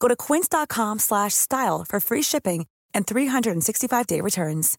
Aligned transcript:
Go 0.00 0.08
to 0.08 0.16
quince.com 0.16 0.98
slash 0.98 1.34
style 1.34 1.84
for 1.88 2.00
free 2.00 2.22
shipping 2.22 2.66
and 2.94 3.06
365-day 3.06 4.20
returns. 4.20 4.78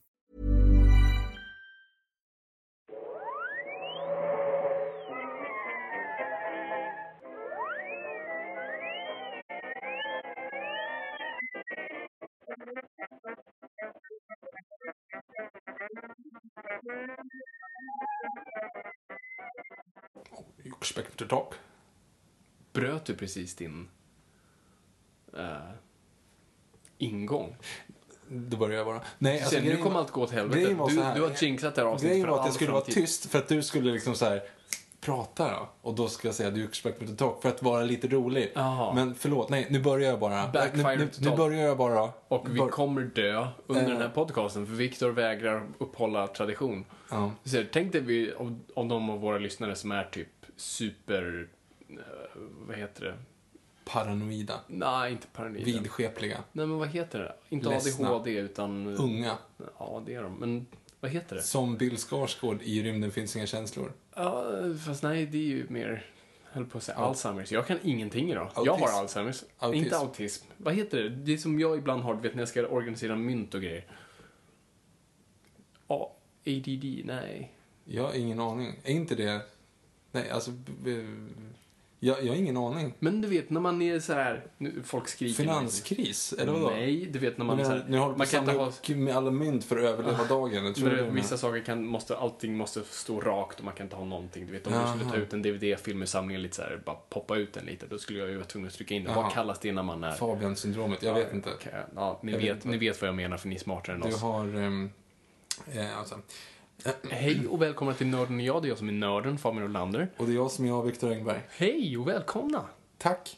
You 20.64 20.76
expect 20.76 21.18
to 21.18 21.26
talk. 21.26 21.58
Bröt 22.72 23.06
du 23.06 23.16
precis 23.16 23.56
din 23.56 23.90
eh, 25.38 25.44
ingång? 26.98 27.56
Det 28.28 28.58
börjar 28.58 28.78
jag 28.78 28.86
bara. 28.86 29.02
Nej, 29.18 29.40
alltså, 29.40 29.56
Sen, 29.56 29.64
nu 29.64 29.78
kommer 29.78 30.00
allt 30.00 30.12
gå 30.12 30.22
åt 30.22 30.32
helvete. 30.32 30.74
var 30.74 30.90
Du, 30.90 30.96
så 30.96 31.02
du 31.16 31.22
har 31.22 31.44
jinxat 31.44 31.76
det 31.76 31.82
här 31.82 31.88
avsnittet 31.88 32.12
Grejen 32.12 32.26
för 32.28 32.32
var 32.32 32.40
att 32.40 32.46
jag 32.46 32.56
skulle 32.56 32.72
vara 32.72 32.82
framtid. 32.82 33.04
tyst 33.04 33.26
för 33.32 33.40
att 33.40 33.48
du 33.48 33.64
skulle 33.64 33.92
liksom 33.92 34.16
så 34.16 34.26
här 34.26 34.42
prata 35.02 35.52
då. 35.52 35.70
Och 35.82 35.96
då 35.96 36.08
ska 36.08 36.28
jag 36.28 36.36
säga 36.36 36.52
du 36.52 36.64
expect 36.64 37.02
me 37.02 37.08
to 37.08 37.16
talk 37.16 37.42
för 37.42 37.50
att 37.50 37.64
vara 37.64 37.84
lite 37.84 38.08
rolig. 38.08 38.52
Jaha. 38.56 38.94
Men 38.94 39.16
förlåt, 39.16 39.50
nej, 39.50 39.68
nu 39.70 39.80
börjar 39.80 40.10
jag 40.10 40.20
bara. 40.20 40.48
Backfire 40.48 40.96
nu, 40.96 41.10
nu, 41.20 41.30
nu 41.30 41.36
börjar 41.38 41.62
jag 41.68 41.78
bara. 41.78 42.10
Och 42.28 42.48
vi 42.50 42.60
Bör- 42.60 42.68
kommer 42.70 43.02
dö 43.02 43.48
under 43.68 43.84
Eh. 43.84 43.90
den 43.90 44.02
här 44.02 44.10
podcasten 44.10 44.66
för 44.68 44.74
Viktor 44.74 45.10
vägrar 45.10 45.68
upphålla 45.78 46.28
tradition. 46.28 46.86
Ja. 47.10 47.32
Ser, 47.44 47.68
tänk 47.74 47.92
dig 47.92 48.02
vi, 48.02 48.34
om, 48.34 48.60
om 48.76 48.88
de 48.88 49.10
av 49.10 49.20
våra 49.20 49.38
lyssnare 49.38 49.76
som 49.76 49.92
är 49.92 50.04
typ 50.04 50.28
super... 50.56 51.48
eh, 51.90 51.96
vad 52.68 52.78
heter 52.78 53.06
det? 53.06 53.14
Paranoida. 53.92 54.60
Nej, 54.68 55.12
inte 55.12 55.28
paranoida. 55.28 55.66
Vidskepliga. 55.66 56.44
Nej, 56.52 56.66
men 56.68 56.78
vad 56.78 56.88
heter 56.88 57.20
det? 57.20 57.36
Inte 57.50 57.70
Ledsna. 57.70 58.10
ADHD, 58.10 58.32
utan... 58.32 58.88
Unga. 58.88 59.38
Ja, 59.80 60.04
det 60.06 60.14
är 60.14 60.24
de. 60.24 60.36
Men 60.36 60.66
vad 61.00 61.12
heter 61.12 61.36
det? 61.36 61.42
Som 61.42 61.78
Bill 61.78 61.98
Skarsgård 61.98 62.62
i 62.62 62.84
Rymden 62.84 63.12
finns 63.12 63.36
inga 63.36 63.46
känslor. 63.46 63.94
Ja, 64.16 64.46
fast 64.86 65.04
nej, 65.04 65.26
det 65.26 65.38
är 65.38 65.42
ju 65.42 65.66
mer... 65.70 66.06
höll 66.44 66.66
på 66.66 66.78
att 66.78 66.84
säga 66.84 66.98
Alzheimers. 66.98 67.52
Jag 67.52 67.68
kan 67.68 67.78
ingenting 67.84 68.32
idag. 68.32 68.52
Jag 68.56 68.68
Autism. 68.68 68.84
har 68.84 69.00
Alzheimers. 69.02 69.44
Autism. 69.58 69.84
Inte 69.84 69.98
autism. 69.98 70.46
Vad 70.58 70.74
heter 70.74 71.04
det? 71.04 71.10
Det 71.10 71.34
är 71.34 71.38
som 71.38 71.60
jag 71.60 71.78
ibland 71.78 72.04
har, 72.04 72.16
du 72.16 72.22
vet 72.22 72.34
när 72.36 72.42
jag 72.42 72.50
ska 72.50 72.68
organisera 72.68 73.16
mynt 73.16 73.54
och 73.54 73.62
grejer. 73.62 73.86
Ja, 75.88 76.16
ADD, 76.48 77.06
nej. 77.06 77.52
Jag 77.86 78.04
har 78.04 78.14
ingen 78.14 78.40
aning. 78.40 78.80
Är 78.84 78.92
inte 78.92 79.16
det... 79.16 79.42
Nej, 80.12 80.30
alltså... 80.30 80.52
Jag, 82.02 82.24
jag 82.24 82.28
har 82.28 82.36
ingen 82.36 82.58
aning. 82.58 82.94
Men 83.00 83.22
du 83.22 83.28
vet, 83.28 83.50
när 83.50 83.62
man 83.62 83.82
är 83.82 84.00
så 84.00 84.14
här, 84.14 84.46
nu, 84.58 84.84
folk 84.84 85.08
skriker. 85.08 85.44
Finanskris? 85.44 86.34
Eller 86.34 86.52
vadå? 86.52 86.70
Nej, 86.70 87.06
du 87.06 87.20
vet 87.20 87.38
när 87.38 87.46
man 87.46 87.58
Men 87.58 87.66
är 87.66 87.70
så 87.70 87.76
nu, 87.76 87.82
här, 87.82 87.90
nu 87.90 87.98
håller 87.98 88.14
du 88.14 88.18
man 88.18 88.28
kan 88.28 88.40
inte 88.50 88.94
ha... 88.94 88.96
med 88.96 89.16
alla 89.18 89.32
mynt 89.32 89.64
för 89.64 89.78
att 89.78 89.84
överleva 89.84 90.24
dagen. 90.24 90.66
Jag 90.66 90.76
tror 90.76 90.90
du 90.90 91.10
vissa 91.10 91.38
saker 91.38 91.64
kan, 91.64 91.86
måste, 91.86 92.18
allting 92.18 92.58
måste 92.58 92.84
stå 92.84 93.20
rakt 93.20 93.60
och 93.60 93.66
man 93.66 93.74
kan 93.74 93.86
inte 93.86 93.96
ha 93.96 94.06
någonting. 94.06 94.46
Du 94.46 94.52
vet, 94.52 94.68
om 94.68 94.74
Jaha. 94.74 94.94
du 94.94 95.00
skulle 95.00 95.12
ta 95.12 95.18
ut 95.18 95.34
en 95.34 95.42
DVD-film 95.42 96.02
ur 96.02 96.06
samlingen 96.06 96.42
lite 96.42 96.56
så 96.56 96.62
här, 96.62 96.82
bara 96.86 96.96
poppa 97.10 97.36
ut 97.38 97.54
den 97.54 97.66
lite, 97.66 97.86
då 97.88 97.98
skulle 97.98 98.20
jag 98.20 98.30
ju 98.30 98.36
vara 98.36 98.46
tvungen 98.46 98.68
att 98.68 98.74
trycka 98.74 98.96
in 98.96 99.04
den. 99.04 99.16
Vad 99.16 99.32
kallas 99.32 99.60
det 99.60 99.72
när 99.72 99.84
man 99.84 100.04
är... 100.04 100.12
Fabian-syndromet, 100.12 101.04
jag 101.04 101.14
vet 101.14 101.34
inte. 101.34 101.50
Okej, 101.54 101.74
Ja, 101.96 102.20
ni, 102.24 102.32
Jag 102.32 102.40
vet 102.40 102.56
vet, 102.56 102.64
ni 102.66 102.78
vet 102.78 103.02
vad 103.02 103.08
jag 103.08 103.16
menar 103.16 103.38
för 103.38 103.48
ni 103.48 103.56
är 103.56 103.60
smartare 103.60 103.96
än 103.96 104.02
Du 104.02 104.08
oss. 104.08 104.22
har... 104.22 104.56
Um, 104.56 104.90
eh, 105.74 105.98
alltså, 106.00 106.16
Hej 107.10 107.48
och 107.48 107.62
välkomna 107.62 107.94
till 107.94 108.08
Nörden 108.08 108.36
och 108.36 108.42
jag. 108.42 108.62
Det 108.62 108.68
är 108.68 108.70
jag 108.70 108.78
som 108.78 108.88
är 108.88 108.94
nörden, 108.94 109.38
Fabian 109.38 109.64
Olander. 109.64 110.10
och 110.18 110.26
det 110.26 110.32
är 110.32 110.36
jag 110.36 110.52
som 110.52 110.66
är 110.66 110.70
jag, 110.70 110.84
Viktor 110.84 111.12
Engberg. 111.12 111.40
Hej 111.50 111.98
och 111.98 112.08
välkomna! 112.08 112.66
Tack. 112.98 113.38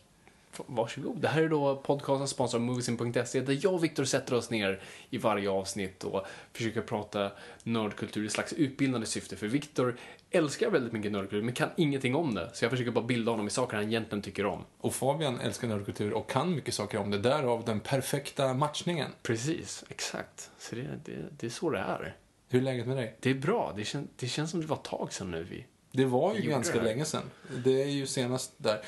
Varsågod. 0.66 1.22
Det 1.22 1.28
här 1.28 1.41
är 1.41 1.50
då 1.50 1.75
podcasten 1.75 2.28
sponsrad 2.28 2.62
av 2.62 2.66
Moviesin.se 2.66 3.41
där 3.41 3.59
jag 3.62 3.74
och 3.74 3.84
Viktor 3.84 4.03
sätter 4.03 4.35
oss 4.35 4.50
ner 4.50 4.80
i 5.09 5.18
varje 5.18 5.50
avsnitt 5.50 6.03
och 6.03 6.25
försöker 6.53 6.81
prata 6.81 7.31
nördkultur 7.63 8.25
i 8.25 8.30
slags 8.30 8.53
utbildande 8.53 9.07
syfte. 9.07 9.35
För 9.35 9.47
Viktor 9.47 9.96
älskar 10.31 10.69
väldigt 10.69 10.94
mycket 10.94 11.12
nördkultur 11.12 11.41
men 11.41 11.53
kan 11.53 11.69
ingenting 11.78 12.16
om 12.16 12.35
det. 12.35 12.50
Så 12.53 12.66
jag 12.66 12.72
försöker 12.72 12.91
bara 12.91 13.06
bilda 13.06 13.31
honom 13.31 13.47
i 13.47 13.50
saker 13.50 13.78
han 13.78 13.85
egentligen 13.85 14.22
tycker 14.22 14.46
om. 14.46 14.66
Och 14.78 14.94
Fabian 14.94 15.40
älskar 15.40 15.68
nördkultur 15.68 16.13
och 16.13 16.30
kan 16.30 16.56
mycket 16.56 16.74
saker 16.74 16.97
om 16.97 17.12
det. 17.12 17.18
Därav 17.18 17.66
den 17.66 17.80
perfekta 17.80 18.53
matchningen. 18.53 19.12
Precis, 19.24 19.84
exakt. 19.90 20.51
Så 20.59 20.75
det, 20.75 20.88
det, 21.06 21.12
det 21.38 21.46
är 21.46 21.51
så 21.51 21.69
det 21.69 21.80
är. 21.80 22.16
Hur 22.51 22.59
är 22.59 22.63
läget 22.63 22.88
med 22.88 22.97
dig? 22.97 23.16
Det 23.19 23.29
är 23.29 23.34
bra. 23.34 23.73
Det, 23.75 23.85
kän, 23.85 24.07
det 24.16 24.28
känns 24.28 24.51
som 24.51 24.62
det 24.62 24.67
var 24.67 24.78
ett 24.78 24.84
tag 24.84 25.13
sedan 25.13 25.31
nu 25.31 25.44
vi... 25.44 25.66
Det 25.91 26.06
var 26.06 26.35
ju 26.35 26.50
ganska 26.50 26.78
det? 26.78 26.84
länge 26.84 27.06
sedan. 27.06 27.23
Det 27.66 27.81
är 27.84 27.88
ju 27.88 28.07
senast 28.07 28.53
där. 28.57 28.81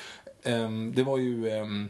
Ehm, 0.44 0.94
det 0.96 1.03
var 1.03 1.18
ju 1.18 1.50
um, 1.50 1.90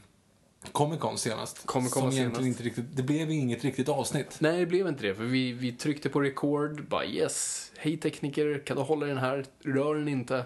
Comic 0.71 0.99
Con 0.99 1.17
senast. 1.17 1.65
Comic 1.65 1.93
Con 1.93 2.01
som 2.01 2.11
senast. 2.11 2.41
inte 2.41 2.63
riktigt, 2.63 2.85
det 2.95 3.03
blev 3.03 3.31
inget 3.31 3.63
riktigt 3.63 3.89
avsnitt. 3.89 4.37
Nej, 4.39 4.59
det 4.59 4.65
blev 4.65 4.87
inte 4.87 5.03
det. 5.03 5.15
För 5.15 5.23
vi, 5.23 5.51
vi 5.51 5.71
tryckte 5.71 6.09
på 6.09 6.21
record, 6.21 6.87
bara 6.87 7.05
yes, 7.05 7.71
hej 7.77 7.97
tekniker, 7.97 8.63
kan 8.65 8.77
du 8.77 8.83
hålla 8.83 9.05
den 9.05 9.17
här? 9.17 9.45
Rör 9.59 9.95
den 9.95 10.07
inte. 10.07 10.45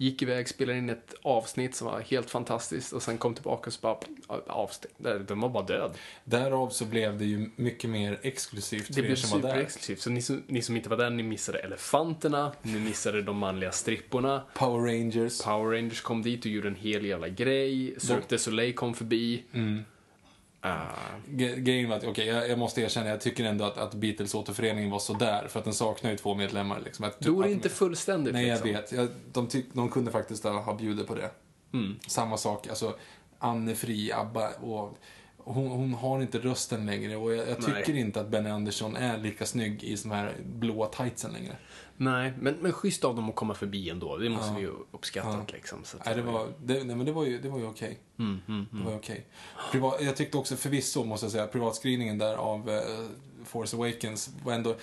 Gick 0.00 0.22
iväg, 0.22 0.48
spelade 0.48 0.78
in 0.78 0.90
ett 0.90 1.14
avsnitt 1.22 1.74
som 1.74 1.86
var 1.86 2.00
helt 2.00 2.30
fantastiskt 2.30 2.92
och 2.92 3.02
sen 3.02 3.18
kom 3.18 3.34
tillbaka 3.34 3.66
och 3.66 3.72
så 3.72 3.80
bara 3.80 3.96
avstängd. 4.46 4.94
Den 5.28 5.40
var 5.40 5.48
bara 5.48 5.64
död. 5.64 5.90
Därav 6.24 6.68
så 6.68 6.84
blev 6.84 7.18
det 7.18 7.24
ju 7.24 7.50
mycket 7.56 7.90
mer 7.90 8.18
exklusivt 8.22 8.88
Det 8.88 8.94
för 8.94 9.00
er 9.00 9.06
blev 9.06 9.16
som 9.16 9.30
var 9.30 9.48
där. 9.48 9.54
superexklusivt. 9.54 10.00
Så 10.00 10.10
ni 10.10 10.22
som, 10.22 10.42
ni 10.46 10.62
som 10.62 10.76
inte 10.76 10.88
var 10.88 10.96
där, 10.96 11.10
ni 11.10 11.22
missade 11.22 11.58
elefanterna, 11.58 12.52
ni 12.62 12.78
missade 12.80 13.22
de 13.22 13.36
manliga 13.38 13.72
stripporna. 13.72 14.42
Power 14.54 14.92
Rangers. 14.92 15.42
Power 15.42 15.76
Rangers 15.76 16.00
kom 16.00 16.22
dit 16.22 16.40
och 16.44 16.50
gjorde 16.50 16.68
en 16.68 16.76
hel 16.76 17.04
jävla 17.04 17.28
grej. 17.28 17.94
Cirque 18.00 18.24
du 18.28 18.38
Soleil 18.38 18.74
kom 18.74 18.94
förbi. 18.94 19.44
Mm. 19.52 19.84
Ah, 20.60 20.86
Ge- 21.28 21.56
Grejen 21.56 21.88
var 21.88 21.96
att, 21.96 22.04
okej, 22.04 22.26
jag, 22.26 22.48
jag 22.48 22.58
måste 22.58 22.80
erkänna, 22.80 23.08
jag 23.08 23.20
tycker 23.20 23.44
ändå 23.44 23.64
att, 23.64 23.78
att 23.78 23.94
Beatles-återföreningen 23.94 24.90
var 24.90 24.98
sådär, 24.98 25.48
för 25.48 25.58
att 25.58 25.64
den 25.64 25.74
saknar 25.74 26.10
ju 26.10 26.16
två 26.16 26.34
medlemmar. 26.34 26.80
Liksom. 26.84 27.04
Att, 27.04 27.20
då 27.20 27.40
är 27.42 27.46
det 27.46 27.52
inte 27.52 27.68
fullständigt 27.68 28.34
Nej, 28.34 28.46
jag 28.46 28.54
liksom. 28.66 28.72
vet. 28.72 28.92
Jag, 28.92 29.08
de, 29.32 29.46
tyck, 29.46 29.66
de 29.72 29.88
kunde 29.88 30.10
faktiskt 30.10 30.44
ha 30.44 30.60
ha 30.60 30.74
bjudit 30.74 31.06
på 31.06 31.14
det. 31.14 31.30
Mm. 31.72 31.96
Samma 32.06 32.36
sak, 32.36 32.68
alltså 32.68 32.94
Anne 33.38 33.74
Fri, 33.74 34.12
ABBA 34.12 34.48
och 34.50 34.98
hon, 35.54 35.68
hon 35.70 35.94
har 35.94 36.22
inte 36.22 36.38
rösten 36.38 36.86
längre 36.86 37.16
och 37.16 37.34
jag, 37.34 37.48
jag 37.48 37.62
tycker 37.62 37.94
inte 37.96 38.20
att 38.20 38.28
Benny 38.28 38.50
Andersson 38.50 38.96
är 38.96 39.18
lika 39.18 39.46
snygg 39.46 39.84
i 39.84 39.94
de 39.94 40.10
här 40.10 40.32
blåa 40.44 40.86
tightsen 40.86 41.32
längre. 41.32 41.56
Nej, 41.96 42.32
men, 42.38 42.54
men 42.60 42.72
schysst 42.72 43.04
av 43.04 43.16
dem 43.16 43.28
att 43.28 43.34
komma 43.36 43.54
förbi 43.54 43.90
ändå. 43.90 44.16
Det 44.16 44.28
måste 44.30 44.50
Ja. 44.50 44.54
vi 44.56 44.60
ju 44.62 44.72
uppskatta 44.92 45.28
Ja. 45.28 45.44
liksom. 45.52 45.84
Så 45.84 45.96
Nej, 46.06 46.14
det 46.14 46.22
var, 46.22 46.48
det, 46.64 46.84
nej, 46.84 46.96
men 46.96 47.06
det 47.06 47.12
var 47.12 47.24
ju, 47.24 47.38
det 47.38 47.48
var 47.48 47.58
ju 47.58 47.66
okej. 47.66 47.98
Mm, 48.18 48.40
mm, 48.48 48.66
Det 48.70 48.76
mm. 48.76 48.84
var 48.84 48.92
ju 48.92 48.98
okej. 48.98 49.26
Privat, 49.72 49.96
jag 50.00 50.16
tyckte 50.16 50.38
också 50.38 50.56
förvisso, 50.56 51.04
måste 51.04 51.26
jag 51.26 51.32
säga, 51.32 51.46
privatskrivningen 51.46 52.18
där 52.18 52.34
av 52.34 52.70
eh, 52.70 52.76
Force 53.48 53.76
Awakens 53.76 54.30
var 54.44 54.52
ändå, 54.52 54.76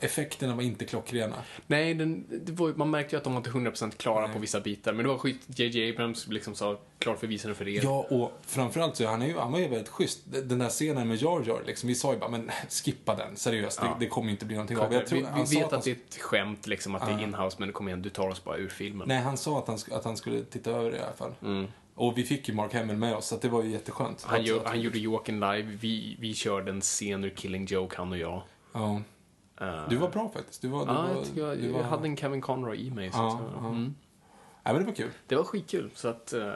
effekterna 0.00 0.54
var 0.54 0.62
inte 0.62 0.84
klockrena. 0.84 1.36
Nej, 1.66 1.94
den, 1.94 2.24
var, 2.46 2.72
man 2.76 2.90
märkte 2.90 3.16
ju 3.16 3.18
att 3.18 3.24
de 3.24 3.32
var 3.32 3.40
inte 3.40 3.50
100% 3.50 3.90
klara 3.96 4.24
Nej. 4.26 4.34
på 4.34 4.38
vissa 4.38 4.60
bitar. 4.60 4.92
Men 4.92 5.02
det 5.02 5.08
var 5.08 5.18
skit. 5.18 5.40
JJ 5.46 5.90
Abrams 5.90 6.26
liksom 6.28 6.54
sa 6.54 6.78
klart 6.98 7.20
för 7.20 7.26
visaren 7.26 7.54
för 7.54 7.68
er. 7.68 7.80
Ja, 7.84 8.06
och 8.10 8.32
framförallt 8.46 8.96
så 8.96 9.06
han, 9.06 9.22
är 9.22 9.26
ju, 9.26 9.38
han 9.38 9.52
var 9.52 9.58
ju 9.58 9.68
väldigt 9.68 9.88
schysst. 9.88 10.20
Den 10.24 10.58
där 10.58 10.68
scenen 10.68 11.08
med 11.08 11.16
Jar 11.16 11.42
Jar, 11.46 11.62
liksom, 11.66 11.88
vi 11.88 11.94
sa 11.94 12.12
ju 12.12 12.18
bara, 12.18 12.30
men 12.30 12.50
skippa 12.84 13.14
den, 13.14 13.36
seriöst, 13.36 13.78
Ja. 13.82 13.96
det, 13.98 14.04
det 14.04 14.08
kommer 14.10 14.26
ju 14.26 14.32
inte 14.32 14.44
bli 14.46 14.56
någonting 14.56 14.76
Kom, 14.76 14.86
av. 14.86 14.92
Jag 14.92 15.06
tror, 15.06 15.18
vi 15.18 15.24
han 15.24 15.44
vi 15.44 15.56
vet 15.56 15.70
han 15.70 15.78
att 15.78 15.84
det 15.84 15.90
är 15.90 15.94
ett 15.94 16.20
skämt, 16.20 16.66
liksom, 16.66 16.94
att 16.94 17.06
det 17.06 17.12
är 17.12 17.22
inhouse, 17.22 17.56
men 17.60 17.72
kom 17.72 17.88
igen, 17.88 18.02
du 18.02 18.10
tar 18.10 18.28
oss 18.28 18.44
bara 18.44 18.56
ur 18.56 18.68
filmen. 18.68 19.08
Nej, 19.08 19.18
han 19.18 19.36
sa 19.36 19.58
att 19.58 19.66
han, 19.66 19.78
att 19.90 20.04
han 20.04 20.16
skulle 20.16 20.44
titta 20.44 20.70
över 20.70 20.90
det 20.90 20.96
i 20.96 21.00
alla 21.00 21.12
fall. 21.12 21.34
Mm. 21.42 21.66
Och 21.94 22.18
vi 22.18 22.24
fick 22.24 22.48
ju 22.48 22.54
Mark 22.54 22.74
Hamill 22.74 22.96
med 22.96 23.14
oss, 23.16 23.26
så 23.26 23.36
det 23.36 23.48
var 23.48 23.62
ju 23.62 23.70
jätteskönt. 23.70 24.22
Han, 24.22 24.42
gör, 24.42 24.64
han 24.64 24.80
gjorde 24.80 24.98
Joakim 24.98 25.34
live, 25.40 25.62
vi, 25.62 26.16
vi 26.20 26.34
körde 26.34 26.70
en 26.70 26.80
scen 26.80 27.24
ur 27.24 27.30
Killing 27.30 27.64
Joke, 27.66 27.96
han 27.98 28.12
och 28.12 28.18
jag. 28.18 28.42
Ja. 28.72 29.00
Eh, 29.60 29.88
Du 29.88 29.96
var 29.96 30.08
bra 30.10 30.28
faktiskt. 30.34 30.62
Du 30.62 30.68
var, 30.68 30.86
du 30.86 30.92
Ja, 30.92 31.02
var, 31.02 31.48
jag, 31.48 31.58
du 31.58 31.68
var... 31.72 31.80
jag 31.80 31.86
hade 31.86 32.04
en 32.08 32.16
Kevin 32.16 32.40
Conroy 32.40 32.86
i 32.86 32.90
mig. 32.90 33.10
Så 33.12 33.18
Ja, 33.18 33.40
ja. 33.54 33.68
mm. 33.68 33.94
Nej, 34.62 34.74
men 34.74 34.82
det 34.82 34.84
var 34.88 34.94
kul. 34.94 35.10
Det 35.26 35.36
var 35.36 35.44
skitkul, 35.44 35.90
så 35.94 36.08
att... 36.08 36.32
Uh, 36.36 36.52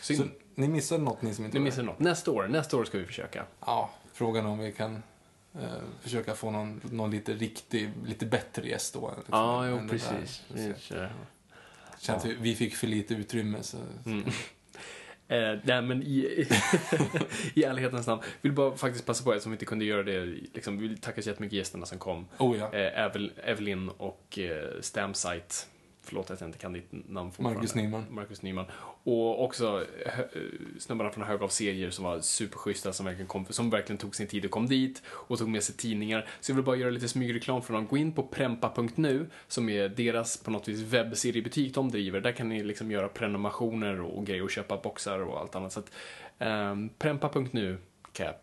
synd. 0.00 0.18
Så 0.20 0.26
ni 0.54 0.68
missade 0.68 1.02
något, 1.02 1.22
ni 1.22 1.34
som 1.34 1.44
inte 1.44 1.58
var 1.58 1.64
missade 1.64 1.82
där? 1.82 1.86
något. 1.92 1.98
Nästa 2.00 2.30
år, 2.30 2.48
nästa 2.48 2.76
år 2.76 2.84
ska 2.84 2.98
vi 2.98 3.04
försöka. 3.06 3.44
Ja, 3.60 3.90
frågan 4.12 4.46
om 4.46 4.58
vi 4.58 4.72
kan 4.72 5.02
eh, 5.54 5.60
försöka 6.00 6.34
få 6.34 6.50
någon, 6.50 6.80
någon 6.90 7.10
lite 7.10 7.32
riktig, 7.32 7.90
lite 8.06 8.26
bättre 8.26 8.68
gäst 8.68 8.94
då. 8.94 9.12
Liksom, 9.16 9.38
Ja, 9.38 9.68
jo, 9.68 9.76
där. 9.76 9.88
precis. 9.88 10.42
Kör. 10.78 11.12
Känns 11.98 12.24
vi, 12.24 12.34
vi 12.34 12.54
fick 12.54 12.74
för 12.76 12.86
lite 12.86 13.14
utrymme. 13.14 13.62
Så, 13.62 13.76
Mm. 14.06 14.24
Eh, 15.28 15.58
nej, 15.62 15.82
men 15.82 16.02
i, 16.02 16.46
i 17.54 17.64
ärlighetens 17.64 18.06
namn, 18.06 18.22
vill 18.42 18.52
bara 18.52 18.76
faktiskt 18.76 19.06
passa 19.06 19.24
på, 19.24 19.32
eftersom 19.32 19.52
vi 19.52 19.54
inte 19.54 19.64
kunde 19.64 19.84
göra 19.84 20.02
det, 20.02 20.24
liksom, 20.54 20.78
vi 20.78 20.88
vill 20.88 20.98
tacka 20.98 21.22
så 21.22 21.28
jättemycket 21.28 21.56
gästerna 21.56 21.86
som 21.86 21.98
kom. 21.98 22.26
Oh 22.38 22.58
ja, 22.58 22.72
Eh, 22.74 23.04
Evel, 23.04 23.32
Evelyn 23.44 23.88
och 23.88 24.38
eh, 24.38 24.80
Stamsite, 24.80 25.54
förlåt 26.04 26.30
att 26.30 26.40
jag 26.40 26.48
inte 26.48 26.58
kan 26.58 26.72
ditt 26.72 26.88
namn 26.90 27.30
fortfarande. 27.30 27.58
Marcus 27.58 27.74
Nyman. 27.74 28.04
Marcus 28.10 28.42
Nyman. 28.42 28.64
Och 29.04 29.44
också 29.44 29.86
eh, 30.06 30.12
snubbarna 30.78 31.10
från 31.10 31.24
Hög 31.24 31.42
av 31.42 31.48
serier 31.48 31.90
som 31.90 32.04
var 32.04 32.20
superschyssta, 32.20 32.92
som 32.92 33.06
verkligen, 33.06 33.26
kom, 33.26 33.46
som 33.50 33.70
verkligen 33.70 33.98
tog 33.98 34.16
sin 34.16 34.26
tid 34.26 34.44
och 34.44 34.50
kom 34.50 34.66
dit 34.66 35.02
och 35.06 35.38
tog 35.38 35.48
med 35.48 35.62
sig 35.62 35.74
tidningar. 35.74 36.28
Så 36.40 36.50
jag 36.50 36.56
vill 36.56 36.64
bara 36.64 36.76
göra 36.76 36.90
lite 36.90 37.08
smygreklam 37.08 37.62
för 37.62 37.74
dem. 37.74 37.86
Gå 37.86 37.96
in 37.96 38.12
på 38.12 38.22
prempa.nu, 38.22 39.26
som 39.48 39.68
är 39.68 39.88
deras 39.88 40.36
på 40.36 40.50
något 40.50 40.68
vis 40.68 40.80
webbseriebutik 40.80 41.74
de 41.74 41.90
driver. 41.90 42.20
Där 42.20 42.32
kan 42.32 42.48
ni 42.48 42.62
liksom 42.62 42.90
göra 42.90 43.08
prenumerationer 43.08 44.00
och 44.00 44.26
grejer 44.26 44.42
och 44.42 44.50
köpa 44.50 44.76
boxar 44.76 45.18
och 45.18 45.40
allt 45.40 45.54
annat. 45.54 45.72
Så 45.72 45.80
att, 45.80 45.90
um, 46.38 46.88
prempa.nu 46.98 47.78
kan 48.12 48.26
jag 48.26 48.34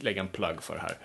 lägga 0.00 0.20
en 0.20 0.28
plugg 0.28 0.62
för 0.62 0.78
här. 0.78 0.96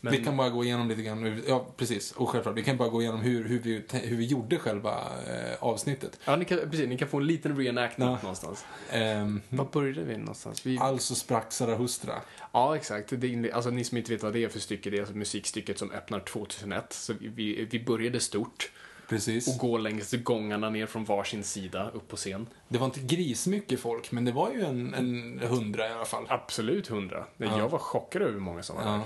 Men- 0.00 0.12
Vi 0.12 0.24
kan 0.24 0.36
bara 0.36 0.48
gå 0.50 0.64
igenom 0.64 0.88
lite 0.88 1.02
grann, 1.02 1.42
ja 1.48 1.66
precis, 1.76 2.12
och 2.12 2.28
självklart, 2.28 2.56
vi 2.56 2.62
kan 2.62 2.76
bara 2.76 2.88
gå 2.88 3.02
igenom 3.02 3.20
hur, 3.20 3.44
hur, 3.48 3.58
vi, 3.58 3.82
hur 3.92 4.16
vi 4.16 4.24
gjorde 4.26 4.58
själva 4.58 4.90
eh, 5.26 5.56
avsnittet. 5.60 6.18
Ja, 6.24 6.36
ni 6.36 6.44
kan, 6.44 6.58
precis, 6.70 6.88
ni 6.88 6.98
kan 6.98 7.08
få 7.08 7.16
en 7.16 7.26
liten 7.26 7.56
reenactment 7.56 8.10
Ja. 8.10 8.18
någonstans. 8.22 8.64
Ehm, 8.90 9.40
Var 9.48 9.64
började 9.72 10.02
vi 10.04 10.16
någonstans? 10.16 10.66
Vi... 10.66 10.78
alltså 10.78 11.14
sprack 11.14 11.52
Zarathustra. 11.52 12.14
Ja, 12.52 12.76
exakt. 12.76 13.12
Det, 13.16 13.52
alltså, 13.52 13.70
ni 13.70 13.84
som 13.84 13.98
inte 13.98 14.12
vet 14.12 14.22
vad 14.22 14.32
det 14.32 14.44
är 14.44 14.48
för 14.48 14.58
stycke, 14.60 14.90
det 14.90 14.96
är 14.96 15.00
alltså 15.00 15.16
musikstycket 15.16 15.78
som 15.78 15.90
öppnar 15.90 16.20
2001. 16.20 16.92
Så 16.92 17.12
vi- 17.20 17.28
vi, 17.28 17.64
vi 17.70 17.84
började 17.84 18.20
stort 18.20 18.70
Precis. 19.08 19.48
och 19.48 19.58
går 19.68 19.78
längs 19.78 20.12
gångarna 20.12 20.70
ner 20.70 20.86
från 20.86 21.04
varsin 21.04 21.44
sida 21.44 21.90
upp 21.94 22.08
på 22.08 22.16
scen. 22.16 22.46
Det 22.68 22.78
var 22.78 22.86
inte 22.86 23.00
grismycket 23.00 23.80
folk, 23.80 24.12
men 24.12 24.24
det 24.24 24.32
var 24.32 24.50
ju 24.50 24.64
en, 24.64 24.94
en 24.94 25.40
hundra 25.48 25.88
i 25.88 25.92
alla 25.92 26.04
fall. 26.04 26.24
Absolut 26.28 26.86
hundra. 26.88 27.24
Ja. 27.36 27.58
Jag 27.58 27.68
var 27.68 27.78
chockad 27.78 28.22
över 28.22 28.32
hur 28.32 28.40
många 28.40 28.62
som 28.62 28.76
var 28.76 28.82
där. 28.84 28.90
Ja. 28.90 28.96
Eh, 28.96 29.02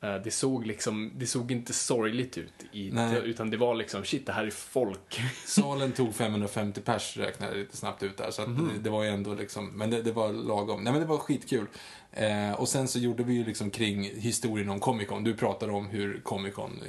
Det 0.00 0.30
såg 0.30 0.66
liksom, 0.66 1.12
det 1.16 1.26
såg 1.26 1.52
inte 1.52 1.72
sorgligt 1.72 2.38
ut, 2.38 2.52
i, 2.72 2.90
Nej. 2.92 3.20
utan 3.24 3.50
det 3.50 3.56
var 3.56 3.74
liksom, 3.74 4.04
shit, 4.04 4.26
det 4.26 4.32
här 4.32 4.44
är 4.46 4.50
folk. 4.50 5.20
Salen 5.46 5.92
tog 5.92 6.14
550 6.14 6.80
pers, 6.80 7.16
räknade 7.16 7.54
lite 7.56 7.76
snabbt 7.76 8.02
ut 8.02 8.16
där. 8.16 8.30
Så 8.30 8.42
Mhm. 8.46 8.70
det, 8.74 8.80
det 8.82 8.90
var 8.90 9.02
ju 9.04 9.08
ändå 9.10 9.34
liksom, 9.34 9.66
men 9.78 9.90
det, 9.90 10.02
det 10.02 10.12
var 10.12 10.32
lagom. 10.32 10.82
Nej 10.84 10.92
men 10.92 11.02
det 11.02 11.08
var 11.08 11.18
skitkul. 11.18 11.66
Eh, 12.12 12.52
och 12.52 12.68
sen 12.68 12.88
så 12.88 12.98
gjorde 12.98 13.22
vi 13.22 13.34
ju 13.34 13.44
liksom 13.44 13.70
kring 13.70 14.02
historien 14.04 14.68
om 14.70 14.80
Comic 14.80 15.08
Con. 15.08 15.24
Du 15.24 15.34
pratade 15.34 15.72
om 15.72 15.86
hur 15.86 16.20
Comic 16.20 16.54
Con 16.54 16.80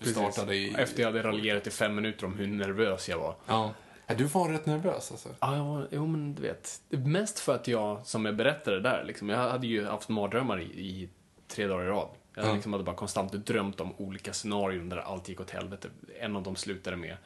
eh, 0.00 0.10
startade 0.10 0.54
i... 0.56 0.74
Efter 0.78 1.02
jag 1.02 1.06
hade 1.12 1.22
raljerat 1.22 1.66
i 1.66 1.70
fem 1.70 1.94
minuter 1.94 2.26
om 2.26 2.34
hur 2.38 2.46
nervös 2.46 3.08
jag 3.08 3.18
var. 3.18 3.36
Ja. 3.46 3.74
ja. 4.06 4.14
Du 4.14 4.24
var 4.24 4.48
rätt 4.48 4.66
nervös 4.66 5.10
alltså. 5.10 5.28
Ja, 5.40 5.56
jag 5.56 5.64
var- 5.64 5.88
jo 5.92 6.06
men 6.06 6.34
du 6.34 6.42
vet. 6.42 6.80
Mest 6.90 7.38
för 7.40 7.54
att 7.54 7.68
jag, 7.68 8.06
som 8.06 8.24
jag 8.24 8.36
berättade 8.36 8.80
där, 8.80 9.04
liksom, 9.04 9.28
jag 9.28 9.38
hade 9.50 9.66
ju 9.66 9.84
haft 9.84 10.08
mardrömmar 10.08 10.60
i, 10.60 10.64
i 10.64 11.08
tre 11.48 11.66
dagar 11.66 11.84
i 11.84 11.88
rad. 11.88 12.08
Jag 12.38 12.46
Ja. 12.48 12.54
liksom 12.54 12.72
hade 12.72 12.84
bara 12.84 12.96
konstant 12.96 13.32
drömt 13.32 13.80
om 13.80 13.94
olika 13.96 14.32
scenarion 14.32 14.88
där 14.88 14.96
allt 14.96 15.28
gick 15.28 15.40
åt 15.40 15.50
helvete. 15.50 15.88
En 16.20 16.36
av 16.36 16.42
dem 16.42 16.56
slutade 16.56 16.96
med 16.96 17.16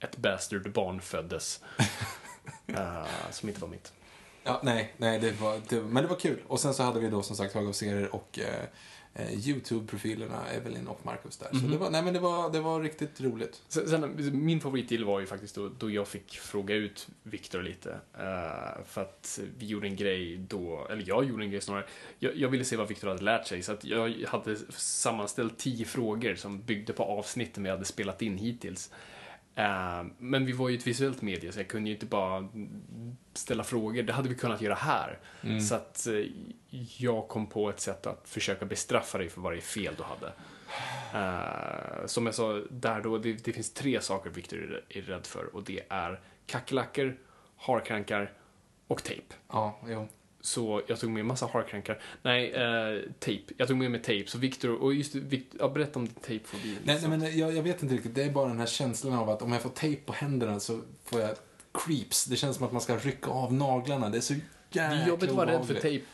ett 0.00 0.16
bastard 0.16 0.72
barn 0.72 1.00
föddes. 1.00 1.60
eh, 2.66 3.04
som 3.30 3.48
inte 3.48 3.60
var 3.60 3.68
mitt. 3.68 3.92
Ja, 4.44 4.60
nej, 4.62 4.94
nej 4.96 5.18
det 5.18 5.40
var, 5.40 5.60
det, 5.68 5.80
men 5.80 6.02
det 6.02 6.08
var 6.08 6.16
kul. 6.16 6.40
Och 6.48 6.60
sen 6.60 6.74
så 6.74 6.82
hade 6.82 7.00
vi 7.00 7.08
då 7.08 7.22
som 7.22 7.36
sagt 7.36 7.54
Hög 7.54 7.68
av 7.68 7.72
serier 7.72 8.14
och 8.14 8.38
eh, 8.38 8.64
YouTube-profilerna 9.18 10.46
Evelyn 10.56 10.86
och 10.88 11.06
Marcus 11.06 11.36
där. 11.36 11.48
Så 11.50 11.56
Mhm. 11.56 11.70
det 11.70 11.76
var, 11.76 11.90
nej 11.90 12.02
men 12.02 12.14
det 12.14 12.20
var, 12.20 12.50
det 12.50 12.60
var 12.60 12.80
riktigt 12.80 13.20
roligt. 13.20 13.62
Sen, 13.68 13.88
sen, 13.88 14.44
min 14.46 14.60
favoritdeal 14.60 15.04
var 15.04 15.20
ju 15.20 15.26
faktiskt 15.26 15.54
då, 15.54 15.68
då 15.78 15.90
jag 15.90 16.08
fick 16.08 16.38
fråga 16.38 16.74
ut 16.74 17.08
Viktor 17.22 17.62
lite. 17.62 17.90
Eh, 18.18 18.84
för 18.86 19.00
att 19.00 19.40
vi 19.58 19.66
gjorde 19.66 19.86
en 19.86 19.96
grej 19.96 20.36
då, 20.36 20.86
eller 20.90 21.04
jag 21.06 21.24
gjorde 21.24 21.44
en 21.44 21.50
grej 21.50 21.60
snarare. 21.60 21.84
Jag, 22.18 22.36
jag 22.36 22.48
ville 22.48 22.64
se 22.64 22.76
vad 22.76 22.88
Viktor 22.88 23.08
hade 23.08 23.22
lärt 23.22 23.46
sig, 23.46 23.62
så 23.62 23.72
att 23.72 23.84
jag 23.84 24.14
hade 24.28 24.56
sammanställt 24.76 25.58
tio 25.58 25.84
frågor 25.84 26.34
som 26.34 26.62
byggde 26.62 26.92
på 26.92 27.02
avsnitten 27.02 27.62
vi 27.62 27.70
hade 27.70 27.84
spelat 27.84 28.22
in 28.22 28.38
hittills. 28.38 28.90
Eh, 29.54 30.04
men 30.18 30.46
vi 30.46 30.52
var 30.52 30.68
ju 30.68 30.78
ett 30.78 30.86
visuellt 30.86 31.22
medie, 31.22 31.52
så 31.52 31.60
jag 31.60 31.68
kunde 31.68 31.88
ju 31.88 31.94
inte 31.94 32.06
bara 32.06 32.48
ställa 33.34 33.64
frågor. 33.64 34.02
Det 34.02 34.12
hade 34.12 34.28
vi 34.28 34.34
kunnat 34.34 34.60
göra 34.60 34.74
här. 34.74 35.18
Mm. 35.42 35.60
Så 35.60 35.74
att 35.74 36.06
eh, 36.06 36.24
jag 36.98 37.28
kom 37.28 37.46
på 37.46 37.70
ett 37.70 37.80
sätt 37.80 38.06
att 38.06 38.28
försöka 38.28 38.64
bestraffa 38.64 39.18
dig 39.18 39.28
för 39.28 39.40
varje 39.40 39.60
fel 39.60 39.94
du 39.96 40.02
hade. 40.02 40.32
Eh, 41.14 42.06
som 42.06 42.26
jag 42.26 42.34
sa 42.34 42.62
där 42.70 43.00
då, 43.00 43.18
det, 43.18 43.44
det 43.44 43.52
finns 43.52 43.72
tre 43.72 44.00
saker 44.00 44.30
Victor 44.30 44.58
är, 44.58 44.98
är 44.98 45.02
rädd 45.02 45.26
för 45.26 45.56
och 45.56 45.64
det 45.64 45.82
är 45.88 46.20
kackerlackor, 46.46 47.16
harkrankar 47.56 48.32
och 48.86 49.02
tejp. 49.02 49.34
Ja, 49.48 49.80
jo. 49.86 50.08
Så 50.42 50.82
jag 50.86 51.00
tog 51.00 51.10
med 51.10 51.24
massa 51.24 51.46
harkrankar. 51.46 52.00
Nej, 52.22 52.52
eh, 52.52 53.00
tejp. 53.18 53.54
Jag 53.56 53.68
tog 53.68 53.76
med 53.76 53.90
mig 53.90 54.02
tejp. 54.02 54.30
Så 54.30 54.38
Victor, 54.38 54.82
och 54.82 54.94
just 54.94 55.12
det, 55.12 55.20
Victor, 55.20 55.60
ja, 55.60 55.68
berätta 55.68 55.98
om 55.98 56.06
tejpfobi. 56.06 56.76
Nej, 56.84 56.98
nej 57.00 57.18
men 57.18 57.38
jag, 57.38 57.56
jag 57.56 57.62
vet 57.62 57.82
inte 57.82 57.94
riktigt. 57.94 58.14
Det 58.14 58.22
är 58.22 58.30
bara 58.30 58.48
den 58.48 58.58
här 58.58 58.66
känslan 58.66 59.14
av 59.14 59.30
att 59.30 59.42
om 59.42 59.52
jag 59.52 59.62
får 59.62 59.70
tejp 59.70 60.02
på 60.06 60.12
händerna 60.12 60.60
så 60.60 60.80
får 61.04 61.20
jag 61.20 61.36
creeps. 61.74 62.24
Det 62.24 62.36
känns 62.36 62.56
som 62.56 62.66
att 62.66 62.72
man 62.72 62.80
ska 62.80 62.96
rycka 62.96 63.30
av 63.30 63.54
naglarna. 63.54 64.08
Det 64.08 64.16
är 64.16 64.20
så 64.20 64.34
det 64.34 64.40
jäkla 64.70 64.96
är 64.96 65.08
jobbigt 65.08 65.30
att 65.30 65.36
vara 65.36 65.52
rädd 65.52 65.66
för 65.66 65.74
tejp 65.74 66.04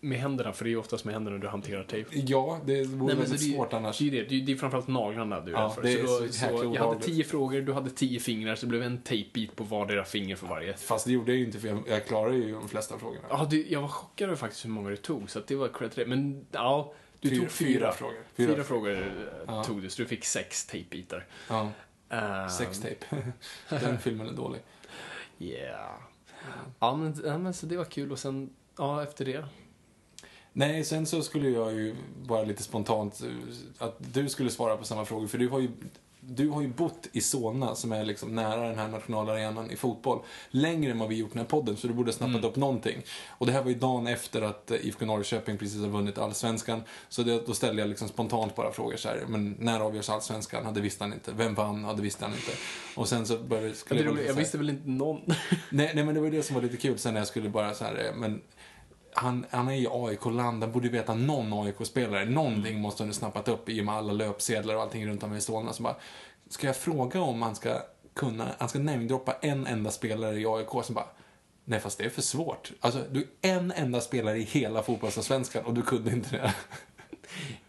med 0.00 0.18
händerna, 0.18 0.52
för 0.52 0.64
det 0.64 0.68
är 0.68 0.72
ju 0.72 0.76
oftast 0.78 1.04
med 1.04 1.14
händerna 1.14 1.38
du 1.38 1.48
hanterar 1.48 1.84
tejp. 1.84 2.10
Ja, 2.26 2.60
det 2.64 2.84
vore 2.84 3.14
väldigt 3.14 3.40
så 3.40 3.44
det, 3.46 3.52
är- 3.52 3.56
svårt 3.56 3.72
annars. 3.72 3.98
Det 3.98 4.06
är, 4.06 4.10
det. 4.10 4.22
Det, 4.24 4.34
är, 4.34 4.40
det 4.46 4.52
är 4.52 4.56
framförallt 4.56 4.88
naglarna 4.88 5.40
du 5.40 5.52
är 5.52 5.56
Ja, 5.56 5.64
rädd 5.64 5.72
för. 5.74 5.82
det 5.82 5.92
är 5.92 6.06
så, 6.06 6.16
så 6.16 6.22
då, 6.24 6.28
så 6.32 6.44
jäkla 6.46 6.74
jag 6.74 6.88
hade 6.88 7.00
tio 7.00 7.24
frågor, 7.24 7.60
du 7.60 7.72
hade 7.72 7.90
tio 7.90 8.20
fingrar, 8.20 8.54
så 8.54 8.66
det 8.66 8.70
blev 8.70 8.82
en 8.82 9.02
tejpbit 9.02 9.56
på 9.56 9.64
vardera 9.64 10.04
finger 10.04 10.36
för 10.36 10.46
varje. 10.46 10.76
Fast 10.76 11.06
det 11.06 11.12
gjorde 11.12 11.32
jag 11.32 11.38
ju 11.38 11.44
inte 11.44 11.58
för 11.58 11.68
jag, 11.68 11.82
jag 11.88 12.06
klarade 12.06 12.36
ju 12.36 12.52
de 12.52 12.68
flesta 12.68 12.98
frågorna. 12.98 13.22
Ja, 13.30 13.46
du, 13.50 13.66
jag 13.68 13.80
var 13.80 13.88
chockad 13.88 14.26
över 14.28 14.36
faktiskt 14.36 14.64
hur 14.64 14.70
många 14.70 14.90
du 14.90 14.96
tog, 14.96 15.30
så 15.30 15.40
det 15.46 15.54
var 15.56 15.68
cred. 15.68 16.08
Men 16.08 16.46
ja, 16.52 16.92
du 17.20 17.28
Fyra- 17.30 17.40
tog 17.40 17.50
fyra. 17.50 17.68
fyra 17.78 17.92
frågor. 17.92 18.14
Fyra, 18.36 18.54
Fyra 18.54 18.64
frågor 18.64 18.92
eh, 18.92 19.06
Ja. 19.46 19.64
tog 19.64 19.82
du, 19.82 19.90
så 19.90 20.02
du 20.02 20.08
fick 20.08 20.24
sex 20.24 20.66
tejpbitar. 20.66 21.26
Ja, 21.48 21.70
Uh, 22.12 22.48
sextape. 22.48 23.06
Den 23.68 23.98
filmen 23.98 24.28
är 24.28 24.32
dålig. 24.32 24.60
Yeah. 25.38 25.90
Ja, 26.78 26.96
men, 26.96 27.14
ja, 27.24 27.38
men 27.38 27.54
så 27.54 27.66
det 27.66 27.76
var 27.76 27.84
kul 27.84 28.12
och 28.12 28.18
sen, 28.18 28.50
ja, 28.78 29.02
efter 29.02 29.24
det. 29.24 29.44
Nej, 30.56 30.84
sen 30.84 31.06
så 31.06 31.22
skulle 31.22 31.48
jag 31.48 31.72
ju 31.72 31.94
bara 32.26 32.44
lite 32.44 32.62
spontant 32.62 33.20
eh, 33.22 33.86
att 33.86 33.96
du 34.12 34.28
skulle 34.28 34.50
svara 34.50 34.76
på 34.76 34.84
samma 34.84 35.04
frågor. 35.04 35.26
För 35.26 35.38
du 35.38 35.48
har 35.48 35.60
ju, 35.60 35.68
du 36.20 36.48
har 36.48 36.62
ju 36.62 36.68
bott 36.68 37.06
i 37.12 37.20
Solna 37.20 37.74
som 37.74 37.92
är 37.92 38.04
liksom 38.04 38.34
nära 38.34 38.68
den 38.68 38.78
här 38.78 38.88
nationalarenan 38.88 39.70
i 39.70 39.76
fotboll. 39.76 40.18
Längre 40.50 40.90
än 40.90 40.98
vad 40.98 41.08
vi 41.08 41.14
gjort 41.16 41.30
den 41.32 41.38
här 41.38 41.46
podden, 41.46 41.76
så 41.76 41.86
du 41.86 41.94
borde 41.94 42.08
ha 42.10 42.16
snappat 42.16 42.34
Mm. 42.34 42.44
upp 42.50 42.56
någonting. 42.56 43.02
Och 43.28 43.46
det 43.46 43.52
här 43.52 43.62
var 43.62 43.68
ju 43.70 43.74
dagen 43.76 44.06
efter 44.06 44.42
att 44.42 44.70
eh, 44.70 44.86
IFK 44.86 45.06
Norrköping 45.06 45.58
precis 45.58 45.80
har 45.80 45.88
vunnit 45.88 46.18
Allsvenskan. 46.18 46.82
Så 47.08 47.22
det, 47.22 47.46
då 47.46 47.54
ställde 47.54 47.82
jag 47.82 47.88
liksom 47.88 48.08
spontant 48.08 48.56
bara 48.56 48.72
frågor 48.72 48.96
så 48.96 49.08
här. 49.08 49.24
Men 49.28 49.56
när 49.58 49.80
avgörs 49.80 50.08
Allsvenskan? 50.10 50.64
Hade 50.64 50.80
visste 50.80 51.04
han 51.04 51.12
inte. 51.12 51.32
Vem 51.32 51.54
vann? 51.54 51.84
Hade 51.84 52.02
visste 52.02 52.24
han 52.24 52.34
inte. 52.34 52.52
Och 52.96 53.08
sen 53.08 53.26
så 53.26 53.38
började 53.38 53.74
skulle 53.74 54.02
Det 54.02 54.06
jag 54.08 54.16
så 54.18 54.22
här- 54.24 54.32
visste 54.34 54.58
väl 54.58 54.70
inte 54.70 54.88
någon. 54.88 55.20
Nej, 55.70 55.92
nej, 55.94 56.04
men 56.04 56.14
det 56.14 56.20
var 56.20 56.30
det 56.30 56.42
som 56.42 56.54
var 56.54 56.62
lite 56.62 56.76
kul 56.76 56.98
sen 56.98 57.14
när 57.14 57.20
jag 57.20 57.28
skulle 57.28 57.48
bara 57.48 57.74
så 57.74 57.84
här, 57.84 58.04
eh, 58.08 58.14
men 58.16 58.40
han, 59.14 59.46
han 59.50 59.68
är 59.68 59.74
i 59.74 59.86
AIK-land, 59.90 60.62
han 60.62 60.72
borde 60.72 60.86
ju 60.86 60.92
veta 60.92 61.14
någon 61.14 61.52
AIK-spelare. 61.52 62.24
Någonting 62.24 62.80
måste 62.80 63.02
han 63.02 63.08
ha 63.08 63.14
snappat 63.14 63.48
upp 63.48 63.68
i 63.68 63.80
och 63.80 63.84
med 63.84 63.94
alla 63.94 64.12
löpsedlar 64.12 64.74
och 64.74 64.82
allting 64.82 65.06
runt 65.06 65.22
om 65.22 65.34
i 65.34 65.40
Solna. 65.40 65.72
Så 65.72 65.82
bara, 65.82 65.96
ska 66.48 66.66
jag 66.66 66.76
fråga 66.76 67.20
om 67.20 67.42
han 67.42 67.54
ska 67.54 67.78
kunna, 68.14 68.48
han 68.58 68.68
ska 68.68 68.78
namedroppa 68.78 69.36
en 69.40 69.66
enda 69.66 69.90
spelare 69.90 70.40
i 70.40 70.46
AIK 70.46 70.84
som 70.84 70.94
bara, 70.94 71.08
nej 71.64 71.80
fast 71.80 71.98
det 71.98 72.04
är 72.04 72.10
för 72.10 72.22
svårt. 72.22 72.72
Alltså, 72.80 73.04
du 73.10 73.28
är 73.42 73.56
en 73.56 73.72
enda 73.72 74.00
spelare 74.00 74.38
i 74.38 74.42
hela 74.42 74.82
fotbollsallsvenskan 74.82 75.64
och 75.64 75.74
du 75.74 75.82
kunde 75.82 76.10
inte 76.10 76.36
det. 76.36 76.54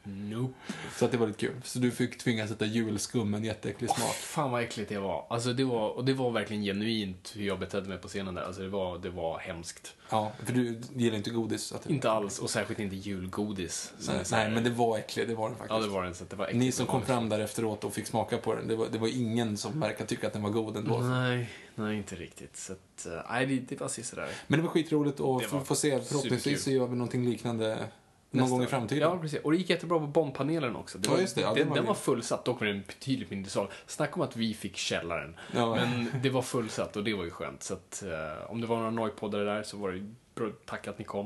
Nope. 0.05 0.53
Så 0.95 1.05
att 1.05 1.11
det 1.11 1.17
var 1.17 1.27
lite 1.27 1.39
kul. 1.39 1.61
Så 1.63 1.79
du 1.79 1.91
fick 1.91 2.17
tvingas 2.17 2.49
sätta 2.49 2.65
julskum, 2.65 3.33
en 3.33 3.43
jätteäcklig 3.43 3.89
smak. 3.89 4.13
fan 4.13 4.51
vad 4.51 4.63
äckligt 4.63 4.89
det 4.89 4.99
var. 4.99 5.25
Alltså 5.29 5.53
det 5.53 5.63
var, 5.63 5.89
och 5.89 6.05
det 6.05 6.13
var 6.13 6.31
verkligen 6.31 6.63
genuint 6.63 7.33
hur 7.35 7.47
jag 7.47 7.59
betedde 7.59 7.89
mig 7.89 7.97
på 7.97 8.07
scenen 8.07 8.35
där. 8.35 8.41
Alltså 8.43 8.61
det 8.61 8.69
var, 8.69 8.97
det 8.97 9.09
var 9.09 9.39
hemskt. 9.39 9.95
Ja, 10.09 10.31
för 10.45 10.53
du 10.53 10.81
gillar 10.95 11.17
inte 11.17 11.29
godis. 11.29 11.71
Att 11.71 11.83
det, 11.83 11.93
Inte 11.93 12.11
alls, 12.11 12.39
och 12.39 12.49
särskilt 12.49 12.79
inte 12.79 12.95
julgodis. 12.95 13.93
Nej, 14.07 14.23
nej, 14.31 14.51
men 14.51 14.63
det 14.63 14.69
var 14.69 14.97
äckligt, 14.97 15.29
det 15.29 15.35
var 15.35 15.49
det 15.49 15.55
faktiskt. 15.55 15.79
Ja, 15.81 15.87
det 15.87 15.93
var 15.93 16.03
det. 16.03 16.13
Så 16.13 16.23
att 16.23 16.29
det 16.29 16.35
var 16.35 16.45
äckligt. 16.45 16.59
Ni 16.59 16.71
som 16.71 16.85
kom 16.85 17.01
fram 17.01 17.29
där 17.29 17.39
efteråt 17.39 17.83
och 17.83 17.93
fick 17.93 18.07
smaka 18.07 18.37
på 18.37 18.55
den, 18.55 18.67
det 18.67 18.75
var, 18.75 18.87
det 18.91 18.97
var 18.97 19.07
ingen 19.07 19.57
som 19.57 19.79
verkade 19.79 20.09
tycka 20.09 20.27
att 20.27 20.33
den 20.33 20.41
var 20.43 20.49
god 20.49 20.77
ändå. 20.77 20.97
Nej, 20.97 21.49
nej 21.75 21.97
inte 21.97 22.15
riktigt. 22.15 22.57
Så 22.57 22.73
att, 22.73 23.05
eh, 23.05 23.21
nej, 23.29 23.45
det, 23.45 23.59
det 23.59 23.79
var 23.79 23.87
sådär. 23.87 24.29
Men 24.47 24.59
det 24.59 24.63
var 24.63 24.71
skitroligt 24.71 25.19
och 25.19 25.41
Det 25.41 25.47
få, 25.65 25.75
se. 25.75 26.01
Förhoppningsvis 26.01 26.63
så 26.63 26.71
gör 26.71 26.87
vi 26.87 26.95
någonting 26.95 27.25
liknande 27.29 27.87
någon 28.35 28.49
gång 28.49 28.63
i 28.63 28.67
framtiden. 28.67 29.01
Ja, 29.09 29.19
precis. 29.19 29.39
Och 29.39 29.51
det 29.51 29.57
gick 29.57 29.69
jättebra 29.69 29.99
på 29.99 30.07
Bondpanelen 30.07 30.75
också. 30.75 30.97
Det 30.97 31.07
Ja, 31.07 31.13
var, 31.13 31.21
just 31.21 31.35
det. 31.35 31.41
Ja, 31.41 31.47
den, 31.47 31.57
den 31.57 31.69
var 31.69 31.75
den 31.75 31.85
var 31.85 31.93
fullsatt, 31.93 32.45
dock 32.45 32.59
var 32.59 32.67
det 32.67 32.73
en 32.73 32.83
betydligt 32.87 33.29
mindre 33.29 33.49
sal. 33.49 33.67
Snacka 33.87 34.13
om 34.15 34.21
att 34.21 34.35
vi 34.35 34.53
fick 34.53 34.75
källaren. 34.77 35.35
Ja. 35.53 35.75
Men 35.75 36.07
det 36.23 36.29
var 36.29 36.41
fullsatt 36.41 36.95
och 36.95 37.03
det 37.03 37.13
var 37.13 37.23
ju 37.23 37.29
skönt. 37.31 37.63
Så 37.63 37.73
att, 37.73 38.03
eh, 38.03 38.51
om 38.51 38.61
det 38.61 38.67
var 38.67 38.77
några 38.77 38.91
nojpoddare 38.91 39.43
där 39.43 39.63
så 39.63 39.77
var 39.77 39.91
det 39.91 40.13
bra, 40.35 40.49
tack 40.65 40.87
att 40.87 40.99
ni 40.99 41.05
kom. 41.05 41.25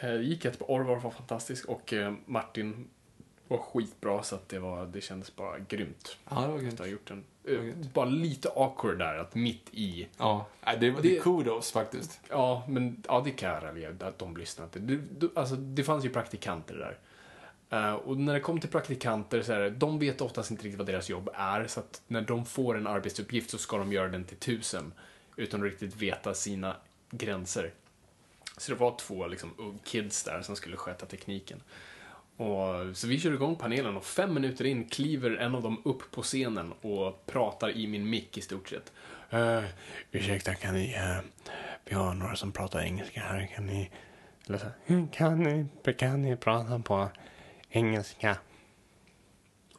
Eh, 0.00 0.08
Det 0.10 0.22
gick 0.22 0.44
jättebra. 0.44 0.66
Orvar 0.68 0.96
var 0.96 1.10
fantastisk 1.10 1.64
och 1.68 1.92
eh, 1.92 2.14
Martin 2.26 2.88
var 3.48 3.58
skitbra 3.58 4.22
så 4.22 4.34
att 4.34 4.48
det, 4.48 4.58
var, 4.58 4.86
det 4.86 5.00
kändes 5.00 5.36
bara 5.36 5.58
grymt. 5.58 6.16
Ja, 6.30 6.40
det 6.40 6.46
var 6.48 6.54
Att 6.54 6.60
grymt. 6.62 6.78
ha 6.78 6.86
gjort 6.86 7.10
en, 7.10 7.24
bara 7.94 8.04
lite 8.04 8.48
awkward 8.48 8.98
där, 8.98 9.18
att 9.18 9.34
mitt 9.34 9.68
i 9.72 10.08
Ja, 10.18 10.46
det 10.80 10.90
var 10.90 11.02
det 11.02 11.22
kudos 11.22 11.72
faktiskt. 11.72 12.20
Ja, 12.28 12.64
men 12.68 13.02
ja, 13.08 13.22
det 13.24 13.30
kan 13.30 13.50
jag 13.50 13.62
raljera 13.62 14.06
att 14.08 14.18
de 14.18 14.36
lyssnar 14.36 14.64
inte. 14.64 14.78
Det, 14.78 14.96
det, 14.96 15.28
alltså, 15.34 15.56
det 15.56 15.84
fanns 15.84 16.04
ju 16.04 16.10
praktikanter 16.10 16.74
där. 16.74 16.98
Eh, 17.70 17.94
och 17.94 18.16
när 18.16 18.34
det 18.34 18.40
kommer 18.40 18.60
till 18.60 18.70
praktikanter 18.70 19.42
så 19.42 19.52
är 19.52 19.60
det, 19.60 19.70
de 19.70 19.98
vet 19.98 20.20
oftast 20.20 20.50
inte 20.50 20.64
riktigt 20.64 20.78
vad 20.78 20.86
deras 20.86 21.10
jobb 21.10 21.30
är. 21.34 21.66
Så 21.66 21.80
att 21.80 22.02
när 22.06 22.20
de 22.20 22.44
får 22.44 22.76
en 22.76 22.86
arbetsuppgift 22.86 23.50
så 23.50 23.58
ska 23.58 23.78
de 23.78 23.92
göra 23.92 24.08
den 24.08 24.24
till 24.24 24.36
tusen. 24.36 24.92
Utan 25.36 25.60
att 25.60 25.64
riktigt 25.64 25.96
veta 25.96 26.34
sina 26.34 26.76
gränser. 27.10 27.72
Så 28.56 28.72
det 28.72 28.78
var 28.78 28.96
två 28.98 29.26
liksom, 29.26 29.78
kids 29.84 30.24
där 30.24 30.42
som 30.42 30.56
skulle 30.56 30.76
sköta 30.76 31.06
tekniken. 31.06 31.62
Och, 32.38 32.96
så 32.96 33.06
vi 33.06 33.20
kör 33.20 33.32
igång 33.32 33.56
panelen 33.56 33.96
och 33.96 34.04
fem 34.04 34.34
minuter 34.34 34.64
in 34.64 34.84
kliver 34.84 35.30
en 35.30 35.54
av 35.54 35.62
dem 35.62 35.82
upp 35.84 36.10
på 36.10 36.22
scenen 36.22 36.72
och 36.72 37.26
pratar 37.26 37.70
i 37.70 37.86
min 37.86 38.10
mick 38.10 38.38
i 38.38 38.40
stort 38.40 38.68
sett. 38.68 38.92
Uh, 39.34 39.64
ursäkta, 40.12 40.54
kan 40.54 40.74
ni... 40.74 40.94
Uh, 40.94 41.20
vi 41.84 41.94
har 41.94 42.14
några 42.14 42.36
som 42.36 42.52
pratar 42.52 42.80
engelska 42.80 43.20
här. 43.20 43.46
Kan 43.54 43.66
ni... 43.66 43.90
Eller 44.46 44.58
så, 44.58 44.66
här, 44.86 45.08
kan, 45.12 45.42
ni, 45.42 45.66
kan 45.92 46.22
ni 46.22 46.36
prata 46.36 46.78
på 46.78 47.08
engelska? 47.70 48.36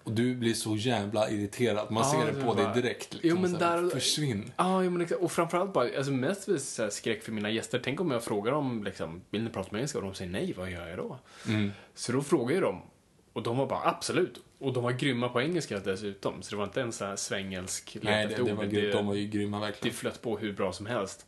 Och 0.10 0.16
du 0.16 0.36
blir 0.36 0.54
så 0.54 0.76
jävla 0.76 1.30
irriterad. 1.30 1.92
Man 1.92 2.04
Ja, 2.04 2.12
ser 2.12 2.32
det 2.32 2.40
det 2.40 2.46
på 2.46 2.54
var- 2.54 2.56
dig 2.74 2.82
direkt. 2.84 3.14
Liksom, 3.14 3.30
Jo, 3.30 3.40
men 3.42 3.52
så 3.60 3.66
här, 3.66 3.82
där- 3.82 3.90
Försvinn. 3.90 4.52
Ja, 4.58 4.84
jo, 4.84 4.90
men. 4.92 5.08
Och 5.20 5.32
framförallt 5.32 5.74
bara, 5.74 5.98
alltså 5.98 6.12
mest 6.12 6.48
väl 6.50 6.60
så 6.60 6.84
här 6.84 6.90
skräck 6.90 7.24
för 7.24 7.32
mina 7.32 7.50
gäster. 7.50 7.82
Tänk 7.84 8.02
om 8.02 8.12
jag 8.12 8.24
frågar 8.24 8.52
dem, 8.52 8.84
liksom, 8.84 9.22
vill 9.30 9.44
ni 9.44 9.50
prata 9.50 9.70
med 9.72 9.80
engelska? 9.80 9.98
Och 9.98 10.04
de 10.04 10.14
säger 10.14 10.32
nej, 10.32 10.54
vad 10.58 10.72
gör 10.72 10.88
jag 10.88 10.98
då? 10.98 11.20
Mm. 11.48 11.72
Så 11.96 12.12
då 12.12 12.22
frågar 12.22 12.54
jag 12.54 12.64
dem. 12.64 12.82
Och 13.34 13.44
de 13.44 13.58
var 13.58 13.66
bara 13.68 13.82
absolut. 13.90 14.42
Och 14.60 14.74
de 14.74 14.84
var 14.84 14.92
grymma 14.92 15.30
på 15.30 15.42
engelska 15.42 15.80
dessutom. 15.80 16.42
Så 16.42 16.50
det 16.52 16.58
var 16.58 16.64
inte 16.64 16.82
en 16.82 16.92
sån 16.92 17.08
här 17.08 17.16
svängelsk 17.16 17.94
lek 17.96 18.04
Nej, 18.04 18.28
det, 18.28 18.44
det 18.44 18.54
var 18.54 18.66
grymt. 18.66 18.94
De 18.94 19.08
var 19.08 19.16
ju 19.16 19.28
grymma 19.28 19.60
det 19.60 19.66
verkligen. 19.66 19.96
flöt 19.96 20.22
på 20.22 20.38
hur 20.38 20.54
bra 20.54 20.74
som 20.74 20.86
helst. 20.86 21.26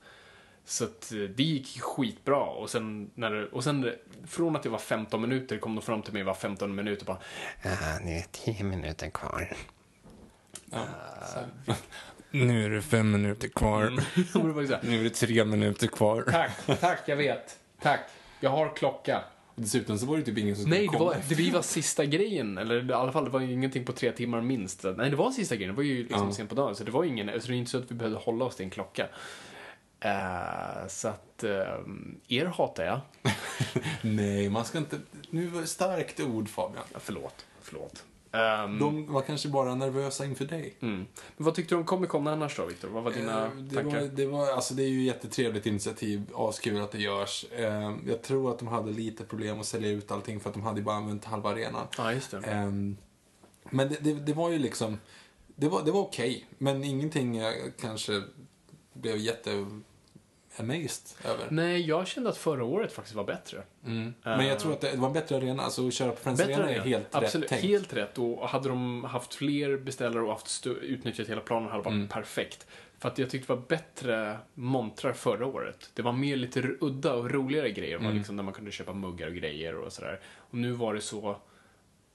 Så 0.72 0.84
att 0.84 1.12
eh, 1.12 1.18
det 1.18 1.44
gick 1.44 1.82
skitbra. 1.82 2.40
Och 2.44 2.70
sen, 2.70 3.12
när 3.16 3.54
och 3.56 3.64
sen 3.64 3.92
från 4.28 4.56
att 4.56 4.64
det 4.64 4.70
var 4.70 4.78
15 4.80 5.22
minuter 5.22 5.58
kom 5.58 5.76
de 5.76 5.82
fram 5.82 6.02
till 6.02 6.14
mig 6.14 6.24
var 6.24 6.34
15 6.34 6.76
minuter 6.76 7.02
och 7.02 7.06
bara 7.08 7.18
Ah, 7.72 8.00
det 8.06 8.12
är 8.18 8.26
tio 8.32 8.64
minuter 8.64 9.10
kvar. 9.10 9.54
Ja. 10.72 10.86
Nu 12.32 12.66
är 12.66 12.70
det 12.70 12.82
fem 12.82 13.12
minuter 13.12 13.48
kvar. 13.48 13.84
Här, 14.16 14.80
Nu 14.84 15.00
är 15.00 15.04
det 15.04 15.10
tre 15.10 15.46
minuter 15.46 15.88
kvar. 15.88 16.24
Tack, 16.32 16.80
tack, 16.80 17.00
jag 17.06 17.16
vet. 17.16 17.60
Tack. 17.82 18.00
Jag 18.40 18.50
har 18.50 18.76
klocka. 18.76 19.24
Och 19.56 19.62
dessutom 19.62 19.98
så 19.98 20.06
var 20.06 20.18
det 20.18 20.24
typ 20.24 20.38
ingen 20.38 20.56
som 20.56 20.70
Nej, 20.70 20.88
det 20.92 20.98
var, 20.98 21.16
det 21.30 21.52
var 21.52 21.62
sista 21.62 22.06
grejen. 22.06 22.58
Eller 22.58 22.90
i 22.90 22.94
alla 22.94 23.12
fall, 23.12 23.24
det 23.24 23.30
var 23.32 23.42
ingenting 23.42 23.86
på 23.86 23.92
tre 23.92 24.12
timmar 24.12 24.42
minst. 24.42 24.84
Nej, 24.98 25.10
det 25.10 25.16
var 25.16 25.32
sista 25.32 25.56
grejen. 25.56 25.70
Det 25.72 25.78
var 25.78 25.84
ju 25.84 25.98
liksom 26.04 26.28
Ja. 26.28 26.34
sent 26.34 26.50
på 26.50 26.56
dagen. 26.56 26.76
Så 26.76 26.84
det 26.84 26.92
var 26.92 27.04
ingen, 27.04 27.42
så 27.42 27.48
det 27.48 27.54
är 27.54 27.58
inte 27.58 27.72
så 27.72 27.78
att 27.78 27.92
vi 27.92 27.96
behövde 27.96 28.18
hålla 28.20 28.46
oss 28.46 28.56
till 28.56 28.64
en 28.66 28.70
klocka. 28.70 29.08
Eh, 30.02 30.88
så 30.88 31.08
att, 31.08 31.44
eh, 31.44 31.80
er 32.28 32.46
hatar 32.46 32.84
jag. 32.84 33.00
Nej, 34.02 34.50
man 34.50 34.66
ska 34.66 34.78
inte... 34.78 35.00
Nu 35.30 35.48
var 35.48 35.62
det 35.62 35.68
starkt 35.68 36.20
ord, 36.20 36.50
Fabian. 36.50 36.84
Ja, 36.94 37.00
förlåt, 37.02 37.46
förlåt. 37.62 38.04
Ehm, 38.32 38.80
De 38.80 39.14
var 39.14 39.22
kanske 39.22 39.50
bara 39.50 39.76
nervösa 39.76 40.26
inför 40.26 40.46
dig. 40.46 40.74
mm. 40.80 40.96
Men 41.38 41.46
vad 41.46 41.56
tyckte 41.56 41.76
du 41.76 41.80
om 41.80 41.86
Comic 41.86 42.10
Con 42.10 42.28
annars 42.28 42.58
då, 42.58 42.66
Victor? 42.66 42.88
Vad 42.88 43.04
var 43.04 43.12
dina 43.12 43.46
Eh, 43.46 43.52
det, 43.56 43.76
tankar? 43.76 44.00
var, 44.02 44.08
det, 44.08 44.26
var, 44.26 44.52
alltså 44.52 44.74
det 44.74 44.84
är 44.84 44.88
ju 44.88 45.04
jättetrevligt 45.04 45.66
initiativ, 45.66 46.24
askul 46.36 46.82
att 46.82 46.92
det 46.92 46.98
görs. 47.00 47.46
Eh, 47.52 47.96
jag 48.08 48.22
tror 48.22 48.52
att 48.52 48.60
de 48.60 48.68
hade 48.68 48.92
lite 48.92 49.24
problem 49.24 49.60
att 49.60 49.66
sälja 49.66 49.90
ut 49.90 50.12
allting 50.12 50.40
för 50.40 50.50
att 50.50 50.54
de 50.54 50.64
hade 50.64 50.78
ju 50.80 50.84
bara 50.84 50.96
använt 50.96 51.26
halva 51.26 51.50
arenan. 51.50 51.88
Ja, 51.98 52.14
just 52.14 52.32
det. 52.32 52.38
Ehm, 52.38 52.98
men 53.70 53.90
det, 53.90 53.98
det, 54.02 54.14
det 54.14 54.34
var 54.34 54.50
ju 54.50 54.60
liksom, 54.60 55.00
det 55.56 55.70
var, 55.70 55.84
det 55.84 55.92
var 55.92 56.02
okej, 56.02 56.46
men 56.58 56.84
ingenting 56.84 57.36
jag 57.38 57.54
kanske 57.80 58.22
blev 58.94 59.18
jätte 59.18 59.66
amazed 60.62 61.18
över. 61.26 61.48
Nej, 61.50 61.82
jag 61.88 62.08
kände 62.08 62.30
att 62.30 62.38
förra 62.38 62.64
året 62.64 62.92
faktiskt 62.94 63.16
var 63.16 63.24
bättre. 63.24 63.62
Mm. 63.86 64.14
Men 64.24 64.46
jag 64.48 64.60
tror 64.60 64.74
att 64.74 64.82
det, 64.82 64.92
det 64.92 64.98
var 64.98 65.08
en 65.08 65.14
bättre 65.14 65.38
arena, 65.38 65.64
alltså 65.64 65.88
att 65.88 65.94
köra 65.94 66.12
på 66.12 66.18
Friends 66.22 66.42
Arena 66.42 66.70
är 66.70 66.80
helt 66.80 67.16
Absolut, 67.16 67.44
rätt 67.44 67.50
tänkt. 67.50 67.64
helt 67.66 67.94
rätt. 67.94 68.18
Och 68.18 68.50
hade 68.50 68.70
de 68.70 69.04
haft 69.04 69.34
fler 69.34 69.78
beställare 69.78 70.24
och 70.24 70.32
haft 70.32 70.68
utnyttjat 70.68 71.28
hela 71.30 71.42
planen 71.42 71.70
hade 71.70 71.80
det 71.84 71.86
varit 71.86 71.96
Mm. 71.96 72.08
perfekt. 72.08 72.68
För 73.00 73.10
att 73.10 73.18
jag 73.18 73.30
tyckte 73.30 73.54
det 73.54 73.56
var 73.60 73.66
bättre 73.68 74.38
montrar 74.54 75.14
förra 75.14 75.46
året. 75.46 75.90
Det 75.94 76.02
var 76.02 76.12
mer 76.12 76.36
lite 76.36 76.76
udda 76.80 77.14
och 77.14 77.32
roligare 77.32 77.72
grejer. 77.72 77.98
Mm. 77.98 78.16
liksom 78.18 78.36
där 78.38 78.44
man 78.44 78.54
kunde 78.54 78.72
köpa 78.72 78.94
muggar 78.94 79.28
och 79.28 79.34
grejer 79.34 79.76
och 79.76 79.94
sådär. 79.94 80.20
Och 80.38 80.58
nu 80.58 80.72
var 80.72 80.94
det 80.94 81.02
så... 81.02 81.38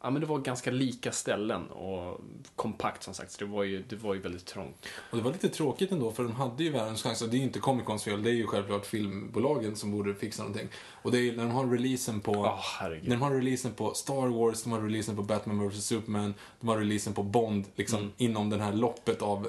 Ja, 0.06 0.10
men 0.10 0.20
det 0.20 0.26
var 0.26 0.38
ganska 0.38 0.70
lika 0.70 1.12
ställen 1.12 1.66
och 1.70 2.20
kompakt 2.56 3.02
som 3.02 3.14
sagt. 3.14 3.32
Så 3.32 3.44
det 3.44 3.50
var 3.50 3.62
ju, 3.62 3.82
det 3.88 3.96
var 3.96 4.14
ju 4.14 4.20
väldigt 4.20 4.46
trångt. 4.46 4.86
Och 5.10 5.16
det 5.16 5.22
var 5.24 5.32
lite 5.32 5.48
tråkigt 5.48 5.92
ändå, 5.92 6.12
för 6.12 6.22
de 6.22 6.32
hade 6.32 6.64
ju 6.64 6.70
världens 6.70 7.02
chans. 7.02 7.22
Och 7.22 7.28
det 7.28 7.36
är 7.36 7.38
ju 7.38 7.44
inte 7.44 7.58
Comic 7.58 7.86
Cons 7.86 8.04
fel, 8.04 8.22
det 8.22 8.30
är 8.30 8.34
ju 8.34 8.46
självklart 8.46 8.86
filmbolagen 8.86 9.76
som 9.76 9.90
borde 9.92 10.14
fixa 10.14 10.42
någonting. 10.42 10.68
Och 11.02 11.10
det 11.12 11.18
är 11.18 11.22
ju 11.22 11.36
när 11.36 11.44
de 11.44 11.50
har 11.52 11.66
releasen 11.66 12.20
på... 12.20 12.58
Herregud. 12.80 13.08
När 13.08 13.16
de 13.16 13.22
har 13.22 13.30
releasen 13.30 13.72
på 13.72 13.94
Star 13.94 14.26
Wars, 14.26 14.62
de 14.62 14.72
har 14.72 14.80
releasen 14.80 15.16
på 15.16 15.22
Batman 15.22 15.68
vs 15.68 15.84
Superman, 15.84 16.34
de 16.60 16.68
har 16.68 16.78
releasen 16.78 17.12
på 17.12 17.22
Bond, 17.22 17.64
liksom 17.76 17.98
Mm. 17.98 18.12
inom 18.16 18.50
den 18.50 18.60
här 18.60 18.72
loppet 18.72 19.22
av, 19.22 19.48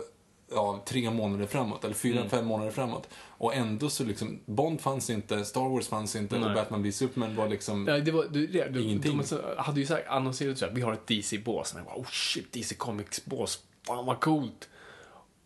av 0.56 0.86
tre 0.86 1.12
månader 1.12 1.46
framåt, 1.46 1.84
eller 1.84 1.96
fyra, 1.96 2.18
Mm. 2.18 2.30
fem 2.30 2.46
månader 2.46 2.72
framåt. 2.72 3.10
Och 3.28 3.56
ändå 3.56 3.90
så 3.90 4.04
liksom, 4.04 4.40
Bond 4.46 4.82
fanns 4.82 5.10
inte, 5.10 5.46
Star 5.46 5.70
Wars 5.70 5.88
fanns 5.88 6.16
inte 6.16 6.40
Nej. 6.40 6.48
och 6.50 6.54
Batman 6.56 6.84
vs 6.84 6.96
Superman 6.96 7.36
var 7.36 7.48
liksom... 7.48 7.84
Nej, 7.84 8.02
det 8.02 8.12
var, 8.12 8.26
det, 8.26 8.48
det, 8.48 8.68
de, 8.70 8.80
Ingenting. 8.80 9.22
de 9.30 9.40
hade 9.58 9.80
ju 9.80 9.86
sagt, 9.86 10.08
annonserat 10.08 10.58
så 10.58 10.66
här, 10.66 10.74
vi 10.74 10.82
har 10.82 10.94
ett 10.94 11.08
DC-bås. 11.08 11.74
Och 11.74 11.80
jag 11.80 11.86
bara, 11.86 11.96
oh 11.98 12.06
shit, 12.12 12.52
DC 12.54 12.76
Comics-bås. 12.76 13.60
Fan 13.88 14.06
vad 14.06 14.20
coolt. 14.20 14.70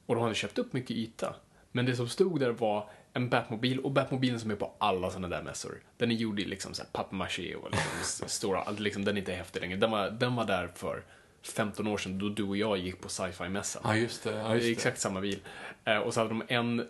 Och 0.06 0.16
de 0.16 0.22
hade 0.24 0.36
köpt 0.36 0.58
upp 0.58 0.74
mycket 0.74 0.92
yta. 0.92 1.36
Men 1.72 1.86
det 1.86 1.96
som 1.96 2.08
stod 2.10 2.40
där 2.40 2.50
var 2.50 2.90
en 3.14 3.30
Batmobil 3.30 3.80
och 3.80 3.92
Batmobilen 3.92 4.40
som 4.40 4.52
är 4.52 4.56
på 4.56 4.72
alla 4.78 5.10
sådana 5.10 5.28
där 5.28 5.44
mässor. 5.44 5.82
Den 5.98 6.12
är 6.12 6.16
gjord 6.16 6.40
i 6.40 6.46
liksom 6.46 6.72
papier-maché 6.92 7.56
och 7.56 7.70
liksom 7.72 8.28
stora, 8.30 8.72
liksom, 8.72 9.06
den 9.06 9.16
är 9.16 9.20
inte 9.20 9.32
häftig 9.34 9.60
längre. 9.62 9.78
Den 9.78 9.92
var, 9.92 10.10
den 10.10 10.36
var 10.36 10.46
där 10.46 10.72
för 10.76 11.04
15 11.44 11.88
år 11.88 11.98
sedan 11.98 12.20
då 12.20 12.30
du 12.30 12.44
och 12.44 12.58
jag 12.58 12.78
gick 12.78 13.02
på 13.02 13.10
sci-fi-mässan. 13.10 13.82
Ja, 13.86 13.96
just 13.96 14.24
det. 14.24 14.32
Ja, 14.32 14.48
det 14.48 14.54
just 14.54 14.64
är 14.64 14.68
det. 14.70 14.72
exakt 14.76 15.00
samma 15.00 15.22
bil. 15.22 15.40
Eh, 15.86 15.98
och 15.98 16.14
så 16.14 16.20
hade 16.20 16.30
de 16.30 16.44
en 16.48 16.88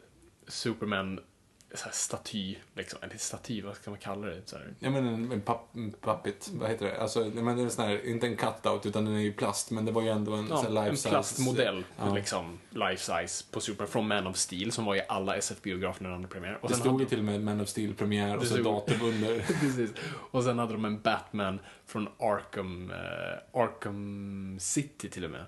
Superman 0.47 1.19
staty, 1.91 2.55
liksom, 2.75 2.99
eller 3.01 3.17
staty, 3.17 3.61
vad 3.61 3.75
ska 3.75 3.89
man 3.89 3.99
kalla 3.99 4.27
det? 4.27 4.41
Så 4.45 4.55
här, 4.57 4.73
Ja 4.79 4.89
men 4.89 5.07
en, 5.07 5.31
en, 5.31 5.41
papp, 5.41 5.69
vad 6.53 6.69
heter 6.69 6.85
det? 6.85 7.01
Alltså, 7.01 7.19
men 7.33 7.57
det 7.57 7.63
är 7.63 7.69
sån 7.69 7.85
här, 7.85 8.05
inte 8.07 8.27
en 8.27 8.37
cut-out 8.37 8.87
utan 8.87 9.05
den 9.05 9.15
är 9.15 9.19
ju 9.19 9.33
plast, 9.33 9.71
men 9.71 9.85
det 9.85 9.91
var 9.91 10.01
ju 10.01 10.07
ändå 10.09 10.33
en 10.33 10.47
Ja, 10.49 10.69
life 10.69 10.89
en 10.89 10.97
size. 10.97 11.09
plastmodell, 11.09 11.83
Ja. 11.99 12.13
liksom 12.15 12.59
life 12.69 12.97
size, 13.13 13.43
på 13.51 13.59
Super 13.61 13.85
från 13.85 14.07
Man 14.07 14.27
of 14.27 14.37
Steel 14.37 14.71
som 14.71 14.85
var 14.85 14.95
i 14.95 15.01
alla 15.09 15.35
SF-biografer 15.35 16.03
när 16.03 16.09
den 16.09 16.17
hade 16.21 16.33
premiär. 16.33 16.59
Och 16.61 16.67
Det 16.67 16.73
sen 16.73 16.81
stod 16.81 16.91
hade 16.91 17.03
ju 17.03 17.09
till 17.09 17.19
och 17.19 17.25
med 17.25 17.41
Man 17.43 17.61
of 17.61 17.69
Steel-premiär 17.69 18.37
och 18.37 18.43
så 18.45 18.53
stod- 18.53 18.63
datum 18.65 19.01
under. 19.01 19.39
Precis. 19.59 19.91
Och 20.31 20.43
sen 20.43 20.59
hade 20.59 20.73
de 20.73 20.85
en 20.85 21.01
Batman 21.01 21.59
från 21.85 22.07
Arkham, 22.19 22.91
eh, 22.91 23.59
Arkham 23.61 24.57
City 24.59 25.09
till 25.09 25.25
och 25.25 25.31
med. 25.31 25.45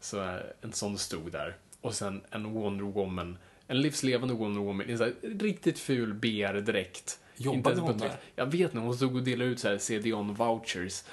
Så 0.00 0.22
eh, 0.22 0.36
en 0.60 0.72
sån 0.72 0.98
stod 0.98 1.32
där. 1.32 1.56
Och 1.80 1.94
sen 1.94 2.22
en 2.30 2.52
Wonder 2.52 2.84
Woman, 2.84 3.38
en 3.70 3.80
livslevande 3.80 4.34
Wonder 4.34 4.60
Woman 4.60 4.90
i 4.90 4.96
sån 4.96 5.06
här 5.06 5.38
riktigt 5.38 5.78
ful 5.78 6.14
BR-dräkt. 6.14 7.18
Jobbade 7.36 7.80
hon 7.80 7.98
där? 7.98 8.12
Jag 8.34 8.46
vet 8.46 8.60
inte, 8.60 8.78
hon 8.78 8.96
stod 8.96 9.16
och 9.16 9.22
delade 9.22 9.50
ut 9.50 9.60
så 9.60 9.68
här 9.68 9.78
CD-on-vouchers. 9.78 11.04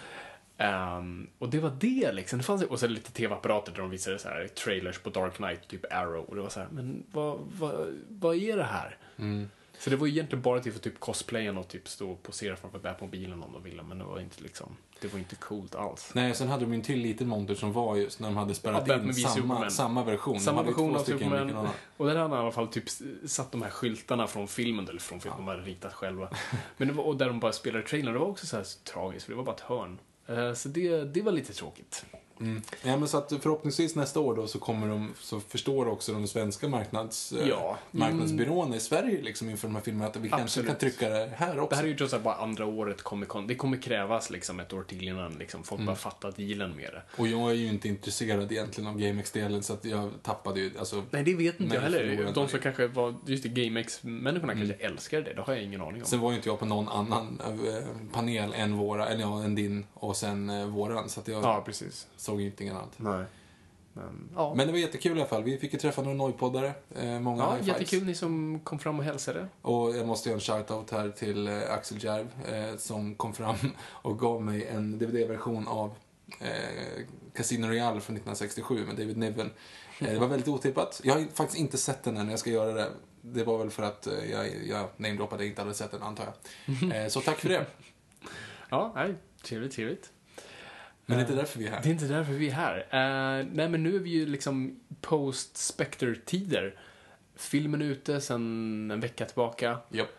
Ehm, 0.58 1.28
och 1.38 1.50
det 1.50 1.60
var 1.60 1.78
det 1.80 2.12
liksom. 2.12 2.40
Det 2.40 2.46
fanns, 2.46 2.64
och 2.64 2.80
så 2.80 2.88
lite 2.88 3.12
tv-apparater 3.12 3.72
där 3.72 3.80
de 3.80 3.90
visade 3.90 4.20
så 4.20 4.30
här 4.30 4.48
trailers 4.48 5.00
på 5.00 5.10
Dark 5.10 5.34
Knight, 5.34 5.68
typ 5.68 5.94
Arrow. 5.94 6.26
Och 6.26 6.36
det 6.36 6.42
var 6.42 6.50
så 6.50 6.60
här, 6.60 6.68
men 6.72 7.04
vad, 7.12 7.40
vad, 7.60 7.88
vad 8.10 8.36
är 8.36 8.58
det 8.58 8.64
här? 8.64 8.98
Mm. 9.18 9.50
Så 9.78 9.90
det 9.90 9.96
var 9.96 10.08
ju 10.08 10.14
egentligen 10.14 10.42
bara 10.42 10.60
till 10.60 10.74
för 10.74 10.80
typ 10.80 11.00
cosplayen 11.00 11.58
och 11.58 11.68
typ 11.68 11.88
stå 11.88 12.12
och 12.12 12.24
posera 12.24 12.56
framför 12.56 12.80
Batmobilen 12.80 13.44
om 13.44 13.54
de 13.54 13.64
ville, 13.64 13.84
men 13.84 13.98
det 13.98 14.04
var 14.04 14.20
inte 14.20 14.44
liksom, 14.44 14.78
det 15.02 15.08
var 15.14 15.20
inte 15.20 15.36
coolt 15.36 15.76
alls. 15.76 16.12
Nej, 16.14 16.36
sen 16.36 16.48
hade 16.48 16.66
de 16.66 16.74
en 16.74 16.82
till 16.82 17.00
liten 17.00 17.28
monter 17.28 17.56
som 17.56 17.74
var 17.74 17.96
just 17.96 18.20
när 18.20 18.28
de 18.28 18.38
hade 18.38 18.50
Ja, 18.52 18.56
spärrat 18.56 18.86
Batman 18.86 19.08
in 19.08 19.14
samma, 19.14 19.70
samma 19.70 20.04
version. 20.04 20.40
Samma 20.40 20.64
version 20.64 20.96
av 20.96 21.04
Superman. 21.04 21.48
likadana. 21.48 21.70
Och 21.98 22.06
där 22.06 22.16
hade 22.16 22.30
han 22.30 22.40
i 22.40 22.42
alla 22.42 22.52
fall 22.52 22.68
typ 22.68 22.84
satt 23.26 23.52
de 23.52 23.62
här 23.62 23.70
skyltarna 23.70 24.28
från 24.28 24.48
filmen, 24.48 24.88
eller 24.90 25.00
från 25.00 25.20
filmen, 25.20 25.38
de 25.40 25.48
hade 25.48 25.62
ritat 25.62 25.94
själva. 25.94 26.30
Men 26.78 26.88
det 26.88 26.94
var, 26.94 27.04
och 27.04 27.18
där 27.18 27.28
de 27.28 27.40
bara 27.40 27.52
spelade 27.54 27.84
trailern, 27.86 28.14
det 28.14 28.20
var 28.20 28.28
också 28.28 28.46
så 28.48 28.56
här 28.56 28.66
tragiskt, 28.94 29.26
för 29.26 29.32
det 29.32 29.38
var 29.38 29.44
bara 29.44 29.56
ett 29.56 29.62
hörn. 29.62 30.00
Eh, 30.28 30.54
Så 30.54 30.70
det, 30.70 31.04
det 31.04 31.22
var 31.22 31.32
lite 31.32 31.54
tråkigt. 31.54 32.06
Mm. 32.40 32.62
Ja, 32.84 32.98
men 32.98 33.08
så 33.08 33.18
att 33.18 33.34
förhoppningsvis 33.42 33.96
nästa 33.96 34.20
år 34.20 34.36
då 34.36 34.48
så 34.48 34.60
kommer 34.60 34.88
de, 34.88 35.14
så 35.20 35.40
förstår 35.40 35.88
också 35.88 36.14
de 36.14 36.28
svenska 36.28 36.68
marknads, 36.68 37.32
eh, 37.32 37.48
Ja. 37.48 37.78
marknadsbyråerna 37.92 38.76
i 38.76 38.80
Sverige 38.80 39.22
liksom 39.22 39.50
inför 39.50 39.68
de 39.68 39.76
här 39.76 39.82
filmerna 39.84 40.08
att 40.10 40.16
vi 40.16 40.30
kanske 40.30 40.44
Absolut. 40.44 40.68
kan 40.70 40.78
trycka 40.78 41.10
det 41.10 41.32
här 41.36 41.60
också. 41.60 41.70
Det 41.70 41.76
här 41.76 41.84
är 41.84 41.88
ju 41.88 41.96
trots 41.96 42.14
allt 42.14 42.24
bara 42.24 42.36
andra 42.36 42.66
året 42.66 43.02
Comic 43.02 43.30
Con. 43.30 43.48
Det 43.48 43.56
kommer 43.56 43.78
krävas 43.78 44.30
liksom 44.30 44.60
ett 44.60 44.74
år 44.74 44.84
till 44.84 45.08
innan 45.08 45.32
liksom, 45.34 45.64
folk 45.64 45.78
Mm. 45.80 45.86
bara 45.86 45.96
fattar 45.96 46.34
dealen 46.38 46.76
med 46.76 46.90
det. 46.94 47.02
Och 47.22 47.28
jag 47.28 47.50
är 47.50 47.54
ju 47.56 47.68
inte 47.68 47.88
intresserad 47.88 48.52
egentligen 48.52 48.90
av 48.90 49.00
GameX-delen 49.00 49.64
så 49.64 49.74
att 49.74 49.86
jag 49.86 50.12
tappade 50.24 50.60
ju, 50.60 50.72
alltså 50.80 51.04
Nej, 51.12 51.24
det 51.24 51.34
vet 51.36 51.60
inte 51.60 51.76
jag 51.76 51.82
heller. 51.82 52.32
De 52.34 52.48
som 52.48 52.60
kanske 52.60 52.88
var, 52.88 53.16
just 53.26 53.44
det, 53.44 53.50
GameX-människorna 53.50 54.54
kanske 54.54 54.74
älskar 54.74 55.22
det. 55.22 55.34
Det 55.34 55.42
har 55.42 55.54
jag 55.54 55.64
ingen 55.64 55.82
aning 55.82 56.02
om. 56.02 56.08
Sen 56.08 56.20
var 56.20 56.32
ju 56.32 56.36
inte 56.38 56.50
jag 56.50 56.60
på 56.60 56.66
någon 56.66 56.90
annan 56.90 57.42
eh, 57.46 57.84
panel 58.12 58.54
än 58.56 58.78
våra, 58.78 59.08
eller 59.10 59.22
ja, 59.22 59.44
än 59.44 59.56
din 59.56 59.86
och 59.94 60.18
sen 60.18 60.50
eh, 60.50 60.66
våran. 60.66 61.10
Så 61.10 61.20
att 61.20 61.28
jag 61.28 61.44
Ja, 61.44 61.62
precis. 61.66 62.08
Såg 62.28 62.42
inget 62.42 62.74
annat. 62.74 62.94
Nej. 62.98 63.26
Men, 63.98 64.30
ja. 64.36 64.54
Men 64.56 64.68
det 64.68 64.72
var 64.74 64.80
jättekul 64.80 65.18
i 65.18 65.22
alla 65.22 65.30
fall. 65.30 65.44
Vi 65.44 65.58
fick 65.58 65.74
ju 65.74 65.80
träffa 65.80 66.02
några 66.02 66.18
nojpoddare. 66.18 66.74
Eh, 66.96 67.20
många 67.20 67.44
ja, 67.44 67.52
high-fives. 67.52 67.68
jättekul 67.68 68.06
ni 68.06 68.16
som 68.16 68.60
kom 68.60 68.80
fram 68.80 69.00
och 69.00 69.06
hälsade. 69.06 69.48
Och 69.62 69.96
jag 69.96 70.08
måste 70.08 70.30
göra 70.30 70.36
en 70.36 70.42
shout-out 70.42 70.92
här 70.92 71.10
till 71.10 71.48
eh, 71.48 71.74
Axel 71.74 72.04
Järv 72.04 72.28
eh, 72.54 72.78
som 72.78 73.16
kom 73.16 73.34
fram 73.34 73.56
och 73.88 74.20
gav 74.20 74.42
mig 74.42 74.66
en 74.66 75.00
DVD-version 75.00 75.68
av 75.68 75.94
eh, 76.40 77.04
Casino 77.34 77.68
Royale 77.68 78.02
från 78.02 78.16
1967 78.16 78.86
med 78.86 78.96
David 78.96 79.18
Niven. 79.18 79.50
Det 80.00 80.20
var 80.20 80.28
väldigt 80.28 80.48
otippat. 80.48 81.02
Jag 81.04 81.14
har 81.14 81.26
faktiskt 81.34 81.60
inte 81.60 81.78
sett 81.78 82.04
den 82.04 82.18
än, 82.18 82.30
jag 82.30 82.40
ska 82.40 82.50
göra 82.50 82.74
det. 82.74 82.90
Det 83.22 83.44
var 83.44 83.58
väl 83.58 83.70
för 83.70 83.84
att 83.84 84.08
jag, 84.32 84.48
jag 84.66 84.88
namedroppade 84.98 85.46
inte 85.46 85.62
hade 85.62 85.74
sett 85.74 85.92
den, 85.92 86.04
antar 86.04 86.26
jag. 86.26 87.12
Så 87.12 87.22
tack 87.22 87.40
för 87.40 87.50
det. 87.50 87.66
Ja, 88.70 88.92
nej, 88.96 89.16
trevligt, 89.44 89.74
trevligt. 89.74 90.12
Men 91.10 91.18
det 91.18 91.24
är 91.24 91.26
inte 91.26 91.36
därför 91.36 91.60
vi 91.60 91.68
är 91.68 91.72
här. 91.72 91.82
Det 91.84 91.90
är 91.90 91.92
inte 91.92 92.06
därför 92.06 92.34
vi 92.34 92.50
är 92.50 92.54
här. 92.54 92.78
Eh, 92.78 93.46
nej, 93.52 93.70
men 93.70 93.84
nu 93.84 93.96
är 93.96 94.00
vi 94.00 94.10
ju 94.10 94.26
liksom 94.26 94.80
post-Spectre-tider. 95.02 96.80
Filmen 97.36 97.82
är 97.82 97.86
ute 97.86 98.22
sedan 98.22 98.92
en 98.92 99.00
vecka 99.00 99.26
tillbaka. 99.26 99.78
Japp. 99.90 100.10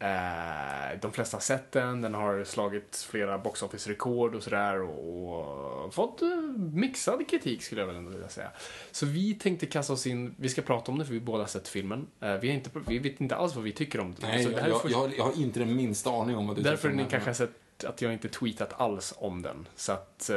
Eh, 0.00 1.00
de 1.00 1.12
flesta 1.12 1.36
har 1.36 1.42
sett 1.42 1.72
den, 1.72 2.00
den 2.00 2.14
har 2.14 2.44
slagit 2.44 3.06
flera 3.10 3.38
box 3.38 3.62
office-rekord 3.62 4.34
och 4.34 4.42
sådär 4.42 4.82
och, 4.82 5.84
och 5.84 5.94
fått 5.94 6.22
eh, 6.22 6.28
mixad 6.72 7.28
kritik 7.28 7.62
skulle 7.62 7.80
jag 7.80 7.86
väl 7.86 7.96
ändå 7.96 8.10
vilja 8.10 8.28
säga. 8.28 8.50
Så 8.90 9.06
vi 9.06 9.34
tänkte 9.34 9.66
kasta 9.66 9.92
oss 9.92 10.06
in, 10.06 10.34
vi 10.38 10.48
ska 10.48 10.62
prata 10.62 10.92
om 10.92 10.98
det 10.98 11.04
för 11.04 11.12
vi 11.12 11.20
båda 11.20 11.42
har 11.42 11.48
sett 11.48 11.68
filmen. 11.68 12.06
Eh, 12.20 12.34
vi, 12.34 12.48
inte, 12.48 12.70
vi 12.86 12.98
vet 12.98 13.20
inte 13.20 13.36
alls 13.36 13.54
vad 13.54 13.64
vi 13.64 13.72
tycker 13.72 14.00
om 14.00 14.14
det. 14.20 14.26
Nej, 14.26 14.44
Så 14.44 14.50
jag, 14.50 14.60
jag, 14.60 14.80
jag, 14.90 14.98
har, 14.98 15.10
jag 15.16 15.24
har 15.24 15.42
inte 15.42 15.60
den 15.60 15.76
minsta 15.76 16.10
aning 16.10 16.36
om 16.36 16.46
vad 16.46 16.56
du 16.56 16.62
Därför 16.62 16.76
tycker 16.76 16.90
om 16.90 16.96
ni 16.96 17.02
den 17.02 17.10
kanske 17.10 17.28
har 17.28 17.34
sett 17.34 17.50
att 17.84 18.02
jag 18.02 18.12
inte 18.12 18.28
tweetat 18.28 18.80
alls 18.80 19.14
om 19.16 19.42
den. 19.42 19.68
Så 19.76 19.92
att, 19.92 20.30
eh, 20.30 20.36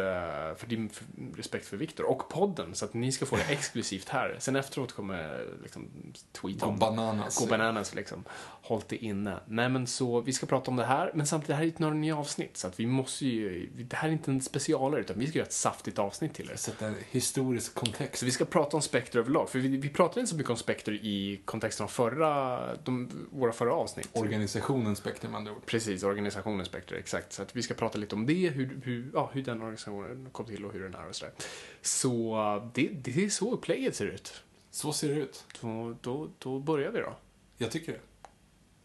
för 0.57 0.65
din 0.67 0.89
respekt 1.36 1.65
för 1.65 1.77
Viktor 1.77 2.05
och 2.05 2.29
podden, 2.29 2.75
så 2.75 2.86
att 2.86 2.93
ni 2.93 3.12
ska 3.12 3.25
få 3.25 3.36
det 3.36 3.43
exklusivt 3.50 4.10
här. 4.10 4.36
Sen 4.39 4.55
efteråt 4.55 4.91
kommer 4.91 5.24
jag 5.24 5.48
liksom 5.63 5.89
tweeta 6.31 6.65
om 6.65 6.79
bananas. 6.79 7.39
Gå 7.39 7.45
bananas 7.45 7.95
liksom. 7.95 8.24
Håll 8.63 8.81
det 8.88 8.95
inne. 8.95 9.39
Nej 9.45 9.69
men 9.69 9.88
så, 9.88 10.21
vi 10.21 10.33
ska 10.33 10.45
prata 10.45 10.71
om 10.71 10.77
det 10.77 10.86
här, 10.86 11.12
men 11.13 11.27
samtidigt, 11.27 11.48
det 11.48 11.55
här 11.55 11.63
är 11.63 11.67
ett 11.67 11.95
nya 11.95 12.17
avsnitt. 12.17 12.57
Så 12.57 12.67
att 12.67 12.79
vi 12.79 12.86
måste 12.86 13.25
ju, 13.25 13.69
det 13.75 13.95
här 13.95 14.07
är 14.07 14.12
inte 14.12 14.31
en 14.31 14.41
specialare, 14.41 15.01
utan 15.01 15.19
vi 15.19 15.27
ska 15.27 15.38
göra 15.38 15.48
ett 15.48 15.53
saftigt 15.53 16.00
avsnitt 16.00 16.33
till 16.33 16.48
det. 16.48 16.57
Sätta 16.57 16.88
en 16.88 16.95
historisk 17.12 17.75
kontext. 17.75 18.19
Så 18.19 18.25
vi 18.25 18.31
ska 18.31 18.45
prata 18.45 18.77
om 18.77 18.81
Spectre 18.81 19.19
överlag, 19.19 19.50
för 19.50 19.60
vi, 19.60 19.77
vi 19.77 19.89
pratade 19.89 20.19
inte 20.19 20.29
så 20.29 20.36
mycket 20.36 20.50
om 20.50 20.57
Spectre 20.57 20.95
i 20.95 21.41
kontexten 21.45 21.83
av 21.83 21.88
förra, 21.88 22.60
de, 22.75 23.10
våra 23.31 23.51
förra 23.51 23.74
avsnitt. 23.74 24.10
Organisationen 24.13 24.95
Spektrum 24.95 25.31
med 25.31 25.38
andra 25.38 25.51
ord. 25.51 25.65
Precis, 25.65 26.03
organisationen 26.03 26.65
Spectre, 26.65 26.98
exakt. 26.98 27.30
Så 27.31 27.41
att 27.41 27.55
vi 27.55 27.63
ska 27.63 27.73
prata 27.73 27.97
lite 27.97 28.15
om 28.15 28.25
det, 28.25 28.50
hur, 28.50 28.81
hur, 28.83 29.11
ja, 29.13 29.29
hur 29.33 29.43
den 29.43 29.61
organisationen 29.61 30.29
kom 30.31 30.45
till 30.45 30.65
och 30.65 30.73
hur 30.73 30.83
den 30.83 30.95
är 30.95 31.07
och 31.07 31.15
sådär. 31.15 31.33
Så 31.81 32.71
det, 32.73 32.88
det 32.88 33.25
är 33.25 33.29
så 33.29 33.53
upplägget 33.53 33.95
ser 33.95 34.05
ut. 34.05 34.43
Så 34.71 34.93
ser 34.93 35.09
det 35.09 35.21
ut. 35.21 35.45
Så 35.53 35.95
då, 36.01 36.29
då 36.38 36.59
börjar 36.59 36.91
vi 36.91 37.00
då. 37.00 37.15
Jag 37.57 37.71
tycker 37.71 37.91
det. 37.91 38.00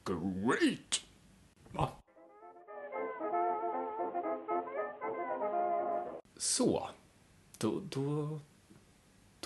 Great! 0.05 1.01
Va? 1.73 1.89
Så, 6.37 6.91
då, 7.59 7.83
då, 7.91 8.41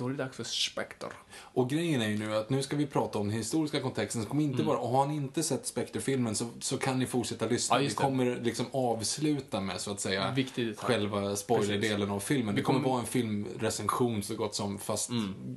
då 0.00 0.06
är 0.06 0.10
det 0.10 0.16
dags 0.16 0.36
för 0.36 0.44
Spectre. 0.44 1.08
Och 1.32 1.70
grejen 1.70 2.00
är 2.02 2.08
ju 2.08 2.18
nu 2.18 2.34
att 2.36 2.50
nu 2.50 2.62
ska 2.62 2.76
vi 2.76 2.86
prata 2.86 3.18
om 3.18 3.28
den 3.28 3.36
historiska 3.36 3.80
kontexten. 3.80 4.22
Så 4.22 4.28
kommer 4.28 4.42
inte 4.42 4.62
bara, 4.62 4.78
och 4.78 4.88
har 4.88 5.06
ni 5.06 5.16
inte 5.16 5.42
sett 5.42 5.66
Spectre-filmen 5.66 6.34
så, 6.34 6.48
så 6.60 6.78
kan 6.78 6.98
ni 6.98 7.06
fortsätta 7.06 7.46
lyssna. 7.46 7.76
Ja, 7.76 7.82
vi 7.88 7.94
kommer 7.94 8.40
liksom 8.42 8.66
avsluta 8.72 9.60
med, 9.60 9.80
så 9.80 9.90
att 9.90 10.00
säga, 10.00 10.34
själva 10.76 11.36
spoilerdelen 11.36 12.10
av 12.10 12.20
filmen. 12.20 12.54
Vi 12.54 12.60
Det 12.60 12.64
kommer 12.64 12.78
kommer- 12.80 12.90
vara 12.90 13.00
en 13.00 13.06
filmrecension 13.06 14.22
så 14.22 14.34
gott 14.34 14.54
som, 14.54 14.78
fast 14.78 15.10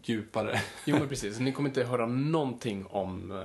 djupare. 0.03 0.62
Jo 0.86 0.97
men 0.99 1.08
precis, 1.10 1.39
ni 1.39 1.51
kommer 1.51 1.69
inte 1.69 1.84
höra 1.84 2.06
någonting 2.06 2.86
om 2.86 3.32
uh, 3.32 3.41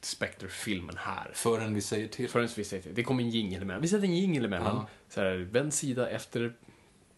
Spectre-filmen 0.00 0.94
här. 0.98 1.30
Förrän 1.34 1.74
vi 1.74 1.80
säger 1.80 2.08
till. 2.08 2.28
Förrän 2.28 2.48
vi 2.56 2.64
säger 2.64 2.82
till. 2.82 2.94
Det 2.94 3.02
kommer 3.02 3.22
en 3.22 3.30
jingel 3.30 3.62
emellan. 3.62 3.82
Vi 3.82 3.88
sätter 3.88 4.04
en 4.04 4.16
jingel 4.16 4.44
emellan. 4.44 4.76
Ja. 4.76 4.86
Så 5.14 5.20
här, 5.20 5.36
vänd 5.52 5.74
sida 5.74 6.10
efter 6.10 6.54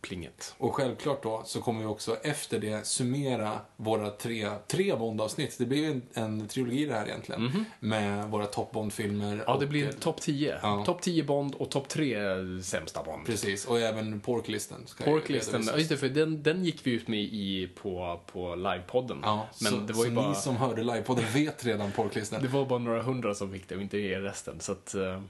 plinget. 0.01 0.55
Och 0.59 0.75
självklart 0.75 1.23
då 1.23 1.43
så 1.45 1.61
kommer 1.61 1.81
vi 1.81 1.87
också 1.87 2.17
efter 2.23 2.59
det 2.59 2.87
summera 2.87 3.61
våra 3.77 4.11
tre, 4.11 4.51
tre 4.67 4.97
Bond-avsnitt. 4.97 5.59
Det 5.59 5.67
blir 5.67 5.91
en, 5.91 6.03
en 6.15 6.49
trilogi 6.49 6.85
det 6.87 6.95
här 6.95 7.07
egentligen. 7.07 7.65
Med 7.81 8.31
våra 8.31 8.47
top 8.47 8.73
Bond-filmer. 8.73 9.45
Ja, 9.47 9.57
det 9.61 9.67
blir 9.67 9.93
topp 9.93 10.21
10. 10.21 10.59
Ja. 10.63 10.85
Topp 10.85 11.03
10 11.03 11.25
Bond 11.25 11.55
och 11.55 11.71
topp 11.71 11.89
3 11.89 12.19
sämsta 12.63 13.03
Bond. 13.03 13.27
Precis, 13.27 13.67
och 13.67 13.81
även 13.81 14.21
Porklisten. 14.21 14.87
Porklisten, 15.05 15.65
ja, 15.67 15.77
just 15.77 15.89
det, 15.89 15.97
för 15.97 16.09
den, 16.09 16.43
den 16.43 16.65
gick 16.65 16.87
vi 16.87 16.91
ut 16.91 17.09
med 17.09 17.21
i, 17.21 17.71
på, 17.75 18.21
på 18.33 18.55
livepodden. 18.55 19.19
Ja, 19.23 19.49
Men 19.63 19.73
så, 19.73 19.79
det 19.79 19.93
var 19.93 20.05
ju 20.05 20.11
så 20.11 20.17
bara, 20.17 20.29
ni 20.29 20.35
som 20.35 20.57
hörde 20.57 20.83
livepodden 20.83 21.25
vet 21.35 21.65
redan 21.65 21.93
Porklisten. 21.93 22.43
det 22.43 22.49
var 22.49 22.67
bara 22.67 22.79
några 22.79 23.03
hundra 23.03 23.35
som 23.35 23.53
fick 23.53 23.69
det 23.69 23.77
och 23.77 23.83
inte 23.83 23.99
er 23.99 24.21
resten. 24.21 24.61
Så 24.61 24.73
att, 24.73 24.95
eh, 24.95 25.23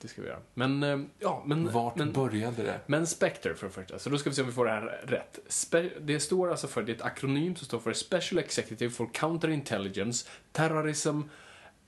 det 0.00 0.08
ska 0.08 0.22
vi 0.22 0.28
göra. 0.28 0.38
Men, 0.54 0.82
eh, 0.82 1.00
ja, 1.18 1.42
men... 1.46 1.72
Vart 1.72 1.96
men, 1.96 2.12
började 2.12 2.62
det? 2.62 2.80
Men 2.86 3.06
Spectre 3.06 3.54
för 3.54 3.66
det 3.66 3.72
första, 3.72 3.98
så 3.98 4.10
då 4.10 4.18
ska 4.18 4.30
vi 4.30 4.36
se 4.36 4.42
om 4.42 4.48
vi 4.48 4.54
får 4.54 4.64
det 4.64 4.70
här 4.70 5.00
rätt. 5.06 5.38
Spe 5.48 5.90
det 6.00 6.20
står 6.20 6.50
alltså 6.50 6.66
för, 6.66 6.82
det 6.82 6.92
är 6.92 6.96
ett 6.96 7.02
akronym 7.02 7.56
som 7.56 7.66
står 7.66 7.78
för 7.78 7.92
Special 7.92 8.38
Executive 8.38 8.90
for 8.90 9.10
Counterintelligence, 9.12 10.28
Terrorism, 10.52 11.20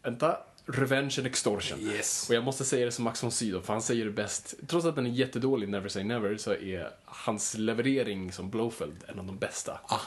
vänta, 0.03 0.38
Revenge 0.66 1.14
and 1.18 1.27
Extortion. 1.27 1.81
Yes. 1.81 2.29
Och 2.29 2.35
jag 2.35 2.44
måste 2.44 2.64
säga 2.64 2.87
det 2.87 2.92
som 2.92 3.05
Max 3.05 3.22
von 3.22 3.31
Sydow, 3.31 3.61
för 3.62 3.72
han 3.72 3.83
säger 3.83 4.05
det 4.05 4.11
bäst. 4.11 4.55
Trots 4.66 4.87
att 4.87 4.94
den 4.94 5.07
är 5.07 5.11
jättedålig, 5.11 5.68
Never 5.68 5.88
Say 5.88 6.05
Never, 6.05 6.37
så 6.37 6.53
är 6.53 6.90
hans 7.05 7.55
leverering 7.55 8.33
som 8.33 8.51
Blofeld 8.51 9.05
en 9.09 9.18
av 9.18 9.27
de 9.27 9.38
bästa. 9.38 9.81
Ah. 9.85 10.01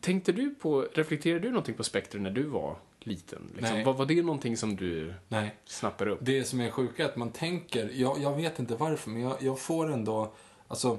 Tänkte 0.00 0.32
du 0.32 0.54
på, 0.54 0.88
reflekterade 0.94 1.40
du 1.40 1.48
någonting 1.48 1.74
på 1.74 1.84
Spectre 1.84 2.20
när 2.20 2.30
du 2.30 2.42
var 2.42 2.76
liten? 3.06 3.50
Liksom? 3.56 3.84
Var, 3.84 3.92
var 3.92 4.06
det 4.06 4.22
någonting 4.22 4.56
som 4.56 4.76
du 4.76 5.14
Nej. 5.28 5.54
snappade 5.64 6.10
upp? 6.10 6.18
Det 6.22 6.44
som 6.44 6.60
är 6.60 6.70
sjuka 6.70 7.02
är 7.04 7.08
att 7.08 7.16
man 7.16 7.30
tänker, 7.30 7.90
jag, 7.92 8.20
jag 8.20 8.36
vet 8.36 8.58
inte 8.58 8.74
varför, 8.74 9.10
men 9.10 9.22
jag, 9.22 9.36
jag 9.40 9.58
får 9.58 9.92
ändå, 9.92 10.34
alltså, 10.68 10.98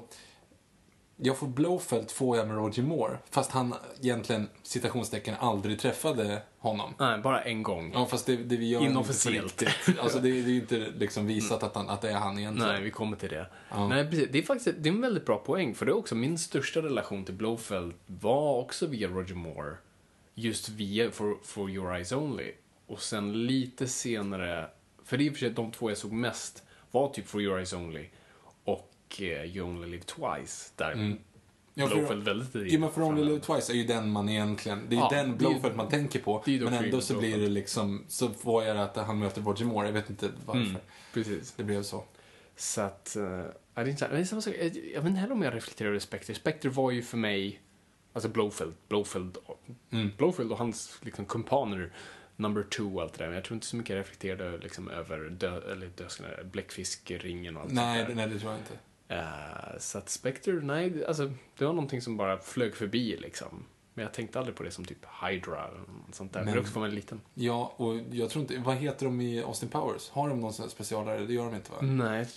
jag 1.18 1.38
får 1.38 1.48
Blowfelt 1.48 2.12
får 2.12 2.38
jag 2.38 2.48
med 2.48 2.58
Roger 2.58 2.84
Moore, 2.84 3.18
fast 3.30 3.52
han 3.52 3.76
egentligen, 4.02 4.50
citationstecken, 4.63 5.36
aldrig 5.39 5.80
träffade 5.80 6.42
honom. 6.58 6.94
Nej, 7.00 7.20
bara 7.20 7.42
en 7.42 7.63
gång. 7.63 7.92
Ja, 7.94 8.06
fast 8.06 8.26
det, 8.26 8.36
det 8.36 8.58
vi 8.58 8.70
gör 8.70 8.82
Inofficiellt. 8.82 9.63
Alltså 10.00 10.20
det, 10.20 10.32
det 10.32 10.38
är 10.38 10.54
ju 10.54 10.60
inte 10.60 10.78
liksom 10.98 11.28
visat 11.28 11.63
att, 11.63 11.76
han, 11.76 11.89
att 11.89 12.02
det 12.02 12.10
är 12.10 12.16
han 12.16 12.39
egentligen. 12.39 12.74
Nej, 12.74 12.84
vi 12.84 12.92
kommer 12.92 13.18
till 13.18 13.30
det. 13.30 13.48
Ja. 13.70 13.88
Nej, 13.88 14.10
precis. 14.10 14.28
Det 14.32 14.38
är 14.38 14.44
faktiskt 14.44 14.78
det 14.80 14.89
är 14.89 14.94
en 14.94 15.02
väldigt 15.02 15.26
bra 15.26 15.38
poäng, 15.38 15.76
för 15.76 15.86
det 15.86 15.92
är 15.92 15.98
också 15.98 16.16
min 16.16 16.38
största 16.38 16.82
relation 16.82 17.26
till 17.26 17.36
Blofeld 17.36 17.94
var 18.06 18.58
också 18.58 18.88
via 18.88 19.08
Roger 19.08 19.36
Moore. 19.36 19.78
Just 20.36 20.69
via 20.69 21.12
For, 21.12 21.38
for 21.43 21.69
Your 21.69 21.96
Eyes 21.96 22.12
Only. 22.12 22.52
Och 22.88 23.02
sen 23.02 23.46
lite 23.46 23.88
senare, 23.88 24.69
för 25.04 25.17
det 25.17 25.24
är 25.24 25.26
i 25.26 25.30
och 25.30 25.34
för 25.34 25.39
sig 25.39 25.50
de 25.50 25.72
två 25.72 25.89
jag 25.89 25.98
såg 25.98 26.12
mest, 26.12 26.63
var 26.91 27.10
typ 27.10 27.28
For 27.28 27.41
Your 27.41 27.58
Eyes 27.58 27.74
Only 27.74 28.06
och 28.63 28.91
eh, 29.19 29.58
You 29.58 29.69
Only 29.69 29.88
Live 29.88 30.04
Twice, 30.04 30.72
där 30.76 30.91
Mm. 30.91 31.17
Ja, 31.76 31.88
för, 31.88 31.96
Blofeld 31.96 32.24
väldigt 32.24 32.72
Ja, 32.74 32.80
men 32.80 32.91
For 32.91 33.02
Only. 33.02 33.24
Live 33.24 33.39
Twice 33.39 33.74
är 33.74 33.76
ju 33.76 33.84
den 33.84 34.10
man 34.10 34.30
egentligen, 34.30 34.86
det 34.89 34.96
är 34.96 34.98
ju 34.98 35.04
Ja, 35.04 35.10
den 35.10 35.32
det 35.32 35.38
Blofeld 35.38 35.76
man 35.76 35.89
tänker 35.89 36.19
på. 36.19 36.43
det 36.46 36.60
Men 36.60 36.74
ändå 36.74 37.02
så 37.02 37.19
blir 37.19 37.38
det 37.38 37.50
liksom, 37.50 38.04
så 38.08 38.32
var 38.41 38.63
jag 38.63 38.78
att 38.78 38.96
han 38.98 39.19
möter 39.19 39.41
Roger 39.41 39.65
Moore, 39.65 39.86
jag 39.88 39.93
vet 39.93 40.10
inte 40.10 40.30
varför. 40.46 40.62
Mm, 40.62 40.82
precis. 41.13 41.52
Det 41.52 41.63
blev 41.63 41.84
så. 41.84 42.04
Så 42.56 42.82
att, 42.82 43.15
uh, 43.19 43.24
det 43.24 43.82
är 43.82 43.86
det. 43.86 44.58
Jag, 44.58 44.78
jag 44.93 45.02
vet 45.02 45.10
inte 45.10 45.19
heller 45.19 45.34
om 45.34 45.41
jag 45.41 45.56
reflekterar 45.56 45.89
över 45.89 46.00
Spectre. 46.00 46.34
Spectre 46.34 46.69
var 46.69 46.91
ju 46.91 47.02
för 47.02 47.17
mig, 47.17 47.62
alltså 48.13 48.30
Blofeld, 48.30 48.73
Blofeld, 48.88 49.38
Mm. 49.91 50.12
Blofeld 50.17 50.52
och 50.52 50.58
hans 50.58 50.99
liksom, 51.02 51.26
kumpaner, 51.26 51.93
number 52.36 52.63
two 52.63 52.84
och 52.95 53.02
allt 53.02 53.13
det 53.13 53.19
där. 53.23 53.28
Men 53.28 53.36
jag 53.36 53.43
tror 53.43 53.56
inte 53.56 53.67
så 53.67 53.76
mycket 53.76 53.89
jag 53.89 53.99
reflekterade 53.99 54.58
liksom, 54.58 54.89
över 54.89 55.30
dö, 55.30 55.71
eller 55.71 55.88
dödskallar, 55.88 56.43
bläckfiskringen 56.43 57.58
och 57.58 57.63
allt 57.63 57.73
Nej, 57.73 58.02
det, 58.02 58.08
där. 58.08 58.15
nej, 58.15 58.28
det 58.28 58.39
tror 58.39 58.52
jag 58.52 58.62
inte. 58.62 58.73
Eh, 59.08 59.80
så 59.80 59.97
att 59.97 60.10
Spectre, 60.10 60.54
nej, 60.54 61.06
alltså, 61.06 61.32
det 61.58 61.65
var 61.65 61.73
någonting 61.73 62.02
som 62.02 62.17
bara 62.17 62.38
flög 62.38 62.76
förbi 62.76 63.17
liksom. 63.17 63.65
Men 63.93 64.03
jag 64.03 64.13
tänkte 64.13 64.39
aldrig 64.39 64.56
på 64.56 64.63
det 64.63 64.71
som 64.71 64.86
typ 64.86 65.06
Hydra 65.21 65.67
eller 65.67 65.79
sånt 66.12 66.34
där. 66.34 66.43
Men, 66.43 66.60
också 66.60 66.73
får 66.73 66.79
man 66.79 66.89
en 66.89 66.95
liten. 66.95 67.21
Ja, 67.34 67.73
och 67.77 67.99
jag 68.12 68.29
tror 68.29 68.41
inte... 68.41 68.58
Vad 68.58 68.75
heter 68.75 69.06
de 69.06 69.21
i 69.21 69.43
Austin 69.43 69.69
Powers? 69.69 70.10
Har 70.10 70.29
de 70.29 70.39
någon 70.39 70.53
sån 70.53 70.63
här 70.63 70.69
specialare? 70.69 71.25
Det 71.25 71.34
gör 71.34 71.45
de 71.45 71.56
inte, 71.56 71.71
va? 71.71 71.77
Nej, 71.82 72.27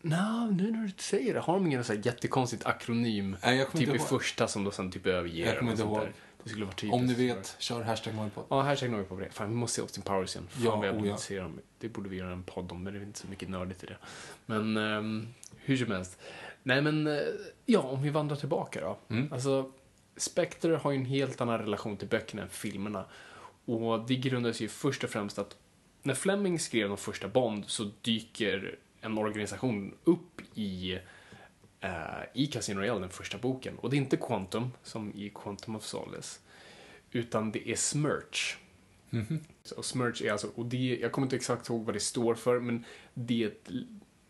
no, 0.00 0.50
nu 0.50 0.70
när 0.70 0.82
du 0.82 0.92
säger 0.98 1.34
det. 1.34 1.40
Har 1.40 1.54
de 1.54 1.66
ingen 1.66 1.84
så 1.84 1.92
här 1.92 2.02
jättekonstigt 2.04 2.66
akronym? 2.66 3.36
Nej, 3.42 3.56
jag 3.56 3.72
typ 3.72 3.94
i 3.94 3.98
första 3.98 4.48
som 4.48 4.64
de 4.64 4.72
sen 4.72 4.90
typ 4.90 5.06
överger. 5.06 5.46
Jag 5.46 5.58
kommer 5.58 5.72
inte 5.72 5.82
ihåg. 5.82 6.08
Det 6.46 6.50
skulle 6.50 6.64
vara 6.64 6.74
typiskt. 6.74 6.94
Om 6.94 7.06
ni 7.06 7.14
för- 7.14 7.22
vet, 7.22 7.56
kör 7.58 7.82
hashtag 7.82 8.14
Noipod. 8.14 8.44
Ja, 8.48 8.62
hashtag 8.62 8.90
det. 9.18 9.30
Fan, 9.30 9.48
vi 9.48 9.54
måste 9.54 9.74
se 9.76 9.82
Austin 9.82 10.02
Powers 10.02 10.36
igen. 10.36 10.48
Fan 10.50 10.64
Ja, 10.64 10.76
vad 10.76 10.86
jag 10.86 10.96
oh 10.96 11.08
ja. 11.08 11.16
se 11.16 11.40
dem. 11.40 11.60
Det 11.78 11.88
borde 11.88 12.08
vi 12.08 12.16
göra 12.16 12.32
en 12.32 12.42
podd 12.42 12.72
om, 12.72 12.82
men 12.82 12.92
det 12.92 12.98
är 12.98 13.02
inte 13.02 13.18
så 13.18 13.26
mycket 13.28 13.48
nördigt 13.48 13.84
i 13.84 13.86
det. 13.86 13.96
Men 14.46 14.76
ehm, 14.76 15.28
hur 15.56 15.76
som 15.76 15.90
helst. 15.92 16.18
Nej, 16.62 16.82
men 16.82 17.06
eh, 17.06 17.18
ja, 17.66 17.80
om 17.80 18.02
vi 18.02 18.10
vandrar 18.10 18.36
tillbaka 18.36 18.80
då. 18.80 18.98
Mm. 19.14 19.32
Alltså, 19.32 19.72
Spectre 20.16 20.76
har 20.76 20.90
ju 20.90 20.96
en 20.98 21.04
helt 21.04 21.40
annan 21.40 21.58
relation 21.58 21.96
till 21.96 22.08
böckerna 22.08 22.42
än 22.42 22.48
filmerna. 22.48 23.04
Och 23.64 24.06
det 24.06 24.16
grundas 24.16 24.60
ju 24.60 24.68
först 24.68 25.04
och 25.04 25.10
främst 25.10 25.38
att 25.38 25.56
när 26.02 26.14
Fleming 26.14 26.58
skrev 26.58 26.88
de 26.88 26.96
första 26.96 27.28
Bond 27.28 27.64
så 27.66 27.90
dyker 28.02 28.78
en 29.00 29.18
organisation 29.18 29.94
upp 30.04 30.40
i 30.54 30.98
eh, 31.80 32.24
i 32.34 32.46
Casino 32.46 32.80
Royale, 32.80 33.00
den 33.00 33.10
första 33.10 33.38
boken. 33.38 33.78
Och 33.78 33.90
det 33.90 33.96
är 33.96 33.98
inte 33.98 34.16
Quantum, 34.16 34.72
som 34.82 35.12
i 35.14 35.32
Quantum 35.34 35.76
of 35.76 35.84
Solace, 35.84 36.40
utan 37.10 37.52
det 37.52 37.70
är 37.70 37.76
Smirch. 37.76 38.56
Så 39.64 39.82
Smirch 39.82 40.22
är 40.22 40.32
alltså, 40.32 40.50
och 40.54 40.66
det, 40.66 40.98
jag 41.00 41.12
kommer 41.12 41.26
inte 41.26 41.36
exakt 41.36 41.68
ihåg 41.68 41.84
vad 41.84 41.94
det 41.94 42.00
står 42.00 42.34
för, 42.34 42.60
men 42.60 42.84
det 43.14 43.42
är 43.42 43.46
ett, 43.46 43.70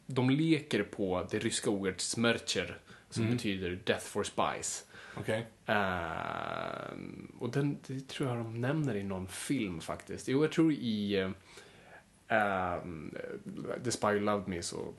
de 0.06 0.30
leker 0.30 0.82
på 0.82 1.26
det 1.30 1.38
ryska 1.38 1.70
ordet 1.70 2.00
Smercher, 2.00 2.78
som 3.10 3.24
betyder 3.30 3.78
Death 3.84 4.04
for 4.04 4.24
Spies. 4.24 4.85
Okej. 5.16 5.46
Ehm, 5.66 7.32
och 7.38 7.50
den, 7.50 7.78
det 7.86 8.08
tror 8.08 8.28
jag 8.28 8.38
de 8.38 8.60
nämner 8.60 8.96
i 8.96 9.02
någon 9.02 9.28
film 9.28 9.80
faktiskt. 9.80 10.28
Jo, 10.28 10.44
jag 10.44 10.52
tror 10.52 10.72
i 10.72 11.24
uh, 12.32 12.78
The 13.84 13.90
Spy 13.90 14.06
Who 14.06 14.20
Loved 14.20 14.48
Me 14.48 14.62
så 14.62 14.94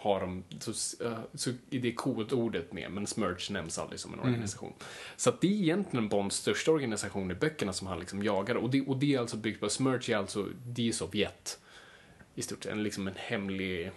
har 0.00 0.20
de, 0.20 0.44
så, 0.58 1.04
eh, 1.04 1.18
så 1.34 1.50
är 1.70 1.78
det 1.80 1.92
kodordet 1.92 2.72
med, 2.72 2.90
men 2.90 3.06
Smirch 3.06 3.50
nämns 3.50 3.78
aldrig 3.78 4.00
som 4.00 4.14
en 4.14 4.20
organisation. 4.20 4.72
Så 5.16 5.30
att 5.30 5.40
det 5.40 5.46
är 5.46 5.52
egentligen 5.52 6.08
Bonds 6.08 6.36
största 6.36 6.70
organisation 6.70 7.30
i 7.30 7.34
böckerna 7.34 7.72
som 7.72 7.86
han 7.86 7.98
liksom 7.98 8.22
jagar. 8.22 8.54
Och 8.54 8.70
det, 8.70 8.80
och 8.80 8.96
det 8.96 9.14
är 9.14 9.18
alltså 9.18 9.36
byggt 9.36 9.60
på, 9.60 9.68
Smirch 9.68 10.10
är 10.10 10.16
alltså, 10.16 10.48
det 10.66 10.88
är 10.88 10.92
Sovjet. 10.92 11.60
I 12.34 12.42
stort 12.42 12.64
sett, 12.64 12.76
liksom 12.76 13.06
en 13.06 13.14
hemlig 13.16 13.90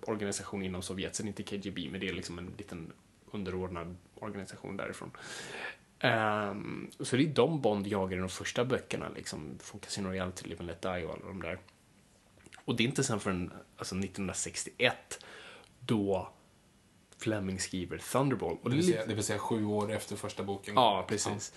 organisation 0.00 0.62
inom 0.62 0.82
Sovjet, 0.82 1.14
sen 1.14 1.28
inte 1.28 1.42
KGB, 1.42 1.88
men 1.90 2.00
det 2.00 2.08
är 2.08 2.12
liksom 2.12 2.38
en 2.38 2.54
liten 2.58 2.92
underordnad 3.30 3.96
organisation 4.20 4.76
därifrån. 4.76 5.10
Ehm, 5.98 6.90
så 7.00 7.16
det 7.16 7.22
är 7.22 7.26
de 7.26 7.60
Bond 7.60 7.86
jagar 7.86 8.16
i 8.16 8.20
de 8.20 8.28
första 8.28 8.64
böckerna, 8.64 9.08
liksom, 9.16 9.58
från 9.62 9.80
Casino 9.80 10.08
Royale 10.08 10.32
till 10.32 10.48
Live 10.48 10.58
and 10.58 10.66
Let 10.66 10.82
Die 10.82 11.04
och 11.04 11.14
alla 11.14 11.26
de 11.26 11.42
där. 11.42 11.58
Och 12.64 12.76
det 12.76 12.82
är 12.82 12.86
inte 12.88 13.04
sen 13.04 13.20
förrän 13.20 13.52
alltså 13.76 13.94
1961 13.94 15.24
då 15.80 16.32
Fleming 17.18 17.60
skriver 17.60 17.98
Thunderball. 17.98 18.56
Och 18.62 18.70
Det, 18.70 18.76
vill 18.76 18.86
säga, 18.86 19.06
det 19.06 19.14
vill 19.14 19.24
säga 19.24 19.38
sju 19.38 19.64
år 19.64 19.92
efter 19.92 20.16
första 20.16 20.42
boken. 20.42 20.74
Ja, 20.74 21.04
precis. 21.08 21.52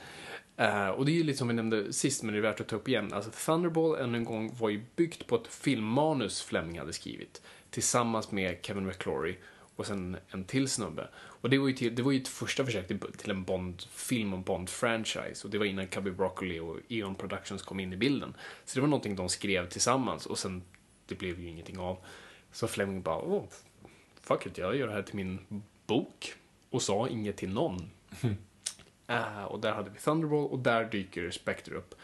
Eh, 0.58 0.88
och 0.88 1.06
det 1.06 1.12
är 1.12 1.14
ju 1.14 1.24
lite 1.24 1.38
som 1.38 1.48
vi 1.48 1.54
nämnde 1.54 1.94
sist, 1.94 2.24
men 2.24 2.34
det 2.34 2.40
är 2.40 2.42
värt 2.42 2.62
att 2.62 2.68
ta 2.68 2.76
upp 2.76 2.88
igen. 2.88 3.14
Alltså, 3.14 3.32
Thunderball, 3.32 3.96
än 3.96 4.16
en 4.16 4.24
gång, 4.24 4.56
var 4.60 4.70
ju 4.70 4.86
byggt 4.96 5.28
på 5.28 5.36
ett 5.36 5.48
filmmanus 5.48 6.42
Fleming 6.42 6.80
hade 6.80 6.94
skrivit. 6.94 7.42
Tillsammans 7.70 8.32
med 8.32 8.58
Kevin 8.62 8.86
McClory 8.86 9.38
och 9.80 9.86
sen 9.86 10.18
en 10.30 10.44
till 10.44 10.70
snubbe. 10.70 11.08
Och 11.16 11.50
det 11.50 11.58
var 11.58 11.68
ju, 11.68 11.74
till, 11.74 11.96
det 11.96 12.02
var 12.02 12.12
ju 12.12 12.22
ett 12.22 12.28
första 12.28 12.66
försök 12.66 12.88
till, 12.88 13.00
till 13.00 13.32
en 13.32 13.44
Bond-film 13.44 14.34
och 14.34 14.40
Bond-franchise. 14.40 15.46
Och 15.46 15.50
det 15.50 15.58
var 15.58 15.66
innan 15.66 15.88
Cubby 15.88 16.12
Broccoli 16.12 16.60
och 16.60 16.78
Eon 16.90 17.16
Productions 17.16 17.62
kom 17.62 17.80
in 17.80 17.94
i 17.94 17.98
bilden. 17.98 18.34
Så 18.66 18.76
det 18.76 18.82
var 18.82 18.88
någonting 18.88 19.16
de 19.16 19.30
skrev 19.30 19.70
tillsammans 19.70 20.26
och 20.26 20.40
sen, 20.40 20.64
det 21.06 21.16
blev 21.16 21.40
ju 21.40 21.50
ingenting 21.50 21.80
av. 21.80 21.98
Så 22.52 22.68
Fleming 22.68 23.02
bara, 23.02 23.18
åh, 23.18 23.44
fuck 24.22 24.46
it, 24.46 24.58
jag 24.58 24.76
gör 24.76 24.88
det 24.88 24.94
här 24.94 25.02
till 25.02 25.16
min 25.16 25.64
bok. 25.86 26.34
Och 26.70 26.82
sa 26.82 27.08
inget 27.08 27.38
till 27.38 27.54
någon. 27.54 27.90
Eh, 29.08 29.44
och 29.44 29.60
där 29.60 29.72
hade 29.72 29.90
vi 29.90 30.00
Thunderball 30.00 30.48
och 30.48 30.60
där 30.60 30.86
dyker 30.86 31.32
Spectre 31.32 31.76
upp 31.76 31.96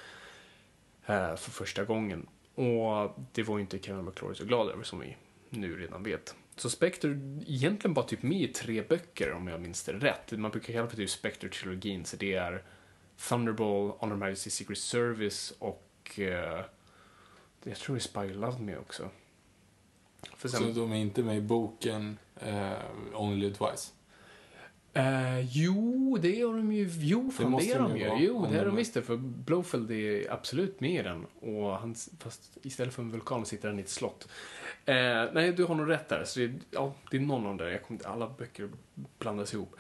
eh, 1.06 1.36
för 1.36 1.52
första 1.52 1.84
gången. 1.84 2.28
Och 2.56 3.20
det 3.32 3.44
var 3.44 3.58
ju 3.58 3.62
inte 3.62 3.80
Kevin 3.80 4.06
McClory 4.06 4.36
så 4.36 4.46
glad 4.46 4.70
över 4.70 4.84
som 4.84 5.00
vi 5.00 5.18
nu 5.50 5.78
redan 5.78 6.04
vet. 6.04 6.36
Så 6.56 6.70
Spectre 6.70 7.10
är 7.10 7.44
egentligen 7.48 7.94
bara 7.94 8.06
typ 8.06 8.24
med 8.24 8.42
i 8.42 8.48
tre 8.48 8.82
böcker 8.82 9.34
om 9.34 9.48
jag 9.48 9.62
minns 9.62 9.84
det 9.84 9.94
rätt. 9.94 10.32
Man 10.32 10.52
brukar 10.52 10.74
kalla 10.74 10.84
det 10.84 10.90
för 10.90 10.98
typ 10.98 11.10
Spectre-trilogin, 11.10 12.04
så 12.04 12.18
det 12.18 12.34
är 12.34 12.64
Thunderball, 13.18 13.90
Honor 13.90 14.16
Majesty 14.16 14.50
Secret 14.50 14.78
Service 14.78 15.54
och 15.60 16.20
uh, 16.20 16.26
jag 17.64 17.78
tror 17.78 17.96
det 17.96 18.00
är 18.00 18.00
Spy 18.00 18.34
Who 18.34 18.60
Me 18.60 18.78
också. 18.78 19.10
För 20.38 20.50
sen, 20.50 20.60
Så 20.60 20.80
de 20.80 20.92
är 20.92 20.96
inte 20.96 21.24
med 21.24 21.38
i 21.38 21.42
boken 21.42 22.18
uh, 22.48 22.74
Only 23.14 23.54
Twice? 23.54 23.92
Eh, 24.98 25.40
jo, 25.40 26.18
det 26.22 26.42
är 26.42 26.46
de 26.46 26.72
ju. 26.72 26.90
Jo, 27.00 27.32
fan, 27.32 27.46
det, 27.46 27.52
måste 27.52 27.74
är 27.74 27.80
de 27.80 27.92
de 27.92 28.00
ju 28.00 28.08
vara, 28.08 28.20
Jo, 28.20 28.48
det 28.52 28.58
är 28.58 28.66
de 28.66 28.70
de 28.70 28.76
visst 28.76 28.94
det, 28.94 29.02
för 29.02 29.18
Blowfield 29.18 29.92
är 29.92 30.32
absolut 30.32 30.80
med 30.80 31.00
i 31.00 31.04
den. 31.04 31.26
Och 31.26 31.78
han, 31.78 31.96
fast 32.20 32.58
istället 32.62 32.94
för 32.94 33.02
en 33.02 33.12
vulkan 33.12 33.46
sitter 33.46 33.70
han 33.70 33.80
i 33.80 33.82
ett 33.82 33.90
slott. 33.90 34.28
Eh, 34.86 35.24
nej, 35.34 35.52
du 35.52 35.64
har 35.64 35.76
nog 35.76 35.90
rätt 35.90 36.10
där. 36.10 36.24
Så 36.24 36.40
det, 36.40 36.54
ja, 36.72 36.94
det 37.12 37.18
är 37.18 37.22
någon 37.22 37.42
av 37.42 37.48
dem 37.48 37.58
där. 37.58 37.68
Jag 37.68 37.84
kommer 37.84 37.98
inte, 38.00 38.10
alla 38.10 38.30
böcker 38.30 38.70
blandas 39.20 39.54
ihop. 39.54 39.76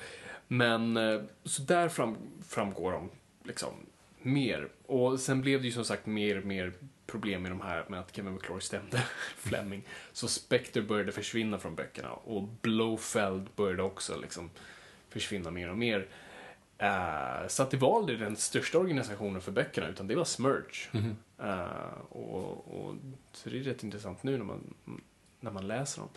Men, 0.47 0.97
eh, 0.97 1.21
så 1.43 1.61
där 1.61 1.89
fram, 1.89 2.17
framgår 2.47 2.91
de 2.91 3.09
liksom 3.43 3.73
mer. 4.21 4.67
Och 4.85 5.19
sen 5.19 5.41
blev 5.41 5.61
det 5.61 5.67
ju 5.67 5.73
som 5.73 5.85
sagt 5.85 6.05
mer 6.05 6.37
och 6.37 6.45
mer 6.45 6.73
problem 7.07 7.41
med 7.41 7.51
de 7.51 7.61
här 7.61 7.85
med 7.89 7.99
att 7.99 8.15
Kevin 8.15 8.33
McClory 8.33 8.61
stämde 8.61 9.03
Fleming. 9.37 9.83
Så 10.11 10.27
Spectre 10.27 10.81
började 10.81 11.11
försvinna 11.11 11.59
från 11.59 11.75
böckerna 11.75 12.11
och 12.11 12.43
Blowfeld 12.61 13.47
började 13.55 13.83
också 13.83 14.17
liksom 14.17 14.49
försvinna 15.19 15.51
mer 15.51 15.69
och 15.69 15.77
mer. 15.77 16.07
Eh, 16.77 17.47
så 17.47 17.63
att 17.63 17.71
det 17.71 17.77
var 17.77 17.97
aldrig 17.97 18.19
den 18.19 18.35
största 18.35 18.77
organisationen 18.77 19.41
för 19.41 19.51
böckerna, 19.51 19.87
utan 19.87 20.07
det 20.07 20.15
var 20.15 20.25
Smirch. 20.25 20.89
Eh, 21.43 21.97
och, 22.09 22.67
och, 22.67 22.95
så 23.31 23.49
det 23.49 23.59
är 23.59 23.63
rätt 23.63 23.83
intressant 23.83 24.23
nu 24.23 24.37
när 24.37 24.45
man, 24.45 24.73
när 25.39 25.51
man 25.51 25.67
läser 25.67 26.01
dem. 26.01 26.09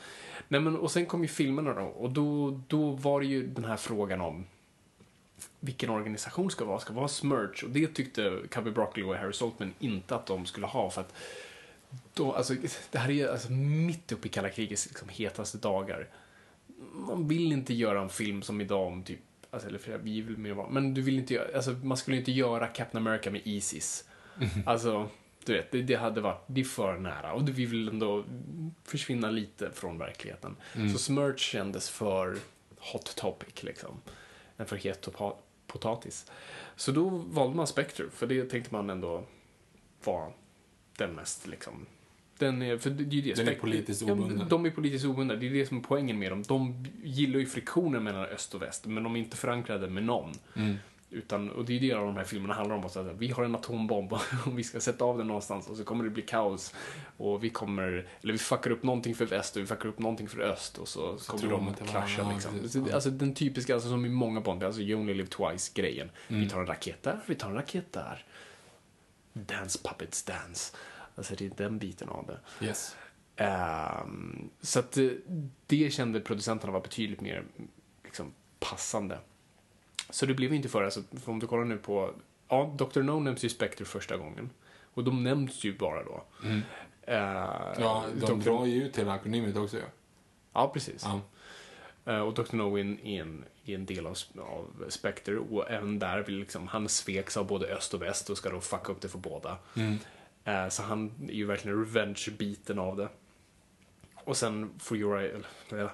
Nej, 0.48 0.61
men, 0.61 0.76
och 0.76 0.90
sen 0.90 1.06
kom 1.06 1.22
ju 1.22 1.28
filmerna 1.28 1.74
då, 1.74 1.82
och 1.82 2.11
då, 2.11 2.61
då 2.68 2.90
var 2.90 3.20
det 3.20 3.26
ju 3.26 3.46
den 3.46 3.64
här 3.64 3.76
frågan 3.76 4.20
om 4.20 4.46
vilken 5.61 5.90
organisation 5.90 6.50
ska 6.50 6.64
vara, 6.64 6.78
ska 6.78 6.92
vara 6.92 7.08
Smirch? 7.08 7.64
Och 7.64 7.70
det 7.70 7.87
tyckte 7.87 8.42
Cubby 8.50 8.70
Broccoli 8.70 9.06
och 9.06 9.16
Harry 9.16 9.32
Saltman 9.32 9.74
inte 9.78 10.14
att 10.14 10.26
de 10.26 10.46
skulle 10.46 10.66
ha, 10.66 10.90
för 10.90 11.00
att 11.00 11.14
då, 12.14 12.32
alltså, 12.32 12.54
det 12.90 12.98
här 12.98 13.08
är 13.08 13.14
ju 13.14 13.28
alltså 13.28 13.52
mitt 13.52 14.12
uppe 14.12 14.28
i 14.28 14.30
kalla 14.30 14.48
krigets 14.48 14.87
liksom, 14.87 15.08
hetaste 15.08 15.58
dagar. 15.58 16.08
Man 16.93 17.29
vill 17.29 17.53
inte 17.53 17.75
göra 17.75 18.01
en 18.01 18.09
film 18.09 18.43
som 18.43 18.61
idag 18.61 18.87
om 18.87 19.03
typ, 19.03 19.21
alltså, 19.51 19.69
eller 19.69 19.79
för 19.79 19.99
vi 19.99 20.21
vill 20.21 20.38
mer 20.38 20.53
vara, 20.53 20.69
men 20.69 20.95
du 20.95 21.03
vill 21.03 21.19
inte 21.19 21.35
göra, 21.35 21.57
alltså 21.57 21.71
man 21.71 21.97
skulle 21.97 22.17
inte 22.17 22.33
göra 22.33 22.67
Captain 22.67 23.07
America 23.07 23.31
med 23.31 23.41
Isis. 23.45 24.05
Alltså, 24.67 25.09
du 25.45 25.53
vet, 25.53 25.71
det, 25.71 25.83
det 25.83 25.95
hade 25.95 26.21
varit, 26.21 26.45
det 26.47 26.61
är 26.61 26.64
för 26.64 26.99
nära 26.99 27.33
och 27.33 27.49
vi 27.49 27.67
vill 27.67 27.88
ändå 27.88 28.25
försvinna 28.85 29.31
lite 29.31 29.71
från 29.71 29.99
verkligheten. 29.99 30.57
Så 30.93 30.99
Smirch 30.99 31.41
kändes 31.41 31.91
för 31.91 32.38
hot 32.79 33.17
topic 33.17 33.62
liksom. 33.62 34.01
En 34.57 34.67
för 34.67 34.77
het 34.77 35.09
potatis. 35.67 36.31
Så 36.77 36.93
då 36.93 37.09
valde 37.09 37.57
man 37.57 37.67
Spectre, 37.67 38.05
för 38.11 38.27
det 38.27 38.45
tänkte 38.45 38.75
man 38.75 38.91
ändå 38.91 39.25
var 40.05 40.33
den 40.97 41.14
mest 41.14 41.47
liksom 41.47 41.87
den 42.38 42.62
är, 42.62 42.79
för 42.79 42.90
det 42.90 43.03
är 43.03 43.07
ju 43.14 43.20
det. 43.20 43.35
Den 43.35 43.48
är 43.48 43.55
politiskt 43.55 44.03
Ja, 44.03 44.12
obunden. 44.12 44.48
de 44.48 44.66
är 44.66 44.70
politiskt 44.70 45.05
obundna. 45.05 45.35
Det 45.35 45.46
är 45.46 45.51
det 45.51 45.66
som 45.66 45.77
är 45.79 45.83
poängen 45.83 46.18
med 46.18 46.33
dem. 46.33 46.42
De 46.42 46.87
gillar 47.03 47.38
ju 47.40 47.46
friktionen 47.46 48.03
mellan 48.05 48.24
öst 48.24 48.55
och 48.55 48.62
väst, 48.62 48.87
men 48.87 49.03
de 49.03 49.16
är 49.16 49.20
inte 49.20 49.37
förankrade 49.37 49.88
med 49.90 50.03
någon. 50.05 50.33
Mm. 50.57 50.77
Utan, 51.11 51.51
och 51.51 51.64
det 51.64 51.77
är 51.77 51.81
det 51.81 51.94
de 51.94 52.16
här 52.16 52.24
filmerna 52.24 52.55
handlar 52.55 52.77
om. 52.77 52.85
Att 52.85 52.96
vi 53.18 53.29
har 53.29 53.44
en 53.44 53.55
atombomb 53.55 54.12
och 54.46 54.59
vi 54.59 54.64
ska 54.64 54.81
sätta 54.81 55.05
av 55.05 55.18
den 55.18 55.27
någonstans 55.27 55.68
och 55.68 55.77
så 55.77 55.85
kommer 55.85 56.05
det 56.05 56.11
bli 56.11 56.22
kaos. 56.22 56.74
Och 57.16 57.44
vi 57.44 57.51
kommer, 57.51 58.07
eller 58.22 58.33
vi 58.33 58.38
fuckar 58.38 58.70
upp 58.70 58.83
någonting 58.83 59.14
för 59.14 59.27
väst 59.27 59.57
och 59.57 59.62
vi 59.62 59.66
fuckar 59.66 59.88
upp 59.88 59.98
någonting 59.98 60.29
för 60.29 60.40
öst 60.40 60.79
och 60.79 60.88
så, 60.88 61.16
kommer 61.27 61.40
tror 61.40 61.51
de 61.51 61.68
att 61.68 61.81
var- 61.81 61.87
krascha 61.87 62.22
ja, 62.22 62.33
liksom. 62.33 62.53
precis. 62.53 62.72
Så 62.72 62.87
Ja. 62.88 62.94
Alltså 62.94 63.11
den 63.11 63.35
typiska, 63.35 63.74
alltså 63.74 63.88
som 63.88 64.07
i 64.07 64.09
många 64.09 64.40
Bond, 64.40 64.62
alltså 64.64 64.81
You 64.81 65.01
Only 65.01 65.14
Live 65.14 65.29
Twice-grejen. 65.29 66.11
Mm. 66.29 66.40
Vi 66.42 66.48
tar 66.51 66.61
en 66.61 66.66
raket 66.66 67.03
där, 67.03 67.20
vi 67.27 67.35
tar 67.35 67.48
en 67.48 67.55
raket 67.55 67.92
där. 67.92 68.24
Dance 69.33 69.79
puppets 69.83 70.22
dance. 70.22 70.77
Alltså 71.18 71.35
det 71.35 71.46
är 71.46 71.50
den 71.57 71.78
biten 71.78 72.09
av 72.09 72.26
det. 72.26 72.66
Yes. 72.66 72.96
Ehm, 73.37 74.50
så 74.61 74.78
att 74.78 74.96
eh, 74.96 75.09
det 75.66 75.92
kände 75.92 76.20
producenterna 76.20 76.72
var 76.72 76.81
betydligt 76.81 77.20
mer 77.20 77.44
liksom, 78.04 78.33
passande. 78.61 79.18
Så 80.11 80.26
det 80.26 80.35
blev 80.35 80.54
inte 80.54 80.68
för, 80.68 80.83
alltså, 80.83 81.02
för 81.24 81.33
om 81.33 81.38
du 81.38 81.46
kollar 81.46 81.64
nu 81.64 81.78
på, 81.78 82.14
ja, 82.48 82.74
Dr. 82.78 83.02
No 83.02 83.20
nämns 83.20 83.44
ju 83.44 83.48
Spectre 83.48 83.85
första 83.85 84.16
gången. 84.16 84.50
Och 84.94 85.04
de 85.04 85.24
nämns 85.24 85.64
ju 85.64 85.78
bara 85.78 86.04
då. 86.04 86.24
Mm. 86.44 86.61
Eh, 87.02 87.16
Ja, 87.78 88.04
de 88.20 88.26
Dr. 88.26 88.44
drar 88.44 88.66
ju 88.66 88.85
ut 88.85 88.98
hela 88.98 89.12
akronymet 89.12 89.57
också 89.57 89.76
ju. 89.76 89.83
Ja, 90.52 90.70
precis. 90.74 91.04
Ja. 91.04 91.20
Eh, 92.12 92.20
och 92.20 92.35
Dr. 92.35 92.57
Nowin 92.57 92.98
är 93.04 93.20
en, 93.20 93.44
är 93.64 93.74
en 93.74 93.87
del 93.87 94.07
av, 94.07 94.16
av 94.38 94.85
Spectre 94.88 95.38
och 95.38 95.70
även 95.70 95.98
där 95.98 96.22
vill 96.22 96.38
liksom, 96.38 96.68
han 96.68 96.88
sveks 96.88 97.37
av 97.37 97.46
både 97.46 97.66
öst 97.66 97.94
och 97.94 98.02
väst 98.02 98.31
och 98.31 98.38
ska 98.38 98.50
då 98.50 98.61
fucka 98.61 98.92
upp 98.92 99.00
det 99.00 99.09
för 99.09 99.18
båda. 99.18 99.59
Eh, 99.76 99.94
så 100.68 100.82
han 100.82 101.12
är 101.28 101.32
ju 101.32 101.46
verkligen 101.46 101.78
revenge-biten 101.78 102.78
av 102.78 102.96
det. 102.96 103.08
Och 104.14 104.37
sen 104.37 104.70
For 104.78 104.96
Your 104.96 105.18
eller, 105.18 105.82
eh, 105.82 105.90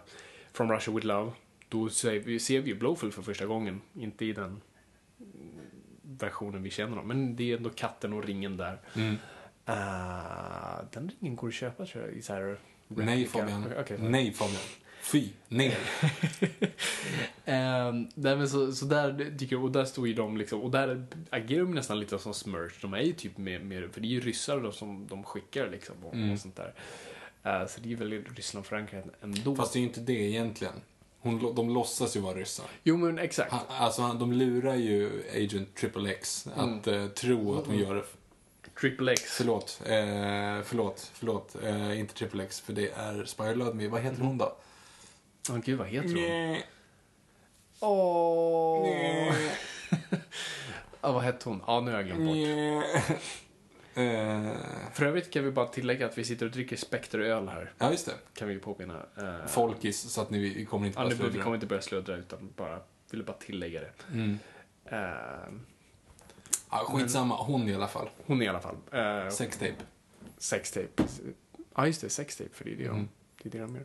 From 0.52 0.72
Russia 0.72 0.94
With 0.94 1.06
Love, 1.06 1.32
då 1.68 1.88
ser 1.88 2.18
vi, 2.18 2.38
ser 2.38 2.60
vi 2.60 2.70
ju 2.70 2.76
Blowfield 2.76 3.14
för 3.14 3.22
första 3.22 3.46
gången. 3.46 3.80
Inte 3.94 4.24
i 4.24 4.32
den 4.32 4.60
versionen 6.02 6.62
vi 6.62 6.70
känner 6.70 6.96
dem, 6.96 7.08
men 7.08 7.36
det 7.36 7.52
är 7.52 7.56
ändå 7.56 7.70
katten 7.70 8.12
och 8.12 8.24
ringen 8.24 8.56
där. 8.56 8.78
Mm. 8.96 9.16
Eh, 9.66 10.84
den 10.92 11.10
ringen 11.20 11.36
går 11.36 11.48
att 11.48 11.54
köpa 11.54 11.86
tror 11.86 12.04
jag 12.04 12.14
i 12.14 12.22
så 12.22 12.32
här 12.32 12.58
Nej. 12.88 13.26
Fabian. 13.26 13.72
Okej, 13.78 13.98
Nej 14.00 14.32
Fabian. 14.32 14.62
Fy, 15.04 15.28
ner. 15.48 15.78
Nej 18.14 18.36
men 18.36 18.48
så, 18.48 18.72
så 18.72 18.84
där 18.84 19.12
dyker 19.12 19.62
och 19.62 19.70
där 19.72 19.84
står 19.84 20.08
ju 20.08 20.14
de 20.14 20.36
liksom, 20.36 20.60
och 20.62 20.70
där 20.70 21.06
agerar 21.30 21.60
de 21.62 21.74
nästan 21.74 22.00
lite 22.00 22.18
som 22.18 22.34
Smurch. 22.34 22.72
De 22.82 22.94
är 22.94 23.00
ju 23.00 23.12
typ 23.12 23.38
med, 23.38 23.64
med 23.66 23.90
för 23.92 24.00
det 24.00 24.06
är 24.06 24.10
ju 24.10 24.20
ryssar 24.20 24.60
då 24.60 24.72
som 24.72 25.06
de 25.06 25.24
skickar 25.24 25.68
liksom 25.70 25.94
och, 26.04 26.14
Mm. 26.14 26.32
och 26.32 26.38
sånt 26.38 26.56
där. 26.56 26.74
Eh, 27.42 27.66
så 27.66 27.80
det 27.80 27.86
är 27.86 27.90
ju 27.90 27.96
väldigt 27.96 28.36
Ryssland-förankrat 28.36 29.04
ändå. 29.22 29.56
Fast 29.56 29.72
det 29.72 29.76
är 29.78 29.80
ju 29.80 29.86
inte 29.86 30.00
det 30.00 30.12
egentligen. 30.12 30.74
Hon, 31.20 31.54
de 31.54 31.70
låtsas 31.70 32.16
ju 32.16 32.20
vara 32.20 32.34
ryssar. 32.34 32.66
Jo 32.82 32.96
men 32.96 33.18
exakt. 33.18 33.52
Han, 33.52 33.60
alltså, 33.68 34.02
han, 34.02 34.18
de 34.18 34.32
lurar 34.32 34.74
ju 34.74 35.22
Agent 35.34 35.74
Triple 35.74 36.10
X 36.10 36.48
att 36.54 36.86
Mm. 36.86 37.02
eh, 37.04 37.08
tro 37.10 37.58
att 37.58 37.66
hon 37.66 37.78
gör 37.78 37.94
det. 37.94 38.04
Triple 38.80 39.12
X. 39.12 39.22
Förlåt, 39.24 39.80
eh, 39.86 40.62
förlåt, 40.64 41.10
förlåt. 41.14 41.56
Eh, 41.64 42.00
inte 42.00 42.14
Triple 42.14 42.44
X, 42.44 42.60
för 42.60 42.72
det 42.72 42.90
är 42.90 43.24
Spire 43.24 43.54
Ludmy. 43.54 43.86
Vad 43.88 44.00
heter 44.02 44.22
hon 44.22 44.38
då? 44.38 44.56
Åh 45.50 45.58
gud 45.64 45.78
vad 45.78 45.86
heter 45.88 46.08
hon? 46.08 46.62
Åh. 47.80 48.82
Nej. 48.82 49.32
Ja, 51.00 51.12
vad 51.12 51.22
hette 51.22 51.48
hon? 51.48 51.62
Ja, 51.66 51.80
nu 51.80 51.90
har 51.90 51.98
jag 52.02 52.06
glömt 52.06 52.26
bort. 52.26 52.36
Eh, 53.96 54.52
För 54.92 55.04
övrigt 55.04 55.30
kan 55.32 55.44
vi 55.44 55.50
bara 55.50 55.66
tillägga 55.66 56.06
att 56.06 56.18
vi 56.18 56.24
sitter 56.24 56.46
och 56.46 56.52
dricker 56.52 56.76
Spectre-öl 56.76 57.48
här. 57.48 57.72
ja, 57.78 57.90
just 57.90 58.06
det. 58.06 58.12
Kan 58.34 58.48
vi 58.48 58.58
påminna. 58.58 59.06
Eh, 59.16 59.46
Folkis, 59.46 60.00
så 60.00 60.20
att 60.20 60.30
ni 60.30 60.64
kommer 60.70 60.86
inte 60.86 60.98
Ja, 60.98 61.02
bara 61.02 61.08
nu, 61.08 61.14
vi 61.14 61.20
sluddra. 61.20 61.42
kommer 61.42 61.54
inte 61.56 61.66
börja 61.66 61.82
sluddra 61.82 62.16
utan 62.16 62.52
bara, 62.56 62.80
ville 63.10 63.24
bara 63.24 63.36
tillägga 63.36 63.80
det. 63.80 63.90
Mm. 64.12 64.38
Eh, 64.84 64.98
Ja, 66.70 66.78
skitsamma, 66.88 67.36
hon 67.42 67.68
i 67.68 67.74
alla 67.74 67.88
fall. 67.88 68.08
hon 68.26 68.42
i 68.42 68.48
alla 68.48 68.60
fall. 68.60 68.76
Uh, 68.94 69.30
Sextape. 69.30 69.74
Sextape. 70.38 71.02
Ja, 71.76 71.86
just 71.86 72.00
det. 72.00 72.10
Sextape, 72.10 72.50
för 72.52 72.64
det 72.64 72.72
är 72.72 72.76
det 72.76 72.84
de, 72.84 72.88
Mm. 72.90 73.08
Är 73.46 73.50
det 73.50 73.58
de 73.58 73.74
gör. 73.74 73.84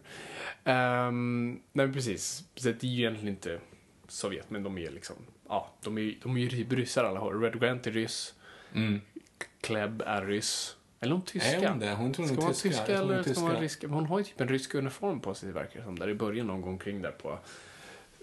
Ehm, 0.63 1.51
nej, 1.71 1.85
men 1.85 1.93
precis. 1.93 2.43
Så 2.55 2.67
det 2.69 2.83
är 2.83 2.87
ju 2.87 2.99
egentligen 2.99 3.35
inte 3.35 3.59
Sovjet, 4.07 4.49
men 4.49 4.63
de 4.63 4.77
är 4.77 4.91
liksom, 4.91 5.15
ja, 5.49 5.69
de 5.83 5.97
är, 5.97 6.17
de 6.23 6.37
är 6.37 6.41
ju 6.41 6.65
ryssar 6.75 7.03
alla 7.03 7.19
har. 7.19 7.33
Red 7.39 7.59
Grant 7.59 7.87
är 7.87 7.91
ryss, 7.91 8.33
Mm. 8.73 9.01
Klebb 9.61 10.01
är 10.05 10.25
ryss. 10.25 10.75
Eller 10.99 11.13
hon 11.13 11.21
tyska? 11.21 11.49
Är 11.59 11.69
hon 11.69 11.79
det? 11.79 11.93
Hon 11.93 12.13
tror 12.13 12.25
Ska 12.25 12.35
hon 12.35 12.53
tyska. 12.53 12.69
tyska 12.69 12.85
tror 12.85 12.97
hon 12.97 13.11
eller 13.13 13.33
ska 13.33 13.41
hon 13.41 13.55
ryska? 13.61 13.87
Hon 13.87 14.05
har 14.05 14.19
ju 14.19 14.25
typ 14.25 14.41
en 14.41 14.47
rysk 14.47 14.73
uniform 14.75 15.19
på 15.19 15.33
sig, 15.33 15.51
verkar 15.51 15.79
det 15.79 15.85
som. 15.85 15.99
Där 15.99 16.09
i 16.09 16.13
början 16.13 16.47
någon 16.47 16.61
gång 16.61 16.77
kring 16.77 17.01
där 17.01 17.11
på 17.11 17.39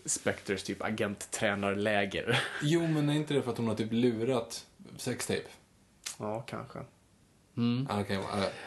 Spectres 0.04 0.62
typ 0.62 0.82
agenttränarläger. 0.82 2.42
Jo, 2.62 2.86
men 2.86 3.08
är 3.08 3.14
inte 3.14 3.34
det 3.34 3.42
för 3.42 3.50
att 3.50 3.58
hon 3.58 3.68
har 3.68 3.74
typ 3.74 3.92
lurat 3.92 4.66
sextape? 4.96 5.48
ja, 6.18 6.40
kanske. 6.40 6.78
Mm. 7.56 7.86
Ah, 7.90 8.00
okay, 8.00 8.18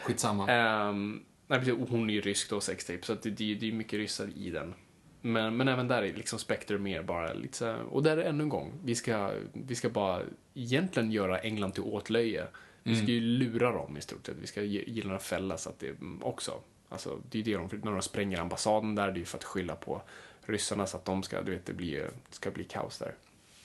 skitsamma. 0.04 0.52
Ehm, 0.52 1.24
nej, 1.50 1.60
precis, 1.60 1.76
hon 1.90 2.10
är 2.10 2.14
ju 2.14 2.22
rysk 2.22 2.50
då, 2.50 2.60
sextape, 2.62 3.00
så 3.06 3.14
det, 3.14 3.30
det, 3.30 3.56
det 3.56 3.68
är 3.68 3.72
mycket 3.72 3.94
ryssar 4.00 4.28
i 4.38 4.50
den. 4.50 4.74
Men, 5.22 5.58
men 5.58 5.68
även 5.68 5.88
där 5.88 6.04
är 6.04 6.14
liksom 6.14 6.40
Spectre 6.40 6.78
mer 6.78 7.04
bara 7.04 7.34
lite 7.34 7.58
så 7.58 7.66
här, 7.66 7.82
och 7.82 8.04
där 8.04 8.18
är 8.18 8.24
ännu 8.30 8.44
en 8.44 8.50
gång, 8.50 8.74
vi 8.84 8.96
ska, 8.96 9.32
vi 9.54 9.76
ska 9.76 9.90
bara 9.90 10.22
egentligen 10.54 11.12
göra 11.12 11.40
England 11.40 11.72
till 11.72 11.84
åtlöje. 11.84 12.48
Vi 12.84 12.96
ska 12.96 13.06
ju 13.06 13.20
lura 13.22 13.72
dem 13.72 13.98
i 13.98 14.02
stort 14.02 14.26
sett, 14.26 14.36
vi 14.42 14.48
ska 14.48 14.62
ge- 14.64 14.84
ge 14.88 15.02
dem 15.02 15.12
en 15.12 15.20
fälla 15.20 15.58
så 15.58 15.70
att 15.70 15.80
det 15.80 15.88
mm, 15.90 16.24
också, 16.24 16.62
alltså 16.90 17.20
det 17.30 17.40
är 17.40 17.44
det 17.44 17.54
de, 17.54 17.70
när 17.84 17.92
de 17.92 18.02
spränger 18.02 18.40
ambassaden 18.40 18.96
där, 18.96 19.08
det 19.08 19.14
är 19.18 19.20
ju 19.20 19.26
för 19.26 19.38
att 19.38 19.44
skylla 19.44 19.76
på 19.76 20.02
ryssarna 20.42 20.86
så 20.88 20.98
att 20.98 21.06
de 21.06 21.24
ska, 21.24 21.42
du 21.42 21.52
vet, 21.52 21.66
det 21.66 21.74
blir, 21.74 22.10
ska 22.30 22.52
bli 22.52 22.64
kaos 22.64 22.98
där. 22.98 23.14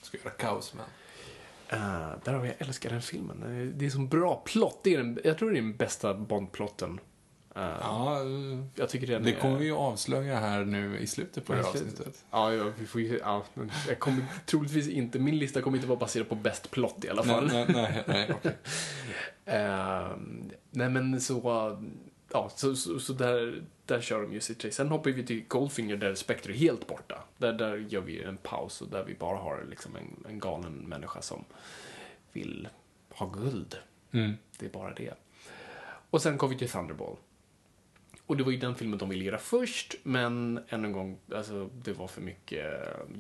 Ska 0.03 0.18
göra 0.18 0.31
kaos, 0.31 0.75
men. 0.75 0.85
Uh, 1.81 2.12
där 2.25 2.33
har 2.33 2.40
vi, 2.40 2.49
jag 2.49 2.57
älskar 2.68 2.90
den 2.90 3.03
filmen. 3.03 3.40
Det 3.40 3.47
är- 3.49 3.64
Det 3.64 3.87
är 3.87 3.90
så 3.90 3.99
bra 3.99 4.42
plott. 4.47 4.81
Det 4.85 4.94
är 4.94 4.99
den, 4.99 5.18
jag 5.25 5.38
tror 5.38 5.51
det 5.51 5.59
är 5.59 5.62
den 5.62 5.77
bästa 5.77 6.14
Bond-plotten. 6.14 7.01
Uh, 7.57 7.62
Ja, 7.81 8.21
Jag 8.75 8.88
tycker 8.88 9.07
den 9.07 9.23
det 9.23 9.31
är... 9.31 9.40
kommer 9.40 9.59
vi 9.59 9.64
ju 9.64 9.73
avslöja 9.75 10.40
här 10.40 10.64
nu 10.64 10.99
i 10.99 11.07
slutet 11.07 11.47
på 11.47 11.53
det 11.53 11.59
här 11.59 11.69
avsnittet. 11.69 12.25
Ja, 12.31 12.55
ja, 12.55 12.73
vi 12.79 12.87
får 12.87 13.01
ju, 13.01 13.19
ja, 13.19 13.45
men 13.55 13.71
jag 13.88 13.99
kommer 13.99 14.25
troligtvis 14.47 14.88
inte, 14.88 15.19
min 15.19 15.38
lista 15.38 15.62
kommer 15.62 15.77
inte 15.77 15.88
vara 15.88 15.99
baserad 15.99 16.29
på 16.29 16.35
bäst 16.35 16.71
plott 16.71 17.05
i 17.05 17.09
alla 17.09 17.23
fall. 17.23 17.47
Nej, 17.47 17.67
nej, 17.69 17.93
nej, 17.93 18.05
nej 18.07 18.31
okej. 18.35 18.57
Ehm, 19.47 20.51
nej 20.71 20.90
men 20.90 21.21
så, 21.21 21.40
ja, 22.33 22.51
så, 22.57 22.77
så, 22.77 22.99
så 22.99 23.12
där, 23.12 23.62
där 23.87 24.01
kör 24.01 24.23
de 24.23 24.33
ju 24.33 24.40
sitt 24.40 24.64
race. 24.64 24.77
Sen 24.77 24.88
hoppar 24.88 25.11
vi 25.11 25.27
till 25.27 25.45
Goldfinger 25.49 25.97
där 25.97 26.14
Spectre 26.14 26.53
är 26.53 26.57
helt 26.57 26.87
borta. 26.87 27.25
Där, 27.38 27.53
där 27.53 27.77
gör 27.77 28.01
vi 28.01 28.23
en 28.23 28.37
paus 28.37 28.81
och 28.83 28.88
där 28.88 29.05
vi 29.05 29.14
bara 29.14 29.38
har 29.38 29.64
liksom 29.71 29.97
en, 29.97 30.25
en 30.29 30.38
galen 30.38 30.73
människa 30.75 31.23
som 31.23 31.45
vill 32.33 32.69
ha 33.11 33.27
guld. 33.27 33.77
Mm. 34.12 34.33
Det 34.59 34.67
är 34.67 34.71
bara 34.71 34.95
det. 34.95 35.14
Och 36.11 36.23
sen 36.23 36.38
kom 36.38 36.51
vi 36.51 36.59
till 36.59 36.69
Thunderball. 36.69 37.17
Och 38.27 38.37
det 38.37 38.45
var 38.45 38.53
ju 38.53 38.59
den 38.59 38.75
filmen 38.75 38.99
de 38.99 39.09
ville 39.09 39.25
göra 39.25 39.39
först, 39.39 39.95
men 40.03 40.61
än 40.69 40.85
en 40.85 40.93
gång, 40.93 41.19
alltså, 41.35 41.71
det 41.75 41.93
var 41.93 42.07
för 42.09 42.21
mycket 42.21 42.65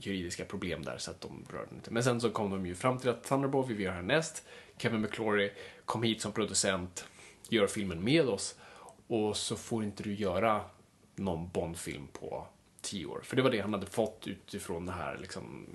juridiska 0.00 0.44
problem 0.44 0.82
där 0.82 0.98
så 0.98 1.10
att 1.10 1.20
de 1.20 1.46
rörde 1.52 1.66
den 1.66 1.74
inte. 1.76 1.90
Men 1.90 2.04
sen 2.04 2.20
så 2.20 2.30
kom 2.30 2.50
de 2.50 2.66
ju 2.66 2.74
fram 2.74 2.98
till 2.98 3.10
att 3.10 3.24
Thunderball 3.24 3.66
vill 3.66 3.76
vi 3.76 3.84
göra 3.84 3.94
härnäst. 3.94 4.46
Kevin 4.78 5.00
McClory 5.00 5.50
kom 5.84 6.02
hit 6.02 6.20
som 6.20 6.32
producent, 6.32 7.06
gör 7.48 7.66
filmen 7.66 8.04
med 8.04 8.28
oss 8.28 8.58
och 9.06 9.36
så 9.36 9.56
får 9.56 9.84
inte 9.84 10.02
du 10.02 10.14
göra 10.14 10.60
någon 11.16 11.48
Bond-film 11.48 12.06
på 12.12 12.46
tio 12.80 13.06
år. 13.06 13.20
För 13.24 13.36
det 13.36 13.42
var 13.42 13.50
det 13.50 13.60
han 13.60 13.72
hade 13.72 13.86
fått 13.86 14.26
utifrån 14.26 14.86
det 14.86 14.92
här, 14.92 15.18
liksom, 15.18 15.66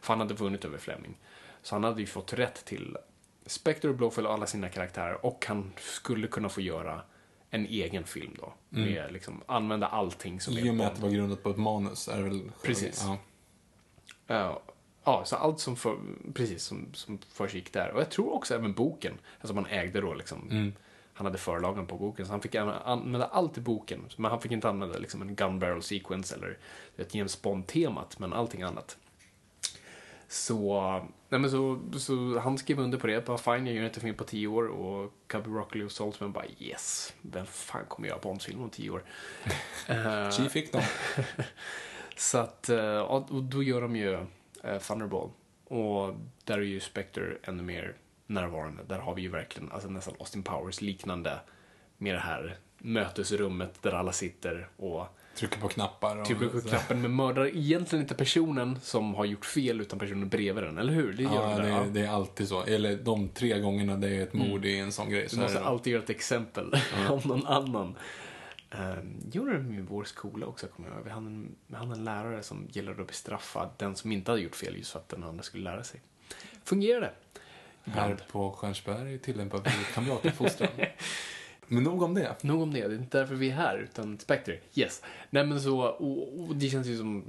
för 0.00 0.08
han 0.08 0.20
hade 0.20 0.34
vunnit 0.34 0.64
över 0.64 0.78
Fleming. 0.78 1.18
Så 1.62 1.74
han 1.74 1.84
hade 1.84 2.00
ju 2.00 2.06
fått 2.06 2.32
rätt 2.32 2.64
till 2.64 2.96
Spectre 3.46 3.88
och 3.88 3.96
Blowfell 3.96 4.26
och 4.26 4.32
alla 4.32 4.46
sina 4.46 4.68
karaktärer 4.68 5.26
och 5.26 5.44
han 5.48 5.72
skulle 5.76 6.26
kunna 6.26 6.48
få 6.48 6.60
göra 6.60 7.02
en 7.54 7.66
egen 7.66 8.04
film 8.04 8.36
då. 8.38 8.52
Med 8.68 9.12
liksom, 9.12 9.42
använda 9.46 9.86
allting 9.86 10.40
som 10.40 10.54
I 10.58 10.60
är 10.60 10.68
och 10.68 10.74
med 10.74 10.86
att 10.86 10.96
det 10.96 11.02
var 11.02 11.10
grundat 11.10 11.42
på 11.42 11.50
ett 11.50 11.56
manus 11.56 12.08
är 12.08 12.16
det 12.16 12.22
väl... 12.22 12.50
Precis. 12.62 13.02
Ja. 13.06 13.18
Ja, 14.26 14.62
ja, 15.04 15.22
så 15.24 15.36
allt 15.36 15.60
som, 15.60 15.76
för, 15.76 15.96
precis, 16.34 16.62
som, 16.64 16.88
som 16.94 17.18
försiggick 17.32 17.72
där. 17.72 17.90
Och 17.92 18.00
jag 18.00 18.10
tror 18.10 18.34
också 18.34 18.54
även 18.54 18.72
boken, 18.72 19.14
alltså 19.40 19.54
man 19.54 19.66
ägde 19.66 20.00
då 20.00 20.14
liksom, 20.14 20.48
Mm. 20.50 20.72
han 21.14 21.26
hade 21.26 21.38
förlagen 21.38 21.86
på 21.86 21.96
boken, 21.96 22.26
så 22.26 22.32
han 22.32 22.40
fick 22.40 22.54
använda, 22.54 22.82
använda 22.82 23.26
allt 23.26 23.58
i 23.58 23.60
boken. 23.60 24.00
Men 24.16 24.30
han 24.30 24.40
fick 24.40 24.52
inte 24.52 24.68
använda 24.68 24.98
liksom 24.98 25.22
en 25.22 25.34
gun 25.34 25.58
barrel 25.58 25.82
sequence 25.82 26.34
eller 26.34 26.58
ett 26.96 27.14
James 27.14 27.42
Bond-temat, 27.42 28.18
men 28.18 28.32
allting 28.32 28.62
annat. 28.62 28.96
Så, 30.34 30.80
nej 31.28 31.40
men 31.40 31.50
så, 31.50 31.80
så 31.98 32.38
han 32.38 32.58
skrev 32.58 32.78
under 32.78 32.98
på 32.98 33.06
det, 33.06 33.26
bara 33.26 33.38
fine, 33.38 33.66
jag 33.66 33.74
gör 33.74 33.84
inte 33.84 34.00
film 34.00 34.16
på 34.16 34.24
tio 34.24 34.48
år 34.48 34.66
och 34.66 35.12
Cubby 35.26 35.50
Broccoli 35.50 35.84
och 35.84 35.92
Saltzman 35.92 36.32
bara 36.32 36.44
yes, 36.58 37.14
vem 37.22 37.46
fan 37.46 37.84
kommer 37.88 38.08
göra 38.08 38.18
Bond-film 38.18 38.62
om 38.62 38.70
tio 38.70 38.90
år? 38.90 39.04
Chi 40.30 40.48
fick 40.48 40.72
dem. 40.72 40.82
så 42.16 42.38
att, 42.38 42.68
eh, 42.68 42.98
och 42.98 43.42
då 43.42 43.62
gör 43.62 43.80
de 43.80 43.96
ju 43.96 44.12
eh, 44.62 44.78
Thunderball. 44.78 45.30
Och 45.64 46.14
där 46.44 46.58
är 46.58 46.62
ju 46.62 46.80
Spectre 46.80 47.36
ännu 47.42 47.62
mer 47.62 47.96
närvarande. 48.26 48.82
Där 48.82 48.98
har 48.98 49.14
vi 49.14 49.22
ju 49.22 49.28
verkligen 49.28 49.72
alltså 49.72 49.88
nästan 49.88 50.14
Austin 50.18 50.42
Powers 50.42 50.80
liknande 50.80 51.40
med 51.96 52.14
det 52.14 52.20
här 52.20 52.56
mötesrummet 52.78 53.82
där 53.82 53.92
alla 53.92 54.12
sitter 54.12 54.68
och 54.76 55.06
Trycker 55.36 55.60
på 55.60 55.68
knappar. 55.68 56.16
Och, 56.16 56.26
trycker 56.26 56.46
på 56.48 56.60
knappen 56.60 57.00
med 57.02 57.10
mördare. 57.10 57.56
Egentligen 57.58 58.02
inte 58.02 58.14
personen 58.14 58.80
som 58.80 59.14
har 59.14 59.24
gjort 59.24 59.44
fel 59.44 59.80
utan 59.80 59.98
personen 59.98 60.28
bredvid 60.28 60.64
den, 60.64 60.78
eller 60.78 60.92
hur? 60.92 61.12
Det 61.12 61.22
gör 61.22 61.32
Ja, 61.34 61.56
de 61.56 61.62
det, 61.62 61.68
ja. 61.68 61.84
det 61.92 62.00
är 62.00 62.08
alltid 62.08 62.48
så. 62.48 62.62
Eller 62.62 62.96
de 62.96 63.28
tre 63.28 63.58
gångerna 63.60 63.96
det 63.96 64.08
är 64.16 64.22
ett 64.22 64.32
mord 64.32 64.64
i 64.64 64.78
en 64.78 64.92
sån 64.92 65.10
grej. 65.10 65.22
Du 65.22 65.28
Så 65.28 65.36
är 65.36 65.42
måste 65.42 65.58
det. 65.58 65.64
alltid 65.64 65.92
göra 65.92 66.02
ett 66.02 66.10
exempel 66.10 66.74
om 67.10 67.20
någon 67.24 67.46
annan. 67.46 67.96
Um, 68.78 69.20
gjorde 69.32 69.52
de 69.56 69.74
i 69.74 69.80
vår 69.80 70.04
skola 70.04 70.46
också, 70.46 70.66
kommer 70.66 70.88
jag 70.88 70.96
ihåg. 70.96 71.04
Vi 71.04 71.10
hade 71.10 71.26
en, 71.26 71.54
vi 71.66 71.76
hade 71.76 71.92
en 71.92 72.04
lärare 72.04 72.42
som 72.42 72.68
gillade 72.72 73.00
att 73.02 73.08
bestraffa 73.08 73.70
den 73.76 73.96
som 73.96 74.12
inte 74.12 74.30
hade 74.30 74.42
gjort 74.42 74.56
fel 74.56 74.76
just 74.76 74.90
för 74.90 74.98
att 74.98 75.08
den 75.08 75.24
andra 75.24 75.42
skulle 75.42 75.64
lära 75.64 75.84
sig. 75.84 76.00
Fungerade. 76.64 77.10
Här 77.84 78.16
på 78.32 78.52
Stjärnsberg 78.52 79.18
tillämpar 79.18 79.60
vi 79.64 79.70
kamratuppfostran. 79.94 80.68
Men 81.74 81.82
nog 81.84 82.02
om 82.02 82.14
det. 82.14 82.36
Nog 82.42 82.62
om 82.62 82.72
det, 82.72 82.88
det 82.88 82.94
är 82.94 82.98
inte 82.98 83.18
därför 83.18 83.34
vi 83.34 83.50
är 83.50 83.54
här, 83.54 83.78
utan 83.78 84.18
Spectre. 84.18 84.58
Yes. 84.74 85.02
Nej 85.30 85.46
men 85.46 85.60
så, 85.60 85.80
och, 85.80 86.40
och 86.40 86.56
det 86.56 86.68
känns 86.68 86.86
ju 86.86 86.96
som 86.98 87.24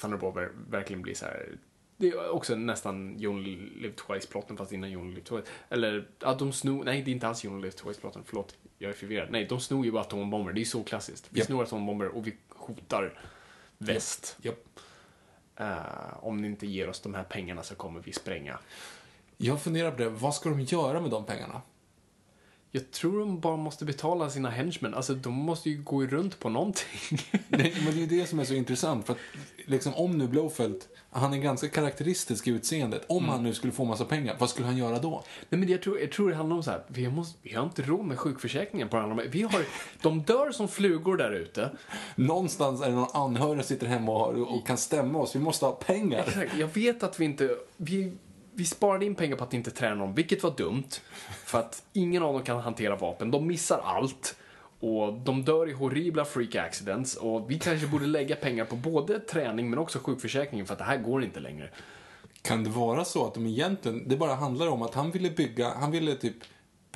Thunderball 0.00 0.32
ver- 0.32 0.52
verkligen 0.70 1.02
blir 1.02 1.14
så 1.14 1.24
här. 1.24 1.48
Det 1.96 2.08
är 2.08 2.28
också 2.30 2.54
nästan 2.56 3.26
Only 3.26 3.56
Live 3.56 3.94
Twice-plotten 3.94 4.56
fast 4.56 4.72
innan 4.72 4.96
Only 4.96 5.14
Live 5.14 5.26
Twice. 5.26 5.42
Eller, 5.68 6.08
ja 6.18 6.34
de 6.34 6.52
snor, 6.52 6.84
nej 6.84 7.02
det 7.02 7.10
är 7.10 7.12
inte 7.12 7.28
alls 7.28 7.44
Only 7.44 7.62
Live 7.62 7.76
Twice-plotten, 7.76 8.22
förlåt. 8.26 8.56
Jag 8.78 8.88
är 8.88 8.94
förvirrad. 8.94 9.28
Nej, 9.30 9.44
de 9.48 9.60
snor 9.60 9.84
ju 9.84 9.92
bara 9.92 10.02
atombomber, 10.02 10.52
det 10.52 10.60
är 10.60 10.64
så 10.64 10.84
klassiskt. 10.84 11.26
Vi 11.30 11.38
Japp. 11.38 11.46
snor 11.46 11.62
atombomber 11.62 12.06
och 12.08 12.26
vi 12.26 12.36
hotar 12.48 13.18
väst. 13.78 14.36
Japp. 14.42 14.64
Eh, 15.56 16.24
om 16.24 16.36
ni 16.42 16.46
inte 16.48 16.66
ger 16.66 16.88
oss 16.88 17.00
de 17.00 17.14
här 17.14 17.24
pengarna 17.24 17.62
så 17.62 17.74
kommer 17.74 18.00
vi 18.00 18.12
spränga. 18.12 18.58
Jag 19.36 19.62
funderar 19.62 19.90
på 19.90 19.96
det, 19.98 20.08
vad 20.08 20.34
ska 20.34 20.48
de 20.48 20.60
göra 20.60 21.00
med 21.00 21.10
de 21.10 21.24
pengarna? 21.26 21.62
Jag 22.76 22.90
tror 22.90 23.18
de 23.20 23.40
bara 23.40 23.56
måste 23.56 23.84
betala 23.84 24.30
sina 24.30 24.50
henchmen. 24.50 24.94
Alltså, 24.94 25.14
de 25.14 25.32
måste 25.34 25.70
ju 25.70 25.82
gå 25.82 26.06
runt 26.06 26.38
på 26.38 26.48
någonting. 26.48 27.18
Nej, 27.48 27.74
men 27.84 27.94
det 27.94 27.98
är 28.02 28.06
ju 28.06 28.06
det 28.06 28.26
som 28.26 28.38
är 28.40 28.44
så 28.44 28.54
intressant. 28.54 29.06
För 29.06 29.12
att, 29.12 29.18
liksom, 29.66 29.94
om 29.94 30.18
nu 30.18 30.28
Blowfelt, 30.28 30.88
han 31.10 31.34
är 31.34 31.38
ganska 31.38 31.68
karaktäristisk 31.68 32.46
i 32.48 32.50
utseendet. 32.50 33.04
Om 33.08 33.16
Mm. 33.18 33.30
han 33.30 33.42
nu 33.42 33.54
skulle 33.54 33.72
få 33.72 33.84
massa 33.84 34.04
pengar, 34.04 34.36
vad 34.38 34.50
skulle 34.50 34.66
han 34.66 34.76
göra 34.76 34.98
då? 34.98 35.22
Nej, 35.48 35.58
men 35.60 35.68
jag 35.68 35.82
tror, 35.82 36.00
jag 36.00 36.12
tror 36.12 36.30
det 36.30 36.36
handlar 36.36 36.56
om 36.56 36.62
så 36.62 36.70
här, 36.70 36.82
vi, 36.88 37.08
måste, 37.08 37.38
vi 37.42 37.54
har 37.54 37.64
inte 37.64 37.82
råd 37.82 38.04
med 38.04 38.18
sjukförsäkringen 38.18 38.88
på 38.88 38.96
alla 38.96 39.08
de 39.08 39.18
här. 39.18 39.28
Vi 39.28 39.42
har, 39.42 39.64
de 40.02 40.22
dör 40.22 40.50
som 40.50 40.68
flugor 40.68 41.16
där 41.16 41.30
ute. 41.30 41.70
Någonstans 42.14 42.82
är 42.82 42.86
det 42.88 42.94
någon 42.94 43.10
anhörig 43.22 43.60
som 43.64 43.68
sitter 43.68 43.86
hemma 43.86 44.12
och, 44.12 44.56
och 44.56 44.66
kan 44.66 44.76
stämma 44.76 45.18
oss. 45.18 45.36
Vi 45.36 45.40
måste 45.40 45.64
ha 45.64 45.72
pengar. 45.72 46.24
Exakt. 46.26 46.56
Jag 46.58 46.68
vet 46.68 47.02
att 47.02 47.20
vi 47.20 47.24
inte... 47.24 47.50
Vi, 47.76 48.12
vi 48.56 48.64
sparade 48.64 49.06
in 49.06 49.14
pengar 49.14 49.36
på 49.36 49.44
att 49.44 49.54
inte 49.54 49.70
träna 49.70 49.94
dem, 49.94 50.14
vilket 50.14 50.42
var 50.42 50.56
dumt. 50.56 50.88
För 51.44 51.58
att 51.58 51.82
ingen 51.92 52.22
av 52.22 52.32
dem 52.32 52.42
kan 52.42 52.60
hantera 52.60 52.96
vapen. 52.96 53.30
De 53.30 53.46
missar 53.46 53.80
allt. 53.84 54.36
Och 54.80 55.12
de 55.12 55.44
dör 55.44 55.68
i 55.68 55.72
horribla 55.72 56.24
freak 56.24 56.54
accidents. 56.54 57.16
Och 57.16 57.50
vi 57.50 57.58
kanske 57.58 57.86
borde 57.86 58.06
lägga 58.06 58.36
pengar 58.36 58.64
på 58.64 58.76
både 58.76 59.20
träning 59.20 59.70
men 59.70 59.78
också 59.78 59.98
sjukförsäkringen 59.98 60.66
för 60.66 60.72
att 60.72 60.78
det 60.78 60.84
här 60.84 60.96
går 60.96 61.24
inte 61.24 61.40
längre. 61.40 61.70
Kan 62.42 62.64
det 62.64 62.70
vara 62.70 63.04
så 63.04 63.26
att 63.26 63.34
de 63.34 63.46
egentligen, 63.46 64.08
det 64.08 64.16
bara 64.16 64.34
handlar 64.34 64.68
om 64.68 64.82
att 64.82 64.94
han 64.94 65.10
ville 65.10 65.30
bygga, 65.30 65.68
han 65.68 65.90
ville 65.90 66.14
typ 66.14 66.36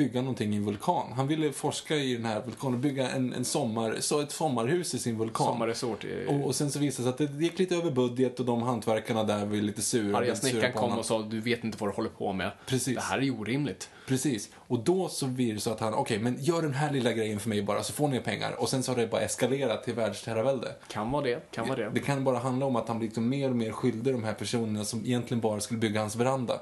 bygga 0.00 0.20
någonting 0.20 0.52
i 0.54 0.56
en 0.56 0.64
vulkan. 0.64 1.12
Han 1.16 1.26
ville 1.26 1.52
forska 1.52 1.96
i 1.96 2.14
den 2.14 2.24
här 2.24 2.42
vulkanen, 2.46 2.80
bygga 2.80 3.10
en, 3.10 3.32
en 3.34 3.44
sommar, 3.44 3.96
så 4.00 4.20
ett 4.20 4.30
sommarhus 4.32 4.94
i 4.94 4.98
sin 4.98 5.18
vulkan. 5.18 5.46
Sommarresort. 5.46 6.04
är- 6.04 6.28
Och, 6.28 6.46
och 6.46 6.54
sen 6.54 6.70
så 6.70 6.78
visade 6.78 7.10
det 7.10 7.16
sig 7.16 7.24
att 7.26 7.32
det 7.38 7.42
gick 7.44 7.58
lite 7.58 7.76
över 7.76 7.90
budget 7.90 8.40
och 8.40 8.46
de 8.46 8.62
hantverkarna 8.62 9.24
där 9.24 9.46
var 9.46 9.56
lite 9.56 9.82
sura. 9.82 10.18
Arga 10.18 10.34
snickaren 10.36 10.72
kom 10.72 10.98
och 10.98 11.04
sa 11.04 11.22
du 11.22 11.40
vet 11.40 11.64
inte 11.64 11.78
vad 11.80 11.90
du 11.90 11.94
håller 11.94 12.10
på 12.10 12.32
med. 12.32 12.50
Precis. 12.66 12.94
Det 12.94 13.00
här 13.00 13.18
är 13.18 13.22
ju 13.22 13.30
orimligt. 13.38 13.90
Precis. 14.06 14.48
Och 14.56 14.78
då 14.78 15.08
så 15.08 15.26
blir 15.26 15.54
det 15.54 15.60
så 15.60 15.70
att 15.70 15.80
han, 15.80 15.94
okej, 15.94 16.18
men 16.18 16.36
gör 16.42 16.62
den 16.62 16.74
här 16.74 16.90
lilla 16.92 17.12
grejen 17.12 17.40
för 17.40 17.48
mig 17.48 17.62
bara 17.62 17.82
så 17.82 17.92
får 17.92 18.08
ni 18.08 18.20
pengar. 18.20 18.60
Och 18.60 18.68
sen 18.68 18.82
så 18.82 18.92
har 18.92 18.96
det 19.00 19.06
bara 19.06 19.20
eskalerat 19.20 19.84
till 19.84 19.94
världsterravälde. 19.94 20.74
Kan 20.88 21.10
vara 21.10 21.22
det, 21.24 21.50
kan 21.50 21.68
vara 21.68 21.78
det. 21.78 21.90
Det 21.94 22.00
kan 22.00 22.24
bara 22.24 22.38
handla 22.38 22.66
om 22.66 22.76
att 22.76 22.88
han 22.88 22.98
blir 22.98 23.08
liksom 23.08 23.28
mer 23.28 23.50
och 23.50 23.56
mer 23.56 23.72
skyldig 23.72 24.14
de 24.14 24.24
här 24.24 24.34
personerna 24.34 24.84
som 24.84 25.04
egentligen 25.06 25.40
bara 25.40 25.60
skulle 25.60 25.80
bygga 25.80 26.00
hans 26.00 26.16
veranda. 26.16 26.60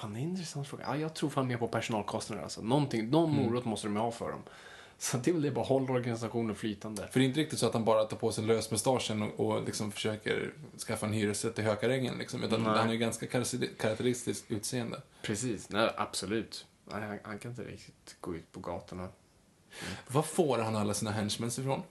Fan, 0.00 0.14
det 0.14 0.20
är 0.20 0.22
en 0.22 0.28
intressant 0.30 0.68
fråga. 0.68 0.84
Ja, 0.86 0.96
jag 0.96 1.14
tror 1.14 1.30
fan 1.30 1.46
mer 1.46 1.56
på 1.56 1.68
personalkostnader 1.68 2.42
alltså. 2.42 2.62
Någonting, 2.62 3.10
någon 3.10 3.30
Mm. 3.32 3.44
morot 3.46 3.64
måste 3.64 3.86
de 3.86 3.96
ha 3.96 4.10
för 4.10 4.30
dem. 4.30 4.42
Så 4.98 5.16
det 5.16 5.30
är 5.30 5.32
väl 5.32 5.42
det, 5.42 5.50
bara 5.50 5.64
håll 5.64 5.90
organisationen 5.90 6.54
flytande. 6.56 7.08
För 7.10 7.20
det 7.20 7.24
är 7.24 7.28
inte 7.28 7.40
riktigt 7.40 7.58
så 7.58 7.66
att 7.66 7.72
han 7.74 7.84
bara 7.84 8.04
tar 8.04 8.16
på 8.16 8.32
sig 8.32 8.44
lösmustaschen 8.44 9.22
och, 9.22 9.40
och 9.40 9.64
liksom 9.64 9.92
försöker 9.92 10.52
skaffa 10.86 11.06
en 11.06 11.12
hyresrätt 11.12 11.58
i 11.58 11.62
Hökarängen. 11.62 12.18
Liksom, 12.18 12.42
utan 12.44 12.62
Nej. 12.62 12.78
han 12.78 12.88
är 12.88 12.92
ju 12.92 12.98
ganska 12.98 13.26
karaktäri- 13.26 13.76
karaktäristiskt 13.78 14.50
utseende. 14.50 15.00
Precis, 15.22 15.70
nej 15.70 15.90
absolut. 15.96 16.66
Nej, 16.84 17.00
han, 17.02 17.18
han 17.22 17.38
kan 17.38 17.50
inte 17.50 17.62
riktigt 17.62 18.16
gå 18.20 18.34
ut 18.36 18.52
på 18.52 18.60
gatorna. 18.60 19.08
Var 20.08 20.22
får 20.22 20.58
han 20.58 20.76
alla 20.76 20.94
sina 20.94 21.10
henchmen 21.10 21.48
ifrån? 21.48 21.82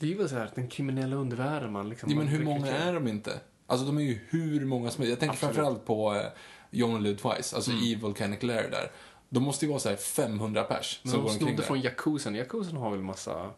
Det 0.00 0.12
är 0.12 0.16
väl 0.18 0.28
så 0.28 0.34
här, 0.34 0.50
den 0.54 0.68
kriminella 0.68 1.16
undervärlden 1.16 1.72
man 1.72 1.88
liksom... 1.88 2.10
Ja, 2.10 2.16
men 2.16 2.26
hur 2.28 2.44
många 2.44 2.66
är 2.66 2.94
de 2.94 3.08
inte? 3.08 3.40
Alltså 3.66 3.86
de 3.86 3.98
är 3.98 4.02
ju 4.02 4.18
hur 4.28 4.64
många 4.64 4.90
som 4.90 5.02
helst. 5.02 5.10
Jag 5.10 5.20
tänker 5.20 5.32
Absolut. 5.34 5.54
framförallt 5.54 5.84
på 5.84 6.14
eh, 6.14 6.26
John 6.70 7.02
Live 7.02 7.18
Twice, 7.18 7.56
alltså 7.56 7.70
i 7.70 7.94
Volcanic 7.94 8.42
Lair 8.42 8.70
där. 8.70 8.90
De 9.28 9.42
måste 9.42 9.64
ju 9.64 9.68
vara 9.68 9.80
så 9.80 9.88
här 9.88 9.96
500 9.96 10.64
pers 10.64 11.00
Men 11.02 11.10
som 11.12 11.20
de 11.20 11.24
går 11.26 11.32
omkring 11.32 11.56
där. 11.56 11.62
från 11.62 11.80
Yakuzen. 11.80 12.34
Yakuzen 12.34 12.76
har 12.76 12.90
väl 12.90 13.00
massa... 13.00 13.50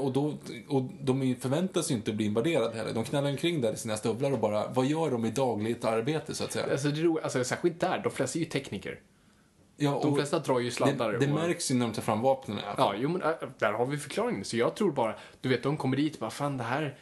Och, 0.00 0.12
då, 0.12 0.34
och 0.68 0.82
de 1.00 1.36
förväntas 1.40 1.90
ju 1.90 1.94
inte 1.94 2.12
bli 2.12 2.24
invaderade 2.24 2.76
heller. 2.76 2.94
De 2.94 3.04
knallar 3.04 3.30
omkring 3.30 3.60
där 3.60 3.72
i 3.72 3.76
sina 3.76 3.96
stövlar 3.96 4.32
och 4.32 4.38
bara, 4.38 4.68
vad 4.68 4.86
gör 4.86 5.10
de 5.10 5.24
i 5.24 5.30
dagligt 5.30 5.84
arbete 5.84 6.34
så 6.34 6.44
att 6.44 6.52
säga? 6.52 6.66
Alltså, 6.70 6.88
det 6.88 7.00
är 7.00 7.22
alltså 7.22 7.44
särskilt 7.44 7.80
där, 7.80 8.00
de 8.04 8.12
flesta 8.12 8.38
är 8.38 8.40
ju 8.40 8.46
tekniker. 8.48 9.00
Ja, 9.76 10.00
De 10.02 10.14
flesta 10.14 10.38
drar 10.38 10.60
ju 10.60 10.70
sladdar. 10.70 11.12
det, 11.12 11.18
det 11.18 11.26
och... 11.26 11.34
märks 11.38 11.70
ju 11.70 11.74
när 11.74 11.86
de 11.86 11.94
tar 11.94 12.02
fram 12.02 12.20
vapnen. 12.20 12.58
Ja, 12.76 12.94
jo 12.98 13.08
men 13.08 13.22
äh, 13.22 13.30
där 13.58 13.72
har 13.72 13.86
vi 13.86 13.96
förklaringen. 13.98 14.44
Så 14.44 14.56
jag 14.56 14.74
tror 14.74 14.92
bara, 14.92 15.14
du 15.40 15.48
vet, 15.48 15.62
de 15.62 15.76
kommer 15.76 15.96
dit 15.96 16.14
och 16.14 16.20
bara, 16.20 16.30
fan 16.30 16.56
det 16.56 16.64
här... 16.64 16.96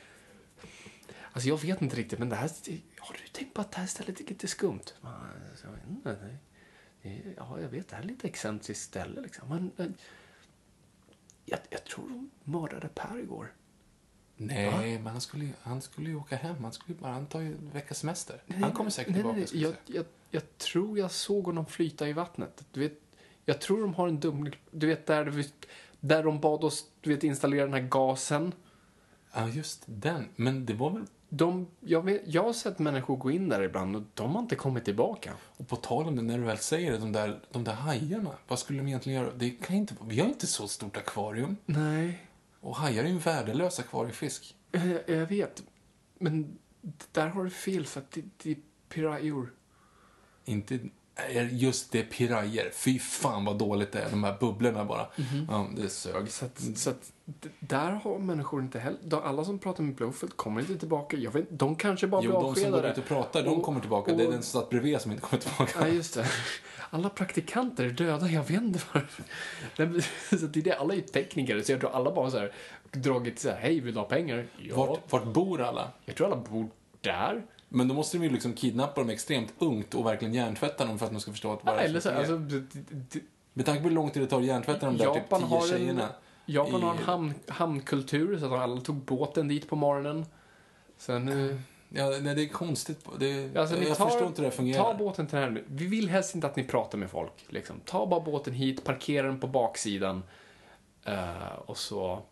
Alltså 1.37 1.49
jag 1.49 1.61
vet 1.63 1.83
inte 1.83 1.97
riktigt, 1.97 2.19
men 2.19 2.29
det 2.29 2.37
här... 2.37 2.51
Har 2.99 3.13
du 3.23 3.29
tänkt 3.33 3.55
på 3.55 3.61
att 3.61 3.73
det 3.73 3.79
här 3.79 3.87
stället 3.87 4.21
är 4.21 4.25
lite 4.25 4.49
skumt? 4.49 4.81
Alltså, 5.01 5.67
Jag 5.67 5.73
vet 5.73 5.89
inte. 5.89 6.39
nej. 7.03 7.35
Ja, 7.37 7.61
jag 7.61 7.69
vet, 7.69 7.89
det 7.89 7.97
här 7.97 8.03
är 8.03 8.07
lite 8.07 8.29
excentriskt 8.29 8.85
ställe 8.85 9.21
liksom. 9.21 9.49
Men, 9.49 9.71
men 9.77 9.95
jag, 11.45 11.59
jag 11.71 11.85
tror 11.85 12.09
de 12.09 12.31
mördade 12.45 12.89
Per 12.89 13.19
igår. 13.19 13.53
Nej, 14.37 14.99
men 14.99 15.07
han 15.07 15.21
skulle, 15.21 15.49
han 15.61 15.83
skulle 15.83 16.11
ju 16.11 16.17
åka 16.17 16.37
hem. 16.37 16.57
Han 16.65 16.73
skulle 16.73 16.99
bara, 16.99 17.13
han 17.13 17.27
tar 17.27 17.41
ju 17.41 17.47
en 17.47 17.71
veckas 17.71 17.99
semester. 17.99 18.43
Han 18.61 18.73
kommer 18.73 18.91
säkert 18.91 19.13
nej, 19.13 19.19
tillbaka. 19.19 19.37
nej, 19.39 19.49
nej. 19.53 19.63
jag 19.63 19.77
Jag, 19.97 20.07
jag, 20.31 20.59
tror 20.59 20.99
jag 20.99 21.11
såg 21.11 21.45
honom 21.45 21.67
flyta 21.67 22.09
i 22.09 22.13
vattnet. 22.13 22.65
Du 22.73 22.81
vet, 22.81 23.01
jag 23.45 23.61
tror 23.61 23.81
de 23.81 23.95
har 23.95 24.09
en 24.09 24.21
dum... 24.21 24.53
Du 24.71 24.87
vet, 24.87 25.07
där, 25.07 25.45
där 26.01 26.23
de 26.23 26.41
bad 26.41 26.65
oss 26.65 26.91
du 27.01 27.15
vet, 27.15 27.25
installera 27.25 27.65
den 27.65 27.75
här 27.75 27.89
gasen. 27.89 28.55
Ja, 29.33 29.49
just 29.49 29.83
den. 29.87 30.29
Men 30.37 30.67
det 30.67 30.75
var 30.75 30.91
väl, 30.91 31.07
De, 31.29 31.67
jag, 31.81 32.03
vet, 32.03 32.23
jag 32.27 32.43
har 32.43 32.53
sett 32.53 32.79
människor 32.79 33.17
gå 33.17 33.31
in 33.31 33.49
där 33.49 33.63
ibland 33.63 33.97
och 33.97 34.03
de 34.15 34.35
har 34.35 34.43
inte 34.43 34.57
kommit 34.57 34.85
tillbaka. 34.85 35.33
och 35.57 35.69
på 35.69 35.77
tal 35.77 36.07
om 36.07 36.17
det, 36.17 36.23
när 36.23 36.39
du 36.39 36.45
väl 36.45 36.59
säger 36.59 36.93
det, 36.93 36.99
de 36.99 37.13
där, 37.13 37.41
de 37.53 37.65
där 37.65 37.73
hajarna. 37.73 38.31
Vad 38.49 38.59
skulle 38.59 38.79
de 38.79 38.87
egentligen 38.89 39.23
göra? 39.23 39.33
Det 39.35 39.51
kan 39.51 39.77
inte, 39.77 39.95
vi 40.05 40.21
har 40.21 40.29
inte 40.29 40.47
så 40.47 40.69
stort 40.69 40.97
akvarium. 40.97 41.57
Nej, 41.67 42.27
Och 42.61 42.77
hajar 42.77 43.05
är 43.05 43.09
ju 43.09 43.13
en 43.13 43.19
värdelös 43.19 43.79
akvariefisk. 43.79 44.55
jag, 44.71 45.01
jag 45.07 45.27
vet. 45.27 45.63
Men 46.19 46.59
där 47.13 47.29
har 47.29 47.45
du 47.45 47.51
fel 47.51 47.87
för 47.87 48.01
att 48.01 48.11
det, 48.11 48.25
det 48.43 48.51
är 48.51 48.57
pirajor. 48.89 49.53
Inte, 50.45 50.79
just 51.51 51.93
det 51.93 52.03
pirajer. 52.03 52.71
Fy 52.75 52.99
fan 52.99 53.45
vad 53.45 53.59
dåligt 53.59 53.93
det 53.93 54.01
är, 54.01 54.11
de 54.11 54.25
här 54.25 54.37
bubblorna 54.41 54.85
bara. 54.85 55.07
Ja, 55.49 55.67
det 55.77 55.89
sög. 55.89 56.29
Så 56.31 56.45
att, 56.45 56.61
så 56.77 56.91
att 56.91 57.13
där 57.61 57.91
har 57.91 58.19
människor 58.19 58.63
inte 58.63 58.79
heller... 58.79 59.21
Alla 59.25 59.45
som 59.45 59.59
pratar 59.59 59.83
med 59.83 59.95
Blowfield 59.95 60.37
kommer 60.37 60.61
inte 60.61 60.79
tillbaka. 60.79 61.17
Jag 61.17 61.31
vet, 61.31 61.45
de 61.51 61.77
kanske 61.77 62.07
bara 62.07 62.23
Jo, 62.25 62.31
blir 62.31 62.41
de 62.41 62.55
som 62.55 62.71
går 62.71 62.79
avskedade. 62.79 62.93
ut 62.93 62.99
och 62.99 63.05
pratar, 63.05 63.43
de 63.43 63.49
Och- 63.49 63.63
kommer 63.63 63.81
tillbaka. 63.81 64.13
det 64.13 64.23
är 64.23 64.27
och- 64.27 64.33
den 64.33 64.43
som 64.43 64.61
satt 64.61 64.71
bredvid 64.71 65.01
som 65.01 65.11
inte 65.13 65.23
kommer 65.23 65.43
tillbaka. 65.43 65.73
Ja, 65.81 65.89
just 65.89 66.15
det. 66.15 66.27
Alla 66.91 67.09
praktikanter 67.09 67.85
är 67.85 67.91
döda, 67.91 68.29
jag 68.29 68.43
vet 68.43 68.63
inte 68.63 68.81
varför. 68.93 69.25
Det 69.77 69.83
är 70.59 70.63
det, 70.63 70.73
alla 70.73 70.93
är 70.93 70.97
ju 70.97 71.03
tekniker, 71.03 71.63
så 71.63 71.73
jag 71.73 71.81
tror 71.81 71.91
alla 71.91 72.15
bara 72.15 72.31
så 72.31 72.39
här 72.39 72.53
dragit 72.93 73.39
så 73.39 73.49
här, 73.51 73.57
hej, 73.57 73.81
vill 73.81 73.95
du 73.95 74.01
ha 74.01 74.07
pengar? 74.07 74.47
Ja. 74.59 74.77
Vart, 74.77 75.13
vart 75.13 75.25
bor 75.25 75.61
alla? 75.63 75.91
Jag 76.05 76.17
tror 76.17 76.27
alla 76.27 76.37
bor 76.37 76.69
där. 77.01 77.43
Men 77.69 77.89
då 77.89 77.95
måste 77.95 78.19
de 78.19 78.25
ju 78.25 78.31
liksom 78.31 78.53
kidnappa 78.53 79.01
dem 79.01 79.11
extremt 79.11 79.55
ungt 79.59 79.95
och 79.95 80.07
verkligen 80.07 80.35
hjärntvätta 80.35 80.85
dem 80.85 80.99
för 80.99 81.07
att 81.07 81.13
de 81.13 81.21
ska 81.21 81.31
förstå 81.31 81.53
att 81.53 81.61
Ja, 81.65 81.73
det 81.75 81.81
är 81.81 81.85
eller 81.85 82.01
så, 82.01 82.11
alltså, 82.11 82.33
Med 83.53 83.67
tanke 83.67 83.83
på 83.83 83.89
hur 83.89 83.95
lång 83.95 84.11
tid 84.11 84.23
det 84.23 84.27
tar 84.27 84.39
att 84.41 84.45
hjärntvätta 84.47 84.87
de 84.87 84.97
där 84.97 85.15
typ 85.15 85.31
har 85.31 85.41
tio 85.41 85.57
en- 85.57 85.79
tjejerna. 85.79 86.09
Japan 86.47 86.83
har 86.83 86.91
en 86.95 87.01
i- 87.01 87.03
hamn, 87.03 87.35
hamnkultur, 87.49 88.39
så 88.39 88.47
att 88.47 88.53
alla 88.61 88.81
tog 88.81 88.97
båten 88.97 89.49
dit 89.49 89.69
på 89.69 89.77
morgonen. 89.77 90.27
Sen, 90.97 91.29
eh, 91.51 91.57
Ja, 91.89 92.09
nej, 92.23 92.35
det 92.35 92.43
är 92.43 92.49
konstigt. 92.49 93.07
Det, 93.19 93.57
alltså, 93.57 93.77
jag 93.83 93.97
tar, 93.97 94.07
förstår 94.07 94.27
inte 94.27 94.43
hur 94.43 94.51
det 94.51 94.57
fungerar. 94.57 94.83
Ta 94.85 94.95
båten 94.95 95.27
till 95.27 95.39
den 95.39 95.55
här. 95.55 95.65
Vi 95.67 95.87
vill 95.87 96.09
helst 96.09 96.35
inte 96.35 96.47
att 96.47 96.57
ni 96.57 96.65
pratar 96.65 96.99
med 96.99 97.11
folk. 97.11 97.33
Liksom. 97.49 97.81
Ta 97.85 98.07
bara 98.07 98.21
båten 98.21 98.55
hit, 98.55 98.85
parkera 98.85 99.27
den 99.27 99.41
på 99.41 99.47
baksidan. 99.47 100.23
eh, 101.05 101.53
och 101.67 101.77
så... 101.79 102.23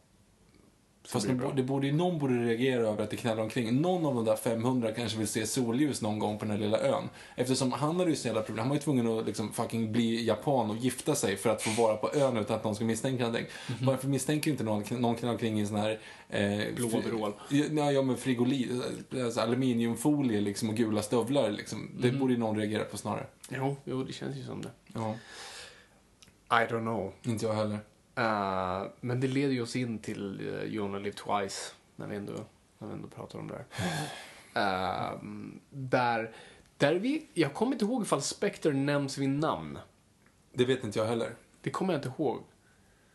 Fast 1.09 1.27
det, 1.27 1.51
det 1.57 1.63
borde- 1.63 1.93
någon 1.93 2.19
borde 2.19 2.35
reagera 2.35 2.83
över 2.89 3.05
att 3.05 3.11
det 3.11 3.17
knallar 3.17 3.43
omkring. 3.43 3.81
Någon 3.81 4.07
av 4.07 4.15
de 4.15 4.25
där 4.25 4.37
500 4.37 4.93
kanske 4.93 5.19
vill 5.19 5.29
se 5.29 5.47
solljus 5.47 6.03
någon 6.03 6.19
gång 6.19 6.39
på 6.39 6.45
den 6.45 6.51
här 6.55 6.59
lilla 6.59 6.79
ön. 6.81 7.09
Eftersom 7.37 7.73
han 7.73 7.97
hade 7.97 8.11
ju 8.11 8.17
så 8.17 8.27
jävla 8.27 8.43
problem. 8.43 8.61
Han 8.63 8.69
var 8.69 8.77
ju 8.77 8.83
tvungen 8.83 9.19
att 9.19 9.27
liksom 9.27 9.53
fucking 9.53 9.93
bli 9.93 10.25
japan 10.27 10.71
och 10.71 10.77
gifta 10.77 11.15
sig 11.15 11.37
för 11.37 11.51
att 11.51 11.63
få 11.63 11.83
vara 11.83 11.97
på 11.97 12.11
ön 12.15 12.37
utan 12.37 12.57
att 12.57 12.65
någon 12.65 12.75
ska 12.75 12.85
misstänka 12.85 13.25
någonting. 13.25 13.47
Mhm. 13.69 13.87
Varför 13.87 14.09
misstänker 14.09 14.51
inte 14.51 14.65
någon, 14.65 14.85
någon 14.91 15.15
knallar 15.17 15.33
omkring 15.33 15.59
i 15.59 15.61
en 15.61 15.67
sån 15.69 15.77
här... 15.77 15.99
Eh, 16.31 16.75
Blå 16.77 16.87
overall. 16.87 17.33
Ja, 17.49 17.93
ja, 17.93 18.03
men 18.03 18.17
frigolit, 18.17 18.71
alltså 19.25 19.41
aluminiumfolie 19.41 20.41
liksom 20.41 20.69
och 20.69 20.75
gula 20.77 21.03
stövlar 21.03 21.51
liksom. 21.51 21.91
Det 22.01 22.09
Mhm. 22.11 22.19
borde 22.21 22.33
ju 22.33 22.39
någon 22.39 22.57
reagera 22.57 22.85
på 22.85 22.97
snarare. 22.97 23.27
Jo, 23.49 23.77
jo, 23.85 24.05
det 24.05 24.13
känns 24.13 24.37
ju 24.37 24.45
som 24.45 24.63
det. 24.63 24.71
Ja, 24.95 25.15
I 26.51 26.67
don't 26.73 26.81
know. 26.81 27.13
inte 27.23 27.47
jag 27.47 27.55
heller. 27.55 27.79
Eh, 28.15 28.83
men 29.01 29.21
det 29.21 29.27
leder 29.27 29.53
ju 29.53 29.63
oss 29.63 29.77
in 29.77 29.99
till 29.99 30.41
uh, 30.41 30.65
You 30.65 30.85
Only 30.85 30.99
Live 30.99 31.17
Twice, 31.17 31.73
när 31.97 32.07
vi 32.07 32.17
ändå, 32.17 32.33
när 32.79 32.89
vi 32.89 32.95
ändå 32.95 33.09
pratar 33.09 33.39
om 33.39 33.49
det 33.49 33.55
här. 33.55 33.65
Eh, 34.57 35.19
där, 35.71 36.31
där 36.77 36.95
vi, 36.95 37.27
jag 37.35 37.55
kommer 37.55 37.73
inte 37.73 37.85
ihåg 37.85 38.03
ifall 38.03 38.23
Spectre 38.23 38.73
nämns 38.73 39.19
vid 39.19 39.29
namn. 39.29 39.79
Det 40.53 40.65
vet 40.65 40.85
inte 40.85 40.99
jag 40.99 41.07
heller. 41.07 41.31
Det 41.61 41.71
kommer 41.71 41.93
jag 41.93 41.99
inte 41.99 42.13
ihåg. 42.19 42.43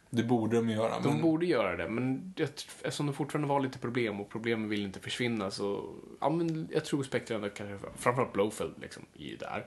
Det 0.09 0.23
borde 0.23 0.55
de 0.55 0.69
göra. 0.69 0.99
De 0.99 1.13
men... 1.13 1.21
borde 1.21 1.45
göra 1.45 1.75
det, 1.75 1.89
men 1.89 2.33
jag, 2.35 2.49
eftersom 2.81 3.07
det 3.07 3.13
fortfarande 3.13 3.47
var 3.47 3.59
lite 3.59 3.79
problem 3.79 4.21
och 4.21 4.29
problemen 4.29 4.69
vill 4.69 4.85
inte 4.85 4.99
försvinna 4.99 5.51
så, 5.51 5.93
ja 6.21 6.29
men 6.29 6.69
jag 6.71 6.85
tror 6.85 7.03
Spectre 7.03 7.35
ändå 7.35 7.49
kanske, 7.49 7.87
framförallt 7.95 8.33
Blowfield 8.33 8.73
liksom, 8.81 9.05
i 9.13 9.35
där. 9.35 9.59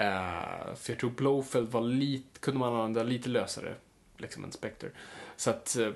Uh, 0.00 0.74
för 0.74 0.92
jag 0.92 0.98
tror 0.98 1.10
Blowfield 1.10 1.68
var 1.68 1.80
lite, 1.80 2.40
kunde 2.40 2.60
man 2.60 2.74
använda 2.74 3.02
lite 3.02 3.28
lösare, 3.28 3.74
liksom 4.18 4.44
än 4.44 4.52
Spectre. 4.52 4.90
Så 5.36 5.50
att, 5.50 5.76
eh, 5.76 5.92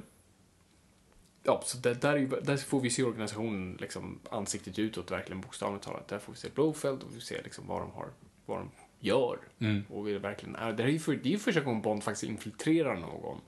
Ja, 1.44 1.62
så 1.64 1.78
där, 1.78 1.94
där, 1.94 2.40
där 2.42 2.56
får 2.56 2.80
vi 2.80 2.90
se 2.90 3.02
organisationen 3.02 3.76
liksom 3.80 4.18
ansiktet 4.30 4.78
utåt, 4.78 5.10
verkligen 5.10 5.40
bokstavligt 5.40 5.84
talat. 5.84 6.08
Där 6.08 6.18
får 6.18 6.32
vi 6.32 6.38
se 6.38 6.48
Blowfeld 6.54 7.02
och 7.02 7.16
vi 7.16 7.20
ser 7.20 7.42
liksom 7.42 7.66
vad 7.66 7.80
de 7.82 7.90
har, 7.90 8.08
vad 8.46 8.58
de 8.58 8.70
gör. 9.00 9.38
Mm. 9.58 9.84
Och 9.90 10.08
vi 10.08 10.18
verkligen 10.18 10.56
är. 10.56 10.72
Det 10.72 10.82
är 10.82 10.88
ju 10.88 10.98
för, 10.98 11.12
det 11.16 11.28
är 11.28 11.32
ju 11.32 11.38
första 11.38 11.60
gången 11.60 11.82
Bond 11.82 12.02
faktiskt 12.02 12.24
infiltrerar 12.24 12.96
någon. 12.96 13.40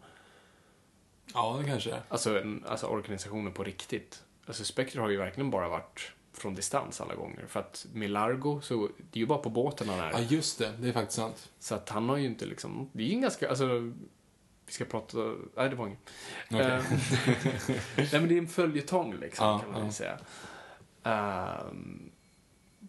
Ja, 1.35 1.57
det 1.63 1.71
kanske 1.71 1.91
är. 1.91 2.03
Alltså, 2.09 2.41
en, 2.41 2.65
alltså 2.67 2.87
organisationen 2.87 3.53
på 3.53 3.65
riktigt. 3.65 4.23
Alltså 4.47 4.65
Spectre 4.65 5.01
har 5.01 5.09
ju 5.09 5.17
verkligen 5.17 5.51
bara 5.51 5.69
varit 5.69 6.13
från 6.33 6.55
distans 6.55 7.01
alla 7.01 7.15
gånger. 7.15 7.47
För 7.47 7.61
att 7.61 7.87
med 7.93 8.11
Largo, 8.11 8.61
så 8.61 8.89
det 9.11 9.19
är 9.19 9.21
ju 9.21 9.27
bara 9.27 9.39
på 9.39 9.51
båten 9.51 9.89
han 9.89 10.01
är. 10.01 10.11
Ja, 10.13 10.21
just 10.21 10.59
det. 10.59 10.73
Det 10.81 10.89
är 10.89 10.93
faktiskt 10.93 11.17
sant. 11.17 11.53
Så 11.59 11.75
att 11.75 11.89
han 11.89 12.09
har 12.09 12.17
ju 12.17 12.27
inte 12.27 12.47
liksom, 12.47 12.91
det 12.93 13.03
är 13.03 13.07
ju 13.07 13.15
en 13.15 13.21
ganska, 13.21 13.49
alltså, 13.49 13.93
vi 14.67 14.73
ska 14.73 14.85
prata, 14.85 15.19
nej 15.57 15.69
det 15.69 15.77
var 15.77 15.87
inget. 15.87 16.11
Okej. 16.51 16.61
Eh, 16.61 16.83
nej 17.97 18.09
men 18.13 18.29
det 18.29 18.35
är 18.35 18.39
en 18.39 18.49
följetong 18.49 19.17
liksom, 19.21 19.47
Ja, 19.47 19.59
kan 19.59 19.73
man 19.73 19.83
väl 19.83 19.93
säga. 19.93 20.19
Ehm, 21.03 22.11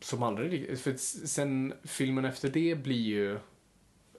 som 0.02 0.24
aldrig 0.24 0.80
för 0.80 0.94
sen 1.28 1.74
filmen 1.84 2.26
efter 2.26 2.50
det 2.50 2.76
blir 2.76 3.02
ju, 3.02 3.40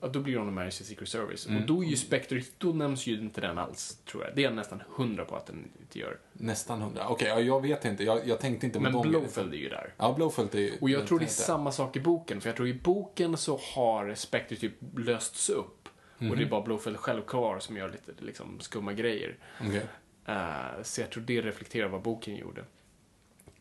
ja, 0.00 0.08
då 0.08 0.20
blir 0.20 0.34
det 0.34 0.40
On 0.40 0.54
Marriage 0.54 0.78
to 0.78 0.84
Secret 0.84 1.08
Service. 1.08 1.46
Mm. 1.46 1.60
Och 1.60 1.66
då 1.66 1.84
är 1.84 1.88
ju 1.88 1.96
Spectre, 1.96 2.42
då 2.58 2.72
nämns 2.72 3.06
ju 3.06 3.20
inte 3.20 3.40
den 3.40 3.58
alls, 3.58 3.98
tror 4.04 4.24
jag. 4.24 4.32
Det 4.34 4.40
är 4.40 4.44
jag 4.44 4.54
nästan 4.54 4.82
hundra 4.96 5.24
på 5.24 5.36
att 5.36 5.46
den 5.46 5.72
inte 5.80 5.98
gör. 5.98 6.18
Nästan 6.32 6.82
hundra. 6.82 7.08
Okej, 7.08 7.28
ja, 7.28 7.40
jag 7.40 7.62
vet 7.62 7.84
inte. 7.84 8.04
Jag, 8.04 8.28
jag 8.28 8.40
tänkte 8.40 8.66
inte 8.66 8.78
på 8.78 8.82
Men 8.82 8.92
dem. 8.92 9.08
Blowfeld 9.08 9.54
är 9.54 9.58
ju 9.58 9.68
där. 9.68 9.94
Ja, 9.96 10.12
Blowfeld 10.12 10.54
är 10.54 10.58
ju... 10.58 10.72
Och 10.80 10.90
jag 10.90 11.06
tror 11.06 11.18
det 11.18 11.24
är 11.24 11.28
samma 11.28 11.72
sak 11.72 11.96
i 11.96 12.00
boken, 12.00 12.40
för 12.40 12.48
jag 12.48 12.56
tror 12.56 12.68
i 12.68 12.74
boken 12.74 13.36
så 13.36 13.60
har 13.74 14.14
Spectre 14.14 14.56
typ 14.56 14.74
lösts 14.96 15.50
upp. 15.50 15.75
Och 16.18 16.36
det 16.36 16.42
är 16.42 16.46
bara 16.46 16.62
Blowfeld 16.62 16.96
själv 16.96 17.22
kvar 17.22 17.58
som 17.58 17.76
gör 17.76 17.88
lite 17.88 18.24
liksom, 18.24 18.60
skumma 18.60 18.92
grejer. 18.92 19.36
Okej. 19.60 19.86
Eh, 20.26 20.82
så 20.82 21.00
jag 21.00 21.10
tror 21.10 21.22
det 21.22 21.40
reflekterar 21.40 21.88
vad 21.88 22.02
boken 22.02 22.36
gjorde. 22.36 22.60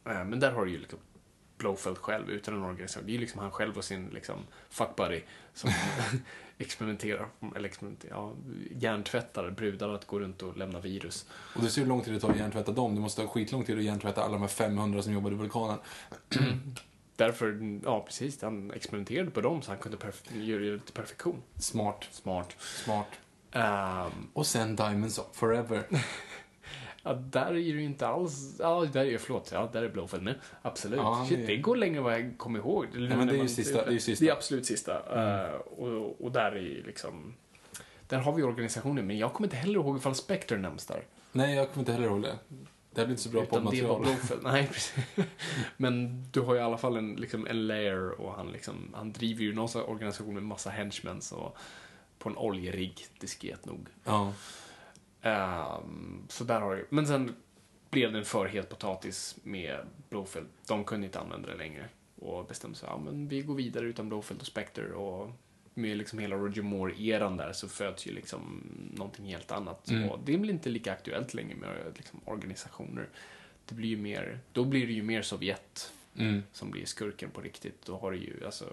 Eh, 0.05 0.25
men 0.25 0.39
där 0.39 0.51
har 0.51 0.65
du 0.65 0.71
ju 0.71 0.79
liksom 0.79 0.99
Blowfeld 1.57 1.97
själv 1.97 2.29
utan 2.29 2.53
en 2.53 2.63
organisation. 2.63 3.03
Det 3.05 3.11
är 3.11 3.13
ju 3.13 3.19
liksom 3.19 3.39
han 3.41 3.51
själv 3.51 3.77
och 3.77 3.83
sin 3.83 4.09
liksom, 4.13 4.39
fuck 4.69 4.95
buddy 4.95 5.21
som 5.53 5.69
experimenterar, 6.57 7.27
eller 7.55 7.69
experimenterar, 7.69 8.13
ja, 8.15 8.33
hjärntvättar 8.71 9.49
brudar 9.49 9.89
att 9.89 10.07
gå 10.07 10.19
runt 10.19 10.41
och 10.41 10.57
lämna 10.57 10.79
virus. 10.79 11.25
Och 11.55 11.61
du 11.61 11.69
ser 11.69 11.81
hur 11.81 11.89
lång 11.89 12.01
tid 12.01 12.13
det 12.13 12.19
tar 12.19 12.29
att 12.29 12.37
hjärntvätta 12.37 12.71
dem. 12.71 12.95
Det 12.95 13.01
måste 13.01 13.21
ta 13.21 13.27
skitlång 13.27 13.63
tid 13.63 13.77
att 13.77 13.83
hjärntvätta 13.83 14.23
alla 14.23 14.33
de 14.33 14.41
här 14.41 14.47
500 14.47 15.01
som 15.01 15.13
jobbar 15.13 15.31
i 15.31 15.35
vulkanen. 15.35 15.77
Därför, 17.15 17.79
ja 17.85 18.01
precis, 18.01 18.41
han 18.41 18.71
experimenterade 18.71 19.31
på 19.31 19.41
dem 19.41 19.61
så 19.61 19.71
han 19.71 19.77
kunde 19.79 19.97
göra 20.33 20.61
det 20.61 20.79
till 20.79 20.93
perfektion. 20.93 21.41
Smart. 21.59 22.07
Smart. 22.11 22.55
Smart. 22.59 23.07
Ehm, 23.51 24.11
Och 24.33 24.47
sen 24.47 24.75
Diamonds 24.75 25.19
Up 25.19 25.25
Forever. 25.35 25.83
Ja, 27.07 27.13
där 27.13 27.45
är 27.45 27.53
det 27.53 27.59
ju 27.59 27.83
inte 27.83 28.07
alls... 28.07 28.55
Ja, 28.59 28.85
där 28.93 29.05
är 29.05 29.17
förlåt. 29.17 29.49
Ja, 29.53 29.69
där 29.73 29.83
är 29.83 29.89
Blowfeld 29.89 30.23
med. 30.23 30.35
Absolut. 30.61 30.99
Ja, 30.99 31.25
Shit, 31.29 31.39
är- 31.39 31.47
det 31.47 31.57
går 31.57 31.75
längre 31.75 31.97
än 31.97 32.03
vad 32.03 32.13
jag 32.13 32.33
kommer 32.37 32.59
ihåg. 32.59 32.87
men 32.93 33.09
det 33.27 33.33
är 33.33 33.33
ju 33.33 33.37
Man- 33.37 33.49
sista- 33.49 33.83
det 33.85 33.89
är 33.89 33.91
ju 33.91 33.99
sista. 33.99 34.25
Det 34.25 34.31
är 34.31 34.35
absolut 34.35 34.65
sista. 34.65 34.93
Eh, 35.45 35.55
och, 35.55 36.21
och 36.25 36.31
där 36.31 36.51
är 36.51 36.59
ju 36.61 36.83
liksom... 36.83 37.33
Där 38.07 38.17
har 38.17 38.33
vi 38.33 38.43
organisationen, 38.43 39.07
men 39.07 39.17
jag 39.17 39.33
kommer 39.33 39.47
inte 39.47 39.55
heller 39.57 39.73
ihåg 39.73 39.97
ifall 39.97 40.15
Spectre 40.15 40.57
nämns 40.57 40.85
där. 40.85 41.03
Nej, 41.31 41.55
jag 41.55 41.69
kommer 41.69 41.81
inte 41.81 41.91
heller 41.91 42.07
ihåg 42.07 42.21
det. 42.21 42.35
Det 42.95 43.01
här 43.01 43.05
blir 43.05 43.13
inte 43.13 43.23
så 43.23 43.29
bra 43.29 43.45
poddmaterial. 43.45 44.05
Nej, 44.43 44.67
precis. 44.67 45.05
Men 45.77 46.23
du 46.31 46.41
har 46.41 46.55
i 46.55 46.59
alla 46.59 46.77
fall 46.77 46.97
en, 46.97 47.15
liksom, 47.15 47.47
en 47.47 47.67
layer 47.67 48.21
och 48.21 48.33
han, 48.33 48.51
liksom, 48.51 48.93
han 48.93 49.11
driver 49.11 49.43
ju 49.43 49.53
någon 49.53 49.69
organisation 49.75 50.33
med 50.33 50.43
massa 50.43 50.69
henchmen 50.69 51.21
och 51.31 51.57
på 52.19 52.29
en 52.29 52.37
oljerigg, 52.37 53.05
diskret 53.19 53.65
nog. 53.65 53.87
Ja. 54.03 54.33
Ehm, 55.21 56.25
så 56.29 56.43
där 56.43 56.61
har 56.61 56.75
du 56.75 56.87
Men 56.89 57.07
sen 57.07 57.35
blev 57.89 58.11
det 58.11 58.17
en 58.17 58.25
för 58.25 58.45
het 58.45 58.69
potatis 58.69 59.37
med 59.43 59.79
Blowfeld. 60.09 60.47
De 60.67 60.83
kunde 60.83 61.05
inte 61.05 61.19
använda 61.19 61.47
det 61.47 61.55
längre. 61.55 61.89
Och 62.15 62.45
bestämde 62.45 62.77
sig, 62.77 62.89
ja 62.89 62.97
men 62.97 63.27
vi 63.27 63.41
går 63.41 63.55
vidare 63.55 63.85
utan 63.85 64.09
Blowfeld 64.09 64.41
och 64.41 64.47
Spectre. 64.47 64.93
Och 64.93 65.31
med 65.77 65.97
liksom 65.97 66.19
hela 66.19 66.35
Roger 66.35 66.61
Moore-eran 66.61 67.37
där 67.37 67.53
så 67.53 67.67
föds 67.69 68.07
ju 68.07 68.11
liksom 68.11 68.63
någonting 68.93 69.25
helt 69.25 69.51
annat. 69.51 69.89
Mm. 69.89 70.09
Och 70.09 70.19
det 70.25 70.37
blir 70.37 70.53
inte 70.53 70.69
lika 70.69 70.93
aktuellt 70.93 71.33
längre 71.33 71.55
med 71.55 71.93
liksom, 71.97 72.19
organisationer. 72.25 73.09
Det 73.65 73.75
blir 73.75 73.89
ju 73.89 73.97
mer, 73.97 74.39
då 74.51 74.65
blir 74.65 74.87
det 74.87 74.93
ju 74.93 75.03
mer 75.03 75.21
Sovjet 75.21 75.91
Mm. 76.17 76.43
som 76.51 76.71
blir 76.71 76.85
skurken 76.85 77.29
på 77.29 77.41
riktigt. 77.41 77.85
Då 77.85 77.97
har 77.97 78.11
du 78.11 78.17
ju, 78.17 78.45
alltså... 78.45 78.65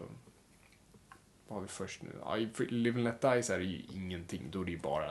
Vad 1.48 1.56
har 1.56 1.62
vi 1.62 1.68
först 1.68 2.02
nu? 2.02 2.08
Ja, 2.20 2.38
i 2.38 2.48
Live 2.68 2.96
and 2.96 3.04
Let 3.04 3.20
Die 3.20 3.28
är 3.54 3.58
det 3.58 3.64
ju 3.64 3.82
ingenting. 3.94 4.42
Då 4.50 4.60
är 4.60 4.64
det 4.64 4.70
ju 4.70 4.78
bara 4.78 5.10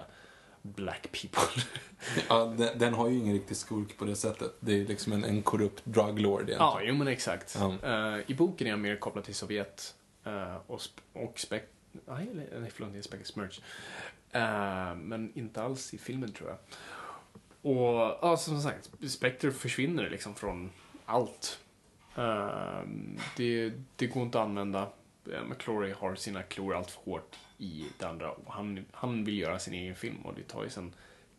black 0.62 1.08
people. 1.12 1.64
Ja, 2.30 2.46
den, 2.58 2.80
den 2.80 2.94
har 2.94 3.10
ju 3.10 3.18
ingen 3.18 3.34
riktig 3.34 3.58
skurk 3.58 3.98
på 3.98 4.06
det 4.06 4.16
sättet. 4.16 4.54
Det 4.60 4.82
är 4.82 4.86
liksom 4.86 5.14
en, 5.14 5.24
en 5.24 5.42
korrupt 5.42 5.86
druglord 5.86 6.40
egentligen. 6.42 6.60
Ja, 6.62 6.80
jo 6.84 6.96
men 6.96 7.08
exakt. 7.08 7.58
Ja. 7.60 7.78
Eh, 7.84 8.20
I 8.28 8.34
boken 8.34 8.68
är 8.68 8.72
han 8.72 8.82
mer 8.82 8.96
kopplad 8.96 9.26
till 9.26 9.36
Sovjet 9.36 9.96
eh, 10.24 10.56
och, 10.68 10.80
sp- 10.80 11.00
och 11.26 11.40
spek... 11.40 11.64
Nej, 11.92 12.30
nej, 12.34 12.72
förlåt, 12.74 12.94
det 12.94 12.98
är 12.98 13.02
Spaghetti 13.02 13.32
Smurge. 13.32 13.62
Uh, 14.36 14.96
men 14.96 15.32
inte 15.36 15.64
alls 15.64 15.94
i 15.94 15.98
filmen 15.98 16.32
tror 16.32 16.50
jag. 16.50 16.58
Och 17.62 18.18
ja, 18.22 18.38
som 18.38 18.62
sagt, 18.62 18.92
Spectre 19.10 19.52
försvinner 19.52 20.10
liksom 20.10 20.36
från 20.36 20.72
allt. 21.06 21.60
Uh, 22.18 22.82
det, 23.38 23.74
det 23.96 24.08
går 24.08 24.24
inte 24.24 24.40
att 24.40 24.46
använda. 24.46 24.88
Eh, 25.32 25.44
McClory 25.44 25.92
har 25.92 26.16
sina 26.16 26.44
klor 26.44 26.76
allt 26.76 26.92
för 26.92 27.02
hårt 27.02 27.36
i 27.58 27.86
det 27.98 28.06
andra. 28.06 28.32
Och 28.32 28.54
han, 28.54 28.86
han 28.92 29.24
vill 29.24 29.40
göra 29.40 29.60
sin 29.60 29.74
egen 29.74 29.96
film 29.96 30.22
och 30.26 30.34
det 30.36 30.44
tar 30.44 30.64
ju 30.64 30.70
sedan 30.70 30.94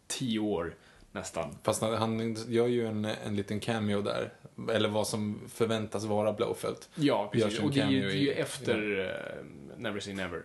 tio 0.06 0.38
år 0.38 0.74
nästan. 1.12 1.58
Fast 1.62 1.82
han, 1.82 2.36
gör 2.48 2.66
ju 2.66 2.86
en, 2.86 3.04
en 3.04 3.36
liten 3.36 3.60
cameo 3.60 4.02
där. 4.02 4.32
Eller 4.72 4.88
vad 4.88 5.06
som 5.06 5.40
förväntas 5.48 6.04
vara 6.04 6.32
Blowfeld. 6.32 6.76
Ja, 6.94 7.30
precis. 7.32 7.60
Och 7.60 7.70
det 7.70 7.80
är 7.80 7.90
ju, 7.90 8.00
det 8.00 8.12
är 8.12 8.16
ju 8.16 8.32
efter 8.32 9.00
eh, 9.00 9.44
Never 9.78 10.00
Say 10.00 10.14
Never. 10.14 10.42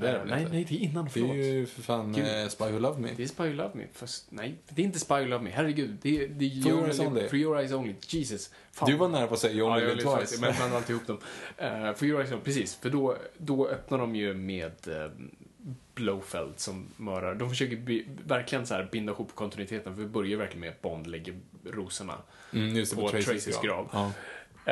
Det 0.00 0.08
är 0.08 0.12
det 0.12 0.24
nej, 0.24 0.40
inte? 0.40 0.52
nej, 0.52 0.66
det 0.68 0.74
är 0.74 0.78
innan. 0.78 1.04
Det 1.04 1.10
Förlåt. 1.10 1.30
är 1.30 1.34
ju 1.34 1.66
för 1.66 1.82
fan 1.82 2.12
Gud. 2.12 2.26
eh, 2.26 2.48
Spy 2.48 2.64
Who 2.64 2.78
Loved 2.78 3.02
Me. 3.02 3.08
Det 3.16 3.22
är 3.22 3.26
Spy 3.26 3.42
Who 3.42 3.52
Loved 3.52 3.76
Me. 3.76 3.84
Fast, 3.92 4.26
nej, 4.30 4.54
det 4.68 4.82
är 4.82 4.86
inte 4.86 4.98
Spy 4.98 5.14
Who 5.14 5.24
Loved 5.24 5.44
Me. 5.44 5.50
Herregud. 5.50 5.98
Det 6.02 6.22
är, 6.24 6.28
det 6.28 6.44
är 6.44 6.62
For 6.62 6.70
You 6.70 6.78
Your 6.78 6.84
Eyes 6.86 7.00
Only. 7.00 7.28
For 7.28 7.38
Your 7.38 7.58
Eyes 7.58 7.72
Only. 7.72 7.94
Jesus. 8.08 8.50
Fan. 8.72 8.90
Du 8.90 8.96
var 8.96 9.08
nära 9.08 9.26
på 9.26 9.34
att 9.34 9.40
säga 9.40 9.52
You 9.52 9.68
Ja, 9.68 9.74
Only 9.74 9.82
jag 9.82 9.96
Live 9.96 10.02
Twice. 10.02 10.16
faktiskt, 10.16 10.40
men 10.40 10.52
blandade 10.54 10.76
alltid 10.76 10.96
ihop 10.96 11.06
dem. 11.06 11.18
Uh, 11.62 11.92
for 11.94 12.08
Your 12.08 12.20
Eyes 12.20 12.32
Only, 12.32 12.44
precis. 12.44 12.74
För 12.74 12.90
då, 12.90 13.16
då 13.38 13.68
öppnar 13.68 13.98
de 13.98 14.16
ju 14.16 14.34
med 14.34 14.72
uh, 14.88 14.94
Blowfeld 15.96 16.58
som 16.58 16.88
mördar. 16.96 17.34
De 17.34 17.48
försöker 17.48 17.76
by, 17.76 18.06
verkligen 18.26 18.66
så 18.66 18.74
här 18.74 18.88
binda 18.92 19.12
ihop 19.12 19.34
kontinuiteten. 19.34 19.94
För 19.94 20.02
vi 20.02 20.08
börjar 20.08 20.38
verkligen 20.38 20.60
med 20.60 20.70
att 20.70 20.82
Bond 20.82 21.06
lägger 21.06 21.34
rosorna. 21.64 22.14
Mm, 22.52 22.76
just 22.76 22.92
det, 22.92 22.96
på, 22.96 23.02
på 23.02 23.08
Tracys, 23.08 23.26
Tracys 23.26 23.60
grav. 23.60 23.88
Ja. 23.92 24.12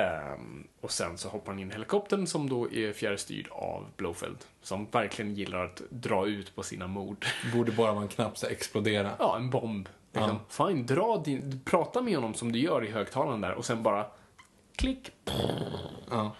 Ehm, 0.01 0.67
och 0.81 0.91
sen 0.91 1.19
så 1.19 1.29
hoppar 1.29 1.53
han 1.53 1.59
in 1.59 1.71
i 1.71 1.73
helikoptern 1.73 2.27
som 2.27 2.49
då 2.49 2.73
är 2.73 2.93
fjärrstyrd 2.93 3.49
av 3.51 3.87
Blowfeld. 3.97 4.39
Som 4.63 4.87
verkligen 4.91 5.35
gillar 5.35 5.65
att 5.65 5.83
dra 5.91 6.27
ut 6.27 6.55
på 6.55 6.63
sina 6.63 6.87
mord. 6.87 7.27
Borde 7.55 7.73
bara 7.73 7.93
vara 7.93 8.03
en 8.03 8.09
knapp 8.09 8.39
så 8.39 8.47
explodera. 8.47 9.11
Ja, 9.19 9.37
en 9.37 9.51
bomb. 9.51 9.89
Liksom. 10.13 10.39
Fine, 10.49 10.87
dra 10.87 11.23
din... 11.25 11.61
Prata 11.65 12.03
med 12.03 12.15
honom 12.15 12.35
som 12.35 12.53
du 12.53 12.59
gör 12.59 12.85
i 12.85 12.91
högtalaren 12.91 13.41
där 13.41 13.53
och 13.53 13.65
sen 13.65 13.83
bara 13.83 14.07
klick. 14.77 15.11
Ja. 16.11 16.35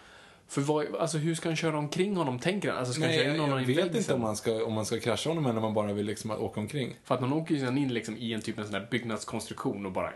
För 0.49 0.61
vad, 0.61 0.95
alltså 0.97 1.19
hur 1.19 1.35
ska 1.35 1.49
han 1.49 1.57
köra 1.57 1.79
omkring 1.79 2.17
honom, 2.17 2.39
tänker 2.39 2.69
han? 2.69 2.79
Alltså 2.79 2.93
ska 2.93 3.03
han 3.03 3.09
Nej, 3.11 3.19
köra 3.19 3.29
in 3.29 3.35
jag, 3.35 3.43
honom 3.43 3.59
jag 3.59 3.63
en 3.71 3.77
vet 3.77 3.85
vägg 3.85 3.87
inte 3.87 4.03
sen? 4.03 4.15
om 4.15 4.21
man, 4.21 4.37
ska, 4.37 4.65
om 4.65 4.73
man 4.73 4.87
ska 4.87 5.01
krascha 5.01 5.31
honom 5.31 5.47
eller 5.47 5.57
om 5.57 5.63
man 5.63 5.75
bara 5.75 5.93
vill 5.93 6.07
liksom 6.07 6.31
åka 6.31 6.61
omkring. 6.61 6.97
För 7.05 7.15
att 7.15 7.21
man 7.21 7.33
åker 7.33 7.55
ju 7.55 7.67
in 7.67 7.95
liksom 7.95 8.17
i 8.17 8.33
en 8.33 8.41
typ 8.41 8.59
en 8.59 8.65
sån 8.65 8.73
där 8.73 8.89
byggnadskonstruktion 8.91 9.87
och 9.87 9.93
bara, 9.93 10.11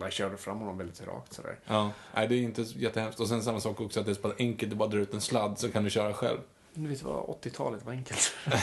bara 0.00 0.10
körde 0.10 0.36
fram 0.36 0.58
honom 0.58 0.78
väldigt 0.78 1.06
rakt 1.06 1.32
sådär. 1.32 1.58
Ja. 1.66 1.90
Nej, 2.14 2.28
det 2.28 2.34
är 2.34 2.38
inte 2.42 2.62
jättehemskt. 2.62 3.20
Och 3.20 3.28
sen 3.28 3.42
samma 3.42 3.60
sak 3.60 3.80
också 3.80 4.00
att 4.00 4.06
det 4.06 4.12
är 4.12 4.14
så 4.14 4.20
pass 4.22 4.32
enkelt, 4.38 4.70
du 4.70 4.76
bara 4.76 4.88
drar 4.88 4.98
ut 4.98 5.14
en 5.14 5.20
sladd 5.20 5.58
så 5.58 5.68
kan 5.72 5.84
du 5.84 5.90
köra 5.90 6.12
själv. 6.14 6.38
Du 6.74 6.88
vet 6.88 7.02
vad, 7.02 7.24
80-talet 7.42 7.84
var 7.84 7.92
enkelt. 7.92 8.34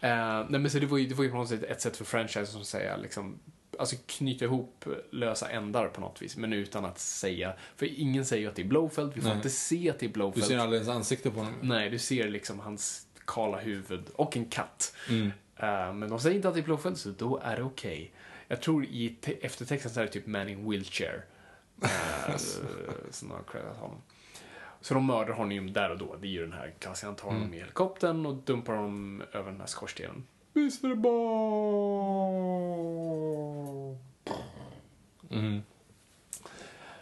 Eh, 0.00 0.44
nej 0.48 0.60
men 0.60 0.70
så 0.70 0.78
det 0.78 0.86
var 0.86 0.98
ju, 0.98 1.06
det 1.06 1.14
var 1.14 1.24
ju 1.24 1.30
på 1.30 1.36
något 1.36 1.48
sätt 1.48 1.62
ett 1.62 1.80
sätt 1.80 1.96
för 1.96 2.04
franchise 2.04 2.46
som 2.46 2.64
säga 2.64 2.96
liksom, 2.96 3.38
alltså 3.78 3.96
knyta 4.06 4.44
ihop 4.44 4.84
lösa 5.10 5.50
ändar 5.50 5.88
på 5.88 6.00
något 6.00 6.22
vis, 6.22 6.36
men 6.36 6.52
utan 6.52 6.84
att 6.84 6.98
säga, 6.98 7.52
för 7.76 8.00
ingen 8.00 8.24
säger 8.24 8.42
ju 8.42 8.48
att 8.48 8.56
det 8.56 8.62
är 8.62 8.66
Blowfeld, 8.66 9.12
vi 9.14 9.20
får 9.20 9.28
Nej. 9.28 9.36
inte 9.36 9.50
se 9.50 9.90
att 9.90 9.98
det 9.98 10.06
är 10.06 10.08
Du 10.08 10.12
Blowfeld. 10.12 10.44
ser 10.46 10.58
aldrig 10.58 10.78
ens 10.82 10.96
ansikte 10.96 11.30
på 11.30 11.38
honom. 11.38 11.54
Nej, 11.62 11.90
du 11.90 11.98
ser 11.98 12.28
liksom 12.28 12.60
hans 12.60 13.06
kala 13.26 13.58
huvud 13.60 14.04
och 14.14 14.36
en 14.36 14.44
katt. 14.44 14.94
Mm. 15.08 15.26
Eh, 15.56 15.92
men 15.94 16.08
de 16.10 16.20
säger 16.20 16.36
inte 16.36 16.48
att 16.48 16.54
det 16.54 16.60
är 16.60 16.64
Blowfeld, 16.64 16.98
så 16.98 17.08
då 17.18 17.40
är 17.44 17.56
det 17.56 17.62
okej. 17.62 18.12
Jag 18.48 18.62
tror 18.62 18.84
i 18.84 19.16
te- 19.20 19.46
eftertexten 19.46 19.90
så 19.92 20.00
är 20.00 20.04
det 20.04 20.10
typ 20.10 20.26
Man 20.26 20.48
in 20.48 20.70
Wheelchair. 20.70 21.24
Uh, 21.82 22.36
som 23.10 23.30
har 23.30 23.42
creddat 23.52 23.76
honom. 23.76 23.96
Så 24.80 24.94
de 24.94 25.06
mördar 25.06 25.32
honom 25.32 25.72
där 25.72 25.90
och 25.90 25.98
då. 25.98 26.16
Det 26.20 26.26
är 26.26 26.30
ju 26.30 26.40
den 26.42 26.52
här 26.52 26.74
klassiska, 26.78 27.06
han 27.06 27.16
tar 27.16 27.28
Mm. 27.28 27.40
honom 27.40 27.54
i 27.54 27.58
helikoptern 27.58 28.26
och 28.26 28.34
dumpar 28.34 28.74
honom 28.74 29.22
över 29.32 29.50
den 29.50 29.60
här 29.60 29.66
skorstenen. 29.66 30.24
Visst 30.52 30.80
för 30.80 30.94
barn. 30.94 31.14
Mm. 35.34 35.62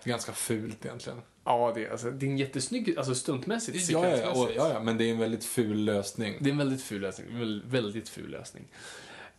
Ganska 0.05 0.33
fult 0.33 0.85
egentligen. 0.85 1.21
Ja, 1.45 1.73
det, 1.75 1.85
är- 1.87 1.91
alltså, 1.91 2.11
det 2.11 2.27
är 2.27 2.31
en 2.31 2.39
jättesnygg, 2.39 2.99
alltså 2.99 3.15
stuntmässigt, 3.15 3.91
Ja, 3.91 4.09
ja, 4.09 4.17
ja, 4.17 4.51
ja, 4.57 4.73
ja, 4.73 4.81
men 4.81 4.99
det 4.99 5.05
är 5.05 5.11
en 5.13 5.19
väldigt 5.19 5.45
ful 5.45 5.85
lösning. 5.85 6.37
Det 6.41 6.49
är 6.49 6.53
en 6.53 6.59
väldigt 6.59 6.83
ful 6.83 7.01
lösning. 7.01 7.39
Väldigt, 7.39 7.65
väldigt 7.73 8.09
ful 8.09 8.31
lösning. 8.31 8.65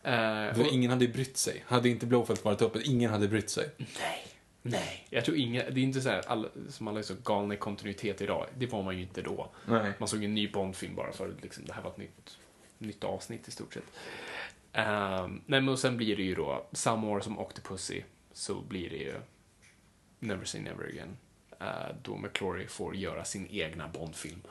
För 0.04 0.60
och- 0.62 0.68
ingen 0.74 0.92
hade 0.92 1.08
brytt 1.08 1.38
sig. 1.38 1.64
Hade 1.68 1.90
inte 1.90 2.06
Blowfelt 2.06 2.46
varit 2.46 2.62
uppe, 2.62 2.80
ingen 2.84 3.12
hade 3.12 3.28
brytt 3.28 3.50
sig. 3.50 3.70
Nej. 3.78 4.28
Nej. 4.66 5.08
Jag 5.10 5.26
tror 5.26 5.38
inga, 5.38 5.70
det 5.70 5.80
är 5.80 5.84
inte 5.84 6.02
så 6.02 6.10
här, 6.10 6.24
alla, 6.28 6.48
som 6.70 6.88
alla 6.88 7.00
är 7.00 7.04
så 7.04 7.16
galna 7.24 7.54
i 7.54 7.58
kontinuitet 7.58 8.22
idag. 8.22 8.48
Det 8.58 8.66
var 8.68 8.84
man 8.84 8.96
ju 8.98 9.02
inte 9.04 9.22
då. 9.22 9.50
Nej. 9.66 9.92
Man 9.98 10.08
såg 10.10 10.24
en 10.24 10.34
ny 10.34 10.48
Bond-film 10.52 10.96
bara 10.96 11.12
för 11.12 11.30
att 11.30 11.44
liksom, 11.44 11.66
det 11.66 11.74
här 11.74 11.82
var 11.82 11.90
ett 11.90 11.98
nytt, 11.98 12.38
nytt 12.78 13.04
avsnitt 13.04 13.48
i 13.48 13.52
stort 13.52 13.74
sett. 13.74 13.84
Ehm, 14.74 15.32
nej, 15.46 15.62
men 15.62 15.70
och 15.70 15.80
sen 15.80 15.98
blir 15.98 16.16
det 16.18 16.24
ju 16.24 16.36
då, 16.36 16.66
samma 16.72 17.08
år 17.10 17.20
som 17.20 17.40
Octopussy, 17.40 18.02
så 18.34 18.62
blir 18.62 18.90
det 18.90 18.98
ju 18.98 19.16
Never 20.20 20.46
Say 20.46 20.62
Never 20.62 20.86
Again. 20.86 21.18
Eh, 21.60 21.96
då 22.02 22.18
McClory 22.18 22.68
får 22.68 22.96
göra 22.96 23.26
sin 23.26 23.48
egna 23.48 23.88
Bond-film. 23.88 24.42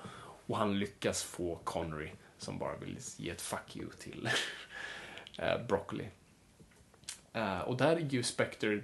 Och 0.46 0.56
han 0.56 0.78
lyckas 0.78 1.22
få 1.22 1.56
Connery, 1.64 2.10
som 2.38 2.58
bara 2.58 2.76
vill 2.76 2.98
ge 3.16 3.30
ett 3.30 3.40
fuck 3.40 3.76
you 3.76 3.90
till 4.00 4.28
eh, 5.38 5.66
Broccoli. 5.68 6.08
Eh, 7.32 7.60
och 7.60 7.76
där 7.76 7.96
är 7.96 8.00
ju 8.00 8.22
Spectre, 8.22 8.82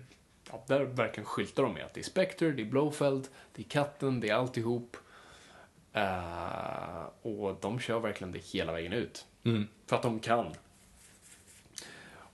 ja, 0.50 0.64
där 0.66 0.80
verkligen 0.80 1.26
skyltar 1.26 1.62
de 1.62 1.74
med 1.74 1.84
att 1.84 1.94
det 1.94 2.00
är 2.00 2.04
Spectre, 2.04 2.50
det 2.50 2.62
är 2.62 2.66
Blowfeld, 2.66 3.28
det 3.52 3.62
är 3.62 3.68
katten, 3.68 4.20
det 4.20 4.28
är 4.28 4.34
alltihop. 4.34 4.96
Och 7.22 7.56
de 7.60 7.80
kör 7.80 8.00
verkligen 8.00 8.32
det 8.32 8.38
hela 8.38 8.72
vägen 8.72 8.92
ut. 8.92 9.26
Mm. 9.44 9.68
För 9.86 9.96
att 9.96 10.02
de 10.02 10.20
kan. 10.20 10.54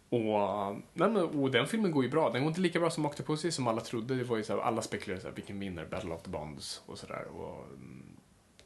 Och, 0.09 0.77
nej, 0.93 1.11
men, 1.11 1.17
och 1.17 1.51
den 1.51 1.67
filmen 1.67 1.91
går 1.91 2.05
ju 2.05 2.11
bra. 2.11 2.31
Den 2.31 2.43
går 2.43 2.49
inte 2.49 2.61
lika 2.61 2.81
bra 2.81 2.91
som 2.91 3.07
Octopussy 3.07 3.51
som 3.51 3.69
alla 3.69 3.81
trodde. 3.81 4.15
Det 4.15 4.25
var 4.25 4.37
ju 4.37 4.45
så 4.45 4.57
här, 4.57 4.61
alla 4.61 4.83
spekulerade 4.83 5.23
så 5.23 5.29
här, 5.29 5.35
vilken 5.35 5.61
vinner 5.61 5.87
Battle 5.87 6.15
of 6.15 6.23
the 6.23 6.31
Bonds 6.31 6.83
och 6.87 6.99
sådär. 6.99 7.25
Och 7.25 7.65
mm, 7.65 8.17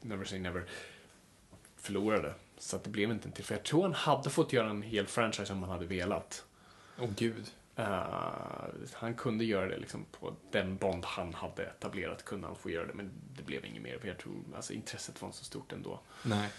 Never 0.01 0.25
Say 0.25 0.39
Never 0.39 0.65
förlorade. 1.75 2.33
Så 2.57 2.75
att 2.75 2.83
det 2.83 2.89
blev 2.89 3.11
inte 3.11 3.27
en 3.27 3.31
till. 3.31 3.45
För 3.45 3.55
jag 3.55 3.63
tror 3.63 3.83
han 3.83 3.93
hade 3.93 4.29
fått 4.29 4.53
göra 4.53 4.69
en 4.69 4.81
hel 4.81 5.07
franchise 5.07 5.53
om 5.53 5.63
han 5.63 5.71
hade 5.71 5.85
velat. 5.85 6.45
Åh 6.99 7.09
gud. 7.17 7.51
Eh, 7.75 8.03
han 8.93 9.13
kunde 9.13 9.45
göra 9.45 9.67
det 9.67 9.77
liksom 9.77 10.05
på 10.19 10.33
den 10.51 10.77
Bond 10.77 11.05
han 11.05 11.33
hade 11.33 11.63
etablerat 11.63 12.25
kunde 12.25 12.47
han 12.47 12.55
få 12.55 12.69
göra 12.69 12.85
det. 12.85 12.93
Men 12.93 13.11
det 13.35 13.43
blev 13.43 13.65
inget 13.65 13.81
mer. 13.81 13.97
För 13.99 14.07
jag 14.07 14.17
tror 14.17 14.35
alltså, 14.55 14.73
intresset 14.73 15.21
var 15.21 15.27
inte 15.27 15.37
så 15.37 15.45
stort 15.45 15.71
ändå. 15.71 15.99
Nej. 16.23 16.49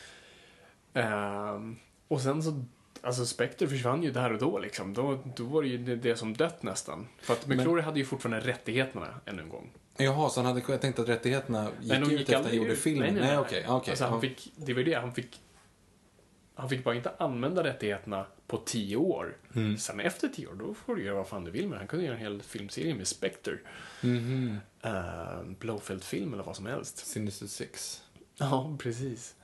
Ehm, 0.94 1.76
och 2.08 2.20
sen 2.20 2.42
så, 2.42 2.64
alltså 3.00 3.26
Spectre 3.26 3.68
försvann 3.68 4.02
ju 4.02 4.10
där 4.10 4.32
och 4.32 4.38
då 4.38 4.58
liksom. 4.58 4.94
Då, 4.94 5.18
då 5.36 5.44
var 5.44 5.62
det 5.62 5.68
ju 5.68 5.96
det, 5.96 6.16
som 6.16 6.34
dött 6.36 6.62
nästan. 6.62 7.08
För 7.20 7.32
att 7.32 7.46
McClory 7.46 7.82
hade 7.82 7.98
ju 7.98 8.04
fortfarande 8.04 8.46
rättigheterna 8.46 9.06
ännu 9.26 9.42
en 9.42 9.48
gång. 9.48 9.70
Jaha, 9.96 10.30
så 10.30 10.40
han 10.40 10.46
hade 10.46 10.78
tänkt 10.78 10.98
att 10.98 11.08
rättigheterna 11.08 11.68
gick 11.80 11.92
de 11.92 12.10
ut 12.10 12.20
efter 12.20 12.36
att 12.36 12.46
han 12.46 12.56
gjorde 12.56 12.76
filmen? 12.76 13.14
Nej, 13.14 13.22
nej, 13.22 13.30
nej. 13.30 13.38
okej. 13.38 13.64
okej. 13.68 13.92
Alltså 13.92 14.04
han 14.04 14.20
fick, 14.20 14.52
det 14.56 14.72
var 14.72 14.78
ju 14.78 14.84
det, 14.84 14.94
han 14.94 15.14
fick 15.14 15.40
han 16.60 16.68
fick 16.68 16.84
bara 16.84 16.94
inte 16.94 17.12
använda 17.18 17.64
rättigheterna 17.64 18.26
på 18.46 18.56
tio 18.56 18.96
år. 18.96 19.36
Mm. 19.54 19.78
Sen 19.78 20.00
efter 20.00 20.28
tio 20.28 20.46
år, 20.46 20.54
då 20.54 20.74
får 20.74 20.96
du 20.96 21.04
göra 21.04 21.16
vad 21.16 21.28
fan 21.28 21.44
du 21.44 21.50
vill 21.50 21.68
med 21.68 21.78
Han 21.78 21.86
kunde 21.86 22.04
göra 22.04 22.14
en 22.14 22.20
hel 22.20 22.42
filmserie 22.42 22.94
med 22.94 23.06
Spectre. 23.06 23.58
Mhm. 24.00 24.58
Uh, 24.84 25.50
Blowfeld-film 25.58 26.34
eller 26.34 26.42
vad 26.42 26.56
som 26.56 26.66
helst. 26.66 27.06
Sinister 27.06 27.46
Six. 27.46 28.02
Ja, 28.36 28.76
precis. 28.80 29.34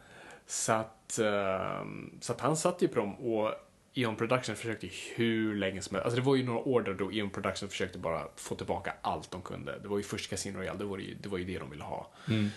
Så 0.47 0.73
att, 0.73 1.19
ehm, 1.19 2.19
så 2.21 2.33
att 2.33 2.41
han 2.41 2.57
satt 2.57 2.83
ju 2.83 2.89
på 2.89 2.99
dem 2.99 3.15
och 3.15 3.55
Eon 3.95 4.17
Production 4.17 4.57
försökte 4.57 4.89
hur 5.15 5.55
länge 5.55 5.83
som 5.83 5.95
helst. 5.95 6.05
Alltså 6.05 6.21
det 6.21 6.27
var 6.27 6.37
ju 6.37 6.45
några 6.45 6.59
år 6.59 6.83
där 6.83 6.95
då 6.95 7.13
Eon 7.13 7.31
Production 7.31 7.69
försökte 7.69 7.99
bara 7.99 8.29
få 8.37 8.55
tillbaka 8.55 8.95
allt 9.03 9.31
de 9.31 9.43
kunde. 9.43 9.79
Det 9.79 9.89
var 9.89 9.97
ju 9.97 10.03
först 10.03 10.31
Casino 10.31 10.59
Royale, 10.59 10.79
det 10.79 10.85
var 10.85 10.99
ju 10.99 11.15
det, 11.15 11.29
var 11.29 11.39
ju 11.39 11.45
det 11.45 11.59
de 11.59 11.71
ville 11.71 11.85
ha. 11.85 12.11
Mm. 12.29 12.51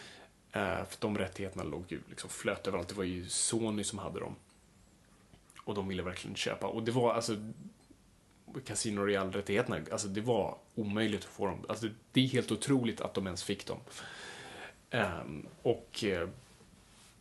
Eh, 0.52 0.86
för 0.86 0.98
de 1.00 1.18
rättigheterna 1.18 1.64
låg 1.64 1.86
ju 1.88 2.00
liksom 2.10 2.30
flöt 2.30 2.68
överallt. 2.68 2.90
Det 2.90 2.96
var 2.96 3.04
ju 3.04 3.30
Sony 3.30 3.84
som 3.84 4.00
hade 4.00 4.20
dem. 4.20 4.36
Och 5.64 5.76
de 5.76 5.88
ville 5.88 6.04
verkligen 6.04 6.36
köpa. 6.36 6.68
Och 6.68 6.84
det 6.84 6.92
var 6.92 7.14
alltså 7.14 7.36
Casino 8.66 9.02
Royale-rättigheterna, 9.02 9.80
alltså 9.92 10.08
det 10.08 10.22
var 10.22 10.58
omöjligt 10.76 11.20
att 11.20 11.26
få 11.26 11.46
dem. 11.46 11.66
Alltså 11.70 11.88
det 12.12 12.22
är 12.22 12.28
helt 12.28 12.52
otroligt 12.52 13.02
att 13.02 13.14
de 13.14 13.26
ens 13.26 13.44
fick 13.44 13.68
dem. 13.68 13.80
Ehm, 14.90 15.48
och 15.62 16.04
eh, 16.04 16.30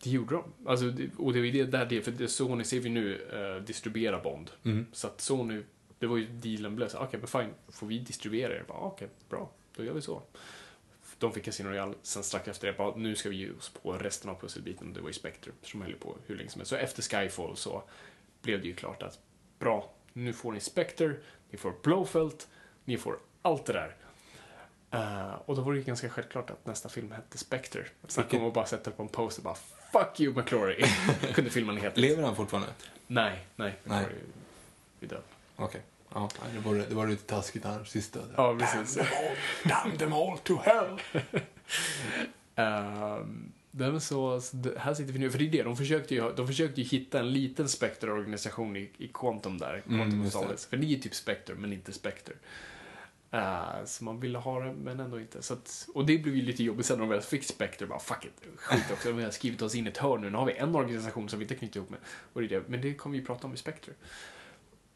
det 0.03 0.11
gjorde 0.11 0.35
de. 0.35 0.45
Alltså, 0.67 0.87
och 1.19 1.33
det 1.33 1.39
var 1.39 1.47
ju 1.47 1.51
det 1.51 1.65
där 1.65 1.87
det, 1.87 2.03
för 2.03 2.27
Sony 2.27 2.65
ser 2.65 2.81
vi 2.81 2.89
nu 2.89 3.15
uh, 3.33 3.63
distribuera 3.65 4.21
Bond. 4.21 4.51
Mm. 4.65 4.87
Så 4.93 5.07
att 5.07 5.21
Sony, 5.21 5.63
det 5.99 6.07
var 6.07 6.17
ju 6.17 6.27
dealen 6.27 6.77
blev 6.77 6.89
så 6.89 6.99
okej 6.99 7.19
men 7.21 7.29
fine, 7.29 7.55
får 7.69 7.87
vi 7.87 7.99
distribuera 7.99 8.55
det? 8.55 8.65
Bara, 8.69 8.79
Okej, 8.79 9.09
bra, 9.29 9.51
då 9.77 9.85
gör 9.85 9.93
vi 9.93 10.03
så. 10.03 10.23
De 11.19 11.33
fick 11.33 11.45
Casino 11.45 11.69
Royale, 11.69 11.95
sen 12.03 12.23
strax 12.23 12.49
efter 12.49 12.67
det, 12.67 12.73
bara, 12.79 12.97
nu 12.97 13.17
ska 13.17 13.29
vi 13.29 13.37
ge 13.37 13.51
oss 13.51 13.73
på 13.83 13.93
resten 13.93 14.31
av 14.31 14.41
pusselbiten. 14.41 14.93
Det 14.93 15.01
var 15.01 15.09
ju 15.09 15.13
Spectre 15.15 15.53
som 15.63 15.83
höll 15.83 15.95
på 15.95 16.17
hur 16.27 16.37
länge 16.37 16.51
som 16.51 16.59
helst. 16.61 16.71
Så 16.71 16.77
efter 16.77 17.03
Skyfall 17.03 17.57
så 17.57 17.83
blev 18.43 18.61
det 18.61 18.67
ju 18.69 18.75
klart 18.75 19.03
att 19.03 19.19
bra, 19.59 19.93
nu 20.13 20.33
får 20.33 20.53
ni 20.53 20.61
Spectre, 20.61 21.15
ni 21.51 21.59
får 21.59 21.75
Blowfelt, 21.83 22.49
ni 22.85 22.97
får 22.99 23.19
allt 23.43 23.67
det 23.67 23.73
där. 23.73 23.97
Eh, 24.91 25.35
och 25.35 25.57
då 25.57 25.63
var 25.63 25.73
det 25.73 25.79
ju 25.79 25.85
ganska 25.85 26.09
självklart 26.09 26.51
att 26.51 26.67
nästa 26.67 26.89
film 26.89 27.11
hette 27.13 27.39
Spectre. 27.39 27.85
Snacka 28.07 28.27
Vilket- 28.29 28.41
om 28.41 28.49
att 28.49 28.55
bara 28.55 28.67
sätta 28.67 28.91
på 28.91 29.03
en 29.03 29.09
poster 29.09 29.43
bara 29.43 29.57
Fuck 29.93 30.21
you 30.21 30.35
McClory. 30.35 30.85
Kunde 31.35 31.51
filmen 31.51 31.77
heta. 31.77 32.01
Lever 32.01 32.23
han 32.23 32.37
fortfarande? 32.37 32.69
Nej, 33.07 33.47
nej. 33.57 33.79
Nej. 33.85 34.07
Är 35.01 35.07
död. 35.07 35.23
Okej. 35.57 35.81
Ja, 36.15 36.29
nej, 36.43 36.53
det 36.55 36.69
var, 36.69 36.75
det 36.75 36.95
var 36.95 37.07
lite 37.07 37.25
taskigt 37.25 37.65
här 37.65 37.85
sista. 37.85 38.21
Ja, 38.37 38.57
precis. 38.59 38.99
Damn 39.65 39.99
them 39.99 40.13
all 40.13 40.39
to 40.39 40.57
hell! 40.57 41.01
Um, 42.59 43.53
men 43.71 44.01
så, 44.01 44.41
här 44.79 44.95
sitter 44.95 45.13
vi 45.13 45.19
nu, 45.19 45.31
för 45.31 45.39
det 45.39 45.45
är 45.45 45.51
det, 45.51 45.63
de 45.63 45.77
försökte 45.77 46.15
ju, 46.15 46.33
de 46.33 46.47
försökte 46.47 46.81
ju 46.81 46.87
hitta 46.87 47.19
en 47.19 47.33
liten 47.33 47.69
Spectre-organisation 47.69 48.77
i, 48.77 48.91
i 48.99 49.09
Quantum 49.15 49.59
där, 49.59 49.83
Quantum 49.87 50.09
Mm, 50.09 50.23
just 50.25 50.37
det. 50.37 50.43
Solace. 50.43 50.69
För 50.69 50.77
det 50.77 50.95
är 50.95 50.99
typ 50.99 51.15
Spectre, 51.15 51.55
men 51.55 51.73
inte 51.73 51.93
Spectre. 51.93 52.35
Uh, 53.35 53.85
så 53.85 54.05
man 54.05 54.21
ville 54.21 54.39
ha 54.39 54.61
det, 54.61 54.73
men 54.73 55.01
ändå 55.01 55.21
inte. 55.21 55.43
Så 55.43 55.55
att, 55.55 55.89
och 55.95 56.07
det 56.07 56.19
blev 56.19 56.37
ju 56.37 56.43
lite 56.43 56.65
jobbigt 56.65 56.87
sen 56.87 56.99
när 56.99 57.07
de 57.07 57.11
väl 57.11 57.21
fick 57.21 57.45
Spectre, 57.45 57.87
bara 57.87 57.99
fuck 57.99 58.25
it, 58.25 58.47
skit 58.57 58.85
också, 58.93 59.13
vi 59.13 59.25
har 59.25 59.31
skrivit 59.31 59.63
oss 59.63 59.75
in 59.75 59.87
i 59.87 59.91
ett 59.91 59.99
hörn 59.99 60.21
nu, 60.21 60.31
nu 60.31 60.37
har 60.37 60.47
vi 60.47 60.57
en 60.57 60.75
organisation 60.75 61.29
som 61.29 61.39
vi 61.39 61.45
inte 61.45 61.55
knyter 61.55 61.77
ihop 61.77 61.91
med. 61.91 61.99
Och 62.33 62.41
det 62.41 62.47
är 62.47 62.61
det, 62.61 62.69
men 62.69 62.81
det 62.81 62.95
kommer 62.95 63.19
vi 63.19 63.25
prata 63.25 63.47
om 63.47 63.55
i 63.55 63.57
Spectre. 63.57 63.93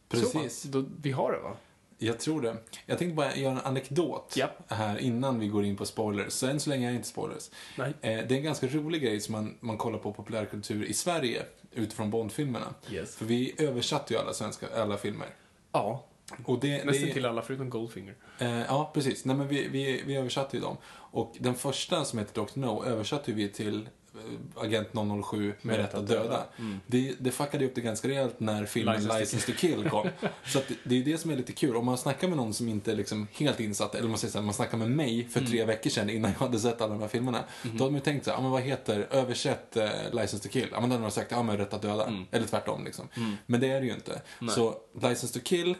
Precis. 0.08 0.60
Så, 0.60 0.68
då, 0.68 0.84
vi 1.02 1.12
har 1.12 1.32
det 1.32 1.38
va? 1.38 1.56
Jag 1.98 2.18
tror 2.18 2.42
det. 2.42 2.56
Jag 2.86 2.98
tänkte 2.98 3.14
bara 3.14 3.36
göra 3.36 3.52
en 3.52 3.58
anekdot 3.60 4.34
Ja. 4.36 4.50
här 4.68 4.98
innan 4.98 5.38
vi 5.38 5.48
går 5.48 5.64
in 5.64 5.76
på 5.76 5.86
spoilers. 5.86 6.32
Så 6.32 6.46
än 6.46 6.60
så 6.60 6.70
länge 6.70 6.86
är 6.86 6.90
det 6.90 6.96
inte 6.96 7.08
spoilers. 7.08 7.50
Nej. 7.78 7.88
Eh, 7.88 8.26
det 8.26 8.34
är 8.34 8.38
en 8.38 8.42
ganska 8.42 8.66
rolig 8.66 9.02
grej 9.02 9.20
som 9.20 9.32
man, 9.32 9.54
man 9.60 9.78
kollar 9.78 9.98
på 9.98 10.12
populärkultur 10.12 10.84
i 10.84 10.94
Sverige 10.94 11.42
utifrån 11.72 12.10
Bondfilmerna. 12.10 12.74
Yes. 12.90 13.16
För 13.16 13.24
vi 13.24 13.54
översatte 13.58 14.14
ju 14.14 14.20
alla 14.20 14.32
svenska, 14.32 14.66
alla 14.76 14.96
filmer. 14.96 15.26
Ja, 15.72 16.04
Och 16.44 16.60
det, 16.60 16.84
nästan 16.84 17.08
det, 17.08 17.14
till 17.14 17.26
alla 17.26 17.42
förutom 17.42 17.70
Goldfinger. 17.70 18.14
Eh, 18.38 18.60
ja, 18.60 18.90
precis. 18.94 19.24
Nej, 19.24 19.36
men 19.36 19.48
vi, 19.48 19.68
vi, 19.68 20.02
vi 20.06 20.16
översatte 20.16 20.56
ju 20.56 20.62
dem. 20.62 20.76
Och 20.94 21.34
den 21.38 21.54
första 21.54 22.04
som 22.04 22.18
heter 22.18 22.42
Dr. 22.42 22.58
No 22.58 22.84
översatte 22.84 23.32
vi 23.32 23.48
till 23.48 23.88
eh, 24.14 24.62
Agent 24.64 24.88
007 25.24 25.54
med 25.62 25.76
rätt 25.76 25.94
att 25.94 26.08
döda. 26.08 26.44
Mm. 26.58 26.80
Det, 26.86 27.14
det 27.18 27.30
fuckade 27.30 27.64
upp 27.64 27.74
det 27.74 27.80
ganska 27.80 28.08
rejält 28.08 28.40
när 28.40 28.66
filmen 28.66 28.94
License 28.94 29.14
to 29.14 29.20
License 29.20 29.52
to 29.52 29.58
Kill 29.58 29.90
kom. 29.90 30.08
Så 30.46 30.58
att 30.58 30.64
det, 30.84 31.00
är 31.00 31.04
det 31.04 31.18
som 31.18 31.30
är 31.30 31.36
lite 31.36 31.52
kul. 31.52 31.76
Om 31.76 31.86
man 31.86 31.98
snackar 31.98 32.28
med 32.28 32.36
någon 32.36 32.54
som 32.54 32.68
inte 32.68 32.92
är 32.92 32.96
liksom 32.96 33.26
helt 33.32 33.60
insatt, 33.60 33.94
eller 33.94 34.08
man 34.08 34.18
säger 34.18 34.32
så 34.32 34.38
här, 34.38 34.44
man 34.44 34.54
snackar 34.54 34.78
med 34.78 34.90
mig 34.90 35.28
för 35.28 35.40
Mm. 35.40 35.50
tre 35.52 35.64
veckor 35.64 35.90
sedan 35.90 36.10
innan 36.10 36.30
jag 36.30 36.38
hade 36.38 36.58
sett 36.58 36.80
alla 36.80 36.92
de 36.92 37.00
här 37.00 37.08
filmerna. 37.08 37.38
Mm-hmm. 37.38 37.78
Då 37.78 37.84
hade 37.84 37.90
man 37.90 37.94
ju 37.94 38.00
tänkt 38.00 38.24
så 38.24 38.30
här, 38.30 38.38
ja 38.38 38.42
men 38.42 38.50
vad 38.50 38.62
heter, 38.62 39.06
översätt 39.10 39.76
eh, 39.76 39.90
License 40.12 40.38
to 40.38 40.48
Kill? 40.48 40.68
Ja 40.72 40.80
men 40.80 40.88
då 40.88 40.94
hade 40.94 41.02
man 41.02 41.10
sagt, 41.10 41.30
ja 41.30 41.42
men 41.42 41.56
rätt 41.56 41.74
att 41.74 41.82
döda. 41.82 42.06
Mm. 42.06 42.24
Eller 42.30 42.46
tvärtom 42.46 42.84
liksom. 42.84 43.08
Men 43.46 43.60
det 43.60 43.70
är 43.70 43.80
det 43.80 43.86
ju 43.86 43.92
inte. 43.92 44.22
Så 44.50 44.74
License 44.94 45.40
to 45.40 45.40
Kill 45.44 45.74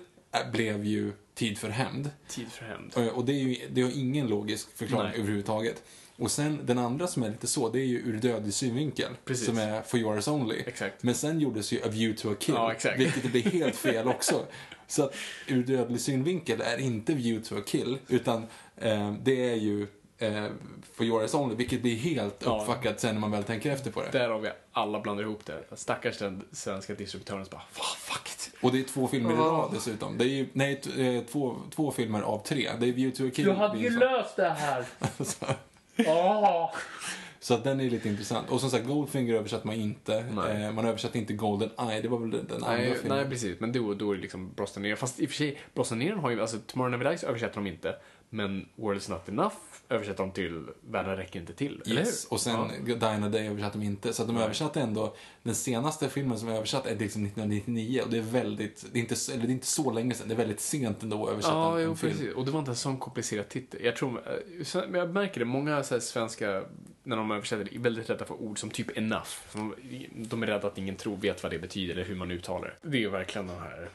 blev 0.52 0.84
ju 0.84 1.12
Tid 1.34 1.58
för 1.58 1.68
hämnd. 1.68 2.10
Tid 2.28 2.52
för 2.52 2.64
hämnd. 2.64 2.92
Eh, 2.96 3.06
Och 3.06 3.24
det, 3.24 3.32
är 3.32 3.38
ju, 3.38 3.56
det 3.70 3.82
har 3.82 3.90
ingen 3.90 4.26
logisk 4.28 4.68
förklaring 4.76 5.10
Nej. 5.10 5.18
överhuvudtaget. 5.20 5.82
Och 6.16 6.30
sen 6.30 6.58
den 6.66 6.78
andra 6.78 7.06
som 7.06 7.22
är 7.22 7.30
lite 7.30 7.46
så, 7.46 7.68
det 7.68 7.80
är 7.80 7.84
ju 7.84 7.98
ur 7.98 8.16
dödlig 8.18 8.54
synvinkel. 8.54 9.12
Precis. 9.24 9.46
Som 9.46 9.58
är 9.58 9.82
For 9.82 10.00
yours 10.00 10.28
only. 10.28 10.62
Exakt. 10.66 11.02
Men 11.02 11.14
sen 11.14 11.40
gjordes 11.40 11.72
ju 11.72 11.78
A 11.82 11.88
view 11.90 12.22
to 12.22 12.32
a 12.32 12.36
kill. 12.40 12.54
Ja. 12.54 12.74
Vilket 12.98 13.30
blir 13.32 13.42
helt 13.42 13.76
fel 13.76 14.08
också. 14.08 14.46
Så 14.86 15.02
att 15.04 15.14
ur 15.46 15.62
dödlig 15.62 16.00
synvinkel 16.00 16.60
är 16.60 16.78
inte 16.78 17.14
view 17.14 17.48
to 17.48 17.58
a 17.58 17.62
kill, 17.66 17.98
utan 18.08 18.46
eh, 18.76 19.14
det 19.22 19.50
är 19.50 19.56
ju 19.56 19.86
eh, 20.18 20.46
For 20.94 21.06
yours 21.06 21.34
only, 21.34 21.54
vilket 21.54 21.82
blir 21.82 21.96
helt 21.96 22.42
Ja. 22.44 22.60
uppfuckat 22.60 23.00
sen 23.00 23.14
när 23.14 23.20
man 23.20 23.30
väl 23.30 23.44
tänker 23.44 23.70
efter 23.70 23.90
på 23.90 24.02
det. 24.02 24.08
Där 24.12 24.28
har 24.28 24.38
vi 24.40 24.50
alla 24.72 25.00
blandar 25.00 25.24
ihop 25.24 25.46
det. 25.46 25.64
Stackars 25.76 26.18
den 26.18 26.44
svenska 26.52 26.94
distributören 26.94 27.44
som 27.44 27.50
bara, 27.50 27.62
"Fan, 27.72 27.96
fuck 27.98 28.28
it. 28.28 28.41
Och 28.62 28.72
det 28.72 28.78
är 28.80 28.82
två 28.84 29.08
filmer 29.08 29.32
i 29.32 29.36
rad 29.36 29.70
dessutom. 29.72 30.18
Det 30.18 30.24
är 30.24 30.28
ju, 30.28 30.48
nej, 30.52 30.80
eh, 30.98 31.22
två, 31.32 31.56
två 31.74 31.90
filmer 31.90 32.20
av 32.22 32.38
tre. 32.46 32.70
Det 32.80 32.86
är 32.88 32.92
view 32.92 33.16
to 33.16 33.28
a 33.28 33.30
kill. 33.34 33.44
Du 33.44 33.52
hade 33.52 33.78
ju 33.78 33.90
löst 33.98 34.36
det 34.36 34.50
här. 34.50 34.84
Så- 35.24 35.46
Åh. 36.06 36.70
Så 37.40 37.54
att 37.54 37.64
den 37.64 37.80
är 37.80 37.90
lite 37.90 38.08
intressant. 38.08 38.50
Och 38.50 38.60
som 38.60 38.70
sagt, 38.70 38.86
Goldfinger 38.86 39.34
översatte 39.34 39.66
man 39.66 39.76
inte. 39.76 40.24
Nej. 40.36 40.62
Eh, 40.64 40.72
man 40.72 40.86
översatte 40.86 41.18
inte 41.18 41.32
Golden 41.32 41.70
Eye, 41.90 42.00
det 42.00 42.08
var 42.08 42.18
väl 42.18 42.30
den, 42.30 42.46
den 42.46 42.56
andra 42.64 42.76
Nej, 42.76 42.94
filmen. 42.94 43.18
nej, 43.18 43.30
precis. 43.30 43.60
Men 43.60 43.72
då, 43.72 43.94
då 43.94 44.10
är 44.10 44.14
det 44.16 44.22
liksom 44.22 44.52
Brosnaneren. 44.56 44.96
Fast 44.96 45.20
i 45.20 45.26
och 45.26 45.28
för 45.30 45.36
sig, 45.36 45.58
Brosnaneren 45.74 46.18
har 46.18 46.30
ju, 46.30 46.40
alltså 46.40 46.58
Tomorrow 46.66 46.90
Never 46.98 47.10
Dies 47.10 47.24
översätter 47.24 47.54
de 47.54 47.66
inte. 47.66 47.94
Men 48.34 48.68
World's 48.76 49.10
Not 49.10 49.28
Enough 49.28 49.54
översätter 49.88 50.18
de 50.22 50.32
till 50.32 50.66
Världen 50.80 51.16
räcker 51.16 51.40
inte 51.40 51.52
till. 51.52 51.82
Eller 51.86 52.00
Yes, 52.00 52.24
hur? 52.30 52.32
och 52.34 52.40
sen 52.40 52.70
Ja. 52.86 52.94
Dine 52.94 53.26
a 53.26 53.28
Day 53.28 53.46
översatte 53.48 53.78
de 53.78 53.84
inte. 53.84 54.12
Så 54.12 54.22
att 54.22 54.28
de 54.28 54.36
översatte 54.36 54.80
ändå, 54.80 55.16
den 55.42 55.54
senaste 55.54 56.08
filmen 56.08 56.38
som 56.38 56.48
är 56.48 56.52
översatt 56.52 56.86
är 56.86 56.96
liksom 56.96 57.26
1999 57.26 58.00
och 58.04 58.10
det 58.10 58.18
är 58.18 58.22
väldigt, 58.22 58.86
det 58.92 58.98
är 58.98 59.00
inte, 59.00 59.14
eller 59.32 59.42
det 59.42 59.48
är 59.48 59.52
inte 59.52 59.66
så 59.66 59.90
länge 59.90 60.14
sedan, 60.14 60.28
det 60.28 60.34
är 60.34 60.38
väldigt 60.38 60.60
sent 60.60 61.02
ändå 61.02 61.24
att 61.26 61.32
översätta 61.32 61.54
Ja, 61.54 61.78
en, 61.80 61.84
jo, 61.84 61.94
film. 61.96 62.12
precis. 62.12 62.34
Och 62.34 62.44
det 62.44 62.50
var 62.50 62.58
inte 62.58 62.70
en 62.70 62.76
sån 62.76 62.96
komplicerad 62.98 63.48
titel. 63.48 63.80
Jag 63.84 63.96
tror, 63.96 64.22
eh, 64.74 64.84
jag 64.94 65.10
märker 65.10 65.38
det, 65.38 65.44
många 65.46 65.82
så 65.82 66.00
svenska, 66.00 66.64
när 67.02 67.16
de 67.16 67.30
översätter, 67.30 67.74
är 67.74 67.78
väldigt 67.78 68.10
rädda 68.10 68.24
för 68.24 68.34
ord 68.42 68.58
som 68.58 68.70
typ 68.70 68.96
enough. 68.98 69.28
De, 70.14 70.42
är 70.42 70.46
rädda 70.46 70.66
att 70.66 70.78
ingen 70.78 70.96
tror 70.96 71.16
vet 71.16 71.42
vad 71.42 71.52
det 71.52 71.58
betyder 71.58 71.94
eller 71.94 72.04
hur 72.04 72.16
man 72.16 72.30
uttalar 72.30 72.76
det. 72.82 72.88
Det 72.88 73.04
är 73.04 73.08
verkligen 73.08 73.46
den 73.46 73.58
här, 73.58 73.88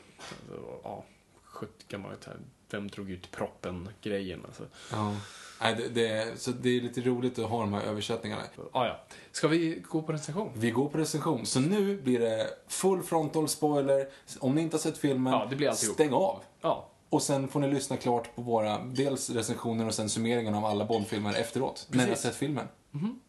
ja, 0.84 1.06
70 1.44 1.72
gammalt 1.88 2.26
här, 2.26 2.38
vem 2.70 2.88
drog 2.88 3.12
ut 3.12 3.32
proppen-grejen 3.32 4.42
alltså. 4.48 4.64
Ja. 4.92 5.16
Nej, 5.62 5.76
det, 5.76 5.88
det, 5.90 6.40
så 6.40 6.52
det 6.52 6.70
är 6.78 6.82
lite 6.82 7.02
roligt 7.02 7.40
att 7.40 7.50
ha 7.50 7.60
de 7.60 7.74
här 7.74 7.82
översättningarna. 7.82 8.42
Ah, 8.72 8.86
ja. 8.86 9.00
Ska 9.32 9.48
vi 9.48 9.84
gå 9.90 10.02
på 10.02 10.12
recension? 10.14 10.50
Vi 10.54 10.72
går 10.72 10.90
på 10.90 10.98
recension, 10.98 11.46
så 11.46 11.60
nu 11.60 12.02
blir 12.02 12.20
det 12.20 12.50
full 12.68 13.04
frontal 13.04 13.48
spoiler. 13.48 14.08
Om 14.40 14.56
ni 14.56 14.62
inte 14.62 14.76
har 14.78 14.80
sett 14.82 14.98
filmen, 14.98 15.34
Ja, 15.34 15.48
det 15.50 15.56
blir 15.56 15.70
alltihop. 15.70 15.94
stäng 15.96 16.14
av. 16.14 16.40
Ja. 16.62 16.90
Och 17.10 17.22
sen 17.22 17.48
får 17.48 17.60
ni 17.60 17.68
lyssna 17.68 17.98
klart 17.98 18.36
på 18.36 18.42
våra, 18.42 18.80
dels 18.86 19.30
recensioner 19.30 19.88
och 19.88 19.94
sen 19.94 20.10
summeringen 20.10 20.54
av 20.56 20.66
alla 20.66 20.86
Bondfilmer 20.86 21.34
efteråt. 21.34 21.88
När 21.90 21.98
ni 21.98 22.04
har 22.04 22.10
Precis. 22.10 22.24
sett 22.26 22.36
filmen. 22.36 22.68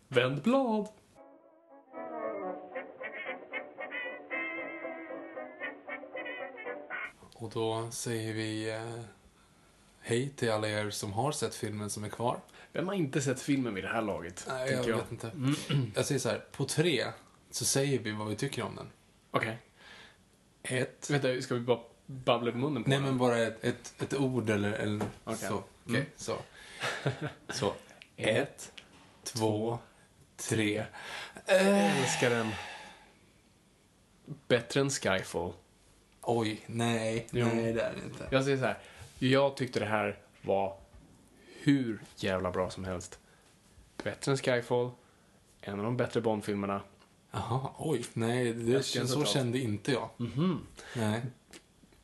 Vänd 0.08 0.42
blad. 0.42 0.88
Och 7.34 7.50
då 7.50 7.88
säger 7.90 8.32
vi 8.34 8.70
eh, 8.70 9.00
hej 10.08 10.28
till 10.36 10.50
alla 10.50 10.68
er 10.68 10.90
som 10.90 11.12
har 11.12 11.32
sett 11.32 11.54
filmen 11.54 11.90
som 11.90 12.04
är 12.04 12.08
kvar. 12.08 12.40
Vem 12.72 12.86
har 12.88 12.94
inte 12.94 13.20
sett 13.22 13.40
filmen 13.40 13.74
vid 13.74 13.84
det 13.84 13.88
här 13.88 14.02
laget? 14.02 14.44
Nej, 14.48 14.70
jag, 14.72 14.84
tänker 14.84 15.00
vet 15.00 15.12
inte. 15.12 15.32
Jag 15.94 16.04
säger 16.06 16.18
så 16.18 16.28
här, 16.28 16.44
på 16.52 16.64
tre 16.64 17.04
så 17.50 17.64
säger 17.64 17.98
vi 17.98 18.10
vad 18.12 18.28
vi 18.28 18.36
tycker 18.36 18.62
om 18.62 18.76
den. 18.76 18.86
Okej. 19.30 19.58
Ett. 20.62 21.10
Vänta, 21.10 21.42
ska 21.42 21.54
vi 21.54 21.60
bara 21.60 21.80
babbla 22.06 22.50
i 22.50 22.54
munnen 22.54 22.84
på 22.84 22.90
Nej, 22.90 22.98
den? 22.98 23.08
men 23.08 23.18
bara 23.18 23.38
ett, 23.38 23.64
ett, 23.64 24.02
ett 24.02 24.14
ord 24.14 24.50
eller, 24.50 24.72
eller 24.72 25.04
Okej. 25.24 25.38
så. 25.48 25.54
Okej, 25.54 25.64
Mm. 25.88 26.04
så. 26.16 26.36
Så. 27.48 27.74
Ett, 28.16 28.72
två, 29.22 29.78
tre. 30.36 30.84
Jag 31.46 31.60
älskar 32.00 32.30
den. 32.30 32.50
Bättre 34.48 34.80
än 34.80 34.90
Skyfall. 34.90 35.52
Oj, 36.22 36.60
nej, 36.66 37.26
Jo. 37.30 37.46
nej 37.54 37.72
det 37.72 37.82
är 37.82 37.92
det 37.96 38.02
inte. 38.04 38.28
Jag 38.30 38.44
säger 38.44 38.56
så 38.58 38.64
här. 38.64 38.78
Jag 39.18 39.56
tyckte 39.56 39.80
det 39.80 39.86
här 39.86 40.18
var 40.42 40.76
hur 41.62 42.00
jävla 42.16 42.50
bra 42.50 42.70
som 42.70 42.84
helst. 42.84 43.18
Bättre 44.04 44.32
än 44.32 44.38
Skyfall. 44.38 44.90
En 45.60 45.78
av 45.78 45.84
de 45.84 45.96
bättre 45.96 46.20
Bond-filmerna. 46.20 46.80
Jaha, 47.30 47.70
oj, 47.78 48.04
nej, 48.12 48.52
det, 48.52 48.82
ska 48.82 49.06
så 49.06 49.24
kände 49.24 49.58
inte 49.58 49.92
jag. 49.92 50.10
Mhm. 50.16 50.66
Nej. 50.96 51.22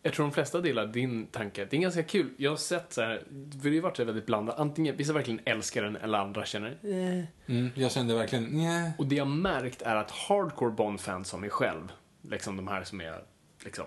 Jag 0.02 0.12
tror 0.12 0.26
de 0.26 0.32
flesta 0.32 0.60
delar 0.60 0.86
din 0.86 1.26
tanke. 1.26 1.64
Det 1.64 1.76
är 1.76 1.80
ganska 1.80 2.02
kul. 2.02 2.34
Jag 2.36 2.50
har 2.50 2.56
sett 2.56 2.92
så 2.92 3.02
här, 3.02 3.24
för 3.28 3.58
det 3.62 3.68
har 3.68 3.74
ju 3.74 3.80
varit 3.80 3.96
så 3.96 4.04
väldigt 4.04 4.26
blandat. 4.26 4.58
Antingen, 4.58 4.96
vissa 4.96 5.12
verkligen 5.12 5.40
älskar 5.44 5.82
den 5.82 5.96
eller 5.96 6.18
andra 6.18 6.44
känner 6.44 6.78
eh. 6.82 7.24
Mm, 7.54 7.70
jag 7.74 7.92
kände 7.92 8.14
verkligen, 8.14 8.44
nej. 8.44 8.92
Och 8.98 9.06
det 9.06 9.14
jag 9.14 9.26
märkt 9.26 9.82
är 9.82 9.96
att 9.96 10.10
hardcore 10.10 10.70
Bond-fans 10.70 11.28
som 11.28 11.40
mig 11.40 11.50
själv, 11.50 11.92
liksom 12.22 12.56
de 12.56 12.68
här 12.68 12.84
som 12.84 13.00
är, 13.00 13.24
liksom, 13.64 13.86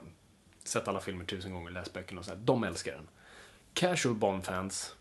sett 0.63 0.87
alla 0.87 0.99
filmer 0.99 1.25
tusen 1.25 1.53
gånger, 1.53 1.71
läst 1.71 1.93
böckerna 1.93 2.19
och 2.19 2.25
så 2.25 2.31
här, 2.31 2.39
de 2.39 2.63
älskar 2.63 2.91
den. 2.91 3.07
Casual 3.77 4.15
Bond-fans, 4.15 4.93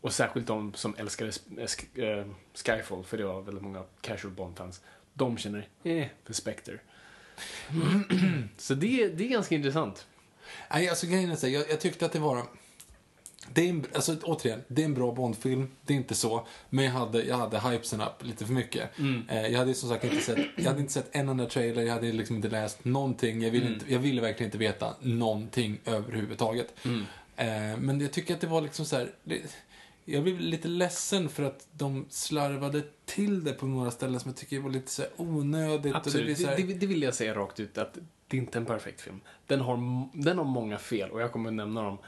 och 0.00 0.12
särskilt 0.12 0.46
de 0.46 0.74
som 0.74 0.94
älskade 0.98 1.30
Sk- 1.30 1.66
Sk- 1.66 2.18
eh, 2.20 2.26
Skyfall, 2.54 3.04
för 3.04 3.18
det 3.18 3.24
var 3.24 3.42
väldigt 3.42 3.62
många 3.64 3.82
casual 4.00 4.34
Bond-fans, 4.34 4.80
de 5.14 5.38
känner 5.38 5.68
eh, 5.84 6.06
för 6.24 6.32
Spectre. 6.34 6.78
så 8.56 8.74
det, 8.74 9.08
det 9.08 9.24
är 9.24 9.28
ganska 9.28 9.54
intressant. 9.54 10.06
Nej, 10.70 10.88
alltså 10.88 11.06
grejen 11.06 11.30
är 11.30 11.36
så 11.36 11.48
jag, 11.48 11.70
jag 11.70 11.80
tyckte 11.80 12.06
att 12.06 12.12
det 12.12 12.18
var... 12.18 12.42
Det 13.52 13.60
är 13.64 13.68
en, 13.70 13.86
alltså, 13.94 14.16
återigen, 14.22 14.62
det 14.68 14.82
är 14.82 14.84
en 14.86 14.94
bra 14.94 15.12
Bondfilm, 15.12 15.68
det 15.82 15.92
är 15.92 15.96
inte 15.96 16.14
så. 16.14 16.46
Men 16.70 16.84
jag 16.84 16.92
hade, 16.92 17.22
jag 17.22 17.36
hade 17.36 17.60
hypesen 17.60 18.00
upp 18.00 18.24
lite 18.24 18.46
för 18.46 18.52
mycket. 18.52 18.98
Mm. 18.98 19.28
Eh, 19.28 19.46
jag 19.46 19.58
hade 19.58 19.74
som 19.74 19.88
sagt 19.88 20.04
inte 20.04 20.20
sett, 20.20 20.38
jag 20.56 20.64
hade 20.64 20.80
inte 20.80 20.92
sett 20.92 21.08
en 21.12 21.28
enda 21.28 21.46
trailer, 21.46 21.82
jag 21.82 21.94
hade 21.94 22.12
liksom 22.12 22.36
inte 22.36 22.48
läst 22.48 22.84
någonting. 22.84 23.42
Jag 23.42 23.50
ville, 23.50 23.66
Mm. 23.66 23.78
inte, 23.80 23.92
jag 23.92 23.98
ville 24.00 24.20
verkligen 24.20 24.46
inte 24.48 24.58
veta 24.58 24.94
någonting 25.00 25.80
överhuvudtaget. 25.84 26.74
Mm. 26.84 27.04
Eh, 27.38 27.76
men 27.78 28.00
jag 28.00 28.12
tycker 28.12 28.34
att 28.34 28.40
det 28.40 28.46
var 28.46 28.60
liksom 28.60 28.84
så 28.84 28.96
här, 28.96 29.10
det, 29.24 29.56
jag 30.04 30.22
blev 30.22 30.40
lite 30.40 30.68
ledsen 30.68 31.28
för 31.28 31.42
att 31.42 31.68
de 31.72 32.06
slarvade 32.10 32.82
till 33.04 33.44
det 33.44 33.52
på 33.52 33.66
några 33.66 33.90
ställen 33.90 34.20
som 34.20 34.28
jag 34.28 34.36
tycker 34.36 34.60
var 34.60 34.70
lite 34.70 34.90
så 34.90 35.02
här 35.02 35.10
onödigt. 35.16 35.82
Det, 35.82 35.96
Absolut, 35.98 36.38
så 36.38 36.46
här, 36.46 36.56
det, 36.56 36.62
det, 36.62 36.74
det 36.74 36.86
vill 36.86 37.02
jag 37.02 37.14
säga 37.14 37.34
rakt 37.34 37.60
ut 37.60 37.78
att 37.78 37.98
det 38.28 38.36
är 38.36 38.40
inte 38.40 38.58
en 38.58 38.66
perfekt 38.66 39.00
film. 39.00 39.20
Den 39.46 39.60
har, 39.60 40.08
den 40.14 40.38
har 40.38 40.44
många 40.44 40.78
fel 40.78 41.10
och 41.10 41.20
jag 41.20 41.32
kommer 41.32 41.48
att 41.48 41.54
nämna 41.54 41.82
dem. 41.82 41.98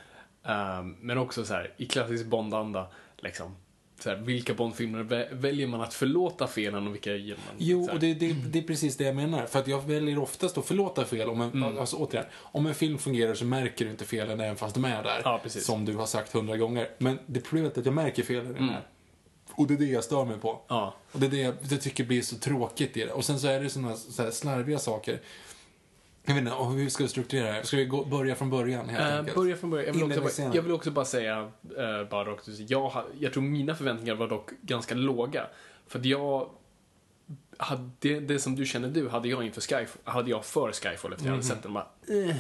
Ehm, 0.44 0.96
men 1.00 1.18
också 1.18 1.44
så 1.44 1.54
här, 1.54 1.74
i 1.76 1.86
klassisk 1.86 2.26
Bond-anda, 2.26 2.86
liksom. 3.16 3.56
Så 4.02 4.10
här, 4.10 4.16
vilka 4.16 4.54
Bond-filmer 4.54 4.98
vä- 5.02 5.34
väljer 5.34 5.66
man 5.66 5.80
att 5.80 5.94
förlåta 5.94 6.46
felen 6.46 6.86
och 6.86 6.94
vilka 6.94 7.14
ger 7.16 7.34
man? 7.34 7.54
Jo, 7.58 7.88
och 7.92 8.00
det, 8.00 8.14
det, 8.14 8.32
det 8.32 8.58
är 8.58 8.62
precis 8.62 8.96
det 8.96 9.04
jag 9.04 9.16
menar. 9.16 9.46
För 9.46 9.58
att 9.58 9.68
jag 9.68 9.80
väljer 9.86 10.18
oftast 10.18 10.58
att 10.58 10.66
förlåta 10.66 11.04
fel. 11.04 11.28
Om 11.28 11.40
en, 11.40 11.50
Mm. 11.52 11.78
alltså, 11.78 11.96
återigen, 11.96 12.26
om 12.36 12.66
en 12.66 12.74
film 12.74 12.98
fungerar 12.98 13.34
så 13.34 13.44
märker 13.44 13.84
du 13.84 13.90
inte 13.90 14.04
felen 14.04 14.40
även 14.40 14.56
fast 14.56 14.74
de 14.74 14.84
är 14.84 15.02
där. 15.02 15.20
Ja. 15.24 15.40
Som 15.48 15.84
du 15.84 15.94
har 15.96 16.06
sagt 16.06 16.32
hundra 16.32 16.56
gånger. 16.56 16.88
Men 16.98 17.18
det 17.26 17.40
problemet 17.40 17.76
är 17.76 17.80
att 17.80 17.86
jag 17.86 17.94
märker 17.94 18.22
felen 18.22 18.44
i 18.44 18.48
den 18.48 18.56
Mm. 18.56 18.68
här. 18.74 18.82
Och 19.52 19.66
det 19.66 19.74
är 19.74 19.78
det 19.78 19.84
jag 19.84 20.04
stör 20.04 20.24
mig 20.24 20.38
på. 20.38 20.60
Ja. 20.68 20.94
Och 21.12 21.20
det 21.20 21.26
är 21.26 21.30
det 21.30 21.36
jag, 21.40 21.54
det 21.68 21.76
tycker 21.76 22.04
blir 22.04 22.22
så 22.22 22.36
tråkigt 22.36 22.96
i 22.96 23.00
det. 23.04 23.12
Och 23.12 23.24
sen 23.24 23.40
så 23.40 23.46
är 23.48 23.60
det 23.60 23.70
såna 23.70 23.96
så 23.96 24.22
här 24.22 24.30
slarviga 24.30 24.78
saker. 24.78 25.20
Jag 26.24 26.34
vet 26.34 26.40
inte, 26.40 26.52
och 26.52 26.72
hur 26.72 26.88
ska 26.88 27.04
vi 27.04 27.08
strukturera 27.08 27.52
det? 27.52 27.64
Ska 27.66 27.76
vi 27.76 27.84
gå, 27.84 28.04
börja 28.04 28.34
från 28.34 28.50
början 28.50 28.88
helt 28.88 29.00
Eh, 29.00 29.18
enkelt? 29.18 29.36
börja 29.36 29.56
från 29.56 29.70
början. 29.70 29.86
Jag 29.86 29.92
vill, 30.08 30.18
också 30.22 30.42
bara, 30.42 30.54
jag 30.54 30.62
vill 30.62 30.72
också 30.72 30.90
bara 30.90 31.04
säga, 31.04 31.40
uh, 31.42 32.08
bara 32.10 32.24
rakt 32.24 32.48
jag, 32.48 33.04
jag 33.18 33.32
tror 33.32 33.42
mina 33.42 33.74
förväntningar 33.74 34.14
var 34.14 34.28
dock 34.28 34.50
ganska 34.62 34.94
låga. 34.94 35.46
För 35.86 35.98
att 35.98 36.04
jag, 36.04 36.50
hade, 37.56 37.90
det, 37.98 38.20
det 38.20 38.38
som 38.38 38.56
du 38.56 38.66
känner 38.66 38.88
du, 38.88 39.08
hade 39.08 39.28
jag 39.28 39.44
inför 39.44 39.60
Skyfall, 39.60 40.02
hade 40.04 40.30
jag 40.30 40.44
för 40.44 40.72
Skyfall 40.72 41.12
efter 41.12 41.26
jag 41.26 41.32
hade 41.32 41.44
sett 41.44 41.62
den. 41.62 41.72
Bara, 41.72 41.86
eh. 42.08 42.36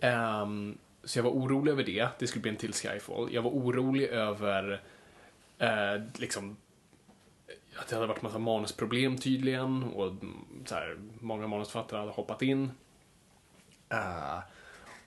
Ehm, 0.00 0.78
så 1.04 1.18
jag 1.18 1.22
var 1.22 1.30
orolig 1.30 1.72
över 1.72 1.84
det, 1.84 2.08
det 2.18 2.26
skulle 2.26 2.42
bli 2.42 2.50
en 2.50 2.56
till 2.56 2.72
Skyfall. 2.72 3.28
Jag 3.32 3.42
var 3.42 3.50
orolig 3.50 4.04
över, 4.08 4.82
eh, 5.58 6.02
liksom, 6.18 6.56
att 7.76 7.88
det 7.88 7.94
hade 7.94 8.06
varit 8.06 8.22
massa 8.22 8.38
manusproblem 8.38 9.18
tydligen 9.18 9.82
och 9.82 10.12
så 10.64 10.74
här, 10.74 10.96
många 11.20 11.46
manusförfattare 11.46 12.00
hade 12.00 12.12
hoppat 12.12 12.42
in. 12.42 12.70
Eh, 13.88 14.38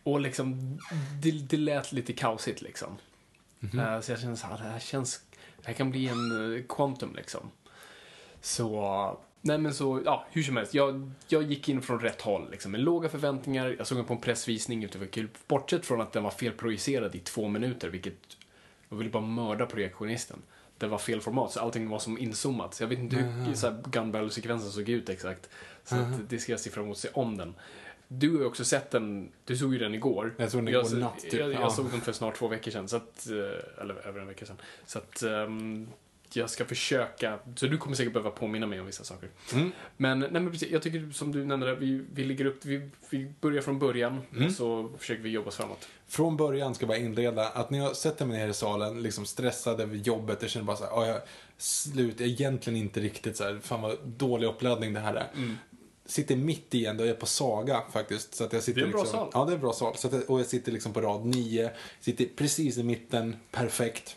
och 0.03 0.19
liksom, 0.19 0.77
det, 1.21 1.31
det 1.31 1.57
lät 1.57 1.91
lite 1.91 2.13
kaosigt 2.13 2.61
liksom. 2.61 2.97
Eh, 3.61 3.99
så 4.01 4.11
jag 4.11 4.19
kände 4.19 4.37
så 4.37 4.47
här, 4.47 4.57
det 4.57 4.63
här 4.63 4.79
känns, 4.79 5.21
det 5.57 5.67
här 5.67 5.73
kan 5.73 5.91
bli 5.91 6.07
en 6.07 6.31
uh, 6.31 6.63
quantum 6.69 7.15
liksom. 7.15 7.51
Så, 8.41 9.19
nej 9.41 9.57
men 9.57 9.73
så, 9.73 10.01
ja, 10.05 10.25
hur 10.31 10.43
som 10.43 10.57
helst. 10.57 10.73
Jag, 10.73 11.11
jag 11.27 11.43
gick 11.43 11.69
in 11.69 11.81
från 11.81 11.99
rätt 11.99 12.21
håll 12.21 12.51
liksom, 12.51 12.71
med 12.71 12.81
låga 12.81 13.09
förväntningar. 13.09 13.75
Jag 13.77 13.87
såg 13.87 13.97
den 13.97 14.05
på 14.05 14.13
en 14.13 14.21
pressvisning, 14.21 14.87
det 14.91 14.95
var 14.95 15.05
kul. 15.05 15.27
Bortsett 15.47 15.85
från 15.85 16.01
att 16.01 16.11
den 16.11 16.23
var 16.23 16.31
felprojicerad 16.31 17.15
i 17.15 17.19
två 17.19 17.47
minuter, 17.47 17.89
vilket, 17.89 18.17
jag 18.89 18.97
ville 18.97 19.09
bara 19.09 19.23
mörda 19.23 19.65
projektionisten. 19.65 20.41
Det 20.83 20.89
var 20.89 20.97
fel 20.97 21.21
format, 21.21 21.51
så 21.51 21.59
allting 21.59 21.89
var 21.89 21.99
som 21.99 22.17
inzoomat. 22.17 22.73
Så 22.73 22.83
jag 22.83 22.87
vet 22.87 22.99
inte 22.99 23.15
hur 23.15 23.53
så 23.53 23.67
här, 23.69 23.83
gun 23.91 24.11
barrel-sekvensen 24.11 24.71
såg 24.71 24.89
ut 24.89 25.09
exakt. 25.09 25.49
Så 25.83 25.95
att 25.95 26.29
det 26.29 26.39
ska 26.39 26.51
jag 26.51 26.59
se 26.59 26.69
fram 26.69 26.83
emot 26.83 26.95
att 26.95 27.01
se 27.01 27.09
om 27.13 27.37
den. 27.37 27.53
Du 28.07 28.31
har 28.31 28.39
ju 28.39 28.45
också 28.45 28.65
sett 28.65 28.91
den, 28.91 29.31
du 29.45 29.57
såg 29.57 29.73
ju 29.73 29.79
den 29.79 29.93
igår. 29.95 30.33
Jag 30.37 30.51
såg 30.51 30.61
den 30.61 30.67
igår 30.67 30.95
natt, 30.99 31.19
typ. 31.19 31.33
Jag, 31.33 31.53
Ja. 31.53 31.59
jag 31.61 31.71
såg 31.71 31.91
den 31.91 32.01
för 32.01 32.11
snart 32.11 32.35
två 32.35 32.47
veckor 32.47 32.71
sedan, 32.71 32.87
så 32.87 32.95
att, 32.95 33.27
eh, 33.29 33.81
eller 33.81 34.07
över 34.07 34.21
en 34.21 34.27
vecka 34.27 34.45
sedan. 34.45 34.57
Så 34.85 34.97
att 34.99 35.23
ehm, 35.23 35.87
jag 36.35 36.49
ska 36.49 36.65
försöka, 36.65 37.39
så 37.55 37.67
du 37.67 37.77
kommer 37.77 37.95
säkert 37.95 38.13
behöva 38.13 38.31
påminna 38.31 38.67
mig 38.67 38.79
om 38.79 38.85
vissa 38.85 39.03
saker. 39.03 39.29
Mm. 39.53 39.71
Men, 39.97 40.19
nej 40.19 40.31
men 40.31 40.51
precis, 40.51 40.71
jag 40.71 40.81
tycker 40.81 41.11
som 41.11 41.31
du 41.31 41.45
nämnde, 41.45 41.75
vi, 41.75 42.05
vi 42.13 42.23
ligger 42.23 42.45
upp, 42.45 42.65
vi, 42.65 42.89
vi 43.09 43.33
börjar 43.41 43.61
från 43.61 43.79
början 43.79 44.21
Mm. 44.33 44.45
och 44.45 44.51
så 44.51 44.91
försöker 44.97 45.23
vi 45.23 45.29
jobba 45.29 45.47
oss 45.47 45.55
framåt. 45.55 45.87
Från 46.07 46.37
början 46.37 46.75
ska 46.75 46.83
jag 46.83 46.87
bara 46.87 46.97
inleda 46.97 47.47
att 47.47 47.69
när 47.69 47.79
jag 47.79 47.95
sätter 47.95 48.25
mig 48.25 48.37
ner 48.37 48.47
i 48.47 48.53
salen, 48.53 49.01
liksom 49.03 49.25
stressad 49.25 49.81
över 49.81 49.95
jobbet, 49.95 50.41
jag 50.41 50.51
känner 50.51 50.65
bara 50.65 50.77
så 50.77 50.83
här, 50.83 50.91
"Ja, 50.91 51.07
jag, 51.07 51.21
slut, 51.57 52.19
jag 52.19 52.29
är 52.29 52.31
egentligen 52.31 52.79
inte 52.79 52.99
riktigt 52.99 53.37
så 53.37 53.43
här, 53.43 53.59
fan 53.63 53.81
vad 53.81 53.97
dålig 54.05 54.47
uppladdning 54.47 54.93
det 54.93 54.99
här 54.99 55.15
är. 55.15 55.27
Sitter 56.05 56.35
mitt 56.35 56.75
i 56.75 56.85
en, 56.85 56.97
då 56.97 57.03
är 57.03 57.07
jag 57.07 57.19
på 57.19 57.25
Saga 57.25 57.81
faktiskt. 57.91 58.35
Så 58.35 58.43
att 58.43 58.53
jag 58.53 58.63
sitter 58.63 58.81
Det 58.81 58.85
är 58.85 58.85
en 58.85 58.91
bra 58.91 59.01
liksom, 59.01 59.19
sal. 59.19 59.29
Ja, 59.33 59.45
det 59.45 59.51
är 59.51 59.55
en 59.55 59.61
bra 59.61 59.73
sal. 59.73 59.97
Så 59.97 60.07
att 60.07 60.13
jag, 60.13 60.29
och 60.29 60.39
jag 60.39 60.45
sitter 60.45 60.71
liksom 60.71 60.93
på 60.93 61.01
rad 61.01 61.25
nio, 61.25 61.71
sitter 61.99 62.25
precis 62.35 62.77
i 62.77 62.83
mitten, 62.83 63.35
perfekt. 63.51 64.15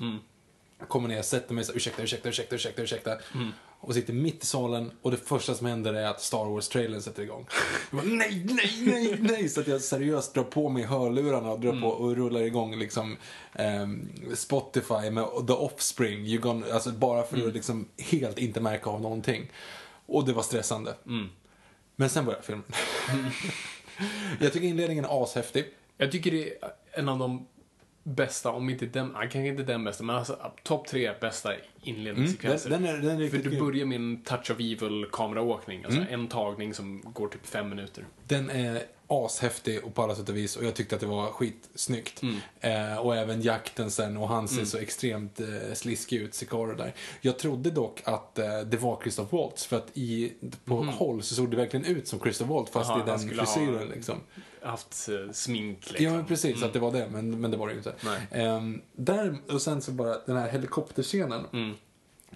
Kommer 0.89 1.09
ner, 1.09 1.23
sätter 1.23 1.55
mig 1.55 1.65
så 1.65 1.73
ursäkta, 1.73 2.03
ursäkta, 2.03 2.29
ursäkta, 2.29 2.55
ursäkta, 2.55 2.83
ursäkta. 2.83 3.19
Mm. 3.35 3.51
Och 3.81 3.95
sitter 3.95 4.13
mitt 4.13 4.43
i 4.43 4.47
salen 4.47 4.91
och 5.03 5.11
det 5.11 5.17
första 5.17 5.55
som 5.55 5.67
händer 5.67 5.95
är 5.95 6.07
att 6.07 6.21
Star 6.21 6.45
Wars-trailern 6.45 7.01
sätter 7.03 7.23
igång. 7.23 7.47
Jag 7.91 8.01
bara, 8.01 8.07
nej, 8.15 8.47
nej, 8.51 8.73
nej, 8.87 9.17
nej! 9.21 9.49
Så 9.49 9.61
att 9.61 9.67
jag 9.67 9.81
seriöst 9.81 10.35
drar 10.35 10.43
på 10.43 10.69
mig 10.69 10.83
hörlurarna 10.85 11.51
och 11.51 11.61
drar 11.61 11.71
Mm. 11.71 11.83
på 11.83 11.89
och 11.89 12.17
rullar 12.17 12.41
igång 12.41 12.79
liksom 12.79 13.17
ehm, 13.55 14.09
Spotify 14.35 15.11
med 15.11 15.25
The 15.47 15.53
Offspring. 15.53 16.27
You 16.27 16.41
gonna, 16.41 16.67
alltså 16.73 16.91
bara 16.91 17.23
för 17.23 17.37
Mm. 17.37 17.49
att 17.49 17.55
liksom 17.55 17.89
helt 17.99 18.39
inte 18.39 18.61
märka 18.61 18.91
av 18.91 19.01
någonting. 19.01 19.51
Och 20.07 20.27
det 20.27 20.33
var 20.33 20.43
stressande. 20.43 20.95
Mm. 21.07 21.29
Men 21.97 22.11
sen 22.11 22.25
började 22.25 22.45
filmen. 22.45 22.65
jag 24.41 24.53
tycker 24.53 24.67
inledningen 24.67 25.05
är 25.05 25.23
ashäftig. 25.25 25.65
Jag 25.97 26.13
tycker 26.13 26.31
det 26.31 26.51
är 26.51 26.71
en 26.93 27.09
av 27.09 27.19
de 27.19 27.47
bästa, 28.09 28.51
om 28.51 28.71
inte 28.71 28.87
den, 28.87 29.13
kanske 29.13 29.47
inte 29.47 29.63
den 29.63 29.85
bästa, 29.85 30.05
men 30.05 30.17
alltså 30.17 30.39
topp 30.63 30.87
tre 30.89 31.13
bästa 31.21 31.49
Den, 31.49 31.59
inledningssekvenser. 31.83 32.71
den, 32.71 32.85
är, 32.85 32.97
den 32.99 33.23
är 33.23 33.29
För 33.29 33.39
du 33.39 33.61
börjar 33.61 33.87
med 33.87 33.97
en 33.97 34.23
touch 34.23 34.51
of 34.51 34.57
evil 34.61 35.07
kameraåkning, 35.13 35.85
alltså 35.85 36.01
Mm. 36.01 36.15
en 36.21 36.29
tagning 36.29 36.75
som 36.75 37.03
går 37.13 37.29
typ 37.29 37.47
fem 37.47 37.69
minuter. 37.69 38.05
Den 38.29 38.51
är 38.51 38.83
ashäftig 39.09 39.85
och 39.85 39.95
på 39.95 40.03
alla 40.03 40.15
sätt 40.15 40.29
och 40.29 40.37
vis 40.37 40.57
och 40.57 40.65
jag 40.65 40.75
tyckte 40.75 40.95
att 40.95 41.01
det 41.01 41.07
var 41.07 41.27
skitsnyggt. 41.31 42.23
Eh, 42.61 42.97
och 42.99 43.17
även 43.17 43.43
jakten 43.43 43.91
sen 43.91 44.17
och 44.17 44.29
han 44.29 44.49
ser 44.49 44.65
så 44.65 44.79
extremt 44.79 45.41
eh, 45.41 45.47
sliskig 45.75 46.17
ut, 46.17 46.35
Sicaro 46.35 46.75
där. 46.75 46.93
Jag 47.21 47.39
trodde 47.39 47.71
dock 47.71 48.03
att 48.05 48.39
eh, 48.39 48.61
det 48.61 48.77
var 48.77 49.01
Christoph 49.03 49.35
Waltz 49.35 49.67
för 49.67 49.77
att 49.77 49.87
i, 49.95 50.33
på 50.65 50.75
håll 50.77 51.23
så 51.23 51.35
såg 51.35 51.51
det 51.51 51.57
verkligen 51.57 51.87
ut 51.87 52.09
som 52.09 52.21
Christoph 52.21 52.51
Waltz 52.53 52.71
fast 52.73 52.91
Jaha, 52.91 53.03
i 53.03 53.07
den 53.07 53.19
skulle 53.19 53.43
ha- 53.43 53.47
frisyren 53.55 53.89
liksom. 53.89 54.21
Haft 54.67 55.09
eh, 55.09 55.33
smink 55.33 55.91
liksom. 55.91 56.17
Ja, 56.19 56.25
precis, 56.29 56.63
att 56.63 56.73
det 56.73 56.79
var 56.79 56.93
det, 56.93 57.09
men, 57.11 57.41
men 57.41 57.51
det 57.51 57.57
var 57.57 57.67
det 57.67 57.73
ju 57.73 57.79
inte. 57.79 57.95
Ehm, 58.31 58.83
där, 58.93 59.39
och 59.49 59.63
sen 59.63 59.83
så 59.83 59.93
bara 59.93 60.19
den 60.27 60.37
här 60.37 60.49
helikopterscenen. 60.49 61.45
Mm. 61.53 61.75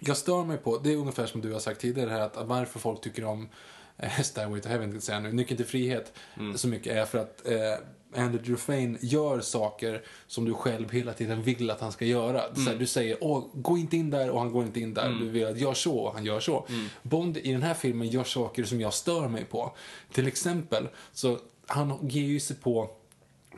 Jag 0.00 0.16
stör 0.16 0.44
mig 0.44 0.56
på, 0.56 0.78
det 0.78 0.92
är 0.92 0.96
ungefär 0.96 1.26
som 1.26 1.40
du 1.40 1.52
har 1.52 1.60
sagt 1.60 1.80
tidigare 1.80 2.10
här, 2.10 2.20
att 2.20 2.36
varför 2.36 2.78
folk 2.78 3.00
tycker 3.00 3.24
om 3.24 3.48
eh, 3.96 4.20
Stairway 4.22 4.60
to 4.60 4.68
Heaven, 4.68 4.92
jag 4.92 5.02
säga 5.02 5.20
nu, 5.20 5.32
Nyckeln 5.32 5.56
till 5.56 5.66
frihet, 5.66 6.12
Mm. 6.36 6.58
så 6.58 6.68
mycket 6.68 6.96
är 6.96 7.04
för 7.04 7.18
att 7.18 7.46
eh, 7.46 7.86
Andrew 8.14 8.50
Dufresne 8.50 8.98
gör 9.00 9.40
saker 9.40 10.02
som 10.26 10.44
du 10.44 10.54
själv 10.54 10.90
hela 10.90 11.12
tiden 11.12 11.42
vill 11.42 11.70
att 11.70 11.80
han 11.80 11.92
ska 11.92 12.04
göra. 12.04 12.44
Mm. 12.44 12.66
här, 12.66 12.74
du 12.74 12.86
säger, 12.86 13.16
åh, 13.20 13.44
gå 13.54 13.78
inte 13.78 13.96
in 13.96 14.10
där 14.10 14.30
och 14.30 14.40
han 14.40 14.52
går 14.52 14.64
inte 14.64 14.80
in 14.80 14.94
där. 14.94 15.08
Du 15.08 15.28
vill 15.28 15.46
att 15.46 15.58
gör 15.58 15.74
så 15.74 15.98
och 15.98 16.14
han 16.14 16.24
gör 16.24 16.40
så. 16.40 16.66
Mm. 16.68 16.86
Bond 17.02 17.36
i 17.36 17.52
den 17.52 17.62
här 17.62 17.74
filmen 17.74 18.08
gör 18.08 18.24
saker 18.24 18.64
som 18.64 18.80
jag 18.80 18.94
stör 18.94 19.28
mig 19.28 19.44
på. 19.44 19.76
Till 20.12 20.26
exempel, 20.26 20.88
så 21.12 21.38
han 21.72 22.08
ger 22.08 22.22
ju 22.22 22.40
sig 22.40 22.56
på 22.56 22.90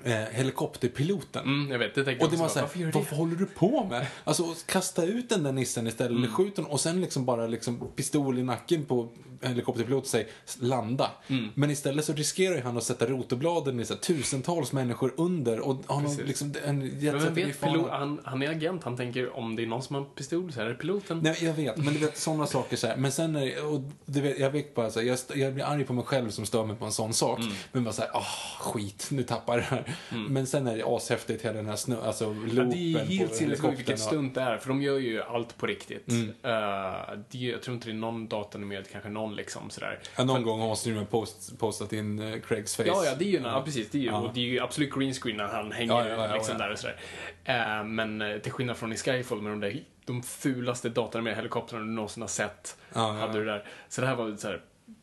eh, 0.04 0.12
helikopterpiloten. 0.12 1.44
Mm, 1.44 1.70
jag 1.72 1.78
vet, 1.78 1.94
det 1.94 2.00
Och 2.20 2.30
det 2.30 2.36
var 2.36 2.48
såhär, 2.48 2.90
Varför 2.92 3.10
det? 3.10 3.16
håller 3.16 3.36
du 3.36 3.46
på 3.46 3.84
med? 3.90 4.06
Alltså, 4.24 4.54
kasta 4.66 5.04
ut 5.04 5.28
den 5.28 5.42
där 5.42 5.52
nissen 5.52 5.86
istället, 5.86 6.10
Mm. 6.10 6.22
eller 6.24 6.32
skjut 6.32 6.56
den 6.56 6.64
och 6.64 6.80
sen 6.80 7.00
liksom 7.00 7.24
bara 7.24 7.46
liksom 7.46 7.88
pistol 7.96 8.38
i 8.38 8.42
nacken 8.42 8.84
på 8.84 9.08
helikopterpiloten 9.42 10.02
och 10.02 10.06
säger 10.06 10.28
landa. 10.60 11.10
Mm. 11.26 11.48
Men 11.54 11.70
istället 11.70 12.04
så 12.04 12.12
riskerar 12.12 12.62
han 12.62 12.76
att 12.76 12.84
sätta 12.84 13.06
rotorbladen 13.06 13.80
i 13.80 13.84
så 13.84 13.94
här, 13.94 14.00
tusentals 14.00 14.72
människor 14.72 15.14
under 15.16 15.60
och 15.60 15.82
har 15.86 16.00
någon, 16.00 16.16
liksom, 16.16 16.54
en 16.64 16.78
Men 16.78 17.00
jet 17.00 17.14
vem 17.14 17.34
vet, 17.34 17.60
pilot, 17.60 17.90
han, 17.90 18.20
han 18.24 18.42
är 18.42 18.50
agent, 18.50 18.84
han 18.84 18.96
tänker 18.96 19.36
om 19.36 19.56
det 19.56 19.62
är 19.62 19.66
någon 19.66 19.82
som 19.82 19.94
har 19.96 20.02
en 20.02 20.08
pistol 20.08 20.52
så 20.52 20.60
är 20.60 20.64
det 20.64 20.74
piloten. 20.74 21.20
Nej, 21.22 21.36
jag 21.40 21.54
vet, 21.54 21.76
men 21.76 21.94
du 21.94 22.00
vet 22.00 22.18
sådana 22.18 22.46
saker 22.46 22.76
så 22.76 22.86
här. 22.86 22.96
Men 22.96 23.12
sen 23.12 23.36
är 23.36 23.66
och 23.66 23.80
du 24.04 24.20
vet, 24.20 24.38
jag 24.38 24.50
vet 24.50 24.74
bara 24.74 24.90
så 24.90 25.00
här, 25.00 25.06
jag, 25.06 25.18
jag 25.34 25.54
blir 25.54 25.64
arg 25.64 25.84
på 25.84 25.92
mig 25.92 26.04
själv 26.04 26.30
som 26.30 26.46
stör 26.46 26.64
mig 26.64 26.76
på 26.76 26.84
en 26.84 26.92
sån 26.92 27.12
sak. 27.12 27.38
Mm. 27.40 27.52
Men 27.72 27.84
bara 27.84 27.92
såhär, 27.92 28.10
ah 28.14 28.26
skit, 28.60 29.08
nu 29.10 29.22
tappar 29.22 29.52
jag 29.52 29.62
det 29.62 29.66
här. 29.66 29.96
Men 30.28 30.46
sen 30.46 30.66
är 30.66 30.76
det 30.76 30.84
ashäftigt 30.86 31.44
hela 31.44 31.54
den 31.54 31.66
här 31.66 31.76
snö, 31.76 31.96
alltså 32.02 32.32
loopen 32.32 32.56
Ja, 32.56 32.64
det 32.64 32.94
är 32.94 33.18
helt 33.18 33.34
sinnessjukt 33.34 33.90
och- 33.90 33.98
stunt 33.98 34.34
det 34.34 34.40
är, 34.40 34.58
för 34.58 34.68
de 34.68 34.82
gör 34.82 34.98
ju 34.98 35.22
allt 35.22 35.58
på 35.58 35.66
riktigt. 35.66 36.08
Mm. 36.08 36.28
Eh, 36.28 37.18
det, 37.30 37.38
jag 37.38 37.62
tror 37.62 37.74
inte 37.74 37.88
det 37.88 37.92
är 37.92 37.94
någon 37.94 38.28
datanimerad, 38.28 38.84
kanske 38.92 39.10
någon 39.10 39.31
liksom 39.34 39.70
sådär. 39.70 39.98
Ja, 40.16 40.24
någon 40.24 40.42
gång 40.42 40.60
måste 40.60 40.90
du 40.90 41.04
post, 41.04 41.58
postat 41.58 41.92
in 41.92 42.18
eh, 42.18 42.40
Craigs 42.40 42.76
face. 42.76 42.86
Ja, 42.86 43.04
ja, 43.04 43.14
det 43.14 43.24
är 43.24 43.28
ju, 43.28 43.40
ja. 43.40 43.62
precis, 43.64 43.90
det 43.90 43.98
är 43.98 44.02
ju, 44.02 44.06
Ja. 44.06 44.18
och 44.18 44.34
det 44.34 44.40
är 44.40 44.44
ju 44.44 44.60
absolut 44.60 44.94
green 44.94 45.14
screen 45.14 45.36
när 45.36 45.46
han 45.48 45.72
hänger 45.72 46.08
Ja, 46.08 46.34
liksom 46.34 46.58
där 46.58 46.72
och 46.72 46.78
sådär. 46.78 46.96
Eh, 47.44 47.84
men 47.84 48.22
eh, 48.22 48.38
till 48.38 48.52
skillnad 48.52 48.76
från 48.76 48.92
i 48.92 48.96
Skyfall 48.96 49.42
med 49.42 49.52
de 49.52 49.60
där, 49.60 49.84
de 50.04 50.22
fulaste 50.22 50.88
datanimerade 50.88 51.36
helikoptrarna 51.36 51.84
du 51.84 51.90
någonsin 51.90 52.20
har 52.20 52.28
sett, 52.28 52.76
hade 52.92 53.38
du 53.38 53.44
där. 53.44 53.64
Så 53.88 54.00
det 54.00 54.06
här 54.06 54.16
var 54.16 54.36
så 54.36 54.48
här 54.48 54.60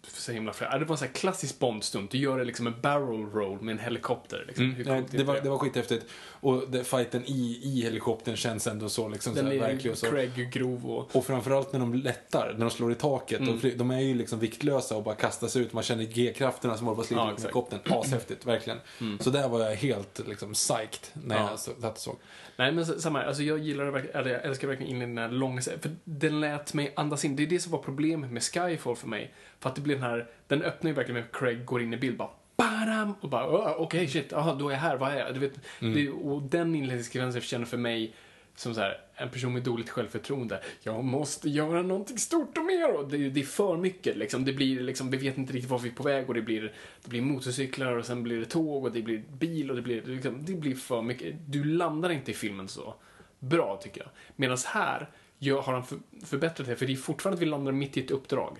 så 0.07 0.31
himla. 0.31 0.53
Ja, 0.61 0.77
Det 0.77 0.85
var 0.85 0.93
en 0.93 0.97
sån 0.97 1.07
här 1.07 1.13
klassisk 1.15 1.59
Bond-stunt. 1.59 2.07
Du 2.11 2.17
gör 2.17 2.37
det 2.37 2.43
liksom 2.43 2.67
en 2.67 2.81
barrel 2.81 3.25
roll 3.31 3.61
med 3.61 3.71
en 3.71 3.79
helikopter. 3.79 4.43
Liksom. 4.47 4.71
Hur 4.71 4.85
Nej, 4.85 5.03
det, 5.11 5.23
var, 5.23 5.39
det 5.41 5.49
var 5.49 5.57
skithäftigt. 5.57 6.05
Och 6.41 6.63
det, 6.69 6.83
fighten 6.83 7.23
i, 7.25 7.59
i 7.63 7.81
helikoptern 7.83 8.35
känns 8.35 8.67
ändå 8.67 8.89
så 8.89 9.07
liksom 9.07 9.35
så 9.35 9.43
här, 9.43 9.51
är 9.51 9.59
verklig 9.59 9.91
och 9.91 9.97
så. 9.97 10.05
Craig 10.05 10.51
grov 10.51 10.85
och... 10.91 11.15
Och 11.15 11.25
framförallt 11.25 11.73
när 11.73 11.79
de 11.79 11.93
lättar, 11.93 12.53
när 12.53 12.59
de 12.59 12.69
slår 12.69 12.91
i 12.91 12.95
taket. 12.95 13.39
Mm. 13.39 13.59
Fly- 13.59 13.75
de 13.75 13.91
är 13.91 13.99
ju 13.99 14.13
liksom 14.15 14.39
viktlösa 14.39 14.95
och 14.97 15.03
bara 15.03 15.15
kastas 15.15 15.55
ut. 15.55 15.73
Man 15.73 15.83
känner 15.83 16.03
G-krafterna 16.03 16.77
som 16.77 16.85
håller 16.87 16.95
på 16.95 17.01
att 17.01 17.07
slita 17.07 17.21
Ja, 17.23 17.33
ut 17.33 17.39
helikoptern. 17.39 17.79
Ashäftigt, 17.85 18.45
verkligen. 18.45 18.79
Så 19.19 19.29
där 19.29 19.49
var 19.49 19.59
jag 19.59 19.75
helt 19.75 20.27
liksom 20.27 20.53
psyched 20.53 21.07
när 21.13 21.35
Ja. 21.37 21.49
jag 21.49 21.59
så- 21.59 21.71
satt 21.81 21.93
och 21.93 21.97
såg. 21.99 22.15
Nej 22.57 22.71
men 22.71 22.85
samma, 22.85 23.23
alltså 23.23 23.43
jag 23.43 23.59
gillar 23.59 23.85
verkligen, 23.85 24.15
eller 24.19 24.31
jag 24.31 24.45
älskar 24.45 24.67
verkligen 24.67 24.91
in 24.95 25.01
i 25.01 25.05
den 25.05 25.17
här 25.17 25.29
långa 25.29 25.61
för 25.61 25.91
den 26.03 26.39
lät 26.39 26.73
mig 26.73 26.93
andas 26.95 27.25
in. 27.25 27.35
Det 27.35 27.43
är 27.43 27.47
det 27.47 27.59
som 27.59 27.71
var 27.71 27.79
problemet 27.79 28.31
med 28.31 28.43
Skyfall 28.43 28.95
för 28.95 29.07
mig. 29.07 29.33
För 29.59 29.69
att 29.69 29.75
det 29.75 29.81
blir 29.81 29.95
den 29.95 30.03
här, 30.03 30.27
den 30.47 30.61
öppnar 30.63 30.89
ju 30.91 30.95
verkligen 30.95 31.21
med 31.21 31.31
Craig 31.31 31.65
går 31.65 31.81
in 31.81 31.93
i 31.93 31.97
bild 31.97 32.17
bara 32.17 32.29
Badam! 32.59 33.13
Och 33.21 33.29
bara, 33.29 33.49
"Åh, 33.49 33.75
okej 33.77 34.07
shit, 34.07 34.33
aha, 34.33 34.53
då 34.53 34.69
är 34.69 34.73
jag 34.73 34.79
här, 34.79 34.97
vad 34.97 35.11
är 35.11 35.17
jag? 35.17 35.33
Du 35.33 35.39
vet, 35.39 35.59
det, 35.79 36.09
och 36.09 36.41
den 36.41 36.75
inledningssekvensen 36.75 37.41
känner 37.41 37.65
för 37.65 37.77
mig 37.77 38.13
som 38.55 38.75
så 38.75 38.81
här, 38.81 38.97
en 39.15 39.29
person 39.29 39.53
med 39.53 39.63
dåligt 39.63 39.89
självförtroende. 39.89 40.61
Jag 40.81 41.03
måste 41.03 41.49
göra 41.49 41.81
någonting 41.81 42.17
stort 42.17 42.57
och 42.57 42.65
mer. 42.65 42.95
Och 42.95 43.09
det, 43.09 43.29
det 43.29 43.39
är 43.39 43.45
för 43.45 43.77
mycket 43.77 44.17
liksom. 44.17 44.45
Det 44.45 44.53
blir 44.53 44.79
liksom, 44.79 45.11
vi 45.11 45.17
vet 45.17 45.37
inte 45.37 45.53
riktigt 45.53 45.71
var 45.71 45.79
vi 45.79 45.89
är 45.89 45.93
på 45.93 46.03
väg 46.03 46.27
och 46.27 46.33
det 46.33 46.41
blir, 46.41 46.73
det 47.03 47.09
blir 47.09 47.21
motorcyklar 47.21 47.95
och 47.95 48.05
sen 48.05 48.23
blir 48.23 48.39
det 48.39 48.45
tåg 48.45 48.83
och 48.85 48.91
det 48.91 49.01
blir 49.01 49.17
bil 49.17 49.69
och 49.69 49.75
det 49.75 49.81
blir, 49.81 50.01
liksom, 50.01 50.45
det 50.45 50.53
blir 50.53 50.75
för 50.75 51.01
mycket. 51.01 51.35
Du 51.47 51.63
landar 51.63 52.09
inte 52.09 52.31
i 52.31 52.33
filmen 52.33 52.67
så 52.67 52.95
bra 53.39 53.79
tycker 53.83 54.01
jag. 54.01 54.09
Medan 54.35 54.57
här 54.65 55.09
gör, 55.37 55.61
har 55.61 55.73
han 55.73 55.85
för, 55.85 55.97
förbättrat 56.25 56.67
det, 56.67 56.75
för 56.75 56.85
det 56.85 56.93
är 56.93 56.97
fortfarande 56.97 57.35
att 57.35 57.41
vi 57.41 57.45
landar 57.45 57.71
mitt 57.71 57.97
i 57.97 58.03
ett 58.03 58.11
uppdrag. 58.11 58.57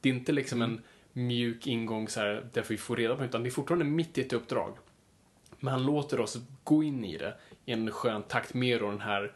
Det 0.00 0.08
är 0.08 0.12
inte 0.12 0.32
liksom 0.32 0.62
en 0.62 0.82
mjuk 1.12 1.66
ingång 1.66 2.08
så 2.08 2.20
här, 2.20 2.46
därför 2.52 2.74
vi 2.74 2.78
får 2.78 2.96
reda 2.96 3.14
på 3.14 3.20
det, 3.20 3.26
utan 3.28 3.42
det 3.42 3.48
är 3.48 3.50
fortfarande 3.50 3.84
mitt 3.84 4.18
i 4.18 4.20
ett 4.20 4.32
uppdrag. 4.32 4.76
Men 5.58 5.72
han 5.72 5.86
låter 5.86 6.20
oss 6.20 6.38
gå 6.64 6.82
in 6.82 7.04
i 7.04 7.18
det 7.18 7.34
i 7.64 7.72
en 7.72 7.90
skön 7.90 8.22
takt 8.22 8.54
med 8.54 8.80
den 8.80 9.00
här 9.00 9.32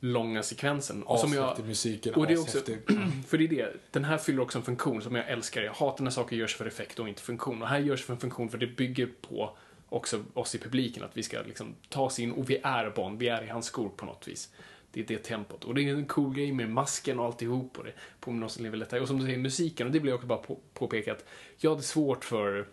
långa 0.00 0.42
sekvensen. 0.42 1.02
Och 1.02 1.18
som 1.18 1.32
jag, 1.32 1.44
Ashäftig 1.44 1.64
musiken, 1.64 2.14
och 2.14 2.26
det 2.26 2.32
är 2.32 2.40
också, 2.40 2.58
ashäftig. 2.58 2.78
för 3.28 3.38
det 3.38 3.44
är 3.44 3.48
det, 3.48 3.72
den 3.90 4.04
här 4.04 4.18
fyller 4.18 4.42
också 4.42 4.58
en 4.58 4.64
funktion 4.64 5.02
som 5.02 5.14
jag 5.14 5.28
älskar. 5.28 5.62
Jag 5.62 5.72
hatar 5.72 6.04
när 6.04 6.10
saker 6.10 6.36
görs 6.36 6.54
för 6.56 6.66
effekt 6.66 6.98
och 6.98 7.08
inte 7.08 7.22
funktion. 7.22 7.62
Och 7.62 7.68
här 7.68 7.78
görs 7.78 8.04
för 8.04 8.12
en 8.12 8.20
funktion 8.20 8.48
för 8.48 8.58
det 8.58 8.66
bygger 8.66 9.08
på 9.20 9.56
också 9.88 10.24
oss 10.34 10.54
i 10.54 10.58
publiken, 10.58 11.04
att 11.04 11.16
vi 11.16 11.22
ska 11.22 11.42
liksom 11.42 11.74
ta 11.88 12.02
oss 12.02 12.18
in 12.18 12.32
och 12.32 12.50
vi 12.50 12.60
är 12.62 12.90
Bond, 12.90 13.18
vi 13.18 13.28
är 13.28 13.44
i 13.44 13.48
hans 13.48 13.66
skor 13.66 13.88
på 13.88 14.06
något 14.06 14.28
vis. 14.28 14.50
Det 14.92 15.00
är 15.00 15.04
det 15.04 15.18
tempot. 15.18 15.64
Och 15.64 15.74
det 15.74 15.82
är 15.82 15.94
en 15.94 16.06
cool 16.06 16.34
grej 16.34 16.52
med 16.52 16.70
masken 16.70 17.18
och 17.18 17.24
alltihop 17.24 17.78
och 17.78 17.84
det 17.84 17.92
påminner 18.20 18.46
oss 18.46 18.58
om 18.58 18.64
Live 18.64 18.76
lättare. 18.76 19.00
Och 19.00 19.08
som 19.08 19.18
du 19.18 19.24
säger, 19.24 19.38
musiken, 19.38 19.86
och 19.86 19.92
det 19.92 20.00
blir 20.00 20.14
också 20.14 20.26
bara 20.26 20.38
på, 20.38 20.58
påpekat. 20.74 21.24
Jag 21.58 21.70
hade 21.70 21.82
svårt 21.82 22.24
för 22.24 22.68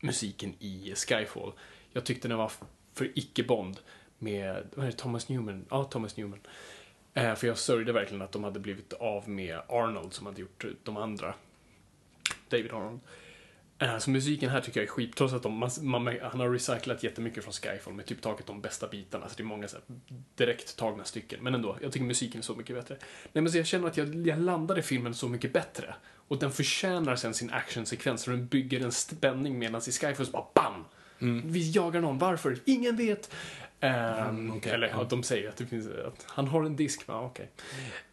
musiken 0.00 0.54
i 0.58 0.94
Skyfall. 0.96 1.52
Jag 1.92 2.04
tyckte 2.04 2.28
den 2.28 2.38
var 2.38 2.52
för 2.92 3.10
icke-Bond 3.14 3.80
med, 4.18 4.66
vad 4.74 4.86
är 4.86 4.90
det, 4.90 4.96
Thomas 4.96 5.28
Newman? 5.28 5.64
Ja, 5.70 5.84
Thomas 5.84 6.16
Newman. 6.16 6.40
Eh, 7.14 7.34
för 7.34 7.46
jag 7.46 7.58
sörjde 7.58 7.92
verkligen 7.92 8.22
att 8.22 8.32
de 8.32 8.44
hade 8.44 8.60
blivit 8.60 8.92
av 8.92 9.28
med 9.28 9.60
Arnold 9.68 10.12
som 10.12 10.26
hade 10.26 10.40
gjort 10.40 10.64
de 10.82 10.96
andra. 10.96 11.34
David 12.48 12.72
Arnold. 12.72 13.00
Alltså 13.78 14.00
så 14.00 14.10
musiken 14.10 14.50
här 14.50 14.60
tycker 14.60 14.80
jag 14.80 14.84
är 14.84 14.90
skit, 14.90 15.16
trots 15.16 15.34
att 15.34 15.42
de, 15.42 15.58
man, 15.58 15.70
man, 15.80 16.16
han 16.22 16.40
har 16.40 16.50
recyclat 16.50 17.02
jättemycket 17.02 17.44
från 17.44 17.52
Skyfall 17.52 17.94
med 17.94 18.06
typ 18.06 18.22
tagit 18.22 18.46
de 18.46 18.60
bästa 18.60 18.88
bitarna, 18.88 19.28
så 19.28 19.34
det 19.36 19.42
är 19.42 19.44
många 19.44 19.68
så 19.68 19.76
här, 19.76 19.84
direkt 20.34 20.76
tagna 20.76 21.04
stycken. 21.04 21.38
Men 21.42 21.54
ändå, 21.54 21.76
jag 21.82 21.92
tycker 21.92 22.06
musiken 22.06 22.38
är 22.38 22.42
så 22.42 22.54
mycket 22.54 22.76
bättre. 22.76 22.96
Nej 23.32 23.42
men 23.42 23.52
så 23.52 23.58
jag 23.58 23.66
känner 23.66 23.88
att 23.88 23.96
jag, 23.96 24.26
jag 24.26 24.38
landade 24.38 24.82
filmen 24.82 25.14
så 25.14 25.28
mycket 25.28 25.52
bättre. 25.52 25.94
Och 26.28 26.38
den 26.38 26.52
förtjänar 26.52 27.16
sen 27.16 27.34
sin 27.34 27.50
actionsekvens, 27.50 28.26
och 28.26 28.32
den 28.32 28.46
bygger 28.46 28.84
en 28.84 28.92
spänning 28.92 29.58
medan 29.58 29.80
i 29.88 29.92
Skyfall 29.92 30.26
så 30.26 30.32
bara 30.32 30.46
BAM! 30.54 30.84
Vi 31.44 31.70
jagar 31.70 32.00
någon, 32.00 32.18
varför? 32.18 32.58
Ingen 32.64 32.96
vet! 32.96 33.30
Ehm, 33.84 34.52
okej. 34.56 34.72
Eller 34.72 34.88
ja, 34.88 35.06
de 35.10 35.22
säger 35.22 35.48
att, 35.48 35.56
det 35.56 35.66
finns, 35.66 35.86
att 35.86 36.26
han 36.26 36.48
har 36.48 36.64
en 36.64 36.76
disk, 36.76 37.08
men 37.08 37.16
okej. 37.16 37.50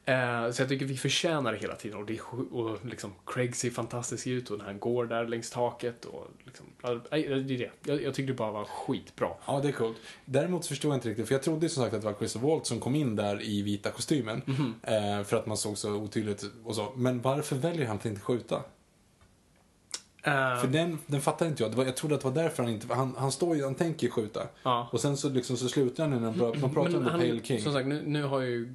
Eh, 0.05 0.51
så 0.51 0.61
jag 0.61 0.69
tycker 0.69 0.85
vi 0.85 0.97
förtjänar 0.97 1.51
det 1.51 1.57
hela 1.57 1.75
tiden 1.75 1.97
och, 1.97 2.05
det 2.05 2.13
är, 2.13 2.53
och 2.53 2.85
liksom, 2.85 3.13
Craig 3.25 3.55
ser 3.55 3.69
fantastisk 3.69 4.27
ut 4.27 4.49
och 4.49 4.57
när 4.57 4.65
han 4.65 4.79
går 4.79 5.05
där 5.05 5.27
längs 5.27 5.49
taket 5.49 6.05
och 6.05 6.27
liksom, 6.45 6.65
nej, 6.83 7.27
det 7.27 7.53
är 7.53 7.57
det. 7.57 7.71
Jag, 7.83 8.03
jag 8.03 8.13
tyckte 8.13 8.31
det 8.31 8.37
bara 8.37 8.51
var 8.51 8.65
skitbra. 8.65 9.29
Ja, 9.47 9.59
det 9.63 9.67
är 9.67 9.71
coolt. 9.71 9.97
Däremot 10.25 10.65
förstår 10.67 10.91
jag 10.91 10.97
inte 10.97 11.09
riktigt, 11.09 11.27
för 11.27 11.35
jag 11.35 11.43
trodde 11.43 11.69
som 11.69 11.83
sagt 11.83 11.95
att 11.95 12.01
det 12.01 12.07
var 12.07 12.13
Christopher 12.13 12.47
Waltz 12.47 12.69
som 12.69 12.79
kom 12.79 12.95
in 12.95 13.15
där 13.15 13.41
i 13.41 13.61
vita 13.61 13.91
kostymen. 13.91 14.41
Mhm. 14.45 14.73
eh, 14.83 15.23
för 15.23 15.37
att 15.37 15.45
man 15.45 15.57
såg 15.57 15.77
så 15.77 15.93
otydligt 15.93 16.45
och 16.63 16.75
så. 16.75 16.93
Men 16.95 17.21
varför 17.21 17.55
väljer 17.55 17.87
han 17.87 17.97
att 17.97 18.05
inte 18.05 18.21
skjuta? 18.21 18.63
Eh, 20.23 20.31
För 20.61 20.67
den, 20.67 20.99
den 21.07 21.21
fattar 21.21 21.45
inte 21.47 21.63
jag. 21.63 21.69
Var, 21.69 21.85
jag 21.85 21.95
trodde 21.95 22.15
att 22.15 22.21
det 22.21 22.27
var 22.27 22.35
därför 22.35 22.63
han 22.63 22.71
inte... 22.71 22.93
Han, 22.93 23.15
han 23.17 23.31
står 23.31 23.55
ju, 23.55 23.63
han 23.63 23.75
tänker 23.75 24.07
ju 24.07 24.11
skjuta. 24.11 24.47
ja. 24.63 24.89
Och 24.91 24.99
sen 25.01 25.17
så, 25.17 25.29
liksom, 25.29 25.57
så 25.57 25.69
slutar 25.69 26.07
han 26.07 26.21
när 26.21 26.31
de 26.61 26.73
pratar 26.73 26.97
om 26.97 27.03
The 27.03 27.09
han, 27.09 27.19
Pale 27.19 27.41
King. 27.43 27.61
Som 27.61 27.73
sagt, 27.73 27.87
nu, 27.87 28.03
nu 28.05 28.23
har 28.23 28.39
ju 28.41 28.73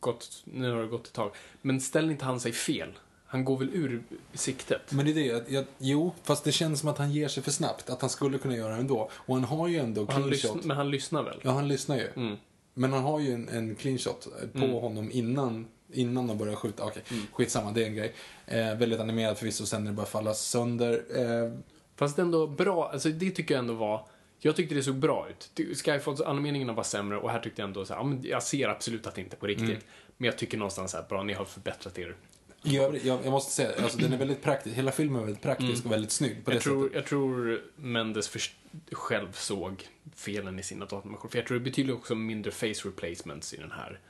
gått, 0.00 0.42
nu 0.44 0.72
har 0.72 0.80
det 0.82 0.86
gått 0.88 1.06
ett 1.06 1.12
tag. 1.12 1.30
Men 1.62 1.80
ställer 1.80 2.10
inte 2.10 2.24
han 2.24 2.40
sig 2.40 2.52
fel? 2.52 2.88
Han 3.26 3.44
går 3.44 3.58
väl 3.58 3.70
ur 3.72 4.02
siktet? 4.34 4.92
Men 4.92 5.04
det 5.04 5.10
är 5.10 5.14
det, 5.14 5.24
jag, 5.26 5.42
jag, 5.48 5.64
jo, 5.78 6.14
fast 6.22 6.44
det 6.44 6.52
känns 6.52 6.80
som 6.80 6.88
att 6.88 6.98
han 6.98 7.12
ger 7.12 7.28
sig 7.28 7.42
för 7.42 7.50
snabbt. 7.50 7.90
Att 7.90 8.00
han 8.00 8.10
skulle 8.10 8.38
kunna 8.38 8.56
göra 8.56 8.74
det 8.74 8.80
ändå. 8.80 9.10
Och 9.14 9.34
han 9.34 9.44
har 9.44 9.68
ju 9.68 9.76
ändå 9.78 10.02
Och 10.02 10.12
han 10.12 10.22
clean 10.22 10.34
lyssn- 10.34 10.52
shot. 10.54 10.64
men 10.64 10.76
han 10.76 10.90
lyssnar 10.90 11.22
väl? 11.22 11.40
Ja, 11.42 11.50
han 11.50 11.68
lyssnar 11.68 11.96
ju. 11.96 12.08
Mm. 12.16 12.36
Men 12.74 12.92
han 12.92 13.02
har 13.02 13.20
ju 13.20 13.32
en, 13.34 13.48
en 13.48 13.74
clean 13.74 13.98
shot 13.98 14.28
på 14.52 14.58
Mm. 14.58 14.70
honom 14.70 15.10
innan, 15.12 15.66
innan 15.92 16.26
de 16.26 16.38
börjar 16.38 16.54
skjuta. 16.54 16.84
Okej, 16.84 17.02
skitsamma, 17.32 17.72
det 17.72 17.82
är 17.82 17.86
en 17.86 17.94
grej. 17.94 18.14
Eh, 18.46 18.74
väldigt 18.74 19.00
animerad 19.00 19.38
förvisso, 19.38 19.66
sen 19.66 19.84
när 19.84 19.90
det 19.90 19.96
börjar 19.96 20.08
falla 20.08 20.34
sönder. 20.34 21.02
Eh, 21.16 21.52
Fast 21.96 22.18
ändå 22.18 22.46
bra, 22.46 22.90
alltså 22.92 23.08
det 23.08 23.30
tycker 23.30 23.54
jag 23.54 23.58
ändå 23.58 23.74
var 23.74 24.06
jag 24.42 24.56
tyckte 24.56 24.74
det 24.74 24.82
såg 24.82 24.94
bra 24.94 25.28
ut. 25.30 25.50
Skyfalls 25.84 26.20
animeringarna 26.20 26.72
var 26.72 26.82
sämre 26.82 27.18
och 27.18 27.30
här 27.30 27.40
tyckte 27.40 27.62
jag 27.62 27.68
ändå 27.68 27.84
så 27.84 27.94
här, 27.94 28.18
jag 28.22 28.42
ser 28.42 28.68
absolut 28.68 29.06
att 29.06 29.14
det 29.14 29.20
inte 29.20 29.36
är 29.36 29.38
på 29.38 29.46
riktigt. 29.46 29.68
Mm. 29.68 29.80
Men 30.16 30.26
jag 30.26 30.38
tycker 30.38 30.58
någonstans 30.58 30.94
att 30.94 31.08
bra, 31.08 31.22
ni 31.22 31.32
har 31.32 31.44
förbättrat 31.44 31.98
er. 31.98 32.16
övrigt, 32.64 33.04
jag, 33.04 33.18
jag 33.24 33.30
måste 33.30 33.52
säga, 33.52 33.70
alltså, 33.82 33.98
den 33.98 34.12
är 34.12 34.16
väldigt 34.16 34.42
praktisk. 34.42 34.76
Hela 34.76 34.92
filmen 34.92 35.22
är 35.22 35.26
väldigt 35.26 35.42
praktisk 35.42 35.84
och 35.84 35.92
väldigt 35.92 36.12
snygg 36.12 36.44
på 36.44 36.50
det 36.50 36.56
Mm. 36.56 36.56
Jag 36.56 36.62
tror, 36.62 36.82
sättet. 36.82 36.96
jag 36.96 37.06
tror 37.06 37.62
Mendes 37.76 38.28
först, 38.28 38.56
själv 38.92 39.32
såg 39.32 39.88
felen 40.16 40.58
i 40.58 40.62
sina 40.62 40.84
datamaskiner. 40.84 41.30
För 41.30 41.38
jag 41.38 41.46
tror 41.46 41.58
det 41.58 41.64
betyder 41.64 41.94
också 41.94 42.14
mindre 42.14 42.50
face 42.52 42.66
replacements 42.66 43.54
i 43.54 43.56
den 43.56 43.70
här. 43.70 44.00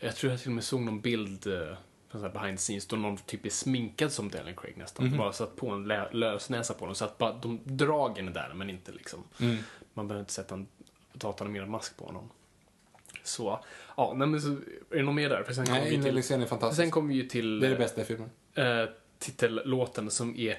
Jag 0.00 0.16
tror 0.16 0.32
jag 0.32 0.40
till 0.40 0.48
och 0.50 0.54
med 0.54 0.64
såg 0.64 0.80
någon 0.80 1.00
bild 1.00 1.46
eh, 1.46 1.76
sån 2.12 2.22
här 2.22 2.28
behind 2.28 2.58
the 2.58 2.62
scenes 2.62 2.86
då 2.86 2.96
någon 2.96 3.16
typ 3.16 3.46
är 3.46 3.50
sminkad 3.50 4.12
som 4.12 4.28
Daniel 4.28 4.56
Craig 4.56 4.76
nästan. 4.76 5.06
Mhm. 5.06 5.18
Bara 5.18 5.32
satt 5.32 5.56
på 5.56 5.70
en 5.70 5.84
lösnäsa 6.12 6.74
på 6.74 6.80
honom. 6.80 6.94
Så 6.94 7.04
att 7.04 7.18
bara 7.18 7.32
de 7.32 7.60
dragen 7.64 8.28
är 8.28 8.32
där 8.32 8.52
men 8.54 8.70
inte 8.70 8.92
liksom. 8.92 9.24
Mm. 9.40 9.56
Man 9.94 10.08
behöver 10.08 10.20
inte 10.22 10.32
sätta 10.32 10.54
en 10.54 10.66
datanimerad 11.12 11.68
mask 11.68 11.96
på 11.96 12.04
honom. 12.06 12.30
Så, 13.22 13.60
ja, 13.96 14.12
nej 14.16 14.28
men 14.28 14.40
så, 14.40 14.48
är 14.90 14.96
det 14.96 15.02
något 15.02 15.14
mer 15.14 15.28
där? 15.28 15.42
För 15.42 15.52
sen 15.52 15.64
Nej, 15.68 15.80
vi 15.80 15.86
till, 15.88 15.94
inledningsscenen 15.98 16.42
är 16.42 16.46
fantastisk. 16.46 16.82
sen 16.82 16.90
kommer 16.90 17.08
vi 17.08 17.14
ju 17.14 17.22
till 17.28 17.60
Det 17.60 17.66
är 17.66 17.70
det 17.70 17.76
bästa 17.76 18.02
i 18.02 18.04
filmen. 18.04 18.30
eh, 18.54 18.84
titellåten 19.18 20.10
som 20.10 20.36
är 20.36 20.58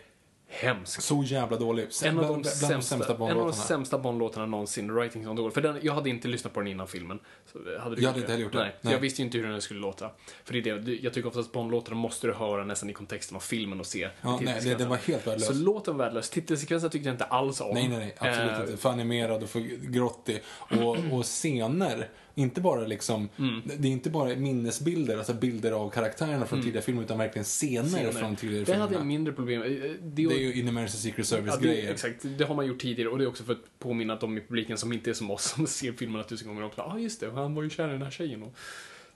hemsk. 0.51 1.01
Så 1.01 1.23
jävla 1.23 1.57
dålig. 1.57 1.87
En 2.03 2.17
av, 2.19 2.25
Bland- 2.25 2.43
de 2.43 2.49
bland 2.67 2.83
sämsta, 2.83 3.13
en 3.15 3.21
av 3.21 3.45
de 3.45 3.53
sämsta 3.53 3.97
Bondlåtarna 3.97 4.45
någonsin, 4.45 4.93
Writings 4.93 5.27
on 5.27 5.35
the 5.35 5.41
Wall. 5.41 5.51
För 5.51 5.61
den, 5.61 5.79
jag 5.81 5.93
hade 5.93 6.09
inte 6.09 6.27
lyssnat 6.27 6.53
på 6.53 6.59
den 6.59 6.67
innan 6.67 6.87
filmen. 6.87 7.19
Så 7.51 7.57
hade 7.79 7.95
du 7.95 8.01
Jag 8.01 8.09
hade 8.09 8.19
inte 8.19 8.31
heller 8.31 8.43
gjort 8.43 8.53
det. 8.53 8.59
Nej, 8.59 8.75
Nej. 8.81 8.93
Jag 8.93 8.99
visste 8.99 9.21
ju 9.21 9.25
inte 9.25 9.37
hur 9.37 9.47
den 9.47 9.61
skulle 9.61 9.79
låta. 9.79 10.09
För 10.43 10.53
det 10.53 10.69
är 10.69 10.75
det, 10.79 10.95
jag 10.95 11.13
tycker 11.13 11.29
oftast 11.29 11.51
Bondlåtarna 11.51 11.95
måste 11.97 12.27
du 12.27 12.33
höra 12.33 12.63
nästan 12.65 12.89
i 12.89 12.93
kontexten 12.93 13.35
av 13.35 13.39
filmen 13.39 13.79
och 13.79 13.85
se. 13.85 14.09
Ja, 14.21 14.39
nej, 14.41 14.59
det, 14.63 14.75
det 14.75 14.85
var 14.85 14.97
helt 14.97 15.27
värdelöst. 15.27 15.47
Så 15.47 15.63
låten 15.63 15.97
var 15.97 16.05
värdelös. 16.05 16.29
Titelsekvensen 16.29 16.89
tyckte 16.89 17.09
jag 17.09 17.13
inte 17.13 17.25
alls 17.25 17.61
om. 17.61 17.73
Nej, 17.73 17.87
nej, 17.87 17.97
nej. 17.99 18.15
Absolut 18.17 18.51
Eh, 18.51 18.59
inte. 18.61 18.77
För 18.77 18.89
animerad 18.89 19.43
och 19.43 19.49
för 19.49 19.59
grottig. 19.91 20.43
Och, 20.47 20.97
och 21.11 21.25
scener. 21.25 22.09
Inte 22.35 22.61
bara 22.61 22.81
liksom, 22.81 23.29
Mm. 23.39 23.61
det 23.79 23.87
är 23.87 23.91
inte 23.91 24.09
bara 24.09 24.35
minnesbilder, 24.35 25.17
alltså 25.17 25.33
bilder 25.33 25.71
av 25.71 25.89
karaktärerna 25.89 26.45
från 26.45 26.61
tidigare 26.61 26.81
filmer, 26.81 27.03
utan 27.03 27.17
verkligen 27.17 27.43
scener, 27.43 27.83
scener. 27.89 28.11
från 28.11 28.35
tidigare 28.35 28.63
Det 28.65 28.73
hade 28.73 28.83
filmer. 28.87 28.99
jag 28.99 29.07
mindre 29.07 29.33
problem 29.33 29.59
med. 29.59 29.85
Eh, 29.85 29.91
Det 30.01 30.23
är 30.23 30.37
ju 30.39 30.53
in 30.53 30.67
Emergency 30.67 30.97
Secret 30.97 31.31
Ja, 31.31 31.37
det, 31.37 31.43
Service-grejer. 31.51 31.91
exakt, 31.91 32.25
det 32.37 32.43
har 32.43 32.55
man 32.55 32.65
gjort 32.67 32.79
tidigare 32.81 33.09
och 33.09 33.17
det 33.17 33.23
är 33.23 33.27
också 33.27 33.43
för 33.43 33.53
att 33.53 33.79
påminna 33.79 34.15
de 34.15 34.37
i 34.37 34.41
publiken 34.41 34.77
som 34.77 34.93
inte 34.93 35.09
är 35.09 35.13
som 35.13 35.31
oss, 35.31 35.43
som 35.55 35.67
ser 35.67 35.91
filmerna 35.91 36.23
tusen 36.23 36.47
gånger 36.47 36.63
om. 36.63 36.69
Ja, 36.75 36.83
ah, 36.95 36.97
just 36.99 37.19
det, 37.19 37.31
han 37.31 37.55
var 37.55 37.63
ju 37.63 37.69
kär 37.69 37.89
i 37.89 37.91
den 37.91 38.01
här 38.01 38.11
tjejen 38.11 38.43
och 38.43 38.55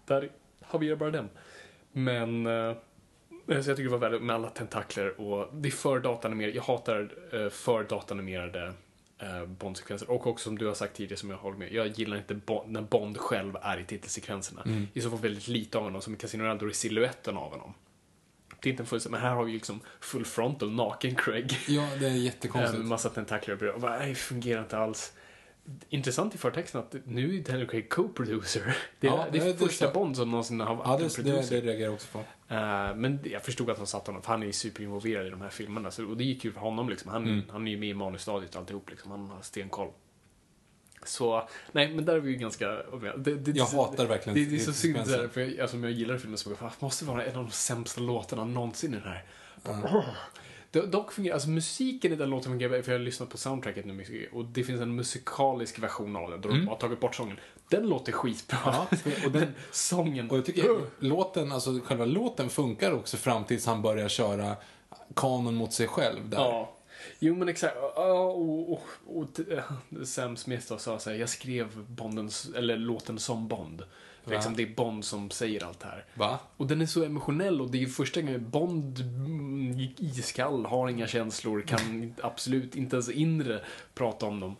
där 0.05 0.29
havererar 0.61 0.95
bara 0.95 1.11
den. 1.11 1.29
Men, 1.91 2.45
eh, 2.45 2.73
så 3.47 3.53
jag 3.53 3.65
tycker 3.65 3.83
det 3.83 3.89
var 3.89 3.97
väldigt 3.97 4.21
med 4.21 4.35
alla 4.35 4.49
tentakler 4.49 5.21
och 5.21 5.55
det 5.55 5.69
är 5.69 5.71
för 5.71 5.99
datanimerade, 5.99 6.55
jag 6.55 6.63
hatar 6.63 7.09
eh, 7.33 7.49
för 7.49 7.83
datanimerade 7.83 8.63
eh, 8.67 8.73
Bond-sekvenser. 9.45 10.09
Och 10.09 10.27
också 10.27 10.43
som 10.43 10.57
du 10.57 10.67
har 10.67 10.73
sagt 10.73 10.95
tidigare, 10.95 11.19
som 11.19 11.29
jag 11.29 11.37
håller 11.37 11.57
med, 11.57 11.73
jag 11.73 11.87
gillar 11.87 12.17
inte 12.17 12.35
Bond, 12.35 12.71
när 12.71 12.81
Bond 12.81 13.17
själv 13.17 13.57
är 13.61 13.79
i 13.79 13.85
titelsekvenserna. 13.85 14.61
Mm. 14.65 14.87
I 14.93 15.01
så 15.01 15.09
fall 15.09 15.19
väldigt 15.19 15.47
lite 15.47 15.77
av 15.77 15.83
honom, 15.83 16.01
som 16.01 16.13
i 16.13 16.17
Casino 16.17 16.43
Royale, 16.43 16.65
är 16.65 16.71
siluetten 16.71 17.37
av 17.37 17.51
honom. 17.51 17.73
Det 18.61 18.69
är 18.69 18.71
inte 18.71 18.83
en 18.83 18.87
full, 18.87 19.01
men 19.09 19.21
här 19.21 19.35
har 19.35 19.43
vi 19.43 19.51
liksom 19.51 19.79
full 19.99 20.25
frontal, 20.25 20.71
naken 20.71 21.15
Craig. 21.15 21.57
Ja, 21.67 21.89
det 21.99 22.05
är 22.05 22.11
Eh, 22.15 22.17
jättekonstigt. 22.17 22.77
Med 22.77 22.87
massa 22.87 23.09
tentakler 23.09 23.67
och. 23.67 23.81
Va, 23.81 23.97
Nej, 23.99 24.15
fungerar 24.15 24.61
inte 24.61 24.77
alls. 24.77 25.13
Intressant 25.89 26.35
i 26.35 26.37
förtexten 26.37 26.81
att 26.81 26.95
nu 27.05 27.37
är 27.37 27.41
Daniel 27.43 27.67
Craig 27.67 27.89
co-producer. 27.89 28.77
Det 28.99 29.07
är, 29.07 29.11
Ja, 29.11 29.25
det 29.31 29.37
är 29.37 29.53
första. 29.53 29.91
Bond 29.91 30.15
som 30.17 30.31
någonsin 30.31 30.59
har 30.59 30.67
Ja, 30.67 30.73
varit 30.75 30.99
det, 30.99 31.03
en 31.05 31.09
det, 31.25 31.31
producer. 31.31 31.55
det 31.55 31.61
reagerar 31.67 31.85
jag 31.85 31.93
också 31.93 32.07
på. 32.11 32.19
Eh, 32.53 32.95
men 32.95 33.19
jag 33.23 33.41
förstod 33.43 33.69
att 33.69 33.77
han 33.77 33.87
satt 33.87 34.07
honom, 34.07 34.21
för 34.21 34.31
han 34.31 34.41
är 34.41 34.47
ju 34.47 34.53
superinvolverad 34.53 35.27
i 35.27 35.29
de 35.29 35.41
här 35.41 35.49
filmerna. 35.49 35.91
Så, 35.91 36.05
och 36.05 36.17
det 36.17 36.23
gick 36.23 36.45
ju 36.45 36.51
för 36.51 36.59
honom 36.59 36.89
liksom. 36.89 37.11
Han, 37.11 37.23
Mm. 37.23 37.41
han 37.51 37.67
är 37.67 37.71
ju 37.71 37.77
med 37.77 37.89
i 37.89 37.93
manusstadiet 37.93 38.55
och 38.55 38.61
alltihop 38.61 38.89
liksom. 38.89 39.11
Han 39.11 39.29
har 39.29 39.41
stenkoll. 39.41 39.89
Så, 41.05 41.49
nej 41.71 41.93
men 41.95 42.05
där 42.05 42.15
är 42.15 42.19
vi 42.19 42.31
ju 42.31 42.37
ganska... 42.37 42.67
Det, 43.17 43.35
det, 43.35 43.51
Jag 43.51 43.65
hatar 43.65 44.05
verkligen 44.05 44.39
det, 44.39 44.45
det 44.45 44.55
är 44.55 44.59
så 44.59 44.73
synd 44.73 44.95
där, 45.07 45.27
för 45.27 45.41
jag, 45.41 45.59
alltså, 45.59 45.77
jag 45.77 45.91
gillar 45.91 46.17
filmen 46.17 46.37
så 46.37 46.55
"Fan, 46.55 46.69
det 46.79 46.85
måste 46.85 47.05
vara 47.05 47.23
en 47.25 47.35
av 47.37 47.43
de 47.45 47.51
sämsta 47.51 48.01
låtarna 48.01 48.45
någonsin 48.45 48.93
i 48.93 48.97
den 48.97 49.03
här. 49.07 49.23
Do- 49.63 50.03
Dock 50.81 51.11
fungerar, 51.11 51.33
alltså 51.33 51.49
musiken 51.49 52.13
i 52.13 52.15
den 52.15 52.29
låten 52.29 52.51
fungerar 52.51 52.81
för 52.81 52.91
jag 52.91 52.99
har 52.99 53.05
lyssnat 53.05 53.29
på 53.29 53.37
soundtracket 53.37 53.85
nu 53.85 53.93
mycket, 53.93 54.33
och 54.33 54.45
det 54.45 54.63
finns 54.63 54.81
en 54.81 54.95
musikalisk 54.95 55.79
version 55.79 56.15
av 56.15 56.31
den, 56.31 56.41
då 56.41 56.49
de 56.49 56.67
har 56.67 56.75
tagit 56.75 56.99
bort 56.99 57.15
sången. 57.15 57.37
Den 57.69 57.87
låter 57.89 58.11
skitbra. 58.11 58.57
Mm. 58.63 58.73
Ja, 59.05 59.11
och 59.25 59.31
den- 59.31 59.53
sången. 59.71 60.29
Och 60.29 60.37
jag 60.37 60.45
tycker 60.45 60.79
låten, 60.99 61.51
alltså 61.51 61.79
själva 61.83 62.05
låten 62.05 62.49
funkar 62.49 62.91
också 62.91 63.17
fram 63.17 63.43
tills 63.43 63.65
han 63.65 63.81
börjar 63.81 64.07
köra 64.09 64.55
kanon 65.15 65.55
mot 65.55 65.73
sig 65.73 65.87
själv 65.87 66.29
där. 66.29 66.37
Ja. 66.37 66.71
Jo 67.19 67.35
men 67.35 67.49
exakt. 67.49 67.75
Och, 67.77 68.41
och, 68.41 68.71
och, 68.71 68.81
och 69.15 69.27
Sam 70.07 70.37
Smith 70.37 70.65
då 70.69 70.77
sa 70.77 70.99
såhär, 70.99 71.17
jag 71.17 71.29
skrev 71.29 71.85
Bondens, 71.87 72.49
eller 72.55 72.77
låten 72.77 73.19
som 73.19 73.47
Bond. 73.47 73.83
Liksom, 74.25 74.55
det 74.55 74.63
är 74.63 74.75
Bond 74.75 75.05
som 75.05 75.29
säger 75.31 75.65
allt 75.65 75.79
det 75.79 75.87
här. 75.87 76.05
Va? 76.13 76.39
Och 76.57 76.67
den 76.67 76.81
är 76.81 76.85
så 76.85 77.03
emotionell 77.03 77.61
och 77.61 77.69
det 77.71 77.83
är 77.83 77.87
första 77.87 78.21
gången 78.21 78.49
Bond 78.49 78.99
mm, 78.99 79.71
gick 79.79 80.01
iskall, 80.01 80.65
har 80.65 80.89
inga 80.89 81.07
känslor, 81.07 81.61
kan 81.61 82.15
absolut 82.23 82.75
inte 82.75 82.95
ens 82.95 83.09
inre 83.09 83.61
prata 83.93 84.25
om 84.25 84.39
dem. 84.39 84.55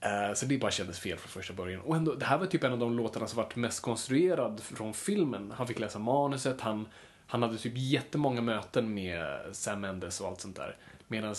Eh, 0.00 0.34
Så 0.34 0.46
det 0.46 0.58
bara 0.58 0.70
kändes 0.70 1.00
fel 1.00 1.18
från 1.18 1.28
första 1.42 1.54
början. 1.54 1.80
Och 1.80 1.96
ändå, 1.96 2.14
det 2.14 2.24
här 2.24 2.38
var 2.38 2.46
typ 2.46 2.64
en 2.64 2.72
av 2.72 2.78
de 2.78 2.96
låtarna 2.96 3.26
som 3.26 3.36
varit 3.36 3.56
mest 3.56 3.82
konstruerad 3.82 4.60
från 4.62 4.94
filmen. 4.94 5.52
Han 5.56 5.66
fick 5.66 5.78
läsa 5.78 5.98
manuset, 5.98 6.60
han, 6.60 6.88
han 7.26 7.42
hade 7.42 7.58
typ 7.58 7.72
jättemånga 7.76 8.40
möten 8.40 8.94
med 8.94 9.40
Sam 9.52 9.80
Mendes 9.80 10.20
och 10.20 10.28
allt 10.28 10.40
sånt 10.40 10.56
där. 10.56 10.76
Medan 11.08 11.34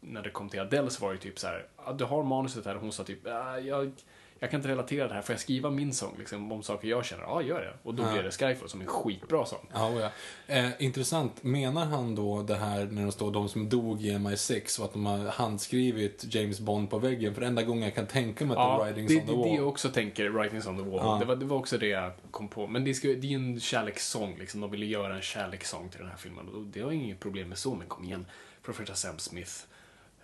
när 0.00 0.22
det 0.22 0.30
kom 0.30 0.48
till 0.48 0.60
Adele 0.60 0.90
så 0.90 1.04
var 1.06 1.12
det 1.12 1.18
typ 1.18 1.38
så 1.38 1.46
här, 1.46 1.66
"Ja, 1.86 1.92
du 1.92 2.04
har 2.04 2.22
manuset 2.22 2.64
här 2.66 2.74
och 2.74 2.80
hon 2.82 2.92
sa 2.92 3.04
typ, 3.04 3.26
"Ah, 3.26 3.58
jag, 3.58 3.92
jag 4.40 4.50
kan 4.50 4.58
inte 4.60 4.68
relatera 4.68 5.08
det 5.08 5.14
här, 5.14 5.22
får 5.22 5.32
jag 5.32 5.40
skriva 5.40 5.70
min 5.70 5.92
sång 5.92 6.14
liksom, 6.18 6.52
om 6.52 6.62
saker 6.62 6.88
jag 6.88 7.04
känner? 7.04 7.22
Ja, 7.22 7.42
gör 7.42 7.60
det. 7.60 7.72
Och 7.82 7.94
då 7.94 8.02
Ja. 8.02 8.12
blev 8.12 8.24
det 8.24 8.30
Skyfall 8.30 8.68
som 8.68 8.80
en 8.80 8.86
skitbra 8.86 9.44
sång. 9.46 9.66
Ja, 9.72 9.88
oh 9.90 10.00
ja. 10.00 10.10
Eh, 10.54 10.68
intressant. 10.78 11.42
Menar 11.42 11.84
han 11.84 12.14
då 12.14 12.42
det 12.42 12.56
här 12.56 12.84
när 12.86 13.06
det 13.06 13.12
står 13.12 13.30
de 13.32 13.48
som 13.48 13.68
dog 13.68 14.02
i 14.02 14.10
MI6 14.12 14.78
och 14.80 14.84
att 14.84 14.92
de 14.92 15.06
har 15.06 15.18
handskrivit 15.18 16.24
James 16.34 16.60
Bond 16.60 16.90
på 16.90 16.98
väggen? 16.98 17.34
För 17.34 17.42
enda 17.42 17.62
gången 17.62 17.82
jag 17.82 17.94
kan 17.94 18.06
tänka 18.06 18.44
mig 18.44 18.56
att 18.56 18.58
Ja, 18.58 18.84
det 18.84 18.90
är 18.90 18.94
det, 18.94 19.00
Writings 19.02 19.26
det 19.26 19.32
on 19.32 19.38
the 19.38 19.42
är 19.42 19.44
det 19.44 19.48
Wall. 19.50 19.56
jag 19.58 19.68
också 19.68 19.88
tänker, 19.88 20.28
Writings 20.28 20.66
on 20.66 20.76
the 20.76 20.82
Wall. 20.82 21.00
Ja. 21.02 21.16
Det, 21.20 21.24
var, 21.24 21.36
det 21.36 21.44
var 21.46 21.56
också 21.56 21.78
det 21.78 21.86
jag 21.88 22.12
kom 22.30 22.48
på. 22.48 22.66
Men 22.66 22.84
det, 22.84 22.94
ska, 22.94 23.08
det 23.08 23.14
är 23.14 23.24
ju 23.24 23.34
en 23.34 23.60
kärlekssång, 23.60 24.36
liksom. 24.38 24.60
De 24.60 24.70
ville 24.70 24.86
göra 24.86 25.14
en 25.16 25.22
kärlekssång 25.22 25.88
till 25.88 26.00
den 26.00 26.08
här 26.08 26.16
filmen. 26.16 26.48
Och 26.48 26.62
det 26.62 26.80
har 26.80 26.92
jag 26.92 27.02
inget 27.02 27.20
problem 27.20 27.48
med 27.48 27.58
så, 27.58 27.74
men 27.74 27.86
kom 27.86 28.04
igen. 28.04 28.26
För 28.62 28.72
det 28.72 28.76
första 28.78 28.94
Sam 28.94 29.18
Smith. 29.18 29.52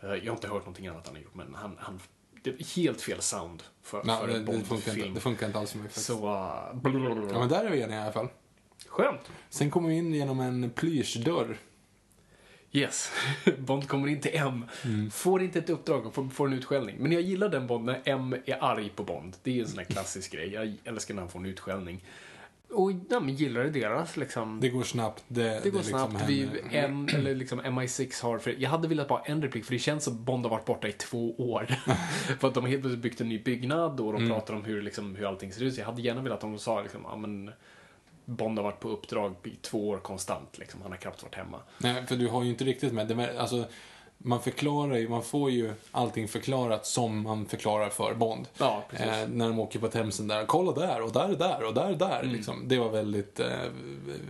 Eh, 0.02 0.08
Jag 0.08 0.16
har 0.32 0.36
inte 0.36 0.48
hört 0.48 0.62
någonting 0.62 0.86
annat 0.86 1.06
han 1.06 1.16
har 1.16 1.22
gjort, 1.22 1.34
men 1.34 1.54
han, 1.54 1.76
han 1.78 2.00
det 2.52 2.66
helt 2.76 3.00
fel 3.00 3.22
sound 3.22 3.62
för, 3.82 4.02
Nej, 4.04 4.20
för 4.20 4.26
det, 4.26 4.34
en 4.34 4.44
det, 4.44 4.52
funkar 4.52 4.76
inte, 4.76 4.90
Bond-film. 4.90 5.14
det 5.14 5.20
funkar 5.20 5.46
inte 5.46 5.58
alls 5.58 5.74
mig 5.74 5.84
faktiskt. 5.84 6.06
Så, 6.06 6.26
uh, 6.26 6.80
blablabla. 6.82 7.32
Ja, 7.32 7.38
men 7.38 7.48
där 7.48 7.64
är 7.64 7.70
vi 7.70 7.80
eniga 7.80 7.98
i 7.98 8.02
alla 8.02 8.12
fall. 8.12 8.28
Skönt. 8.86 9.20
Sen 9.50 9.70
kommer 9.70 9.88
vi 9.88 9.94
in 9.94 10.14
genom 10.14 10.40
en 10.40 10.70
plyschdörr. 10.70 11.58
Yes. 12.72 13.12
Bond 13.58 13.88
kommer 13.88 14.08
in 14.08 14.20
till 14.20 14.30
M. 14.34 14.64
Mm. 14.84 15.10
Får 15.10 15.42
inte 15.42 15.58
ett 15.58 15.70
uppdrag 15.70 16.06
och 16.06 16.14
får, 16.14 16.28
får 16.28 16.46
en 16.46 16.52
utskällning. 16.52 16.96
Men 16.98 17.12
jag 17.12 17.22
gillar 17.22 17.48
den 17.48 17.66
Bond 17.66 17.84
när 17.84 18.02
M 18.04 18.36
är 18.46 18.64
arg 18.64 18.92
på 18.96 19.04
Bond. 19.04 19.36
Det 19.42 19.58
är 19.58 19.62
en 19.62 19.68
sån 19.68 19.78
här 19.78 19.84
klassisk 19.84 20.32
grej. 20.32 20.52
Jag 20.52 20.74
älskar 20.84 21.14
när 21.14 21.22
han 21.22 21.30
får 21.30 21.38
en 21.38 21.46
utskällning. 21.46 22.04
Och 22.70 22.92
ja, 23.10 23.20
men 23.20 23.34
gillar 23.34 23.60
det 23.64 23.70
deras 23.70 24.16
liksom. 24.16 24.60
Det 24.60 24.68
går 24.68 24.82
snabbt. 24.82 25.24
Det, 25.28 25.42
Det 25.62 25.70
går 25.70 25.78
liksom 25.78 25.98
snabbt. 25.98 26.12
händer. 26.12 26.26
Vi, 26.70 26.76
en, 26.78 27.08
eller 27.08 27.34
liksom 27.34 27.60
MI6 27.60 28.22
har, 28.22 28.38
för 28.38 28.54
jag 28.58 28.70
hade 28.70 28.88
velat 28.88 29.08
bara 29.08 29.20
en 29.22 29.42
replik, 29.42 29.64
för 29.64 29.72
det 29.72 29.78
känns 29.78 30.04
som 30.04 30.24
Bond 30.24 30.44
har 30.44 30.50
varit 30.50 30.64
borta 30.64 30.88
i 30.88 30.92
två 30.92 31.34
år. 31.38 31.66
för 32.40 32.48
att 32.48 32.54
de 32.54 32.64
har 32.64 32.68
helt 32.70 32.82
plötsligt 32.82 33.02
byggt 33.02 33.20
en 33.20 33.28
ny 33.28 33.38
byggnad 33.42 34.00
och 34.00 34.12
de 34.12 34.16
Mm. 34.22 34.28
pratar 34.30 34.54
om 34.54 34.64
hur, 34.64 34.82
liksom, 34.82 35.16
hur 35.16 35.26
allting 35.28 35.52
ser 35.52 35.62
ut. 35.64 35.74
Så 35.74 35.80
jag 35.80 35.86
hade 35.86 36.02
gärna 36.02 36.22
velat 36.22 36.36
att 36.36 36.40
de 36.40 36.58
sa 36.58 36.82
liksom, 36.82 37.00
ja 37.04 37.16
men 37.16 37.50
Bond 38.24 38.58
har 38.58 38.64
varit 38.64 38.80
på 38.80 38.88
uppdrag 38.88 39.34
i 39.44 39.50
två 39.62 39.88
år 39.88 39.98
konstant, 39.98 40.58
liksom. 40.58 40.82
Han 40.82 40.90
har 40.90 40.98
knappt 40.98 41.22
varit 41.22 41.34
hemma. 41.34 41.58
Nej, 41.78 42.06
för 42.06 42.16
du 42.16 42.28
har 42.28 42.42
ju 42.44 42.50
inte 42.50 42.64
riktigt 42.64 42.92
med. 42.92 43.08
Det 43.08 43.14
med 43.14 43.36
alltså, 43.36 43.64
man 44.18 44.42
förklarar 44.42 44.96
ju, 44.96 45.08
man 45.08 45.22
får 45.22 45.50
ju 45.50 45.72
allting 45.92 46.28
förklarat 46.28 46.86
som 46.86 47.22
man 47.22 47.46
förklarar 47.46 47.88
för 47.88 48.14
Bond. 48.14 48.48
Ja. 48.58 48.84
Eh, 48.92 49.28
när 49.28 49.48
de 49.48 49.58
åker 49.58 49.78
på 49.78 49.88
Themsen 49.88 50.28
där, 50.28 50.46
kolla 50.46 50.72
där 50.72 51.02
och 51.02 51.12
där 51.12 51.28
är 51.28 51.36
där 51.36 51.64
och 51.64 51.74
där 51.74 51.90
är 51.90 51.94
där. 51.94 52.20
Mm. 52.22 52.34
Liksom. 52.34 52.62
Det 52.68 52.78
var 52.78 52.88
väldigt, 52.90 53.40
eh, 53.40 53.48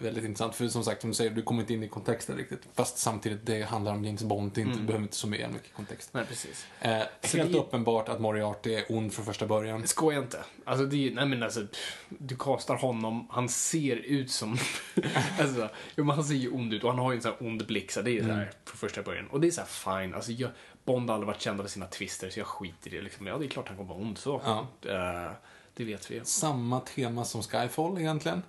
väldigt 0.03 0.25
intressant. 0.25 0.55
För 0.55 0.69
som 0.69 0.85
sagt, 0.85 1.01
som 1.01 1.11
du 1.11 1.15
säger, 1.15 1.31
du 1.31 1.43
kommer 1.43 1.61
inte 1.61 1.75
in 1.75 1.83
i 1.83 1.89
kontexten 1.89 2.37
riktigt. 2.37 2.61
Fast 2.75 2.99
samtidigt, 2.99 3.47
det 3.47 3.63
handlar 3.63 3.93
om 3.93 4.05
James 4.05 4.23
Bond, 4.23 4.53
det 4.55 4.61
inte, 4.61 4.79
du 4.79 4.85
behöver 4.85 5.03
inte 5.03 5.17
så 5.17 5.27
mycket 5.29 5.51
mycket 5.53 5.75
kontext. 5.77 6.11
Nej, 6.13 6.25
precis. 6.29 6.67
Eh, 6.81 6.99
Så 7.25 7.37
helt 7.37 7.53
det- 7.53 7.59
uppenbart 7.59 8.09
att 8.09 8.21
Moriarty 8.21 8.75
är 8.75 8.85
ond 8.89 9.13
från 9.13 9.25
första 9.25 9.47
början. 9.47 9.87
Skoja 9.87 10.19
inte. 10.19 10.39
Alltså, 10.65 10.85
det 10.87 11.09
är, 11.09 11.11
nej 11.15 11.27
men 11.27 11.43
alltså, 11.43 11.61
du 12.09 12.37
kastar 12.37 12.77
honom, 12.77 13.27
han 13.31 13.49
ser 13.49 13.97
ut 13.97 14.31
som... 14.31 14.59
alltså, 15.41 15.69
jo, 15.97 16.05
men 16.05 16.15
han 16.17 16.25
ser 16.25 16.35
ju 16.35 16.51
ond 16.51 16.73
ut 16.75 16.85
och 16.85 16.91
han 16.91 16.99
har 16.99 17.13
ju 17.13 17.17
en 17.17 17.23
sån 17.23 17.33
här 17.41 17.47
ond 17.49 17.67
blick, 17.67 17.91
så 17.93 18.03
det 18.03 18.19
är 18.19 18.23
så 18.23 18.29
här 18.33 18.51
från 18.65 18.77
första 18.77 19.03
början. 19.03 19.27
Och 19.27 19.41
det 19.41 19.47
är 19.47 19.51
så 19.51 19.61
här 19.61 19.69
fine. 19.77 20.15
Alltså, 20.15 20.33
jag, 20.33 20.51
Bond 20.85 21.09
har 21.11 21.15
aldrig 21.15 21.27
varit 21.27 21.41
känd 21.41 21.61
för 21.61 21.69
sina 21.69 21.87
twister, 21.87 22.31
så 22.31 22.41
jag 22.41 22.47
skiter 22.47 22.95
i 22.95 22.97
det. 22.97 23.03
Liksom. 23.03 23.27
Ja, 23.27 23.39
det 23.39 23.45
är 23.45 23.49
klart 23.49 23.69
han 23.69 23.77
kommer 23.77 23.89
vara 23.95 23.99
ond, 24.03 24.19
så. 24.19 24.41
Ja. 24.45 24.67
Eh, 24.91 25.33
det 25.75 25.85
vet 25.85 26.11
vi. 26.11 26.21
Samma 26.25 26.81
tema 26.81 27.25
som 27.25 27.43
Skyfall 27.43 27.99
egentligen. 27.99 28.43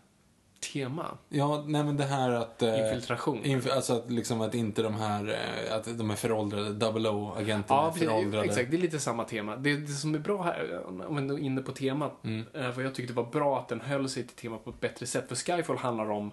Tema? 0.73 1.17
Ja, 1.29 1.63
nej 1.67 1.83
men 1.83 1.97
det 1.97 2.03
här 2.03 2.31
att... 2.31 2.61
Eh, 2.61 2.79
Infiltration? 2.85 3.45
Inf 3.45 3.71
alltså 3.71 3.93
att, 3.97 4.11
liksom 4.11 4.41
att 4.41 4.55
inte 4.55 4.81
de 4.81 4.93
här, 4.95 5.39
eh, 5.67 5.75
att 5.75 5.97
de 5.97 6.11
är 6.11 6.15
föråldrade, 6.15 6.73
double 6.73 7.09
O-agenterna 7.09 7.79
Ja, 7.81 7.87
är 7.87 7.91
föråldrade. 7.91 8.45
exakt. 8.45 8.71
Det 8.71 8.77
är 8.77 8.81
lite 8.81 8.99
samma 8.99 9.23
tema. 9.23 9.55
Det, 9.55 9.77
det 9.77 9.87
som 9.93 10.15
är 10.15 10.19
bra 10.19 10.43
här, 10.43 10.83
om 10.87 10.97
man 11.15 11.29
är 11.29 11.37
inne 11.39 11.61
på 11.61 11.71
temat, 11.71 12.23
Mm. 12.23 12.45
för 12.73 12.81
jag 12.81 12.95
tyckte 12.95 13.13
det 13.13 13.17
var 13.21 13.31
bra 13.31 13.59
att 13.59 13.67
den 13.67 13.81
höll 13.81 14.09
sig 14.09 14.27
till 14.27 14.35
temat 14.35 14.63
på 14.63 14.69
ett 14.69 14.79
bättre 14.79 15.05
sätt. 15.05 15.27
För 15.27 15.35
Skyfall 15.35 15.77
handlar 15.77 16.11
om 16.11 16.31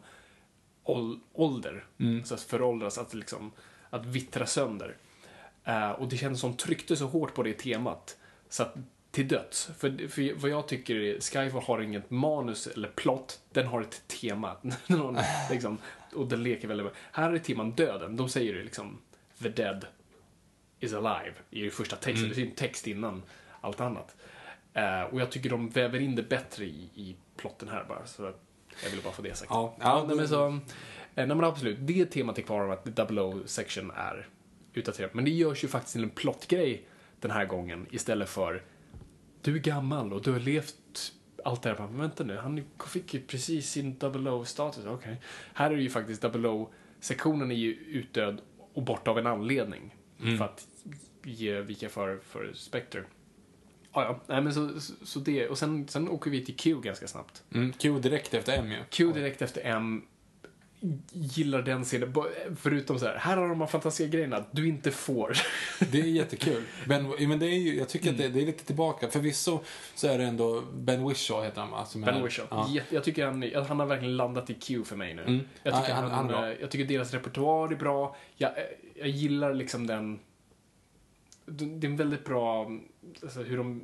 ål- 0.85 1.21
ålder, 1.33 1.85
Mm. 2.01 2.17
alltså 2.19 2.35
att 2.35 2.41
föråldras, 2.41 2.99
att, 2.99 3.15
liksom, 3.15 3.53
att 3.95 4.07
vittra 4.07 4.47
sönder. 4.47 4.97
Eh, 5.65 5.91
och 5.91 6.09
det 6.09 6.17
kändes 6.17 6.41
som 6.41 6.57
tryckte 6.57 6.97
så 6.97 7.07
hårt 7.07 7.35
på 7.35 7.43
det 7.43 7.53
temat, 7.53 8.17
så 8.49 8.63
att 8.63 8.75
till 9.11 9.29
döds. 9.29 9.71
För, 9.79 10.09
för 10.09 10.35
vad 10.35 10.51
jag 10.51 10.69
tycker 10.69 10.97
är, 10.97 11.21
Skyfall 11.21 11.63
har 11.63 11.81
inget 11.81 12.11
manus 12.11 12.67
eller 12.67 12.89
plott, 12.89 13.41
den 13.53 13.67
har 13.67 13.83
ett 13.83 14.09
tema. 14.09 14.57
Har 14.89 15.53
liksom, 15.53 15.79
och 16.15 16.27
den 16.27 16.43
leker 16.43 16.69
väldigt 16.69 16.87
bra. 16.87 16.95
Här 17.13 17.33
är 17.33 17.39
teman 17.39 17.71
döden, 17.71 18.17
de 18.17 18.29
säger 18.29 18.55
ju 18.55 18.63
liksom 18.65 18.99
the 19.43 19.49
dead 19.49 19.87
is 20.81 20.95
alive 20.95 21.35
i 21.51 21.71
första 21.71 21.97
texten. 21.97 22.29
Det 22.29 22.43
är 22.43 22.47
en 22.47 22.51
text 22.55 22.87
innan 22.87 23.23
allt 23.61 23.81
annat. 23.81 24.17
Eh, 24.73 25.03
och 25.03 25.21
jag 25.21 25.31
tycker 25.31 25.51
de 25.51 25.69
väver 25.69 26.01
in 26.01 26.15
det 26.15 26.23
bättre 26.23 26.65
i, 26.65 26.89
i 26.95 27.17
plotten 27.37 27.69
här 27.69 27.85
bara. 27.89 28.07
Så 28.07 28.33
jag 28.83 28.91
ville 28.91 29.03
bara 29.03 29.13
få 29.13 29.23
det 29.23 29.35
sagt. 29.35 29.51
Ja, 29.51 29.77
Ja, 29.81 30.05
men 30.07 30.29
så, 30.29 30.59
eh, 31.15 31.27
nej, 31.27 31.37
men 31.37 31.45
absolut. 31.45 31.79
Det 31.81 32.07
temat 32.07 32.39
är 32.39 32.43
kvar 32.43 32.65
om 32.65 32.71
att 32.71 32.85
Double 32.85 33.21
O 33.21 33.43
section 33.47 33.91
är 33.91 34.29
utdaterat. 34.75 35.15
Men 35.15 35.25
det 35.25 35.31
görs 35.31 35.65
ju 35.65 35.69
faktiskt 35.69 35.93
till 35.93 36.03
en 36.03 36.11
plottgrej 36.11 36.87
den 37.21 37.31
här 37.31 37.45
gången 37.45 37.87
istället 37.91 38.29
för 38.29 38.63
du 39.43 39.55
är 39.55 39.59
gammal 39.59 40.13
och 40.13 40.23
du 40.23 40.33
har 40.33 40.41
levt 40.41 41.13
allt 41.45 41.63
det 41.63 41.69
här. 41.69 41.79
Men 41.79 41.99
vänta 41.99 42.25
nu, 42.25 42.37
han 42.37 42.65
fick 42.87 43.15
ju 43.15 43.21
precis 43.21 43.71
sin 43.71 43.99
Double 43.99 44.31
O-status. 44.31 44.85
Okej. 44.87 45.21
Här 45.55 45.71
är 45.71 45.77
det 45.77 45.83
ju 45.83 45.91
faktiskt 45.91 46.23
Double 46.23 46.49
O-sektionen 46.49 47.51
är 47.51 47.55
ju 47.55 47.73
utdöd 47.75 48.41
och 48.75 48.83
borta 48.83 49.11
av 49.11 49.19
en 49.19 49.27
anledning. 49.27 49.95
För 50.39 50.45
att 50.45 50.67
ge 51.23 51.61
vika 51.61 51.89
för, 51.89 52.19
för 52.19 52.53
Spectre. 52.55 53.05
Ja, 53.93 54.05
ja. 54.05 54.21
Nej, 54.27 54.43
men 54.43 54.55
så, 54.55 54.81
så, 54.81 55.07
så 55.07 55.19
det. 55.19 55.49
Och 55.49 55.59
sen, 55.59 55.89
sen 55.89 56.09
åker 56.09 56.31
vi 56.31 56.45
till 56.45 56.57
Q 56.57 56.81
ganska 56.81 57.09
snabbt. 57.09 57.43
Mm, 57.55 57.73
Q 57.73 57.99
direkt 58.01 58.35
efter 58.35 58.59
M 58.59 58.71
ju. 58.71 58.79
Q 58.91 59.13
direkt 59.13 59.43
efter 59.43 59.61
M 59.65 60.03
gillar 61.13 61.63
den 61.63 61.85
scenen. 61.85 62.15
Förutom 62.57 62.99
så 62.99 63.07
här, 63.07 63.17
här 63.17 63.37
har 63.37 63.49
de 63.49 63.61
här 63.61 63.67
fantastiska 63.67 64.11
grejerna 64.11 64.45
du 64.51 64.69
inte 64.69 64.91
får. 64.91 65.33
Det 65.93 66.01
är 66.01 66.05
jättekul. 66.05 66.63
Ben, 66.87 67.15
men 67.29 67.39
det 67.39 67.47
är 67.47 67.59
ju, 67.59 67.77
jag 67.79 67.89
tycker 67.89 68.11
att 68.11 68.19
Mm. 68.21 68.33
det, 68.33 68.39
det 68.39 68.43
är 68.43 68.47
lite 68.47 68.65
tillbaka. 68.65 69.09
Förvisso 69.09 69.61
så 69.95 70.09
är 70.09 70.19
det 70.19 70.25
ändå 70.25 70.63
Ben 70.75 71.09
Whishaw 71.09 71.47
heter 71.47 71.61
han? 71.61 71.87
Som 71.87 72.01
Ben 72.01 72.23
Whishaw. 72.25 72.49
Ja. 72.51 72.83
Jag 72.91 73.05
tycker 73.05 73.27
han, 73.27 73.67
han 73.69 73.81
har 73.81 73.87
verkligen 73.87 74.17
landat 74.17 74.51
i 74.51 74.55
Q 74.55 74.85
för 74.85 74.97
mig 74.97 75.15
nu. 75.15 75.23
Mm. 75.23 75.41
Jag, 75.63 75.75
Ja, 75.75 75.81
tycker 75.81 75.95
han- 75.95 76.11
han, 76.11 76.31
han 76.31 76.45
eh, 76.45 76.51
jag 76.61 76.71
tycker 76.71 76.85
deras 76.85 77.13
repertoar 77.15 77.73
är 77.73 77.77
bra. 77.77 78.17
Jag, 78.37 78.53
jag 78.95 79.09
gillar 79.09 79.55
liksom 79.55 79.87
den... 79.87 80.19
Det 81.47 81.87
är 81.87 81.91
en 81.91 81.97
väldigt 81.97 82.25
bra... 82.25 82.71
Alltså, 83.23 83.43
hur 83.43 83.57
de 83.57 83.83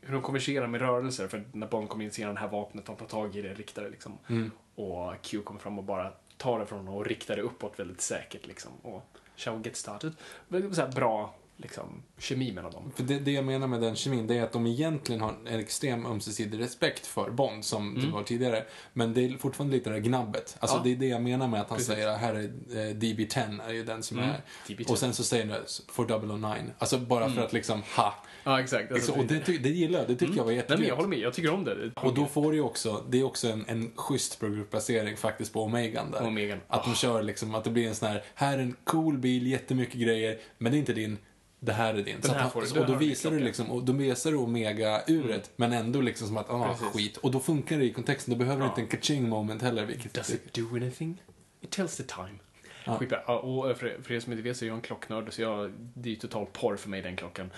hur 0.00 0.12
de 0.12 0.22
konverserar 0.22 0.66
med 0.66 0.80
rörelser. 0.80 1.28
För 1.28 1.44
när 1.52 1.66
Bond 1.66 1.88
kommer 1.88 2.04
in 2.04 2.10
ser 2.10 2.26
han 2.26 2.34
det 2.34 2.40
här 2.40 2.48
vapnet, 2.48 2.88
han 2.88 2.96
tar 2.96 3.06
tag 3.06 3.36
i 3.36 3.42
det, 3.42 3.54
riktar 3.54 3.82
det 3.82 3.90
liksom. 3.90 4.18
Mm. 4.28 4.50
Och 4.76 5.12
Q 5.22 5.42
kommer 5.42 5.60
fram 5.60 5.78
och 5.78 5.84
bara 5.84 6.12
tar 6.36 6.58
det 6.58 6.66
från 6.66 6.78
honom 6.78 6.94
och 6.94 7.06
riktar 7.06 7.36
det 7.36 7.42
uppåt 7.42 7.78
väldigt 7.80 8.00
säkert 8.00 8.46
liksom. 8.46 8.72
Och 8.82 9.02
shall 9.36 9.56
we 9.56 9.62
get 9.64 9.76
started? 9.76 10.12
Så 10.50 10.80
här 10.80 10.92
bra 10.92 11.34
liksom, 11.56 12.02
kemi 12.18 12.52
mellan 12.52 12.72
dem. 12.72 12.92
För 12.96 13.02
det, 13.02 13.18
det 13.18 13.30
jag 13.32 13.44
menar 13.44 13.66
med 13.66 13.80
den 13.80 13.96
kemin, 13.96 14.26
det 14.26 14.34
är 14.38 14.42
att 14.42 14.52
de 14.52 14.66
egentligen 14.66 15.20
har 15.20 15.34
en 15.46 15.60
extrem 15.60 16.06
ömsesidig 16.06 16.60
respekt 16.60 17.06
för 17.06 17.30
Bond, 17.30 17.64
som 17.64 17.94
det 18.00 18.06
var 18.06 18.22
tidigare. 18.22 18.64
Men 18.92 19.14
det 19.14 19.24
är 19.24 19.38
fortfarande 19.38 19.76
lite 19.76 19.90
det 19.90 19.96
där 19.96 20.00
gnabbet. 20.02 20.56
Alltså 20.60 20.76
Mm. 20.76 20.90
Ja. 20.90 20.96
det 20.98 21.04
är 21.06 21.08
det 21.08 21.12
jag 21.12 21.22
menar 21.22 21.48
med 21.48 21.60
att 21.60 21.68
han 21.68 21.78
Precis. 21.78 21.94
säger 21.94 22.16
här 22.16 22.34
är 22.34 22.42
eh, 22.44 22.94
DB10, 22.94 23.68
är 23.68 23.72
ju 23.72 23.84
den 23.84 24.02
som 24.02 24.18
Mm. 24.18 24.30
är... 24.30 24.40
DB10. 24.66 24.90
Och 24.90 24.98
sen 24.98 25.14
så 25.14 25.24
säger 25.24 25.46
han 25.46 25.60
for 25.88 26.36
009. 26.38 26.54
Alltså 26.78 26.98
bara 26.98 27.24
Mm. 27.24 27.36
för 27.36 27.44
att 27.44 27.52
liksom, 27.52 27.82
ha. 27.96 28.14
Ja, 28.46 28.60
exakt. 28.60 28.92
Alltså, 28.92 29.12
Så, 29.12 29.18
och 29.18 29.24
det, 29.26 29.58
det 29.62 29.68
gillar 29.68 29.98
jag, 29.98 30.08
det 30.08 30.16
tycker 30.16 30.36
jag 30.36 30.44
var 30.44 30.52
Nej, 30.52 30.56
men 30.56 30.56
jättekul. 30.56 30.88
jag 30.88 30.96
håller 30.96 31.08
med. 31.08 31.18
Jag 31.18 31.32
tycker 31.34 31.50
om 31.54 31.64
det. 31.64 31.90
Och 31.96 32.14
då 32.14 32.26
får 32.26 32.50
du 32.50 32.56
ju 32.56 32.62
också, 32.62 33.04
det 33.08 33.18
är 33.20 33.24
också 33.24 33.48
en, 33.48 33.64
en 33.68 33.92
schysst 33.96 34.40
produktplacering 34.40 35.16
faktiskt 35.16 35.52
på 35.52 35.62
Omegan 35.62 36.10
där. 36.10 36.22
Omegan. 36.26 36.58
Att 36.68 36.84
de 36.84 36.94
kör 36.94 37.22
liksom, 37.22 37.54
att 37.54 37.64
det 37.64 37.70
blir 37.70 37.88
en 37.88 37.94
sån 37.94 38.08
här, 38.08 38.22
här 38.34 38.58
är 38.58 38.62
en 38.62 38.76
cool 38.84 39.18
bil, 39.18 39.46
jättemycket 39.46 40.00
grejer, 40.00 40.38
men 40.58 40.72
det 40.72 40.76
är 40.76 40.78
inte 40.78 40.92
din, 40.92 41.18
det 41.60 41.72
här 41.72 41.94
är 41.94 42.02
din. 42.02 42.22
Så 42.22 42.32
här 42.32 42.48
får 42.48 42.62
du, 42.62 42.80
och 42.80 42.86
då 42.86 42.92
du 42.92 42.98
visar 42.98 43.30
du 43.30 43.38
liksom, 43.38 43.70
och 43.70 43.84
då 43.84 43.92
visar 43.92 44.30
du 44.30 44.36
Omega-uret, 44.36 45.50
men 45.56 45.72
ändå 45.72 46.00
liksom 46.00 46.26
som 46.28 46.36
att, 46.36 46.50
ah, 46.50 46.68
Precis. 46.68 46.86
skit. 46.86 47.16
Och 47.16 47.30
då 47.30 47.40
funkar 47.40 47.78
det 47.78 47.84
i 47.84 47.92
kontexten, 47.92 48.34
då 48.34 48.38
behöver 48.38 48.60
du 48.60 48.64
Ja. 48.66 48.68
inte 48.70 48.80
en 48.80 49.00
kaching 49.00 49.28
moment 49.28 49.62
heller, 49.62 49.84
vilket 49.86 50.14
Does 50.14 50.30
jag 50.30 50.36
it 50.38 50.54
do 50.54 50.76
anything? 50.76 51.22
It 51.60 51.70
tells 51.70 51.96
the 51.96 52.02
time. 52.02 52.38
Ja. 52.84 52.98
Skitbra. 52.98 53.38
Och 53.38 53.76
för, 53.76 53.98
för 54.02 54.14
er 54.14 54.20
som 54.20 54.32
inte 54.32 54.42
vet 54.42 54.56
så 54.56 54.64
är 54.64 54.66
jag 54.66 54.74
en 54.76 54.80
klocknörd, 54.82 55.32
så 55.32 55.42
jag, 55.42 55.72
det 55.94 56.08
är 56.08 56.10
ju 56.10 56.16
total 56.16 56.46
porr 56.52 56.76
för 56.76 56.88
mig 56.88 57.02
den 57.02 57.16
klockan. 57.16 57.50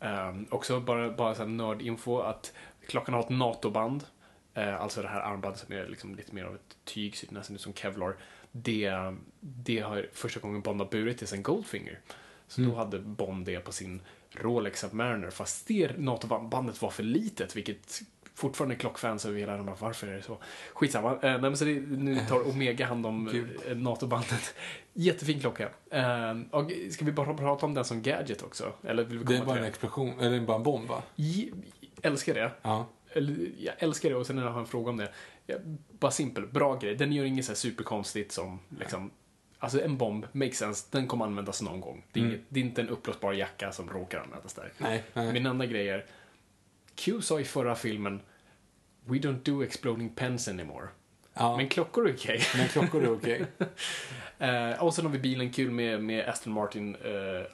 Um, 0.00 0.46
också 0.50 0.80
bara, 0.80 1.10
bara 1.10 1.34
så 1.34 1.42
här 1.42 1.48
nördinfo 1.48 2.18
att 2.18 2.52
klockan 2.86 3.14
har 3.14 3.20
ett 3.20 3.28
NATO-band. 3.28 4.04
Eh, 4.54 4.80
alltså 4.80 5.02
det 5.02 5.08
här 5.08 5.20
armbandet 5.20 5.60
som 5.60 5.74
är 5.74 5.86
liksom 5.88 6.14
lite 6.14 6.34
mer 6.34 6.44
av 6.44 6.54
ett 6.54 6.76
tyg, 6.84 7.16
ser 7.16 7.32
nästan 7.32 7.56
ut 7.56 7.62
som 7.62 7.74
Kevlar. 7.74 8.16
Det, 8.52 8.92
det 9.40 9.78
har 9.78 10.08
första 10.12 10.40
gången 10.40 10.60
Bond 10.60 10.80
har 10.80 10.88
burit 10.88 11.18
till 11.18 11.26
sen 11.26 11.42
Goldfinger. 11.42 12.00
Så 12.48 12.60
Mm. 12.60 12.70
då 12.72 12.76
hade 12.78 12.98
Bond 12.98 13.46
det 13.46 13.60
på 13.60 13.72
sin 13.72 14.02
Rolex 14.30 14.80
Submariner. 14.80 15.30
Fast 15.30 15.66
det 15.66 15.98
NATO-bandet 15.98 16.82
var 16.82 16.90
för 16.90 17.02
litet, 17.02 17.56
vilket 17.56 18.00
fortfarande 18.36 18.74
klockfans 18.76 19.26
över 19.26 19.38
hela 19.38 19.62
bara, 19.62 19.76
varför 19.80 20.06
är 20.06 20.16
det 20.16 20.22
så? 20.22 20.38
Skitsamma. 20.74 21.12
Eh, 21.12 21.18
nej, 21.22 21.38
men 21.40 21.56
så 21.56 21.64
det, 21.64 21.80
nu 21.80 22.18
tar 22.28 22.48
Omega 22.48 22.86
hand 22.86 23.06
om 23.06 23.28
eh, 23.68 23.76
NATO-bandet. 23.76 24.54
Jättefin 24.92 25.40
klocka. 25.40 25.68
Eh, 25.90 26.34
och 26.50 26.70
ska 26.90 27.04
vi 27.04 27.12
bara 27.12 27.34
prata 27.34 27.66
om 27.66 27.74
den 27.74 27.84
som 27.84 28.02
gadget 28.02 28.42
också? 28.42 28.72
Eller 28.84 29.04
vill 29.04 29.18
vi 29.18 29.24
komma 29.24 29.36
Det 29.38 29.42
är 29.42 29.46
bara 29.46 29.54
till 29.56 29.62
en 29.62 29.68
explosion, 29.68 30.20
eller 30.20 30.40
bara 30.40 30.56
en 30.56 30.62
bomb 30.62 30.88
va? 30.88 31.02
Ge- 31.16 31.52
Älskar 32.02 32.34
det. 32.34 32.50
Ja. 32.62 32.86
Jag 33.58 33.74
älskar 33.78 34.10
det 34.10 34.16
och 34.16 34.26
sen 34.26 34.38
har 34.38 34.44
jag 34.50 34.58
en 34.58 34.66
fråga 34.66 34.90
om 34.90 34.96
det. 34.96 35.12
Ja, 35.46 35.56
bara 35.98 36.10
simpel, 36.10 36.46
bra 36.46 36.76
grej. 36.76 36.94
Den 36.94 37.12
gör 37.12 37.24
inget 37.24 37.44
så 37.44 37.50
här 37.52 37.56
superkonstigt 37.56 38.32
som 38.32 38.58
liksom 38.78 39.10
Alltså 39.58 39.82
en 39.82 39.96
bomb, 39.96 40.26
makes 40.32 40.58
sense, 40.58 40.86
den 40.90 41.06
kommer 41.06 41.24
användas 41.24 41.62
någon 41.62 41.80
gång. 41.80 42.04
Det 42.12 42.20
är, 42.20 42.24
Mm. 42.24 42.34
inget, 42.34 42.46
det 42.48 42.60
är 42.60 42.64
inte 42.64 42.80
en 42.80 42.88
uppblåsbar 42.88 43.32
jacka 43.32 43.72
som 43.72 43.90
råkar 43.90 44.20
användas 44.20 44.54
där. 44.54 44.72
Nej, 44.78 45.04
nej. 45.14 45.32
Min 45.32 45.46
andra 45.46 45.66
grej 45.66 45.88
är, 45.88 46.04
Q 46.96 47.20
sa 47.22 47.40
i 47.40 47.44
förra 47.44 47.74
filmen 47.74 48.20
We 49.04 49.16
don't 49.16 49.42
do 49.42 49.62
exploding 49.62 50.08
pens 50.10 50.48
anymore. 50.48 50.88
ja. 51.34 51.56
Men 51.56 51.68
klockor 51.68 52.08
är 52.08 52.14
okej. 52.14 52.40
Men 52.56 52.68
klockor 52.68 53.02
är 53.04 53.12
okej. 53.12 53.46
Eh, 54.38 54.82
och 54.82 54.94
sen 54.94 55.04
har 55.04 55.12
vi 55.12 55.18
bilen, 55.18 55.50
kul 55.52 55.70
med, 55.70 56.02
med 56.02 56.28
Aston 56.28 56.52
Martin. 56.52 56.94
Eh, 56.94 57.46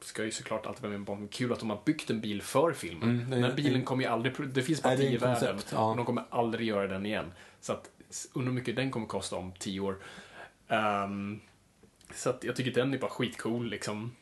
ska 0.00 0.24
ju 0.24 0.30
såklart 0.30 0.66
alltid 0.66 0.82
vara 0.82 0.90
med 0.90 0.96
en 0.96 1.04
bomb. 1.04 1.30
Kul 1.30 1.52
att 1.52 1.58
de 1.60 1.70
har 1.70 1.80
byggt 1.84 2.10
en 2.10 2.20
bil 2.20 2.42
för 2.42 2.72
filmen. 2.72 3.10
Mm, 3.10 3.30
Den 3.30 3.44
här 3.44 3.52
bilen 3.54 3.84
kommer 3.84 4.02
ju 4.04 4.08
aldrig, 4.10 4.34
det 4.48 4.62
finns 4.62 4.82
bara 4.82 4.96
tio 4.96 5.10
i 5.10 5.14
en 5.14 5.20
världen. 5.20 5.58
ja. 5.72 5.90
Och 5.90 5.96
de 5.96 6.06
kommer 6.06 6.24
aldrig 6.30 6.68
göra 6.68 6.86
den 6.86 7.06
igen. 7.06 7.32
Så 7.60 7.72
att, 7.72 7.90
undrar 8.32 8.50
hur 8.52 8.58
mycket 8.58 8.76
den 8.76 8.90
kommer 8.90 9.06
kosta 9.06 9.36
om 9.36 9.52
tio 9.58 9.80
år. 9.80 9.96
Ehm, 10.68 11.40
så 12.14 12.30
att 12.30 12.44
jag 12.44 12.56
tycker 12.56 12.70
den 12.72 12.94
är 12.94 12.98
bara 12.98 13.10
skitcool, 13.10 13.68
liksom. 13.70 14.12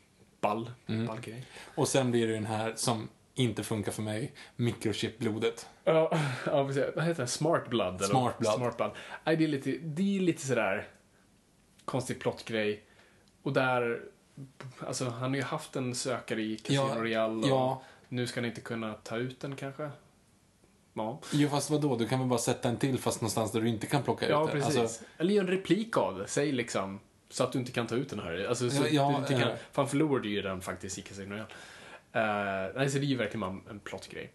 Ball. 0.41 0.71
Mm. 0.87 1.05
Ball 1.05 1.19
grej. 1.19 1.45
Och 1.75 1.87
sen 1.87 2.11
blir 2.11 2.27
det 2.27 2.33
den 2.33 2.45
här 2.45 2.73
som 2.75 3.09
inte 3.33 3.63
funkar 3.63 3.91
för 3.91 4.01
mig, 4.01 4.33
mikrochip-blodet. 4.55 5.67
Ja, 5.83 6.17
ja, 6.45 6.67
precis. 6.67 6.83
vad 6.95 7.05
heter 7.05 7.21
det? 7.23 7.27
Smart 7.27 7.67
blood? 7.69 7.95
eller? 7.95 8.05
Smart 8.05 8.37
blood. 8.39 8.53
Smart 8.55 8.77
blood. 8.77 8.91
Nej, 9.23 9.37
det 9.37 9.43
är 9.43 9.47
lite, 9.47 9.71
det 9.71 10.17
är 10.17 10.19
lite 10.21 10.47
sådär 10.47 10.87
konstig 11.85 12.19
plottgrej. 12.19 12.83
Och 13.43 13.53
där, 13.53 14.01
alltså 14.87 15.05
han 15.09 15.29
har 15.29 15.35
ju 15.35 15.43
haft 15.43 15.75
en 15.75 15.95
sökare 15.95 16.41
i 16.41 16.57
Casino 16.57 16.87
Ja, 16.95 16.95
Royale 17.01 17.47
Ja, 17.47 17.81
nu 18.09 18.27
ska 18.27 18.39
han 18.39 18.49
inte 18.49 18.61
kunna 18.61 18.93
ta 18.93 19.17
ut 19.17 19.39
den 19.39 19.55
kanske? 19.55 19.89
Ja, 20.93 21.19
jo 21.31 21.49
fast 21.49 21.69
vadå, 21.69 21.95
du 21.95 22.07
kan 22.07 22.19
väl 22.19 22.27
bara 22.27 22.39
sätta 22.39 22.69
en 22.69 22.77
till 22.77 22.97
fast 22.99 23.21
någonstans 23.21 23.51
där 23.51 23.61
du 23.61 23.67
inte 23.69 23.87
kan 23.87 24.03
plocka 24.03 24.29
ja 24.29 24.45
ut 24.45 24.51
den. 24.51 24.61
precis. 24.61 24.79
Alltså, 24.79 25.03
Eller 25.17 25.33
gör 25.33 25.41
en 25.43 25.47
replik 25.49 25.97
av 25.97 26.17
det. 26.17 26.27
Säg 26.27 26.51
liksom, 26.51 26.99
Så 27.29 27.43
att 27.43 27.51
du 27.51 27.59
inte 27.59 27.71
kan 27.71 27.87
ta 27.87 27.95
ut 27.95 28.09
den 28.09 28.19
här. 28.19 28.45
Alltså, 28.49 28.69
så 28.69 28.83
Ja, 28.83 28.87
ja, 28.91 29.09
du 29.11 29.17
inte 29.17 29.33
kan, 29.43 29.51
eh. 29.51 29.57
för 29.71 29.81
han 29.81 29.89
förlorade 29.89 30.27
ju 30.27 30.41
den 30.41 30.61
faktiskt 30.61 30.97
i 30.97 31.01
Casino 31.01 31.29
Royale. 31.33 31.49
Uh, 32.15 32.75
nej, 32.75 32.89
så 32.89 32.97
det 32.97 33.05
är 33.05 33.07
ju 33.07 33.17
verkligen 33.17 33.39
bara 33.39 33.57
en 33.69 33.79
plottgrej. 33.79 34.31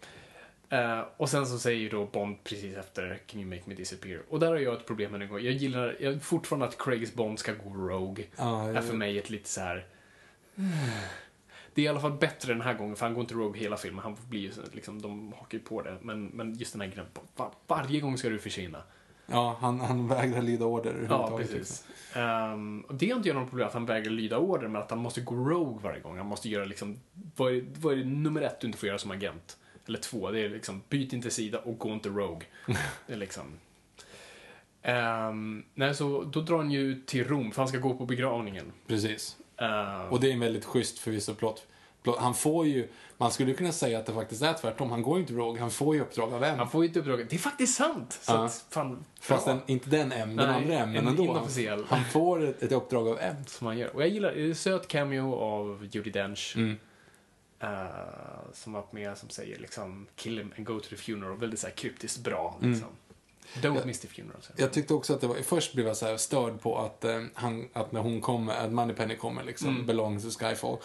Uh, 0.73 1.03
och 1.17 1.29
sen 1.29 1.47
så 1.47 1.59
säger 1.59 1.79
ju 1.79 1.89
då 1.89 2.05
Bond 2.05 2.43
precis 2.43 2.77
efter 2.77 3.19
Can 3.27 3.39
you 3.39 3.49
make 3.49 3.61
me 3.65 3.75
disappear? 3.75 4.21
Och 4.29 4.39
där 4.39 4.47
har 4.47 4.57
jag 4.57 4.73
ett 4.73 4.85
problem 4.85 5.11
med 5.11 5.19
den 5.19 5.29
gången. 5.29 5.45
Jag 5.45 5.53
gillar 5.53 5.95
jag, 5.99 6.23
fortfarande 6.23 6.65
att 6.65 6.77
Craigs 6.77 7.13
Bond 7.13 7.39
ska 7.39 7.53
gå 7.53 7.69
rogue. 7.69 8.25
Ja, 8.37 8.69
är 8.69 8.81
för 8.81 8.93
mig 8.93 9.17
ett 9.17 9.29
lite 9.29 9.49
så 9.49 9.61
här. 9.61 9.85
Det 11.73 11.81
är 11.81 11.85
i 11.85 11.87
alla 11.87 11.99
fall 11.99 12.13
bättre 12.13 12.53
den 12.53 12.61
här 12.61 12.73
gången, 12.73 12.95
för 12.95 13.05
han 13.05 13.13
går 13.13 13.21
inte 13.21 13.33
rogue 13.33 13.61
hela 13.61 13.77
filmen. 13.77 14.03
Han 14.03 14.17
blir 14.29 14.39
ju 14.39 14.51
liksom, 14.71 15.01
de 15.01 15.33
hakar 15.33 15.57
ju 15.57 15.63
på 15.63 15.81
det. 15.81 15.97
Men, 16.01 16.25
men 16.25 16.53
just 16.53 16.73
den 16.73 16.81
här 16.81 16.87
grejen, 16.87 17.07
var, 17.35 17.51
varje 17.67 17.99
gång 17.99 18.17
ska 18.17 18.29
du 18.29 18.39
försvinna. 18.39 18.83
Ja, 19.27 19.57
han, 19.61 19.79
han 19.79 20.07
vägrar 20.07 20.41
lyda 20.41 20.65
order 20.65 21.07
Ja, 21.09 21.37
precis. 21.37 21.85
Um, 22.15 22.81
och 22.81 22.95
det 22.95 23.09
har 23.09 23.17
inte 23.17 23.33
något 23.33 23.49
problem 23.49 23.67
att 23.67 23.73
han 23.73 23.85
vägrar 23.85 24.11
lyda 24.11 24.37
order, 24.37 24.67
men 24.67 24.81
att 24.81 24.89
han 24.89 24.99
måste 24.99 25.21
gå 25.21 25.35
rogue 25.35 25.79
varje 25.83 25.99
gång. 25.99 26.17
Han 26.17 26.25
måste 26.25 26.49
göra 26.49 26.65
liksom, 26.65 26.99
vad 27.35 27.53
är, 27.53 27.65
vad 27.79 27.93
är 27.93 27.97
det 27.97 28.05
nummer 28.05 28.41
ett 28.41 28.59
du 28.61 28.67
inte 28.67 28.79
får 28.79 28.87
göra 28.87 28.97
som 28.97 29.11
agent? 29.11 29.57
Eller 29.87 29.99
två, 29.99 30.31
det 30.31 30.39
är 30.39 30.49
liksom, 30.49 30.81
byt 30.89 31.13
inte 31.13 31.29
sida 31.31 31.59
och 31.59 31.77
gå 31.77 31.89
inte 31.89 32.09
rogue. 32.09 32.45
det 33.07 33.13
är 33.13 33.17
liksom... 33.17 33.43
Ehm, 34.81 35.63
nej, 35.73 35.95
så 35.95 36.23
då 36.23 36.41
drar 36.41 36.57
han 36.57 36.71
ju 36.71 37.01
till 37.01 37.27
Rom, 37.27 37.51
för 37.51 37.61
han 37.61 37.67
ska 37.67 37.77
gå 37.77 37.93
på 37.97 38.05
begravningen. 38.05 38.71
Precis. 38.87 39.37
Ehm, 39.57 40.09
Och 40.09 40.19
det 40.19 40.29
är 40.29 40.33
en 40.33 40.39
väldigt 40.39 40.65
schysst 40.65 40.99
förvisso 40.99 41.33
plott. 41.33 41.67
Han 42.19 42.33
får 42.33 42.67
ju, 42.67 42.87
man 43.17 43.31
skulle 43.31 43.53
kunna 43.53 43.71
säga 43.71 43.99
att 43.99 44.05
det 44.05 44.13
faktiskt 44.13 44.41
är 44.41 44.53
tvärtom. 44.53 44.91
Han 44.91 45.01
går 45.01 45.15
ju 45.17 45.21
inte 45.21 45.33
rogue, 45.33 45.61
han 45.61 45.71
får 45.71 45.95
ju 45.95 46.01
uppdrag 46.01 46.33
av 46.33 46.43
M. 46.43 46.55
han 46.59 46.69
får 46.69 46.83
ju 46.83 46.87
inte 46.87 46.99
uppdraget. 46.99 47.29
Det 47.29 47.35
är 47.35 47.39
faktiskt 47.39 47.75
sant! 47.77 48.19
Så 48.21 48.31
Ja. 48.33 48.45
att, 48.45 48.65
fan, 48.69 49.05
Fast 49.21 49.45
den, 49.45 49.59
inte 49.67 49.89
den 49.89 50.11
M, 50.11 50.35
den 50.35 50.35
Nej, 50.35 50.45
andra 50.55 50.73
M, 50.79 50.91
men 50.91 50.97
en 50.97 51.07
ändå. 51.07 51.23
inofficiell. 51.23 51.85
Han 51.89 52.05
får 52.05 52.43
ett, 52.43 52.63
ett 52.63 52.71
uppdrag 52.71 53.07
av 53.07 53.19
M. 53.21 53.35
Som 53.47 53.67
han 53.67 53.77
gör. 53.77 53.95
Och 53.95 54.01
jag 54.01 54.09
gillar, 54.09 54.31
det 54.35 54.41
är 54.41 54.47
en 54.47 54.55
söt 54.55 54.87
cameo 54.87 55.35
av 55.35 55.87
Judi 55.91 56.09
Dench. 56.09 56.53
Mm. 56.57 56.77
eh, 57.59 57.69
som 58.53 58.73
var 58.73 58.85
med 58.91 59.17
som 59.17 59.29
säger 59.29 59.59
liksom 59.59 60.07
kill 60.15 60.37
him 60.37 60.53
and 60.57 60.65
go 60.67 60.79
to 60.79 60.89
the 60.89 60.95
funeral. 60.95 61.37
Väldigt 61.37 61.59
så 61.59 61.67
här 61.67 61.73
kryptiskt 61.73 62.23
bra 62.23 62.57
Mm. 62.61 62.79
Don't 63.61 63.85
miss 63.85 63.99
the 63.99 64.07
funeral. 64.07 64.41
Så. 64.41 64.53
Jag 64.57 64.73
tyckte 64.73 64.93
också 64.93 65.13
att 65.13 65.21
det 65.21 65.27
var, 65.27 65.35
först 65.35 65.73
blev 65.73 65.87
jag 65.87 65.97
så 65.97 66.05
här 66.05 66.17
störd 66.17 66.61
på 66.61 66.77
att, 66.77 67.03
eh, 67.05 67.21
han, 67.33 67.67
att 67.73 67.91
när 67.91 68.01
hon 68.01 68.21
kommer, 68.21 68.53
att 68.53 68.71
Moneypenny 68.71 69.15
kommer 69.15 69.43
liksom, 69.43 69.69
Mm. 69.69 69.85
belongs 69.85 70.23
to 70.37 70.45
Skyfall. 70.45 70.77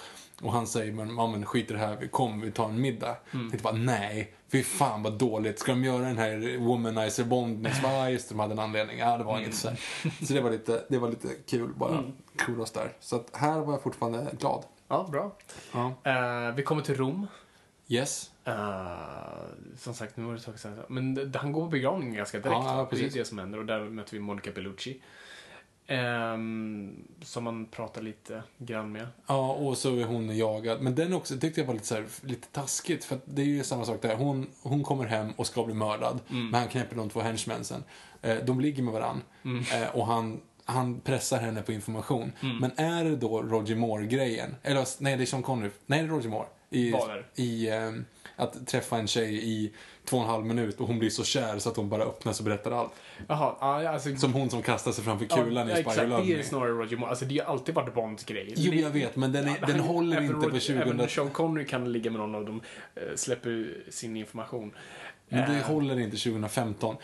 Och 0.43 0.53
han 0.53 0.67
säger, 0.67 0.93
men, 0.93 1.17
ja, 1.17 1.27
men 1.27 1.47
skit 1.47 1.71
i 1.71 1.73
det 1.73 1.79
här, 1.79 1.97
vi 2.01 2.09
kom, 2.09 2.41
vi 2.41 2.51
tar 2.53 2.65
en 2.69 2.81
middag. 2.81 3.17
Mm. 3.31 3.45
Jag 3.45 3.51
tänkte 3.51 3.63
bara, 3.63 3.75
nej, 3.75 4.35
fy 4.53 4.63
fan 4.63 5.03
vad 5.03 5.13
dåligt. 5.19 5.59
Ska 5.59 5.73
de 5.73 5.85
göra 5.85 6.03
den 6.05 6.19
här 6.19 6.59
womanizer 6.59 7.25
bond? 7.25 7.69
Så 7.77 7.83
bara, 7.83 8.11
just 8.11 8.29
det, 8.29 8.35
de 8.35 8.41
hade 8.41 8.53
en 8.53 8.59
anledning. 8.59 8.99
Ja, 8.99 9.19
det 9.19 9.25
var 9.25 9.39
inget 9.39 9.55
så 9.55 9.69
här. 9.69 9.81
Så 10.27 10.33
det 10.33 10.41
var 10.41 10.51
lite, 10.51 10.85
det 10.89 10.99
var 10.99 11.09
lite 11.11 11.29
kul 11.47 11.75
bara. 11.75 11.99
Mm. 11.99 12.13
Kudos 12.37 12.71
där. 12.71 12.93
Så 13.01 13.17
att 13.17 13.31
här 13.33 13.61
var 13.61 13.73
jag 13.73 13.83
fortfarande 13.83 14.31
glad. 14.41 14.65
Ja, 14.89 15.09
bra. 15.13 15.33
Ja. 15.73 15.95
Eh, 16.05 16.55
vi 16.55 16.63
kommer 16.63 16.83
till 16.83 16.95
Rom. 16.97 17.27
Yes. 17.89 18.31
Eh, 18.45 18.55
som 19.77 19.95
sagt, 19.95 20.17
nu 20.17 20.25
var 20.25 20.33
det 20.33 20.39
ett 20.39 20.45
tag 20.45 20.59
sedan. 20.59 20.79
Men 20.89 21.33
han 21.37 21.53
går 21.53 21.61
på 21.61 21.69
begravningen 21.69 22.15
ganska 22.15 22.39
direkt. 22.39 22.53
Ja, 22.53 22.65
ja, 22.67 22.77
det 22.77 22.83
är 22.83 22.87
precis. 22.87 23.15
det 23.15 23.25
som 23.25 23.39
händer. 23.39 23.59
Och 23.59 23.67
där 23.67 23.81
möter 23.81 24.13
vi 24.13 24.21
Monica 24.21 24.51
Bellucci. 24.53 25.01
Ehm, 25.87 27.05
som 27.23 27.45
man 27.45 27.67
pratar 27.67 28.03
lite 28.03 28.43
grann 28.59 28.93
med. 28.93 29.07
Ja, 29.27 29.53
och 29.53 29.79
så 29.79 29.97
är 29.97 30.05
hon 30.05 30.37
jagad. 30.37 30.81
Men 30.81 30.95
den 30.95 31.13
också 31.13 31.39
tyckte 31.39 31.61
jag 31.61 31.67
var 31.67 31.75
lite, 31.75 31.87
så 31.87 31.95
här, 31.95 32.07
lite 32.21 32.49
taskigt. 32.49 33.05
För 33.05 33.17
att 33.17 33.23
det 33.25 33.43
är 33.43 33.47
ju 33.47 33.65
samma 33.65 33.85
sak 33.85 34.03
där. 34.03 34.17
Hon, 34.17 34.47
hon 34.63 34.83
kommer 34.83 35.05
hem 35.05 35.33
och 35.37 35.47
ska 35.47 35.65
bli 35.65 35.75
mördad. 35.75 36.21
Mm. 36.31 36.51
Men 36.51 36.61
han 36.61 36.69
knäpper 36.69 36.97
de 36.97 37.11
två 37.11 37.21
henchmen 37.21 37.65
sen. 37.65 37.85
Eh, 38.23 38.37
de 38.37 38.61
ligger 38.61 38.83
med 38.83 38.93
varann. 38.93 39.23
Mm. 39.45 39.65
Eh, 39.83 39.97
och 39.97 40.07
han, 40.07 40.41
han 40.65 41.01
pressar 41.01 41.39
henne 41.39 41.63
på 41.63 41.73
information. 41.73 42.33
Mm. 42.41 42.59
Men 42.59 42.71
är 42.77 43.05
det 43.05 43.17
då 43.17 43.43
Roger 43.43 43.77
Moore-grejen? 43.77 44.57
Eller 44.63 45.03
nej, 45.03 45.17
det 45.17 45.25
är 45.25 45.27
Sean 45.27 45.43
Connery. 45.43 45.71
Nej, 45.87 46.03
det 46.03 46.05
är 46.05 46.09
Roger 46.09 46.29
Moore. 46.29 46.47
I, 46.73 46.95
i 47.35 47.69
ehm, 47.71 48.05
att 48.37 48.67
träffa 48.67 48.97
en 48.99 49.07
tjej 49.07 49.49
i 49.49 49.73
två 50.05 50.17
och 50.17 50.23
en 50.23 50.29
halv 50.29 50.45
minut 50.47 50.81
och 50.81 50.87
hon 50.87 50.99
blir 50.99 51.11
så 51.11 51.25
kär 51.25 51.59
så 51.59 51.69
att 51.71 51.77
hon 51.77 51.89
bara 51.89 52.03
öppnar 52.03 52.33
sig 52.33 52.45
och 52.45 52.45
berättar 52.45 52.71
allt. 52.71 52.93
Jaha, 53.29 53.55
ja, 53.61 53.89
alltså... 53.89 54.17
Som 54.17 54.33
hon 54.33 54.51
som 54.51 54.63
kastar 54.63 54.93
sig 54.93 55.05
framför 55.05 55.27
kulan 55.27 55.69
ja, 55.69 55.77
i 55.77 55.81
exakt, 55.81 55.97
Spy 55.99 56.07
Love 56.07 56.25
det 56.27 56.39
är 56.39 56.43
snarare 56.43 56.71
Roger 56.71 56.97
Moore. 56.97 57.11
Alltså 57.11 57.25
det 57.25 57.39
har 57.39 57.47
alltid 57.53 57.75
varit 57.75 57.95
Bonds 57.95 58.25
grej. 58.25 58.53
Jo, 58.57 58.73
jag 58.73 58.91
vet, 58.91 59.17
men 59.17 59.33
den, 59.33 59.45
är, 59.49 59.57
Ja, 59.61 59.67
den 59.67 59.71
han- 59.81 59.89
håller 59.89 60.21
inte 60.23 60.35
på 60.35 60.41
Roger- 60.41 60.61
20... 60.61 60.79
Även 60.79 61.09
Sean 61.09 61.31
Connery 61.31 61.67
kan 61.67 61.93
ligga 61.93 62.11
med 62.11 62.21
någon 62.21 62.35
av 62.35 62.45
dem, 62.45 62.61
eh, 62.95 63.03
släpper 63.17 63.75
sin 63.91 64.17
information. 64.17 64.75
Men 65.29 65.51
det 65.51 65.57
Eh, 65.59 65.63
håller 65.65 65.99
inte 66.01 66.17
2015. 66.17 66.97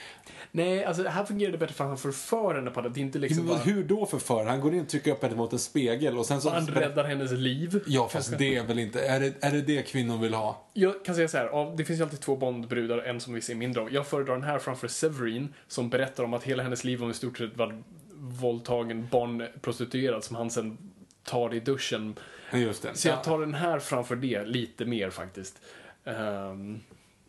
Nej, 0.51 0.85
alltså 0.85 1.03
här 1.09 1.25
fungerar 1.25 1.53
det 1.53 1.59
bättre 1.59 1.75
för 1.75 1.85
att 1.85 1.89
han 1.91 1.99
förför 1.99 2.55
henne 2.55 2.71
på 2.71 2.81
det. 2.81 2.89
Det 2.89 3.01
är 3.01 3.03
inte 3.03 3.19
liksom 3.19 3.47
Men 3.47 3.55
bara... 3.55 3.59
hur 3.59 3.85
då 3.85 4.07
för 4.07 4.19
för? 4.19 4.45
Han 4.45 4.61
går 4.61 4.75
in 4.75 4.81
och 4.81 4.89
trycker 4.89 5.13
upp 5.13 5.23
henne 5.23 5.37
mot 5.37 5.53
en 5.53 5.59
spegel 5.59 6.19
och 6.19 6.27
sen 6.27 6.41
så... 6.41 6.51
Han 6.51 6.67
räddar 6.67 7.05
hennes 7.05 7.33
liv. 7.33 7.83
Ja, 7.87 8.09
fast 8.09 8.39
det 8.39 8.57
är 8.57 8.65
väl 8.65 8.79
inte... 8.79 9.01
Är 9.01 9.21
det, 9.21 9.33
är 9.41 9.53
det 9.53 9.61
det 9.63 9.83
kvinnor 9.83 10.19
vill 10.19 10.35
ha? 10.35 10.67
Jag 10.73 11.05
kan 11.05 11.15
säga 11.15 11.29
så 11.29 11.39
här, 11.39 11.47
av- 11.47 11.77
det 11.77 11.85
finns 11.85 11.99
ju 12.01 12.05
alltid 12.05 12.21
två 12.21 12.37
Bondbrudar, 12.37 12.99
en 12.99 13.21
som 13.21 13.35
vi 13.35 13.41
ser 13.41 13.55
mindre 13.55 13.83
av. 13.83 13.93
Jag 13.93 14.07
föredrar 14.07 14.35
den 14.35 14.45
här 14.45 14.59
framför 14.59 14.89
Severin, 14.89 15.55
som 15.69 15.91
berättar 15.91 16.25
om 16.25 16.35
att 16.35 16.43
hela 16.45 16.63
hennes 16.63 16.85
liv 16.85 16.99
var 16.99 17.11
i 17.11 17.15
stort 17.15 17.39
sett 17.39 17.57
var 17.57 17.83
våldtagen 18.15 19.09
barnprostituerad 19.11 20.25
som 20.25 20.37
han 20.37 20.51
sen 20.51 20.79
tar 21.25 21.55
i 21.55 21.61
duschen. 21.61 22.17
Just 22.53 22.83
det. 22.83 22.91
Så 22.95 23.09
jag 23.09 23.17
Ja, 23.19 23.23
tar 23.23 23.41
den 23.41 23.55
här 23.55 23.79
framför 23.79 24.17
det 24.17 24.45
lite 24.45 24.85
mer 24.85 25.11
faktiskt. 25.11 25.61
Ehm, 26.05 26.81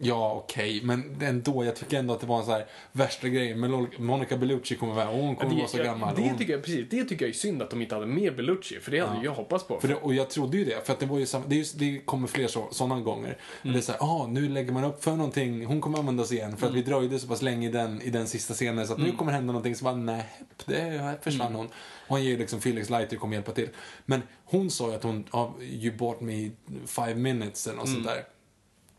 ja 0.01 0.33
okej. 0.33 0.81
Men 0.83 1.17
ändå, 1.21 1.65
jag 1.65 1.75
tycker 1.75 1.99
ändå 1.99 2.13
att 2.13 2.19
det 2.19 2.27
var 2.27 2.39
en 2.39 2.45
så 2.45 2.51
här 2.51 2.65
värsta 2.91 3.27
grejen. 3.27 3.59
Men 3.59 3.87
Monica 3.97 4.37
Bellucci 4.37 4.75
kommer 4.75 4.93
vara... 4.93 5.05
Hon 5.05 5.35
kommer 5.35 5.55
vara 5.55 5.67
så 5.67 5.77
jag- 5.77 5.85
gammal. 5.85 6.15
Det 6.15 6.21
Hon, 6.21 6.37
tycker 6.37 6.53
jag, 6.53 6.63
precis, 6.63 6.85
det 6.89 7.03
tycker 7.03 7.25
jag 7.25 7.29
är 7.29 7.33
synd 7.37 7.61
att 7.61 7.69
de 7.69 7.81
inte 7.81 7.95
hade 7.95 8.07
mer 8.07 8.31
Bellucci, 8.31 8.79
för 8.79 8.91
det 8.91 8.99
hade 8.99 9.15
Ja. 9.17 9.23
jag 9.23 9.31
hoppats 9.33 9.67
på. 9.67 9.79
för 9.79 9.87
det, 9.87 9.95
och 9.95 10.13
jag 10.13 10.29
trodde 10.29 10.57
ju 10.57 10.65
det, 10.65 10.85
för 10.85 10.93
att 10.93 10.99
det 10.99 11.05
var 11.05 11.19
ju 11.19 11.25
samma, 11.25 11.45
det, 11.47 11.55
just, 11.55 11.79
det 11.79 11.99
kommer 12.05 12.27
fler 12.27 12.47
så, 12.47 12.67
sådana 12.71 13.01
gånger. 13.01 13.37
Men 13.61 13.73
det 13.73 13.79
är 13.79 13.81
såhär, 13.81 13.99
ah, 14.03 14.27
nu 14.27 14.49
lägger 14.49 14.71
man 14.71 14.83
upp 14.83 15.03
för 15.03 15.11
någonting, 15.11 15.65
hon 15.65 15.81
kommer 15.81 15.99
användas 15.99 16.31
igen. 16.31 16.57
För 16.57 16.67
att 16.67 16.73
vi 16.73 16.81
dröjde 16.81 17.19
så 17.19 17.27
pass 17.27 17.41
länge 17.41 17.67
i 17.67 17.71
den, 17.71 18.01
i 18.01 18.09
den 18.09 18.27
sista 18.27 18.53
scenen 18.53 18.87
så 18.87 18.93
att 18.93 18.99
nu 18.99 19.11
kommer 19.11 19.31
hända 19.31 19.47
någonting. 19.53 19.75
Så 19.75 19.83
bara, 19.83 19.95
nej, 19.95 20.25
det 20.65 21.17
försvann 21.21 21.55
hon. 21.55 21.65
Och 22.07 22.15
han 22.15 22.23
ger 22.23 22.37
liksom 22.37 22.61
Felix 22.61 22.89
Leiter 22.89 23.17
kommer 23.17 23.33
hjälpa 23.35 23.51
till. 23.51 23.69
Men 24.05 24.21
hon 24.45 24.69
sa 24.69 24.89
ju 24.89 24.95
att 24.95 25.03
hon, 25.03 25.25
ah, 25.31 25.47
you 25.61 25.97
bought 25.97 26.21
me 26.21 26.49
five 26.85 27.15
minutes 27.15 27.67
eller 27.67 27.77
något 27.77 27.89
sånt 27.89 28.05
där. 28.05 28.23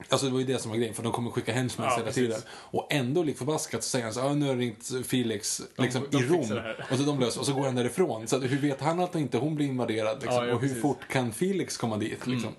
Alltså 0.09 0.27
det 0.27 0.33
var 0.33 0.41
ju 0.41 0.47
det 0.47 0.59
som 0.59 0.71
var 0.71 0.79
grejen, 0.79 0.95
för 0.95 1.03
de 1.03 1.13
kommer 1.13 1.31
skicka 1.31 1.53
henchmen 1.53 1.87
Ja, 1.87 1.95
hela 1.95 2.07
precis. 2.07 2.23
tiden. 2.25 2.41
Och 2.51 2.87
ändå 2.93 3.23
lik 3.23 3.39
förbaskat 3.39 3.83
så 3.85 3.89
säger 3.89 4.05
han 4.05 4.15
så 4.15 4.21
ah, 4.21 4.35
nu 4.35 4.47
har 4.47 4.53
jag 4.53 4.61
ringt 4.61 5.07
Felix 5.07 5.63
liksom, 5.79 6.07
de 6.11 6.19
i 6.19 6.21
fixar 6.21 6.55
Rom. 6.55 6.87
Och 6.91 6.97
så 6.99 7.03
de 7.03 7.21
löser, 7.21 7.41
och 7.41 7.47
så 7.47 7.55
går 7.55 7.65
han 7.65 7.75
därifrån. 7.75 8.29
Så 8.29 8.39
hur 8.39 8.59
vet 8.59 8.81
han 8.81 9.01
att 9.01 9.15
inte 9.15 9.39
hon 9.39 9.55
blir 9.55 9.67
invaderad? 9.67 10.23
Liksom? 10.23 10.35
Ja, 10.35 10.47
ja, 10.47 10.55
och 10.55 10.61
hur 10.61 10.69
precis. 10.69 10.83
fort 10.83 11.09
kan 11.09 11.33
Felix 11.33 11.77
komma 11.77 11.97
dit? 11.97 12.27
Liksom? 12.27 12.51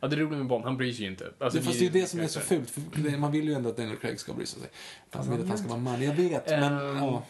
Ja, 0.00 0.08
det 0.08 0.16
roliga 0.16 0.38
med 0.38 0.46
Bond, 0.46 0.64
han 0.64 0.76
bryr 0.76 0.92
sig 0.92 1.04
ju 1.04 1.10
inte. 1.10 1.32
Alltså, 1.38 1.58
det, 1.58 1.64
fast 1.64 1.78
det 1.78 1.84
är 1.84 1.90
ju 1.92 2.00
det 2.00 2.06
som 2.06 2.20
är 2.20 2.26
så 2.26 2.40
fult. 2.40 2.70
För 2.70 3.16
man 3.18 3.32
vill 3.32 3.48
ju 3.48 3.54
ändå 3.54 3.68
att 3.68 3.76
Daniel 3.76 3.96
Craig 3.96 4.20
ska 4.20 4.32
bry 4.32 4.46
sig. 4.46 4.62
Man 5.12 5.30
vill 5.30 5.40
att 5.40 5.48
han 5.48 5.58
ska 5.58 5.68
vara 5.68 5.78
man. 5.78 6.02
Jag 6.02 6.14
vet, 6.14 6.46
men 6.50 6.62
Ehm, 6.72 6.96
ja. 6.96 7.22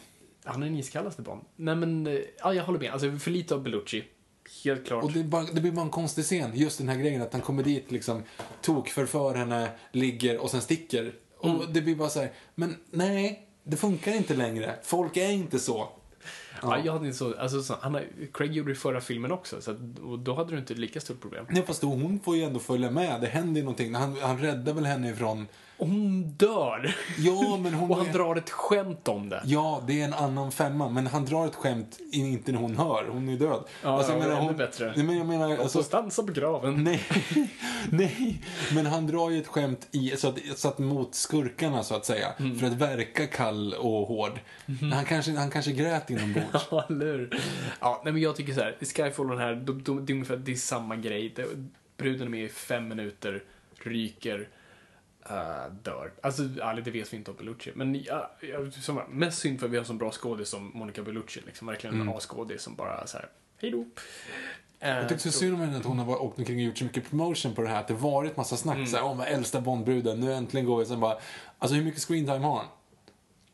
Han 0.43 0.63
är 0.63 0.67
den 0.67 0.75
iskallaste 0.77 1.21
Bond. 1.21 1.41
Nej 1.55 1.75
men, 1.75 2.07
eh, 2.07 2.13
ja 2.39 2.53
jag 2.53 2.63
håller 2.63 2.79
med. 2.79 2.91
Alltså 2.91 3.17
för 3.19 3.31
lite 3.31 3.55
av 3.55 3.63
Bellucci. 3.63 4.03
Helt 4.63 4.85
klart. 4.87 5.03
Och 5.03 5.11
det, 5.11 5.23
bara, 5.23 5.43
det 5.43 5.61
blir 5.61 5.71
bara 5.71 5.81
en 5.85 5.89
konstig 5.89 6.25
scen. 6.25 6.51
Just 6.53 6.77
den 6.77 6.89
här 6.89 6.95
grejen 6.97 7.21
att 7.21 7.33
han 7.33 7.41
kommer 7.41 7.63
dit, 7.63 7.91
liksom, 7.91 8.23
tok 8.61 8.89
förför 8.89 9.35
henne, 9.35 9.69
ligger 9.91 10.37
och 10.37 10.51
sen 10.51 10.61
sticker. 10.61 11.13
Och 11.37 11.49
Mm. 11.49 11.73
det 11.73 11.81
blir 11.81 11.95
bara 11.95 12.09
så 12.09 12.19
här, 12.19 12.31
men 12.55 12.75
nej, 12.91 13.47
det 13.63 13.77
funkar 13.77 14.11
inte 14.11 14.33
längre. 14.33 14.75
Folk 14.83 15.17
är 15.17 15.29
inte 15.31 15.59
så. 15.59 15.89
Ja. 16.61 16.79
jag 16.85 16.93
hade 16.93 17.05
inte 17.05 17.17
så, 17.17 17.37
alltså, 17.37 17.63
så, 17.63 17.75
han 17.81 17.99
Craig 18.33 18.51
gjorde 18.53 18.69
det 18.69 18.73
i 18.73 18.75
förra 18.75 19.01
filmen 19.01 19.31
också, 19.31 19.61
så 19.61 19.71
att, 19.71 19.77
och 20.03 20.19
då 20.19 20.35
hade 20.35 20.51
du 20.51 20.57
inte 20.57 20.73
lika 20.73 21.01
stort 21.01 21.21
problem. 21.21 21.45
Nej, 21.49 21.63
fast 21.65 21.81
då, 21.81 21.87
hon 21.87 22.19
får 22.19 22.35
ju 22.35 22.43
ändå 22.43 22.59
följa 22.59 22.91
med. 22.91 23.21
Det 23.21 23.27
händer 23.27 23.59
ju 23.59 23.63
någonting. 23.65 23.95
Han, 23.95 24.17
han 24.21 24.39
räddar 24.39 24.73
väl 24.73 24.85
henne 24.85 25.09
ifrån... 25.09 25.47
Hon 25.81 26.23
dör! 26.37 26.95
Ja, 27.17 27.57
men 27.57 27.73
hon... 27.73 27.91
Och 27.91 27.97
han 27.97 28.11
drar 28.11 28.35
ett 28.35 28.49
skämt 28.49 29.07
om 29.07 29.29
det. 29.29 29.41
Ja, 29.45 29.83
det 29.87 30.01
är 30.01 30.05
en 30.05 30.13
annan 30.13 30.51
femma, 30.51 30.89
men 30.89 31.07
han 31.07 31.25
drar 31.25 31.47
ett 31.47 31.55
skämt 31.55 31.99
inte 32.11 32.51
när 32.51 32.59
hon 32.59 32.77
hör. 32.77 33.07
Hon 33.11 33.29
är 33.29 33.37
död. 33.37 33.49
Ja, 33.49 33.67
ja, 33.83 34.05
jag 34.09 34.19
menar, 34.19 34.35
ännu 34.35 34.45
hon, 34.45 34.57
bättre. 34.57 34.93
Nej, 34.95 35.05
men 35.05 35.17
jag 35.17 35.27
menar, 35.27 35.49
alltså, 35.51 35.67
så 35.67 35.83
stansa 35.83 36.23
på 36.23 36.31
graven. 36.31 36.83
nej, 36.83 37.01
nej, 37.89 38.41
men 38.75 38.85
han 38.85 39.07
drar 39.07 39.29
ju 39.29 39.39
ett 39.39 39.47
skämt 39.47 39.87
i, 39.91 40.09
så 40.17 40.27
att, 40.27 40.37
så 40.55 40.67
att 40.67 40.79
mot 40.79 41.15
skurkarna, 41.15 41.83
så 41.83 41.95
att 41.95 42.05
säga. 42.05 42.27
Mm. 42.39 42.59
För 42.59 42.67
att 42.67 42.73
verka 42.73 43.27
kall 43.27 43.73
och 43.73 44.07
hård. 44.07 44.39
Men 44.65 44.91
Han, 44.91 45.05
kanske, 45.05 45.31
han 45.31 45.49
kanske 45.49 45.71
grät 45.71 46.09
inombords. 46.09 46.67
Ja, 46.71 46.85
eller 46.89 47.05
hur? 47.05 47.39
Ja, 47.79 48.01
nej 48.03 48.13
men 48.13 48.21
jag 48.21 48.35
tycker 48.35 48.53
så 48.53 48.59
här, 48.59 48.77
i 48.79 48.85
Skyfall 48.85 49.25
och 49.25 49.37
den 49.37 49.47
här, 49.47 49.55
de, 49.55 49.83
de, 49.83 50.05
det 50.05 50.11
är 50.11 50.15
ungefär 50.15 50.37
det 50.37 50.51
är 50.51 50.55
samma 50.55 50.95
grej. 50.95 51.33
Det, 51.35 51.45
bruden 51.97 52.27
är 52.27 52.31
med 52.31 52.43
i 52.43 52.49
fem 52.49 52.87
minuter, 52.87 53.43
ryker, 53.83 54.47
uh, 55.31 55.73
dör. 55.83 56.11
Alltså, 56.21 56.43
ja, 56.57 56.73
det 56.73 56.91
vet 56.91 57.13
vi 57.13 57.17
inte 57.17 57.31
om 57.31 57.37
Bellucci. 57.37 57.71
Men 57.75 58.03
ja, 58.03 58.31
ja, 58.41 58.71
som, 58.71 59.01
mest 59.09 59.39
synd 59.39 59.59
för 59.59 59.65
att 59.67 59.71
vi 59.71 59.77
har 59.77 59.81
en 59.81 59.87
sån 59.87 59.97
bra 59.97 60.11
skådis 60.11 60.49
som 60.49 60.71
Monica 60.73 61.01
Bellucci. 61.01 61.41
Liksom, 61.45 61.67
verkligen 61.67 62.01
en 62.01 62.09
A-skådis 62.09 62.61
som 62.61 62.75
bara 62.75 63.07
så 63.07 63.17
här, 63.17 63.29
hej 63.61 63.71
då. 63.71 63.85
Eh, 64.79 64.89
Jag 64.89 65.09
tyckte 65.09 65.31
så 65.31 65.37
synd 65.39 65.53
om 65.53 65.59
henne 65.61 65.77
att 65.77 65.85
hon 65.85 65.99
har 65.99 66.21
åkt 66.21 66.39
omkring 66.39 66.57
och 66.57 66.63
gjort 66.63 66.77
så 66.77 66.83
mycket 66.83 67.09
promotion 67.09 67.55
på 67.55 67.61
det 67.61 67.67
här. 67.67 67.79
Att 67.79 67.87
det 67.87 67.93
varit 67.93 68.37
massa 68.37 68.57
snack 68.57 68.75
Mm. 68.75 68.87
så 68.87 68.97
här, 68.97 69.03
om 69.03 69.19
äldsta 69.21 69.61
Bondbruden, 69.61 70.19
nu 70.19 70.33
äntligen 70.33 70.65
går 70.65 70.79
vi. 70.79 70.85
Sen 70.85 70.99
bara, 70.99 71.17
alltså 71.59 71.75
hur 71.75 71.83
mycket 71.83 72.01
screentime 72.01 72.45
har 72.45 72.57
han? 72.57 72.65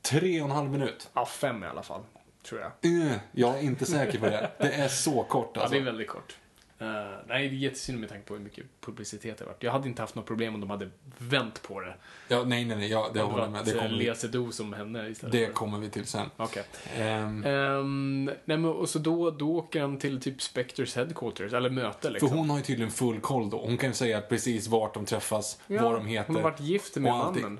Tre 0.01 0.41
och 0.41 0.45
en 0.49 0.55
halv 0.55 0.69
minut. 0.71 1.09
Ja, 1.13 1.25
fem 1.25 1.63
i 1.63 1.67
alla 1.67 1.83
fall. 1.83 2.01
tror 2.43 2.61
jag. 2.61 2.91
Uh, 2.91 3.13
jag 3.31 3.57
är 3.57 3.61
inte 3.61 3.85
säker 3.85 4.19
på 4.19 4.25
det. 4.25 4.51
Det 4.57 4.71
är 4.73 4.87
så 4.87 5.23
kort 5.23 5.51
Ja, 5.55 5.61
alltså. 5.61 5.75
det 5.75 5.81
är 5.81 5.85
väldigt 5.85 6.07
kort. 6.07 6.37
Eh, 6.79 6.87
nej, 7.27 7.49
det 7.49 7.55
är 7.55 7.57
jättesynd 7.57 7.99
med 7.99 8.09
tanke 8.09 8.25
på 8.27 8.33
hur 8.33 8.41
mycket 8.41 8.65
publicitet 8.81 9.37
det 9.37 9.43
har 9.45 9.51
varit. 9.51 9.63
Jag 9.63 9.71
hade 9.71 9.87
inte 9.87 10.01
haft 10.01 10.15
något 10.15 10.25
problem 10.25 10.53
om 10.55 10.61
de 10.61 10.69
hade 10.69 10.89
vänt 11.17 11.61
på 11.63 11.79
det. 11.79 11.95
Ja, 12.27 12.43
nej, 12.43 12.65
nej, 12.65 12.77
nej. 12.77 12.89
Ja, 12.91 13.09
det 13.13 13.21
håller 13.21 13.43
jag 13.43 13.51
med. 13.51 13.65
Det 13.65 13.71
kommer, 13.71 13.89
Lea 13.89 14.15
Seydoux 14.15 14.55
som 14.57 14.73
henne 14.73 15.09
istället 15.09 15.31
det 15.31 15.45
för- 15.45 15.53
kommer 15.53 15.77
vi 15.79 15.89
till 15.89 16.05
sen. 16.05 16.29
Okej. 16.37 16.63
Ehm, 16.97 17.43
Ehm, 17.45 18.25
nej 18.25 18.57
men 18.57 18.65
och 18.65 18.89
så 18.89 18.99
då, 18.99 19.31
då 19.31 19.55
åker 19.57 19.81
han 19.81 19.97
till 19.97 20.21
typ 20.21 20.41
Spectres 20.41 20.95
headquarters, 20.95 21.53
eller 21.53 21.69
möte 21.69 21.97
för 22.01 22.11
liksom. 22.11 22.29
hon 22.29 22.49
har 22.49 22.57
ju 22.57 22.63
tydligen 22.63 22.91
full 22.91 23.19
koll 23.19 23.49
då. 23.49 23.57
Hon 23.65 23.77
kan 23.77 23.89
ju 23.89 23.93
säga 23.93 24.21
precis 24.21 24.67
vart 24.67 24.93
de 24.93 25.05
träffas, 25.05 25.59
Ja, 25.67 25.83
vad 25.83 25.93
de 25.93 26.05
heter. 26.05 26.27
Hon 26.27 26.35
har 26.35 26.43
varit 26.43 26.59
gift 26.59 26.95
med 26.95 27.03
mannen. 27.13 27.59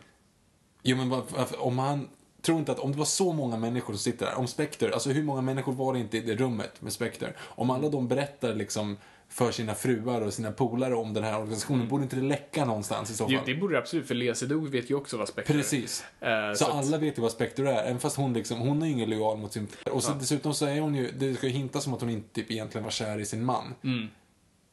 Jo, 0.83 0.97
men 0.97 1.21
om 1.57 1.79
han... 1.79 2.07
Tror 2.47 2.59
inte 2.59 2.71
att 2.71 2.79
om 2.79 2.91
det 2.91 2.97
var 2.97 3.05
så 3.05 3.33
många 3.33 3.57
människor 3.57 3.93
som 3.93 3.99
sitter 3.99 4.25
där, 4.25 4.35
om 4.35 4.47
Spectre, 4.47 4.93
alltså 4.93 5.09
hur 5.09 5.23
många 5.23 5.41
människor 5.41 5.73
var 5.73 5.93
det 5.93 5.99
inte 5.99 6.17
i 6.17 6.21
det 6.21 6.35
rummet 6.35 6.81
med 6.81 6.93
Spectre? 6.93 7.33
Om 7.39 7.69
alla 7.69 7.89
de 7.89 8.07
berättar 8.07 8.55
liksom 8.55 8.97
för 9.29 9.51
sina 9.51 9.75
fruar 9.75 10.21
och 10.21 10.33
sina 10.33 10.51
polare 10.51 10.95
om 10.95 11.13
den 11.13 11.23
här 11.23 11.39
organisationen, 11.39 11.87
borde 11.87 12.03
inte 12.03 12.15
det 12.15 12.21
läcka 12.21 12.65
någonstans 12.65 13.09
i 13.11 13.13
så 13.13 13.23
fall? 13.23 13.33
Mm. 13.33 13.43
Jo, 13.47 13.53
det 13.53 13.59
borde 13.61 13.73
det 13.73 13.79
absolut, 13.79 14.07
för 14.07 14.15
Lea 14.15 14.35
Seydoux 14.35 14.73
vet 14.73 14.89
ju 14.89 14.95
också 14.95 15.17
vad 15.17 15.27
Spectre 15.27 15.53
Precis. 15.53 16.05
är. 16.19 16.49
Eh, 16.49 16.55
Så, 16.55 16.65
att- 16.65 16.71
alla 16.73 16.97
vet 16.97 17.17
ju 17.17 17.21
vad 17.21 17.31
Spectre 17.31 17.73
är, 17.73 17.83
även 17.83 17.99
fast 17.99 18.15
hon 18.17 18.33
liksom, 18.33 18.59
hon 18.59 18.81
är 18.81 18.85
ju 18.85 18.91
ingen 18.91 19.09
lojal 19.09 19.37
mot 19.37 19.53
sin... 19.53 19.67
Och 19.91 20.03
så, 20.03 20.13
dessutom 20.13 20.53
så 20.53 20.65
är 20.65 20.79
hon 20.79 20.95
ju, 20.95 21.11
det 21.11 21.33
ska 21.35 21.47
ju 21.47 21.53
hintas 21.53 21.83
som 21.83 21.93
att 21.93 22.01
hon 22.01 22.09
inte 22.09 22.33
typ 22.33 22.51
egentligen 22.51 22.83
var 22.83 22.91
kär 22.91 23.19
i 23.19 23.25
sin 23.25 23.45
man. 23.45 23.73
Mm. 23.83 24.07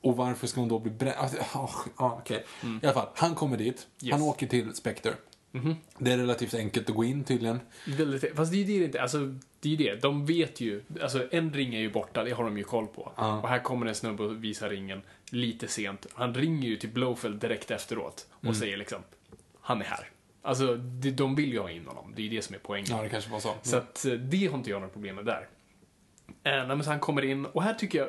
Och 0.02 0.16
varför 0.16 0.46
ska 0.46 0.60
hon 0.60 0.68
då 0.68 0.78
bli 0.78 0.90
bränd? 0.90 1.16
Alltså, 1.18 1.36
oh, 1.38 1.70
oh, 1.98 2.18
okej. 2.18 2.44
I 2.82 2.86
alla 2.86 2.92
fall, 2.94 3.08
han 3.14 3.34
kommer 3.34 3.56
dit, 3.56 3.66
Mm. 4.02 4.08
Yes. 4.08 4.12
Han 4.12 4.22
åker 4.22 4.46
till 4.46 4.74
Spectre. 4.74 5.14
Det 5.98 6.12
är 6.12 6.16
relativt 6.18 6.54
enkelt 6.54 6.88
att 6.90 6.96
gå 6.96 7.04
in 7.04 7.24
tydligen. 7.24 7.60
Väldigt, 7.86 8.36
fast 8.36 8.52
det 8.52 8.56
är 8.58 8.64
ju 8.64 8.78
det 8.78 8.84
inte, 8.84 9.02
alltså 9.02 9.18
det 9.60 9.68
är 9.68 9.70
ju 9.70 9.76
det. 9.76 10.02
De 10.02 10.26
vet 10.26 10.60
ju, 10.60 10.82
alltså 11.02 11.28
en 11.30 11.52
ring 11.52 11.74
är 11.74 11.80
ju 11.80 11.90
borta, 11.92 12.24
det 12.24 12.30
har 12.30 12.44
de 12.44 12.58
ju 12.58 12.64
koll 12.64 12.86
på. 12.86 13.12
Ja. 13.16 13.40
Och 13.42 13.48
här 13.48 13.58
kommer 13.58 13.86
en 13.86 13.94
snubbe 13.94 14.22
och 14.22 14.44
visar 14.44 14.68
ringen 14.70 15.02
lite 15.30 15.68
sent. 15.68 16.06
Han 16.14 16.34
ringer 16.34 16.68
ju 16.68 16.76
till 16.76 16.88
Blowfeld 16.90 17.40
direkt 17.40 17.70
efteråt 17.70 18.26
och 18.30 18.44
Mm. 18.44 18.54
säger 18.54 18.76
liksom, 18.76 19.02
han 19.60 19.80
är 19.80 19.84
här. 19.84 20.10
Alltså, 20.42 20.74
det, 20.76 21.10
de 21.10 21.34
vill 21.34 21.52
ju 21.52 21.58
ha 21.58 21.70
in 21.70 21.86
honom, 21.86 22.12
det 22.16 22.22
är 22.22 22.24
ju 22.24 22.36
det 22.36 22.42
som 22.42 22.54
är 22.54 22.58
poängen. 22.58 22.86
Ja, 22.90 23.02
det 23.02 23.08
kanske 23.08 23.30
var 23.30 23.40
så. 23.40 23.54
Så 23.62 23.76
att 23.76 24.04
eh, 24.04 24.12
det 24.12 24.46
har 24.46 24.58
inte 24.58 24.70
jag 24.70 24.80
några 24.80 24.92
problem 24.92 25.16
med 25.16 25.24
där. 25.24 25.48
Nej, 26.42 26.66
men 26.66 26.84
så 26.84 26.90
han 26.90 27.00
kommer 27.00 27.24
in 27.24 27.46
och 27.46 27.62
här 27.62 27.74
tycker 27.74 27.98
jag, 27.98 28.08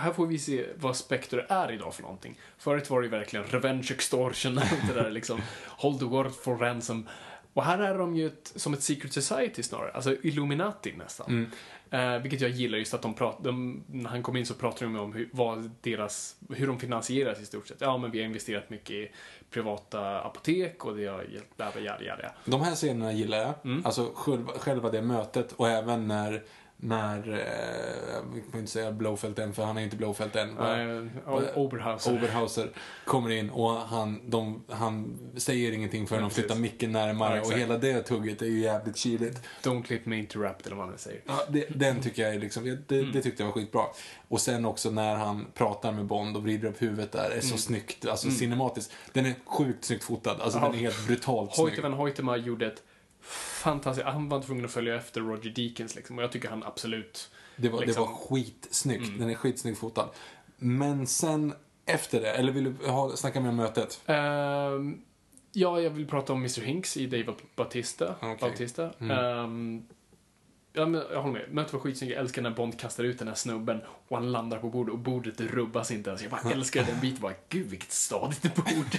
här 0.00 0.12
får 0.12 0.26
vi 0.26 0.38
se 0.38 0.66
vad 0.76 0.96
Spectre 0.96 1.46
är 1.48 1.72
idag 1.72 1.94
för 1.94 2.02
någonting. 2.02 2.38
Förut 2.58 2.90
var 2.90 3.00
det 3.00 3.04
ju 3.04 3.10
verkligen 3.10 3.46
revenge 3.46 3.88
extortion, 3.90 4.58
allt 4.58 4.88
det 4.94 5.02
där 5.02 5.10
liksom. 5.10 5.40
Hold 5.66 5.98
the 5.98 6.04
world 6.04 6.34
for 6.34 6.56
ransom. 6.56 7.08
Och 7.52 7.64
här 7.64 7.78
är 7.78 7.98
de 7.98 8.16
ju 8.16 8.26
ett, 8.26 8.52
som 8.56 8.74
ett 8.74 8.82
secret 8.82 9.12
society 9.12 9.62
snarare, 9.62 9.90
alltså 9.90 10.16
Illuminati 10.22 10.92
nästan. 10.92 11.50
Eh, 11.90 12.18
vilket 12.18 12.40
jag 12.40 12.50
gillar 12.50 12.78
just 12.78 12.94
att 12.94 13.02
de 13.02 13.14
pratar, 13.14 13.52
när 13.92 14.10
han 14.10 14.22
kom 14.22 14.36
in 14.36 14.46
så 14.46 14.54
pratar 14.54 14.86
de 14.86 14.96
om 14.96 15.12
hur, 15.12 15.28
vad 15.32 15.70
deras, 15.80 16.36
hur 16.48 16.66
de 16.66 16.78
finansieras 16.78 17.40
i 17.40 17.46
stort 17.46 17.68
sett. 17.68 17.80
Ja, 17.80 17.98
men 17.98 18.10
vi 18.10 18.18
har 18.18 18.26
investerat 18.26 18.70
mycket 18.70 18.90
i 18.90 19.10
privata 19.50 20.20
apotek 20.20 20.84
och 20.84 20.96
det 20.96 21.06
har 21.06 21.22
hjälpt, 21.22 21.56
bla, 21.56 21.70
bla, 21.76 21.98
bla. 21.98 22.32
De 22.44 22.60
här 22.60 22.74
scenerna 22.74 23.12
gillar 23.12 23.38
jag. 23.38 23.54
Mm. 23.64 23.86
Alltså 23.86 24.12
själva, 24.14 24.52
själva 24.52 24.90
det 24.90 25.02
mötet 25.02 25.52
och 25.52 25.68
även 25.68 26.08
när, 26.08 26.42
när, 26.82 27.18
eh, 27.32 28.22
vi 28.34 28.42
får 28.50 28.60
inte 28.60 28.72
säga 28.72 28.92
Blowfelt 28.92 29.38
än 29.38 29.54
för 29.54 29.64
han 29.64 29.78
är 29.78 29.82
inte 29.82 29.96
Blowfelt 29.96 30.36
än. 30.36 30.58
Uh, 30.58 31.58
Oberhauser. 31.58 32.12
Oberhauser 32.14 32.70
kommer 33.04 33.30
in 33.30 33.50
och 33.50 33.70
han, 33.70 34.20
de, 34.30 34.64
han 34.68 35.18
säger 35.36 35.72
ingenting 35.72 36.06
förrän 36.06 36.22
de 36.22 36.30
flyttar 36.30 36.54
micken 36.54 36.92
närmare 36.92 37.36
Ja, 37.36 37.42
och 37.42 37.52
hela 37.52 37.78
det 37.78 38.02
tugget 38.02 38.42
är 38.42 38.46
ju 38.46 38.60
jävligt 38.60 38.96
kyligt. 38.96 39.40
Don't 39.62 39.84
let 39.92 40.06
me 40.06 40.18
interrupt, 40.18 40.66
eller 40.66 40.76
vad 40.76 40.86
man 40.88 40.98
säger. 40.98 41.20
Ja, 41.26 41.44
det, 41.48 41.66
den 41.68 42.00
tycker 42.02 42.22
jag 42.22 42.34
är 42.34 42.38
liksom, 42.38 42.64
det, 42.86 42.98
Mm. 42.98 43.12
det 43.12 43.22
tyckte 43.22 43.42
jag 43.42 43.46
var 43.48 43.54
skitbra. 43.54 43.82
Och 44.28 44.40
sen 44.40 44.64
också 44.64 44.90
när 44.90 45.16
han 45.16 45.46
pratar 45.54 45.92
med 45.92 46.04
Bond 46.06 46.36
och 46.36 46.42
vrider 46.42 46.68
upp 46.68 46.82
huvudet 46.82 47.12
där, 47.12 47.30
är 47.30 47.40
så 47.40 47.56
snyggt, 47.58 48.06
alltså 48.06 48.30
cinematiskt. 48.30 48.92
Den 49.12 49.26
är 49.26 49.34
sjukt 49.46 49.84
snyggt 49.84 50.04
fotad, 50.04 50.30
alltså 50.40 50.58
Mm. 50.58 50.62
Ja. 50.66 50.72
den 50.76 50.80
är 50.86 50.90
helt 50.90 51.06
brutalt 51.06 51.54
snygg. 51.54 51.66
Hoyte 51.68 51.82
van 51.82 51.92
Hoytema 51.92 52.36
gjorde 52.36 52.66
ett 52.66 52.82
fantastiskt... 53.22 54.06
Han 54.06 54.28
var 54.28 54.42
tvungen 54.42 54.64
att 54.64 54.70
följa 54.70 54.94
efter 54.96 55.20
Roger 55.20 55.50
Deakins 55.50 55.94
liksom, 55.96 56.18
och 56.18 56.24
jag 56.24 56.32
tycker 56.32 56.48
han 56.48 56.62
absolut... 56.64 57.30
Det 57.56 57.68
var, 57.68 57.80
liksom- 57.80 58.04
det 58.04 58.10
var 58.10 58.16
skitsnyggt. 58.16 59.06
Mm. 59.08 59.18
Den 59.18 59.30
är 59.30 59.34
skitsnyggt 59.34 59.78
fotad. 59.78 60.08
Men 60.56 61.06
sen 61.06 61.54
efter 61.86 62.20
det, 62.20 62.30
eller 62.30 62.52
vill 62.52 62.64
du 62.64 62.86
ha, 62.86 63.16
snacka 63.16 63.40
mer 63.40 63.48
om 63.48 63.56
mötet? 63.56 64.00
Ehm, 64.06 65.00
ja, 65.52 65.80
jag 65.80 65.90
vill 65.90 66.06
prata 66.06 66.32
om 66.32 66.38
Mr 66.38 66.60
Hinks 66.60 66.96
i 66.96 67.06
David 67.06 67.30
Bautista. 67.56 68.14
Okej. 68.20 68.36
Bautista. 68.40 68.90
Mm. 68.98 69.10
Ehm, 69.10 69.86
ja, 70.80 70.86
men 70.86 71.02
jag 71.12 71.22
håller 71.22 71.32
med. 71.32 71.54
Mötet 71.54 71.72
var 71.72 71.80
skitsnyggt. 71.80 72.12
Jag 72.12 72.20
älskar 72.20 72.42
när 72.42 72.50
Bond 72.50 72.78
kastar 72.80 73.04
ut 73.04 73.18
den 73.18 73.28
här 73.28 73.34
snubben 73.34 73.80
och 74.08 74.16
han 74.16 74.32
landar 74.32 74.58
på 74.58 74.68
bordet 74.68 74.92
och 74.92 74.98
bordet 74.98 75.40
rubbas 75.40 75.90
inte 75.90 76.10
ens. 76.10 76.22
Jag 76.22 76.30
bara 76.30 76.50
älskar 76.52 76.84
den 76.84 77.00
biten. 77.00 77.20
Bara, 77.22 77.32
Gud, 77.48 77.66
vilket 77.66 77.92
stadigt 77.92 78.54
bord. 78.54 78.98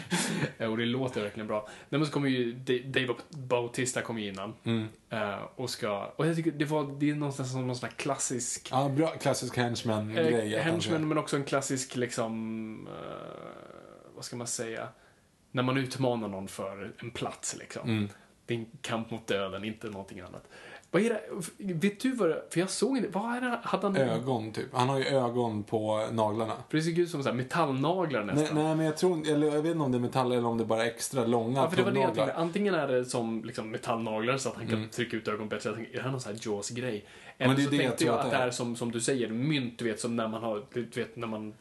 Och 0.72 0.78
det 0.78 0.86
låter 0.86 1.22
verkligen 1.22 1.48
bra. 1.48 1.68
Nej, 1.90 2.00
men 2.00 2.06
så 2.06 2.12
kommer 2.12 2.30
ju 2.30 2.54
Da- 2.54 2.88
David 3.00 3.16
Bautista 3.30 4.02
kommer 4.02 4.22
ju 4.22 4.28
innan. 4.28 4.54
Mm. 4.64 4.88
Eh, 5.10 5.40
och 5.56 5.70
ska... 5.70 6.06
Och 6.16 6.28
jag 6.28 6.36
tycker 6.36 6.52
det 6.52 6.66
var... 6.66 7.00
Det 7.00 7.10
är 7.10 7.16
någonstans 7.16 7.52
som 7.52 7.68
någon 7.68 7.76
sån 7.76 7.90
här 7.90 7.96
klassisk... 7.96 8.68
Ja, 8.72 8.90
bra, 8.90 9.08
klassisk 9.08 9.58
henchman-grej. 9.58 10.56
Eh, 10.56 10.64
henchman, 10.64 11.08
men 11.08 11.18
också 11.18 11.36
en 11.36 11.44
klassisk 11.44 11.96
liksom... 11.96 12.88
eh, 12.88 14.14
vad 14.16 14.26
ska 14.26 14.36
man 14.36 14.48
säga? 14.48 14.88
När 15.52 15.64
man 15.64 15.78
utmanar 15.78 16.28
någon 16.28 16.48
för 16.48 16.92
en 17.02 17.12
plats 17.12 17.56
liksom. 17.60 17.90
Mm. 17.90 18.10
Det 18.46 18.54
är 18.54 18.58
en 18.60 18.66
kamp 18.82 19.12
mot 19.12 19.28
döden, 19.28 19.64
inte 19.64 19.88
någonting 19.88 20.20
annat. 20.20 20.48
Vad 20.94 21.02
är 21.02 21.10
det? 21.10 21.22
Vet 21.74 22.00
du 22.00 22.12
vad 22.16 22.30
det... 22.30 22.44
För 22.50 22.60
jag 22.60 22.70
såg 22.70 22.98
inte... 22.98 23.10
Vad 23.10 23.36
är 23.38 23.42
det? 23.42 23.60
Hade 23.64 23.88
han... 23.88 23.98
Ögon, 23.98 24.52
typ. 24.52 24.66
Han 24.74 24.90
har 24.90 24.98
ju 25.00 25.06
ögon 25.06 25.64
på 25.64 26.08
naglarna. 26.12 26.54
För 26.70 26.78
det 26.78 26.84
såg 26.84 26.98
ut 27.00 27.10
som 27.10 27.24
så 27.24 27.30
här 27.30 27.36
metallnaglar 27.36 28.24
Nej, 28.24 28.36
nästan. 28.36 28.58
nej, 28.64 28.76
men 28.76 28.86
jag 28.86 28.98
tror 28.98 29.30
eller 29.30 29.48
jag 29.48 29.62
vet 29.62 29.72
inte 29.72 29.84
om 29.86 29.92
det 29.92 29.98
är 29.98 30.00
metall 30.00 30.32
eller 30.32 30.46
om 30.46 30.58
det 30.58 30.64
är 30.64 30.66
bara 30.66 30.86
extra 30.86 31.26
långa 31.26 31.60
Ja, 31.62 31.70
för 31.70 31.78
det 31.78 31.84
var 31.84 31.92
det 31.92 32.00
jag 32.00 32.16
tänkte. 32.16 32.34
Antingen 32.34 32.74
är 32.76 32.88
det 32.88 33.06
som 33.06 33.44
liksom, 33.46 33.72
metallnaglar 33.72 34.38
så 34.38 34.50
att 34.50 34.56
han 34.56 34.68
kan 34.68 34.78
Mm. 34.78 34.90
trycka 34.90 35.18
ut 35.18 35.28
ögon 35.28 35.50
bättre. 35.50 35.70
Jag 35.70 35.76
tänkte, 35.78 35.94
är 35.94 35.98
det 35.98 36.04
här 36.04 36.12
någon 36.12 36.22
sån 36.22 36.34
här 36.36 36.40
Jaws-grej? 36.44 37.06
men 37.38 37.46
Eller 37.50 37.56
det 37.58 37.62
är 37.62 37.66
så 37.66 37.70
det 37.72 37.76
jag 37.76 37.84
tänkte 37.84 38.04
tror 38.06 38.18
jag 38.18 38.26
att 38.26 38.32
det 38.32 38.38
är 38.38 38.52
som, 38.52 38.76
som 38.76 38.92
du 38.92 39.02
säger, 39.02 39.30
mynt, 39.30 39.80
du 39.80 39.86
vet, 39.86 40.00
som 40.00 40.16
när 40.16 40.28
man 40.28 40.44
har, 40.44 40.64
du 40.74 40.84
vet, 40.96 41.16
när 41.16 41.28
man 41.28 41.54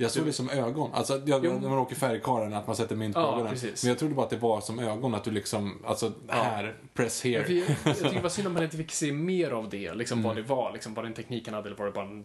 Jag 0.00 0.10
såg 0.10 0.26
det 0.26 0.32
som 0.32 0.50
ögon. 0.50 0.90
Alltså, 0.92 1.22
jag, 1.26 1.42
när 1.44 1.68
man 1.68 1.78
åker 1.78 1.96
färgkaren, 1.96 2.54
att 2.54 2.66
man 2.66 2.76
sätter 2.76 2.96
mynt 2.96 3.14
på 3.14 3.20
Ja, 3.20 3.32
ögonen. 3.34 3.52
precis. 3.52 3.82
Men 3.84 3.88
jag 3.88 3.98
trodde 3.98 4.14
bara 4.14 4.24
att 4.24 4.30
det 4.30 4.36
var 4.36 4.60
som 4.60 4.78
ögon, 4.78 5.14
att 5.14 5.24
du 5.24 5.30
liksom, 5.30 5.78
alltså 5.86 6.12
här, 6.28 6.76
press 6.94 7.24
Ja, 7.24 7.40
here. 7.42 7.54
Jag, 7.54 7.76
jag 7.84 7.96
tycker 7.98 8.14
det 8.14 8.20
var 8.20 8.28
synd 8.28 8.46
om 8.46 8.54
man 8.54 8.62
inte 8.62 8.76
fick 8.76 8.92
se 8.92 9.12
mer 9.12 9.50
av 9.50 9.68
det, 9.68 9.94
liksom 9.94 10.18
Mm. 10.18 10.28
vad 10.28 10.36
det 10.36 10.42
var, 10.42 10.72
liksom 10.72 10.94
vad 10.94 11.04
den 11.04 11.14
tekniken 11.14 11.54
hade, 11.54 11.68
eller 11.68 11.76
var 11.78 11.86
det 11.86 11.92
bara 11.92 12.06
en, 12.06 12.24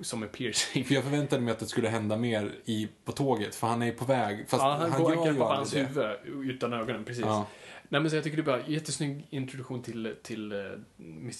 som 0.00 0.22
en 0.22 0.28
piercing. 0.28 0.84
För 0.84 0.94
jag 0.94 1.04
förväntade 1.04 1.42
mig 1.42 1.52
att 1.52 1.58
det 1.58 1.66
skulle 1.66 1.88
hända 1.88 2.16
mer 2.16 2.52
i, 2.64 2.88
på 3.04 3.12
tåget, 3.12 3.54
för 3.54 3.66
han 3.66 3.82
är 3.82 3.86
ju 3.86 3.92
på 3.92 4.04
väg. 4.04 4.44
Fast 4.48 4.62
ja, 4.62 4.76
han, 4.80 4.90
han, 4.92 5.02
går 5.02 5.14
gör 5.14 5.26
ju 5.26 5.34
på 5.34 5.44
hans 5.44 5.76
huvud 5.76 6.06
utan 6.50 6.72
ögonen, 6.72 7.04
precis. 7.04 7.24
Ja. 7.24 7.46
Nej 7.88 8.00
men 8.00 8.10
så 8.10 8.16
jag 8.16 8.24
tycker 8.24 8.36
det 8.36 8.42
är 8.42 8.58
bara 8.58 8.66
jättesnygg 8.66 9.26
introduktion 9.30 9.82
till, 9.82 10.14
till 10.22 10.52
uh, 10.52 10.72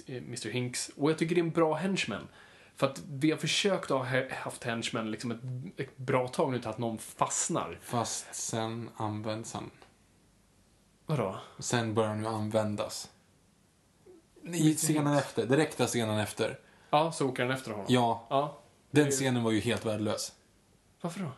Mr 0.08 0.50
Hinks. 0.50 0.90
Och 0.96 1.10
jag 1.10 1.18
tycker 1.18 1.34
det 1.34 1.40
är 1.40 1.44
en 1.44 1.50
bra 1.50 1.74
henchman. 1.74 2.28
För 2.76 2.86
att 2.86 3.02
vi 3.10 3.30
har 3.30 3.38
försökt 3.38 3.90
ha 3.90 4.06
haft 4.30 4.64
henchmen 4.64 5.10
liksom 5.10 5.30
ett, 5.30 5.40
ett 5.80 5.96
bra 5.96 6.28
tag 6.28 6.52
nu 6.52 6.58
till 6.58 6.68
att 6.68 6.78
någon 6.78 6.98
fastnar. 6.98 7.78
Fast 7.82 8.34
sen 8.34 8.90
används 8.96 9.52
han. 9.52 9.70
Vadå? 11.06 11.36
Sen 11.58 11.94
börjar 11.94 12.08
han 12.10 12.20
ju 12.20 12.26
användas. 12.26 13.10
I 14.42 14.74
scenen 14.74 15.14
efter, 15.18 15.46
direkta 15.46 15.86
scenen 15.86 16.18
efter. 16.18 16.58
Ja, 16.90 17.12
så 17.12 17.28
åker 17.28 17.42
han 17.42 17.52
efter 17.52 17.70
honom. 17.70 17.86
Ja, 17.88 18.26
Ja. 18.30 18.58
den 18.90 19.10
scenen 19.10 19.42
var 19.42 19.50
ju 19.50 19.60
helt 19.60 19.86
värdelös. 19.86 20.32
Varför 21.00 21.20
då? 21.20 21.30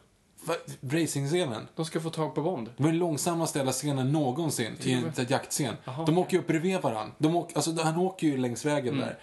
Va- 0.44 0.54
Racing-scenen. 0.82 1.68
De 1.76 1.84
ska 1.84 2.00
få 2.00 2.10
tag 2.10 2.34
på 2.34 2.42
Bond. 2.42 2.70
Det 2.76 2.82
var 2.82 2.90
den 2.90 2.98
långsammaste 2.98 3.58
jävla 3.58 3.72
scenen 3.72 4.12
någonsin 4.12 4.76
i 4.80 4.92
en 4.92 5.12
jaktscen. 5.28 5.74
Jaha, 5.84 6.04
De 6.06 6.18
åker 6.18 6.32
ju 6.32 6.38
upp 6.38 6.46
bredvid 6.46 6.80
varandra. 6.80 7.14
De 7.18 7.36
åker, 7.36 7.56
alltså, 7.56 7.82
han 7.82 7.96
åker 7.96 8.26
ju 8.26 8.36
längs 8.36 8.64
vägen 8.64 8.94
Mm. 8.94 9.06
där. 9.06 9.18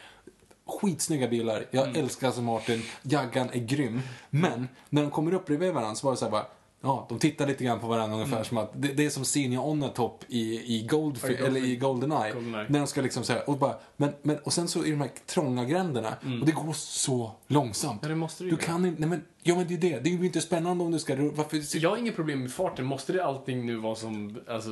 Skitsnygga 0.84 1.28
bilar. 1.28 1.66
Jag 1.72 1.98
älskar 1.98 2.30
Aston 2.30 2.46
Martin. 2.46 2.82
Jaggan 3.02 3.50
är 3.54 3.60
grym. 3.60 4.02
Men 4.30 4.68
när 4.90 5.02
de 5.02 5.12
kommer 5.12 5.34
upp 5.34 5.46
bredvid 5.46 5.74
varandra 5.74 5.96
så 5.96 6.08
var 6.08 6.14
det 6.14 6.18
så 6.18 6.26
här 6.26 6.32
bara 6.32 6.46
Ja, 6.86 7.06
de 7.10 7.20
tittar 7.20 7.48
lite 7.48 7.64
grann 7.64 7.80
på 7.80 7.88
varandra 7.88 8.16
ungefär 8.16 8.36
Mm. 8.36 8.46
som 8.46 8.58
att 8.58 8.72
det, 8.76 8.88
det 8.88 9.06
är 9.06 9.10
som 9.10 9.26
Senior 9.26 9.66
on 9.66 9.84
a 9.84 9.90
top 9.96 10.24
i, 10.28 10.40
i, 10.40 10.76
i 10.80 10.88
Goldfi- 10.88 11.46
eller 11.46 11.66
i 11.66 11.76
Goldeneye. 11.76 12.34
Goldeneye. 12.34 12.66
När 12.70 12.80
de 12.80 12.88
ska 12.88 13.02
liksom 13.02 13.24
säga 13.24 13.42
och 13.42 13.58
bara, 13.58 13.76
men, 13.98 14.14
men, 14.22 14.38
och 14.40 14.54
sen 14.54 14.68
så 14.68 14.80
är 14.80 14.90
de 14.92 15.02
här 15.02 15.12
trånga 15.26 15.66
gränderna 15.66 16.10
och 16.42 16.46
det 16.46 16.52
går 16.52 16.74
så 16.74 17.32
långsamt. 17.48 18.00
Ja, 18.02 18.08
det 18.10 18.16
måste 18.16 18.44
det 18.44 18.50
Du 18.50 18.56
ju. 18.56 18.62
kan 18.62 18.86
inte, 18.86 19.00
nej 19.02 19.10
men, 19.10 19.24
ja 19.44 19.56
men 19.56 19.68
det 19.68 19.74
är 19.74 19.78
det. 19.78 20.00
Det 20.00 20.10
är 20.10 20.18
ju 20.18 20.26
inte 20.26 20.42
spännande 20.42 20.84
om 20.84 20.92
du 20.92 21.00
ska, 21.00 21.16
varför, 21.16 21.78
Jag 21.78 21.90
har 21.90 21.98
inget 21.98 22.16
problem 22.16 22.42
med 22.42 22.52
farten. 22.54 22.86
Måste 22.86 23.14
det 23.14 23.26
allting 23.26 23.66
nu 23.66 23.76
vara 23.76 23.96
som, 23.96 24.38
alltså, 24.48 24.70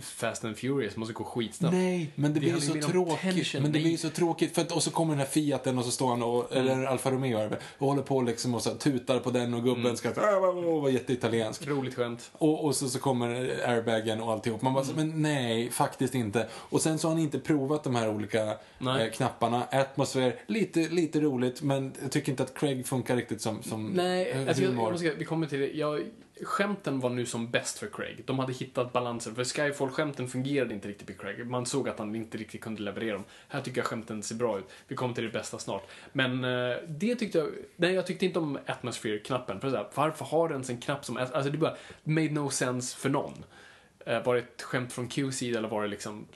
Fast 0.00 0.44
and 0.44 0.56
Furious 0.56 0.96
måste 0.96 1.14
gå 1.14 1.24
skitsnabbt. 1.24 1.74
Nej, 1.74 2.10
men 2.14 2.34
det, 2.34 2.40
blir 2.40 2.54
ju 2.54 2.60
så 2.60 2.74
tråkigt. 2.74 3.52
Men 3.54 3.62
det 3.62 3.68
blir 3.68 3.90
ju 3.90 3.96
så 3.96 4.10
tråkigt. 4.10 4.54
För 4.54 4.62
att, 4.62 4.72
och 4.72 4.82
så 4.82 4.90
kommer 4.90 5.12
den 5.12 5.18
här 5.18 5.26
Fiaten 5.26 5.78
och 5.78 5.84
så 5.84 5.90
står 5.90 6.08
han 6.08 6.22
och, 6.22 6.52
Mm. 6.56 6.68
eller 6.68 6.84
Alfa 6.86 7.10
Romeo 7.10 7.38
är 7.38 7.50
det 7.50 7.58
och 7.78 7.86
håller 7.88 8.02
på 8.02 8.22
liksom 8.22 8.54
och 8.54 8.62
så 8.62 8.74
tutar 8.74 9.18
på 9.18 9.30
den 9.30 9.54
och 9.54 9.64
gubben 9.64 9.96
ska 9.96 10.14
så, 10.14 10.20
äh, 10.20 10.80
vara 10.80 10.90
jätteitaliensk. 10.90 11.66
Roligt 11.66 11.94
skämt. 11.94 12.30
Och, 12.32 12.64
och 12.64 12.76
så, 12.76 12.88
så 12.88 12.98
kommer 12.98 13.30
airbagen 13.66 14.20
och 14.20 14.32
alltihop. 14.32 14.62
Man 14.62 14.74
bara, 14.74 14.84
så, 14.84 14.92
men 14.96 15.22
nej, 15.22 15.70
faktiskt 15.70 16.14
inte. 16.14 16.48
Och 16.52 16.80
sen 16.80 16.98
så 16.98 17.08
har 17.08 17.14
han 17.14 17.22
inte 17.22 17.38
provat 17.38 17.84
de 17.84 17.94
här 17.94 18.08
olika 18.10 18.44
eh, 18.80 19.10
knapparna. 19.12 19.62
Atmosfär, 19.70 20.34
lite, 20.46 20.80
lite 20.80 21.20
roligt, 21.20 21.62
men 21.62 21.92
jag 22.02 22.12
tycker 22.12 22.30
inte 22.30 22.42
att 22.42 22.54
Craig 22.54 22.86
funkar 22.86 23.16
riktigt 23.16 23.40
som, 23.40 23.62
som 23.62 23.86
Nej, 23.86 24.30
eh, 24.30 24.48
alltså 24.48 24.62
jag, 24.62 24.68
humor. 24.70 24.84
jag 24.84 24.92
måste 24.92 25.10
vi 25.10 25.24
kommer 25.24 25.46
till 25.46 25.60
det. 25.60 25.70
Jag, 25.72 26.02
skämten 26.42 27.00
var 27.00 27.10
nu 27.10 27.26
som 27.26 27.50
bäst 27.50 27.78
för 27.78 27.86
Craig. 27.86 28.22
De 28.26 28.38
hade 28.38 28.52
hittat 28.52 28.92
balansen. 28.92 29.34
För 29.34 29.44
Skyfall-skämten 29.44 30.28
fungerade 30.28 30.74
inte 30.74 30.88
riktigt 30.88 31.06
på 31.06 31.22
Craig. 31.22 31.46
Man 31.46 31.66
såg 31.66 31.88
att 31.88 31.98
han 31.98 32.14
inte 32.14 32.38
riktigt 32.38 32.60
kunde 32.60 32.82
leverera 32.82 33.14
dem. 33.14 33.24
Här 33.48 33.60
tycker 33.60 33.78
jag 33.78 33.86
skämten 33.86 34.22
ser 34.22 34.34
bra 34.34 34.58
ut. 34.58 34.64
Vi 34.88 34.96
kommer 34.96 35.14
till 35.14 35.24
det 35.24 35.30
bästa 35.30 35.58
snart. 35.58 35.86
Men 36.12 36.44
eh, 36.44 36.76
det 36.88 37.14
tyckte 37.14 37.38
jag... 37.38 37.48
Nej, 37.76 37.92
jag 37.94 38.06
tyckte 38.06 38.26
inte 38.26 38.38
om 38.38 38.58
Atmosphere-knappen. 38.66 39.60
För 39.60 39.70
här, 39.70 39.86
varför 39.94 40.24
har 40.24 40.48
den 40.48 40.64
en 40.68 40.80
knapp 40.80 41.04
som... 41.04 41.16
Alltså 41.16 41.50
det 41.50 41.58
bara 41.58 41.76
made 42.04 42.30
no 42.30 42.50
sense 42.50 42.96
för 42.98 43.08
någon. 43.08 43.44
Eh, 44.06 44.24
var 44.24 44.34
det 44.34 44.40
ett 44.40 44.62
skämt 44.62 44.92
från 44.92 45.08
Qs 45.08 45.36
sida 45.36 45.58
eller 45.58 45.68
var 45.68 45.82
det 45.82 45.88
liksom... 45.88 46.26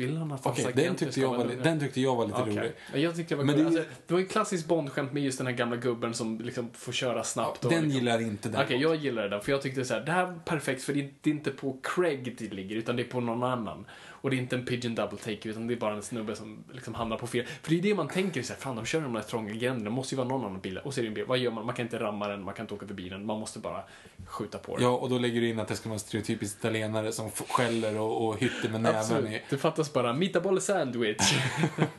Vill 0.00 0.16
han 0.16 0.32
att 0.32 0.46
Okej, 0.46 0.64
hans 0.64 0.76
den, 0.76 0.96
tyckte 0.96 1.20
jag 1.20 1.36
var, 1.36 1.44
li- 1.44 1.56
den 1.62 1.80
tyckte 1.80 2.00
jag 2.00 2.16
var 2.16 2.26
lite 2.26 2.38
Okej. 2.42 2.56
rolig. 2.56 2.72
Ja, 2.92 2.98
Jag 2.98 3.16
tyckte 3.16 3.34
det 3.34 3.38
var 3.38 3.44
Men 3.44 3.56
Men 3.56 3.64
det 3.64 3.70
ju- 3.72 3.78
alltså, 3.78 3.94
det 4.06 4.14
var 4.14 4.20
en 4.20 4.26
klassisk 4.26 4.66
Bondskämt 4.66 5.12
med 5.12 5.22
just 5.22 5.38
den 5.38 5.46
här 5.46 5.54
gamla 5.54 5.76
gubben 5.76 6.14
som 6.14 6.38
liksom 6.40 6.70
får 6.72 6.92
köra 6.92 7.24
snabbt. 7.24 7.60
Den 7.62 7.70
liksom. 7.70 7.90
gillar 7.90 8.20
inte 8.22 8.48
den. 8.48 8.62
Okej, 8.62 8.76
jag 8.82 8.96
gillar 8.96 9.22
det 9.22 9.28
där, 9.28 9.40
för 9.40 9.52
jag 9.52 9.62
tyckte 9.62 9.84
så 9.84 9.94
här, 9.94 10.00
det 10.00 10.12
här 10.12 10.26
är 10.26 10.38
perfekt 10.44 10.82
för 10.82 10.92
det 10.92 11.00
är 11.30 11.32
inte 11.32 11.50
på 11.50 11.76
Craig 11.82 12.36
det 12.38 12.54
ligger, 12.54 12.76
utan 12.76 12.96
det 12.96 13.02
är 13.02 13.08
på 13.08 13.20
någon 13.20 13.42
annan. 13.42 13.86
Och 14.20 14.30
det 14.30 14.36
är 14.36 14.38
inte 14.38 14.56
en 14.56 14.64
pigeon 14.64 14.94
double 14.94 15.18
take, 15.18 15.48
utan 15.48 15.66
det 15.66 15.74
är 15.74 15.76
bara 15.76 15.94
en 15.94 16.02
snubbe 16.02 16.36
som 16.36 16.64
liksom 16.72 16.94
hamnar 16.94 17.16
på 17.16 17.26
fel. 17.26 17.46
För 17.62 17.70
det 17.70 17.78
är 17.78 17.82
det 17.82 17.94
man 17.94 18.08
tänker 18.08 18.42
så 18.42 18.52
här, 18.52 18.60
fan 18.60 18.76
de 18.76 18.84
kör 18.84 19.00
de 19.00 19.12
där 19.12 19.22
trånga 19.22 19.52
gränderna, 19.52 19.84
det 19.84 19.90
måste 19.90 20.14
ju 20.14 20.16
vara 20.16 20.28
någon 20.28 20.44
annan 20.44 20.60
bil. 20.60 20.78
Och 20.78 20.94
så 20.94 21.00
är 21.00 21.02
det 21.02 21.08
en 21.08 21.14
bil, 21.14 21.24
vad 21.24 21.38
gör 21.38 21.50
man? 21.50 21.66
Man 21.66 21.74
kan 21.74 21.86
inte 21.86 21.98
ramma 21.98 22.28
den, 22.28 22.44
man 22.44 22.54
kan 22.54 22.64
inte 22.64 22.74
åka 22.74 22.86
förbi 22.86 23.08
den, 23.08 23.26
man 23.26 23.40
måste 23.40 23.58
bara 23.58 23.82
skjuta 24.26 24.58
på 24.58 24.76
den. 24.76 24.84
Ja, 24.84 24.90
och 24.90 25.10
då 25.10 25.18
lägger 25.18 25.40
du 25.40 25.48
in 25.48 25.60
att 25.60 25.68
det 25.68 25.76
ska 25.76 25.88
vara 25.88 25.94
en 25.94 26.00
stereotypisk 26.00 26.58
italienare 26.58 27.12
som 27.12 27.30
skäller 27.30 27.98
och, 27.98 28.26
och 28.26 28.38
hytter 28.38 28.68
med 28.68 28.80
näven 28.80 29.00
Absolut. 29.00 29.30
i. 29.30 29.42
Det 29.50 29.58
fattas 29.58 29.92
bara 29.92 30.12
meatball 30.12 30.60
sandwich. 30.60 31.34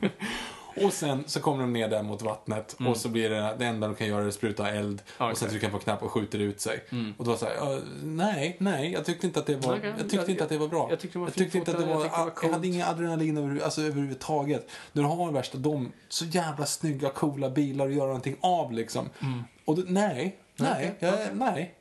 Och 0.76 0.92
sen 0.92 1.24
så 1.26 1.40
kommer 1.40 1.60
de 1.62 1.72
ner 1.72 1.88
där 1.88 2.02
mot 2.02 2.22
vattnet 2.22 2.76
och 2.88 2.96
så 2.96 3.08
blir 3.08 3.30
det, 3.30 3.56
det 3.58 3.64
enda 3.66 3.86
de 3.86 3.96
kan 3.96 4.06
göra 4.06 4.24
är 4.24 4.28
att 4.28 4.34
spruta 4.34 4.70
eld 4.70 5.02
Ja, 5.18 5.30
och 5.30 5.38
sen 5.38 5.48
trycker 5.48 5.66
han 5.70 5.78
på 5.78 5.84
knapp 5.84 6.02
och 6.02 6.10
skjuter 6.10 6.38
ut 6.38 6.60
sig. 6.60 6.84
Och 7.16 7.24
då 7.24 7.36
säger 7.36 7.56
jag, 7.56 7.82
nej, 8.02 8.56
nej, 8.58 8.92
jag 8.92 9.04
tyckte 9.04 9.26
inte 9.26 9.40
att 9.40 9.46
det 9.46 9.56
var, 9.56 9.76
Okej, 9.76 9.88
jag 9.88 9.98
tyckte 9.98 10.16
jag- 10.16 10.28
inte 10.28 10.42
att 10.44 10.50
det 10.50 10.58
var 10.58 10.68
bra. 10.68 10.86
jag 10.90 11.00
tyckte 11.00 11.18
var 11.18 11.26
jag 11.26 11.34
tyckte 11.34 11.58
inte 11.58 11.70
att 11.70 11.78
det 11.78 11.84
var, 11.86 11.92
jag 11.92 12.02
det 12.02 12.08
var 12.18 12.32
jag, 12.42 12.52
hade 12.52 12.66
ingen 12.68 12.88
adrenalin 12.88 13.36
över, 13.36 13.64
alltså, 13.64 13.82
överhuvudtaget. 13.82 14.70
Du 14.92 15.02
har 15.02 15.32
värsta, 15.32 15.58
de 15.58 15.92
så 16.08 16.24
jävla 16.24 16.66
snygga, 16.66 17.10
coola 17.10 17.50
bilar 17.50 17.86
att 17.86 17.94
göra 17.94 18.06
någonting 18.06 18.36
av 18.40 18.72
liksom. 18.72 19.08
Och 19.64 19.76
du, 19.76 19.84
nej, 19.88 20.36
nej, 20.56 20.92
Okej, 20.96 21.12
jag, 21.28 21.36
nej. 21.36 21.74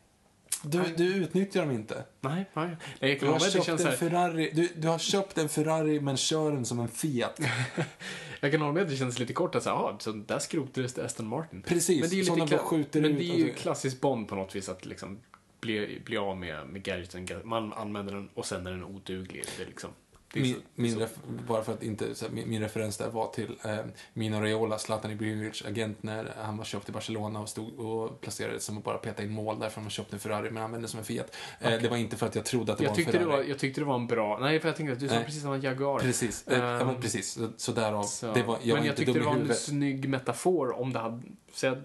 Du, 0.64 0.84
du 0.98 1.16
utnyttjar 1.16 1.62
dem 1.62 1.72
inte. 1.72 2.04
nej, 2.22 2.46
nej. 2.54 2.76
nej 3.00 3.18
Du 3.20 3.28
har, 3.28 3.40
köpt 3.40 3.68
en 3.68 3.78
så 3.78 3.88
här, 3.88 3.96
Ferrari, 3.96 4.52
du, 4.54 4.70
du 4.76 4.88
har 4.88 5.00
köpt 5.00 5.38
en 5.38 5.50
Ferrari 5.50 6.00
men 6.00 6.18
kör 6.18 6.52
den 6.52 6.66
som 6.66 6.80
en 6.80 6.88
Fiat. 6.88 7.40
Jag 8.44 8.52
kan 8.52 8.62
hålla 8.62 8.74
med 8.74 8.84
att 8.84 8.90
det 8.90 8.96
känns 8.96 9.20
lite 9.20 9.34
kort 9.34 9.56
att 9.56 9.64
säga, 9.64 9.76
ah, 9.76 9.96
så 10.00 10.12
där 10.12 10.40
skrotades 10.40 10.94
det 10.94 11.06
Aston 11.06 11.28
Martin. 11.28 11.62
Precis, 11.62 12.02
men 12.02 12.10
det 12.10 12.16
är 12.16 12.18
ju 12.24 12.36
lite 12.36 12.56
bara 12.56 12.66
skjuter 12.66 13.02
Men 13.02 13.12
ut 13.12 13.18
det 13.18 13.24
är 13.24 13.38
ju 13.38 13.54
så- 13.54 13.60
klassiskt 13.62 14.02
Bond 14.02 14.28
på 14.28 14.36
något 14.36 14.56
vis 14.56 14.70
att 14.70 14.86
liksom 14.86 15.20
bli, 15.62 16.02
bli 16.06 16.18
av 16.18 16.38
med, 16.38 16.68
med 16.68 16.84
gadgeten. 16.84 17.28
Man 17.44 17.74
använder 17.74 18.14
den 18.14 18.30
och 18.34 18.46
sen 18.46 18.68
är 18.68 18.72
den 18.72 18.84
oduglig. 18.84 19.44
Det 19.58 19.64
är 19.64 19.68
liksom, 19.68 19.90
Min, 20.34 20.54
så, 20.56 20.60
min 20.76 20.94
så. 20.94 21.00
ref, 21.00 21.10
bara 21.48 21.64
för 21.64 21.74
att 21.74 21.84
inte, 21.84 22.06
här, 22.06 22.30
min, 22.30 22.50
min 22.50 22.62
referens 22.62 22.98
där 22.98 23.10
var 23.10 23.28
till 23.28 23.56
eh, 23.64 23.78
Mino 24.14 24.40
Raiola, 24.42 24.78
Zlatan 24.78 25.12
Ibrahimovic 25.12 25.66
agent 25.66 26.04
när 26.04 26.34
han 26.42 26.58
var 26.58 26.66
köpt 26.66 26.90
i 26.90 26.92
Barcelona 26.92 27.40
och 27.40 27.50
stod 27.50 27.80
och 27.80 28.22
placerades 28.22 28.66
som 28.66 28.78
att 28.78 28.84
bara 28.84 28.98
peta 28.98 29.24
in 29.24 29.32
mål 29.32 29.60
därför 29.60 29.82
han 29.82 29.90
köpte 29.90 30.16
en 30.16 30.20
Ferrari 30.20 30.52
men 30.52 30.64
använde 30.64 30.88
som 30.88 31.00
en 31.00 31.06
Fiat. 31.06 31.36
Eh, 31.60 31.82
det 31.82 31.90
var 31.90 31.98
inte 31.98 32.18
för 32.18 32.26
att 32.28 32.36
jag 32.36 32.46
trodde 32.46 32.72
att 32.72 32.78
det 32.78 32.84
jag, 32.84 32.92
var 32.92 32.98
en 33.00 33.06
det 33.06 33.12
Ferrari. 33.12 33.26
var, 33.26 33.44
jag 33.44 33.60
tyckte 33.60 33.82
det 33.82 33.86
var 33.86 33.96
en 33.96 34.08
bra... 34.08 34.38
Nej, 34.42 34.60
för 34.60 34.68
jag 34.70 34.76
tänkte 34.76 34.94
att 34.94 35.00
du 35.00 35.08
sa 35.08 35.16
Nej. 35.16 35.26
precis 35.26 35.42
samma 35.42 35.58
Jaguar. 35.58 36.00
Precis, 36.00 36.48
eh, 36.48 36.58
ja, 36.60 36.78
men 36.78 36.90
Ehm, 36.90 37.02
precis. 37.02 37.32
Så, 37.32 37.50
så 37.58 37.72
därav, 37.72 38.04
Så. 38.04 38.34
det 38.34 38.44
var, 38.44 38.58
jag 38.62 38.74
var 38.76 38.80
men 38.80 38.88
jag 38.88 38.96
tyckte 38.98 39.14
det 39.14 39.20
var 39.26 39.36
en 39.36 39.56
snygg 39.56 40.10
metafor 40.10 40.80
om 40.82 40.94
det 40.94 41.00
hade... 41.00 41.22
Så 41.54 41.66
jag, 41.66 41.78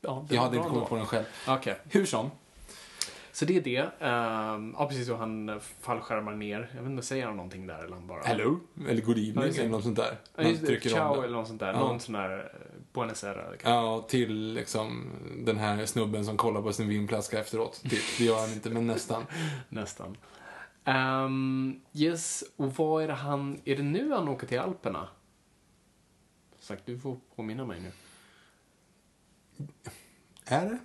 ja, 0.00 0.26
det 0.28 0.34
Jag 0.34 0.40
var 0.42 0.46
hade 0.48 0.56
inte 0.56 0.68
kommit 0.68 0.88
på 0.88 0.96
den 0.96 1.06
själv. 1.06 1.24
Okej. 1.48 1.78
Hur 1.90 2.06
som, 2.06 2.30
Så 3.36 3.44
det 3.44 3.56
är 3.56 3.60
det. 3.60 3.80
Um, 3.80 4.74
ja, 4.78 4.88
precis. 4.88 5.08
Och 5.08 5.18
han 5.18 5.48
eh, 5.48 5.58
fallskärmar 5.80 6.34
ner. 6.34 6.70
Jag 6.74 6.82
vet 6.82 6.90
inte, 6.90 7.02
säger 7.02 7.26
han 7.26 7.36
någonting 7.36 7.66
där 7.66 7.84
eller 7.84 7.94
han 7.94 8.06
bara... 8.06 8.22
hello, 8.22 8.60
eller 8.88 9.02
good 9.02 9.18
evening 9.18 9.56
eller 9.58 9.68
något 9.68 9.82
sånt 9.82 9.96
där. 9.96 10.18
Ja, 10.36 10.42
trycker 10.66 10.90
Ciao 10.90 11.22
eller 11.22 11.36
något 11.36 11.48
sånt 11.48 11.60
där. 11.60 11.72
Ja. 11.72 11.78
Någon 11.78 12.00
sån 12.00 12.12
där 12.12 12.38
uh, 12.38 12.44
Buenos 12.92 13.24
Aires. 13.24 13.60
Ja, 13.64 14.06
till 14.08 14.52
liksom 14.52 15.10
den 15.44 15.56
här 15.56 15.86
snubben 15.86 16.24
som 16.24 16.36
kollar 16.36 16.62
på 16.62 16.72
sin 16.72 16.88
vinflaska 16.88 17.40
efteråt. 17.40 17.82
Typ. 17.82 18.02
Det 18.18 18.24
gör 18.24 18.40
han 18.40 18.52
inte, 18.52 18.70
men 18.70 18.86
nästan. 18.86 19.22
Nästan. 19.68 20.16
Ehm, 20.84 21.80
yes, 21.92 22.44
och 22.56 22.74
vad 22.74 23.02
är 23.02 23.08
det 23.08 23.14
han... 23.14 23.60
Är 23.64 23.76
det 23.76 23.82
nu 23.82 24.12
han 24.12 24.28
åker 24.28 24.46
till 24.46 24.58
Alperna? 24.58 25.08
Sagt, 26.58 26.86
du 26.86 26.98
får 26.98 27.16
påminna 27.36 27.64
mig 27.64 27.80
nu. 27.80 27.90
Är 30.44 30.66
det? 30.66 30.78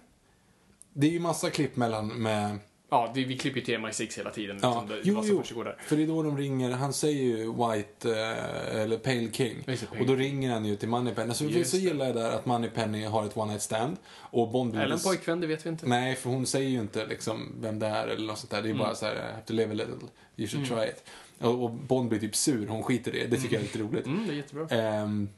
Det 0.94 1.08
är 1.08 1.12
ju 1.12 1.20
massa 1.20 1.50
klipp 1.50 1.76
mellan 1.76 2.08
med... 2.08 2.58
Ja, 2.94 3.12
vi, 3.16 3.24
vi 3.24 3.38
klipper 3.38 3.60
ju 3.60 3.66
till 3.66 3.78
MI6 3.78 4.18
hela 4.18 4.30
tiden. 4.30 4.60
Ja, 4.62 4.86
Liksom, 4.90 5.16
det, 5.22 5.30
jo, 5.30 5.44
jo. 5.56 5.64
För 5.88 5.96
det 5.96 6.04
är 6.04 6.08
då 6.08 6.24
de 6.24 6.38
ringer, 6.38 6.72
han 6.72 6.94
säger 6.94 7.24
ju 7.24 7.38
White, 7.54 8.10
eh, 8.12 8.82
eller 8.82 8.98
Pale 8.98 9.32
King. 9.32 9.64
Det, 9.66 10.00
och 10.00 10.06
då 10.06 10.16
ringer 10.16 10.52
han 10.52 10.66
ju 10.66 10.76
till 10.76 10.90
Moneypenny. 10.90 11.34
Så, 11.34 11.44
Just 11.46 11.72
så 11.72 11.78
det. 11.78 11.84
gillar 11.84 12.06
jag 12.06 12.16
där 12.16 12.32
att 12.32 12.46
Moneypenny 12.46 13.04
har 13.06 13.26
ett 13.26 13.38
one 13.38 13.52
night 13.52 13.62
stand. 13.62 13.98
Och 14.20 14.52
Bond 14.52 14.76
Eller 14.76 14.94
en 14.96 15.00
pojkvän, 15.00 15.40
det 15.42 15.48
vet 15.48 15.66
vi 15.66 15.70
inte. 15.70 15.86
Nej, 15.86 16.16
för 16.16 16.30
hon 16.30 16.46
säger 16.46 16.70
ju 16.70 16.80
inte 16.80 17.06
liksom 17.06 17.56
vem 17.62 17.80
det 17.80 17.88
är 17.88 18.08
eller 18.08 18.28
något 18.28 18.38
sånt 18.38 18.52
där. 18.52 18.62
Det 18.62 18.68
är 18.68 18.72
Mm. 18.72 18.80
bara 18.80 18.96
så 18.96 19.06
här, 19.06 19.16
have 19.16 19.42
to 19.46 19.54
live 19.54 19.72
a 19.72 19.74
little, 19.76 20.08
you 20.38 20.48
should 20.48 20.68
try 20.68 20.86
it. 20.90 21.04
Och, 21.40 21.64
och 21.64 21.72
Bond 21.72 22.10
blir 22.10 22.20
typ 22.20 22.36
sur, 22.36 22.68
hon 22.68 22.84
skiter 22.84 23.16
i 23.16 23.20
det. 23.20 23.28
Det 23.28 23.38
tycker 23.38 23.54
jag 23.56 23.60
är 23.62 23.66
lite 23.66 23.80
roligt. 23.80 24.06
Mm, 24.06 24.28
det 24.28 24.34
är 24.34 24.38
jättebra. 24.38 24.68
Ehm, 24.68 25.30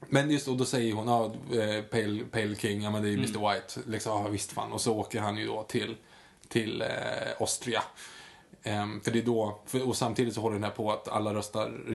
men 0.00 0.30
just 0.30 0.46
då, 0.46 0.54
då 0.54 0.64
säger 0.64 0.92
hon, 0.92 1.08
ja, 1.08 1.24
eh, 1.60 1.82
Pale, 1.82 2.24
Pale 2.30 2.56
King, 2.56 2.82
ja 2.82 2.90
men 2.90 3.02
det 3.02 3.08
är 3.08 3.10
ju 3.10 3.18
Mm. 3.18 3.30
Mr 3.30 3.54
White. 3.54 3.80
Liksom, 3.90 4.12
ja 4.24 4.28
visst 4.28 4.52
fan. 4.52 4.72
Och 4.72 4.80
så 4.80 4.96
åker 4.96 5.20
han 5.20 5.36
ju 5.36 5.46
då 5.46 5.62
till, 5.62 5.96
till 6.48 6.82
eh, 6.82 6.88
Austria. 7.40 7.82
Ehm, 8.62 9.00
för 9.00 9.10
det 9.10 9.18
är 9.18 9.22
då, 9.22 9.60
för, 9.66 9.88
och 9.88 9.96
samtidigt 9.96 10.34
så 10.34 10.40
håller 10.40 10.54
den 10.54 10.64
här 10.64 10.70
på 10.70 10.92
att 10.92 11.08
alla 11.08 11.34
röstar 11.34 11.94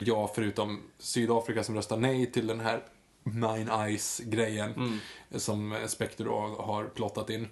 Ja, 0.00 0.30
förutom 0.34 0.82
Sydafrika 0.98 1.64
som 1.64 1.74
röstar 1.74 1.96
nej 1.96 2.32
till 2.32 2.46
den 2.46 2.60
här 2.60 2.82
Nine 3.22 3.70
Eyes-grejen 3.70 5.00
som 5.36 5.76
Spectre 5.86 6.28
har 6.58 6.84
plottat 6.84 7.30
in. 7.30 7.48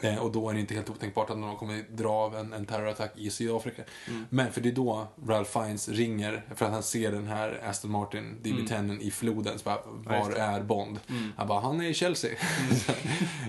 Eh, 0.00 0.18
och 0.18 0.32
då 0.32 0.50
är 0.50 0.54
det 0.54 0.60
inte 0.60 0.74
helt 0.74 0.90
otänkbart 0.90 1.30
att 1.30 1.38
någon 1.38 1.56
kommer 1.56 1.84
dra 1.90 2.10
av 2.10 2.36
en, 2.36 2.52
en 2.52 2.66
terrorattack 2.66 3.12
i 3.16 3.30
Sydafrika. 3.30 3.82
Men 4.28 4.52
för 4.52 4.60
det 4.60 4.68
är 4.68 4.72
då 4.72 5.06
Ralph 5.26 5.50
Fiennes 5.50 5.88
ringer 5.88 6.42
för 6.54 6.66
att 6.66 6.72
han 6.72 6.82
ser 6.82 7.12
den 7.12 7.26
här 7.26 7.60
Aston 7.64 7.90
Martin 7.90 8.38
DB10 8.42 9.00
i 9.00 9.10
floden. 9.10 9.58
Så 9.58 9.64
bara, 9.64 9.80
var 9.86 10.30
är 10.30 10.62
Bond? 10.62 11.00
Han 11.36 11.48
bara, 11.48 11.60
han 11.60 11.80
är 11.80 11.84
i 11.88 11.94
Chelsea. 11.94 12.30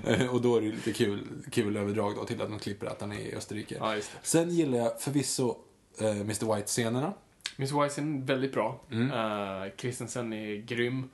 Eh, 0.06 0.28
och 0.34 0.42
då 0.42 0.56
är 0.58 0.62
det 0.62 0.68
lite 0.68 0.94
kul, 0.94 1.28
kul 1.52 1.78
överdrag 1.78 2.16
då 2.16 2.26
till 2.26 2.42
att 2.42 2.50
de 2.50 2.60
klipper 2.60 2.88
att 2.88 3.02
han 3.02 3.12
är 3.12 3.20
i 3.20 3.36
Österrike. 3.36 3.76
Ja. 3.80 3.96
Sen 4.22 4.50
gillar 4.50 4.78
jag 4.78 5.02
förvisso 5.02 5.56
eh, 6.00 6.10
Mr 6.10 6.56
White-scenerna. 6.56 7.14
Miss 7.56 7.72
Wisen 7.72 8.22
är 8.22 8.26
väldigt 8.26 8.54
bra. 8.54 8.80
Mm. 8.92 9.12
Uh, 9.12 9.72
Christensen 9.78 10.34
är 10.34 10.56
grym. 10.56 11.10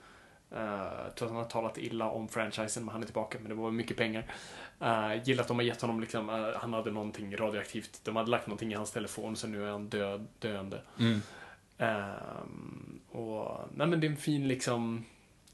Uh, 0.52 0.60
jag 1.04 1.14
tror 1.14 1.28
att 1.28 1.32
han 1.32 1.42
har 1.42 1.50
talat 1.50 1.78
illa 1.78 2.10
om 2.10 2.28
franchisen, 2.28 2.84
men 2.84 2.92
han 2.92 3.02
är 3.02 3.06
tillbaka. 3.06 3.38
Men 3.40 3.48
det 3.48 3.54
var 3.54 3.70
mycket 3.70 3.96
pengar. 3.96 4.34
Uh, 4.82 5.22
gillar 5.24 5.42
att 5.42 5.48
de 5.48 5.56
har 5.56 5.64
gett 5.64 5.80
honom 5.80 6.00
liksom, 6.00 6.30
uh, 6.30 6.56
han 6.56 6.72
hade 6.72 6.90
någonting 6.90 7.36
radioaktivt. 7.36 8.00
De 8.04 8.16
hade 8.16 8.30
lagt 8.30 8.46
någonting 8.46 8.72
i 8.72 8.74
hans 8.74 8.90
telefon, 8.90 9.36
så 9.36 9.46
nu 9.46 9.66
är 9.66 9.70
han 9.70 9.88
död, 9.88 10.26
döende. 10.38 10.82
Ehm, 11.80 13.00
och, 13.10 13.68
nej 13.74 13.86
men 13.86 14.00
det 14.00 14.06
är 14.06 14.10
en 14.10 14.16
fin 14.16 14.48
liksom 14.48 15.04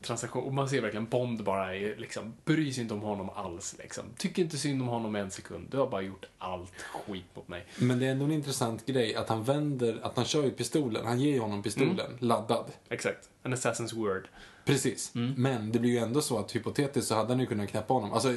transaktion. 0.06 0.44
Och 0.44 0.54
man 0.54 0.68
ser 0.68 0.80
verkligen 0.80 1.06
Bond 1.06 1.44
bara 1.44 1.76
är, 1.76 1.96
liksom, 1.96 2.34
bryr 2.44 2.72
sig 2.72 2.82
inte 2.82 2.94
om 2.94 3.00
honom 3.00 3.30
alls. 3.30 3.74
Liksom. 3.78 4.04
Tycker 4.18 4.42
inte 4.42 4.58
synd 4.58 4.82
om 4.82 4.88
honom 4.88 5.16
en 5.16 5.30
sekund. 5.30 5.68
Du 5.70 5.78
har 5.78 5.86
bara 5.86 6.02
gjort 6.02 6.24
allt 6.38 6.72
skit 6.80 7.24
mot 7.34 7.48
mig. 7.48 7.66
Men 7.78 7.98
det 7.98 8.06
är 8.06 8.10
ändå 8.10 8.24
en 8.24 8.32
intressant 8.32 8.86
grej 8.86 9.14
att 9.14 9.28
han 9.28 9.44
vänder, 9.44 10.00
att 10.02 10.16
han 10.16 10.24
kör 10.24 10.44
ju 10.44 10.50
pistolen. 10.50 11.06
Han 11.06 11.20
ger 11.20 11.32
ju 11.32 11.40
honom 11.40 11.62
pistolen 11.62 12.00
Mm. 12.00 12.16
laddad. 12.18 12.72
Exakt. 12.88 13.28
An 13.42 13.54
assassin's 13.54 13.94
word. 13.94 14.28
Precis. 14.64 15.14
Mm. 15.14 15.34
Men 15.36 15.72
det 15.72 15.78
blir 15.78 15.90
ju 15.90 15.98
ändå 15.98 16.20
så 16.20 16.38
att 16.38 16.56
hypotetiskt 16.56 17.08
så 17.08 17.14
hade 17.14 17.28
han 17.28 17.40
ju 17.40 17.46
kunnat 17.46 17.68
knäppa 17.70 17.94
honom. 17.94 18.12
Alltså, 18.12 18.28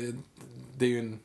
det 0.77 0.85
är 0.85 0.89
ju 0.89 0.99
en... 0.99 1.19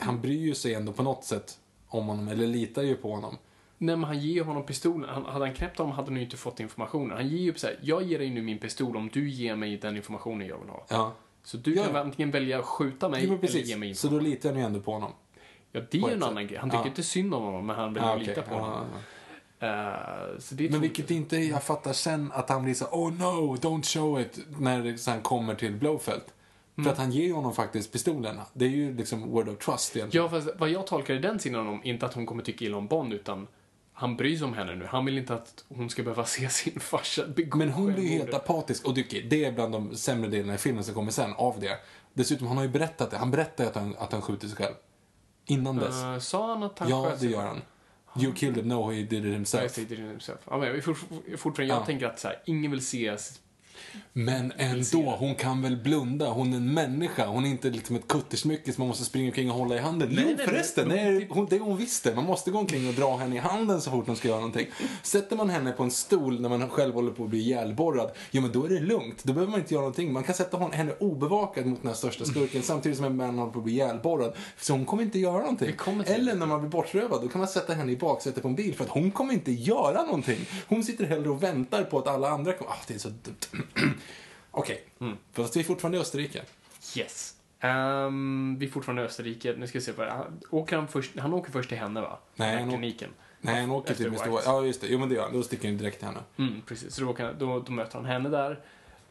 Han 0.00 0.20
bryr 0.20 0.40
ju 0.46 0.54
sig 0.54 0.74
ändå 0.74 0.92
på 0.92 1.02
något 1.02 1.24
sätt 1.24 1.58
om 1.88 2.06
honom, 2.06 2.28
eller 2.28 2.46
litar 2.46 2.82
ju 2.82 2.94
på 2.94 3.14
honom. 3.14 3.36
Nej 3.78 3.96
men 3.96 4.04
han 4.04 4.18
ger 4.18 4.34
ju 4.34 4.42
honom 4.42 4.66
pistolen. 4.66 5.08
Han, 5.10 5.24
hade 5.24 5.44
han 5.46 5.54
knäppt 5.54 5.78
honom 5.78 5.92
hade 5.92 6.08
han 6.10 6.16
ju 6.16 6.22
inte 6.24 6.36
fått 6.36 6.60
informationen. 6.60 7.16
Han 7.16 7.28
ger 7.28 7.38
ju 7.38 7.54
så 7.54 7.66
här, 7.66 7.78
jag 7.82 8.02
ger 8.02 8.18
dig 8.18 8.30
nu 8.30 8.42
min 8.42 8.58
pistol 8.58 8.96
om 8.96 9.10
du 9.12 9.30
ger 9.30 9.56
mig 9.56 9.76
den 9.76 9.96
informationen 9.96 10.46
jag 10.48 10.58
vill 10.58 10.68
ha. 10.68 10.86
Ja. 10.88 11.12
Så 11.44 11.56
du 11.56 11.74
Ja. 11.74 11.84
kan 11.84 11.96
antingen 11.96 12.30
välja 12.30 12.58
att 12.58 12.64
skjuta 12.64 13.08
mig 13.08 13.24
Jo, 13.26 13.38
eller 13.42 13.58
ge 13.58 13.76
mig 13.76 13.94
Så 13.94 14.06
information. 14.06 14.24
då 14.24 14.30
litar 14.30 14.48
han 14.48 14.58
ju 14.58 14.64
ändå 14.64 14.80
på 14.80 14.92
honom. 14.92 15.12
Ja, 15.72 15.80
det 15.90 15.98
är 15.98 16.08
ju 16.08 16.14
en 16.14 16.22
annan 16.22 16.46
grej. 16.46 16.58
Han 16.58 16.70
tycker 16.70 16.82
Ja. 16.82 16.86
inte 16.88 17.02
synd 17.02 17.34
om 17.34 17.42
honom, 17.42 17.66
men 17.66 17.76
han 17.76 17.94
vill 17.94 18.02
Ah, 18.02 18.06
ju 18.10 18.14
okej. 18.22 18.26
lita 18.28 18.42
på 18.42 18.54
Ja, 18.54 18.60
honom. 18.60 18.86
ja, 19.58 20.38
så 20.38 20.54
är 20.54 20.70
Men 20.70 20.80
vilket 20.80 21.10
inte 21.10 21.36
jag 21.36 21.62
fattar 21.62 21.92
sen 21.92 22.32
att 22.34 22.48
han 22.48 22.64
blir 22.64 22.74
så 22.74 22.84
oh 22.84 23.12
no, 23.12 23.56
don't 23.56 23.82
show 23.94 24.20
it, 24.20 24.40
när 24.60 24.82
det 24.82 24.98
sen 24.98 25.20
kommer 25.22 25.54
till 25.54 25.72
Blowfelt. 25.76 26.34
Mm. 26.76 26.84
För 26.84 26.92
att 26.92 26.98
han 26.98 27.12
ger 27.12 27.32
honom 27.32 27.54
faktiskt 27.54 27.92
pistolen. 27.92 28.36
Det 28.52 28.64
är 28.64 28.68
ju 28.68 28.94
liksom 28.96 29.30
word 29.30 29.48
of 29.48 29.58
trust 29.58 29.96
egentligen. 29.96 30.24
Ja, 30.24 30.30
fast 30.30 30.48
vad 30.58 30.70
jag 30.70 30.86
tolkar 30.86 31.14
i 31.14 31.18
den 31.18 31.38
sidan 31.38 31.68
om, 31.68 31.80
inte 31.84 32.06
att 32.06 32.14
hon 32.14 32.26
kommer 32.26 32.42
tycka 32.42 32.64
illa 32.64 32.76
om 32.76 32.86
Bond, 32.86 33.12
utan 33.12 33.46
han 34.00 34.16
bryr 34.16 34.36
sig 34.36 34.44
om 34.44 34.54
henne 34.54 34.74
nu. 34.74 34.86
Han 34.86 35.04
vill 35.04 35.18
inte 35.18 35.34
att 35.34 35.64
hon 35.68 35.90
ska 35.90 36.02
behöva 36.02 36.24
se 36.36 36.48
sin 36.48 36.80
farsa 36.80 37.26
begå 37.26 37.58
Men 37.58 37.70
hon 37.70 37.94
blir 37.94 38.04
ju 38.04 38.08
helt 38.08 38.34
apatisk 38.34 38.84
och 38.84 38.94
det, 38.94 39.02
det 39.30 39.44
är 39.44 39.52
bland 39.52 39.72
de 39.72 39.96
sämre 39.96 40.30
delarna 40.30 40.54
i 40.54 40.58
filmen 40.58 40.84
som 40.84 40.94
kommer 40.94 41.10
sen 41.10 41.32
av 41.32 41.60
det. 41.60 41.78
Dessutom, 42.12 42.46
han 42.46 42.56
har 42.56 42.64
ju 42.64 42.70
berättat 42.70 43.10
det. 43.10 43.16
Han 43.16 43.30
berättar 43.30 43.64
att 43.64 43.74
han, 43.74 43.96
att 43.98 44.12
han 44.12 44.22
skjuter 44.22 44.48
sig 44.48 44.56
själv. 44.56 44.74
Innan 45.46 45.76
dess. 45.76 46.02
Eh, 46.02 46.18
sa 46.18 46.48
han 46.48 46.62
att 46.62 46.78
han 46.78 46.88
ja, 46.88 47.12
det 47.20 47.26
gör 47.26 47.42
han. 47.42 47.62
You 48.20 48.34
killed 48.34 48.56
him, 48.56 48.68
no 48.68 48.90
he 48.90 49.02
did 49.02 49.26
it 49.26 49.34
himself. 49.34 49.74
det, 49.74 49.84
det 49.84 49.94
är 49.94 49.98
det 49.98 50.08
himself. 50.08 50.38
Ja, 50.50 50.58
men 50.58 50.82
fortfarande, 50.82 51.74
jag 51.74 51.82
Ja. 51.82 51.86
tänker 51.86 52.06
att 52.06 52.18
så 52.18 52.28
här, 52.28 52.42
ingen 52.46 52.70
vill 52.70 52.86
se 52.86 53.16
Men 54.12 54.52
ändå, 54.56 55.16
hon 55.18 55.34
kan 55.34 55.62
väl 55.62 55.76
blunda. 55.76 56.30
Hon 56.30 56.52
är 56.52 56.56
en 56.56 56.74
människa. 56.74 57.26
Hon 57.26 57.44
är 57.44 57.48
inte 57.48 57.70
liksom 57.70 57.96
ett 57.96 58.08
kuttersmycke 58.08 58.72
som 58.72 58.82
man 58.82 58.88
måste 58.88 59.04
springa 59.04 59.26
omkring 59.28 59.50
och 59.50 59.56
hålla 59.58 59.74
i 59.76 59.78
handen. 59.78 60.08
Nej, 60.12 60.24
jo, 60.28 60.34
nej, 60.36 60.46
förresten, 60.46 60.88
nej. 60.88 61.26
hon, 61.30 61.46
det 61.50 61.56
är 61.56 61.60
hon 61.60 61.76
visst 61.76 62.04
det. 62.04 62.14
Man 62.14 62.24
måste 62.24 62.50
gå 62.50 62.58
omkring 62.58 62.88
och 62.88 62.94
dra 62.94 63.16
henne 63.16 63.36
i 63.36 63.38
handen 63.38 63.80
så 63.80 63.90
fort 63.90 64.06
hon 64.06 64.16
ska 64.16 64.28
göra 64.28 64.38
någonting. 64.38 64.66
Sätter 65.02 65.36
man 65.36 65.50
henne 65.50 65.72
på 65.72 65.82
en 65.82 65.90
stol 65.90 66.40
när 66.40 66.48
man 66.48 66.68
själv 66.70 66.94
håller 66.94 67.12
på 67.12 67.24
att 67.24 67.30
bli 67.30 67.38
ihjälborrad, 67.38 68.10
ja 68.30 68.40
men 68.40 68.52
då 68.52 68.64
är 68.64 68.68
det 68.68 68.80
lugnt. 68.80 69.24
Då 69.24 69.32
behöver 69.32 69.50
man 69.50 69.60
inte 69.60 69.74
göra 69.74 69.82
någonting. 69.82 70.12
Man 70.12 70.22
kan 70.24 70.34
sätta 70.34 70.56
hon- 70.56 70.72
henne 70.72 70.92
obevakad 71.00 71.66
mot 71.66 71.82
den 71.82 71.88
här 71.88 71.94
största 71.96 72.24
skurken 72.24 72.62
samtidigt 72.62 72.96
som 72.98 73.06
en 73.06 73.16
man 73.16 73.38
håller 73.38 73.52
på 73.52 73.58
att 73.58 73.64
bli 73.64 73.72
ihjälborrad. 73.72 74.32
Så 74.60 74.72
hon 74.72 74.84
kommer 74.86 75.02
inte 75.02 75.18
göra 75.18 75.38
någonting. 75.38 75.68
Eller 76.14 76.34
när 76.34 76.46
man 76.46 76.60
blir 76.60 76.70
bortrövad, 76.70 77.22
då 77.22 77.28
kan 77.28 77.38
man 77.38 77.48
sätta 77.48 77.74
henne 77.74 77.92
i 77.92 77.96
baksätet 77.96 78.42
på 78.42 78.48
en 78.48 78.54
bil 78.54 78.74
för 78.74 78.84
att 78.84 78.90
hon 78.90 79.10
kommer 79.10 79.32
inte 79.32 79.52
göra 79.52 80.02
någonting. 80.02 80.38
Hon 80.68 80.84
sitter 80.84 81.04
hellre 81.04 81.30
och 81.30 81.42
väntar 81.42 81.82
på 81.84 81.98
att 81.98 82.06
alla 82.08 82.30
andra 82.30 82.52
kommer. 82.52 82.70
Ah, 82.72 82.76
det 82.88 82.94
är 82.94 82.98
så 82.98 83.08
dumt. 83.08 83.62
Okej, 84.50 84.84
fast 85.32 85.56
vi 85.56 85.60
är 85.60 85.64
fortfarande 85.64 85.98
i 85.98 86.00
Österrike. 86.00 86.42
Yes. 86.96 87.34
Um, 87.60 88.56
vi 88.58 88.66
är 88.66 88.70
fortfarande 88.70 89.02
i 89.02 89.04
Österrike. 89.04 89.54
Nu 89.58 89.66
ska 89.66 89.78
vi 89.78 89.84
se. 89.84 89.92
Vad, 89.92 90.08
han, 90.08 90.40
åker 90.50 90.76
han, 90.76 90.88
först, 90.88 91.18
han 91.18 91.32
åker 91.34 91.52
först 91.52 91.68
till 91.68 91.78
henne, 91.78 92.00
va? 92.00 92.18
Nej, 92.36 92.56
han 92.56 92.68
kliniken. 92.68 93.10
Nej, 93.40 93.60
han 93.60 93.70
åker 93.70 93.94
till 93.94 94.06
Mr. 94.06 94.40
Ja, 94.44 94.64
just 94.64 94.80
det. 94.80 94.86
Jo, 94.90 94.98
men 94.98 95.08
det 95.08 95.14
gör 95.14 95.22
han. 95.22 95.32
Då 95.32 95.42
sticker 95.42 95.68
han 95.68 95.78
direkt 95.78 95.98
till 95.98 96.06
henne. 96.06 96.20
Mm, 96.36 96.62
precis. 96.66 96.94
Så 96.94 97.02
då, 97.02 97.10
åker 97.10 97.34
då, 97.38 97.60
då 97.60 97.72
möter 97.72 97.94
han 97.94 98.04
henne 98.04 98.28
där. 98.28 98.60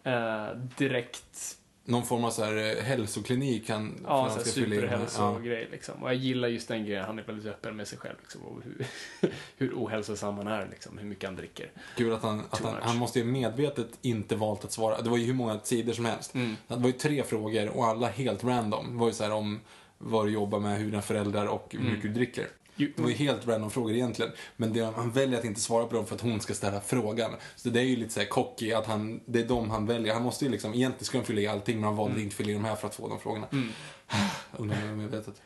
Eh, 0.04 0.58
direkt 0.78 1.57
Någon 1.90 2.06
form 2.06 2.24
av 2.24 2.32
så 2.32 2.44
här 2.44 2.78
eh, 2.78 2.84
hälsoklinik 2.84 3.70
han, 3.70 4.00
Ja, 4.04 4.22
han 4.22 4.40
ska 4.40 4.52
fylla 4.52 4.76
in. 4.76 4.82
superhälsogrej 4.82 5.68
liksom. 5.72 6.04
Och 6.04 6.10
jag 6.10 6.16
gillar 6.16 6.48
just 6.48 6.68
den 6.68 6.86
grejen, 6.86 7.06
han 7.06 7.20
är 7.20 7.24
väldigt 7.24 7.46
öppen 7.46 7.76
med 7.76 7.88
sig 7.88 7.98
själv 7.98 8.16
liksom. 8.22 8.42
Och 8.42 8.62
hur, 8.64 8.86
hur 9.58 9.74
ohälsosam 9.74 10.38
han 10.38 10.48
är 10.48 10.68
liksom, 10.72 10.98
hur 10.98 11.06
mycket 11.06 11.26
han 11.26 11.36
dricker. 11.36 11.72
Kul 11.96 12.14
att 12.14 12.24
han, 12.24 12.44
att 12.50 12.64
han, 12.64 12.76
han 12.82 12.98
måste 12.98 13.20
ju 13.20 13.26
medvetet 13.26 13.88
inte 14.02 14.36
valt 14.36 14.66
att 14.66 14.72
svara. 14.72 15.02
Det 15.02 15.10
var 15.10 15.18
ju 15.18 15.26
hur 15.26 15.34
många 15.34 15.60
sidor 15.60 15.94
som 15.94 16.06
helst. 16.06 16.34
Mm. 16.36 16.56
Det 16.68 16.76
var 16.76 16.88
ju 16.88 16.94
tre 16.94 17.24
frågor 17.24 17.70
och 17.70 17.86
alla 17.86 18.08
helt 18.08 18.44
random. 18.44 18.86
Det 18.92 19.00
var 19.00 19.08
ju 19.08 19.14
så 19.14 19.24
här 19.24 19.32
om 19.32 19.60
vad 19.98 20.26
du 20.26 20.32
jobbar 20.32 20.60
med, 20.60 20.78
hur 20.78 20.86
dina 20.86 21.02
föräldrar 21.02 21.46
och 21.46 21.68
hur 21.70 21.80
mycket 21.80 22.02
du 22.02 22.10
dricker. 22.10 22.48
Det 22.78 23.00
var 23.00 23.10
ju 23.10 23.16
helt 23.16 23.48
random 23.48 23.72
frågor 23.72 23.94
egentligen. 23.94 24.32
Men 24.56 24.74
det, 24.74 24.94
han 24.96 25.12
väljer 25.12 25.40
att 25.40 25.46
inte 25.46 25.62
svara 25.62 25.86
på 25.86 25.96
dem 25.96 26.06
för 26.06 26.16
att 26.16 26.22
hon 26.22 26.42
ska 26.42 26.54
ställa 26.54 26.82
frågan. 26.82 27.32
Så 27.56 27.70
det 27.70 27.80
är 27.80 27.84
ju 27.84 27.96
lite 27.96 28.14
så 28.14 28.20
här 28.20 28.28
cocky 28.28 28.74
att 28.74 28.86
han, 28.86 29.20
det 29.26 29.40
är 29.40 29.48
de 29.48 29.70
han 29.70 29.86
väljer. 29.86 30.14
Han 30.14 30.24
måste 30.24 30.46
ju 30.46 30.52
liksom, 30.52 30.74
egentligen 30.74 31.06
ska 31.06 31.18
han 31.18 31.26
fylla 31.26 31.42
i 31.42 31.48
allting 31.48 31.76
men 31.76 31.84
han 31.84 31.96
valde 31.96 32.22
inte 32.22 32.36
fylla 32.36 32.50
i 32.50 32.54
de 32.54 32.66
här 32.66 32.76
för 32.76 32.88
att 32.88 32.96
få 32.96 33.08
de 33.08 33.20
frågorna. 33.20 33.48
Undrar 34.58 34.84
om 34.84 34.90
är 34.90 34.96
medvetet. 34.96 35.42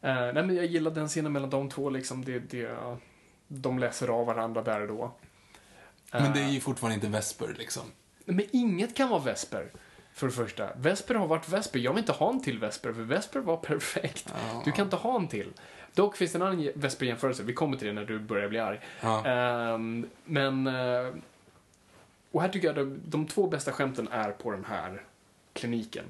Eh, 0.00 0.14
nej 0.14 0.32
men 0.34 0.56
jag 0.56 0.66
gillar 0.66 0.90
den 0.90 1.08
scenen 1.08 1.32
mellan 1.32 1.50
de 1.50 1.70
två 1.70 1.90
liksom. 1.90 2.24
Det, 2.24 2.38
det, 2.38 2.76
de 3.48 3.78
läser 3.78 4.08
av 4.08 4.26
varandra 4.26 4.62
där 4.62 4.80
och 4.80 4.88
då. 4.88 5.14
Men 6.12 6.32
det 6.32 6.40
är 6.40 6.48
ju 6.48 6.60
fortfarande 6.60 6.94
inte 6.94 7.08
Vesper 7.08 7.54
liksom. 7.58 7.82
Men 8.24 8.46
inget 8.50 8.96
kan 8.96 9.08
vara 9.08 9.20
Vesper. 9.20 9.70
För 10.12 10.26
det 10.26 10.32
första. 10.32 10.74
Vesper 10.76 11.14
har 11.14 11.26
varit 11.26 11.48
Vesper. 11.48 11.78
Jag 11.78 11.92
vill 11.92 11.98
inte 11.98 12.12
ha 12.12 12.30
en 12.30 12.42
till 12.42 12.58
Vesper, 12.58 12.92
för 12.92 13.02
Vesper 13.02 13.40
var 13.40 13.56
perfekt. 13.56 14.34
Du 14.64 14.72
kan 14.72 14.84
inte 14.84 14.96
ha 14.96 15.16
en 15.16 15.28
till. 15.28 15.52
Dock 15.94 16.16
finns 16.16 16.32
det 16.32 16.38
en 16.38 16.42
annan 16.42 16.68
Vesper-jämförelse. 16.74 17.42
Vi 17.42 17.52
kommer 17.52 17.76
till 17.76 17.86
det 17.86 17.92
när 17.92 18.04
du 18.04 18.18
börjar 18.18 18.48
bli 18.48 18.58
arg. 18.58 18.80
Ja. 19.00 19.26
Ehm, 19.26 20.06
men... 20.24 20.66
eh, 20.66 21.12
och 22.32 22.42
här 22.42 22.48
tycker 22.48 22.66
jag 22.68 22.76
de, 22.76 23.00
de 23.06 23.26
två 23.26 23.46
bästa 23.46 23.72
skämten 23.72 24.08
är 24.08 24.30
på 24.30 24.50
den 24.50 24.64
här 24.64 25.02
kliniken. 25.52 26.04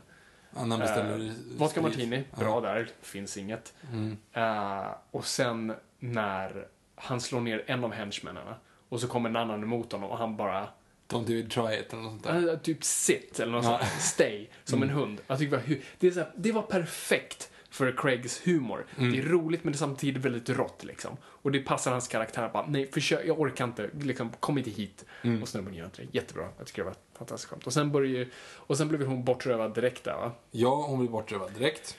Han 0.56 0.68
beställer 0.78 1.18
Uh, 1.18 1.32
vodka 1.56 1.70
sprit. 1.70 1.82
martini, 1.82 2.24
bra 2.38 2.54
Ja. 2.54 2.60
där, 2.60 2.88
finns 3.02 3.36
inget. 3.36 3.74
Mm. 3.92 4.16
Eh, 4.32 4.86
och 5.10 5.24
sen 5.26 5.72
när 5.98 6.66
han 6.94 7.20
slår 7.20 7.40
ner 7.40 7.64
en 7.66 7.84
av 7.84 7.92
henchmännen 7.92 8.42
och 8.88 9.00
så 9.00 9.08
kommer 9.08 9.30
en 9.30 9.36
annan 9.36 9.62
emot 9.62 9.92
honom 9.92 10.10
och 10.10 10.18
han 10.18 10.36
bara 10.36 10.68
Don't 11.08 11.26
do 11.26 11.32
it, 11.32 11.50
try 11.50 11.74
it 11.80 11.92
eller 11.92 12.02
något 12.02 12.12
sånt 12.12 12.24
där. 12.24 12.52
eh, 12.52 12.58
typ 12.58 12.84
sit 12.84 13.40
eller 13.40 13.52
något 13.52 13.64
Ja. 13.64 13.78
sånt. 13.78 14.02
Stay, 14.02 14.48
som 14.64 14.82
en 14.82 14.90
hund. 14.90 15.20
Jag 15.26 15.38
tycker 15.38 15.62
det, 15.98 16.16
var, 16.16 16.26
det 16.36 16.52
var 16.52 16.62
perfekt 16.62 17.50
för 17.70 17.96
Craigs 17.96 18.46
humor. 18.46 18.86
Det 18.96 19.18
är 19.18 19.22
roligt 19.22 19.64
men 19.64 19.72
det 19.72 19.76
är 19.76 19.78
samtidigt 19.78 20.24
väldigt 20.24 20.48
rått 20.48 20.84
liksom. 20.84 21.16
Och 21.22 21.52
det 21.52 21.60
passar 21.60 21.90
hans 21.90 22.08
karaktär. 22.08 22.50
Bara, 22.52 22.66
nej, 22.66 22.90
försök, 22.92 23.26
jag 23.26 23.40
orkar 23.40 23.64
inte. 23.64 23.90
Liksom, 24.00 24.30
kom 24.40 24.58
inte 24.58 24.70
hit. 24.70 25.04
Och 25.42 25.48
snubben 25.48 25.74
gör 25.74 25.84
inte 25.84 26.02
det. 26.02 26.08
Jättebra. 26.12 26.48
Jag 26.58 26.66
tycker 26.66 26.82
det 26.82 26.88
var 26.88 26.96
fantastiskt 27.18 27.50
skämt. 27.50 27.66
Och 27.66 27.72
sen, 27.72 27.92
börjar, 27.92 28.26
och 28.56 28.76
sen 28.76 28.88
blev 28.88 29.06
hon 29.06 29.24
bortrövad 29.24 29.74
direkt 29.74 30.04
där 30.04 30.16
va? 30.16 30.32
Ja, 30.50 30.86
hon 30.88 30.98
blir 30.98 31.10
bortrövad 31.10 31.52
direkt. 31.52 31.96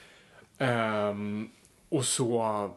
Ehm, 0.58 1.50
och 1.88 2.04
så 2.04 2.70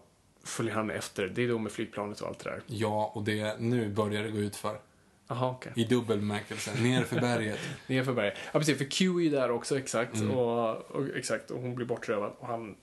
följer 0.44 0.74
han 0.74 0.92
efter. 0.92 1.28
Det 1.28 1.44
är 1.44 1.48
då 1.48 1.58
med 1.58 1.72
flygplanet 1.72 2.22
och 2.22 2.28
allt 2.28 2.40
det 2.40 2.50
där. 2.50 2.62
Ja, 2.68 3.12
och 3.16 3.24
det, 3.24 3.60
nu 3.60 3.90
börjar 3.90 4.24
det 4.24 4.30
gå 4.32 4.38
ut 4.38 4.56
för. 4.56 4.80
Jaha, 5.27 5.52
okej. 5.52 5.72
I 5.76 5.84
dubbel 5.84 6.19
bemärkelse. 6.19 6.72
Ner 6.81 7.03
för 7.03 7.22
berget. 7.22 7.60
Nerför 7.88 8.14
berget. 8.14 8.38
Ja, 8.52 8.60
precis. 8.60 8.77
För 8.77 8.85
Q 8.85 9.18
är 9.18 9.23
ju 9.23 9.30
där 9.30 9.52
också, 9.52 9.77
exakt. 9.77 10.15
Mm. 10.15 10.31
Och, 10.31 10.77
och, 10.77 11.07
exakt. 11.15 11.52
Och 11.52 11.61
hon 11.61 11.76
blir 11.76 11.85
bortrövad 11.85 12.34
och 12.39 12.47
han 12.47 12.76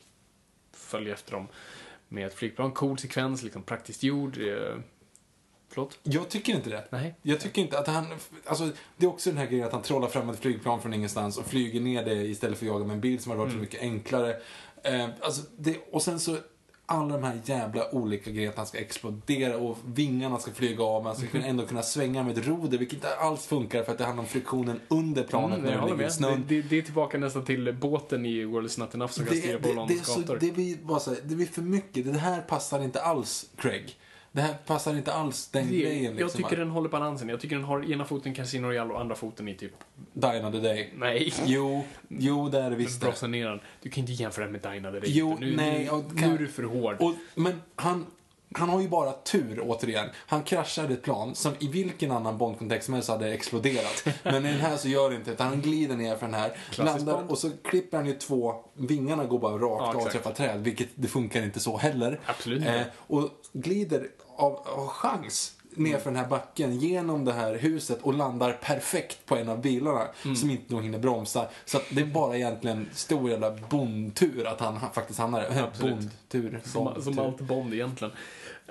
följer 0.73 1.15
efter 1.15 1.33
dem 1.33 1.49
med 2.09 2.27
ett 2.27 2.35
flygplan. 2.35 2.73
Cool 2.73 2.99
sekvens, 2.99 3.43
liksom 3.43 3.63
praktiskt 3.63 4.03
gjord. 4.03 4.39
Eh, 4.39 4.77
förlåt? 5.69 5.99
Jag 6.03 6.29
tycker 6.29 6.53
inte 6.53 6.71
det. 6.71 6.85
Nej. 6.91 7.15
Jag 7.23 7.41
tycker 7.41 7.63
inte 7.63 7.79
att 7.79 7.87
han, 7.87 8.07
alltså 8.45 8.71
det 8.97 9.07
är 9.07 9.11
också 9.11 9.31
den 9.31 9.39
här 9.39 9.47
grejen 9.47 9.67
att 9.67 9.73
han 9.73 9.83
trollar 9.83 10.09
fram 10.09 10.29
ett 10.29 10.39
flygplan 10.39 10.83
från 10.83 10.95
ingenstans 10.95 11.39
och 11.39 11.47
flyger 11.47 11.81
ner 11.81 12.05
det 12.05 12.15
istället 12.15 12.59
för 12.59 12.67
att 12.67 12.73
jaga 12.73 12.85
med 12.85 12.95
en 12.95 13.01
bil 13.01 13.21
som 13.21 13.31
hade 13.31 13.41
varit 13.43 13.53
så 13.53 13.59
mycket 13.59 13.81
enklare. 13.81 14.37
Eh, 14.83 15.09
alltså 15.21 15.43
det, 15.57 15.79
och 15.91 16.03
sen 16.03 16.21
så 16.21 16.39
alla 16.87 17.17
de 17.17 17.25
här 17.25 17.41
jävla 17.45 17.95
olika 17.95 18.31
grejerna 18.31 18.55
han 18.57 18.67
ska 18.67 18.79
explodera 18.79 19.57
och 19.57 19.79
vingarna 19.85 20.39
ska 20.39 20.53
flyga 20.53 20.85
av 20.85 21.03
men 21.03 21.17
han 21.17 21.29
ska 21.29 21.39
ändå 21.39 21.67
kunna 21.67 21.83
svänga 21.83 22.23
med 22.23 22.39
ett 22.39 22.47
roder 22.47 22.79
vilket 22.79 22.95
inte 22.95 23.17
alls 23.17 23.47
funkar 23.47 23.83
för 23.83 23.93
att 23.93 23.99
det 23.99 24.05
handlar 24.05 24.23
om 24.23 24.29
friktionen 24.29 24.81
under 24.89 25.23
planet 25.23 25.59
Mm, 25.59 25.71
när 25.71 25.83
det 25.83 25.93
ligger 25.93 26.07
i 26.07 26.11
snön. 26.11 26.45
Det, 26.49 26.63
det, 26.63 26.69
det 26.69 26.79
är 26.79 26.83
tillbaka 26.83 27.19
nästan 27.19 27.45
till 27.45 27.77
båten 27.81 28.27
i 28.27 28.45
World 28.45 28.67
is 28.67 28.79
not 28.79 28.95
enough 28.95 29.13
som 29.13 29.27
kan 29.27 29.37
styra 29.37 29.59
på 29.59 29.69
det, 29.69 29.75
Londons 29.75 30.17
gator. 30.17 30.39
det, 30.41 30.53
blir 30.53 30.77
bara 30.77 31.01
så 31.01 31.11
här, 31.11 31.21
det 31.25 31.35
blir 31.35 31.47
för 31.47 31.63
mycket. 31.63 32.13
Det 32.13 32.19
här 32.19 32.41
passar 32.41 32.83
inte 32.83 33.03
alls 33.03 33.51
Craig. 33.57 33.97
Det 34.35 34.41
här 34.41 34.55
passar 34.67 34.97
inte 34.97 35.13
alls 35.13 35.49
den 35.49 35.71
Det- 35.71 35.79
grejen. 35.81 36.05
jag 36.05 36.15
Liksom. 36.15 36.43
tycker 36.43 36.57
den 36.57 36.71
håller 36.71 36.89
balansen. 36.89 37.29
Jag 37.29 37.41
tycker 37.41 37.57
den 37.57 37.65
har 37.65 37.93
ena 37.93 38.05
foten 38.05 38.35
Casino 38.35 38.67
Royale 38.67 38.93
och 38.93 39.01
andra 39.01 39.15
foten 39.15 39.49
i 39.49 39.55
typ... 39.55 39.73
Die 40.13 40.27
another 40.27 40.61
day. 40.61 40.91
Nej. 40.97 41.33
Jo, 41.47 41.85
jo 42.09 42.49
det 42.49 42.59
är 42.61 42.71
det 42.71 42.77
visst. 42.77 43.01
Brossa 43.01 43.27
ner 43.27 43.47
den. 43.49 43.61
Du 43.83 43.91
kan 43.91 44.01
inte 44.01 44.13
jämföra 44.13 44.45
den 44.45 44.53
med 44.53 44.73
Dina 44.73 44.91
the 44.93 44.99
Jo, 45.05 45.37
nu, 45.41 45.57
nej, 45.57 45.91
och 45.91 46.15
nu 46.15 46.21
kan- 46.21 46.33
är 46.33 46.39
du 46.39 46.49
för 46.49 46.63
hård. 46.63 46.97
Och, 47.01 47.15
men 47.35 47.63
han, 47.77 48.07
han 48.59 48.69
har 48.69 48.81
ju 48.81 48.89
bara 48.89 49.13
tur, 49.13 49.61
återigen. 49.67 50.09
Han 50.27 50.43
kraschade 50.43 50.95
ett 50.95 51.03
plan 51.03 51.35
som 51.35 51.53
i 51.59 51.69
vilken 51.69 52.11
annan 52.11 52.39
Bond-kontext 52.39 52.85
som 52.85 52.95
helst 52.95 53.09
hade 53.09 53.33
exploderat. 53.33 54.05
Men 54.25 54.47
i 54.47 54.51
den 54.53 54.61
här 54.61 54.77
så 54.77 54.89
gör 54.89 55.11
det 55.11 55.17
inte 55.17 55.31
utan 55.31 55.47
Han 55.49 55.61
glider 55.61 55.97
ner 55.97 56.17
för 56.17 56.27
den 56.27 56.35
här, 56.35 56.53
landar 56.79 57.15
Bond. 57.17 57.31
och 57.31 57.39
så 57.39 57.51
klipper 57.65 57.97
han 57.97 58.07
ju 58.07 58.15
två, 58.15 58.55
vingarna 58.75 59.25
går 59.25 59.39
bara 59.39 59.53
rakt 59.55 59.63
Ja, 59.63 59.89
av 59.89 59.97
och 60.07 60.11
träffar 60.11 60.33
träd, 60.33 60.61
vilket 60.65 60.89
det 60.95 61.09
funkar 61.09 61.43
inte 61.43 61.61
så 61.61 61.77
heller. 61.77 62.21
Absolut 62.27 62.59
inte. 62.59 62.75
Eh, 62.75 62.85
och 62.97 63.29
glider 63.53 64.09
av, 64.37 64.53
av 64.67 64.87
chans 64.89 65.53
ner 65.77 65.99
för 65.99 66.11
den 66.11 66.17
här 66.21 66.27
backen 66.29 66.79
genom 66.79 67.25
det 67.25 67.33
här 67.33 67.55
huset 67.55 67.99
och 68.03 68.15
landar 68.15 68.53
perfekt 68.53 69.27
på 69.27 69.37
en 69.37 69.49
av 69.49 69.61
bilarna 69.61 70.07
Mm. 70.25 70.37
som 70.37 70.51
inte 70.51 70.75
nog 70.75 70.83
hinner 70.83 70.99
bromsa. 70.99 71.47
Så 71.65 71.79
det 71.91 72.01
är 72.01 72.07
bara 72.07 72.37
egentligen 72.37 72.89
stor 72.95 73.31
jävla 73.31 73.51
bondtur 73.51 74.47
att 74.47 74.61
han 74.61 74.77
ha- 74.77 74.91
faktiskt 74.93 75.19
hamnar 75.19 75.41
där. 75.41 75.71
Bondtur. 75.81 76.61
som, 76.65 76.85
Bondtur. 76.85 77.03
som 77.03 77.19
allt 77.19 77.41
Bond 77.41 77.75
egentligen. 77.75 78.15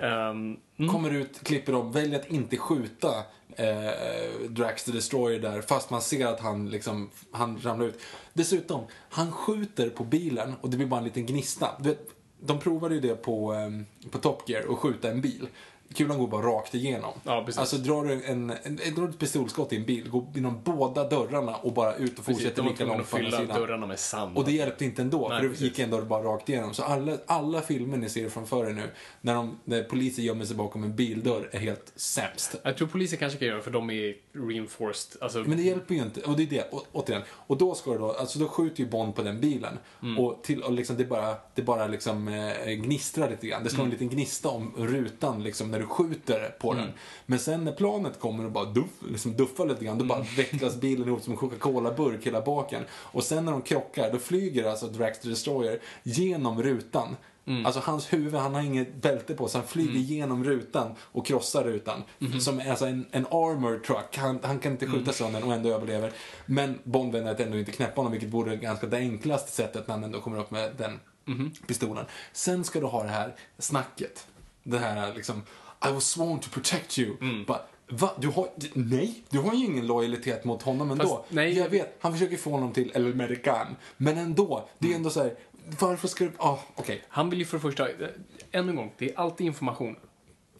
Um, 0.02 0.56
mm. 0.78 0.92
Kommer 0.92 1.10
ut, 1.10 1.44
klipper 1.44 1.74
om, 1.74 1.92
väljer 1.92 2.20
att 2.20 2.30
inte 2.30 2.56
skjuta 2.56 3.08
eh, 3.56 4.48
Drax 4.48 4.84
the 4.84 4.92
Destroyer 4.92 5.38
där 5.38 5.60
fast 5.60 5.90
man 5.90 6.02
ser 6.02 6.26
att 6.26 6.40
han 6.40 6.70
liksom, 6.70 7.10
han 7.30 7.60
ramlar 7.62 7.86
ut. 7.86 8.00
Dessutom, 8.32 8.86
han 9.10 9.32
skjuter 9.32 9.90
på 9.90 10.04
bilen 10.04 10.54
och 10.60 10.70
det 10.70 10.76
blir 10.76 10.86
bara 10.86 10.98
en 10.98 11.04
liten 11.04 11.26
gnista. 11.26 11.70
Vet, 11.80 11.98
de 12.40 12.58
provade 12.58 12.94
ju 12.94 13.00
det 13.00 13.14
på, 13.14 13.54
eh, 13.54 14.10
på 14.10 14.18
Top 14.18 14.48
Gear, 14.48 14.72
att 14.72 14.78
skjuta 14.78 15.10
en 15.10 15.20
bil. 15.20 15.48
Kulan 15.92 16.18
går 16.18 16.26
bara 16.26 16.42
rakt 16.46 16.74
igenom. 16.74 17.12
Ja, 17.24 17.42
precis. 17.46 17.58
alltså 17.58 17.76
drar 17.76 18.04
du 18.04 18.24
en, 18.24 18.50
en, 18.62 18.76
drar 18.94 19.02
du 19.04 19.08
ett 19.08 19.18
pistolskott 19.18 19.72
i 19.72 19.76
en 19.76 19.84
bil, 19.84 20.08
går 20.10 20.26
genom 20.34 20.60
båda 20.64 21.08
dörrarna 21.08 21.54
och 21.56 21.72
bara 21.72 21.94
ut 21.94 22.18
och 22.18 22.24
Precis, 22.24 22.24
fortsätter 22.42 22.62
var 22.62 22.70
lika 22.70 22.84
långt 22.84 23.10
på 23.10 23.16
andra 23.16 23.30
sidan. 23.30 23.60
dörrarna 23.60 23.86
med 23.86 23.98
sand. 23.98 24.36
Och 24.38 24.44
det 24.44 24.52
hjälpte 24.52 24.84
inte 24.84 25.02
ändå, 25.02 25.28
Nej, 25.28 25.38
för 25.38 25.42
det 25.44 25.48
precis. 25.48 25.64
gick 25.64 25.78
ändå 25.78 26.00
bara 26.02 26.22
rakt 26.22 26.48
igenom. 26.48 26.74
Så 26.74 26.82
alla, 26.82 27.16
alla 27.26 27.60
filmer 27.60 27.96
ni 27.96 28.08
ser 28.08 28.28
framför 28.28 28.66
er 28.66 28.72
nu, 28.72 28.90
när, 29.20 29.34
de, 29.34 29.58
när 29.64 29.82
poliser 29.82 30.22
gömmer 30.22 30.44
sig 30.44 30.56
bakom 30.56 30.84
en 30.84 30.96
bildörr, 30.96 31.48
är 31.52 31.58
helt 31.58 31.92
sämst. 31.96 32.54
Jag 32.62 32.76
tror 32.76 32.88
polisen 32.88 33.18
kanske 33.18 33.38
kan 33.38 33.48
göra 33.48 33.56
det, 33.56 33.62
för 33.62 33.70
de 33.70 33.90
är 33.90 34.14
reinforced. 34.48 35.22
Alltså, 35.22 35.38
Men 35.38 35.56
det 35.56 35.62
hjälper 35.62 35.94
ju 35.94 36.02
inte. 36.02 36.20
Och 36.20 36.36
det 36.36 36.42
är 36.42 36.46
det, 36.46 36.68
å- 36.72 36.82
återigen. 36.92 37.22
Och 37.32 37.56
då 37.58 37.74
ska 37.74 37.92
det 37.92 37.98
då, 37.98 38.12
alltså 38.12 38.38
då 38.38 38.48
skjuter 38.48 38.82
ju 38.84 38.88
Bond 38.90 39.14
på 39.14 39.22
den 39.22 39.40
bilen. 39.40 39.78
Mm. 40.02 40.18
Och, 40.18 40.42
till, 40.42 40.62
och 40.62 40.72
liksom 40.72 40.96
det 40.96 41.04
bara, 41.04 41.34
det 41.54 41.62
bara 41.62 41.86
liksom 41.86 42.28
eh, 42.28 42.70
gnistrar 42.72 43.30
lite 43.30 43.46
grann. 43.46 43.64
Det 43.64 43.72
vara 43.72 43.82
Mm. 43.82 43.86
en 43.86 43.90
liten 44.00 44.08
gnista 44.16 44.48
om 44.48 44.72
rutan 44.76 45.42
liksom 45.42 45.70
när 45.70 45.78
du 45.82 45.88
skjuter 45.88 46.54
på 46.60 46.74
den. 46.74 46.88
Men 47.26 47.38
sen 47.38 47.64
när 47.64 47.72
planet 47.72 48.20
kommer 48.20 48.44
och 48.44 48.50
bara 48.52 48.64
duff, 48.64 48.90
liksom 49.08 49.36
duffar 49.36 49.66
lite 49.66 49.84
grann, 49.84 49.98
då 49.98 50.04
bara 50.04 50.18
Mm. 50.18 50.34
vecklas 50.36 50.76
bilen 50.76 51.08
ihop 51.08 51.22
som 51.22 51.32
en 51.32 51.38
Coca-Cola-burk 51.38 52.26
hela 52.26 52.40
baken. 52.40 52.82
Och 52.92 53.24
sen 53.24 53.44
när 53.44 53.52
de 53.52 53.62
krockar, 53.62 54.12
då 54.12 54.18
flyger 54.18 54.64
alltså 54.64 54.86
Drax 54.86 55.18
the 55.18 55.28
Destroyer 55.28 55.78
genom 56.02 56.62
rutan. 56.62 57.16
Mm. 57.46 57.66
Alltså 57.66 57.80
hans 57.84 58.12
huvud, 58.12 58.34
han 58.34 58.54
har 58.54 58.62
inget 58.62 58.94
bälte 58.94 59.34
på 59.34 59.48
så 59.48 59.58
han 59.58 59.66
flyger 59.66 60.00
genom 60.00 60.44
rutan 60.44 60.94
och 61.00 61.26
krossar 61.26 61.64
rutan. 61.64 62.02
Mhm. 62.18 62.40
Som 62.40 62.62
alltså 62.70 62.86
en, 62.86 63.06
en 63.10 63.26
armor 63.26 63.78
truck. 63.86 64.16
Han, 64.16 64.38
han 64.42 64.58
kan 64.58 64.72
inte 64.72 64.84
Mm. 64.84 64.98
skjuta 64.98 65.12
sönder 65.12 65.40
den 65.40 65.48
och 65.48 65.54
ändå 65.54 65.68
överlever. 65.74 66.12
Men 66.46 66.78
Bond 66.84 67.12
väljer 67.12 67.30
att 67.32 67.40
ändå 67.40 67.58
inte 67.58 67.72
knäppa 67.72 67.96
honom, 68.00 68.12
vilket 68.12 68.30
vore 68.30 68.56
ganska 68.56 68.86
det 68.86 68.96
enklaste 68.96 69.50
sättet 69.52 69.86
när 69.88 69.94
han 69.94 70.04
ändå 70.04 70.20
kommer 70.20 70.38
upp 70.38 70.50
med 70.50 70.72
den 70.78 71.00
Mhm. 71.24 71.50
pistolen. 71.66 72.04
Sen 72.32 72.64
ska 72.64 72.80
du 72.80 72.86
ha 72.86 73.02
det 73.02 73.08
här 73.08 73.34
snacket. 73.58 74.26
Det 74.62 74.78
här 74.78 75.14
liksom, 75.14 75.42
I 75.84 75.92
was 75.92 76.10
sworn 76.10 76.40
to 76.40 76.50
protect 76.50 76.98
you. 76.98 77.16
Mm. 77.20 77.44
Bara, 77.44 77.60
Va? 77.92 78.10
Du 78.18 78.28
har, 78.28 78.48
nej, 78.74 79.22
du 79.30 79.38
har 79.38 79.54
ju 79.54 79.64
ingen 79.64 79.86
lojalitet 79.86 80.44
mot 80.44 80.62
honom 80.62 80.90
ändå. 80.90 81.08
Fast, 81.08 81.32
nej. 81.32 81.58
Jag 81.58 81.68
vet, 81.68 81.96
han 82.00 82.12
försöker 82.12 82.36
få 82.36 82.50
honom 82.50 82.72
till 82.72 82.92
El 82.94 83.12
American. 83.12 83.66
Men 83.96 84.18
ändå, 84.18 84.68
det 84.78 84.92
är 84.92 84.96
ändå 84.96 85.10
så 85.10 85.22
här, 85.22 85.34
varför 85.80 86.08
ska 86.08 86.24
du, 86.24 86.32
ah, 86.38 86.58
okej. 86.74 87.02
Han 87.08 87.30
vill 87.30 87.38
ju 87.38 87.44
för 87.44 87.56
det 87.56 87.62
första, 87.62 87.88
eh, 87.88 88.08
än 88.52 88.68
en 88.68 88.76
gång, 88.76 88.92
det 88.98 89.10
är 89.10 89.18
alltid 89.18 89.46
information. 89.46 89.96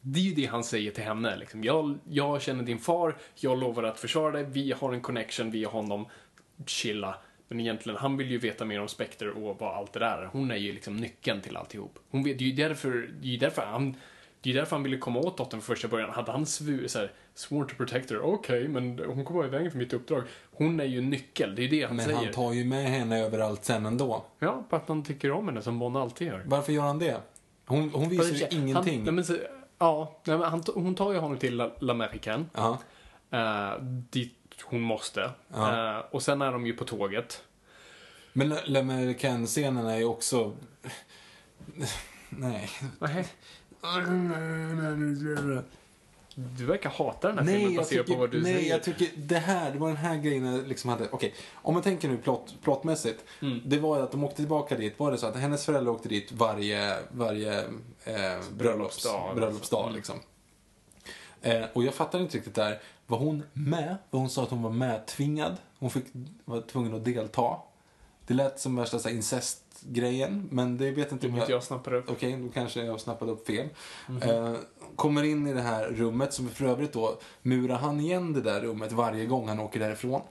Det 0.01 0.21
är 0.21 0.25
ju 0.25 0.35
det 0.35 0.47
han 0.47 0.65
säger 0.65 0.91
till 0.91 1.05
henne. 1.05 1.37
Liksom. 1.37 1.65
Jag, 1.65 1.99
jag 2.09 2.43
känner 2.43 2.65
din 2.65 2.79
far, 2.79 3.17
jag 3.35 3.59
lovar 3.59 3.83
att 3.83 4.01
försvara 4.01 4.33
dig, 4.33 4.47
vi 4.49 4.73
har 4.73 4.93
en 4.93 5.01
connection 5.01 5.51
via 5.51 5.69
honom, 5.69 6.07
chilla. 6.67 7.15
Men 7.49 7.61
egentligen, 7.61 7.99
han 7.99 8.17
vill 8.17 8.31
ju 8.31 8.39
veta 8.39 8.65
mer 8.65 8.81
om 8.81 8.89
Spectre 8.89 9.31
och 9.31 9.61
vad 9.61 9.77
allt 9.77 9.93
det 9.93 10.01
där 10.01 10.23
är. 10.23 10.27
Hon 10.27 10.51
är 10.51 10.57
ju 10.57 10.73
liksom 10.73 10.97
nyckeln 10.97 11.41
till 11.41 11.57
alltihop. 11.57 11.99
Hon 12.11 12.23
vet, 12.23 12.39
det 12.39 12.45
är 12.45 12.47
ju 12.47 12.69
därför, 12.69 13.11
det 13.21 13.35
är 13.35 13.39
därför 13.39 13.63
han, 13.63 13.97
det 14.43 14.51
är 14.51 14.55
därför 14.55 14.77
han 14.77 14.83
ville 14.83 14.97
komma 14.99 15.19
åt 15.21 15.37
dottern 15.37 15.61
från 15.61 15.77
första 15.77 15.89
början. 15.89 16.11
Hade 16.11 16.33
han 16.33 16.47
svu, 16.47 16.89
så 16.89 16.99
här, 16.99 17.13
sworn 17.35 17.67
to 17.69 17.75
protect 17.75 18.11
her, 18.11 18.21
okej, 18.21 18.69
men 18.69 18.99
hon 19.07 19.25
kommer 19.25 19.45
i 19.47 19.49
vägen 19.49 19.71
för 19.71 19.79
mitt 19.79 19.93
uppdrag. 19.93 20.23
Hon 20.53 20.81
är 20.81 20.85
ju 20.85 21.01
nyckel, 21.01 21.55
det 21.55 21.63
är 21.65 21.69
det 21.69 21.83
han 21.85 21.97
Men 21.97 22.05
säger. 22.05 22.19
han 22.19 22.33
tar 22.33 22.53
ju 22.53 22.65
med 22.65 22.85
henne 22.91 23.19
överallt 23.19 23.65
sen 23.65 23.87
ändå. 23.87 24.25
Ja, 24.39 24.65
för 24.71 24.77
att 24.77 24.89
han 24.89 25.03
tycker 25.05 25.31
om 25.33 25.49
henne, 25.49 25.63
som 25.63 25.79
Bond 25.79 25.97
alltid 25.97 26.27
gör. 26.27 26.43
Varför 26.47 26.73
gör 26.73 26.83
han 26.83 26.99
det? 26.99 27.21
Hon, 27.67 27.91
hon 27.95 28.09
visar 28.09 28.25
ju 28.35 28.45
Han- 28.45 28.63
ingenting. 28.69 29.05
nej, 29.05 29.13
men 29.13 29.25
ja, 29.79 30.21
nej, 30.25 30.39
men 30.39 30.49
han, 30.51 30.63
hon 30.75 30.95
tar 30.95 31.13
ju 31.13 31.19
honom 31.19 31.39
till 31.39 31.57
La- 31.57 31.71
L'American. 31.81 32.45
Ja. 32.55 32.79
Uh, 33.35 33.83
dit 33.85 34.35
hon 34.65 34.81
måste. 34.81 35.31
Eh, 35.55 35.99
och 36.11 36.23
sen 36.23 36.43
är 36.43 36.53
de 36.53 36.67
ju 36.67 36.73
på 36.73 36.85
tåget. 36.85 37.45
Men 38.33 38.53
L'American-scenen 38.53 39.87
är 39.87 39.97
ju 39.97 40.05
också... 40.05 40.57
Nej. 42.29 42.71
Nej. 42.99 43.27
Du 46.57 46.67
verkar 46.67 46.91
hata 46.91 47.29
den 47.29 47.39
här 47.39 47.45
filmen 47.45 47.63
Nej, 47.65 47.75
jag 47.75 47.83
baserat 47.83 48.07
tycker, 48.07 48.15
på 48.15 48.21
vad 48.21 48.31
du 48.31 48.43
nej 48.43 48.55
säger. 48.55 48.71
jag 48.71 48.83
tycker 48.83 49.09
det 49.17 49.39
här, 49.39 49.73
det 49.73 49.79
var 49.79 49.89
den 49.89 49.97
här 49.97 50.17
grejen 50.17 50.45
jag 50.45 50.69
liksom 50.69 50.91
hade, 50.91 51.09
okej, 51.13 51.35
om 51.55 51.75
man 51.75 51.83
tänker 51.83 52.09
nu 52.09 52.17
plott, 52.17 52.55
plottmässigt. 52.63 53.25
Mm. 53.43 53.61
Det 53.65 53.79
var 53.79 54.01
att 54.01 54.11
de 54.11 54.25
åkte 54.25 54.37
tillbaka 54.37 54.77
dit, 54.77 54.99
var 54.99 55.11
det 55.13 55.19
så 55.19 55.27
att 55.27 55.37
hennes 55.37 55.65
föräldrar 55.65 55.93
åkte 55.93 56.09
dit 56.09 56.33
varje, 56.33 56.97
varje 57.13 57.59
eh, 57.61 57.65
bröllops, 58.05 58.51
Bröllopsdag. 58.53 59.37
bröllopsdag 59.37 59.83
Mm. 59.85 59.95
liksom. 59.97 60.17
Eh, 61.43 61.63
och 61.73 61.85
jag 61.85 61.95
fattar 61.95 62.21
inte 62.21 62.37
riktigt 62.37 62.55
där, 62.55 62.81
var 63.07 63.19
hon 63.19 63.43
med? 63.53 63.97
Var 64.11 64.21
hon 64.21 64.31
sa 64.31 64.43
att 64.43 64.51
hon 64.51 64.63
var 64.63 64.71
medtvingad? 64.71 65.57
Hon 65.79 65.91
fick, 65.91 66.05
var 66.45 66.61
tvungen 66.61 66.95
att 66.95 67.05
delta? 67.05 67.57
Det 68.27 68.35
lät 68.35 68.61
som 68.61 68.77
värsta 68.77 68.99
så 68.99 69.09
incestgrejen, 69.87 70.49
men 70.51 70.77
det 70.79 70.91
vet 70.91 71.13
inte 71.13 71.27
om 71.27 71.33
Inget 71.35 71.49
jag 71.49 71.63
snappar 71.63 71.95
upp. 71.95 72.11
Okej, 72.11 72.37
då 72.43 72.49
kanske 72.49 72.85
jag 72.85 73.01
snappade 73.01 73.33
upp 73.33 73.47
fel. 73.47 73.69
Mhm. 74.09 74.23
Eh, 74.23 74.55
kommer 74.97 75.23
in 75.23 75.47
i 75.47 75.53
det 75.53 75.61
här 75.61 75.89
rummet 75.89 76.33
som 76.33 76.49
för 76.49 76.65
övrigt 76.65 76.93
då 76.93 77.19
murar 77.43 77.77
han 77.77 78.01
igen 78.01 78.33
det 78.33 78.41
där 78.41 78.61
rummet 78.61 78.93
varje 78.93 79.27
gång 79.27 79.49
han 79.49 79.61
åker 79.61 79.81
därifrån. 79.81 80.23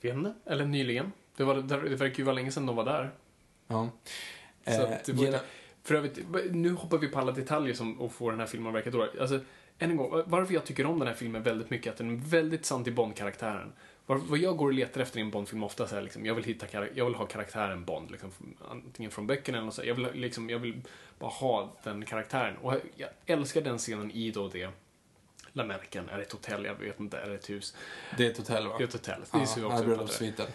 Vet 0.00 0.14
inte. 0.14 0.34
Eller 0.46 0.64
nyligen. 0.64 1.12
Det, 1.36 1.44
var, 1.44 1.54
det 1.54 1.76
verkar 1.96 2.18
ju 2.18 2.24
vara 2.24 2.34
länge 2.34 2.50
sedan 2.52 2.66
de 2.66 2.76
var 2.76 2.84
där. 2.84 3.10
Ja. 3.68 3.88
Så 4.64 4.70
Eh, 4.70 4.80
att 4.82 5.04
det 5.04 5.12
var, 5.12 5.24
gela- 5.24 5.40
för 5.82 5.94
övrigt, 5.94 6.18
nu 6.50 6.72
hoppar 6.72 6.98
vi 6.98 7.08
på 7.08 7.18
alla 7.18 7.32
detaljer 7.32 7.74
som 7.74 8.00
och 8.00 8.12
får 8.12 8.30
den 8.30 8.40
här 8.40 8.46
filmen 8.46 8.68
att 8.68 8.74
verka 8.74 8.90
dålig. 8.90 9.10
Alltså, 9.20 9.40
än 9.78 9.90
en 9.90 9.96
gång, 9.96 10.22
varför 10.26 10.54
jag 10.54 10.64
tycker 10.64 10.86
om 10.86 10.98
den 10.98 11.08
här 11.08 11.14
filmen 11.14 11.42
väldigt 11.42 11.70
mycket 11.70 11.86
är 11.86 11.90
att 11.90 11.96
den 11.98 12.10
är 12.10 12.16
väldigt 12.16 12.64
sant 12.66 12.86
i 12.86 12.90
Bond-karaktären. 12.90 13.72
Vad 14.06 14.38
jag 14.38 14.56
går 14.56 14.66
och 14.66 14.72
letar 14.72 15.00
efter 15.00 15.18
i 15.18 15.22
en 15.22 15.30
Bond-film 15.30 15.62
ofta 15.62 15.86
så 15.86 15.96
är 15.96 16.02
liksom, 16.02 16.26
jag 16.26 16.34
vill 16.34 16.44
hitta, 16.44 16.66
jag 16.94 17.04
vill 17.04 17.14
ha 17.14 17.26
karaktären 17.26 17.84
Bond, 17.84 18.10
liksom, 18.10 18.30
antingen 18.70 19.10
från 19.10 19.26
böckerna 19.26 19.58
eller 19.58 19.64
något 19.66 19.74
så. 19.74 19.84
Jag 19.84 19.94
vill, 19.94 20.08
liksom, 20.14 20.50
jag 20.50 20.58
vill 20.58 20.82
bara 21.18 21.30
ha 21.30 21.76
den 21.84 22.04
karaktären. 22.04 22.56
Och 22.56 22.74
jag 22.96 23.08
älskar 23.26 23.60
den 23.60 23.78
scenen 23.78 24.10
i 24.10 24.30
då 24.30 24.48
det 24.48 24.70
L'American, 25.52 26.10
är 26.10 26.16
det 26.16 26.22
ett 26.22 26.32
hotell, 26.32 26.64
jag 26.64 26.74
vet 26.74 27.00
inte, 27.00 27.18
är 27.18 27.28
det 27.28 27.34
ett 27.34 27.50
hus? 27.50 27.76
Det 28.16 28.26
är 28.26 28.30
ett 28.30 28.38
hotell 28.38 28.66
va? 28.66 28.74
Det 28.78 28.84
är 28.84 28.88
ett 28.88 28.92
hotell. 28.92 29.20
Det 29.32 29.38
är 29.38 29.44
så 29.44 29.60
jag 29.60 29.70
ja, 29.70 29.72
också 29.74 29.84
bröllopssviten. 29.84 30.46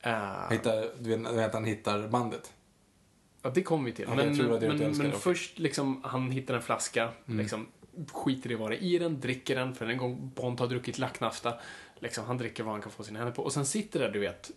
Eh, 0.00 0.50
Hittar, 0.50 0.88
du 0.98 1.16
vet, 1.16 1.52
han 1.54 1.64
hittar 1.64 2.08
bandet? 2.08 2.52
Ja, 3.42 3.50
det 3.50 3.62
kommer 3.62 3.84
vi 3.84 3.92
till. 3.92 4.04
Ja, 4.08 4.14
men 4.14 4.36
men, 4.36 4.96
men 4.96 5.10
det. 5.10 5.12
först, 5.12 5.58
liksom, 5.58 6.00
han 6.04 6.30
hittar 6.30 6.54
en 6.54 6.62
flaska, 6.62 7.08
Mm. 7.26 7.38
liksom, 7.38 7.66
skiter 8.12 8.50
i 8.50 8.54
vad 8.54 8.70
det 8.70 8.76
är 8.76 8.82
i 8.82 8.98
den, 8.98 9.20
dricker 9.20 9.54
den, 9.56 9.74
för 9.74 9.86
en 9.86 9.98
gång 9.98 10.30
Bond 10.34 10.60
har 10.60 10.66
druckit 10.66 10.98
lacknafta, 10.98 11.54
liksom, 12.00 12.24
han 12.24 12.38
dricker 12.38 12.62
vad 12.62 12.72
han 12.72 12.82
kan 12.82 12.92
få 12.92 13.04
sina 13.04 13.18
händer 13.18 13.34
på, 13.34 13.42
och 13.42 13.52
sen 13.52 13.66
sitter 13.66 14.00
där, 14.00 14.10
du 14.10 14.18
vet, 14.18 14.50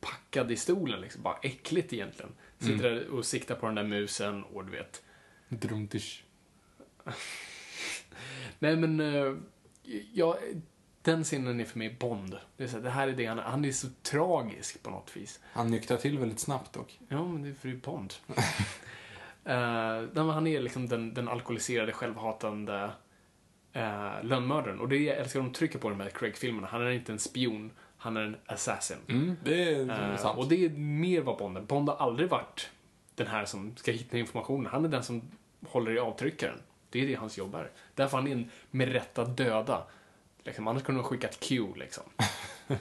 packad 0.00 0.50
i 0.52 0.56
stolen, 0.56 1.00
liksom, 1.00 1.22
bara 1.22 1.36
äckligt 1.42 1.92
egentligen. 1.92 2.32
Sitter 2.58 2.90
Mm. 2.90 2.94
där 2.94 3.08
och 3.08 3.26
siktar 3.26 3.54
på 3.54 3.66
den 3.66 3.74
där 3.74 3.84
musen, 3.84 4.44
och 4.44 4.64
du 4.64 4.72
vet. 4.72 5.02
Drumtish. 5.48 6.22
Nej, 8.58 8.76
men, 8.76 9.00
uh, 9.00 9.38
ja, 10.12 10.38
den 11.02 11.24
scenen 11.24 11.60
är 11.60 11.64
för 11.64 11.78
mig 11.78 11.96
Bond. 12.00 12.38
Det, 12.56 12.64
är 12.64 12.68
så 12.68 12.76
här, 12.76 12.82
det 12.84 12.90
här 12.90 13.08
är 13.08 13.12
det 13.12 13.26
han 13.26 13.38
han 13.38 13.64
är 13.64 13.72
så 13.72 13.88
tragisk 14.02 14.82
på 14.82 14.90
något 14.90 15.16
vis. 15.16 15.40
Han 15.44 15.70
nyktrar 15.70 15.96
till 15.96 16.18
väldigt 16.18 16.40
snabbt 16.40 16.72
dock. 16.72 17.00
Ja, 17.08 17.26
men 17.26 17.42
det 17.42 17.48
är 17.48 17.54
för 17.54 17.68
det 17.68 17.74
är 17.74 17.78
Bond. 17.78 18.14
uh, 20.16 20.30
han 20.30 20.46
är 20.46 20.60
liksom 20.60 20.88
den, 20.88 21.14
den 21.14 21.28
alkoholiserade, 21.28 21.92
självhatande 21.92 22.90
uh, 23.76 24.24
lönnmördaren. 24.24 24.80
Och 24.80 24.88
det 24.88 24.96
är, 24.96 25.00
jag 25.00 25.16
älskar 25.16 25.40
de 25.40 25.52
trycker 25.52 25.78
på 25.78 25.88
de 25.90 26.00
här 26.00 26.10
Craig-filmerna. 26.10 26.66
Han 26.70 26.82
är 26.82 26.90
inte 26.90 27.12
en 27.12 27.18
spion, 27.18 27.70
han 27.96 28.16
är 28.16 28.20
en 28.20 28.36
assassin. 28.46 28.96
Mm, 29.08 29.36
det 29.44 29.64
är 29.74 30.10
Eh, 30.12 30.16
sant. 30.16 30.38
och 30.38 30.48
det 30.48 30.64
är 30.64 30.68
mer 30.70 31.20
vad 31.20 31.38
Bond 31.38 31.56
är. 31.56 31.60
Bond 31.62 31.88
har 31.88 31.96
aldrig 31.96 32.28
varit 32.28 32.70
den 33.14 33.26
här 33.26 33.44
som 33.44 33.76
ska 33.76 33.92
hitta 33.92 34.18
informationen. 34.18 34.66
Han 34.72 34.84
är 34.84 34.88
den 34.88 35.02
som 35.02 35.22
håller 35.68 35.92
i 35.92 35.98
avtryckaren. 35.98 36.58
Det 36.90 37.02
är 37.02 37.06
det 37.06 37.14
hans 37.14 37.38
jobb 37.38 37.54
är. 37.54 37.70
Därför 37.94 38.16
han 38.16 38.26
är 38.26 38.32
en 38.32 38.50
med 38.70 38.92
rätta 38.92 39.24
döda. 39.24 39.84
Liksom, 40.44 40.68
annars 40.68 40.82
kunde 40.82 40.98
de 40.98 41.02
ha 41.04 41.10
skickat 41.10 41.40
Q, 41.40 41.66
liksom. 41.76 42.04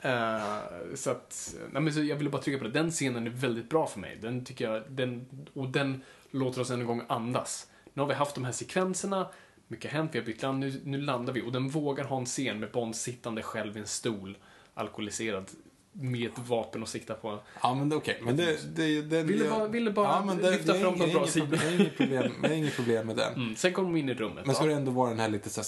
Eh, 0.00 0.58
så 0.94 1.10
att, 1.10 1.54
nej 1.72 1.82
men 1.82 1.92
så 1.92 2.02
jag 2.02 2.16
ville 2.16 2.30
bara 2.30 2.42
trycka 2.42 2.58
på 2.58 2.64
det. 2.64 2.70
Den 2.70 2.90
scenen 2.90 3.26
är 3.26 3.30
väldigt 3.30 3.70
bra 3.70 3.86
för 3.86 4.00
mig. 4.00 4.18
Den 4.20 4.44
tycker 4.44 4.70
jag, 4.72 4.82
den, 4.88 5.26
och 5.54 5.68
den 5.68 6.02
låter 6.30 6.60
oss 6.60 6.70
en 6.70 6.86
gång 6.86 7.02
andas. 7.08 7.66
Nu 7.94 8.02
har 8.02 8.08
vi 8.08 8.14
haft 8.14 8.34
de 8.34 8.44
här 8.44 8.52
sekvenserna, 8.52 9.28
mycket 9.68 9.92
har 9.92 9.98
hänt, 9.98 10.10
vi 10.14 10.18
har 10.18 10.26
bytt 10.26 10.42
land, 10.42 10.58
nu, 10.58 10.80
nu 10.84 10.98
landar 11.00 11.32
vi. 11.32 11.42
Och 11.42 11.52
den 11.52 11.68
vågar 11.68 12.04
ha 12.04 12.18
en 12.18 12.24
scen 12.26 12.60
med 12.60 12.70
Bond 12.70 12.96
sittande 12.96 13.42
själv 13.42 13.76
i 13.76 13.80
en 13.80 13.86
stol, 13.86 14.36
alkoholiserad, 14.74 15.50
med 15.92 16.30
ett 16.30 16.38
vapen 16.38 16.82
och 16.82 16.88
sikta 16.88 17.14
på. 17.14 17.38
Ja, 17.62 17.74
men 17.74 17.88
det 17.88 17.94
är 17.94 17.98
okej. 17.98 18.18
Men 18.22 18.36
det, 18.36 18.76
det, 18.76 19.02
den, 19.02 19.26
Ville 19.26 19.44
jag- 19.44 19.58
bara- 19.58 19.68
ville 19.68 19.90
bara 19.90 20.24
lyfta 20.34 20.72
det 20.72 20.78
är 20.78 20.82
fram 20.82 20.98
de 20.98 21.12
bra 21.12 21.26
sidorna. 21.26 21.56
Det 21.62 21.66
är 21.68 21.74
inget 21.80 21.96
problem, 21.96 22.32
det 22.42 22.48
är 22.48 22.52
inget 22.52 22.76
problem 22.76 23.06
med 23.06 23.16
den. 23.16 23.34
Mm. 23.34 23.56
Sen 23.56 23.72
kommer 23.72 23.88
de 23.88 23.96
in 23.98 24.08
i 24.08 24.14
rummet. 24.14 24.46
Men 24.46 24.54
ska 24.54 24.64
ja. 24.64 24.70
det 24.70 24.76
ändå 24.76 24.90
vara 24.90 25.10
den 25.10 25.18
här 25.20 25.28
lite 25.28 25.50
så 25.50 25.60
här, 25.60 25.64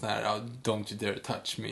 så 0.00 0.06
här 0.06 0.22
ja, 0.22 0.38
don't 0.62 0.92
you 0.92 0.98
dare 1.12 1.18
touch 1.18 1.58
me. 1.58 1.70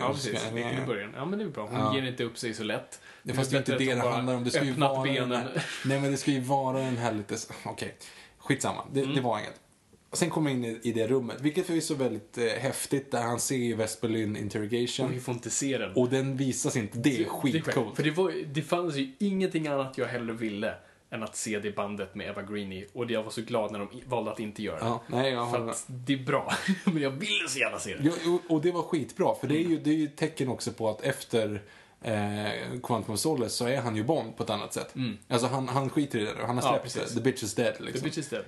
Ja, 0.00 0.08
precis. 0.12 0.46
Vilket 0.52 0.82
i 0.82 0.86
början. 0.86 1.12
Ja, 1.16 1.24
men 1.24 1.38
det 1.38 1.44
är 1.44 1.48
bra. 1.48 1.66
Hon 1.66 1.78
Ja. 1.80 1.94
ger 1.94 2.02
inte 2.02 2.24
upp 2.24 2.38
sig 2.38 2.54
så 2.54 2.62
lätt. 2.64 3.00
Det 3.22 3.32
fast 3.34 3.50
det 3.50 3.56
är 3.56 3.58
inte 3.58 3.78
det 3.78 3.94
det 3.94 4.00
handlar 4.10 4.34
om. 4.34 4.44
Det 4.44 4.50
ska 4.50 4.64
ju 4.64 4.72
vara 4.72 5.04
den 5.04 5.14
benen. 5.14 5.32
här, 5.32 5.64
Nej, 5.84 6.00
men 6.00 6.10
det 6.10 6.16
ska 6.16 6.30
ju 6.30 6.40
vara 6.40 6.78
den 6.78 6.96
här 6.96 7.12
lite, 7.12 7.36
okej. 7.64 7.94
Skitsamma, 8.38 8.84
det, 8.92 9.00
Mm. 9.02 9.14
det 9.14 9.20
var 9.20 9.38
inget. 9.38 9.60
Och 10.12 10.18
Sen 10.18 10.30
kommer 10.30 10.50
in 10.50 10.64
i, 10.64 10.80
i 10.82 10.92
det 10.92 11.06
rummet, 11.06 11.40
vilket 11.40 11.66
förvisso 11.66 11.94
är 11.94 11.98
väldigt 11.98 12.38
eh, 12.38 12.44
häftigt, 12.44 13.10
där 13.10 13.22
han 13.22 13.40
ser 13.40 13.56
ju 13.56 13.74
Vesperlyn 13.74 14.36
interrogation. 14.36 15.06
Och 15.06 15.12
vi 15.12 15.20
får 15.20 15.34
inte 15.34 15.50
se 15.50 15.78
den. 15.78 15.92
Och 15.92 16.08
den 16.08 16.36
visas 16.36 16.76
inte, 16.76 16.98
det 16.98 17.20
är 17.22 17.24
skitcoolt. 17.24 17.96
För 17.96 18.02
det, 18.02 18.10
var, 18.10 18.32
det 18.52 18.62
fanns 18.62 18.96
ju 18.96 19.12
ingenting 19.18 19.66
annat 19.66 19.98
jag 19.98 20.06
hellre 20.06 20.32
ville 20.34 20.74
än 21.10 21.22
att 21.22 21.36
se 21.36 21.58
det 21.58 21.76
bandet 21.76 22.14
med 22.14 22.26
Eva 22.28 22.42
Green 22.42 22.72
i. 22.72 22.86
Och 22.92 23.10
jag 23.10 23.22
var 23.22 23.30
så 23.30 23.40
glad 23.42 23.72
när 23.72 23.78
de 23.78 23.88
valde 24.06 24.30
att 24.32 24.40
inte 24.40 24.62
göra 24.62 24.78
det. 24.78 24.84
Ja, 24.84 25.02
nej, 25.06 25.32
jag 25.32 25.50
För 25.50 25.68
att 25.68 25.84
det 25.88 26.12
är 26.12 26.24
bra. 26.24 26.52
Men 26.84 27.02
jag 27.02 27.10
ville 27.10 27.48
så 27.48 27.58
gärna 27.58 27.78
se 27.78 27.96
det. 27.96 28.04
Ja, 28.24 28.38
och- 28.48 28.62
det 28.62 28.72
var 28.72 28.82
skitbra, 28.82 29.34
för 29.34 29.46
det 29.46 29.54
är 29.56 29.68
ju, 29.68 29.78
det 29.78 29.90
är 29.90 29.94
ju 29.94 30.08
tecken 30.08 30.48
också 30.48 30.72
på 30.72 30.88
att 30.90 31.02
efter 31.04 31.62
eh, 32.02 32.80
Quantum 32.82 33.14
of 33.14 33.20
Solace 33.20 33.50
så 33.54 33.66
är 33.66 33.80
han 33.80 33.96
ju 33.96 34.04
Bond 34.04 34.36
på 34.36 34.42
ett 34.42 34.50
annat 34.50 34.72
sätt. 34.72 34.94
Alltså 35.28 35.46
han, 35.46 35.68
han 35.68 35.90
skiter 35.90 36.18
i 36.18 36.24
det 36.24 36.34
nu, 36.34 36.42
han 36.46 36.56
har 36.58 36.64
Ja, 36.64 36.70
släppt 36.70 36.82
precis. 36.94 37.14
det. 37.14 37.20
The 37.20 37.30
bitch 37.30 37.42
is 37.42 37.54
dead 37.54 37.74
The 37.76 37.82
liksom. 37.82 38.04
bitch 38.04 38.18
is 38.18 38.28
dead. 38.28 38.44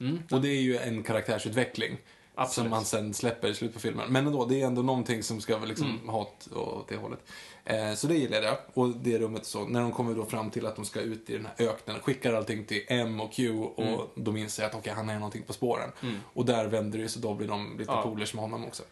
Mm. 0.00 0.18
Och 0.30 0.40
det 0.40 0.48
är 0.48 0.60
ju 0.60 0.76
en 0.76 1.02
karaktärsutveckling. 1.02 1.96
Absolut. 2.34 2.64
Som 2.66 2.72
han 2.72 2.84
sen 2.84 3.14
släpper 3.14 3.48
i 3.48 3.54
slutet 3.54 3.74
på 3.74 3.80
filmen. 3.80 4.12
Men 4.12 4.26
ändå, 4.26 4.44
det 4.46 4.60
är 4.62 4.66
ändå 4.66 4.82
någonting 4.82 5.22
som 5.22 5.40
ska 5.40 5.58
liksom 5.58 5.90
Mm. 5.90 6.08
ha 6.08 6.20
åt, 6.20 6.48
det 6.88 6.96
hållet. 6.96 7.18
Eh, 7.64 7.94
så 7.94 8.06
det 8.06 8.14
gillar 8.14 8.42
jag. 8.42 8.56
Och 8.74 8.88
det 8.88 9.18
rummet 9.18 9.46
så, 9.46 9.64
när 9.68 9.80
de 9.80 9.92
kommer 9.92 10.14
då 10.14 10.24
fram 10.24 10.50
till 10.50 10.66
att 10.66 10.76
de 10.76 10.84
ska 10.84 11.00
ut 11.00 11.30
i 11.30 11.32
den 11.36 11.46
här 11.56 11.66
öknen, 11.66 12.00
skickar 12.00 12.32
allting 12.34 12.64
till 12.64 12.82
M 12.88 13.20
och 13.20 13.32
Q 13.32 13.50
och 13.58 13.82
Mm. 13.84 14.00
de 14.14 14.36
inser 14.36 14.64
att 14.66 14.74
okej, 14.74 14.92
han 14.92 15.08
är 15.08 15.14
någonting 15.14 15.42
på 15.42 15.52
spåren. 15.52 15.90
Och 16.22 16.44
där 16.44 16.66
vänder 16.66 16.98
det 16.98 17.08
så 17.08 17.20
då 17.20 17.34
blir 17.34 17.48
de 17.48 17.78
lite 17.78 17.92
Ja. 17.92 18.02
polers 18.02 18.34
med 18.34 18.42
honom 18.42 18.64
också. 18.64 18.82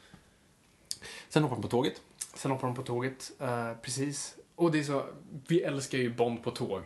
Sen 1.29 1.43
hoppar 1.43 1.57
de 1.57 1.63
på 1.63 1.69
tåget. 1.69 2.01
Sen 2.35 2.51
hoppar 2.51 2.67
de 2.69 2.77
på 2.77 2.83
tåget. 2.83 3.31
eh, 3.41 3.73
precis. 3.83 4.35
Och 4.57 4.73
det 4.73 4.79
är 4.79 4.83
så, 4.83 5.05
vi 5.49 5.63
älskar 5.63 5.99
ju 5.99 6.15
Bond 6.15 6.43
på 6.45 6.51
tåg. 6.51 6.83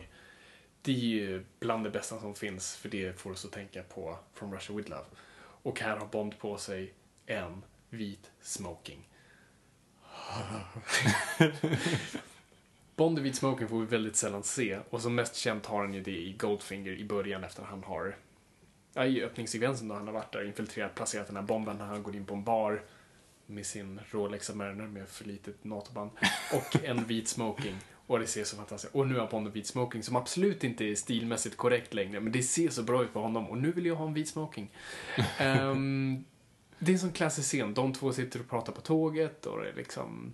Det 0.85 0.91
är 0.91 0.95
ju 0.95 1.45
bland 1.59 1.83
det 1.83 1.89
bästa 1.89 2.19
som 2.19 2.35
finns, 2.35 2.75
för 2.75 2.89
det 2.89 3.19
får 3.19 3.31
oss 3.31 3.45
att 3.45 3.51
tänka 3.51 3.83
på 3.83 4.19
From 4.33 4.53
Russia 4.53 4.75
With 4.75 4.89
Love. 4.89 5.05
Och 5.39 5.79
här 5.79 5.97
har 5.97 6.07
Bond 6.07 6.39
på 6.39 6.57
sig 6.57 6.93
en 7.25 7.63
vit 7.89 8.31
smoking. 8.41 9.09
Bond 12.95 13.19
i 13.19 13.21
vit 13.21 13.35
smoking 13.35 13.67
får 13.67 13.79
vi 13.79 13.85
väldigt 13.85 14.15
sällan 14.15 14.43
se. 14.43 14.79
Och 14.89 15.01
som 15.01 15.15
mest 15.15 15.35
känt 15.35 15.65
har 15.65 15.79
han 15.79 15.93
ju 15.93 16.01
det 16.01 16.17
i 16.17 16.33
Goldfinger 16.33 16.91
i 16.91 17.03
början 17.03 17.43
efter 17.43 17.63
han 17.63 17.83
har 17.83 18.15
Ja, 18.93 19.05
i 19.05 19.23
öppningssekvensen 19.23 19.87
då 19.87 19.95
han 19.95 20.07
har 20.07 20.13
varit 20.13 20.31
där, 20.31 20.47
infiltrerat, 20.47 20.95
placerat 20.95 21.27
den 21.27 21.35
här 21.35 21.43
bomben 21.43 21.77
när 21.77 21.85
han 21.85 22.03
går 22.03 22.15
in 22.15 22.25
på 22.25 22.33
en 22.33 22.43
bar 22.43 22.83
med 23.45 23.65
sin 23.65 23.99
Rolex 24.11 24.45
Submariner 24.45 24.87
med 24.87 25.07
för 25.09 25.25
litet 25.25 25.63
NATO-band 25.63 26.11
och 26.53 26.83
en 26.83 27.03
vit 27.03 27.27
smoking. 27.27 27.75
Och 28.07 28.19
det 28.19 28.27
ser 28.27 28.43
så 28.43 28.55
fantastiskt 28.55 28.95
Och 28.95 29.07
nu 29.07 29.19
har 29.19 29.27
Bond 29.27 29.47
en 29.47 29.53
vit 29.53 29.67
smoking 29.67 30.03
som 30.03 30.15
absolut 30.15 30.63
inte 30.63 30.85
är 30.85 30.95
stilmässigt 30.95 31.57
korrekt 31.57 31.93
längre, 31.93 32.19
men 32.19 32.31
det 32.31 32.43
ser 32.43 32.69
så 32.69 32.83
bra 32.83 33.03
ut 33.03 33.13
på 33.13 33.21
honom 33.21 33.49
och 33.49 33.57
nu 33.57 33.71
vill 33.71 33.85
jag 33.85 33.95
ha 33.95 34.07
en 34.07 34.13
vit 34.13 34.27
smoking. 34.27 34.71
Ehm, 35.37 36.23
det 36.79 36.91
är 36.91 36.93
en 36.93 36.99
sån 36.99 37.11
klassisk 37.11 37.47
scen. 37.47 37.73
De 37.73 37.93
två 37.93 38.13
sitter 38.13 38.39
och 38.39 38.49
pratar 38.49 38.73
på 38.73 38.81
tåget 38.81 39.45
och 39.45 39.61
det 39.61 39.69
är 39.69 39.75
liksom... 39.75 40.33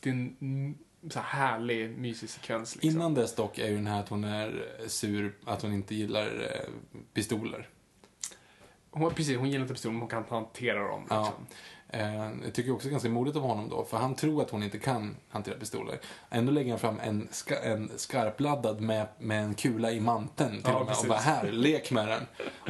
Det 0.00 0.10
är 0.10 0.12
en 0.12 0.74
så 1.10 1.20
här 1.20 1.40
härlig, 1.40 1.98
mysig 1.98 2.28
sekvens. 2.28 2.74
Liksom. 2.74 2.90
Innan 2.90 3.14
dess 3.14 3.34
dock 3.34 3.58
är 3.58 3.68
ju 3.68 3.74
den 3.74 3.86
här 3.86 4.00
att 4.00 4.08
hon 4.08 4.24
är 4.24 4.70
sur, 4.86 5.34
att 5.44 5.62
hon 5.62 5.72
inte 5.72 5.94
gillar 5.94 6.26
eh, 6.26 6.70
pistoler. 7.12 7.68
Hon, 8.90 9.14
precis, 9.14 9.36
hon 9.36 9.50
gillar 9.50 9.62
inte 9.62 9.74
pistoler, 9.74 9.92
men 9.92 10.00
hon 10.00 10.10
kan 10.10 10.24
hantera 10.28 10.88
dem. 10.88 11.06
Ja. 11.10 11.34
Eh, 12.00 12.30
jag 12.44 12.52
tycker 12.54 12.72
också 12.72 12.88
ganska 12.88 13.08
modigt 13.08 13.36
av 13.36 13.42
honom 13.42 13.68
då, 13.68 13.84
för 13.84 13.96
han 13.96 14.14
tror 14.14 14.42
att 14.42 14.50
hon 14.50 14.62
inte 14.62 14.78
kan 14.78 15.16
hantera 15.30 15.54
pistoler. 15.54 15.98
Ändå 16.30 16.52
lägger 16.52 16.70
han 16.70 16.78
fram 16.78 17.00
en, 17.04 17.28
ska, 17.30 17.56
en 17.58 17.90
skarpladdad 17.96 18.80
med, 18.80 19.06
med 19.18 19.44
en 19.44 19.54
kula 19.54 19.92
i 19.92 20.00
manteln 20.00 20.50
till 20.50 20.62
Ja, 20.64 20.72
och 20.74 20.78
med. 20.80 20.88
precis. 20.88 21.02
Och 21.04 21.08
bara 21.08 21.18
här, 21.18 21.52
lek 21.52 21.90
med 21.90 22.08
den. 22.08 22.22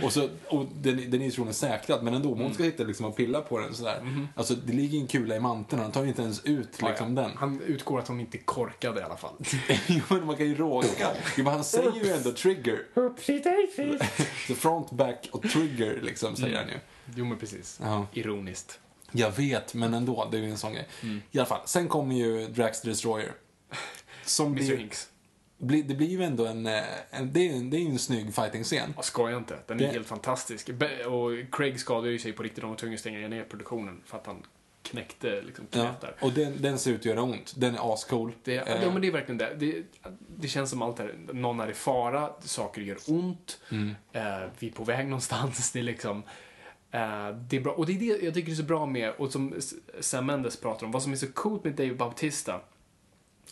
Och, 0.04 0.12
så, 0.12 0.28
och 0.48 0.66
den, 0.74 1.10
den 1.10 1.20
är 1.20 1.24
ju 1.24 1.30
troligen 1.30 1.54
säkrad, 1.54 2.02
men 2.02 2.14
ändå, 2.14 2.28
om 2.28 2.34
Mm. 2.34 2.44
hon 2.46 2.54
ska 2.54 2.62
sitta 2.62 2.82
liksom 2.84 3.06
och 3.06 3.16
pilla 3.16 3.40
på 3.40 3.58
den 3.58 3.74
sådär. 3.74 4.00
Mhm. 4.02 4.28
Alltså, 4.36 4.54
det 4.54 4.72
ligger 4.72 4.98
en 5.00 5.06
kula 5.06 5.36
i 5.36 5.40
manteln, 5.40 5.82
han 5.82 5.92
tar 5.92 6.02
ju 6.02 6.08
inte 6.08 6.22
ens 6.22 6.44
ut 6.44 6.82
liksom 6.82 6.86
Ja, 7.16 7.22
ja. 7.22 7.28
den. 7.28 7.36
Han 7.36 7.60
utgår 7.60 7.98
att 7.98 8.08
hon 8.08 8.20
inte 8.20 8.38
är 8.38 8.42
korkad 8.42 8.98
i 8.98 9.00
alla 9.02 9.16
fall. 9.16 9.34
jo, 9.86 10.00
men 10.08 10.26
man 10.26 10.36
kan 10.36 10.46
ju 10.46 10.54
råka. 10.54 11.10
Jo, 11.36 11.44
men 11.44 11.52
han 11.52 11.64
säger 11.64 12.04
ju 12.04 12.10
ändå 12.12 12.32
trigger. 12.32 12.78
The 14.46 14.54
front, 14.54 14.90
back 14.90 15.28
och 15.32 15.42
trigger, 15.42 16.00
liksom, 16.02 16.36
säger 16.36 16.56
han 16.58 16.68
ju. 16.68 16.74
Jo, 17.16 17.24
men 17.24 17.38
precis. 17.38 17.80
Ja. 17.82 18.06
Ironiskt. 18.12 18.80
Jag 19.16 19.30
vet, 19.30 19.74
men 19.74 19.94
ändå. 19.94 20.28
Det 20.30 20.36
är 20.38 20.42
ju 20.42 20.50
en 20.50 20.58
sån 20.58 20.72
grej. 20.72 20.88
Mm. 21.02 21.22
I 21.30 21.38
alla 21.38 21.46
fall, 21.46 21.60
sen 21.64 21.88
kommer 21.88 22.14
ju 22.14 22.46
Drax 22.46 22.80
the 22.80 22.88
Destroyer. 22.88 23.32
Som 24.24 24.46
Mr 24.46 24.54
blir, 24.54 24.76
Hinks. 24.76 25.08
blir, 25.58 25.82
det 25.82 25.94
blir 25.94 26.08
ju 26.08 26.22
ändå 26.22 26.46
en, 26.46 26.66
eh, 26.66 26.82
en 27.10 27.32
det, 27.32 27.48
är, 27.48 27.52
en- 27.54 27.70
det 27.70 27.76
är 27.76 27.80
ju 27.80 27.86
en 27.90 27.98
snygg 27.98 28.34
fighting-scen. 28.34 28.92
Jag 28.96 29.04
skojar 29.04 29.38
inte. 29.38 29.58
Den 29.66 29.80
är 29.80 29.86
Det- 29.86 29.92
helt 29.92 30.06
fantastisk. 30.06 30.68
Och 31.06 31.30
Craig 31.56 31.80
skadade 31.80 32.12
ju 32.12 32.18
sig 32.18 32.32
på 32.32 32.42
riktigt. 32.42 32.60
De 32.60 32.70
var 32.70 32.76
tvungna 32.76 32.94
att 32.94 33.00
stänga 33.00 33.28
ner 33.28 33.44
produktionen 33.44 34.00
för 34.06 34.18
att 34.18 34.26
han 34.26 34.42
knäckte 34.82 35.42
liksom 35.42 35.66
Ja, 35.70 35.80
knät 35.80 36.00
där. 36.00 36.14
och 36.20 36.32
den, 36.32 36.62
den 36.62 36.78
ser 36.78 36.90
ut 36.90 36.98
att 37.00 37.04
göra 37.04 37.22
ont. 37.22 37.52
Den 37.56 37.74
är 37.74 37.92
ascool. 37.94 38.32
Det, 38.44 38.56
Eh, 38.56 38.82
ja, 38.82 38.90
men 38.92 39.02
det 39.02 39.08
är 39.08 39.12
verkligen 39.12 39.38
det. 39.38 39.54
det. 39.58 39.82
Det 40.36 40.48
känns 40.48 40.70
som 40.70 40.82
allt 40.82 40.98
här, 40.98 41.14
någon 41.32 41.60
är 41.60 41.70
i 41.70 41.74
fara, 41.74 42.30
saker 42.40 42.82
gör 42.82 42.98
ont, 43.08 43.60
Mm. 43.70 43.94
eh, 44.12 44.22
vi 44.58 44.68
är 44.68 44.72
på 44.72 44.84
väg 44.84 45.06
någonstans. 45.06 45.70
Det 45.72 45.78
är 45.78 45.82
liksom... 45.82 46.22
Eh, 46.94 47.36
det 47.48 47.56
är 47.56 47.60
bra. 47.60 47.72
Och 47.72 47.86
det 47.86 47.92
är 47.92 47.98
det 47.98 48.24
jag 48.24 48.34
tycker 48.34 48.52
är 48.52 48.56
så 48.56 48.62
bra 48.62 48.86
med, 48.86 49.10
och 49.10 49.32
som 49.32 49.54
Sam 50.00 50.26
Mendes 50.26 50.56
pratar 50.56 50.86
om, 50.86 50.92
vad 50.92 51.02
som 51.02 51.12
är 51.12 51.16
så 51.16 51.32
coolt 51.32 51.64
med 51.64 51.72
Dave 51.72 51.94
Bautista, 51.94 52.60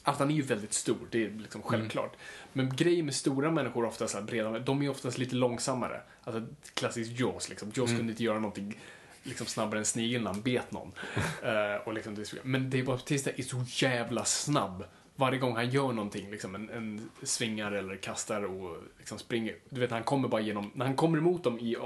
att 0.03 0.19
han 0.19 0.31
är 0.31 0.35
ju 0.35 0.43
väldigt 0.43 0.73
stor, 0.73 0.99
det 1.11 1.25
är 1.25 1.31
liksom 1.31 1.63
självklart. 1.63 2.17
Men 2.53 2.77
grejer 2.77 3.03
med 3.03 3.15
stora 3.15 3.51
människor, 3.51 3.85
ofta 3.85 4.09
så 4.09 4.19
här 4.19 4.25
breda, 4.25 4.59
de 4.59 4.83
är 4.83 4.91
oftast 4.91 5.19
lite 5.19 5.35
långsammare. 5.35 6.01
Alltså 6.25 6.47
klassiskt 6.75 7.21
Jaws, 7.21 7.49
liksom. 7.49 7.73
Jaws 7.75 7.91
kunde 7.91 8.13
inte 8.13 8.25
göra 8.25 8.39
någonting 8.39 8.79
liksom 9.23 9.47
snabbare 9.47 9.79
än 9.79 9.85
snigeln 9.85 10.25
när 10.25 10.33
han 10.33 10.43
bet 10.43 10.73
någon. 10.73 10.93
Eh, 11.43 11.77
och 11.85 11.95
liksom, 11.95 12.25
men 12.43 12.71
Dave 12.71 12.83
Bautista 12.83 13.31
är 13.31 13.43
så 13.43 13.65
jävla 13.67 14.25
snabb. 14.25 14.85
Varje 15.17 15.39
gång 15.39 15.57
han 15.57 15.71
gör 15.71 15.93
någonting, 15.93 16.31
liksom 16.31 16.55
en, 16.55 16.71
en 16.71 17.11
svingar 17.23 17.73
eller 17.73 17.97
kastar 17.97 18.45
och 18.45 18.77
liksom 18.99 19.19
springer. 19.19 19.57
Du 19.69 19.81
vet, 19.81 19.91
han 19.91 20.03
kommer 20.03 20.29
bara 20.29 20.41
genom, 20.41 20.71
när 20.75 20.87
han 20.87 20.97
kommer 20.97 21.19
emot 21.19 21.45
dem 21.45 21.59
i 21.59 21.77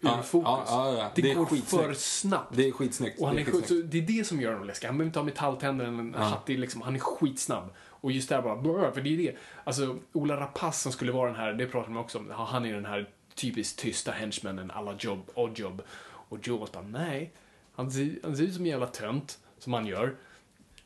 Ja, 0.00 0.22
fokus. 0.22 0.48
ja, 0.48 0.94
ja. 0.98 1.10
Det, 1.14 1.22
Det 1.22 1.34
går 1.34 1.46
för 1.46 1.94
snabbt. 1.94 2.56
Det 2.56 2.68
är 2.68 2.72
skitsnyggt. 2.72 3.20
Och 3.20 3.26
han 3.26 3.36
det 3.36 3.42
är, 3.42 3.44
skitsnyggt. 3.44 3.90
det 3.90 3.98
är 3.98 4.02
det 4.02 4.26
som 4.26 4.40
gör 4.40 4.52
honom 4.52 4.66
läskig. 4.66 4.86
Han 4.86 4.98
behöver 4.98 5.08
inte 5.08 5.18
ha 5.18 5.24
metalltänder 5.24 5.84
eller 5.84 5.98
en 5.98 6.14
hattig, 6.14 6.58
liksom. 6.58 6.82
Han 6.82 6.94
är 6.94 6.98
skitsnabb. 6.98 7.74
Och 7.88 8.12
just 8.12 8.28
där 8.28 8.42
bara, 8.42 8.56
brr, 8.56 8.90
för 8.90 9.00
det 9.00 9.14
är 9.14 9.16
det. 9.18 9.36
Alltså, 9.64 9.96
Ola 10.12 10.40
Rapace 10.40 10.82
som 10.82 10.92
skulle 10.92 11.12
vara 11.12 11.26
den 11.30 11.40
här, 11.40 11.52
det 11.52 11.66
pratar 11.66 11.90
man 11.90 12.02
också 12.04 12.18
om, 12.18 12.30
han 12.30 12.66
är 12.66 12.74
den 12.74 12.84
här 12.84 13.08
typiskt 13.34 13.78
tysta 13.78 14.12
henchmanen 14.12 14.70
alla 14.70 14.94
jobb, 14.98 15.30
odd 15.34 15.58
job. 15.58 15.82
Och 16.02 16.38
Joe 16.48 16.66
bara, 16.72 16.82
nej. 16.82 17.32
Han 17.74 17.90
ser, 17.90 18.18
han 18.22 18.36
ser 18.36 18.44
ut 18.44 18.54
som 18.54 18.64
en 18.64 18.70
jävla 18.70 18.86
tönt, 18.86 19.38
som 19.58 19.72
han 19.72 19.86
gör. 19.86 20.14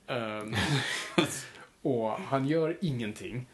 Ehm, 0.06 0.54
och 1.82 2.10
han 2.10 2.46
gör 2.46 2.78
ingenting. 2.80 3.46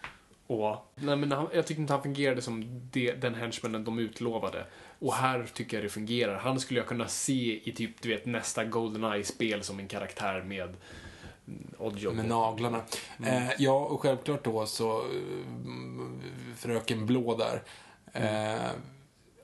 Och, 0.47 0.93
nej 0.95 1.17
men 1.17 1.33
han, 1.33 1.49
jag 1.55 1.67
tycker 1.67 1.81
inte 1.81 1.93
han 1.93 2.03
fungerade 2.03 2.43
som 2.43 2.81
det, 2.91 3.13
den 3.13 3.35
henchmanen 3.35 3.85
de 3.85 3.99
utlovade. 3.99 4.67
Och 5.01 5.15
här 5.15 5.47
tycker 5.55 5.77
jag 5.77 5.85
det 5.85 5.89
fungerar. 5.89 6.39
Han 6.39 6.61
skulle 6.61 6.81
jag 6.81 6.87
kunna 6.87 7.09
se 7.09 7.69
i 7.69 7.73
typ, 7.73 8.03
du 8.03 8.09
vet, 8.09 8.27
nästa 8.27 8.65
Goldeneye-spel 8.65 9.63
som 9.63 9.79
en 9.79 9.89
karaktär 9.89 10.43
med 10.43 10.77
mm, 11.49 11.75
Oddjob. 11.79 12.15
Med 12.15 12.29
naglarna. 12.29 12.81
Mm. 13.19 13.43
Eh, 13.43 13.53
ja, 13.59 13.79
och 13.79 14.01
självklart 14.01 14.45
då 14.45 14.67
så 14.67 14.99
eh, 14.99 15.07
Fröken 16.57 17.07
Blå 17.07 17.37
där. 17.37 17.63
Eh, 18.13 18.71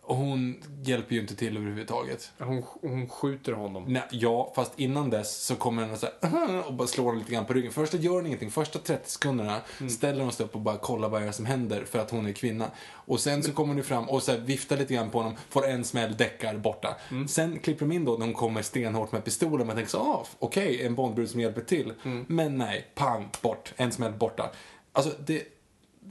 och 0.07 0.17
hon 0.17 0.63
hjälper 0.83 1.15
ju 1.15 1.21
inte 1.21 1.37
till 1.37 1.57
överhuvudtaget. 1.57 2.33
Hon, 2.39 2.63
hon 2.81 3.09
skjuter 3.09 3.53
honom. 3.53 3.85
Nej, 3.89 4.03
ja, 4.11 4.53
fast 4.57 4.73
innan 4.81 5.11
dess 5.11 5.37
så 5.45 5.57
kommer 5.57 5.93
och 5.93 5.99
så 5.99 6.07
här, 6.23 6.67
och 6.67 6.75
bara 6.75 6.89
slår 6.89 7.05
honom 7.05 7.19
lite 7.19 7.33
grann 7.33 7.45
på 7.47 7.53
ryggen. 7.53 7.73
Första 7.73 7.97
gör 7.97 8.13
hon 8.13 8.27
ingenting. 8.27 8.51
Första 8.51 8.79
30 8.79 9.11
sekunderna 9.11 9.61
Mm. 9.81 9.91
ställer 9.91 10.23
hon 10.23 10.33
sig 10.33 10.47
upp 10.47 10.55
och 10.55 10.61
bara 10.61 10.77
kollar 10.79 11.09
vad 11.09 11.23
det 11.23 11.29
är 11.29 11.33
som 11.33 11.47
händer 11.47 11.85
för 11.85 11.99
att 11.99 12.11
hon 12.11 12.27
är 12.27 12.33
kvinna. 12.33 12.71
Och 12.91 13.21
sen 13.21 13.43
så 13.43 13.53
kommer 13.53 13.75
hon 13.75 13.83
fram 13.83 14.09
och 14.09 14.23
så 14.23 14.33
här 14.33 14.39
viftar 14.39 14.77
lite 14.77 14.95
grann 14.95 15.11
på 15.11 15.19
honom, 15.19 15.37
får 15.49 15.67
en 15.67 15.85
smäll, 15.85 16.17
däckar, 16.17 16.57
borta. 16.59 16.97
Mm. 17.11 17.29
Sen 17.29 17.59
klipper 17.59 17.87
de 17.87 17.93
in 17.95 18.05
då 18.05 18.13
när 18.13 18.27
hon 18.27 18.35
kommer 18.35 18.63
stenhårt 18.63 19.13
med 19.13 19.25
pistolen. 19.25 19.67
Man 19.67 19.77
tänker 19.77 19.91
så, 19.91 19.99
ah, 19.99 20.27
okej, 20.39 20.87
en 20.87 20.95
Bondbrud 20.95 21.31
som 21.31 21.41
hjälper 21.41 21.61
till. 21.61 21.93
Mm. 22.05 22.25
Men 22.29 22.59
nej, 22.59 22.87
pang, 22.95 23.29
bort, 23.43 23.73
en 23.77 23.93
smäll, 23.93 24.13
borta. 24.13 24.51
Alltså, 24.93 25.13
det, 25.27 25.43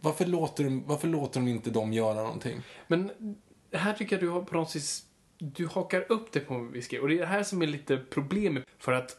varför, 0.01 0.26
låter 0.26 0.63
de, 0.63 0.84
varför 0.88 1.07
låter 1.07 1.39
de 1.39 1.47
inte 1.47 1.69
dem 1.69 1.93
göra 1.93 2.23
någonting? 2.23 2.61
Men 2.88 3.11
det 3.76 3.80
här 3.80 3.93
tycker 3.93 4.15
jag 4.15 4.23
du 4.23 4.30
har 4.30 4.41
på 4.41 4.57
något 4.57 4.69
sätt, 4.69 5.06
du 5.38 5.68
hakar 5.68 6.06
upp 6.10 6.31
det 6.31 6.39
på 6.39 6.53
en 6.53 6.72
viss 6.72 6.88
grej. 6.88 7.02
Och 7.02 7.07
det 7.07 7.15
är 7.15 7.19
det 7.19 7.26
här 7.26 7.43
som 7.43 7.61
är 7.61 7.68
lite 7.68 7.97
problemet. 7.97 8.64
För 8.80 8.91
att 8.91 9.18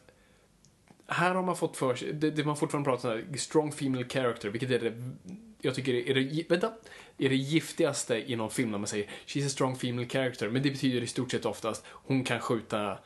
här 1.07 1.35
har 1.35 1.43
man 1.43 1.57
fått 1.57 1.77
för 1.77 1.95
sig, 1.95 2.13
det, 2.13 2.31
det 2.31 2.45
man 2.45 2.57
fortfarande 2.57 2.91
pratar 2.91 3.13
om, 3.13 3.23
här, 3.31 3.39
strong 3.39 3.73
female 3.73 4.09
character, 4.09 4.49
vilket 4.49 4.71
är 4.71 4.79
det, 4.79 4.93
jag 5.61 5.75
tycker 5.75 5.95
är 5.95 6.15
det, 6.15 6.51
vänta, 6.51 6.73
är 7.19 7.29
det 7.29 7.37
giftigaste 7.37 8.33
i 8.33 8.37
någon 8.37 8.51
film 8.51 8.71
när 8.71 8.79
man 8.79 8.87
säger 8.87 9.07
she's 9.27 9.47
a 9.47 9.49
strong 9.49 9.77
female 9.77 10.09
character. 10.09 10.49
Men 10.49 10.63
det 10.63 10.71
betyder 10.71 11.01
i 11.01 11.07
stort 11.07 11.31
sett 11.31 11.47
oftast, 11.47 11.85
hon 11.87 12.25
kan 12.25 12.41
skjuta 12.41 12.93
eh, 12.93 12.99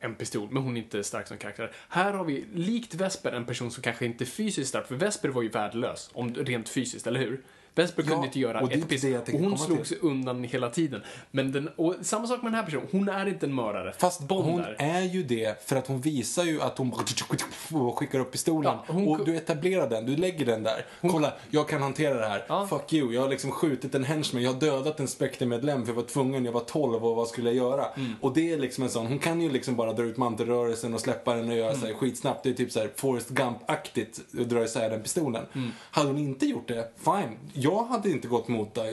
en 0.00 0.14
pistol, 0.14 0.48
men 0.50 0.62
hon 0.62 0.76
är 0.76 0.80
inte 0.80 1.04
stark 1.04 1.28
som 1.28 1.38
karaktär. 1.38 1.72
Här 1.88 2.12
har 2.12 2.24
vi, 2.24 2.44
likt 2.54 2.94
Vesper, 2.94 3.32
en 3.32 3.46
person 3.46 3.70
som 3.70 3.82
kanske 3.82 4.06
inte 4.06 4.24
är 4.24 4.26
fysiskt 4.26 4.68
stark, 4.68 4.86
för 4.86 4.94
Vesper 4.94 5.28
var 5.28 5.42
ju 5.42 5.48
värdelös, 5.48 6.10
om, 6.12 6.34
rent 6.34 6.68
fysiskt, 6.68 7.06
eller 7.06 7.20
hur? 7.20 7.40
Vesper 7.82 8.02
kunde 8.02 8.16
Ja, 8.18 8.24
inte 8.24 8.38
göra 8.40 8.60
och 8.60 8.72
ett 8.72 8.88
piss. 8.88 9.04
Och 9.04 9.40
hon 9.40 9.58
slog 9.58 9.86
sig 9.86 9.98
undan 10.00 10.44
hela 10.44 10.70
tiden. 10.70 11.02
Men 11.30 11.52
den, 11.52 11.68
och 11.76 11.94
samma 12.02 12.26
sak 12.26 12.42
med 12.42 12.52
den 12.52 12.56
här 12.58 12.64
personen, 12.64 12.86
hon 12.92 13.08
är 13.08 13.26
inte 13.28 13.46
en 13.46 13.54
mördare. 13.54 13.92
Fast 13.98 14.20
Bond 14.20 14.44
hon 14.44 14.60
är. 14.60 14.76
är 14.78 15.00
ju 15.02 15.22
det 15.22 15.68
för 15.68 15.76
att 15.76 15.86
hon 15.86 16.00
visar 16.00 16.44
ju 16.44 16.62
att 16.62 16.78
hon 16.78 16.92
skickar 17.96 18.18
upp 18.20 18.32
pistolen. 18.32 18.72
Ja, 18.86 18.92
hon- 18.94 19.08
och 19.08 19.24
du 19.24 19.36
etablerar 19.36 19.90
den, 19.90 20.06
du 20.06 20.16
lägger 20.16 20.46
den 20.46 20.62
där. 20.62 20.84
Kolla, 21.00 21.32
jag 21.50 21.68
kan 21.68 21.82
hantera 21.82 22.14
det 22.14 22.26
här. 22.28 22.44
Ja. 22.48 22.66
Fuck 22.66 22.92
you, 22.92 23.12
jag 23.14 23.20
har 23.20 23.28
liksom 23.28 23.50
skjutit 23.50 23.94
en 23.94 24.04
henchman, 24.04 24.42
jag 24.42 24.52
har 24.52 24.60
dödat 24.60 25.00
en 25.00 25.08
Spectre-medlem 25.08 25.82
för 25.82 25.88
jag 25.92 25.96
var 25.96 26.02
tvungen, 26.02 26.44
jag 26.44 26.52
var 26.52 26.60
12 26.60 27.04
och 27.06 27.16
vad 27.16 27.28
skulle 27.28 27.50
jag 27.50 27.56
göra? 27.56 27.86
Mm. 27.96 28.12
Och 28.20 28.34
det 28.34 28.52
är 28.52 28.58
liksom 28.58 28.84
en 28.84 28.90
sån, 28.90 29.06
hon 29.06 29.18
kan 29.18 29.40
ju 29.40 29.50
liksom 29.50 29.76
bara 29.76 29.92
dra 29.92 30.02
ut 30.04 30.16
mantelrörelsen 30.16 30.94
och 30.94 31.00
släppa 31.00 31.34
den 31.34 31.48
och 31.48 31.56
göra 31.56 31.68
Mm. 31.70 31.80
så 31.80 31.86
här 31.86 31.94
skitsnabbt. 31.94 32.42
Det 32.42 32.50
är 32.50 32.54
typ 32.54 32.72
så 32.72 32.80
här 32.80 32.90
Forrest 32.96 33.30
Gump-aktigt 33.30 34.20
dra 34.32 34.64
isär 34.64 34.90
den 34.90 35.02
pistolen. 35.02 35.44
Mm. 35.54 35.70
Hade 35.90 36.08
hon 36.08 36.18
inte 36.18 36.46
gjort 36.46 36.68
det, 36.68 36.92
fine. 37.04 37.36
Jag 37.52 37.69
hade 37.78 38.10
inte 38.10 38.28
gått 38.28 38.48
mot 38.48 38.78
äh, 38.78 38.84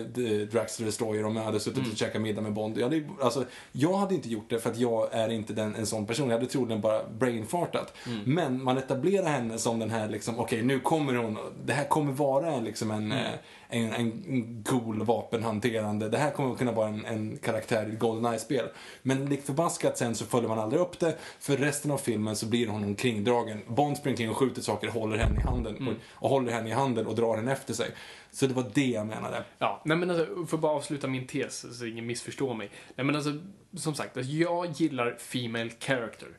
Drax 0.51 0.77
the 0.77 0.83
Destroyer 0.83 1.25
om 1.25 1.35
jag 1.35 1.43
hade 1.43 1.59
suttit 1.59 1.77
Mm. 1.77 1.91
och 1.91 1.97
käkat 1.97 2.21
middag 2.21 2.41
med 2.41 2.53
Bond. 2.53 2.77
Jag 2.77 2.83
hade, 2.83 3.03
alltså, 3.21 3.45
jag 3.71 3.93
hade 3.97 4.15
inte 4.15 4.29
gjort 4.29 4.49
det 4.49 4.59
för 4.59 4.69
att 4.69 4.77
jag 4.77 5.13
är 5.13 5.29
inte 5.29 5.53
den, 5.53 5.75
en 5.75 5.85
sån 5.85 6.05
person. 6.05 6.29
Jag 6.29 6.37
hade 6.37 6.49
troligen 6.49 6.81
bara 6.81 7.01
brainfartat. 7.19 7.93
Mm. 8.07 8.19
Men 8.25 8.63
man 8.63 8.77
etablerar 8.77 9.27
henne 9.27 9.57
som 9.57 9.79
den 9.79 9.89
här, 9.89 10.09
liksom, 10.09 10.39
okej 10.39 10.61
nu 10.63 10.79
kommer 10.79 11.13
hon, 11.15 11.37
det 11.65 11.73
här 11.73 11.85
kommer 11.87 12.11
vara 12.11 12.51
en, 12.51 12.63
liksom 12.63 12.91
en, 12.91 12.97
Mm. 13.11 13.25
eh, 13.25 13.33
en, 13.69 13.93
en 13.93 14.63
cool 14.67 15.03
vapenhanterande, 15.41 16.09
det 16.09 16.17
här 16.17 16.31
kommer 16.31 16.55
kunna 16.55 16.71
vara 16.71 16.87
en, 16.87 17.05
en 17.05 17.37
karaktär 17.37 17.89
i 17.93 17.95
Goldeneye-spel. 17.95 18.65
Men 19.01 19.25
likt 19.25 19.45
förbaskat 19.45 19.97
sen 19.97 20.15
så 20.15 20.25
följer 20.25 20.49
man 20.49 20.59
aldrig 20.59 20.81
upp 20.81 20.99
det, 20.99 21.15
för 21.39 21.57
resten 21.57 21.91
av 21.91 21.97
filmen 21.97 22.35
så 22.35 22.45
blir 22.45 22.67
hon 22.67 22.83
omkringdragen. 22.83 23.61
Bond 23.67 23.97
springer 23.97 24.17
kring 24.17 24.29
och 24.29 24.37
skjuter 24.37 24.61
saker, 24.61 24.87
håller 24.87 25.17
henne 25.17 25.39
i 25.39 25.43
handen 25.43 25.77
Mm. 25.77 25.87
och, 25.87 25.93
och 26.23 26.29
håller 26.29 26.51
henne 26.51 26.69
i 26.69 26.73
handen 26.73 27.07
och 27.07 27.15
drar 27.15 27.35
henne 27.37 27.51
efter 27.51 27.73
sig. 27.73 27.89
Så 28.37 28.47
det 28.47 28.53
var 28.53 28.71
det 28.73 28.87
jag 28.87 29.07
menade. 29.07 29.43
Ja, 29.57 29.81
nej 29.85 29.97
men 29.97 30.09
alltså, 30.09 30.45
för 30.45 30.57
att 30.57 30.61
bara 30.61 30.71
avsluta 30.71 31.07
min 31.07 31.27
tes 31.27 31.77
så 31.77 31.85
ingen 31.85 32.05
missförstår 32.05 32.53
mig. 32.53 32.69
Nej 32.95 33.05
men 33.05 33.15
alltså, 33.15 33.31
som 33.77 33.95
sagt, 33.95 34.17
alltså, 34.17 34.31
jag 34.31 34.71
gillar 34.71 35.15
female 35.19 35.69
character. 35.79 36.29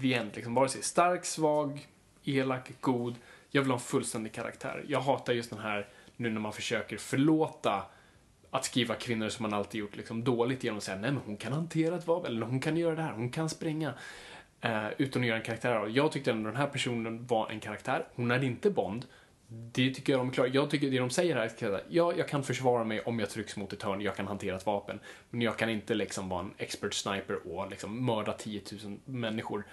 The 0.00 0.14
end, 0.14 0.30
liksom. 0.34 0.54
Vare 0.54 0.68
sig 0.68 0.82
stark, 0.82 1.24
svag, 1.24 1.86
elak, 2.24 2.72
god. 2.80 3.14
Jag 3.50 3.62
vill 3.62 3.70
ha 3.70 3.76
en 3.76 3.84
fullständig 3.84 4.32
karaktär. 4.32 4.84
Jag 4.88 5.00
hatar 5.00 5.32
just 5.32 5.50
den 5.50 5.58
här, 5.58 5.88
nu 6.16 6.30
när 6.30 6.40
man 6.40 6.52
försöker 6.52 6.96
förlåta 6.96 7.82
att 8.50 8.64
skriva 8.64 8.94
kvinnor 8.94 9.28
som 9.28 9.42
man 9.42 9.54
alltid 9.54 9.80
gjort 9.80 9.96
liksom 9.96 10.24
dåligt 10.24 10.64
genom 10.64 10.78
att 10.78 10.84
säga 10.84 10.98
nej 10.98 11.12
men 11.12 11.20
hon 11.26 11.36
kan 11.36 11.52
hantera 11.52 11.96
ett 11.96 12.06
vapen, 12.06 12.32
eller 12.32 12.46
hon 12.46 12.60
kan 12.60 12.76
göra 12.76 12.94
det 12.94 13.02
här, 13.02 13.12
hon 13.12 13.30
kan 13.30 13.48
springa. 13.48 13.94
Eh, 14.60 14.86
utan 14.98 15.22
att 15.22 15.28
göra 15.28 15.38
en 15.38 15.44
karaktär 15.44 15.74
av. 15.74 15.90
Jag 15.90 16.12
tyckte 16.12 16.30
ändå 16.30 16.50
den 16.50 16.58
här 16.58 16.66
personen 16.66 17.26
var 17.26 17.50
en 17.50 17.60
karaktär. 17.60 18.06
Hon 18.14 18.30
är 18.30 18.44
inte 18.44 18.70
Bond. 18.70 19.06
Det 19.72 19.94
tycker 19.94 20.12
jag 20.12 20.20
de 20.20 20.30
klarar. 20.30 20.50
Jag 20.54 20.70
tycker 20.70 20.90
det 20.90 20.98
de 20.98 21.10
säger 21.10 21.34
här 21.34 21.42
är 21.42 21.74
att 21.74 21.84
ja, 21.88 22.12
jag 22.16 22.28
kan 22.28 22.42
försvara 22.42 22.84
mig 22.84 23.00
om 23.00 23.18
jag 23.18 23.30
trycks 23.30 23.56
mot 23.56 23.72
ett 23.72 23.82
hörn, 23.82 24.00
jag 24.00 24.16
kan 24.16 24.26
hantera 24.26 24.56
ett 24.56 24.66
vapen. 24.66 25.00
Men 25.30 25.40
jag 25.40 25.56
kan 25.58 25.70
inte 25.70 25.94
liksom 25.94 26.28
vara 26.28 26.40
en 26.40 26.50
expert 26.58 26.94
sniper 26.94 27.48
och 27.48 27.70
liksom 27.70 28.04
mörda 28.04 28.32
10 28.32 28.62
000 28.84 28.98
människor. 29.04 29.64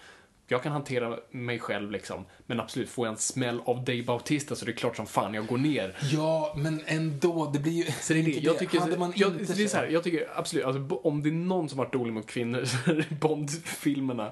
Jag 0.51 0.63
kan 0.63 0.71
hantera 0.71 1.19
mig 1.31 1.59
själv 1.59 1.91
liksom, 1.91 2.25
men 2.45 2.59
absolut, 2.59 2.89
får 2.89 3.07
jag 3.07 3.11
en 3.11 3.17
smäll 3.17 3.61
av 3.65 3.83
Dave 3.83 4.03
Bautista 4.03 4.55
så 4.55 4.65
det 4.65 4.71
är 4.71 4.75
klart 4.75 4.95
som 4.95 5.07
fan 5.07 5.33
jag 5.33 5.47
går 5.47 5.57
ner. 5.57 5.97
Ja, 6.11 6.53
men 6.57 6.81
ändå, 6.85 7.51
det 7.53 7.59
blir 7.59 7.71
ju... 7.71 7.83
Så 7.83 8.13
det 8.13 8.19
är 8.19 8.23
det. 8.23 8.31
Jag 8.31 8.59
tycker, 8.59 8.79
Hade 8.79 8.97
man 8.97 9.13
jag, 9.15 9.31
inte... 9.31 9.53
det 9.53 9.63
är 9.63 9.67
så 9.67 9.77
här, 9.77 9.87
jag 9.87 10.03
tycker 10.03 10.27
absolut, 10.35 10.65
alltså, 10.65 10.95
om 10.95 11.23
det 11.23 11.29
är 11.29 11.33
någon 11.33 11.69
som 11.69 11.77
varit 11.77 11.93
dålig 11.93 12.13
mot 12.13 12.27
kvinnor 12.27 12.65
så 12.85 12.91
är 12.91 12.95
det 12.95 13.15
Bond-filmerna. 13.19 14.31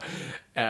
Eh, 0.53 0.63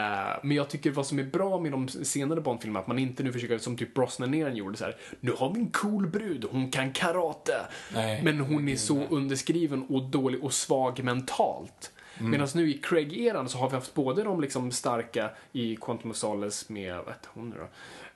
men 0.44 0.52
jag 0.52 0.70
tycker 0.70 0.92
vad 0.92 1.08
som 1.08 1.20
är 1.20 1.24
bra 1.24 1.60
med 1.60 1.72
de 1.72 1.88
senare 1.88 2.42
Bond-filmerna, 2.42 2.80
att 2.80 2.88
man 2.88 3.00
inte 3.00 3.24
nu 3.24 3.34
försöker, 3.34 3.58
som 3.58 3.78
typ 3.78 3.94
Brosnan 3.94 4.56
gjorde 4.56 4.78
så 4.78 4.86
här, 4.86 4.96
nu 5.20 5.32
har 5.38 5.54
vi 5.54 5.60
en 5.60 5.70
cool 5.70 6.08
brud, 6.08 6.46
hon 6.52 6.72
kan 6.72 6.94
karate. 6.94 7.62
Nej. 7.94 8.24
Men 8.24 8.40
hon 8.40 8.70
är 8.70 8.76
så 8.76 9.04
underskriven 9.10 9.86
och 9.90 10.04
dålig 10.04 10.44
och 10.44 10.54
svag 10.54 11.04
mentalt. 11.04 11.92
Mm. 12.20 12.32
Medan 12.32 12.48
nu 12.56 12.70
i 12.72 12.78
Craig-eran 12.84 13.48
så 13.50 13.58
har 13.58 13.70
vi 13.70 13.76
haft 13.76 13.94
både 13.94 14.24
de 14.24 14.42
liksom 14.42 14.72
starka 14.72 15.30
i 15.52 15.76
Quantum 15.76 16.12
of 16.12 16.18
Solace 16.18 16.74
med, 16.74 16.96
vad 16.96 17.08
heter 17.08 17.30
hon 17.34 17.50
nu 17.50 17.56
då? 17.58 17.68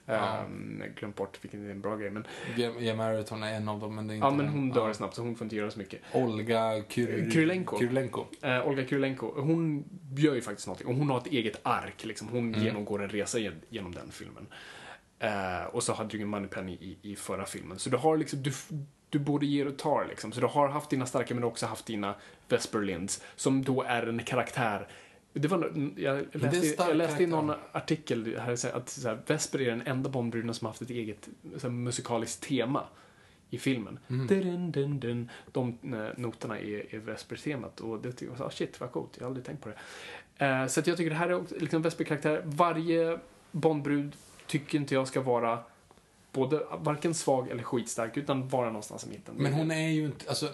Um, 0.05 0.83
glömt 0.99 1.15
bort 1.15 1.37
vilken 1.41 1.65
är 1.67 1.71
en 1.71 1.81
bra 1.81 1.95
grej, 1.95 2.09
men 2.09 2.27
Gemma 2.79 3.03
Marathon 3.03 3.43
är 3.43 3.53
en 3.53 3.69
av 3.69 3.79
dem, 3.79 3.95
men 3.95 4.07
det 4.07 4.13
är 4.13 4.15
inte 4.15 4.25
ja, 4.27 4.31
men 4.31 4.47
hon 4.47 4.69
dör 4.69 4.87
Ja. 4.87 4.93
snabbt 4.93 5.15
så 5.15 5.21
hon 5.21 5.35
får 5.35 5.45
inte 5.45 5.55
göra 5.55 5.71
så 5.71 5.79
mycket. 5.79 6.01
Olga 6.13 6.83
Kyr... 6.89 7.29
Krylenko. 7.31 7.77
Krylenko. 7.79 8.25
Eh, 8.41 8.67
Olga 8.67 8.85
Kurylenko, 8.85 9.41
hon 9.41 9.83
gör 10.17 10.35
ju 10.35 10.41
faktiskt 10.41 10.67
någonting. 10.67 10.87
Och 10.87 10.95
hon 10.95 11.09
har 11.09 11.17
ett 11.17 11.27
eget 11.27 11.59
ark, 11.63 12.05
liksom. 12.05 12.27
Hon 12.27 12.47
Mm. 12.53 12.63
genomgår 12.65 13.03
en 13.03 13.09
resa 13.09 13.39
gen- 13.39 13.61
genom 13.69 13.91
den 13.95 14.11
filmen. 14.11 14.47
Eh, 15.19 15.65
och 15.71 15.83
så 15.83 15.93
hade 15.93 16.09
du 16.09 16.17
ju 16.17 16.25
Moneypenny 16.25 16.71
i, 16.73 16.97
i 17.01 17.15
förra 17.15 17.45
filmen. 17.45 17.79
Så 17.79 17.89
du 17.89 17.97
har 17.97 18.17
liksom, 18.17 18.43
du, 18.43 18.51
du 19.09 19.19
både 19.19 19.45
ger 19.45 19.67
och 19.67 19.77
tar 19.77 20.05
liksom. 20.09 20.31
Så 20.31 20.39
du 20.41 20.47
har 20.47 20.67
haft 20.67 20.89
dina 20.89 21.05
starka 21.05 21.33
men 21.33 21.41
du 21.41 21.45
har 21.45 21.51
också 21.51 21.65
haft 21.65 21.85
dina 21.85 22.15
Vesper 22.53 22.81
Linds, 22.81 23.23
som 23.35 23.63
då 23.63 23.83
är 23.83 24.07
en 24.07 24.23
karaktär 24.23 24.87
det 25.33 25.47
var, 25.47 25.91
jag 25.95 26.25
läste, 26.31 26.75
jag 26.77 26.95
läste 26.95 27.23
i 27.23 27.27
någon 27.27 27.53
artikel 27.71 28.37
här 28.39 28.75
att 28.75 28.89
så 28.89 29.07
här, 29.07 29.19
Vesper 29.27 29.61
är 29.61 29.69
den 29.69 29.81
enda 29.81 30.09
Bondbruden 30.09 30.53
som 30.53 30.67
haft 30.67 30.81
ett 30.81 30.89
eget 30.89 31.29
så 31.57 31.67
här, 31.67 31.69
musikaliskt 31.69 32.43
tema 32.43 32.83
i 33.49 33.57
filmen. 33.57 33.99
Mm. 34.07 34.27
Dun, 34.27 34.71
dun, 34.71 34.99
dun. 34.99 35.29
De 35.51 35.77
eh, 35.83 36.07
noterna 36.17 36.59
är, 36.59 36.95
är 36.95 36.99
Vesper-temat 36.99 37.79
och 37.79 38.01
det 38.01 38.11
tycker 38.11 38.31
jag 38.31 38.37
så, 38.37 38.43
ah, 38.43 38.49
shit 38.49 38.79
vad 38.79 38.91
coolt, 38.91 39.09
jag 39.13 39.23
har 39.23 39.27
aldrig 39.27 39.45
tänkt 39.45 39.63
på 39.63 39.69
det. 39.69 40.45
Eh, 40.45 40.67
så 40.67 40.81
jag 40.85 40.97
tycker 40.97 41.09
det 41.09 41.15
här 41.15 41.29
är 41.29 41.33
också, 41.33 41.55
liksom 41.59 41.81
Vesper-karaktär. 41.81 42.41
Varje 42.45 43.19
Bondbrud 43.51 44.15
tycker 44.47 44.77
inte 44.77 44.93
jag 44.93 45.07
ska 45.07 45.21
vara 45.21 45.59
både 46.31 46.65
varken 46.77 47.13
svag 47.13 47.49
eller 47.49 47.63
skitstark 47.63 48.17
utan 48.17 48.47
vara 48.47 48.67
någonstans 48.67 49.05
i 49.05 49.09
mitten. 49.09 49.35
Men 49.37 49.53
hon 49.53 49.71
är 49.71 49.89
ju 49.89 50.05
inte, 50.05 50.29
alltså... 50.29 50.49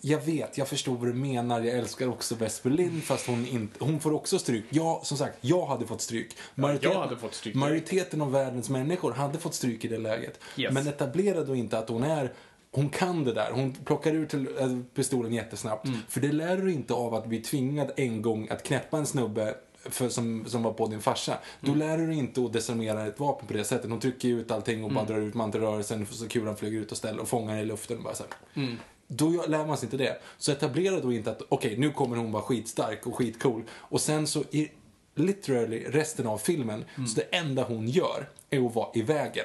Jag 0.00 0.20
vet, 0.20 0.58
jag 0.58 0.68
förstår 0.68 0.96
vad 0.96 1.08
du 1.08 1.12
menar. 1.14 1.60
Jag 1.60 1.78
älskar 1.78 2.08
också 2.08 2.34
Vesper 2.34 2.70
Lind, 2.70 3.02
fast 3.04 3.26
hon 3.26 3.46
inte... 3.46 3.84
Hon 3.84 4.00
får 4.00 4.12
också 4.12 4.38
stryk. 4.38 4.64
Ja, 4.70 5.00
som 5.04 5.16
sagt, 5.18 5.38
jag 5.40 5.66
hade 5.66 5.86
fått 5.86 6.00
stryk. 6.00 6.36
jag 6.82 7.00
hade 7.00 7.16
fått 7.16 7.34
stryk. 7.34 7.54
Majoriteten 7.54 8.22
av 8.22 8.32
världens 8.32 8.70
människor 8.70 9.12
hade 9.12 9.38
fått 9.38 9.54
stryk 9.54 9.84
i 9.84 9.88
det 9.88 9.98
läget. 9.98 10.40
Yes. 10.56 10.72
Men 10.72 10.88
etablera 10.88 11.44
då 11.44 11.54
inte 11.54 11.78
att 11.78 11.88
hon 11.88 12.02
är 12.02 12.32
hon 12.70 12.88
kan 12.88 13.24
det 13.24 13.32
där. 13.34 13.50
Hon 13.52 13.72
plockar 13.72 14.12
ut 14.14 14.28
till- 14.30 14.48
äh, 14.58 14.78
pistolen 14.94 15.32
jättesnabbt. 15.32 15.88
För 16.08 16.20
det 16.20 16.32
lär 16.32 16.56
du 16.56 16.72
inte 16.72 16.94
av 16.94 17.14
att 17.14 17.26
bli 17.26 17.40
tvingad 17.40 17.90
en 17.96 18.22
gång 18.22 18.48
att 18.50 18.62
knäppa 18.62 18.98
en 18.98 19.06
snubbe 19.06 19.54
för, 19.84 20.08
som, 20.08 20.44
som 20.46 20.62
var 20.62 20.72
på 20.72 20.86
din 20.86 21.00
farsa. 21.00 21.38
Då 21.60 21.74
lär 21.74 21.98
du 21.98 22.06
dig 22.06 22.16
inte 22.18 22.40
att 22.44 22.52
desarmera 22.52 23.06
ett 23.06 23.20
vapen 23.20 23.46
på 23.46 23.52
det 23.54 23.64
sättet. 23.64 23.90
Hon 23.90 24.00
trycker 24.00 24.28
ut 24.28 24.50
allting 24.50 24.84
och 24.84 24.92
bara 24.92 25.04
drar 25.04 25.18
ut 25.18 25.34
mantelrörelsen 25.34 26.06
så 26.10 26.28
kulan 26.28 26.56
flyger 26.56 26.80
ut 26.80 26.90
och 26.92 26.96
ställer 26.98 27.20
och 27.22 27.28
fångar 27.28 27.58
i 27.58 27.64
luften. 27.64 27.96
Och 27.96 28.02
bara 28.04 28.14
så 28.14 28.24
här. 28.54 28.76
Då 29.08 29.44
lär 29.48 29.66
man 29.66 29.76
sig 29.76 29.86
inte 29.86 29.96
det. 29.96 30.18
Så 30.38 30.52
etablera 30.52 31.00
då 31.00 31.12
inte 31.12 31.30
att 31.30 31.42
okej, 31.48 31.74
nu 31.78 31.90
kommer 31.90 32.16
hon 32.16 32.32
vara 32.32 32.42
skitstark 32.42 33.06
och 33.06 33.14
skitcool. 33.14 33.62
Och 33.72 34.00
sen 34.00 34.26
så 34.26 34.40
i 34.50 34.70
literally 35.14 35.84
resten 35.88 36.26
av 36.26 36.38
filmen, 36.38 36.84
så 36.96 37.14
det 37.20 37.36
enda 37.36 37.62
hon 37.64 37.88
gör 37.88 38.28
är 38.50 38.66
att 38.66 38.74
vara 38.74 38.88
i 38.94 39.02
vägen. 39.02 39.44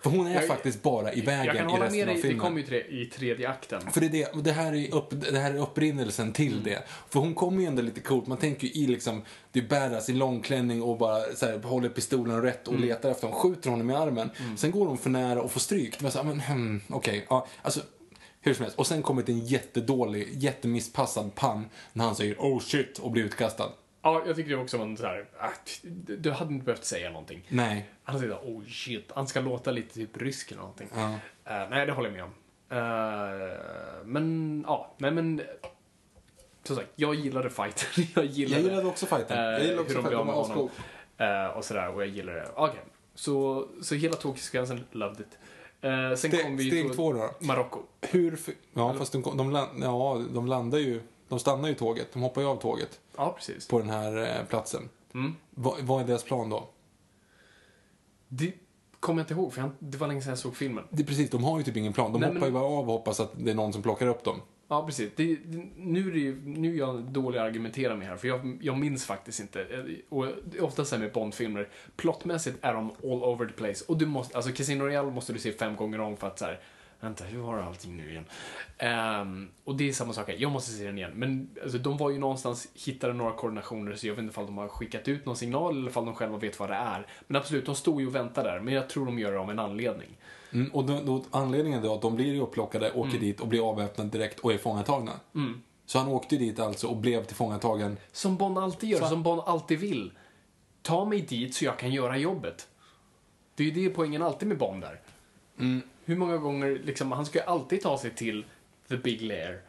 För 0.00 0.10
hon 0.10 0.26
är 0.26 0.34
Jag- 0.34 0.46
faktiskt 0.46 0.82
bara 0.82 1.12
i 1.12 1.20
vägen 1.20 1.56
Jag 1.56 1.56
kan 1.56 1.70
i 1.70 1.84
resten 1.84 2.00
av 2.00 2.06
dig, 2.06 2.14
det 2.14 2.20
filmen. 2.22 2.38
kommer 2.40 2.60
ju 2.60 2.66
tre, 2.66 2.78
i 2.88 3.06
tredje 3.06 3.48
akten. 3.48 3.80
För 3.92 4.00
det, 4.00 4.06
är 4.06 4.10
det, 4.10 4.42
det, 4.42 4.52
här 4.52 4.74
är 4.74 4.94
upp, 4.94 5.10
det 5.32 5.38
här 5.38 5.54
är 5.54 5.58
upprinnelsen 5.58 6.32
till 6.32 6.52
Mm. 6.52 6.64
det. 6.64 6.82
För 7.08 7.20
hon 7.20 7.34
kommer 7.34 7.60
ju 7.60 7.66
ändå 7.66 7.82
lite 7.82 8.00
coolt. 8.00 8.26
Man 8.26 8.38
tänker 8.38 8.66
ju 8.66 8.72
i 8.82 8.86
liksom, 8.86 9.22
det 9.52 9.58
är 9.58 9.68
badass 9.68 10.08
i 10.08 10.12
långklänning 10.12 10.82
och 10.82 10.98
bara 10.98 11.22
så 11.34 11.46
här, 11.46 11.58
håller 11.58 11.88
pistolen 11.88 12.42
rätt 12.42 12.68
och 12.68 12.74
Mm. 12.74 12.88
letar 12.88 13.10
efter 13.10 13.26
honom. 13.26 13.40
Skjuter 13.40 13.70
honom 13.70 13.90
i 13.90 13.94
armen. 13.94 14.30
Sen 14.56 14.70
går 14.70 14.86
hon 14.86 14.98
för 14.98 15.10
nära 15.10 15.42
och 15.42 15.50
får 15.52 15.60
stryk. 15.60 15.98
Det 15.98 16.04
var 16.04 16.10
så 16.10 16.18
här, 16.18 16.24
men 16.26 16.40
hmm, 16.40 16.80
okej. 16.88 17.26
ja, 17.30 17.46
alltså, 17.62 17.80
hur 18.50 18.54
som 18.54 18.62
helst. 18.62 18.78
Och 18.78 18.86
sen 18.86 19.02
kommer 19.02 19.22
det 19.22 19.32
en 19.32 19.46
jättedålig, 19.46 20.28
jättemisspassad 20.42 21.34
pann 21.34 21.68
när 21.92 22.04
han 22.04 22.14
säger 22.14 22.34
oh 22.38 22.60
shit 22.60 22.98
och 22.98 23.10
blir 23.10 23.24
utkastad. 23.24 23.72
Ja, 24.02 24.22
jag 24.26 24.36
tycker 24.36 24.50
det 24.50 24.56
också 24.56 24.78
var 24.78 24.84
en 24.84 24.96
så 24.96 25.06
här, 25.06 25.24
att 25.38 25.80
du 26.18 26.30
hade 26.30 26.52
inte 26.52 26.64
behövt 26.64 26.84
säga 26.84 27.10
någonting. 27.10 27.42
Nej. 27.48 27.88
Han 28.04 28.18
säger 28.20 28.34
oh 28.34 28.64
shit, 28.64 29.10
han 29.14 29.26
ska 29.28 29.40
låta 29.40 29.70
lite 29.70 29.94
typ 29.94 30.16
rysk 30.16 30.50
eller 30.50 30.60
någonting. 30.60 30.88
Ja. 30.94 31.10
Eh, 31.44 31.68
nej, 31.70 31.86
det 31.86 31.92
håller 31.92 32.08
jag 32.08 32.14
med 32.16 32.24
om. 32.24 32.30
Eh, 32.70 34.04
men, 34.04 34.64
ja, 34.66 34.94
nej 34.98 35.10
men. 35.10 35.42
Som 36.64 36.76
sagt, 36.76 36.88
jag 36.96 37.14
gillade 37.14 37.50
fighten. 37.50 38.04
jag 38.14 38.24
gillade, 38.24 38.62
Jag 38.62 38.70
gillade 38.70 38.88
också 38.88 39.06
fighten. 39.06 39.38
eh, 39.38 39.44
Jag 39.44 39.62
gillade 39.62 39.80
också 39.80 39.94
hur 39.96 40.02
de 40.02 40.08
blev 40.08 40.18
fighten. 40.18 40.20
av 40.20 40.26
med 40.26 40.34
var 40.34 40.48
honom. 40.48 40.70
Eh, 41.50 41.56
och 41.56 41.64
sådär, 41.64 41.88
och 41.94 42.02
jag 42.02 42.08
gillade 42.08 42.38
det. 42.40 42.48
Okej, 42.54 42.80
så, 43.14 43.66
så 43.82 43.94
hela 43.94 44.14
tågsekvensen, 44.16 44.84
loved 44.90 45.20
it. 45.20 45.38
Eh, 45.80 46.14
sen 46.16 46.30
kom 46.30 46.40
Steg, 46.40 46.56
vi 46.56 46.70
steg 46.70 46.94
två 46.94 47.12
då. 47.12 47.30
Marocko. 47.40 47.78
Hur, 48.00 48.38
ja 48.74 48.94
fast 48.94 49.12
de, 49.12 49.22
de, 49.36 49.50
land, 49.50 49.82
ja, 49.84 50.22
de 50.34 50.46
landar 50.46 50.78
ju, 50.78 51.00
de 51.28 51.38
stannar 51.38 51.68
ju 51.68 51.74
tåget. 51.74 52.08
De 52.12 52.22
hoppar 52.22 52.40
ju 52.40 52.46
av 52.48 52.56
tåget 52.56 53.00
Ja, 53.16 53.34
precis. 53.38 53.68
på 53.68 53.78
den 53.78 53.90
här 53.90 54.16
eh, 54.40 54.44
platsen. 54.48 54.88
Mm. 55.14 55.34
Vad, 55.50 55.80
vad 55.80 56.02
är 56.02 56.06
deras 56.06 56.24
plan 56.24 56.50
då? 56.50 56.68
Det 58.28 58.52
kommer 59.00 59.20
jag 59.20 59.24
inte 59.24 59.34
ihåg, 59.34 59.52
för 59.52 59.60
jag, 59.60 59.70
det 59.78 59.98
var 59.98 60.08
länge 60.08 60.20
sedan 60.22 60.30
jag 60.30 60.38
såg 60.38 60.56
filmen. 60.56 60.84
Det 60.90 61.02
är 61.02 61.06
precis, 61.06 61.30
de 61.30 61.44
har 61.44 61.58
ju 61.58 61.64
typ 61.64 61.76
ingen 61.76 61.92
plan. 61.92 62.12
De 62.12 62.18
Nej, 62.20 62.28
hoppar 62.28 62.40
men- 62.40 62.48
ju 62.48 62.52
bara 62.52 62.64
av 62.64 62.78
och 62.88 62.92
hoppas 62.92 63.20
att 63.20 63.32
det 63.36 63.50
är 63.50 63.54
någon 63.54 63.72
som 63.72 63.82
plockar 63.82 64.06
upp 64.06 64.24
dem. 64.24 64.40
Ja, 64.68 64.86
precis. 64.86 65.10
Det, 65.16 65.36
det, 65.44 65.62
nu, 65.76 66.08
är 66.08 66.12
det, 66.12 66.18
ju- 66.18 66.40
nu 66.44 66.74
är 66.74 66.78
jag 66.78 67.02
dålig 67.02 67.38
att 67.38 67.44
argumentera 67.44 67.96
med 67.96 68.08
här, 68.08 68.16
för 68.16 68.28
jag, 68.28 68.58
jag 68.60 68.78
minns 68.78 69.06
faktiskt 69.06 69.40
inte. 69.40 69.66
Och 70.08 70.26
det 70.44 70.58
är 70.58 70.64
ofta 70.64 70.84
så 70.84 70.94
här 70.96 71.02
med 71.02 71.12
Bondfilmer, 71.12 71.68
plottmässigt 71.96 72.58
är 72.60 72.74
de 72.74 72.90
all 72.90 73.22
over 73.24 73.46
the 73.46 73.52
place. 73.52 73.84
Och 73.88 73.98
du 73.98 74.06
måste, 74.06 74.36
alltså 74.36 74.52
Casino 74.52 74.84
Royale 74.84 75.10
måste 75.10 75.32
du 75.32 75.38
se 75.38 75.52
fem 75.52 75.76
gånger 75.76 76.00
om 76.00 76.16
för 76.16 76.26
att 76.26 76.38
så 76.38 76.44
här, 76.44 76.60
vänta, 77.00 77.24
hur 77.24 77.38
var 77.38 77.58
allting 77.58 77.96
nu 77.96 78.10
igen? 78.10 78.24
Um, 79.22 79.48
och 79.64 79.76
det 79.76 79.88
är 79.88 79.92
samma 79.92 80.12
sak 80.12 80.28
här, 80.28 80.36
jag 80.38 80.52
måste 80.52 80.70
se 80.70 80.84
den 80.84 80.98
igen. 80.98 81.12
Men 81.14 81.50
alltså, 81.62 81.78
de 81.78 81.96
var 81.96 82.10
ju 82.10 82.18
någonstans, 82.18 82.68
hittade 82.74 83.12
några 83.12 83.32
koordinationer, 83.32 83.94
så 83.94 84.06
jag 84.06 84.14
vet 84.14 84.22
inte 84.24 84.40
om 84.40 84.46
de 84.46 84.58
har 84.58 84.68
skickat 84.68 85.08
ut 85.08 85.26
någon 85.26 85.36
signal 85.36 85.78
eller 85.78 85.98
om 85.98 86.04
de 86.06 86.14
själva 86.14 86.36
vet 86.38 86.60
vad 86.60 86.70
det 86.70 86.74
är. 86.76 87.06
Men 87.26 87.36
absolut, 87.40 87.66
de 87.66 87.74
stod 87.74 88.00
ju 88.00 88.06
och 88.06 88.14
väntade 88.14 88.50
där, 88.50 88.60
men 88.60 88.74
jag 88.74 88.88
tror 88.88 89.06
de 89.06 89.18
gör 89.18 89.32
det 89.32 89.38
av 89.38 89.50
en 89.50 89.58
anledning. 89.58 90.08
Mm, 90.52 90.70
och 90.74 90.84
då, 90.84 91.00
då, 91.04 91.24
anledningen 91.30 91.82
då 91.82 91.94
att 91.94 92.02
de 92.02 92.16
blir 92.16 92.40
upplockade, 92.40 92.92
åker 92.92 93.18
dit 93.18 93.40
och 93.40 93.48
blir 93.48 93.70
avväpnade 93.70 94.10
direkt 94.10 94.40
och 94.40 94.52
är 94.52 94.58
fångatagna. 94.58 95.12
Så 95.86 95.98
han 95.98 96.08
åkte 96.08 96.36
dit 96.36 96.60
alltså 96.60 96.86
och 96.86 96.96
blev 96.96 97.24
tillfångatagen. 97.24 97.96
Som 98.12 98.36
Bond 98.36 98.58
alltid 98.58 98.90
gör, 98.90 98.98
Så- 99.00 99.06
som 99.06 99.22
Bond 99.22 99.40
alltid 99.46 99.78
vill. 99.78 100.10
Ta 100.82 101.04
mig 101.04 101.20
dit 101.20 101.54
så 101.54 101.64
jag 101.64 101.78
kan 101.78 101.92
göra 101.92 102.18
jobbet. 102.18 102.68
Det 103.54 103.62
är 103.62 103.70
ju 103.70 103.88
det 103.88 103.94
poängen 103.94 104.22
alltid 104.22 104.48
med 104.48 104.58
Bond 104.58 104.82
där. 104.82 105.00
Mm. 105.58 105.82
Hur 106.04 106.16
många 106.16 106.36
gånger, 106.36 106.80
liksom, 106.84 107.12
han 107.12 107.26
ska 107.26 107.38
ju 107.38 107.44
alltid 107.44 107.82
ta 107.82 107.98
sig 107.98 108.10
till 108.14 108.44
the 108.88 108.96
big 108.96 109.22
lair. 109.22 109.60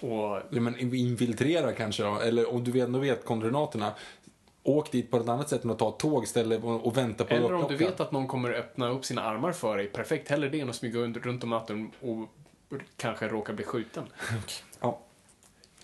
Och, 0.00 0.42
Ja, 0.50 0.60
men 0.60 0.94
infiltrera 0.94 1.72
kanske 1.72 2.02
då, 2.02 2.18
eller 2.18 2.50
om 2.54 2.64
du 2.64 2.80
ändå 2.80 2.98
vet 2.98 3.24
koordinaterna. 3.24 3.92
Åk 4.62 4.92
dit 4.92 5.10
på 5.10 5.16
ett 5.16 5.28
annat 5.28 5.48
sätt 5.48 5.64
än 5.64 5.70
att 5.70 5.78
ta 5.78 5.88
ett 5.88 5.98
tåg 5.98 6.24
istället 6.24 6.64
och, 6.64 6.96
vänta 6.96 7.24
på 7.24 7.34
eller 7.34 7.54
om 7.54 7.68
du 7.68 7.76
vet 7.76 8.00
att 8.00 8.12
någon 8.12 8.28
kommer 8.28 8.52
öppna 8.52 8.88
upp 8.88 9.04
sina 9.04 9.22
armar 9.22 9.52
för 9.52 9.76
dig, 9.76 9.86
perfekt. 9.86 10.28
Hellre 10.28 10.48
det 10.48 10.60
än 10.60 10.70
att 10.70 10.76
smyga 10.76 11.00
runt, 11.00 11.44
om 11.44 11.50
natten 11.50 11.90
och 12.00 12.28
kanske 12.96 13.28
råka 13.28 13.52
bli 13.52 13.64
skjuten. 13.64 14.04
Ja. 14.80 15.00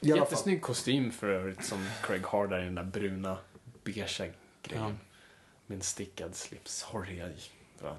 I. 0.00 0.08
Jättesnygg 0.08 0.62
kostym 0.62 1.10
för 1.10 1.28
övrigt 1.28 1.64
som 1.64 1.88
Craig 2.02 2.26
har 2.26 2.46
där 2.46 2.60
i 2.60 2.64
den 2.64 2.74
där 2.74 2.82
bruna, 2.82 3.38
beigea 3.84 4.06
grejen. 4.62 4.84
Ja. 4.84 4.92
Med 5.66 5.76
en 5.76 5.82
stickad 5.82 6.34
slips. 6.34 6.86
Sorry. 6.90 7.22
Ja. 7.82 7.96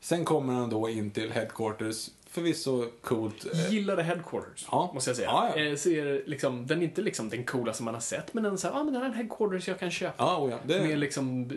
Sen 0.00 0.24
kommer 0.24 0.52
han 0.52 0.70
då 0.70 0.88
in 0.88 1.10
till 1.10 1.32
headquarters. 1.32 2.10
Förvisso 2.32 2.90
coolt. 3.02 3.44
eh, 3.54 3.72
gillade 3.72 4.02
Headquarters, 4.02 4.66
Ja. 4.70 4.90
måste 4.94 5.10
jag 5.10 5.16
säga. 5.16 5.28
Ja, 5.28 5.52
ja. 5.56 5.62
Eh, 5.64 5.76
Ser, 5.76 6.22
liksom, 6.26 6.66
den 6.66 6.78
är 6.78 6.82
inte 6.84 7.02
liksom 7.02 7.28
den 7.28 7.44
coolaste 7.44 7.82
man 7.82 7.94
har 7.94 8.00
sett, 8.00 8.34
men 8.34 8.42
den, 8.44 8.58
här, 8.62 8.70
ah, 8.70 8.84
men 8.84 8.92
den 8.92 9.02
här 9.02 9.08
är 9.08 9.12
en 9.12 9.16
Headquarters 9.18 9.68
jag 9.68 9.78
kan 9.78 9.90
köpa. 9.90 10.14
Ja, 10.24 10.36
oh 10.38 10.50
ja. 10.50 10.58
Det, 10.66 10.82
Med 10.82 10.98
liksom, 10.98 11.48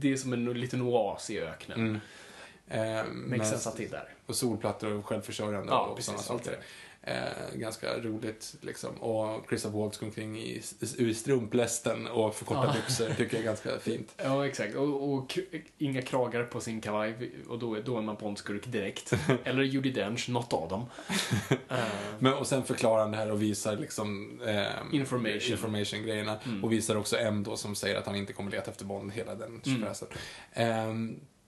det, 0.00 0.12
är 0.12 0.16
som 0.16 0.32
en 0.32 0.44
liten 0.60 0.82
oas 0.82 1.30
i 1.30 1.40
öknen. 1.40 2.00
Mm. 2.70 2.98
eh, 2.98 3.04
Makes 3.12 3.50
sense 3.50 3.68
att 3.68 3.76
det 3.76 3.84
är 3.84 3.90
där. 3.90 4.08
Och 4.26 4.34
solplattor 4.36 4.92
och 4.92 5.06
självförsörjande 5.06 5.68
Ja, 5.72 5.86
och 5.86 5.96
precis, 5.96 6.06
sådana 6.14 6.34
allt 6.34 6.44
saker. 6.44 6.60
Eh, 7.08 7.54
ganska 7.54 7.98
roligt 7.98 8.54
liksom. 8.60 8.90
Och 8.94 9.44
Christopher 9.48 9.78
Waltz 9.78 9.98
går 9.98 10.06
omkring 10.06 10.38
i, 10.38 10.62
i 10.98 11.14
strumplästen 11.14 12.06
och 12.06 12.34
förkortade 12.34 12.72
byxor. 12.72 13.06
Tycker 13.08 13.34
jag 13.36 13.40
är 13.40 13.44
ganska 13.46 13.78
fint. 13.78 14.14
Ja, 14.16 14.46
exakt. 14.46 14.74
Och, 14.74 15.12
och 15.14 15.38
inga 15.78 16.02
kragar 16.02 16.44
på 16.44 16.60
sin 16.60 16.80
kavaj, 16.80 17.32
och 17.48 17.58
då, 17.58 17.74
är- 17.74 17.82
då 17.82 17.98
är 17.98 18.02
man 18.02 18.16
Bondskurk 18.20 18.66
direkt. 18.66 19.12
Eller 19.44 19.62
Judi 19.62 19.90
Dench, 19.90 20.28
något 20.28 20.52
av 20.52 20.68
dem. 20.68 20.84
Eh, 21.68 21.76
Men, 22.18 22.34
och 22.34 22.46
sen 22.46 22.64
förklarar 22.64 23.00
han 23.02 23.10
det 23.10 23.16
här 23.16 23.30
och 23.32 23.42
visar 23.42 23.76
liksom 23.76 24.40
eh, 24.46 24.66
Information. 24.92 25.52
information-grejerna. 25.52 26.38
Och 26.62 26.72
visar 26.72 26.96
också 26.96 27.16
M 27.18 27.42
då 27.42 27.56
som 27.56 27.74
säger 27.74 27.96
att 27.98 28.06
han 28.06 28.16
inte 28.16 28.32
kommer 28.32 28.50
leta 28.50 28.70
efter 28.70 28.84
Bond, 28.84 29.12
hela 29.12 29.34
den 29.34 29.60
tjofräsen. 29.64 30.08
Eh, 30.52 30.94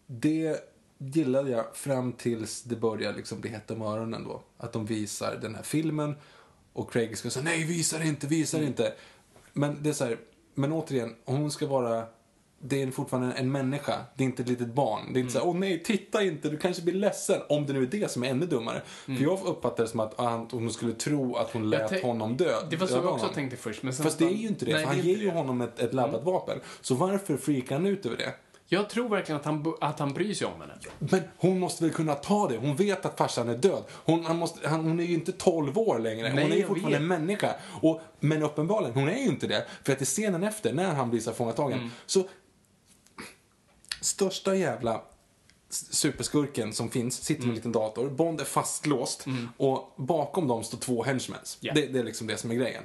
det 0.07 0.57
gillade 0.99 1.51
jag 1.51 1.77
fram 1.77 2.13
tills 2.13 2.63
det 2.63 2.77
börjar 2.77 3.13
liksom 3.13 3.41
bli 3.41 3.51
hett 3.51 3.71
om 3.71 3.83
öronen 3.83 4.25
då. 4.25 4.43
Att 4.57 4.73
de 4.73 4.87
visar 4.87 5.39
den 5.43 5.55
här 5.55 5.63
filmen 5.63 6.15
och 6.73 6.93
Craig 6.93 7.19
ska 7.19 7.31
säga 7.31 7.45
nej, 7.45 7.65
visa 7.65 7.99
det 7.99 8.07
inte, 8.07 8.27
visa 8.27 8.59
det 8.59 8.65
inte. 8.65 8.95
Men 9.53 9.83
det 9.83 9.89
är 9.89 9.93
så 9.93 10.05
här, 10.05 10.19
men 10.55 10.73
återigen, 10.73 11.15
hon 11.25 11.51
ska 11.51 11.67
vara 11.67 12.07
det 12.61 12.83
är 12.83 12.91
fortfarande 12.91 13.33
en 13.33 13.53
människa, 13.53 13.95
det 14.17 14.25
är 14.25 14.27
inte 14.27 14.43
ett 14.43 14.49
litet 14.49 14.75
barn. 14.75 15.13
Det 15.13 15.19
är 15.19 15.21
inte 15.21 15.33
så 15.33 15.39
här, 15.39 15.47
åh 15.47 15.57
nej, 15.57 15.83
titta 15.83 16.23
inte, 16.23 16.49
du 16.49 16.57
kanske 16.57 16.83
blir 16.83 16.95
ledsen. 16.95 17.41
Om 17.49 17.67
det 17.67 17.73
nu 17.73 17.83
är 17.83 17.87
det 17.87 18.11
som 18.11 18.25
är 18.25 18.29
ännu 18.29 18.47
dummare. 18.47 18.83
För 19.05 19.23
jag 19.23 19.47
uppfattar 19.47 19.83
det 19.83 19.89
som 19.89 20.01
att 20.01 20.15
hon 20.53 20.71
skulle 20.71 20.93
tro 20.93 21.37
att 21.37 21.51
hon 21.53 21.71
lät 21.71 22.03
honom 22.03 22.37
dö. 22.37 22.57
det 22.71 22.77
var 22.77 22.87
så 22.87 22.95
jag 22.95 23.05
också 23.05 23.13
honom. 23.13 23.35
tänkte 23.35 23.57
först. 23.57 23.83
Men 23.83 23.95
sen 23.95 24.05
Fast 24.05 24.19
det 24.19 24.25
är 24.25 24.31
ju 24.31 24.49
inte 24.49 24.65
det, 24.65 24.73
Nej, 24.73 24.81
för 24.81 24.89
han 24.89 25.01
ger 25.01 25.17
ju. 25.17 25.25
Mm. 25.25 25.37
honom 25.37 25.61
ett, 25.61 25.79
ett 25.79 25.95
laddat 25.95 26.25
vapen. 26.25 26.61
Så 26.81 26.95
varför 26.95 27.37
freakar 27.37 27.77
han 27.77 27.87
ut 27.87 28.07
över 28.07 28.17
det? 28.17 28.35
Jag 28.71 28.91
tror 28.91 29.09
verkligen 29.09 29.41
att 29.41 29.45
han, 29.45 29.75
att 29.81 29.99
han 29.99 30.13
bryr 30.13 30.35
sig 30.35 30.47
om 30.47 30.61
henne. 30.61 30.75
Men 30.99 31.21
hon 31.37 31.59
måste 31.59 31.85
väl 31.85 31.93
kunna 31.93 32.15
ta 32.15 32.49
det? 32.49 32.57
Hon 32.57 32.77
vet 32.77 33.07
att 33.07 33.19
farsan 33.19 33.49
är 33.49 33.57
död. 33.57 33.85
Hon, 33.91 34.25
han 34.25 34.37
måste, 34.37 34.69
han, 34.69 34.85
hon 34.85 35.01
är 35.01 35.05
ju 35.05 35.15
inte 35.15 35.33
12 35.33 35.79
år 35.79 35.99
längre. 35.99 36.33
Nej, 36.35 36.43
hon 36.45 36.53
är 36.53 36.57
ju 36.57 36.67
fortfarande 36.67 36.99
vet. 36.99 37.03
en 37.03 37.07
människa. 37.09 37.55
Och, 37.83 38.01
men 38.21 38.43
uppenbarligen, 38.43 38.95
hon 38.95 39.09
är 39.09 39.19
ju 39.19 39.27
inte 39.29 39.47
det. 39.47 39.67
För 39.85 39.93
att 39.93 40.03
i 40.03 40.05
scenen 40.05 40.43
efter, 40.45 40.73
när 40.73 40.95
han 40.95 41.11
blir 41.11 41.21
så 41.21 41.33
fångatagen, 41.33 41.79
Mm. 41.79 41.91
så... 42.07 42.25
Största 44.01 44.55
jävla 44.55 45.03
superskurken 45.71 46.73
som 46.73 46.91
finns 46.91 47.23
sitter 47.25 47.43
med 47.43 47.49
en 47.49 47.55
liten 47.55 47.73
dator. 47.73 48.11
Bond 48.11 48.41
är 48.41 48.45
fastlåst 48.45 49.25
och 49.57 49.95
bakom 49.97 50.49
dem 50.49 50.65
står 50.65 50.79
två 50.79 51.03
henchmans. 51.03 51.59
Ja. 51.61 51.73
Det, 51.75 51.87
det 51.87 51.99
är 51.99 52.05
liksom 52.05 52.27
det 52.27 52.37
som 52.37 52.51
är 52.51 52.55
grejen. 52.55 52.83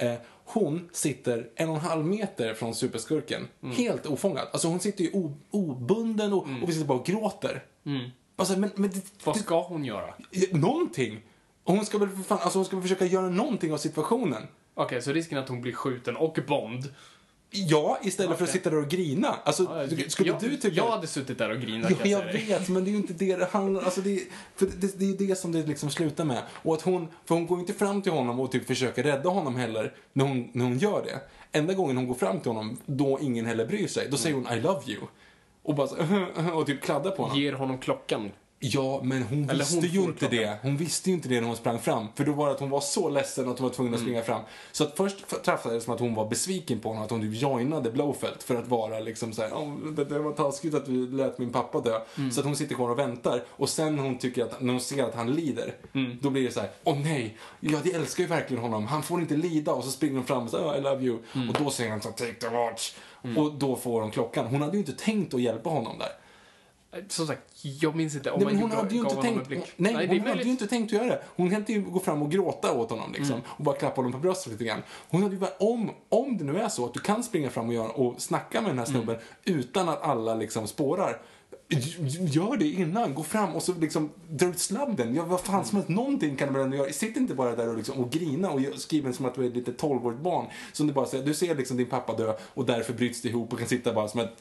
Eh, 0.00 0.14
hon 0.44 0.88
sitter 0.92 1.48
en 1.54 1.68
och 1.68 1.74
en 1.74 1.80
halv 1.80 2.06
meter 2.06 2.54
från 2.54 2.74
superskurken, 2.74 3.48
helt 3.76 4.06
ofångad. 4.06 4.48
Alltså 4.52 4.68
hon 4.68 4.80
sitter 4.80 5.04
ju 5.04 5.10
obunden 5.50 6.32
och, 6.32 6.42
och 6.62 6.68
vi 6.68 6.72
sitter 6.72 6.86
bara 6.86 6.98
och 6.98 7.06
gråter. 7.06 7.64
Alltså, 8.36 8.58
men, 8.58 8.70
men 8.74 8.90
det, 8.90 9.00
Vad 9.24 9.36
ska 9.36 9.62
hon 9.62 9.84
göra? 9.84 10.14
någonting! 10.52 11.20
Hon 11.64 11.86
ska 11.86 11.98
väl 11.98 12.08
för 12.08 12.22
fan, 12.22 12.38
alltså 12.42 12.58
hon 12.58 12.66
ska 12.66 12.76
väl 12.76 12.82
försöka 12.82 13.06
göra 13.06 13.28
någonting 13.28 13.72
av 13.72 13.76
situationen. 13.78 14.42
Okej, 14.74 15.02
så 15.02 15.12
risken 15.12 15.38
är 15.38 15.42
att 15.42 15.48
hon 15.48 15.60
blir 15.60 15.72
skjuten 15.72 16.16
och 16.16 16.38
Bond. 16.48 16.94
Ja, 17.50 17.98
istället 18.02 18.38
för 18.38 18.44
att 18.44 18.50
sitta 18.50 18.70
där 18.70 18.78
och 18.78 18.88
grina. 18.88 19.36
Alltså, 19.44 19.88
skulle 20.08 20.30
jag, 20.30 20.40
du 20.40 20.56
tycka... 20.56 20.76
jag 20.76 20.90
hade 20.90 21.06
suttit 21.06 21.38
där 21.38 21.50
och 21.50 21.60
grinat 21.60 21.90
Ja, 21.90 22.06
jag 22.06 22.24
dig. 22.24 22.44
vet, 22.48 22.68
men 22.68 22.84
det 22.84 22.90
är 22.90 22.92
ju 22.92 22.96
inte 22.96 23.12
det 23.12 23.36
det 23.36 23.44
handlar 23.44 23.82
alltså 23.82 24.00
det, 24.00 24.22
för 24.56 24.66
det, 24.66 24.98
det 24.98 25.04
är 25.04 25.28
det 25.28 25.36
som 25.36 25.52
det 25.52 25.66
liksom 25.66 25.90
slutar 25.90 26.24
med. 26.24 26.42
Och 26.52 26.74
att 26.74 26.82
hon, 26.82 27.08
för 27.24 27.34
hon 27.34 27.46
går 27.46 27.60
inte 27.60 27.72
fram 27.72 28.02
till 28.02 28.12
honom 28.12 28.40
och 28.40 28.52
typ 28.52 28.66
försöker 28.66 29.02
rädda 29.02 29.28
honom 29.28 29.56
heller 29.56 29.94
när 30.12 30.24
hon, 30.24 30.50
när 30.52 30.64
hon 30.64 30.78
gör 30.78 31.02
det. 31.04 31.20
Enda 31.58 31.74
gången 31.74 31.96
hon 31.96 32.06
går 32.06 32.14
fram 32.14 32.40
till 32.40 32.50
honom, 32.50 32.76
då 32.86 33.18
ingen 33.22 33.46
heller 33.46 33.66
bryr 33.66 33.86
sig, 33.86 34.08
då 34.10 34.16
säger 34.16 34.36
hon 34.36 34.52
I 34.52 34.60
love 34.60 34.80
you. 34.86 35.00
Och 35.62 35.74
bara 35.74 35.86
så, 35.86 35.96
och 36.54 36.66
typ 36.66 36.82
kladdar 36.82 37.10
på 37.10 37.22
honom. 37.22 37.38
Ger 37.38 37.52
honom 37.52 37.78
klockan. 37.78 38.30
Ja, 38.62 39.00
men 39.02 39.22
hon 39.22 39.50
Eller 39.50 39.58
visste 39.58 39.76
hon 39.76 39.86
ju 39.86 40.00
inte 40.00 40.28
det. 40.28 40.58
Hon 40.62 40.76
visste 40.76 41.10
ju 41.10 41.16
inte 41.16 41.28
det 41.28 41.40
när 41.40 41.46
hon 41.46 41.56
sprang 41.56 41.78
fram. 41.78 42.06
För 42.14 42.24
då 42.24 42.32
var 42.32 42.46
det 42.46 42.52
att 42.52 42.60
hon 42.60 42.70
var 42.70 42.80
så 42.80 43.08
ledsen 43.08 43.48
att 43.48 43.58
hon 43.58 43.68
var 43.68 43.74
tvungen 43.74 43.94
att 43.94 44.00
springa 44.00 44.22
fram. 44.22 44.42
Så 44.72 44.84
att 44.84 44.96
först 44.96 45.44
träffade 45.44 45.74
det 45.74 45.80
som 45.80 45.94
att 45.94 46.00
hon 46.00 46.14
var 46.14 46.28
besviken 46.28 46.80
på 46.80 46.88
honom, 46.88 47.04
att 47.04 47.10
hon 47.10 47.20
typ 47.20 47.42
joinade 47.42 47.90
Blowfelt 47.90 48.42
för 48.42 48.56
att 48.56 48.68
vara 48.68 49.00
liksom 49.00 49.32
såhär, 49.32 49.50
oh, 49.50 49.76
det, 49.92 50.04
det 50.04 50.18
var 50.18 50.32
taskigt 50.32 50.74
att 50.74 50.88
vi 50.88 50.96
lät 50.96 51.38
min 51.38 51.52
pappa 51.52 51.80
dö. 51.80 52.00
Så 52.32 52.40
att 52.40 52.46
hon 52.46 52.56
sitter 52.56 52.74
kvar 52.74 52.90
och 52.90 52.98
väntar. 52.98 53.44
Och 53.48 53.68
sen 53.68 53.98
hon 53.98 54.18
tycker 54.18 54.44
att, 54.44 54.60
när 54.60 54.72
hon 54.72 54.80
ser 54.80 55.04
att 55.04 55.14
han 55.14 55.32
lider, 55.32 55.74
då 56.20 56.30
blir 56.30 56.42
det 56.44 56.52
så 56.52 56.60
här: 56.60 56.70
åh 56.84 56.98
nej, 56.98 57.38
jag 57.60 57.86
älskar 57.86 58.22
ju 58.22 58.28
verkligen 58.28 58.62
honom, 58.62 58.86
han 58.86 59.02
får 59.02 59.20
inte 59.20 59.36
lida. 59.36 59.72
Och 59.72 59.84
så 59.84 59.90
springer 59.90 60.16
hon 60.16 60.26
fram 60.26 60.44
och 60.44 60.50
säger, 60.50 60.70
oh, 60.70 60.78
I 60.78 60.80
love 60.80 61.04
you. 61.04 61.18
Och 61.48 61.64
då 61.64 61.70
säger 61.70 61.90
han 61.90 62.02
så 62.02 62.08
take 62.08 62.34
the 62.34 62.48
watch. 62.48 62.92
Och 63.36 63.52
då 63.54 63.76
får 63.76 64.00
hon 64.00 64.10
klockan. 64.10 64.46
Hon 64.46 64.62
hade 64.62 64.72
ju 64.72 64.78
inte 64.78 64.92
tänkt 64.92 65.34
att 65.34 65.40
hjälpa 65.40 65.70
honom 65.70 65.98
där. 65.98 66.08
Som 67.08 67.26
sagt, 67.26 67.42
jag 67.62 67.96
minns 67.96 68.14
inte 68.14 68.30
om 68.30 68.38
Nej, 68.40 68.44
man 68.44 68.54
hon 68.54 68.62
gjorde- 68.62 68.76
hade 68.82 68.94
ju 68.94 69.02
gav 69.02 69.10
inte 69.12 69.22
tänkt, 69.22 69.48
blick. 69.48 69.72
nej, 69.76 69.94
är 69.94 70.08
hon 70.08 70.20
hade 70.20 70.42
ju 70.42 70.50
inte 70.50 70.66
tänkt 70.66 70.86
att 70.86 70.92
göra 70.92 71.06
det. 71.06 71.22
Hon 71.36 71.52
hade 71.52 71.72
ju 71.72 71.80
gå 71.82 72.00
fram 72.00 72.22
och 72.22 72.30
gråta 72.30 72.72
åt 72.72 72.90
honom 72.90 73.12
liksom, 73.12 73.34
Mm. 73.34 73.46
och 73.48 73.64
bara 73.64 73.76
klappa 73.76 73.96
honom 73.96 74.12
på 74.12 74.18
bröstet 74.18 74.52
lite 74.52 74.64
grann. 74.64 74.82
Hon 75.08 75.22
hade 75.22 75.34
ju 75.34 75.40
bara, 75.40 75.52
om, 75.60 75.90
om 76.08 76.36
det 76.38 76.44
nu 76.44 76.58
är 76.58 76.68
så 76.68 76.84
att 76.84 76.94
du 76.94 77.00
kan 77.00 77.22
springa 77.24 77.50
fram 77.50 77.68
och, 77.68 77.74
göra, 77.74 77.88
och 77.88 78.22
snacka 78.22 78.60
med 78.60 78.70
den 78.70 78.78
här 78.78 78.86
snubben 78.86 79.16
Mm. 79.46 79.60
utan 79.60 79.88
att 79.88 80.02
alla 80.02 80.34
liksom 80.34 80.66
spårar. 80.66 81.20
Gör 82.18 82.56
det 82.56 82.66
innan, 82.66 83.14
gå 83.14 83.22
fram 83.22 83.54
och 83.54 83.62
så 83.62 83.74
liksom 83.74 84.10
dra 84.30 84.46
ut 84.46 84.58
sladden. 84.58 85.14
Ja, 85.14 85.24
vad 85.24 85.40
fan 85.40 85.64
som 85.64 85.76
helst, 85.76 85.88
någonting 85.88 86.36
kan 86.36 86.52
väl 86.52 86.62
ändå 86.62 86.76
göra. 86.76 86.92
Sitt 86.92 87.16
inte 87.16 87.34
bara 87.34 87.56
där 87.56 87.68
och, 87.68 87.76
liksom, 87.76 88.04
och 88.04 88.10
grina 88.10 88.50
och 88.50 88.60
skriva 88.76 89.12
som 89.12 89.26
att 89.26 89.34
du 89.34 89.42
är 89.44 89.48
ett 89.48 89.56
litet 89.56 89.80
12-årigt 89.82 90.20
barn. 90.22 90.46
Som 90.72 90.86
du 90.86 90.92
bara 90.92 91.06
säger, 91.06 91.24
du 91.24 91.34
ser 91.34 91.54
liksom 91.54 91.76
din 91.76 91.86
pappa 91.86 92.16
dö 92.16 92.34
och 92.54 92.64
därför 92.66 92.92
bryts 92.92 93.22
det 93.22 93.28
ihop 93.28 93.52
och 93.52 93.58
kan 93.58 93.68
sitta 93.68 93.92
bara 93.92 94.08
som 94.08 94.20
ett 94.20 94.32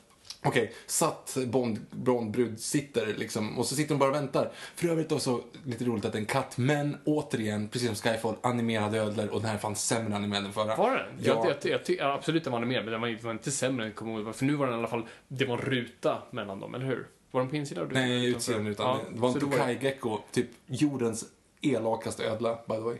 Okej, 0.43 0.73
satt 0.85 1.37
Bond, 1.47 1.79
Bond-brud 1.91 2.59
sitter 2.59 3.13
liksom 3.17 3.57
och 3.59 3.65
så 3.65 3.75
sitter 3.75 3.89
hon 3.89 3.99
bara 3.99 4.09
och 4.09 4.15
väntar. 4.15 4.51
För 4.75 4.87
övrigt 4.87 5.11
också 5.11 5.41
lite 5.63 5.83
roligt 5.85 6.05
att 6.05 6.15
en 6.15 6.25
katt, 6.25 6.57
men 6.57 6.97
återigen, 7.05 7.67
precis 7.67 7.87
som 7.87 8.11
Skyfall, 8.11 8.35
animerade 8.41 8.97
ödlor 8.97 9.27
och 9.27 9.41
den 9.41 9.49
här 9.49 9.57
fanns 9.57 9.87
sämre 9.87 10.15
animerad 10.15 10.45
än 10.45 10.53
förra. 10.53 10.75
Var 10.75 10.91
den? 10.95 11.05
Ja. 11.21 11.45
Jag, 11.45 11.45
jag, 11.63 11.71
jag, 11.71 11.85
ty- 11.85 11.95
ja, 11.99 12.13
absolut 12.13 12.43
den 12.43 12.51
var 12.53 12.57
animerad, 12.59 12.83
men 12.85 12.91
den 12.91 13.01
var, 13.01 13.23
var 13.23 13.31
inte 13.31 13.51
sämre 13.51 13.83
än 13.85 13.89
jag 13.89 13.95
kommer 13.95 14.19
ihåg. 14.21 14.35
För 14.35 14.45
nu 14.45 14.53
var 14.55 14.65
den 14.67 14.75
i 14.75 14.77
alla 14.79 14.87
fall, 14.87 15.05
det 15.27 15.45
var 15.45 15.57
en 15.57 15.63
ruta 15.63 16.17
mellan 16.31 16.59
dem, 16.59 16.75
eller 16.75 16.85
hur? 16.85 17.07
Var 17.31 17.41
den 17.41 17.49
på 17.49 17.55
insidan? 17.55 17.83
av? 17.85 17.91
Nej, 17.93 18.25
utsidan 18.29 18.67
utan 18.67 18.85
Ja, 18.87 18.99
det 19.13 19.19
var 19.19 19.27
en 19.27 19.33
så 19.33 19.39
då 19.39 19.47
Tokai-gecko, 19.47 20.19
typ 20.31 20.47
jordens 20.65 21.25
elakaste 21.61 22.23
ödla, 22.23 22.59
by 22.67 22.73
the 22.75 22.79
way. 22.81 22.97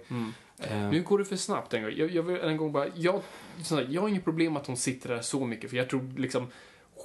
Eh, 0.60 0.90
Nu 0.90 1.02
går 1.04 1.18
det 1.18 1.26
för 1.26 1.36
snabbt 1.36 1.74
en 1.74 1.82
gång. 1.84 1.92
Jag, 1.96 2.12
jag 2.12 2.24
vill 2.24 2.36
en 2.42 2.58
gång 2.58 2.72
bara, 2.72 2.88
jag, 2.96 3.22
sådär, 3.64 3.88
jag 3.90 4.02
har 4.02 4.10
inget 4.10 4.24
problem 4.24 4.58
att 4.58 4.68
hon 4.68 4.78
sitter 4.78 5.10
där 5.10 5.22
så 5.22 5.46
mycket, 5.46 5.70
för 5.70 5.78
jag 5.78 5.90
tror 5.90 6.14
liksom 6.18 6.48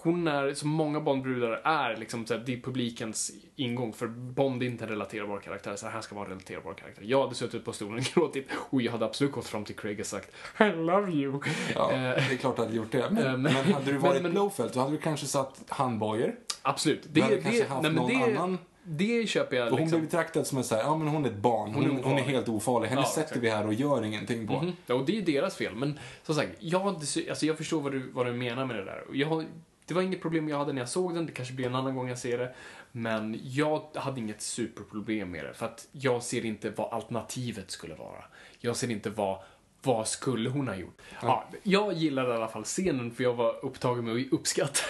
hon 0.04 0.28
är, 0.28 0.54
som 0.54 0.68
många 0.70 1.00
Bondbrudar 1.00 1.60
är, 1.64 1.96
liksom, 1.96 2.26
såhär, 2.26 2.42
det 2.46 2.52
är 2.52 2.60
publikens 2.60 3.30
ingång. 3.56 3.92
För 3.92 4.06
Bond 4.06 4.62
är 4.62 4.66
inte 4.66 4.84
en 4.84 4.90
relaterbar 4.90 5.38
karaktär, 5.38 5.76
så 5.76 5.86
här 5.86 6.00
ska 6.00 6.14
vara 6.14 6.24
en 6.24 6.30
relaterbar 6.30 6.74
karaktär. 6.74 7.02
Jag 7.06 7.22
hade 7.22 7.34
suttit 7.34 7.64
på 7.64 7.72
stolen 7.72 7.98
och 7.98 8.04
gråtit 8.14 8.46
och 8.70 8.82
jag 8.82 8.92
hade 8.92 9.04
absolut 9.04 9.32
gått 9.32 9.46
fram 9.46 9.64
till 9.64 9.76
Craig 9.76 10.00
och 10.00 10.06
sagt 10.06 10.30
I 10.60 10.64
love 10.64 11.10
you. 11.12 11.40
ja, 11.74 11.92
Eh, 11.92 11.98
det 12.00 12.34
är 12.34 12.36
klart 12.36 12.58
att 12.58 12.66
jag 12.66 12.74
gjort 12.74 12.92
det. 12.92 13.10
Men, 13.10 13.26
eh, 13.26 13.30
men- 13.32 13.42
men 13.42 13.52
hade 13.72 13.92
du 13.92 13.98
varit 13.98 14.22
men- 14.22 14.34
då 14.34 14.50
hade 14.80 14.90
du 14.92 14.98
kanske 14.98 15.26
satt 15.26 15.62
handbojor. 15.68 16.34
absolut. 16.62 17.02
Du 17.02 17.08
Det, 17.12 17.20
hade 17.20 17.36
det, 17.36 17.42
kanske 17.42 17.64
haft 17.66 17.82
nej, 17.82 17.92
någon 17.92 18.08
det, 18.10 18.38
annan. 18.38 18.58
det 18.84 19.26
köper 19.28 19.56
jag 19.56 19.64
Och 19.66 19.70
hon 19.70 19.80
liksom. 19.80 19.98
blev 20.00 20.10
betraktad 20.10 20.46
som 20.46 20.58
en 20.58 20.64
såhär, 20.64 20.82
ja 20.82 20.96
men 20.96 21.08
hon 21.08 21.24
är 21.24 21.28
ett 21.28 21.36
barn, 21.36 21.74
hon, 21.74 21.84
Hon 21.86 21.98
är 21.98 22.02
hon, 22.02 22.18
är 22.18 22.22
helt 22.22 22.48
ofarlig. 22.48 22.88
Henne 22.88 23.00
Ja, 23.00 23.06
sätter 23.06 23.22
exakt. 23.22 23.40
vi 23.42 23.50
här 23.50 23.66
och 23.66 23.74
gör 23.74 24.04
ingenting 24.04 24.46
på. 24.46 24.52
Mhm. 24.62 24.72
Ja, 24.86 24.94
och 24.94 25.04
det 25.06 25.18
är 25.18 25.22
deras 25.22 25.56
fel. 25.56 25.74
Men 25.74 25.98
som 26.22 26.34
sagt, 26.34 26.50
jag, 26.58 26.78
hade, 26.80 26.96
alltså, 26.96 27.46
jag 27.46 27.56
förstår 27.58 27.80
vad 27.80 27.92
du, 27.92 28.10
vad 28.12 28.26
du 28.26 28.32
menar 28.32 28.66
med 28.66 28.76
det 28.76 28.84
där. 28.84 29.04
Jag 29.12 29.44
det 29.86 29.94
var 29.94 30.02
inget 30.02 30.22
problem 30.22 30.48
jag 30.48 30.58
hade 30.58 30.72
när 30.72 30.80
jag 30.80 30.88
såg 30.88 31.14
den, 31.14 31.26
det 31.26 31.32
kanske 31.32 31.54
blir 31.54 31.66
en 31.66 31.74
annan 31.74 31.94
gång 31.94 32.08
jag 32.08 32.18
ser 32.18 32.38
det. 32.38 32.54
Men 32.92 33.40
jag 33.42 33.86
hade 33.94 34.20
inget 34.20 34.42
superproblem 34.42 35.30
med 35.30 35.44
det, 35.44 35.54
för 35.54 35.66
att 35.66 35.88
jag 35.92 36.22
ser 36.22 36.44
inte 36.44 36.70
vad 36.70 36.92
alternativet 36.92 37.70
skulle 37.70 37.94
vara. 37.94 38.24
Jag 38.60 38.76
ser 38.76 38.90
inte 38.90 39.10
vad 39.10 39.38
vad 39.82 40.08
skulle 40.08 40.50
hon 40.50 40.68
ha 40.68 40.74
gjort? 40.76 41.02
Ja, 41.22 41.44
jag 41.62 41.92
gillade 41.92 42.28
i 42.28 42.32
alla 42.32 42.48
fall 42.48 42.64
scenen 42.64 43.10
för 43.10 43.24
jag 43.24 43.34
var 43.34 43.64
upptagen 43.64 44.04
med 44.04 44.16
att 44.26 44.32
uppskatta. 44.32 44.80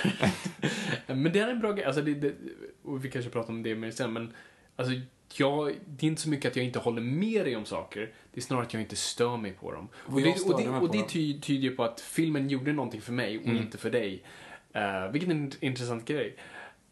Men 1.07 1.33
det 1.33 1.39
är 1.39 1.49
en 1.49 1.61
bra 1.61 1.73
grej. 1.73 1.85
Alltså 1.85 2.03
det, 2.03 2.15
det, 2.15 2.35
och 2.83 3.05
vi 3.05 3.11
kanske 3.11 3.31
pratar 3.31 3.53
om 3.53 3.63
det 3.63 3.75
mer 3.75 3.91
sen, 3.91 4.13
men 4.13 4.33
alltså, 4.77 4.95
jag, 5.37 5.75
det 5.87 6.07
är 6.07 6.09
inte 6.11 6.23
så 6.23 6.29
mycket 6.29 6.51
att 6.51 6.57
jag 6.57 6.65
inte 6.65 6.79
håller 6.79 7.03
med 7.03 7.45
dig 7.45 7.57
om 7.57 7.65
saker. 7.65 8.13
Det 8.33 8.41
är 8.41 8.43
snarare 8.43 8.65
att 8.67 8.73
jag 8.75 8.83
inte 8.83 8.97
stör 8.97 9.37
mig 9.37 9.53
på 9.53 9.73
dem. 9.73 9.89
Och 9.95 10.13
Och 10.15 10.21
det, 10.21 10.31
och 10.45 10.61
det, 10.63 10.69
och 10.69 10.91
det 10.93 10.99
dem. 10.99 11.07
ty, 11.09 11.41
tyder 11.41 11.63
ju 11.63 11.77
på 11.77 11.85
att 11.85 12.01
filmen 12.01 12.49
gjorde 12.51 12.73
någonting 12.73 13.01
för 13.01 13.13
mig 13.13 13.39
och 13.39 13.45
Mm. 13.45 13.57
inte 13.57 13.79
för 13.79 13.91
dig. 13.91 14.23
Uh, 14.77 15.13
vilket 15.13 15.31
är 15.31 15.35
en 15.35 15.53
intressant 15.61 16.05
grej. 16.05 16.37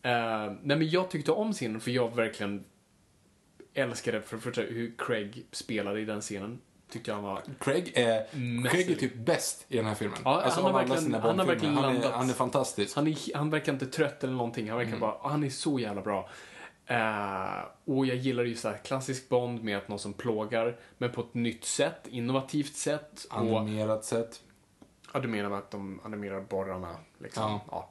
Uh, 0.07 0.53
nej 0.63 0.77
men 0.77 0.91
jag 0.91 1.11
tyckte 1.11 1.33
om 1.33 1.53
scenen 1.53 1.81
för 1.81 1.91
jag 1.91 2.17
verkligen 2.17 2.65
älskade 3.75 4.23
för 4.23 4.37
det 4.37 4.43
första 4.43 4.61
hur 4.63 4.95
Craig 4.99 5.47
spelade 5.53 6.01
i 6.01 6.05
den 6.05 6.21
scenen. 6.21 6.61
Tyckte 6.91 7.11
jag 7.11 7.17
han 7.17 7.25
var 7.25 7.43
Craig 7.61 7.93
är. 7.95 8.27
Craig 8.71 8.91
är 8.91 8.95
typ 8.95 9.15
bäst 9.15 9.67
i 9.69 9.77
den 9.77 9.87
här 9.87 9.95
filmen. 9.95 10.19
Ja, 10.25 10.43
alltså, 10.43 10.61
han 10.61 10.75
har 10.75 10.85
verkligen- 10.87 11.15
han 11.23 11.39
har 11.39 11.47
verkligen 11.47 11.75
han 11.75 11.85
är, 11.85 11.93
landat. 11.93 12.13
han 12.13 12.31
är 12.31 12.35
fantastisk. 12.35 12.97
Han, 12.97 13.07
är, 13.07 13.37
han 13.37 13.51
verkar 13.51 13.73
inte 13.73 13.87
trött 13.87 14.25
eller 14.25 14.35
någonting. 14.35 14.69
Han 14.69 14.79
verkar 14.79 14.97
bara, 14.99 15.17
han 15.23 15.45
är 15.45 15.51
så 15.51 15.79
jävla 15.79 16.03
bra. 16.03 16.29
Eh, 16.87 17.65
och 17.85 18.07
jag 18.07 18.17
gillar 18.17 18.45
ju 18.45 18.55
så 18.55 18.69
här 18.69 18.77
klassisk 18.77 19.29
Bond 19.29 19.63
med 19.65 19.79
att 19.79 19.89
någon 19.89 19.99
som 19.99 20.13
plågar, 20.13 20.77
men 20.99 21.13
på 21.13 21.21
ett 21.21 21.35
nytt 21.35 21.65
sätt, 21.65 22.07
innovativt 22.11 22.75
sätt. 22.77 23.27
Och, 23.31 23.37
Animerat 23.61 24.05
sätt. 24.05 24.41
Ja, 25.13 25.21
du 25.21 25.29
menar 25.29 25.51
med 25.51 25.59
att 25.59 25.71
de 25.71 26.01
animerar 26.05 26.41
borrarna, 26.41 26.97
liksom. 27.19 27.43
Ja. 27.43 27.61
Ja. 27.71 27.89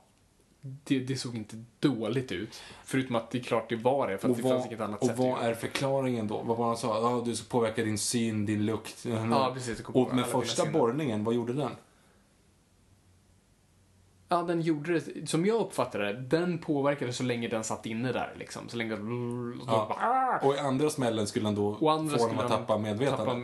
Det, 0.84 0.99
det 0.99 1.15
såg 1.15 1.35
inte 1.35 1.64
dåligt 1.80 2.31
ut. 2.31 2.61
Förutom 2.84 3.15
att 3.15 3.31
det 3.31 3.38
är 3.38 3.43
klart 3.43 3.69
det 3.69 3.76
var 3.76 4.07
det, 4.07 4.18
för 4.18 4.27
att 4.27 4.31
Och 4.31 4.38
det 4.38 4.49
fanns 4.49 4.53
vad, 4.56 4.68
inget 4.68 4.81
annat 4.81 5.02
och 5.02 5.07
sätt. 5.07 5.18
vad 5.18 5.34
att 5.34 5.39
göra. 5.39 5.49
är 5.49 5.53
förklaringen 5.53 6.27
då? 6.27 6.41
Vad 6.41 6.57
var 6.57 6.68
han 6.68 6.77
sa? 6.77 7.11
Ja, 7.11 7.22
du 7.26 7.35
ska 7.35 7.49
påverka 7.49 7.84
din 7.84 7.98
syn, 7.98 8.45
din 8.45 8.65
lukt. 8.65 9.06
Ja, 9.06 9.52
precis. 9.53 9.81
Kom 9.81 9.93
på 9.93 10.02
Och 10.02 10.15
med 10.15 10.26
första 10.26 10.72
borrningen, 10.72 11.23
vad 11.23 11.34
gjorde 11.34 11.53
den? 11.53 11.72
Ja, 14.27 14.43
den 14.43 14.61
gjorde 14.61 14.99
det, 14.99 15.30
som 15.30 15.45
jag 15.45 15.61
uppfattade 15.61 16.14
det, 16.14 16.19
den 16.19 16.57
påverkade 16.57 17.14
så 17.14 17.23
länge 17.23 17.48
den 17.48 17.64
satt 17.64 17.85
inne 17.85 18.11
där, 18.11 18.35
liksom. 18.39 18.69
Så 18.69 18.77
länge... 18.77 18.98
Ja. 19.68 20.39
Och 20.43 20.56
i 20.56 20.57
andra 20.57 20.89
smällen 20.89 21.27
skulle 21.27 21.45
han 21.45 21.56
då 21.56 21.68
Och 21.68 21.80
få 22.11 22.27
dem 22.27 22.39
att 22.39 22.48
tappa 22.48 22.77
medvetandet. 22.77 23.26
Tappa, 23.26 23.41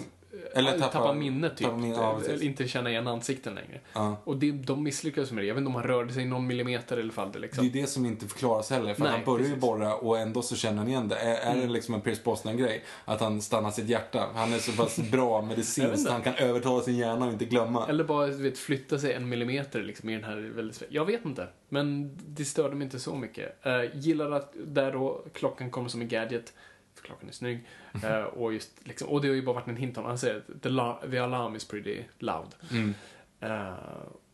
Eller 0.54 0.72
tappa- 0.72 0.92
tappa, 0.92 1.14
minnet, 1.14 1.58
typ. 1.58 1.68
tappa 1.68 1.78
minne, 1.78 1.96
ja. 1.96 2.22
Eller 2.28 2.44
inte 2.44 2.68
känna 2.68 2.90
igen 2.90 3.08
ansikten 3.08 3.56
längre. 3.56 3.80
Ja. 3.94 4.18
Och 4.24 4.38
det, 4.38 4.52
de 4.52 4.84
misslyckades 4.84 5.32
med 5.32 5.44
det. 5.44 5.48
Jag 5.48 5.56
vet 5.56 5.62
inte 5.62 5.68
om 5.70 5.76
han 5.76 5.84
rörde 5.84 6.14
sig 6.14 6.26
någon 6.26 6.48
millimeter 6.48 6.98
eller 6.98 7.12
fall 7.14 7.32
det 7.32 7.34
Det 7.34 7.38
är 7.38 7.42
liksom. 7.42 7.70
det 7.72 7.88
som 7.88 8.06
inte 8.06 8.28
förklaras 8.28 8.70
heller. 8.70 8.94
För 8.94 9.04
Nej, 9.04 9.12
han 9.12 9.24
börjar 9.26 9.38
ju 9.38 9.54
precis. 9.54 9.64
Mm. 9.64 9.80
borra 9.80 9.96
och 9.96 10.20
ändå 10.20 10.42
så 10.42 10.56
känner 10.56 10.78
han 10.78 10.88
igen 10.88 11.08
det. 11.08 11.16
Är, 11.16 11.56
är 11.56 11.62
det 11.62 11.68
liksom 11.68 11.94
en 11.94 12.02
Pierce 12.02 12.24
Brosnan-grej? 12.24 12.84
Att 13.06 13.22
han 13.22 13.42
stannar 13.42 13.72
sitt 13.72 13.90
hjärta? 13.90 14.26
Han 14.36 14.54
är 14.54 14.58
så 14.60 14.72
pass 14.72 14.98
bra 15.12 15.42
medicinskt 15.42 15.98
inte. 16.00 16.12
han 16.12 16.22
kan 16.22 16.36
övertala 16.36 16.82
sin 16.82 16.96
hjärna 16.98 17.26
och 17.26 17.32
inte 17.32 17.46
glömma. 17.46 17.88
Eller 17.88 18.04
bara 18.04 18.28
vet, 18.28 18.58
flytta 18.58 19.00
sig 19.00 19.14
en 19.14 19.30
millimeter 19.30 19.84
liksom, 19.84 20.10
i 20.10 20.14
den 20.14 20.24
här 20.24 20.36
väldigt... 20.56 20.84
Jag 20.90 21.06
vet 21.06 21.26
inte. 21.26 21.48
Men 21.70 22.18
det 22.28 22.46
störde 22.46 22.76
mig 22.76 22.86
inte 22.86 23.00
så 23.00 23.16
mycket. 23.16 23.66
Uh, 23.66 23.98
gillar 23.98 24.32
att 24.32 24.54
där 24.66 24.92
då 24.92 25.26
klockan 25.34 25.72
kommer 25.72 25.90
som 25.90 26.02
en 26.02 26.08
gadget. 26.08 26.54
För 26.98 27.04
klockan 27.04 27.30
är 27.30 27.34
snygg. 27.34 27.66
Eh, 28.04 28.24
och, 28.24 28.54
just, 28.54 28.88
liksom, 28.88 29.10
och 29.10 29.22
det 29.22 29.28
har 29.28 29.36
ju 29.36 29.42
bara 29.42 29.56
varit 29.56 29.68
en 29.68 29.76
hint 29.78 29.98
om, 29.98 30.06
han 30.06 30.18
säger 30.18 30.38
att 30.38 30.62
the, 30.64 30.70
la- 30.70 31.02
the 31.12 31.18
alarm 31.18 31.56
is 31.56 31.68
pretty 31.68 32.04
loud. 32.20 32.56
Mm. 32.72 32.94
Eh, 33.40 33.74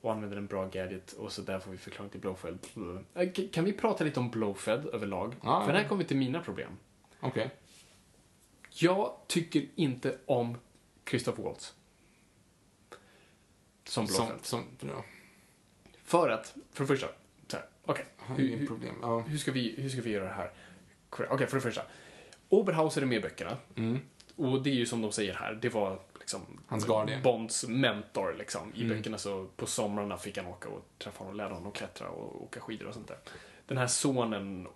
och 0.02 0.12
använder 0.12 0.38
en 0.38 0.48
bra 0.48 0.66
gadget 0.68 1.12
och 1.14 1.32
så 1.32 1.42
där 1.42 1.60
får 1.60 1.72
vi 1.72 1.78
förklaring 1.78 2.10
till 2.12 2.20
Blowfed. 2.20 2.58
Eh, 3.14 3.30
kan 3.52 3.64
vi 3.66 3.74
prata 3.74 4.04
lite 4.04 4.20
om 4.20 4.30
Blowfed 4.32 4.86
överlag? 4.86 5.36
Ja, 5.44 5.66
För 5.66 5.74
här 5.74 5.88
kommer 5.88 6.04
vi 6.04 6.08
till 6.08 6.18
mina 6.18 6.42
problem. 6.42 6.78
Okej. 7.20 7.50
Jag 8.70 9.16
tycker 9.28 9.66
inte 9.76 10.18
om 10.26 10.58
Christoph 11.10 11.42
Waltz. 11.42 11.74
Som 13.84 14.08
Som, 14.08 14.26
Blowfed. 14.26 14.46
som, 14.46 14.64
ja, 14.80 15.04
För 16.04 16.30
att, 16.30 16.56
för 16.72 16.84
det 16.84 16.88
första, 16.88 17.08
okej. 17.86 18.06
har 18.18 18.36
hur, 18.36 18.58
hur, 18.58 19.30
hur, 19.30 19.38
ska 19.38 19.52
vi, 19.52 19.76
hur 19.78 19.90
ska 19.90 20.02
vi 20.02 20.10
göra 20.10 20.24
det 20.26 20.34
här? 20.34 20.52
Okej, 21.10 21.48
för 21.48 21.56
det 21.58 21.62
första. 21.62 21.82
Oberhauser 22.50 23.02
är 23.02 23.06
med 23.06 23.18
i 23.18 23.22
böckerna. 23.22 23.58
Mm. 23.76 24.00
Och 24.36 24.64
det 24.64 24.70
är 24.70 24.74
ju 24.74 24.86
som 24.86 25.02
de 25.02 25.12
säger 25.12 25.34
här, 25.34 25.54
det 25.62 25.70
var 25.70 26.00
liksom 26.20 26.42
Hans 26.68 26.86
guardian. 26.86 27.22
Bonds 27.22 27.68
mentor 27.68 28.36
liksom. 28.40 28.72
I 28.76 28.84
Mm. 28.84 28.98
böckerna 28.98 29.18
så 29.18 29.48
på 29.56 29.66
somrarna 29.66 30.18
fick 30.18 30.38
han 30.38 30.48
åka 30.48 30.70
och 30.70 30.86
träffa 30.98 31.20
honom, 31.20 31.36
lära 31.36 31.54
honom 31.54 31.72
klättra 31.72 32.10
och 32.10 32.44
åka 32.44 32.60
skidor 32.60 32.88
och 32.88 32.94
sånt 32.94 33.08
där. 33.08 33.18
Den 33.66 33.78
här 33.78 33.88
sonen, 33.88 34.68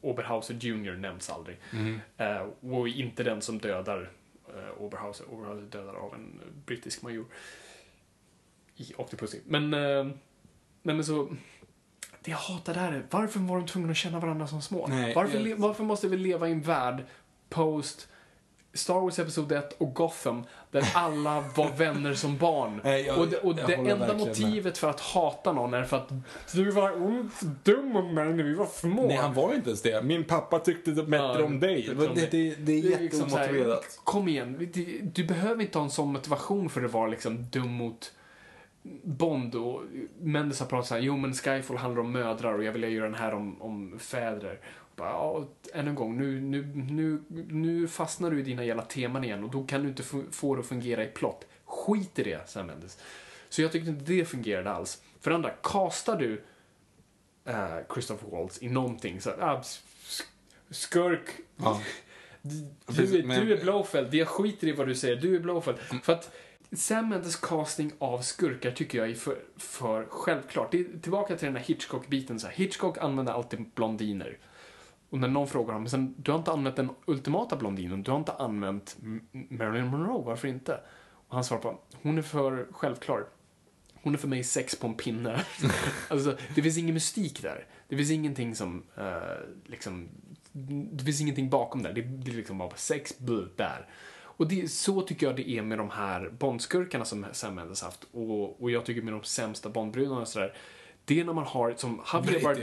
Oberhauser 0.00 0.54
Jr, 0.54 0.96
nämns 0.96 1.30
aldrig. 1.30 1.56
Mm. 1.72 2.00
Eh, 2.16 2.46
och 2.72 2.88
inte 2.88 3.22
den 3.22 3.42
som 3.42 3.58
dödar 3.58 4.10
eh, 4.48 4.82
Oberhauser. 4.82 5.26
Oberhauser 5.30 5.62
dödar 5.62 5.94
av 5.94 6.14
en 6.14 6.40
brittisk 6.66 7.02
major 7.02 7.24
i 8.76 8.92
Octopussy. 8.96 9.38
Men, 9.46 9.70
nej 9.70 10.94
men 10.94 11.04
så... 11.04 11.28
Det 12.28 12.32
jag 12.32 12.38
hatar 12.38 12.74
där 12.74 12.92
är, 12.92 13.02
varför 13.10 13.40
var 13.40 13.56
de 13.56 13.66
tvungna 13.66 13.90
att 13.90 13.96
känna 13.96 14.20
varandra 14.20 14.46
som 14.46 14.62
små? 14.62 14.86
Nej, 14.86 15.14
varför, 15.14 15.38
jag- 15.48 15.56
varför 15.56 15.84
måste 15.84 16.08
vi 16.08 16.16
leva 16.16 16.48
i 16.48 16.52
en 16.52 16.60
värld 16.62 17.04
post 17.48 18.08
Star 18.74 18.94
Wars 19.00 19.18
Episod 19.18 19.52
1 19.52 19.72
och 19.78 19.94
Gotham, 19.94 20.44
där 20.70 20.88
alla 20.94 21.44
var 21.56 21.70
vänner 21.76 22.14
som 22.14 22.36
barn. 22.36 22.80
Nej, 22.84 23.02
jag- 23.06 23.18
och 23.18 23.28
det, 23.28 23.36
och 23.36 23.54
det 23.54 23.74
enda 23.74 24.14
motivet 24.14 24.78
för 24.78 24.90
att 24.90 25.00
hata 25.00 25.52
någon 25.52 25.74
är 25.74 25.84
för 25.84 25.96
att 25.96 26.08
du 26.52 26.70
var 26.70 26.90
dum 27.64 27.88
mot 27.92 28.12
mig 28.14 28.32
när 28.32 28.44
vi 28.44 28.54
var 28.54 28.66
små. 28.66 29.06
Nej, 29.06 29.16
han 29.16 29.34
var 29.34 29.54
inte 29.54 29.68
ens 29.68 29.82
det. 29.82 30.02
Min 30.04 30.24
pappa 30.24 30.58
tyckte 30.58 30.90
bättre 30.92 31.16
Ja, 31.16 31.44
om 31.44 31.60
dig. 31.60 31.90
Det, 31.98 32.06
det, 32.14 32.30
det, 32.30 32.54
det 32.54 32.72
är 32.94 32.98
liksom 33.00 33.30
här, 33.32 33.38
jätteomotiverat. 33.40 34.00
Kom 34.04 34.28
igen, 34.28 34.70
du, 34.74 35.00
du 35.14 35.24
behöver 35.24 35.62
inte 35.62 35.78
ha 35.78 35.84
en 35.84 35.90
sån 35.90 36.12
motivation 36.12 36.70
för 36.70 36.84
att 36.84 36.92
vara 36.92 37.06
liksom 37.06 37.46
dum 37.50 37.72
mot 37.72 38.12
Bond 39.02 39.54
och 39.54 39.82
Mendes 40.20 40.60
har 40.60 40.66
pratat 40.66 40.86
såhär, 40.88 41.00
jo 41.02 41.16
men 41.16 41.34
Skyfall 41.34 41.76
handlar 41.76 42.00
om 42.02 42.12
mödrar 42.12 42.54
och 42.54 42.64
jag 42.64 42.72
vill 42.72 42.82
göra 42.92 43.04
den 43.04 43.14
här 43.14 43.34
om, 43.34 43.62
om 43.62 43.98
fäder. 43.98 44.60
Bara, 44.96 45.08
ja, 45.10 45.48
än 45.74 45.88
en 45.88 45.94
gång, 45.94 46.16
nu, 46.18 46.40
nu, 46.40 46.66
nu, 46.74 47.22
nu 47.48 47.88
fastnar 47.88 48.30
du 48.30 48.40
i 48.40 48.42
dina 48.42 48.64
jävla 48.64 48.82
teman 48.82 49.24
igen 49.24 49.44
och 49.44 49.50
då 49.50 49.64
kan 49.64 49.82
du 49.82 49.88
inte 49.88 50.02
få, 50.02 50.22
det 50.54 50.60
att 50.60 50.66
fungera 50.66 51.04
i 51.04 51.06
plott. 51.08 51.46
Skit 51.64 52.18
i 52.18 52.22
det, 52.22 52.48
Sam 52.50 52.66
Mendes. 52.66 52.98
Så 53.48 53.62
jag 53.62 53.72
tyckte 53.72 53.90
inte 53.90 54.12
det 54.12 54.24
fungerade 54.24 54.70
alls. 54.70 55.02
För 55.20 55.30
det 55.30 55.34
andra, 55.36 55.50
castar 55.62 56.16
du 56.18 56.42
eh, 57.44 57.76
Christopher 57.92 58.28
Waltz 58.30 58.62
i 58.62 58.68
någonting 58.68 59.20
så 59.20 59.30
s- 59.60 59.82
s- 60.06 60.22
skurk. 60.70 61.28
Ja. 61.56 61.80
Du, 62.42 62.66
du, 63.06 63.18
är- 63.18 63.40
du 63.40 63.52
är 63.52 63.62
Blowfeld, 63.62 64.14
jag 64.14 64.28
skiter 64.28 64.66
i 64.66 64.72
vad 64.72 64.88
du 64.88 64.94
säger, 64.94 65.16
du 65.16 65.36
är 65.36 65.40
Blowfeld. 65.40 65.78
För 66.02 66.12
att 66.12 66.30
Sam 66.72 67.08
Mendes 67.08 67.36
casting 67.36 67.92
av 67.98 68.18
skurkar 68.18 68.70
tycker 68.70 68.98
jag 68.98 69.10
är 69.10 69.14
för, 69.14 69.38
för 69.56 70.06
självklart. 70.10 70.72
Det 70.72 70.80
är 70.80 71.00
tillbaka 71.02 71.36
till 71.36 71.46
den 71.46 71.56
här 71.56 71.64
Hitchcock-biten. 71.64 72.40
Så 72.40 72.46
här. 72.46 72.54
Hitchcock 72.54 72.98
använder 72.98 73.32
alltid 73.32 73.70
blondiner. 73.74 74.38
Och 75.10 75.18
när 75.18 75.28
någon 75.28 75.48
frågar 75.48 75.72
honom, 75.72 75.88
sen, 75.88 76.14
du 76.18 76.30
har 76.30 76.38
inte 76.38 76.52
använt 76.52 76.76
den 76.76 76.90
ultimata 77.06 77.56
blondinen, 77.56 78.02
du 78.02 78.10
har 78.10 78.18
inte 78.18 78.32
använt 78.32 78.96
Marilyn 79.32 79.86
Monroe, 79.86 80.24
varför 80.24 80.48
inte? 80.48 80.80
Och 81.28 81.34
han 81.34 81.44
svarar 81.44 81.60
på, 81.60 81.80
hon 82.02 82.18
är 82.18 82.22
för 82.22 82.66
självklar. 82.70 83.26
Hon 84.02 84.14
är 84.14 84.18
för 84.18 84.28
mig 84.28 84.44
sex 84.44 84.76
på 84.78 84.86
en 84.86 84.94
pinne. 84.94 85.44
alltså, 86.08 86.36
det 86.54 86.62
finns 86.62 86.78
ingen 86.78 86.94
mystik 86.94 87.42
där. 87.42 87.66
Det 87.88 87.96
finns 87.96 88.10
ingenting 88.10 88.54
som, 88.54 88.84
eh, 88.96 89.66
liksom, 89.66 90.08
det 90.92 91.04
finns 91.04 91.20
ingenting 91.20 91.50
bakom 91.50 91.82
där. 91.82 91.92
Det 91.92 92.02
blir 92.02 92.34
liksom 92.34 92.58
bara 92.58 92.76
sex, 92.76 93.18
buh, 93.18 93.46
där. 93.56 93.86
Och 94.38 94.48
det, 94.48 94.68
så 94.70 95.02
tycker 95.02 95.26
jag 95.26 95.36
det 95.36 95.50
är 95.50 95.62
med 95.62 95.78
de 95.78 95.90
här 95.90 96.30
Bondskurkarna 96.38 97.04
som 97.04 97.26
Sam 97.32 97.54
Mendes 97.54 97.82
haft. 97.82 98.04
Och, 98.12 98.62
och 98.62 98.70
jag 98.70 98.84
tycker 98.84 99.02
med 99.02 99.12
de 99.12 99.24
sämsta 99.24 99.68
Bondbrudarna 99.68 100.20
och 100.20 100.28
sådär. 100.28 100.54
Det 101.04 101.20
är 101.20 101.24
när 101.24 101.32
man 101.32 101.44
har, 101.44 101.74
som 101.76 102.02
Javier, 102.12 102.42
Bard. 102.42 102.58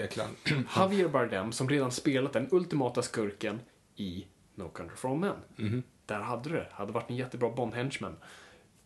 Javier 0.76 1.08
Bardem, 1.08 1.52
som 1.52 1.70
redan 1.70 1.92
spelat 1.92 2.34
den 2.34 2.48
ultimata 2.52 3.02
skurken 3.02 3.60
i 3.96 4.26
No 4.56 4.70
Country 4.70 4.96
for 4.96 5.12
Old 5.12 5.20
Men. 5.20 5.36
Mhm. 5.56 5.84
Där 6.06 6.20
hade 6.20 6.50
du 6.50 6.56
det. 6.56 6.68
Hade 6.72 6.92
varit 6.92 7.10
en 7.10 7.16
jättebra 7.16 7.50
Bond-henchman. 7.50 8.16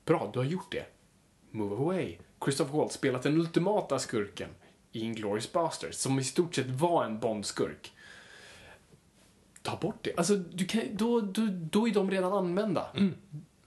Bra, 0.06 0.30
du 0.34 0.40
har 0.40 0.46
gjort 0.46 0.72
det. 0.72 0.86
Move 1.52 1.76
away. 1.76 2.18
Christopher 2.44 2.78
Waltz 2.78 2.96
spelat 2.96 3.24
den 3.24 3.38
ultimata 3.38 4.00
skurken 4.00 4.50
i 4.92 5.00
Inglourious 5.00 5.54
Basterds, 5.54 5.98
som 6.02 6.20
i 6.20 6.24
stort 6.24 6.56
sett 6.56 6.68
var 6.68 7.06
en 7.06 7.20
Bond-skurk. 7.20 7.92
Ta 9.62 9.76
bort 9.76 9.98
det. 10.02 10.18
Alltså, 10.18 10.36
du 10.36 10.66
kan, 10.66 10.82
då, 10.92 11.22
då, 11.22 11.48
då 11.52 11.88
är 11.88 11.94
de 11.94 12.12
redan 12.12 12.34
använda. 12.34 12.86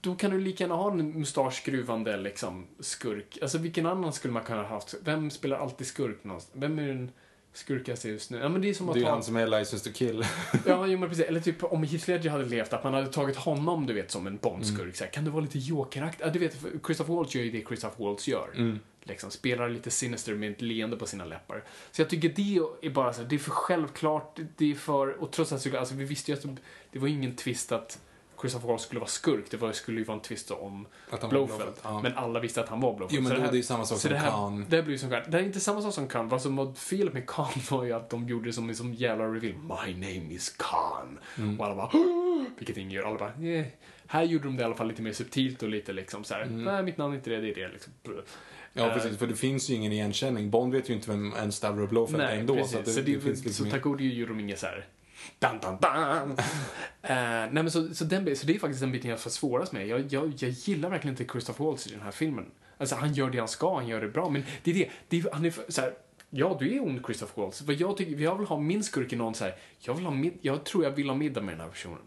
Då 0.01 0.15
kan 0.15 0.31
du 0.31 0.39
lika 0.39 0.63
gärna 0.63 0.75
ha 0.75 0.91
en 0.91 1.19
mustaschskruvande 1.19 2.17
liksom, 2.17 2.67
skurk. 2.79 3.37
Alltså, 3.41 3.57
vilken 3.57 3.85
annan 3.85 4.13
skulle 4.13 4.33
man 4.33 4.43
kunna 4.43 4.61
ha 4.61 4.69
haft? 4.69 4.95
Vem 5.03 5.29
spelar 5.29 5.57
alltid 5.57 5.87
skurk 5.87 6.23
någonstans? 6.23 6.61
Vem 6.61 6.79
är 6.79 6.87
den 6.87 7.11
skurkigaste 7.53 8.09
just 8.09 8.31
nu? 8.31 8.37
Ja, 8.37 8.49
men 8.49 8.61
det 8.61 8.69
är 8.69 8.73
som 8.73 8.89
att 8.89 8.95
Det 8.95 9.01
är 9.01 9.03
ha... 9.03 9.11
han 9.11 9.23
som 9.23 9.35
är 9.35 9.47
License 9.47 9.89
to 9.89 9.95
kill. 9.95 10.25
Ja, 10.65 10.87
jo, 10.87 10.99
men 10.99 11.09
precis. 11.09 11.25
Eller 11.25 11.39
typ 11.39 11.63
om 11.63 11.83
Heath 11.83 12.09
Ledger 12.09 12.29
hade 12.29 12.45
levt, 12.45 12.73
att 12.73 12.83
man 12.83 12.93
hade 12.93 13.07
tagit 13.07 13.35
honom, 13.35 13.85
du 13.85 13.93
vet, 13.93 14.11
som 14.11 14.27
en 14.27 14.37
Bondskurk. 14.37 14.81
Mm. 14.81 14.93
Så 14.93 15.03
här, 15.03 15.11
kan 15.11 15.25
du 15.25 15.31
vara 15.31 15.41
lite 15.41 15.59
jokeraktig? 15.59 16.25
Ja, 16.25 16.29
du 16.29 16.39
vet, 16.39 16.57
Christopher 16.85 17.13
Waltz 17.13 17.35
gör 17.35 17.43
ju 17.43 17.51
det 17.51 17.67
Christopher 17.67 18.05
Waltz 18.05 18.27
gör. 18.27 18.49
Mm. 18.55 18.79
Liksom, 19.05 19.31
spelar 19.31 19.69
lite 19.69 19.91
sinister 19.91 20.33
med 20.35 20.51
ett 20.51 20.61
leende 20.61 20.97
på 20.97 21.05
sina 21.05 21.25
läppar. 21.25 21.63
Så 21.91 22.01
jag 22.01 22.09
tycker 22.09 22.29
det 22.29 22.59
är 22.87 22.89
bara 22.89 23.13
så 23.13 23.21
här, 23.21 23.29
det 23.29 23.35
är 23.35 23.39
för 23.39 23.51
självklart, 23.51 24.39
det 24.57 24.71
är 24.71 24.75
för, 24.75 25.21
och 25.21 25.31
trots 25.31 25.51
att 25.51 25.73
alltså, 25.75 25.95
vi 25.95 26.05
visste 26.05 26.31
ju 26.31 26.37
att 26.37 26.45
det 26.91 26.99
var 26.99 27.07
ingen 27.07 27.35
twist 27.35 27.71
att 27.71 27.99
Christopher 28.41 28.67
Waltz 28.67 28.83
skulle 28.83 28.99
vara 28.99 29.09
skurk, 29.09 29.45
det 29.51 29.57
var, 29.57 29.71
skulle 29.71 29.99
ju 29.99 30.03
vara 30.05 30.15
en 30.17 30.21
twist 30.23 30.51
om 30.51 30.87
Att 31.09 31.29
Blowfeld. 31.29 31.57
Blowfeld, 31.59 31.75
ja. 31.83 32.01
Men 32.01 32.13
alla 32.17 32.39
visste 32.39 32.61
att 32.61 32.69
han 32.69 32.81
var 32.81 32.95
Blowfeld. 32.97 33.15
Jo, 33.17 33.21
men 33.21 33.29
Så 33.29 33.35
då 33.35 33.41
här- 33.41 33.47
är 33.47 33.51
det 33.51 33.57
ju 33.57 33.63
samma 33.63 33.85
sak 33.85 33.99
som 33.99 34.11
det 34.11 34.17
här, 34.17 34.29
Khan. 34.29 34.65
Det 34.69 34.75
här 34.75 34.83
blir 34.83 34.93
ju 34.93 34.97
som 34.99 35.09
Khan. 35.09 35.21
Det 35.27 35.37
är 35.37 35.43
inte 35.43 35.59
samma 35.59 35.81
sak 35.81 35.93
som 35.93 36.07
Khan. 36.07 36.29
Vad 36.29 36.41
som 36.41 36.55
var 36.55 36.73
fel 36.73 37.13
med 37.13 37.29
Khan 37.29 37.51
var 37.69 37.83
ju 37.83 37.91
att 37.93 38.09
de 38.09 38.27
gjorde 38.27 38.45
det 38.49 38.53
som 38.53 38.69
en 38.69 38.75
som 38.75 38.93
jävla 38.93 39.25
reveal. 39.25 39.55
My 39.55 39.93
name 39.93 40.33
is 40.33 40.49
Khan. 40.49 41.19
Mm. 41.37 41.59
Och 41.59 41.65
alla 41.65 41.75
bara 41.75 41.89
"Åh!" 41.93 42.43
Vilket 42.57 42.77
ingen 42.77 42.91
gör. 42.91 43.03
Alla 43.03 43.17
bara 43.19 43.47
eh. 43.47 43.65
Här 44.07 44.23
gjorde 44.23 44.43
de 44.45 44.55
det 44.57 44.61
i 44.61 44.65
alla 44.65 44.75
fall 44.75 44.87
lite 44.87 45.01
mer 45.01 45.13
subtilt 45.13 45.63
och 45.63 45.69
lite 45.69 45.93
liksom 45.93 46.23
så 46.23 46.33
här. 46.33 46.45
Nej, 46.45 46.83
mitt 46.83 46.97
namn 46.97 47.13
är 47.13 47.17
inte 47.17 47.29
det, 47.29 47.41
det 47.41 47.49
är 47.51 47.55
det 47.55 47.67
liksom. 47.73 47.93
Ja, 48.73 48.89
precis. 48.93 49.17
För 49.17 49.27
det 49.27 49.35
finns 49.35 49.69
ju 49.69 49.73
ingen 49.73 49.91
igenkänning. 49.91 50.49
Bond 50.49 50.73
vet 50.73 50.89
ju 50.89 50.93
inte 50.93 51.09
vem 51.11 51.33
en 51.33 51.51
Stavro 51.51 51.87
Blowfeld 51.87 52.23
är 52.23 52.37
ändå. 52.37 52.55
precis. 52.55 52.71
Så, 52.71 52.81
det, 52.81 52.91
så, 52.91 53.01
det, 53.01 53.13
det 53.13 53.19
finns 53.19 53.39
så 53.39 53.45
liksom 53.45 53.69
tack 53.69 53.81
gode 53.81 54.03
gjorde 54.03 54.31
de 54.31 54.39
inget 54.39 54.59
så 54.59 54.65
här. 54.65 54.87
Dan, 55.39 55.59
dan, 55.59 55.77
dan. 55.81 56.37
Eh, 57.05 57.15
nej, 57.15 57.49
men 57.51 57.71
så, 57.71 57.93
så, 57.95 58.03
den, 58.03 58.35
så 58.35 58.45
det 58.45 58.55
är 58.55 58.59
faktiskt 58.59 58.81
den 58.81 58.91
biten 58.91 59.09
jag 59.09 59.19
får 59.19 59.29
svårast 59.29 59.71
med. 59.71 59.87
Jag, 59.87 60.13
jag, 60.13 60.33
jag 60.37 60.49
gillar 60.49 60.89
verkligen 60.89 61.13
inte 61.13 61.31
Christopher 61.31 61.65
Waltz 61.65 61.87
i 61.87 61.89
den 61.89 62.01
här 62.01 62.11
filmen. 62.11 62.45
Alltså, 62.77 62.95
han 62.95 63.13
gör 63.13 63.29
det 63.29 63.39
han 63.39 63.47
ska, 63.47 63.75
han 63.75 63.87
gör 63.87 64.01
det 64.01 64.07
bra. 64.07 64.29
Men 64.29 64.43
det 64.63 64.71
är 64.71 64.75
det, 64.75 64.89
det 65.07 65.19
är, 65.19 65.31
han 65.33 65.45
är 65.45 65.51
för- 65.51 65.65
så 65.71 65.81
här, 65.81 65.93
Ja, 66.35 66.57
du 66.59 66.75
är 66.75 66.83
ond 66.83 67.05
Christopher 67.05 67.41
Waltz. 67.43 67.61
Vad 67.61 67.75
jag, 67.75 67.97
tycker, 67.97 68.21
jag 68.21 68.37
vill 68.37 68.47
ha 68.47 68.59
min 68.59 68.83
skurk 68.83 69.13
i 69.13 69.15
någon 69.15 69.35
så 69.35 69.43
här, 69.43 69.55
jag, 69.79 69.93
vill 69.93 70.05
ha 70.05 70.11
mid, 70.11 70.33
jag 70.41 70.63
tror 70.63 70.83
jag 70.83 70.91
vill 70.91 71.09
ha 71.09 71.15
middag 71.15 71.41
med 71.41 71.53
den 71.53 71.61
här 71.61 71.67
personen. 71.67 71.99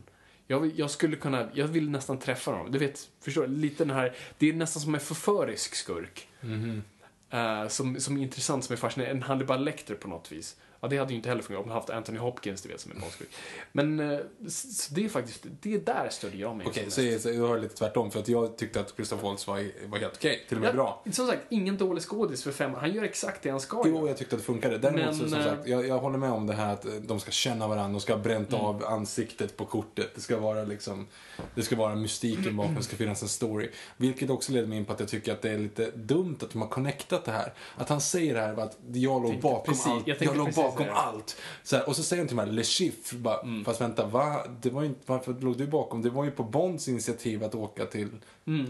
Jag, 0.47 0.61
vill, 0.61 0.79
jag 0.79 0.91
skulle 0.91 1.17
kunna, 1.17 1.49
jag 1.55 1.67
vill 1.67 1.91
nästan 1.91 2.19
träffa 2.19 2.51
honom. 2.51 2.73
Du 2.73 2.79
vet, 2.79 3.09
förstår 3.21 3.47
du? 3.47 3.55
Lite 3.55 3.85
den 3.85 3.97
här, 3.97 4.15
det 4.39 4.49
är 4.49 4.53
nästan 4.53 4.83
som 4.83 4.95
en 4.95 5.01
förförisk 5.01 5.75
skurk. 5.75 6.29
Mm-hmm. 6.47 6.83
Eh, 7.31 7.69
som, 7.69 8.01
som 8.01 8.17
är 8.17 8.23
intressant, 8.23 8.65
som 8.65 8.73
är 8.73 8.77
fascinerande. 8.77 9.17
En 9.17 9.23
Hannibal 9.23 9.65
Lecter 9.65 9.95
på 9.95 10.09
något 10.09 10.33
vis. 10.33 10.57
Ja, 10.81 10.89
det 10.89 10.99
hade 10.99 11.11
ju 11.11 11.17
inte 11.17 11.29
heller 11.29 11.43
fungerat 11.43 11.63
om 11.63 11.69
man 11.69 11.77
haft 11.77 11.91
Anthony 11.91 12.19
Hopkins, 12.19 12.63
du 12.63 12.69
vet, 12.69 12.81
som 12.81 12.93
en 12.93 13.01
Bondskurk. 13.01 13.29
Men 13.73 14.01
uh, 14.01 14.21
så 14.49 14.95
det 14.95 15.05
är 15.05 15.09
faktiskt, 15.09 15.47
det 15.63 15.75
är 15.75 15.79
där 15.79 16.09
stödjer 16.11 16.41
jag 16.41 16.57
mig. 16.57 16.67
Okej, 16.67 16.91
som 16.91 17.19
så, 17.21 17.31
jag 17.31 17.49
har 17.49 17.59
lite 17.59 17.75
tvärtom. 17.75 18.11
För 18.11 18.21
att 18.21 18.29
jag 18.29 18.57
tyckte 18.59 18.81
att 18.81 18.93
Christopher 18.97 19.23
Waltz 19.29 19.47
var, 19.47 19.87
var 19.89 19.99
helt 19.99 20.15
okej. 20.17 20.45
Till 20.49 20.57
och 20.57 20.63
med 20.63 20.75
bra. 20.75 21.03
Ja, 21.05 21.13
som 21.13 21.27
sagt, 21.27 21.41
ingen 21.49 21.77
dålig 21.77 22.03
skådis 22.03 22.43
för 22.45 22.53
fem. 22.53 22.75
Han 22.75 22.93
gör 22.93 23.03
exakt 23.05 23.43
det 23.43 23.51
han 23.51 23.61
ska 23.61 23.83
Jo, 23.87 23.97
göra. 23.97 24.09
jag 24.09 24.17
tyckte 24.17 24.37
att 24.37 24.41
det 24.43 24.47
funkade. 24.47 24.79
Däremot 24.79 25.05
Men, 25.05 25.15
så, 25.15 25.29
som 25.29 25.39
eh, 25.39 25.45
sagt, 25.45 25.67
jag, 25.69 25.87
jag 25.89 25.99
håller 25.99 26.19
med 26.19 26.31
om 26.33 26.47
det 26.47 26.55
här 26.55 26.73
att 26.73 26.85
eh, 26.85 26.93
de 26.93 27.21
ska 27.21 27.31
känna 27.31 27.69
varandra, 27.69 27.93
de 27.93 28.01
ska 28.01 28.15
ha 28.15 28.21
bränt 28.23 28.53
Mm. 28.53 28.61
av 28.67 28.85
ansiktet 28.85 29.57
på 29.57 29.65
kortet. 29.65 30.11
Det 30.15 30.21
ska 30.21 30.39
vara 30.39 30.65
liksom, 30.65 31.07
det 31.55 31.63
ska 31.63 31.77
vara 31.77 31.95
mystiken 31.95 32.57
bakom, 32.57 32.75
det 32.75 32.83
ska 32.83 32.97
finnas 32.97 33.23
en 33.23 33.29
story. 33.29 33.71
Vilket 33.97 34.31
också 34.31 34.53
leder 34.53 34.67
mig 34.69 34.79
in 34.79 34.85
på 34.85 34.93
att 34.93 35.01
jag 35.01 35.09
tycker 35.09 35.33
att 35.33 35.43
det 35.43 35.51
är 35.51 35.59
lite 35.59 35.91
dumt 35.91 36.37
att 36.43 36.51
de 36.51 36.63
har 36.63 36.69
connectat 36.69 37.25
det 37.25 37.33
här. 37.33 37.53
Att 37.77 37.89
han 37.89 38.01
säger 38.01 38.35
det 38.35 38.41
här, 38.41 38.57
att 38.57 38.79
jag 38.93 39.23
låg 39.23 39.41
bakom 39.41 39.75
precis- 39.75 39.87
allt. 39.87 40.07
jag 40.09 40.37
låg 40.37 40.47
precis 40.47 40.57
bakom 40.57 40.66
det. 40.85 40.93
allt. 40.93 41.37
Så 41.63 41.77
här, 41.77 41.89
och 41.89 41.97
så 41.97 42.03
säger 42.03 42.21
han 42.21 42.29
till 42.29 42.37
mig, 42.37 42.47
Le 42.47 42.63
Chiffre, 42.65 43.19
bara, 43.19 43.41
Mm. 43.41 43.65
fast 43.65 43.81
vänta, 43.81 44.07
va? 44.07 44.45
Det 44.63 44.71
var 44.71 44.85
inte, 44.85 45.01
varför 45.07 45.33
låg 45.41 45.59
du 45.59 45.67
bakom? 45.67 46.03
Det 46.03 46.11
var 46.11 46.25
ju 46.25 46.31
på 46.31 46.43
Bonds 46.43 46.89
initiativ 46.89 47.45
att 47.45 47.55
åka 47.55 47.87
till 47.87 48.09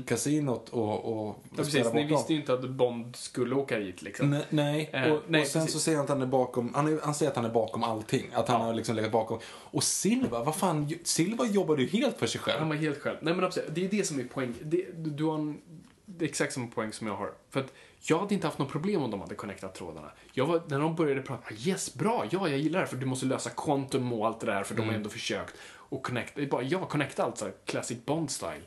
kasinot 0.07 0.69
och, 0.69 1.05
och, 1.05 1.27
Mm. 1.27 1.37
Ja, 1.51 1.57
precis. 1.57 1.75
spela 1.75 1.91
Ni 1.93 2.05
visste 2.05 2.33
ju 2.33 2.41
inte 2.41 2.53
att 2.53 2.71
Bond 2.71 3.17
skulle 3.17 3.55
åka 3.55 3.79
hit 3.79 4.03
liksom. 4.03 4.31
Nej, 4.31 4.45
nej. 4.51 4.91
Eh, 4.93 5.13
och, 5.13 5.23
nej, 5.29 5.41
och 5.41 5.47
sen 5.47 5.61
precis. 5.63 5.73
så 5.75 5.81
säger 5.81 5.99
han 5.99 6.05
att 6.05 6.11
han 6.11 6.23
är 6.23 6.27
bakom, 6.27 6.75
han, 6.75 6.87
är, 6.93 7.01
han 7.05 7.15
säger 7.15 7.31
att 7.31 7.37
han 7.37 7.45
är 7.45 7.51
bakom 7.51 7.83
allting. 7.85 8.27
Att 8.33 8.49
han 8.49 8.61
Ja. 8.61 8.67
har 8.67 8.75
liksom 8.75 8.97
legat 8.97 9.13
bakom. 9.13 9.39
Och 9.49 9.83
Silva, 9.83 10.45
vad 10.45 10.57
fan, 10.57 10.95
Silva 11.05 11.47
jobbade 11.47 11.83
ju 11.83 11.89
helt 11.89 12.19
för 12.19 12.27
sig 12.27 12.41
själv. 12.41 12.59
Han 12.59 12.69
var 12.69 12.77
helt 12.77 12.99
själv. 13.03 13.17
Nej 13.21 13.35
men 13.35 13.45
absolut, 13.45 13.75
det 13.75 13.85
är 13.85 13.89
det 13.89 14.07
som 14.07 14.21
är 14.21 14.25
poäng. 14.25 14.55
Det, 14.63 14.87
du 14.97 15.11
du 15.11 15.25
har 15.25 15.35
en, 15.35 15.61
det 16.07 16.25
är 16.25 16.29
exakt 16.29 16.53
samma 16.53 16.67
poäng 16.67 16.93
som 16.93 17.07
jag 17.07 17.15
har. 17.17 17.31
För 17.51 17.61
att 17.61 17.73
jag 18.01 18.19
hade 18.19 18.35
inte 18.35 18.47
haft 18.47 18.59
något 18.59 18.73
problem 18.73 19.03
om 19.03 19.11
de 19.11 19.21
hade 19.21 19.35
connectat 19.35 19.75
trådarna. 19.75 20.11
Jag 20.33 20.47
var, 20.47 20.63
när 20.67 20.81
de 20.81 20.95
började 20.95 21.23
prata, 21.23 21.55
yes, 21.55 21.95
bra, 21.95 22.25
ja, 22.31 22.49
jag 22.49 22.59
gillar 22.59 22.81
det 22.81 22.87
för 22.87 22.97
du 22.97 23.07
måste 23.07 23.27
lösa 23.27 23.51
quantum 23.51 24.13
och 24.13 24.27
allt 24.27 24.41
det 24.41 24.47
där 24.47 24.65
för 24.65 24.75
de 24.75 24.87
har 24.87 24.95
ändå 24.95 25.11
försökt. 25.11 25.55
Och 25.89 26.11
är 26.11 26.47
bara, 26.47 26.63
ja, 26.63 26.87
connecta 26.87 27.25
allt 27.25 27.39
så 27.39 27.51
classic 27.65 27.99
Bond-style. 28.05 28.63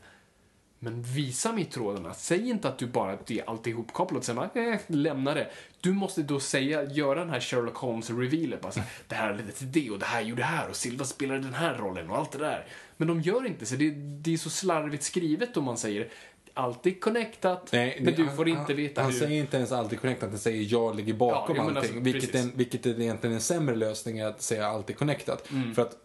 Men 0.82 1.02
visa 1.02 1.52
mig 1.52 1.66
trådarna. 1.66 2.14
Säg 2.14 2.50
inte 2.50 2.68
att 2.68 2.78
du 2.78 2.88
bara, 2.88 3.18
det 3.26 3.40
är 3.40 3.50
allt 3.50 3.68
ihopkopplat 3.68 4.20
och 4.20 4.26
sen 4.26 4.36
bara, 4.36 4.50
eh, 4.54 4.80
lämna 4.88 5.34
det. 5.34 5.52
Du 5.82 5.94
måste 5.94 6.24
då 6.24 6.40
säga, 6.40 6.84
göra 6.84 7.20
den 7.20 7.30
här 7.30 7.40
Sherlock 7.40 7.76
Holmes-revealen. 7.76 8.62
Bara 8.62 8.72
så 8.72 8.80
här, 8.80 8.90
det 9.08 9.16
här 9.16 9.34
ledde 9.34 9.52
till 9.52 9.72
det 9.72 9.92
och 9.92 10.00
det 10.00 10.06
här 10.06 10.22
gjorde 10.22 10.42
det 10.42 10.46
här 10.46 10.70
och 10.70 10.76
Silva 10.76 11.06
spelade 11.06 11.40
den 11.40 11.54
här 11.54 11.78
rollen 11.78 12.10
och 12.10 12.18
allt 12.18 12.32
det 12.32 12.38
där. 12.38 12.66
Men 12.98 13.08
de 13.08 13.22
gör 13.22 13.48
inte 13.48 13.66
så. 13.66 13.76
Det, 13.76 13.90
det 13.92 14.34
är 14.34 14.38
så 14.38 14.50
slarvigt 14.50 15.04
skrivet 15.04 15.58
om 15.58 15.64
man 15.64 15.78
säger 15.78 16.10
allt 16.54 16.86
är 16.86 16.92
connectat, 16.92 17.70
Nej, 17.72 18.00
men 18.02 18.14
du 18.16 18.30
får 18.30 18.46
han, 18.46 18.60
inte 18.62 18.74
veta 18.74 19.02
han, 19.02 19.12
hur. 19.12 19.20
Han 19.20 19.28
säger 19.28 19.42
inte 19.42 19.58
ens 19.58 19.72
alltid 19.72 20.00
connectat, 20.02 20.30
han 20.30 20.40
säger 20.40 20.72
jag 20.72 20.96
ligger 20.96 21.14
bakom 21.14 21.56
Ja, 21.56 21.62
allting. 21.64 21.78
alltså, 21.78 22.00
vilket, 22.00 22.36
är, 22.36 22.58
vilket 22.58 22.86
är 22.86 23.00
egentligen 23.02 23.34
en 23.36 23.42
sämre 23.42 23.76
lösning 23.76 24.20
än 24.20 24.28
att 24.28 24.42
säga 24.42 24.68
allt 24.68 24.90
är 24.90 24.94
connectat. 24.94 25.52
Mm. 25.52 25.76
För 25.76 25.82
att 25.82 25.98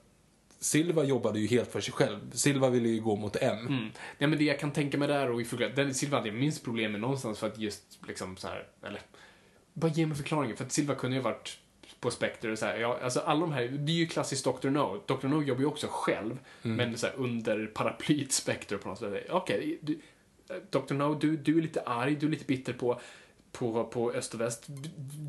Silva 0.60 1.04
jobbade 1.04 1.40
ju 1.40 1.46
helt 1.46 1.72
för 1.72 1.80
sig 1.80 1.92
själv. 1.94 2.30
Silva 2.32 2.70
ville 2.70 2.88
ju 2.88 3.00
gå 3.00 3.16
mot 3.16 3.36
M. 3.40 3.58
Mm. 3.58 3.90
Nej, 4.18 4.28
men 4.28 4.38
det 4.38 4.44
jag 4.44 4.58
kan 4.58 4.70
tänka 4.70 4.98
mig 4.98 5.08
där 5.08 5.30
och 5.30 5.40
i 5.40 5.46
den 5.76 5.94
Silva 5.94 6.18
hade 6.18 6.32
minst 6.32 6.64
problem 6.64 6.92
med 6.92 7.00
någonstans 7.00 7.38
för 7.38 7.46
att 7.46 7.58
just 7.58 7.98
liksom 8.08 8.36
så 8.36 8.48
här, 8.48 8.66
eller 8.86 9.00
bara 9.72 9.90
ge 9.92 10.06
mig 10.06 10.16
förklaringen. 10.16 10.56
För 10.56 10.64
att 10.64 10.72
Silva 10.72 10.94
kunde 10.94 11.16
ju 11.16 11.22
ha 11.22 11.30
varit 11.30 11.58
på 12.00 12.10
Spectre. 12.10 12.56
Så 12.56 12.66
här, 12.66 12.76
ja, 12.76 12.98
alltså 13.02 13.20
alla 13.20 13.40
de 13.40 13.52
här, 13.52 13.62
det 13.68 13.92
är 13.92 13.96
ju 13.96 14.06
klassiskt 14.06 14.44
Dr. 14.44 14.68
No. 14.70 15.02
Dr. 15.06 15.26
No 15.26 15.42
jobbar 15.42 15.60
ju 15.60 15.66
också 15.66 15.86
själv, 15.90 16.38
Mm. 16.62 16.76
men 16.76 16.98
så 16.98 17.06
här, 17.06 17.14
under 17.16 17.66
paraplyet 17.66 18.32
Spectre 18.32 18.78
på 18.78 18.88
något 18.88 18.98
sätt. 18.98 19.26
Okej, 19.30 19.78
du- 19.80 19.98
Dr. 20.70 20.94
No, 20.94 21.14
du, 21.14 21.36
du 21.36 21.58
är 21.58 21.62
lite 21.62 21.80
arg, 21.82 22.14
du 22.16 22.26
är 22.26 22.30
lite 22.30 22.44
bitter 22.44 22.72
på, 22.72 23.00
på, 23.52 23.84
på 23.84 24.12
öst 24.12 24.34
och 24.34 24.40
väst. 24.40 24.66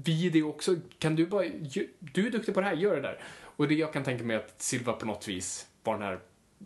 Vi 0.06 0.28
är 0.28 0.32
det 0.32 0.44
också. 0.44 0.76
Kan 1.00 1.16
du 1.16 1.26
bara, 1.26 1.44
du 2.00 2.28
är 2.28 2.32
duktig 2.32 2.54
på 2.54 2.62
det 2.62 2.68
här, 2.68 2.76
gör 2.76 2.96
det 2.96 3.02
där. 3.02 3.20
Och 3.58 3.68
det 3.68 3.76
jag 3.76 3.94
kan 3.94 4.04
tänka 4.04 4.24
mig 4.24 4.36
att 4.36 4.62
Silva 4.62 4.94
på 4.94 5.06
något 5.06 5.28
vis 5.28 5.68
var 5.84 5.94
den 5.94 6.02
här, 6.04 6.20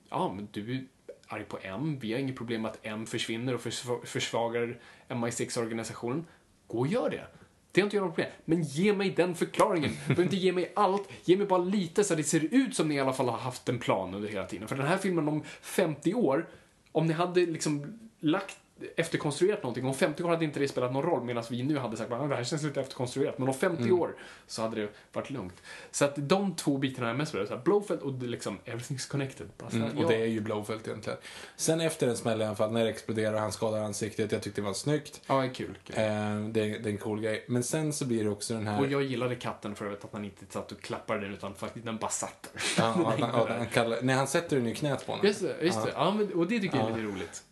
ja 0.09 0.33
men 0.35 0.47
du 0.51 0.75
är 0.75 0.83
arg 1.27 1.43
på 1.43 1.59
M, 1.61 1.97
vi 2.01 2.13
har 2.13 2.19
inget 2.19 2.35
problem 2.37 2.61
med 2.61 2.71
att 2.71 2.79
M 2.83 3.05
försvinner 3.05 3.53
och 3.55 3.61
försva- 3.61 4.05
försvagar 4.05 4.77
MI6-organisationen. 5.09 6.25
Gå 6.67 6.79
och 6.79 6.87
gör 6.87 7.09
det. 7.09 7.27
Det 7.71 7.81
har 7.81 7.85
inte 7.85 7.95
jag 7.97 8.05
något 8.05 8.15
problem. 8.15 8.31
Men 8.45 8.63
ge 8.63 8.93
mig 8.93 9.09
den 9.09 9.35
förklaringen. 9.35 9.89
Du 9.91 9.97
behöver 10.07 10.23
inte 10.23 10.35
ge 10.37 10.51
mig 10.51 10.71
allt. 10.75 11.09
Ge 11.23 11.37
mig 11.37 11.47
bara 11.47 11.59
lite 11.63 12.03
så 12.03 12.13
att 12.13 12.17
det 12.17 12.23
ser 12.23 12.53
ut 12.53 12.75
som 12.75 12.87
ni 12.87 12.95
i 12.95 12.99
alla 12.99 13.13
fall 13.13 13.29
har 13.29 13.37
haft 13.37 13.69
en 13.69 13.79
plan 13.79 14.13
under 14.13 14.29
hela 14.29 14.45
tiden. 14.45 14.67
För 14.67 14.75
den 14.75 14.87
här 14.87 14.97
filmen 14.97 15.27
om 15.27 15.43
50 15.61 16.13
år, 16.13 16.47
om 16.91 17.07
ni 17.07 17.13
hade 17.13 17.45
liksom 17.45 17.99
lagt 18.19 18.57
efterkonstruerat 18.95 19.63
någonting. 19.63 19.85
Om 19.85 19.93
50 19.93 20.23
år 20.23 20.29
hade 20.29 20.45
inte 20.45 20.59
det 20.59 20.67
spelat 20.67 20.93
någon 20.93 21.03
roll 21.03 21.23
medan 21.23 21.43
vi 21.49 21.63
nu 21.63 21.77
hade 21.77 21.97
sagt 21.97 22.11
att 22.11 22.29
det 22.29 22.35
här 22.35 22.43
känns 22.43 22.63
lite 22.63 22.81
efterkonstruerat. 22.81 23.37
Men 23.39 23.47
om 23.47 23.53
50 23.53 23.83
Mm. 23.83 23.99
år 23.99 24.15
så 24.47 24.61
hade 24.61 24.81
det 24.81 24.87
varit 25.13 25.29
lugnt. 25.29 25.53
Så 25.91 26.05
att 26.05 26.13
de 26.15 26.55
två 26.55 26.77
bitarna 26.77 27.09
är 27.09 27.13
mest 27.13 27.31
för 27.31 27.39
det. 27.39 27.47
Så 27.47 27.53
här, 27.55 27.61
Blowfelt 27.63 28.01
och 28.01 28.13
det 28.13 28.25
liksom 28.27 28.57
everything's 28.65 29.09
connected. 29.11 29.47
Bara 29.57 29.69
så 29.69 29.77
här, 29.77 29.85
Mm, 29.85 29.97
och 29.97 30.03
ja. 30.03 30.07
det 30.07 30.15
är 30.21 30.25
ju 30.25 30.41
Blowfelt 30.41 30.87
egentligen. 30.87 31.19
Sen 31.55 31.81
efter 31.81 32.07
en 32.07 32.17
smäll 32.17 32.41
i 32.41 32.45
alla 32.45 32.55
fall, 32.55 32.71
när 32.71 32.83
det 32.83 32.89
exploderar 32.89 33.33
och 33.33 33.39
han 33.39 33.51
skadar 33.51 33.79
ansiktet, 33.83 34.31
jag 34.31 34.41
tyckte 34.41 34.61
det 34.61 34.65
var 34.65 34.73
snyggt. 34.73 35.21
Ja, 35.27 35.41
kul. 35.53 35.77
kul. 35.83 35.95
Eh, 35.97 36.03
det, 36.03 36.05
är- 36.05 36.49
det 36.79 36.89
är 36.89 36.91
en 36.91 36.97
cool 36.97 37.21
grej. 37.21 37.45
Men 37.47 37.63
sen 37.63 37.93
så 37.93 38.05
blir 38.05 38.23
det 38.23 38.29
också 38.29 38.53
den 38.53 38.67
här... 38.67 38.79
Och 38.79 38.87
jag 38.87 39.03
gillade 39.03 39.35
katten 39.35 39.75
för 39.75 39.93
att 39.93 40.05
han 40.11 40.25
inte 40.25 40.45
satt 40.49 40.71
och 40.71 40.81
klappade 40.81 41.21
den 41.21 41.33
utan 41.33 41.55
faktiskt 41.55 41.85
den 41.85 41.97
bara 41.97 42.11
satt 42.11 42.49
där. 42.53 42.61
Ja, 42.77 43.13
ja, 43.19 43.45
där. 43.47 43.57
han 43.57 43.67
kallar, 43.67 43.97
nej, 44.01 44.15
han 44.15 44.27
sätter 44.27 44.55
den 44.57 44.67
i 44.67 44.75
knät 44.75 45.05
på 45.05 45.11
honom. 45.11 45.27
Just 45.27 45.41
det, 45.41 45.55
just 45.61 45.83
det. 45.85 45.91
Ja, 45.95 46.11
men, 46.13 46.33
och 46.33 46.47
det 46.47 46.59
tycker 46.59 46.77
jag 46.77 46.85
är 46.91 46.95
lite 46.95 47.07
roligt. 47.07 47.43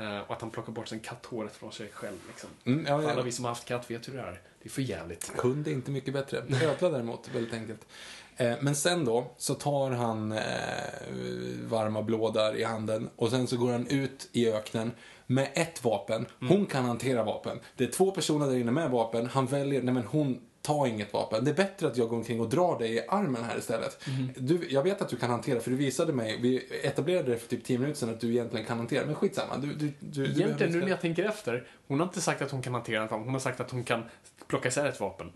Eh, 0.00 0.18
och 0.18 0.34
att 0.34 0.40
han 0.40 0.50
plockar 0.50 0.72
bort 0.72 0.88
sin 0.88 1.00
katthåret 1.00 1.56
från 1.56 1.72
sig 1.72 1.90
själv. 1.92 2.16
Liksom. 2.28 2.50
Mm, 2.64 2.86
ja, 2.86 2.94
Alla 2.94 3.14
ja. 3.14 3.22
vi 3.22 3.32
som 3.32 3.44
har 3.44 3.50
haft 3.50 3.64
katt 3.64 3.90
vet 3.90 4.08
hur 4.08 4.12
det 4.12 4.20
är. 4.20 4.40
Det 4.62 4.68
är 4.68 4.70
för 4.70 4.82
jävligt. 4.82 5.32
Hund 5.36 5.68
är 5.68 5.72
inte 5.72 5.90
mycket 5.90 6.14
bättre. 6.14 6.38
Ödla 6.62 6.90
däremot, 6.90 7.28
väldigt 7.34 7.54
enkelt. 7.54 7.86
Eh, 8.36 8.54
men 8.60 8.76
sen 8.76 9.04
då, 9.04 9.34
så 9.36 9.54
tar 9.54 9.90
han 9.90 10.32
eh, 10.32 10.40
varma 11.64 12.02
blådar 12.02 12.56
i 12.56 12.64
handen 12.64 13.10
och 13.16 13.30
sen 13.30 13.46
så 13.46 13.56
går 13.56 13.72
han 13.72 13.86
ut 13.86 14.28
i 14.32 14.52
öknen 14.52 14.92
med 15.26 15.50
ett 15.54 15.84
vapen. 15.84 16.26
Hon 16.48 16.66
kan 16.66 16.84
hantera 16.84 17.24
vapen. 17.24 17.60
Det 17.76 17.84
är 17.84 17.88
två 17.90 18.10
personer 18.10 18.46
där 18.46 18.56
inne 18.56 18.70
med 18.70 18.90
vapen. 18.90 19.26
Han 19.26 19.46
väljer, 19.46 19.82
nej 19.82 19.94
men 19.94 20.04
hon 20.04 20.40
tar 20.62 20.86
inget 20.86 21.12
vapen. 21.12 21.44
Det 21.44 21.50
är 21.50 21.54
bättre 21.54 21.86
att 21.86 21.96
jag 21.96 22.08
går 22.08 22.16
omkring 22.16 22.40
och 22.40 22.48
drar 22.48 22.78
dig 22.78 22.94
i 22.94 23.00
armen 23.08 23.44
här 23.44 23.58
istället. 23.58 23.98
Du, 24.36 24.66
jag 24.70 24.82
vet 24.82 25.02
att 25.02 25.08
du 25.08 25.16
kan 25.16 25.30
hantera, 25.30 25.60
för 25.60 25.70
du 25.70 25.76
visade 25.76 26.12
mig, 26.12 26.38
vi 26.40 26.80
etablerade 26.82 27.30
det 27.30 27.38
för 27.38 27.48
typ 27.48 27.64
10 27.64 27.78
minuter 27.78 27.98
sedan 28.00 28.10
att 28.10 28.20
du 28.20 28.30
egentligen 28.30 28.66
kan 28.66 28.78
hantera. 28.78 29.06
Men 29.06 29.14
skitsamma, 29.14 29.56
du, 29.56 29.66
du, 29.66 29.74
du, 29.74 29.92
du 30.00 30.22
Egentligen, 30.22 30.56
nu 30.58 30.66
inte- 30.66 30.78
när 30.78 30.88
jag 30.88 31.00
tänker 31.00 31.24
efter, 31.24 31.66
hon 31.86 32.00
har 32.00 32.06
inte 32.06 32.20
sagt 32.20 32.42
att 32.42 32.50
hon 32.50 32.62
kan 32.62 32.74
hantera 32.74 33.04
ett 33.04 33.10
vapen, 33.10 33.24
hon 33.24 33.34
har 33.34 33.40
sagt 33.40 33.60
att 33.60 33.70
hon 33.70 33.84
kan 33.84 34.02
plocka 34.46 34.68
isär 34.68 34.86
ett 34.88 35.00
vapen. 35.00 35.32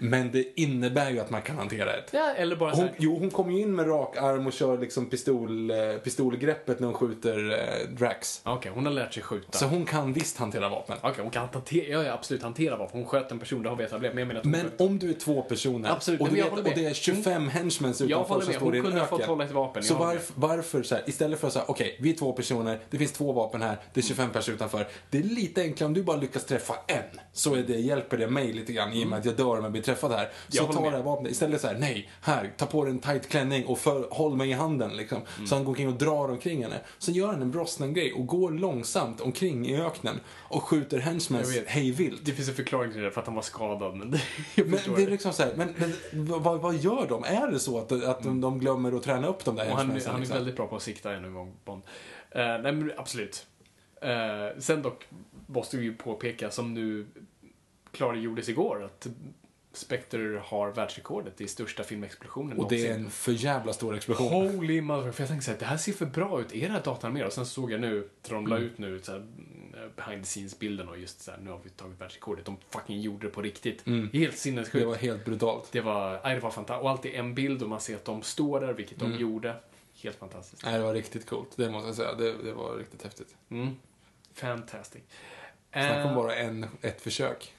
Men 0.00 0.30
det 0.32 0.60
innebär 0.60 1.10
ju 1.10 1.20
att 1.20 1.30
man 1.30 1.42
kan 1.42 1.56
hantera 1.58 1.92
ett. 1.96 2.08
Ja, 2.12 2.32
eller 2.36 2.56
bara 2.56 2.70
Hon, 2.74 2.88
jo, 2.98 3.18
hon 3.18 3.30
kommer 3.30 3.52
ju 3.52 3.60
in 3.60 3.74
med 3.74 3.88
rak 3.88 4.16
arm 4.16 4.46
och 4.46 4.52
kör 4.52 4.78
liksom 4.78 5.06
pistol, 5.10 5.70
eh, 5.70 5.76
pistolgreppet 6.04 6.80
när 6.80 6.86
hon 6.86 6.94
skjuter 6.96 7.50
eh, 7.50 7.88
Drax. 7.90 8.40
Okej, 8.44 8.72
hon 8.74 8.86
har 8.86 8.92
lärt 8.92 9.14
sig 9.14 9.22
skjuta. 9.22 9.58
Så 9.58 9.66
hon 9.66 9.84
kan 9.86 10.12
visst 10.12 10.36
hantera 10.36 10.68
vapen. 10.68 10.98
Okej, 11.02 11.22
hon 11.22 11.30
kan 11.30 11.48
hantera, 11.52 11.84
ja, 11.86 12.02
ja, 12.02 12.12
absolut 12.12 12.42
hantera 12.42 12.76
vapen. 12.76 13.00
Hon 13.00 13.06
sköt 13.08 13.32
en 13.32 13.38
person, 13.38 13.62
det 13.62 13.68
har 13.68 13.76
vi 13.76 13.84
etablerat. 13.84 14.14
Men 14.14 14.28
jag 14.28 14.34
hon 14.42 14.50
Men 14.50 14.70
om 14.78 14.98
du 14.98 15.10
är 15.10 15.14
två 15.14 15.42
personer 15.42 15.90
Absolut, 15.90 16.20
och, 16.20 16.28
du 16.28 16.36
jag 16.36 16.44
vet, 16.44 16.50
håller 16.50 16.62
och 16.62 16.76
med. 16.76 16.84
det 16.84 16.90
är 16.90 16.94
25 16.94 17.48
henchmen 17.48 17.94
Jag 17.98 18.06
utanför 18.10 18.28
håller 18.28 18.44
som 18.44 18.52
med, 18.52 18.60
står 18.60 18.74
i 18.74 18.78
hon 18.78 18.86
en 18.86 18.92
kunde 18.92 19.00
ha 19.00 19.06
fått 19.06 19.20
öken. 19.20 19.30
hålla 19.30 19.44
ett 19.44 19.52
vapen. 19.52 19.82
Så 19.82 19.92
jag 19.92 19.98
håller 19.98 20.12
varf, 20.12 20.32
varför 20.34 20.82
så 20.82 20.94
här, 20.94 21.04
istället 21.06 21.40
för 21.40 21.46
att 21.46 21.52
säga, 21.52 21.64
okej, 21.68 21.96
vi 22.00 22.10
är 22.10 22.14
två 22.16 22.32
personer, 22.32 22.78
det 22.90 22.98
finns 22.98 23.12
två 23.12 23.32
vapen 23.32 23.62
här, 23.62 23.76
det 23.94 24.00
är 24.00 24.04
25 24.04 24.30
personer 24.30 24.56
utanför. 24.56 24.88
Det 25.10 25.18
är 25.18 25.22
lite 25.22 25.62
enklare 25.62 25.86
om 25.86 25.94
du 25.94 26.02
bara 26.02 26.16
lyckas 26.16 26.44
träffa 26.44 26.74
en, 26.86 27.20
så 27.32 27.54
är 27.54 27.62
det, 27.62 27.74
hjälper 27.74 28.16
det 28.16 28.26
mig 28.26 28.52
lite 28.52 28.72
grann 28.72 28.92
i 28.92 29.04
och 29.04 29.08
med 29.08 29.18
att 29.18 29.24
jag 29.24 29.34
dör 29.36 29.56
om 29.58 29.62
jag 29.62 29.72
blir 29.72 29.82
träffad 29.90 30.12
här. 30.12 30.28
Så 30.48 30.72
ta 30.72 30.90
det 30.90 30.96
här 30.96 31.02
vapnet, 31.02 31.32
istället 31.32 31.60
så 31.60 31.66
här, 31.66 31.78
nej, 31.78 32.10
här, 32.20 32.52
ta 32.56 32.66
på 32.66 32.84
dig 32.84 32.92
en 32.92 32.98
tight 32.98 33.28
klänning 33.28 33.66
och 33.66 33.78
för, 33.78 34.08
håll 34.10 34.36
mig 34.36 34.50
i 34.50 34.52
handen 34.52 34.96
liksom. 34.96 35.22
Mm. 35.36 35.46
Så 35.46 35.54
han 35.54 35.64
går 35.64 35.70
omkring 35.70 35.88
och 35.88 35.94
drar 35.94 36.30
omkring 36.30 36.62
henne. 36.62 36.80
Så 36.98 37.10
gör 37.10 37.26
han 37.26 37.42
en 37.42 37.50
Brosnan-grej 37.50 38.12
och 38.12 38.26
går 38.26 38.50
långsamt 38.50 39.20
omkring 39.20 39.66
i 39.68 39.80
öknen 39.80 40.20
och 40.28 40.62
skjuter 40.62 40.98
henchmen 40.98 41.40
Jag 41.40 41.48
vet. 41.48 41.68
hej 41.68 41.90
vilt. 41.90 42.24
Det 42.24 42.32
finns 42.32 42.48
en 42.48 42.54
förklaring 42.54 42.92
till 42.92 43.02
det, 43.02 43.10
för 43.10 43.20
att 43.20 43.26
han 43.26 43.36
var 43.36 43.42
skadad. 43.42 43.96
Men 43.96 44.10
det, 44.10 44.20
Men 44.56 44.78
det 44.96 45.02
är 45.02 45.10
liksom 45.10 45.32
så 45.32 45.42
här, 45.42 45.52
men, 45.56 45.74
men 45.76 45.92
vad, 46.42 46.60
vad 46.60 46.74
gör 46.74 47.06
de? 47.08 47.24
Är 47.24 47.50
det 47.50 47.58
så 47.58 47.78
att, 47.78 47.92
att 47.92 48.22
de, 48.22 48.40
de 48.40 48.58
glömmer 48.58 48.92
att 48.92 49.02
träna 49.02 49.26
upp 49.26 49.44
de 49.44 49.56
där 49.56 49.64
Och 49.64 49.70
han, 49.70 49.78
han 49.78 49.90
är 49.90 50.18
liksom? 50.18 50.36
väldigt 50.36 50.56
bra 50.56 50.66
på 50.66 50.76
att 50.76 50.82
sikta 50.82 51.12
ännu 51.14 51.26
en 51.26 51.34
gång, 51.34 51.52
Bond. 51.64 51.82
Eh, 52.30 52.40
nej, 52.40 52.72
men 52.72 52.92
absolut. 52.96 53.46
Eh, 54.02 54.58
sen 54.58 54.82
dock 54.82 55.06
måste 55.46 55.76
vi 55.76 55.84
ju 55.84 55.94
påpeka, 55.94 56.50
som 56.50 56.74
nu 56.74 57.06
klargjordes 57.92 58.48
igår, 58.48 58.84
att 58.84 59.06
Spectre 59.72 60.42
har 60.44 60.70
världsrekordet 60.70 61.40
i 61.40 61.48
största 61.48 61.84
filmexplosionen 61.84 62.58
Och 62.58 62.68
det 62.68 62.86
är 62.86 62.94
en 62.94 63.10
för 63.10 63.32
jävla 63.32 63.72
stor 63.72 63.96
explosion. 63.96 64.28
Holy 64.28 64.80
mother, 64.80 65.12
för 65.12 65.22
jag 65.22 65.28
tänkte 65.28 65.44
såhär, 65.44 65.58
det 65.58 65.64
här 65.64 65.76
ser 65.76 65.92
för 65.92 66.06
bra 66.06 66.40
ut, 66.40 66.54
är 66.54 66.66
det 66.68 66.72
här 66.72 66.82
dataanimerat? 66.82 67.28
Och 67.28 67.32
sen 67.32 67.46
såg 67.46 67.72
jag 67.72 67.80
nu, 67.80 68.08
när 68.28 68.34
de 68.34 68.46
la 68.46 68.58
ut 68.58 68.78
nu 68.78 69.00
så 69.02 69.12
här, 69.12 69.18
mm, 69.18 69.90
behind 69.96 70.22
the 70.22 70.26
scenes-bilden 70.26 70.88
och 70.88 70.98
just 70.98 71.20
såhär, 71.20 71.38
nu 71.38 71.50
har 71.50 71.60
vi 71.64 71.70
tagit 71.70 72.00
världsrekordet. 72.00 72.44
De 72.44 72.56
fucking 72.70 73.00
gjorde 73.00 73.26
det 73.26 73.30
på 73.30 73.42
riktigt. 73.42 73.84
Helt 74.12 74.38
sinnessjukt. 74.38 74.82
Det 74.82 74.86
var 74.86 74.96
helt 74.96 75.24
brutalt. 75.24 75.68
Det 75.72 75.80
var, 75.80 76.20
nej, 76.24 76.34
det 76.34 76.40
var 76.40 76.50
fantastiskt. 76.50 76.82
Och 76.82 76.90
alltid 76.90 77.14
en 77.14 77.34
bild 77.34 77.62
och 77.62 77.68
man 77.68 77.80
ser 77.80 77.96
att 77.96 78.04
de 78.04 78.22
står 78.22 78.60
där, 78.60 78.72
vilket 78.72 78.98
de 78.98 79.14
gjorde. 79.14 79.56
Helt 80.02 80.16
fantastiskt. 80.16 80.64
Nej, 80.64 80.78
det 80.78 80.84
var 80.84 80.94
riktigt 80.94 81.26
coolt. 81.26 81.50
Det 81.56 81.70
måste 81.70 81.88
jag 81.88 81.96
säga. 81.96 82.14
Det, 82.14 82.42
det 82.42 82.52
var 82.52 82.76
riktigt 82.76 83.02
häftigt. 83.02 83.36
Mm. 83.50 83.76
Fantastic. 84.34 85.02
Snacka 85.72 86.04
om 86.04 86.10
Eh, 86.10 86.14
bara 86.14 86.34
en, 86.34 86.66
ett 86.80 87.00
försök. 87.00 87.54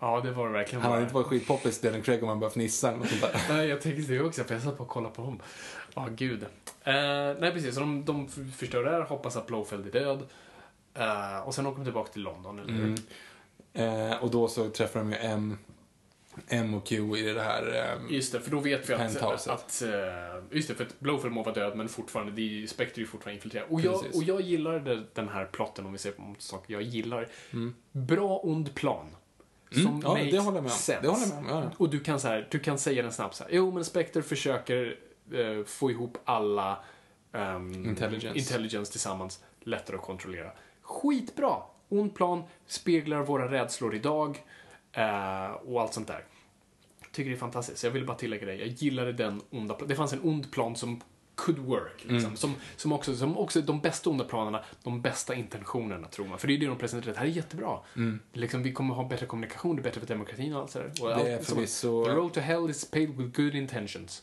Ja, 0.00 0.20
det 0.20 0.30
var 0.30 0.46
det 0.46 0.52
verkligen. 0.52 0.82
Han 0.82 0.90
hade 0.90 1.02
inte 1.02 1.14
varit 1.14 1.26
skitpoppis, 1.26 1.80
Daniel 1.80 2.02
Craig, 2.02 2.22
om 2.22 2.28
han 2.28 2.40
bara 2.40 2.50
fnissade 2.50 2.92
eller 2.92 3.04
något 3.04 3.10
sånt 3.10 3.32
där. 3.32 3.56
Nej, 3.56 3.68
jag 3.68 3.80
tänkte 3.80 4.12
det 4.12 4.20
också, 4.20 4.44
för 4.44 4.54
jag 4.54 4.62
satt 4.62 4.76
på 4.76 4.82
och 4.82 4.88
kollade 4.88 5.14
på 5.14 5.22
dem. 5.22 5.40
Ja, 5.94 6.08
gud. 6.16 6.42
Eh, 6.42 6.94
nej, 7.38 7.52
precis. 7.52 7.74
Så 7.74 7.80
de, 7.80 8.04
de 8.04 8.28
förstör 8.28 8.84
det 8.84 8.90
här, 8.90 9.00
hoppas 9.00 9.36
att 9.36 9.46
Blowfeld 9.46 9.86
är 9.86 10.00
död. 10.00 10.26
Eh, 10.94 11.38
och 11.38 11.54
sen 11.54 11.66
åker 11.66 11.76
de 11.78 11.84
tillbaka 11.84 12.12
till 12.12 12.22
London, 12.22 12.58
eller? 12.58 12.72
Mm. 12.72 12.94
Eh, 14.10 14.22
och 14.22 14.30
då 14.30 14.48
så 14.48 14.70
träffar 14.70 15.00
de 15.00 15.12
ju 15.12 15.18
M, 15.18 15.58
M 16.48 16.74
och 16.74 16.86
Q 16.86 17.16
i 17.16 17.32
det 17.32 17.42
här... 17.42 17.96
Eh, 18.08 18.14
Just 18.14 18.32
det, 18.32 18.40
för 18.40 18.50
då 18.50 18.60
vet 18.60 18.90
vi 18.90 18.94
att, 18.94 19.22
att 19.48 19.82
eh, 19.82 20.56
just 20.56 20.68
det, 20.68 20.74
för 20.74 20.84
att 20.84 21.00
Blowfeld 21.00 21.34
må 21.34 21.42
vara 21.42 21.54
död, 21.54 21.76
men 21.76 21.88
fortfarande, 21.88 22.32
det 22.32 22.62
är 22.62 22.66
Spectre 22.66 23.02
är 23.02 23.06
fortfarande 23.06 23.34
infiltrerad. 23.34 23.66
Och 23.70 23.80
jag, 23.80 24.02
Precis. 24.02 24.16
och 24.16 24.22
jag 24.22 24.40
gillar 24.40 24.78
det, 24.80 25.04
den 25.14 25.28
här 25.28 25.44
plotten, 25.44 25.86
om 25.86 25.92
vi 25.92 25.98
ser 25.98 26.10
på 26.12 26.34
saker 26.38 26.72
jag 26.72 26.82
gillar. 26.82 27.28
Bra 27.92 28.40
ond 28.42 28.74
plan. 28.74 29.06
Som 29.70 29.86
Mm, 29.86 30.00
ja, 30.02 30.14
det 30.14 30.38
håller 30.38 30.56
jag 30.56 30.62
med 30.64 30.72
om. 30.72 30.78
sense. 30.78 30.98
Det 31.02 31.08
håller 31.08 31.26
jag 31.34 31.42
med 31.44 31.52
om, 31.54 31.62
ja. 31.62 31.70
Och 31.78 31.90
du 31.90 32.00
kan, 32.00 32.20
så 32.20 32.28
här, 32.28 32.48
du 32.50 32.58
kan 32.58 32.78
säga 32.78 33.02
den 33.02 33.12
snabbt 33.12 33.34
så 33.34 33.44
här, 33.44 33.50
jo 33.52 33.70
men 33.72 33.84
Spectre 33.84 34.22
försöker 34.22 34.96
eh, 35.32 35.64
få 35.64 35.90
ihop 35.90 36.18
alla 36.24 36.78
ehm, 37.32 37.84
Intelligence. 37.88 38.38
intelligence 38.38 38.92
tillsammans, 38.92 39.40
lättare 39.60 39.96
att 39.96 40.02
kontrollera. 40.02 40.50
Skitbra! 40.82 41.54
Ond 41.88 42.14
plan, 42.14 42.42
speglar 42.66 43.22
våra 43.22 43.50
rädslor 43.52 43.94
idag 43.94 44.44
eh, 44.92 45.50
och 45.50 45.80
allt 45.80 45.94
sånt 45.94 46.06
där. 46.08 46.24
Tycker 47.12 47.30
det 47.30 47.36
är 47.36 47.40
fantastiskt. 47.40 47.84
Jag 47.84 47.90
vill 47.90 48.06
bara 48.06 48.16
tillägga 48.16 48.46
det. 48.46 48.54
Jag 48.54 48.68
gillade 48.68 49.12
den 49.12 49.40
onda 49.50 49.74
planen. 49.74 49.88
Det 49.88 49.94
fanns 49.94 50.12
en 50.12 50.20
ond 50.24 50.52
plan 50.52 50.76
som 50.76 51.00
could 51.38 51.58
work. 51.58 51.92
Liksom. 51.98 52.16
Mm. 52.16 52.36
Som, 52.36 52.54
som, 52.76 52.92
också, 52.92 53.16
som 53.16 53.38
också 53.38 53.60
de 53.60 53.80
bästa 53.80 54.10
onda 54.10 54.24
planerna, 54.24 54.64
de 54.82 55.00
bästa 55.00 55.34
intentionerna 55.34 56.08
tror 56.08 56.26
man. 56.26 56.38
För 56.38 56.48
det 56.48 56.54
är 56.54 56.58
det 56.58 56.66
de 56.66 56.78
presenterar. 56.78 57.12
Det 57.14 57.18
här 57.20 57.26
är 57.26 57.30
jättebra. 57.30 57.78
Liksom, 58.32 58.62
vi 58.62 58.72
kommer 58.72 58.94
ha 58.94 59.08
bättre 59.08 59.26
kommunikation, 59.26 59.76
det 59.76 59.80
är 59.80 59.84
bättre 59.84 60.00
för 60.00 60.08
demokratin 60.08 60.54
och 60.54 60.60
allt 60.60 60.70
sådär. 60.70 60.92
Och 61.00 61.12
Mm. 61.12 61.24
Det 61.24 61.30
är 61.32 61.38
förvisso- 61.38 62.04
The 62.04 62.10
road 62.10 62.32
to 62.32 62.40
hell 62.40 62.70
is 62.70 62.90
paved 62.90 63.16
with 63.16 63.40
good 63.42 63.54
intentions. 63.54 64.22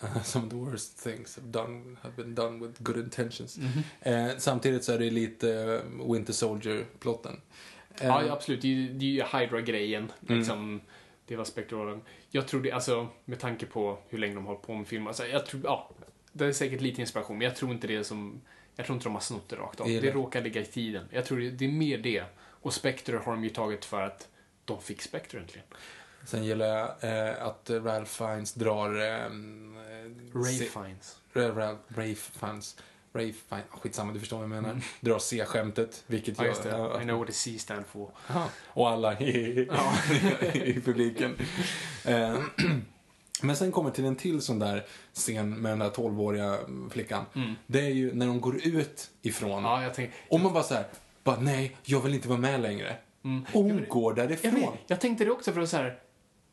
Some 0.24 0.44
of 0.46 0.50
the 0.50 0.56
worst 0.56 1.02
things 1.04 1.36
have, 1.36 1.48
done, 1.48 1.96
have 2.02 2.14
been 2.16 2.34
done 2.34 2.66
with 2.66 2.82
good 2.82 2.96
intentions. 2.96 3.58
Mhm. 3.58 3.82
Eh, 4.00 4.30
samtidigt 4.38 4.84
så 4.84 4.92
är 4.92 4.98
det 4.98 5.10
lite 5.10 5.52
eh, 5.52 6.12
Winter 6.12 6.32
Soldier-plotten. 6.32 7.40
Eh, 8.00 8.06
Ja, 8.06 8.32
absolut. 8.32 8.62
Det 8.62 8.68
är 8.68 8.72
ju- 8.72 9.22
Hydra-grejen. 9.38 10.12
Liksom, 10.20 10.80
Det 11.30 11.36
var 11.36 11.44
spektralen. 11.44 12.02
Jag 12.30 12.48
tror 12.48 12.62
det, 12.62 12.72
alltså 12.72 13.08
med 13.24 13.38
tanke 13.38 13.66
på 13.66 13.98
hur 14.08 14.18
länge 14.18 14.34
de 14.34 14.46
har 14.46 14.52
hållit 14.54 14.66
på 14.66 14.74
med 14.74 14.86
film. 14.86 15.06
Alltså, 15.06 15.26
jag 15.26 15.46
tror, 15.46 15.62
ja, 15.64 15.90
det 16.32 16.46
är 16.46 16.52
säkert 16.52 16.80
lite 16.80 17.00
inspiration, 17.00 17.38
men 17.38 17.44
jag 17.44 17.56
tror 17.56 17.72
inte 17.72 17.86
det 17.86 17.96
är 17.96 18.02
som... 18.02 18.40
Jag 18.76 18.86
tror 18.86 18.96
inte 18.96 19.06
de 19.06 19.14
har 19.14 19.20
snott 19.20 19.48
det 19.48 19.56
rakt 19.56 19.80
av. 19.80 19.86
Det 19.86 20.00
Det 20.00 20.10
råkar 20.10 20.42
ligga 20.42 20.60
i 20.60 20.64
tiden. 20.64 21.08
Jag 21.10 21.24
tror 21.24 21.38
det, 21.38 21.50
det 21.50 21.64
är 21.64 21.72
mer 21.72 21.98
det. 21.98 22.24
Och 22.38 22.74
Spectre 22.74 23.16
har 23.16 23.32
de 23.32 23.44
ju 23.44 23.50
tagit 23.50 23.84
för 23.84 24.02
att 24.02 24.28
de 24.64 24.82
fick 24.82 25.02
Spectre 25.02 25.40
äntligen. 25.40 25.66
Sen 26.24 26.44
gillar 26.44 26.66
jag 26.66 26.88
eh, 27.28 27.46
att 27.46 27.70
Ralph 27.70 28.10
Fiennes 28.10 28.54
drar... 28.54 28.90
Eh, 28.90 29.30
Ray 30.34 30.58
Fiennes. 30.58 31.20
Ralph, 31.32 31.78
Ralph 31.88 32.20
Fiennes 32.20 32.76
Ray, 33.12 33.32
fine, 33.32 33.62
skitsamma, 33.70 34.12
du 34.12 34.20
förstår 34.20 34.36
vad 34.36 34.44
jag 34.44 34.50
menar. 34.62 34.80
Drar 35.00 35.18
C-skämtet, 35.18 36.04
vilket 36.06 36.38
Ja, 36.38 36.44
jag... 36.44 36.50
just 36.50 36.62
det. 36.62 36.68
ja, 36.68 37.00
I 37.00 37.04
know 37.04 37.18
what 37.18 37.26
the 37.28 37.32
C 37.34 37.58
stand 37.58 37.86
for. 37.86 38.10
Aha. 38.30 38.48
Och 38.66 38.88
alla 38.90 39.20
i 39.20 40.80
publiken. 40.84 41.36
Eh, 42.04 42.38
Men 43.42 43.56
sen 43.56 43.72
kommer 43.72 43.90
till 43.90 44.04
en 44.04 44.16
till 44.16 44.40
sån 44.42 44.58
där 44.58 44.86
scen 45.14 45.50
med 45.62 45.72
den 45.72 45.78
där 45.78 45.90
12-åriga 45.90 46.58
flickan. 46.90 47.24
Det 47.66 47.80
är 47.80 47.88
ju 47.90 48.14
när 48.14 48.26
de 48.26 48.40
går 48.40 48.66
ut 48.66 49.10
ifrån. 49.22 49.50
Mm. 49.50 49.64
Ja, 49.64 49.82
jag 49.82 49.94
tänker... 49.94 50.14
Och 50.28 50.40
man 50.40 50.52
bara 50.52 50.62
så 50.62 50.74
här, 50.74 50.84
bara 51.24 51.40
nej, 51.40 51.76
jag 51.82 52.00
vill 52.00 52.14
inte 52.14 52.28
vara 52.28 52.38
med 52.38 52.60
längre. 52.60 52.96
Och 53.52 53.62
hon 53.62 53.84
går 53.88 54.18
Jag, 54.18 54.28
därifrån. 54.28 54.54
vet, 54.54 54.70
jag 54.86 55.00
tänkte 55.00 55.24
det 55.24 55.30
också 55.30 55.52
för 55.52 55.60
att 55.60 55.68
så 55.68 55.76
här, 55.76 55.98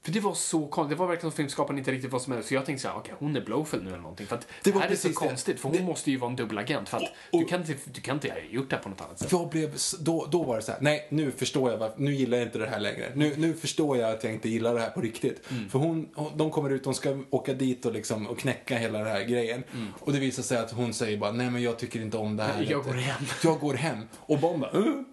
för 0.07 0.13
det 0.13 0.19
var 0.19 0.34
så 0.34 0.67
konstigt. 0.67 0.89
Det 0.97 0.99
var 0.99 1.07
verkligen 1.07 1.31
som 1.31 1.35
filmskaparen 1.38 1.77
inte 1.79 1.91
riktigt 1.91 2.11
vad 2.11 2.21
som 2.21 2.34
helst. 2.34 2.47
Så 2.49 2.53
jag 2.55 2.65
tänkte 2.65 2.81
så 2.81 2.88
här, 2.88 2.97
okej, 2.97 3.13
hon 3.19 3.35
är 3.35 3.41
Blowfield 3.41 3.84
nu 3.85 3.89
eller 3.89 4.01
någonting. 4.01 4.27
För 4.27 4.35
att 4.35 4.47
Det 4.63 4.71
var 4.71 4.81
här 4.81 4.89
är 4.89 4.95
så 4.95 5.07
det. 5.07 5.13
konstigt, 5.13 5.59
för 5.59 5.69
hon 5.69 5.77
Det- 5.77 5.84
måste 5.84 6.11
ju 6.11 6.17
vara 6.17 6.29
en 6.29 6.35
dubbelagent. 6.35 6.89
För 6.89 6.97
att 6.97 7.03
Och- 7.31 7.39
du, 7.39 7.45
kan 7.45 7.59
inte, 7.61 7.75
du 7.93 8.01
kan 8.01 8.15
inte 8.15 8.29
ha 8.29 8.38
gjort 8.51 8.69
det 8.69 8.75
här 8.75 8.84
på 8.84 8.89
något 8.89 9.01
annat 9.01 9.19
sätt. 9.19 9.31
Jag 9.31 9.49
blev, 9.49 9.75
då, 9.99 10.27
då 10.31 10.43
var 10.43 10.55
det 10.55 10.61
så 10.61 10.71
här, 10.71 10.79
nej 10.81 11.07
nu 11.11 11.31
förstår 11.31 11.71
jag, 11.71 11.77
varför- 11.77 11.99
nu 12.01 12.13
gillar 12.13 12.38
jag 12.38 12.47
inte 12.47 12.57
det 12.59 12.67
här 12.69 12.79
längre. 12.79 13.11
Nu, 13.15 13.34
nu 13.38 13.53
förstår 13.53 13.97
jag 13.97 14.11
att 14.11 14.23
jag 14.23 14.34
inte 14.34 14.49
gillar 14.49 14.73
det 14.73 14.79
här 14.79 14.89
på 14.89 15.01
riktigt. 15.01 15.41
Mm. 15.51 15.69
För 15.69 15.79
hon, 15.79 16.09
de 16.35 16.51
kommer 16.51 16.69
ut, 16.69 16.84
de 16.84 16.93
ska 16.93 17.17
åka 17.29 17.53
dit 17.53 17.85
och, 17.85 17.93
liksom, 17.93 18.27
och 18.27 18.39
knäcka 18.39 18.77
hela 18.77 18.97
den 18.99 19.07
här 19.07 19.23
grejen. 19.23 19.63
Och 19.99 20.13
det 20.13 20.19
visar 20.19 20.43
sig 20.43 20.57
att 20.57 20.71
hon 20.71 20.93
säger 20.93 21.17
bara, 21.17 21.31
nej 21.31 21.49
men 21.49 21.61
jag 21.61 21.79
tycker 21.79 22.01
inte 22.01 22.17
om 22.17 22.38
det 22.38 22.43
här. 22.43 22.67
Jag 22.69 22.84
går 22.84 22.93
hem. 22.93 23.23
Jag 23.43 23.59
går 23.59 23.73
hem. 23.73 23.99
Och 24.15 24.39
Bond 24.39 24.59
bara, 24.61 24.71
"Uh?" 24.71 25.03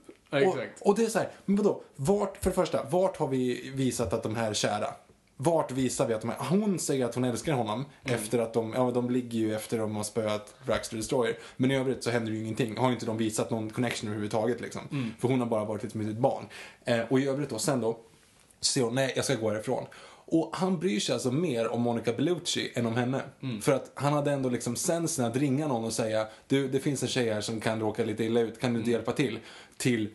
Ja, 0.42 0.48
och, 0.48 0.58
exakt. 0.58 0.82
och 0.82 0.96
det 0.96 1.02
är 1.04 1.08
så 1.08 1.18
här, 1.18 1.28
men 1.44 1.56
vadå, 1.56 1.82
vart, 1.96 2.36
för 2.36 2.50
det 2.50 2.56
första, 2.56 2.82
vart 2.82 3.16
har 3.16 3.28
vi 3.28 3.70
visat 3.74 4.12
att 4.12 4.22
de 4.22 4.36
här 4.36 4.50
är 4.50 4.54
kära? 4.54 4.86
Vart 5.36 5.70
visar 5.72 6.06
vi 6.06 6.14
att 6.14 6.20
de 6.20 6.30
är, 6.30 6.36
hon 6.38 6.78
säger 6.78 7.04
att 7.04 7.14
hon 7.14 7.24
älskar 7.24 7.52
honom 7.52 7.84
Mm. 8.04 8.14
efter 8.20 8.38
att 8.38 8.52
de, 8.54 8.72
ja 8.76 8.90
de 8.90 9.10
ligger 9.10 9.38
ju 9.38 9.54
efter 9.54 9.78
de 9.78 9.96
har 9.96 10.02
spöat 10.04 10.54
Raxter 10.66 10.96
Destroyer. 10.96 11.38
Men 11.56 11.70
i 11.70 11.76
övrigt 11.76 12.04
så 12.04 12.10
händer 12.10 12.32
ju 12.32 12.40
ingenting. 12.42 12.76
Har 12.76 12.92
inte 12.92 13.06
de 13.06 13.16
visat 13.16 13.50
någon 13.50 13.70
connection 13.70 14.08
överhuvudtaget 14.08 14.60
liksom. 14.60 14.82
Mm. 14.92 15.10
För 15.18 15.28
hon 15.28 15.40
har 15.40 15.46
bara 15.46 15.64
varit 15.64 15.82
lite 15.82 15.98
med 15.98 16.06
sitt 16.06 16.18
barn. 16.18 16.44
Eh, 16.84 17.00
och 17.08 17.20
i 17.20 17.28
övrigt 17.28 17.50
då, 17.50 17.58
sen 17.58 17.80
då, 17.80 17.92
så 18.60 18.72
säger 18.72 18.84
hon 18.84 18.94
nej, 18.94 19.12
jag 19.16 19.24
ska 19.24 19.34
gå 19.34 19.50
härifrån. 19.50 19.84
Och 20.26 20.50
han 20.56 20.78
bryr 20.78 21.00
sig 21.00 21.12
alltså 21.12 21.32
mer 21.32 21.68
om 21.68 21.80
Monica 21.82 22.12
Bellucci 22.12 22.72
än 22.74 22.86
om 22.86 22.96
henne. 22.96 23.22
Mm. 23.42 23.60
För 23.60 23.72
att 23.72 23.90
han 23.94 24.12
hade 24.12 24.32
ändå 24.32 24.48
liksom 24.48 24.76
sensen 24.76 25.24
att 25.24 25.36
ringa 25.36 25.66
någon 25.68 25.84
och 25.84 25.92
säga, 25.92 26.26
du 26.48 26.68
det 26.68 26.80
finns 26.80 27.02
en 27.02 27.08
tjej 27.08 27.32
här 27.32 27.40
som 27.40 27.60
kan 27.60 27.80
råka 27.80 28.04
lite 28.04 28.24
illa 28.24 28.40
ut, 28.40 28.60
kan 28.60 28.72
du 28.72 28.78
inte 28.78 28.90
Mm. 28.90 28.98
hjälpa 28.98 29.12
till? 29.12 29.38
Till 29.76 30.08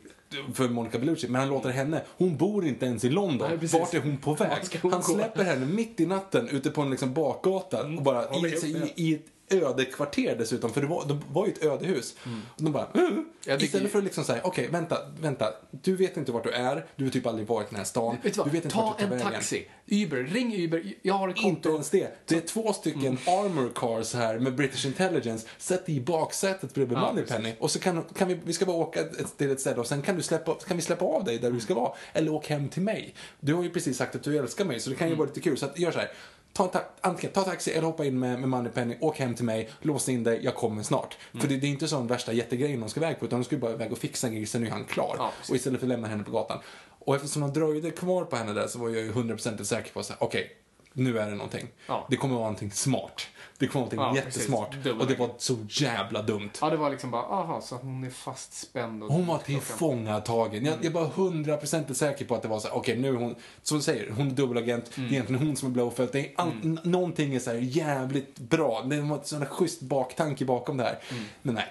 för 0.54 0.70
Monica 0.70 1.00
Bellucci, 1.00 1.28
men 1.28 1.42
han 1.42 1.50
låter 1.50 1.70
henne, 1.70 2.02
hon 2.18 2.38
bor 2.38 2.66
inte 2.66 2.86
ens 2.86 3.04
i 3.04 3.10
London. 3.10 3.50
Nej. 3.60 3.70
Vart 3.80 3.94
är 3.94 4.00
hon 4.02 4.18
på 4.18 4.34
väg? 4.34 4.50
Hon 4.82 4.92
Han 4.92 5.02
gå? 5.02 5.14
släpper 5.14 5.44
henne 5.44 5.66
mitt 5.66 6.00
i 6.00 6.06
natten 6.06 6.50
ute 6.50 6.70
på 6.70 6.82
en 6.82 6.90
liksom 6.90 7.14
bakgata 7.14 7.84
och 7.84 8.04
bara 8.04 8.24
i, 8.48 8.48
i, 8.48 8.94
i 8.96 9.14
ett 9.14 9.26
ödekvarter 9.50 10.36
dessutom, 10.36 10.74
för 10.74 10.82
det 10.82 10.88
var, 10.88 11.06
det 11.06 11.20
var 11.32 11.46
ju 11.46 11.52
ett 11.52 11.64
ödehus. 11.64 12.16
Och 12.58 12.64
de 12.64 12.72
bara, 12.72 12.88
mm. 12.94 13.26
Tycker- 13.44 13.64
Istället 13.64 13.92
för 13.92 13.98
att 13.98 14.04
liksom 14.04 14.24
säga, 14.24 14.42
okej 14.44 14.68
vänta, 14.72 14.98
vänta, 15.22 15.54
du 15.72 15.96
vet 15.96 16.18
inte 16.18 16.32
vart 16.32 16.44
du 16.44 16.50
är, 16.52 16.86
du 16.96 17.04
har 17.04 17.12
typ 17.12 17.26
aldrig 17.26 17.48
varit 17.48 17.68
i 17.68 17.70
den 17.70 17.78
här 17.78 17.84
stan, 17.86 18.18
Vet 18.24 18.34
du 18.34 18.44
du 18.44 18.50
vet 18.50 18.64
inte 18.64 18.76
Ta 18.76 18.82
vart 18.86 18.98
du 19.00 19.06
tar 19.06 19.12
en 19.14 19.18
vägen. 19.20 19.34
taxi. 19.34 19.68
Uber. 19.92 20.18
Ring 20.24 20.56
Uber. 20.64 20.94
Jag 21.02 21.14
har 21.14 21.28
konto. 21.28 21.48
Inte 21.50 21.70
ens 21.70 21.90
det. 21.90 22.18
Det 22.26 22.36
är 22.36 22.42
två 22.42 22.74
stycken 22.74 23.02
Mm. 23.06 23.18
armor 23.28 23.72
cars 23.76 24.14
här 24.14 24.40
med 24.40 24.56
British 24.56 24.86
Intelligence. 24.86 25.48
Sätt 25.58 25.90
i 25.90 26.02
baksätet 26.02 26.74
bredvid 26.74 26.98
Ja, 26.98 27.02
Moneypenny. 27.08 27.54
Och 27.60 27.72
så 27.72 27.80
kan, 27.80 28.04
kan 28.04 28.28
vi, 28.28 28.40
vi 28.44 28.54
ska 28.54 28.66
bara 28.66 28.78
åka 28.78 29.04
till 29.38 29.52
ett 29.52 29.60
ställe 29.62 29.78
och 29.80 29.88
sen 29.88 30.02
kan, 30.02 30.16
du 30.16 30.22
släppa, 30.22 30.56
kan 30.56 30.78
vi 30.78 30.84
släppa 30.84 31.06
av 31.06 31.24
dig 31.24 31.38
där 31.38 31.52
du 31.52 31.60
ska 31.60 31.74
vara. 31.74 31.92
Eller 32.14 32.34
åk 32.34 32.48
hem 32.48 32.70
till 32.70 32.82
mig. 32.82 33.16
Du 33.40 33.54
har 33.54 33.64
ju 33.64 33.70
precis 33.70 33.98
sagt 33.98 34.16
att 34.16 34.24
du 34.24 34.38
älskar 34.38 34.66
mig 34.66 34.80
så 34.80 34.90
det 34.90 34.96
kan 34.96 35.08
ju 35.08 35.12
Mm. 35.14 35.18
vara 35.20 35.28
lite 35.28 35.42
kul. 35.42 35.58
Så 35.58 35.66
att, 35.66 35.80
gör 35.80 35.92
så 35.92 36.00
här. 36.00 36.12
Ta, 36.54 36.68
ta, 36.68 36.82
antingen 37.02 37.34
ta 37.34 37.44
taxi 37.44 37.72
eller 37.72 37.88
hoppa 37.88 38.06
in 38.06 38.20
med, 38.20 38.40
med 38.40 38.50
Moneypenny, 38.50 38.98
åk 39.02 39.20
hem 39.20 39.36
till 39.36 39.46
mig, 39.46 39.70
lås 39.82 40.10
in 40.10 40.24
dig, 40.24 40.40
jag 40.44 40.56
kommer 40.56 40.84
snart. 40.84 41.18
Mm. 41.32 41.42
För 41.42 41.48
det, 41.48 41.58
det 41.58 41.68
är 41.68 41.70
inte 41.70 41.88
sån 41.88 42.08
värsta 42.08 42.34
jättegrejen 42.34 42.80
de 42.80 42.90
ska 42.90 43.00
iväg 43.00 43.20
på 43.20 43.26
utan 43.26 43.40
de 43.40 43.46
ska 43.46 43.58
bara 43.58 43.72
iväg 43.72 43.92
och 43.92 43.98
fixa 43.98 44.28
en 44.28 44.34
grej, 44.34 44.46
sen 44.46 44.68
är 44.68 44.72
han 44.72 44.86
klar. 44.86 45.16
Ja, 45.18 45.32
och 45.50 45.56
istället 45.56 45.80
för 45.80 45.88
att 45.88 45.90
lämna 45.90 46.08
henne 46.08 46.24
på 46.24 46.32
gatan. 46.32 46.60
Och 47.00 47.16
eftersom 47.16 47.42
de 47.42 47.54
dröjde 47.54 47.92
kvar 47.92 48.26
på 48.26 48.36
henne 48.36 48.54
där 48.54 48.68
så 48.68 48.80
var 48.80 48.90
jag 48.90 49.04
ju 49.04 49.12
100% 49.12 49.64
säker 49.64 49.94
på 49.94 50.00
att 50.00 50.12
okej, 50.20 50.52
nu 50.94 51.20
är 51.20 51.30
det 51.30 51.36
någonting. 51.36 51.68
Ja. 51.88 52.08
Det 52.10 52.16
kommer 52.16 52.36
vara 52.36 52.44
någonting 52.44 52.72
smart. 52.72 53.28
Det 53.60 53.68
vara 53.68 53.74
någonting 53.74 54.00
Ja, 54.00 54.16
jättesmart. 54.16 54.72
precis. 54.72 54.92
Och 55.02 55.08
det 55.08 55.16
var 55.16 55.30
så 55.38 55.56
jävla 55.70 56.22
dumt. 56.22 56.50
Ja, 56.62 56.70
det 56.70 56.78
var 56.78 56.90
liksom 56.90 57.12
bara, 57.12 57.22
aha, 57.24 57.62
så 57.62 57.76
hon 57.76 58.04
är 58.04 58.10
fastspänd. 58.10 59.04
Och 59.04 59.14
Hon 59.14 59.28
var 59.28 59.38
tillfångatagen. 59.38 60.66
Jag, 60.66 60.76
jag 60.82 60.92
var 60.92 61.06
100% 61.08 61.94
säker 61.94 62.26
på 62.26 62.36
att 62.36 62.42
det 62.42 62.48
var 62.48 62.60
så 62.60 62.70
okej 62.72 62.98
nu 62.98 63.08
är 63.10 63.14
hon, 63.14 63.36
som 63.64 63.78
du 63.78 63.84
säger, 63.84 64.12
hon 64.12 64.28
är 64.28 64.32
dubbelagent. 64.32 64.98
Mm. 64.98 65.10
Det 65.10 65.16
är 65.16 65.18
egentligen 65.18 65.48
hon 65.48 65.56
som 65.56 65.70
är 65.70 65.74
Blowfelt. 65.74 66.12
Det 66.12 66.20
är 66.20 66.32
all, 66.36 66.52
n- 66.64 66.80
Någonting 66.84 67.36
är 67.36 67.40
så 67.40 67.50
här 67.50 67.58
jävligt 67.58 68.40
bra. 68.40 68.82
Det 68.86 69.02
var 69.02 69.18
en 69.18 69.24
sån 69.24 69.40
här 69.42 69.50
schysst 69.50 69.82
baktanke 69.82 70.46
bakom 70.46 70.78
det 70.78 70.84
här. 70.84 71.00
Men 71.42 71.56
nej, 71.56 71.66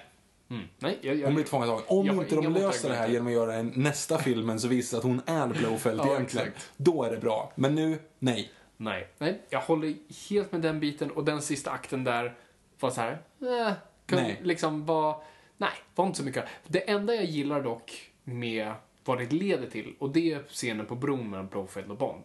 Mm. 0.51 0.63
Nej, 0.79 0.99
jag, 1.01 1.15
jag, 1.15 1.25
hon 1.25 1.33
blir 1.35 1.43
tillfångatagen. 1.43 1.83
Om 1.87 2.05
jag 2.05 2.15
inte 2.15 2.35
de 2.35 2.53
löser 2.53 2.89
det 2.89 2.95
här 2.95 3.07
genom 3.07 3.27
att 3.27 3.33
göra 3.33 3.55
en 3.55 3.71
nästa 3.75 4.17
filmen 4.17 4.59
så 4.59 4.67
visar 4.67 4.97
att 4.97 5.03
hon 5.03 5.21
är 5.25 5.47
Blowfelt 5.47 6.01
Ja, 6.05 6.13
egentligen. 6.15 6.47
exakt. 6.47 6.69
Då 6.77 7.03
är 7.03 7.11
det 7.11 7.17
bra. 7.17 7.51
Men 7.55 7.75
nu, 7.75 7.99
nej. 8.19 8.51
Nej. 8.81 9.07
Nej, 9.17 9.41
jag 9.49 9.61
håller 9.61 9.93
helt 10.29 10.51
med 10.51 10.61
den 10.61 10.79
biten 10.79 11.11
och 11.11 11.23
den 11.25 11.41
sista 11.41 11.71
akten 11.71 12.03
där 12.03 12.35
var 12.79 12.89
så 12.89 13.01
här, 13.01 13.11
eh, 13.41 13.73
kunde 14.05 14.23
Nej. 14.23 14.39
liksom 14.43 14.85
var, 14.85 15.23
nej, 15.57 15.69
var 15.95 16.05
inte 16.05 16.17
så 16.17 16.23
mycket. 16.23 16.45
Det 16.67 16.89
enda 16.89 17.15
jag 17.15 17.25
gillar 17.25 17.61
dock 17.61 18.11
med 18.23 18.73
vad 19.05 19.17
det 19.17 19.31
leder 19.33 19.69
till, 19.69 19.95
och 19.99 20.09
det 20.09 20.33
är 20.33 20.43
scenen 20.47 20.85
på 20.85 20.95
bron 20.95 21.29
mellan 21.29 21.47
Blowfield 21.47 21.91
och 21.91 21.97
Bond. 21.97 22.23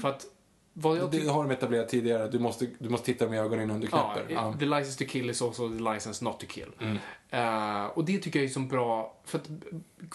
För 0.00 0.08
att, 0.08 0.24
Mm. 0.24 0.31
Det 0.74 1.28
har 1.28 1.42
de 1.42 1.50
etablerat 1.50 1.88
tidigare. 1.88 2.28
Du 2.28 2.38
måste, 2.38 2.66
du 2.78 2.88
måste 2.88 3.06
titta 3.06 3.28
med 3.28 3.40
ögonen 3.40 3.64
innan 3.64 3.80
du 3.80 3.86
knäpper. 3.86 4.26
Ja. 4.28 4.54
the 4.58 4.64
license 4.64 4.98
to 4.98 5.10
kill 5.10 5.30
is 5.30 5.42
also 5.42 5.68
the 5.68 5.94
license 5.94 6.24
not 6.24 6.40
to 6.40 6.46
kill. 6.48 6.72
Mm. 6.80 6.98
Eh, 7.30 7.84
och 7.84 8.04
det 8.04 8.18
tycker 8.18 8.38
jag 8.38 8.46
är 8.46 8.50
som 8.52 8.68
bra, 8.68 9.16
för 9.24 9.38
att 9.38 9.48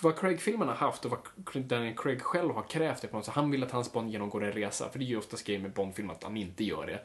vad 0.01 0.19
Craig-filmerna 0.19 0.71
har 0.71 0.87
haft 0.87 1.05
och 1.05 1.11
vad 1.11 1.19
Daniel 1.63 1.95
Craig 1.97 2.21
själv 2.21 2.53
har 2.53 2.63
krävt 2.63 3.03
är 3.03 3.07
på 3.07 3.15
något 3.15 3.25
sätt, 3.25 3.33
han 3.33 3.51
vill 3.51 3.63
att 3.63 3.71
hans 3.71 3.93
Bond 3.93 4.11
genomgår 4.11 4.43
en 4.43 4.51
resa, 4.51 4.89
för 4.89 4.99
det 4.99 5.05
är 5.05 5.07
ju 5.07 5.17
oftast 5.17 5.47
grejer 5.47 5.61
med 5.61 5.71
Bond-filmer 5.71 6.13
att 6.13 6.23
han 6.23 6.37
inte 6.37 6.63
gör 6.63 6.85
det. 6.85 6.99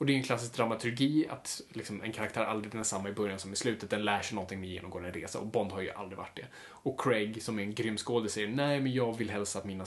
Och 0.00 0.06
det 0.06 0.12
är 0.12 0.14
ju 0.14 0.18
en 0.18 0.24
klassisk 0.24 0.56
dramaturgi 0.56 1.26
att 1.28 1.60
liksom, 1.68 2.02
en 2.02 2.12
karaktär 2.12 2.44
aldrig 2.44 2.74
är 2.74 2.76
densamma 2.76 3.08
i 3.08 3.12
början 3.12 3.38
som 3.38 3.52
i 3.52 3.56
slutet, 3.56 3.90
den 3.90 4.04
lär 4.04 4.22
sig 4.22 4.34
någonting 4.34 4.60
med 4.60 4.68
genomgår 4.68 5.06
en 5.06 5.12
resa 5.12 5.38
och 5.38 5.46
Bond 5.46 5.72
har 5.72 5.80
ju 5.80 5.90
aldrig 5.90 6.18
varit 6.18 6.36
det. 6.36 6.46
Och 6.56 7.00
Craig, 7.00 7.42
som 7.42 7.58
är 7.58 7.62
en 7.62 7.74
grym 7.74 7.96
skådis, 7.96 8.32
säger 8.32 8.48
nej 8.48 8.80
men 8.80 8.92
jag 8.92 9.18
vill 9.18 9.30
helst 9.30 9.56
att 9.56 9.64
mina, 9.64 9.84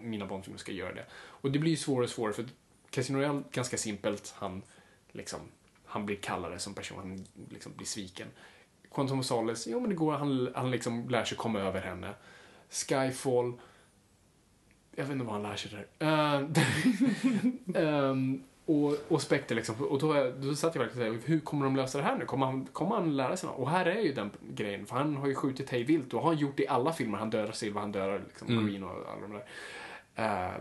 mina 0.00 0.26
Bondfilmer 0.26 0.58
ska 0.58 0.72
göra 0.72 0.92
det. 0.92 1.06
Och 1.14 1.50
det 1.50 1.58
blir 1.58 1.70
ju 1.70 1.76
svårare 1.76 2.04
och 2.04 2.10
svårare, 2.10 2.32
för 2.32 2.46
Casino 2.90 3.18
Royale, 3.18 3.42
ganska 3.52 3.76
simpelt, 3.76 4.34
han 4.36 4.62
liksom 5.12 5.40
han 5.84 6.06
blir 6.06 6.16
kallare 6.16 6.58
som 6.58 6.74
person, 6.74 6.98
han 6.98 7.24
liksom 7.50 7.72
blir 7.76 7.86
sviken. 7.86 8.28
Quantum 8.94 9.18
of 9.18 9.26
Solace, 9.26 9.70
jo 9.70 9.80
men 9.80 9.90
det 9.90 9.96
går, 9.96 10.12
han, 10.12 10.52
han 10.54 10.70
liksom 10.70 11.08
lär 11.08 11.24
sig 11.24 11.38
komma 11.38 11.60
över 11.60 11.80
henne. 11.80 12.14
Skyfall, 12.70 13.52
jag 14.96 15.04
vet 15.04 15.12
inte 15.12 15.24
vad 15.24 15.34
han 15.34 15.42
lär 15.42 15.56
sig 15.56 15.86
där. 15.98 16.06
Uh, 16.06 16.48
um, 18.10 18.44
och, 18.66 18.96
och 19.08 19.22
Spectre 19.22 19.54
liksom, 19.54 19.74
och 19.74 19.98
då, 19.98 20.32
då 20.40 20.54
satt 20.54 20.74
jag 20.74 20.82
verkligen 20.82 21.08
och 21.08 21.14
tänkte, 21.14 21.32
hur 21.32 21.40
kommer 21.40 21.64
de 21.64 21.76
lösa 21.76 21.98
det 21.98 22.04
här 22.04 22.16
nu? 22.16 22.24
Kommer 22.24 22.46
han, 22.46 22.66
kommer 22.66 22.96
han 22.96 23.16
lära 23.16 23.36
sig 23.36 23.48
något? 23.48 23.58
Och 23.58 23.70
här 23.70 23.86
är 23.86 24.00
ju 24.00 24.12
den 24.12 24.30
grejen, 24.50 24.86
för 24.86 24.96
han 24.96 25.16
har 25.16 25.26
ju 25.26 25.34
skjutit 25.34 25.70
hej 25.70 25.84
vilt 25.84 26.14
och 26.14 26.22
har 26.22 26.32
gjort 26.32 26.56
det 26.56 26.62
i 26.62 26.68
alla 26.68 26.92
filmer. 26.92 27.18
Han 27.18 27.30
dödar 27.30 27.52
Silva, 27.52 27.80
han 27.80 27.92
dödar 27.92 28.22
liksom 28.26 28.48
Mm. 28.48 28.66
Green 28.66 28.84
och 28.84 28.90
alla 28.90 29.20
de 29.20 29.32
där. 29.32 29.44
Eh, 30.14 30.52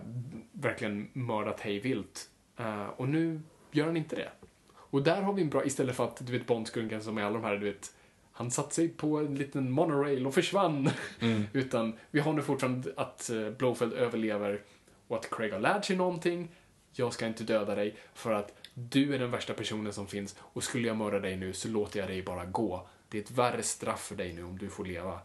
verkligen 0.51 1.09
mördat 1.13 1.59
hej 1.59 1.79
vilt. 1.79 2.29
Eh, 2.57 2.85
och 2.85 3.09
nu 3.09 3.41
gör 3.71 3.85
han 3.85 3.97
inte 3.97 4.15
det. 4.15 4.29
Och 4.75 5.03
där 5.03 5.21
har 5.21 5.33
vi 5.33 5.41
en 5.41 5.49
bra, 5.49 5.65
istället 5.65 5.95
för 5.95 6.03
att 6.03 6.25
du 6.25 6.31
vet 6.31 6.47
Bondskurken 6.47 7.03
som 7.03 7.17
är 7.17 7.23
alla 7.23 7.39
de 7.39 7.43
här, 7.43 7.57
du 7.57 7.65
vet, 7.71 7.93
han 8.31 8.51
satte 8.51 8.75
sig 8.75 8.89
på 8.89 9.17
en 9.17 9.35
liten 9.35 9.71
monorail 9.71 10.27
och 10.27 10.33
försvann. 10.33 10.89
Utan 11.53 11.93
vi 12.11 12.19
har 12.19 12.33
nu 12.33 12.41
fortfarande 12.41 12.93
att 12.97 13.29
eh, 13.29 13.49
Blowfield 13.49 13.93
överlever 13.93 14.61
och 15.07 15.17
att 15.17 15.29
Craig 15.29 15.51
har 15.51 15.59
lärt 15.59 15.85
sig 15.85 15.95
någonting. 15.95 16.49
Jag 16.93 17.13
ska 17.13 17.27
inte 17.27 17.43
döda 17.43 17.75
dig 17.75 17.95
för 18.13 18.31
att 18.31 18.51
du 18.73 19.15
är 19.15 19.19
den 19.19 19.31
värsta 19.31 19.53
personen 19.53 19.93
som 19.93 20.07
finns 20.07 20.35
och 20.39 20.63
skulle 20.63 20.87
jag 20.87 20.97
mörda 20.97 21.19
dig 21.19 21.35
nu 21.35 21.53
så 21.53 21.67
låter 21.67 21.99
jag 21.99 22.09
dig 22.09 22.21
bara 22.23 22.45
gå. 22.45 22.87
Det 23.09 23.17
är 23.17 23.21
ett 23.21 23.31
värre 23.31 23.63
straff 23.63 24.03
för 24.05 24.15
dig 24.15 24.33
nu 24.33 24.43
om 24.43 24.57
du 24.57 24.69
får 24.69 24.85
leva. 24.85 25.19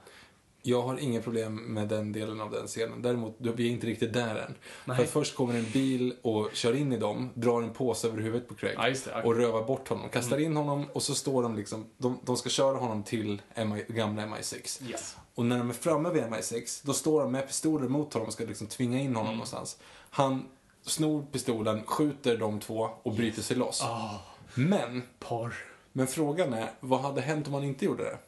Jag 0.63 0.83
har 0.83 0.99
inga 0.99 1.23
problem 1.23 1.55
med 1.57 1.89
den 1.89 2.13
delen 2.13 2.41
av 2.41 2.51
den 2.51 2.67
scenen. 2.67 3.03
Däremot, 3.03 3.37
vi 3.39 3.67
är 3.69 3.71
inte 3.71 3.87
riktigt 3.87 4.13
där 4.13 4.37
än. 4.37 4.55
För 4.97 5.03
att 5.03 5.11
först 5.11 5.35
kommer 5.37 5.55
en 5.55 5.71
bil 5.73 6.17
och 6.23 6.51
kör 6.53 6.73
in 6.77 6.93
i 6.93 6.99
dem, 6.99 7.31
drar 7.35 7.63
en 7.63 7.73
påse 7.73 8.09
över 8.09 8.21
huvudet 8.23 8.49
på 8.49 8.55
Craig 8.55 8.75
Ja. 8.79 9.13
Mm. 9.13 9.27
och 9.27 9.37
rövar 9.37 9.65
bort 9.65 9.89
honom. 9.89 10.09
Kastar 10.09 10.39
in 10.39 10.57
honom 10.57 10.85
och 10.93 11.03
så 11.03 11.15
står 11.15 11.43
de 11.43 11.57
liksom, 11.57 11.87
de, 11.99 12.19
de 12.25 12.37
ska 12.37 12.49
köra 12.49 12.77
honom 12.79 13.03
till 13.03 13.43
MI, 13.57 13.85
gamla 13.89 14.23
MI6. 14.27 14.91
Yes. 14.91 15.17
Och 15.35 15.47
när 15.47 15.59
de 15.59 15.71
är 15.71 15.75
framme 15.75 16.11
vid 16.11 16.23
MI6, 16.23 16.81
då 16.87 16.93
står 16.93 17.23
de 17.23 17.33
med 17.33 17.47
pistoler 17.47 17.89
mot 17.89 18.13
honom 18.13 18.27
och 18.27 18.33
ska 18.33 18.45
liksom 18.45 18.67
tvinga 18.67 18.99
in 18.99 19.07
Mm. 19.07 19.17
honom 19.17 19.33
någonstans. 19.33 19.79
Han 20.11 20.45
snor 20.87 21.27
pistolen, 21.33 21.85
skjuter 21.87 22.39
de 22.39 22.61
två 22.61 22.89
och 23.03 23.13
bryter 23.13 23.43
sig 23.43 23.57
loss. 23.57 23.83
Ah. 23.83 24.21
Men, 24.55 25.03
Par. 25.19 25.55
men 25.93 26.07
frågan 26.07 26.53
är, 26.53 26.71
vad 26.81 27.01
hade 27.01 27.21
hänt 27.21 27.47
om 27.49 27.55
han 27.55 27.65
inte 27.65 27.85
gjorde 27.85 28.05
det? 28.05 28.19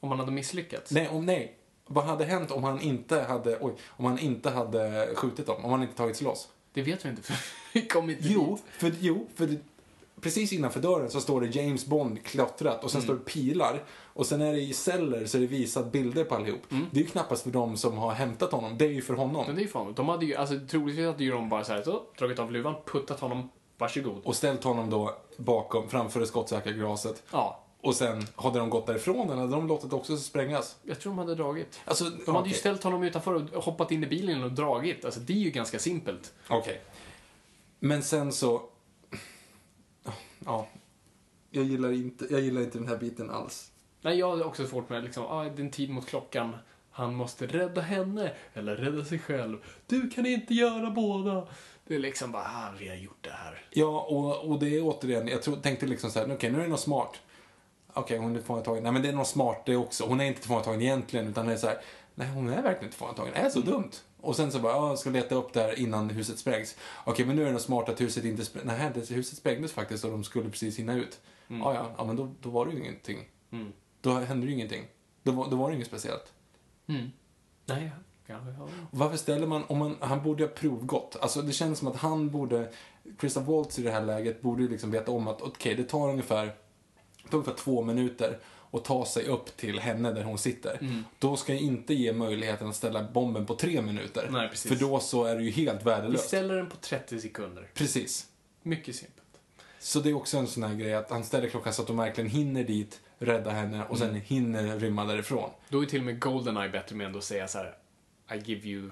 Om 0.00 0.08
man 0.08 0.18
hade 0.18 0.32
misslyckats. 0.32 0.90
Nej, 0.90 1.08
om, 1.08 1.26
nej. 1.26 1.56
Vad 1.86 2.04
hade 2.04 2.24
hänt 2.24 2.50
om 2.50 2.64
han 2.64 2.80
inte 2.80 3.20
hade, 3.20 3.58
oj, 3.60 3.72
om 3.86 4.04
han 4.04 4.18
inte 4.18 4.50
hade 4.50 5.14
skjutit 5.14 5.46
dem? 5.46 5.64
Om 5.64 5.70
han 5.70 5.82
inte 5.82 5.94
tagit 5.94 6.16
sig 6.16 6.24
loss? 6.24 6.48
Det 6.72 6.82
vet 6.82 7.04
vi 7.04 7.08
inte 7.08 7.22
för 7.22 7.36
vi 7.72 7.86
kom 7.86 8.10
inte 8.10 8.22
Jo, 8.28 8.54
dit. 8.56 8.64
för, 8.78 8.92
jo, 9.00 9.26
för 9.34 9.46
det, 9.46 9.56
precis 10.20 10.52
innanför 10.52 10.80
dörren 10.80 11.10
så 11.10 11.20
står 11.20 11.40
det 11.40 11.46
James 11.46 11.86
Bond 11.86 12.24
klottrat 12.24 12.84
och 12.84 12.90
sen 12.90 13.02
står 13.02 13.14
det 13.14 13.20
pilar. 13.20 13.82
Och 14.12 14.26
sen 14.26 14.40
är 14.40 14.52
det 14.52 14.60
i 14.60 14.72
celler 14.72 15.26
så 15.26 15.36
är 15.36 15.40
det 15.40 15.46
visat 15.46 15.92
bilder 15.92 16.24
på 16.24 16.34
allihop. 16.34 16.62
Det 16.68 17.00
är 17.00 17.02
ju 17.02 17.06
knappast 17.06 17.42
för 17.42 17.50
dem 17.50 17.76
som 17.76 17.98
har 17.98 18.12
hämtat 18.12 18.52
honom, 18.52 18.78
det 18.78 18.84
är 18.84 18.88
ju 18.90 19.02
för 19.02 19.14
honom. 19.14 19.44
Men 19.46 19.54
det 19.54 19.60
är 19.60 19.64
ju 19.64 19.68
fan, 19.68 19.92
de 19.96 20.08
hade 20.08 20.26
ju, 20.26 20.34
alltså 20.34 20.54
troligtvis 20.70 21.06
hade 21.06 21.24
ju 21.24 21.30
de 21.30 21.48
bara 21.48 21.64
så 21.64 21.72
här, 21.72 21.82
så, 21.82 22.02
dragit 22.18 22.38
av 22.38 22.52
luvan, 22.52 22.74
puttat 22.86 23.20
honom, 23.20 23.50
varsågod. 23.78 24.20
Och 24.24 24.36
ställt 24.36 24.64
honom 24.64 24.90
då 24.90 25.16
bakom, 25.36 25.88
framför 25.88 26.20
det 26.20 26.26
skottsäkra. 26.26 26.96
Ja, 27.32 27.60
Och 27.80 27.94
sen 27.94 28.26
hade 28.36 28.58
de 28.58 28.70
gått 28.70 28.86
därifrån 28.86 29.30
eller 29.30 29.40
hade 29.40 29.52
de 29.52 29.66
låtit 29.68 29.92
också 29.92 30.16
sprängas? 30.16 30.76
jag 30.82 31.00
tror 31.00 31.12
de 31.12 31.18
hade 31.18 31.34
dragit. 31.34 31.80
Alltså, 31.84 32.04
De 32.04 32.10
hade 32.34 32.48
ju 32.48 32.52
okej. 32.52 32.52
ställt 32.54 32.82
honom 32.82 33.02
utanför 33.02 33.56
och 33.56 33.64
hoppat 33.64 33.90
in 33.90 34.04
i 34.04 34.06
bilen 34.06 34.42
och 34.44 34.52
dragit. 34.52 35.04
Alltså 35.04 35.20
det 35.20 35.32
är 35.32 35.36
ju 35.36 35.50
ganska 35.50 35.78
simpelt. 35.78 36.32
Okej. 36.48 36.80
Men 37.78 38.02
sen 38.02 38.32
så... 38.32 38.62
Ja. 40.44 40.66
Jag 41.50 41.64
gillar, 41.64 41.92
inte, 41.92 42.26
jag 42.30 42.40
gillar 42.40 42.60
inte 42.60 42.78
den 42.78 42.88
här 42.88 42.96
biten 42.96 43.30
alls. 43.30 43.72
Nej, 44.02 44.18
jag 44.18 44.36
har 44.36 44.44
också 44.44 44.66
svårt 44.66 44.88
med 44.88 45.04
liksom, 45.04 45.26
ah, 45.26 45.44
det 45.44 45.62
är 45.62 45.64
en 45.64 45.70
tid 45.70 45.90
mot 45.90 46.06
klockan. 46.06 46.56
Han 46.90 47.14
måste 47.14 47.46
rädda 47.46 47.80
henne, 47.80 48.32
eller 48.54 48.76
rädda 48.76 49.04
sig 49.04 49.18
själv. 49.18 49.58
Du 49.86 50.10
kan 50.10 50.26
inte 50.26 50.54
göra 50.54 50.90
båda. 50.90 51.46
Det 51.86 51.94
är 51.94 51.98
liksom 51.98 52.32
bara, 52.32 52.42
ah, 52.42 52.74
vi 52.78 52.88
har 52.88 52.96
gjort 52.96 53.18
det 53.20 53.30
här. 53.30 53.64
Ja, 53.70 54.00
och, 54.00 54.50
och 54.50 54.60
det 54.60 54.76
är 54.76 54.82
återigen, 54.82 55.28
jag 55.28 55.42
tror, 55.42 55.56
tänkte 55.56 55.86
liksom 55.86 56.10
så 56.10 56.18
här, 56.18 56.34
okej 56.34 56.50
nu 56.50 56.58
är 56.58 56.62
det 56.62 56.68
något 56.68 56.80
smart. 56.80 57.20
Okej, 57.92 58.18
hon 58.18 58.30
är 58.30 58.34
tillfångatagen. 58.34 58.82
Nej 58.82 58.92
men 58.92 59.02
det 59.02 59.08
är 59.08 59.12
något 59.12 59.28
smart 59.28 59.62
det 59.66 59.76
också. 59.76 60.04
Hon 60.06 60.20
är 60.20 60.24
inte 60.24 60.40
tillfångatagen 60.40 60.82
egentligen, 60.82 61.28
utan 61.28 61.46
det 61.46 61.52
är 61.52 61.56
så 61.56 61.66
här, 61.66 61.78
nej 62.14 62.28
hon 62.28 62.48
är 62.48 62.62
verkligen 62.62 62.84
inte 62.84 62.88
tillfångatagen. 62.88 63.32
Det 63.34 63.40
är 63.40 63.50
så 63.50 63.60
dumt. 63.60 63.90
Och 64.22 64.36
sen 64.36 64.52
så 64.52 64.58
bara, 64.58 64.72
ja, 64.72 64.88
jag 64.88 64.98
ska 64.98 65.10
leta 65.10 65.34
upp 65.34 65.52
där 65.52 65.78
innan 65.78 66.10
huset 66.10 66.38
sprängs. 66.38 66.76
Okej, 67.04 67.26
men 67.26 67.36
nu 67.36 67.48
är 67.48 67.52
det 67.52 67.58
smart 67.58 67.88
att 67.88 68.00
huset 68.00 68.24
inte 68.24 68.44
sprängs. 68.44 68.66
Nej, 68.66 68.90
det, 68.94 69.10
huset 69.14 69.38
sprängdes 69.38 69.72
faktiskt 69.72 70.04
och 70.04 70.10
de 70.10 70.24
skulle 70.24 70.50
precis 70.50 70.78
hinna 70.78 70.94
ut. 70.94 71.20
Ja, 71.48 71.74
ja, 71.74 71.90
ja, 71.98 72.04
men 72.04 72.16
då, 72.16 72.34
då 72.40 72.50
var 72.50 72.66
det 72.66 72.72
ju 72.72 72.78
ingenting. 72.78 73.28
Mm. 73.50 73.72
Då 74.00 74.12
hände 74.12 74.46
det 74.46 74.50
ju 74.50 74.56
ingenting. 74.56 74.84
Då, 75.22 75.32
var- 75.32 75.50
då 75.50 75.56
var 75.56 75.68
det 75.70 75.74
inget 75.74 75.86
speciellt. 75.86 76.32
Nej, 77.66 77.90
ja. 78.26 78.36
Varför 78.90 79.16
ställer 79.16 79.46
man, 79.46 79.64
om 79.68 79.78
man, 79.78 79.96
han 80.00 80.22
borde 80.22 80.44
ha 80.44 80.48
provgått. 80.50 81.16
Alltså 81.20 81.42
det 81.42 81.52
känns 81.52 81.78
som 81.78 81.88
att 81.88 81.96
han 81.96 82.30
borde, 82.30 82.72
Christoph 83.20 83.50
Waltz 83.50 83.78
i 83.78 83.82
det 83.82 83.90
här 83.90 84.02
läget 84.02 84.42
borde 84.42 84.62
ju 84.62 84.68
liksom 84.68 84.90
veta 84.90 85.10
om 85.12 85.28
att 85.28 85.42
okej, 85.42 85.74
det 85.74 85.84
tar 85.84 86.08
ungefär, 86.10 86.46
det 87.24 87.28
tar 87.30 87.38
ungefär 87.38 87.54
två 87.54 87.82
minuter 87.82 88.38
att 88.72 88.84
ta 88.84 89.06
sig 89.06 89.26
upp 89.26 89.56
till 89.56 89.78
henne 89.80 90.12
där 90.12 90.22
hon 90.22 90.38
sitter. 90.38 90.78
Mm. 90.80 91.04
Då 91.18 91.36
ska 91.36 91.52
jag 91.52 91.62
inte 91.62 91.94
ge 91.94 92.12
möjligheten 92.12 92.68
att 92.68 92.76
ställa 92.76 93.02
bomben 93.02 93.46
på 93.46 93.54
tre 93.54 93.82
minuter. 93.82 94.28
Nej, 94.30 94.48
precis. 94.48 94.68
För 94.72 94.78
då 94.86 95.00
så 95.00 95.24
är 95.24 95.36
det 95.36 95.42
ju 95.42 95.50
helt 95.50 95.80
Vi 95.80 95.84
värdelöst. 95.84 96.24
ställer 96.26 96.56
den 96.56 96.66
på 96.68 96.76
30 96.76 97.20
sekunder. 97.20 97.68
Precis. 97.74 98.26
Mycket 98.62 98.96
simpelt. 98.96 99.16
Så 99.78 100.00
det 100.00 100.10
är 100.10 100.14
också 100.14 100.38
en 100.38 100.46
sån 100.46 100.62
här 100.62 100.74
grej 100.74 100.94
att 100.94 101.10
han 101.10 101.24
ställer 101.24 101.48
klockan 101.48 101.72
så 101.72 101.82
att 101.82 101.88
de 101.88 101.96
verkligen 101.96 102.30
hinner 102.30 102.64
dit, 102.64 103.00
rädda 103.18 103.50
henne 103.50 103.84
och 103.84 103.98
sen 103.98 104.08
Mm. 104.10 104.20
hinner 104.20 104.78
rymma 104.78 105.04
därifrån. 105.04 105.50
Då 105.68 105.82
är 105.82 105.86
till 105.86 105.98
och 106.00 106.06
med 106.06 106.20
Goldeneye 106.20 106.68
bättre 106.68 106.96
med 106.96 107.16
att 107.16 107.24
säga 107.24 107.48
så 107.48 107.58
här: 107.58 107.74
I 108.34 108.38
give 108.52 108.68
you 108.68 108.90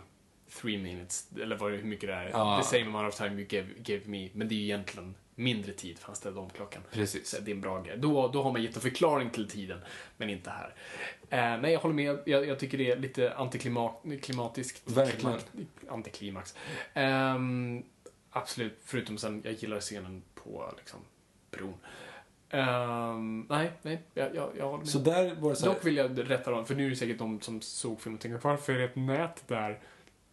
three 0.61 0.79
minutes, 0.79 1.27
eller 1.43 1.57
vad 1.57 1.73
hur 1.73 1.83
mycket 1.83 2.09
det 2.09 2.15
är. 2.15 2.29
Ja. 2.29 2.61
The 2.63 2.69
same 2.79 2.87
amount 2.87 3.09
of 3.09 3.15
time 3.19 3.35
you 3.35 3.45
gave, 3.45 3.67
gave 3.79 4.01
me. 4.07 4.29
Men 4.33 4.49
det 4.49 4.55
är 4.55 4.57
ju 4.57 4.65
egentligen 4.65 5.15
mindre 5.39 5.73
tid 5.73 5.99
för 5.99 6.07
han 6.07 6.17
ställde 6.17 6.41
om 6.41 6.51
klockan. 6.51 6.83
Precis. 6.93 7.29
Så 7.29 7.41
det 7.41 7.51
är 7.51 7.55
en 7.55 7.61
bra 7.61 7.83
grej. 7.83 7.99
Då, 7.99 8.29
då 8.29 8.43
har 8.43 8.53
man 8.53 8.63
gett 8.63 8.77
en 8.77 8.83
förklaring 8.83 9.31
till 9.31 9.49
tiden, 9.49 9.81
men 10.17 10.31
inte 10.31 10.51
här. 10.51 10.75
Eh, 11.31 11.61
nej, 11.61 11.73
jag 11.73 11.81
håller 11.81 11.95
med. 11.95 12.19
Jag, 12.25 12.47
jag 12.47 12.59
tycker 12.59 12.79
det 12.79 12.91
är 12.91 12.97
lite 12.97 13.35
antiklimatiskt. 13.35 14.91
Verkligen. 14.91 15.39
Antiklimax. 15.89 16.55
Ehm, 16.95 17.83
absolut, 18.31 18.79
förutom 18.85 19.19
sen, 19.19 19.43
jag 19.45 19.55
gillar 19.55 19.81
scenen 19.81 20.23
på 20.35 20.75
liksom, 20.79 21.01
bron. 21.51 21.75
Ehm, 22.51 23.47
nej, 23.49 23.73
nej, 23.83 24.03
jag, 24.15 24.35
jag, 24.35 24.51
jag 24.59 24.65
håller 24.65 24.79
med. 24.79 24.89
Så 24.89 24.99
där 24.99 25.35
var 25.35 25.51
det 25.51 25.57
så 25.57 25.67
här, 25.67 25.75
Dock 25.75 25.87
vill 25.87 25.97
jag 25.97 26.31
rätta 26.31 26.51
dem, 26.51 26.67
för 26.67 26.75
nu 26.75 26.87
är 26.87 26.91
det 26.91 26.97
säkert 26.97 27.19
de 27.19 27.41
som 27.41 27.61
såg 27.61 28.01
filmen 28.01 28.17
och 28.17 28.21
tänker 28.23 28.39
varför 28.43 28.73
är 28.73 28.79
det 28.79 28.85
ett 28.85 28.97
nät 28.97 29.45
där? 29.49 29.81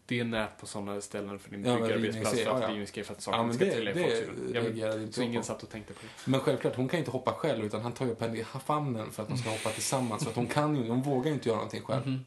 Det 0.07 0.19
är 0.19 0.23
nät 0.23 0.49
på 0.59 0.65
sådana 0.67 1.01
ställen 1.01 1.39
för 1.39 1.49
din 1.51 1.65
Ja, 1.65 1.75
byggarbetsplats 1.75 2.29
för 2.29 2.51
att 2.51 2.61
ja, 2.61 2.75
ja. 2.77 2.85
för 2.85 3.01
att 3.01 3.09
Ja, 3.09 3.15
saker 3.21 3.43
men 3.43 3.53
ska 3.53 3.65
det- 3.65 3.71
trilla 3.71 3.91
i 3.91 3.93
folks 3.93 4.99
inte 5.01 5.13
Så 5.13 5.21
ingen 5.21 5.41
på. 5.41 5.45
satt 5.45 5.63
och 5.63 5.69
tänkte 5.69 5.93
på 5.93 5.99
det. 6.01 6.31
Men 6.31 6.39
självklart, 6.39 6.75
hon 6.75 6.87
kan 6.87 6.99
inte 6.99 7.11
hoppa 7.11 7.31
själv 7.33 7.65
utan 7.65 7.81
han 7.81 7.91
tar 7.91 8.05
ju 8.05 8.11
upp 8.11 8.21
henne 8.21 8.37
i 8.39 8.43
famnen 8.65 9.11
för 9.11 9.23
att 9.23 9.29
de 9.29 9.37
ska 9.37 9.49
hoppa 9.49 9.69
tillsammans. 9.69 10.23
För 10.23 10.29
att 10.29 10.35
hon 10.35 10.47
kan 10.47 10.75
ju, 10.75 10.89
hon 10.89 11.01
vågar 11.01 11.31
inte 11.31 11.49
göra 11.49 11.57
någonting 11.57 11.81
själv. 11.81 12.07
Mhm. 12.07 12.25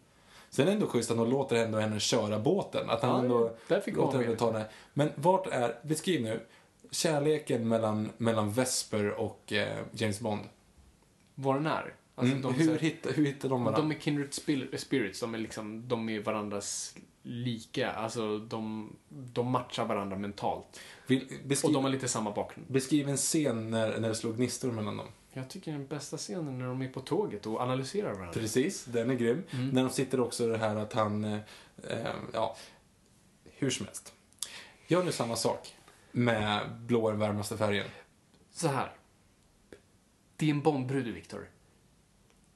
Sen 0.51 0.63
är 0.63 0.67
det 0.67 0.73
ändå 0.75 0.87
schysst 0.87 1.11
att 1.11 1.17
hon 1.17 1.31
låter 1.31 1.57
ändå 1.57 1.79
henne 1.79 2.01
köra 2.01 2.39
båten. 2.39 2.91
Att 2.91 3.03
han 3.03 3.11
Ja, 3.11 3.19
ändå 3.23 3.57
där 3.69 3.81
fick 3.81 3.97
låter 3.97 4.19
henne 4.23 4.37
ta 4.37 4.53
det. 4.53 4.67
Men 4.95 5.11
vart 5.15 5.47
är, 5.47 5.75
beskriv 5.83 6.23
nu, 6.23 6.41
kärleken 6.91 7.69
mellan, 7.69 8.11
mellan 8.17 8.53
Vesper 8.53 9.11
och 9.11 9.53
eh, 9.53 9.79
James 9.93 10.21
Bond. 10.21 10.41
Vad 11.35 11.55
den 11.57 11.67
är. 11.67 11.95
Alltså, 12.15 12.37
Mm, 12.37 12.43
de, 12.43 12.55
hur, 12.55 12.79
hittar, 12.79 13.13
hur 13.13 13.27
hittar 13.27 13.49
de 13.49 13.65
varandra? 13.65 13.83
de 13.89 13.91
är 13.97 14.01
kindred 14.01 14.35
spirits, 14.79 15.21
de 15.21 15.35
är 15.35 15.39
liksom, 15.39 15.89
de 15.89 16.09
är 16.09 16.21
varandras 16.21 16.95
lika. 17.29 17.93
Alltså, 17.93 18.39
de, 18.39 18.93
de 19.09 19.51
matchar 19.51 19.85
varandra 19.85 20.17
mentalt. 20.19 20.81
Vill, 21.07 21.23
Och 21.43 21.49
beskriv, 21.49 21.73
de 21.73 21.85
har 21.85 21.91
lite 21.91 22.09
samma 22.09 22.31
bakgrund. 22.31 22.67
beskriv 22.73 23.09
en 23.09 23.17
scen 23.17 23.71
när, 23.71 24.01
när 24.01 24.09
det 24.09 24.15
slog 24.15 24.37
gnistor 24.37 24.73
mellan 24.73 24.97
dem. 24.97 25.07
Jag 25.33 25.49
tycker 25.49 25.73
den 25.73 25.87
bästa 25.87 26.17
scenen 26.17 26.59
när 26.59 26.67
de 26.67 26.83
är 26.83 26.89
på 26.89 27.01
tåget 27.01 27.47
och 27.47 27.61
analyserar 27.61 28.13
varandra. 28.13 28.33
Precis, 28.33 28.85
den 28.85 29.11
är 29.11 29.15
grym. 29.15 29.43
Mm. 29.51 29.69
När 29.69 29.83
de 29.83 29.91
sitter 29.91 30.21
också 30.21 30.49
det 30.49 30.59
här 30.59 30.77
att 30.77 30.93
han, 30.93 31.25
eh, 31.25 31.39
eh, 31.89 32.15
ja, 32.33 32.57
hur 33.45 33.71
som 33.71 33.87
helst. 33.87 34.13
Gör 34.87 35.05
nu 35.05 35.13
samma 35.13 35.37
sak 35.37 35.75
med 36.13 36.71
blå 36.73 37.11
den 37.11 37.21
varmaste 37.21 37.57
färgen. 37.57 37.87
Så 38.53 38.69
här. 38.69 38.93
Det 40.37 40.47
är 40.47 40.51
en 40.51 40.61
Bondbrud, 40.61 41.15
Viktor. 41.15 41.49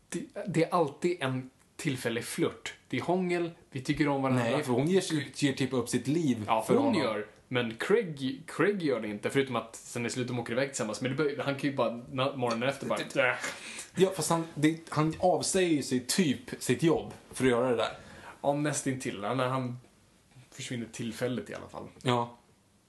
Det, 0.08 0.26
det 0.46 0.64
är 0.64 0.74
alltid 0.74 1.22
en 1.22 1.50
tillfällig 1.76 2.24
flört. 2.24 2.74
Det 2.92 2.98
är 2.98 3.02
hångel, 3.02 3.50
vi 3.70 3.80
tycker 3.80 4.08
om 4.08 4.22
varandra. 4.22 4.44
Nej, 4.44 4.62
för 4.62 4.72
hon 4.72 4.88
ger, 4.88 5.02
ger 5.44 5.52
typ 5.52 5.72
upp 5.72 5.88
sitt 5.88 6.06
liv 6.06 6.44
Ja, 6.46 6.62
för 6.62 6.74
hon 6.74 6.84
honom. 6.84 7.02
gör. 7.02 7.26
Men 7.48 7.74
Craig, 7.74 8.42
Craig 8.46 8.82
gör 8.82 9.00
det 9.00 9.08
inte, 9.08 9.30
förutom 9.30 9.56
att 9.56 9.76
sen 9.76 10.06
i 10.06 10.10
slutet 10.10 10.28
de 10.28 10.38
åker 10.40 10.52
iväg 10.52 10.68
tillsammans. 10.68 11.00
Men 11.00 11.16
det, 11.16 11.42
han 11.42 11.54
kan 11.54 11.70
ju 11.70 11.76
bara 11.76 11.92
morgonen 12.36 12.68
efter 12.68 12.86
bara... 12.86 12.98
Ja, 13.94 14.10
fast 14.16 14.30
han, 14.30 14.44
det, 14.54 14.78
han 14.88 15.14
avsäger 15.18 15.82
sig 15.82 16.06
typ 16.06 16.50
sitt 16.58 16.82
jobb 16.82 17.12
för 17.32 17.44
att 17.44 17.50
göra 17.50 17.70
det 17.70 17.76
där. 17.76 17.96
Ja, 18.42 18.54
nästintill. 18.54 19.20
När 19.20 19.48
han 19.48 19.78
försvinner 20.50 20.86
tillfälligt 20.92 21.50
i 21.50 21.54
alla 21.54 21.68
fall. 21.68 21.88
Ja. 22.02 22.38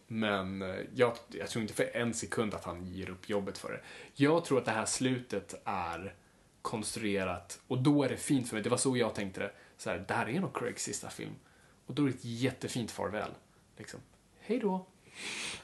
Men 0.08 0.62
eh, 0.62 0.76
jag, 0.96 1.14
jag 1.32 1.50
tror 1.50 1.62
inte 1.62 1.74
för 1.74 1.96
en 1.96 2.14
sekund 2.14 2.54
att 2.54 2.66
han 2.66 2.88
ger 2.88 3.10
upp 3.10 3.30
jobbet 3.30 3.58
för 3.58 3.72
det. 3.72 3.80
Jag 4.24 4.46
tror 4.46 4.58
att 4.58 4.66
det 4.66 4.72
här 4.72 4.86
slutet 4.86 5.62
är 5.66 6.14
konstruerat 6.62 7.60
och 7.68 7.78
då 7.78 8.04
är 8.04 8.10
det 8.10 8.18
fint 8.18 8.48
för 8.50 8.56
mig. 8.56 8.64
Det 8.64 8.70
var 8.70 8.78
så 8.78 8.98
jag 8.98 9.16
tänkte 9.16 9.40
det. 9.40 9.52
Så 9.78 9.90
här, 9.90 10.06
det 10.08 10.14
här 10.14 10.30
är 10.30 10.40
nog 10.40 10.58
Craigs 10.58 10.84
sista 10.84 11.10
film. 11.10 11.36
Och 11.88 11.94
då 11.94 12.04
är 12.04 12.08
det 12.08 12.14
ett 12.14 12.26
jättefint 12.26 12.92
farväl. 12.92 13.32
Liksom. 13.78 14.00
Hej 14.40 14.60
då. 14.60 14.86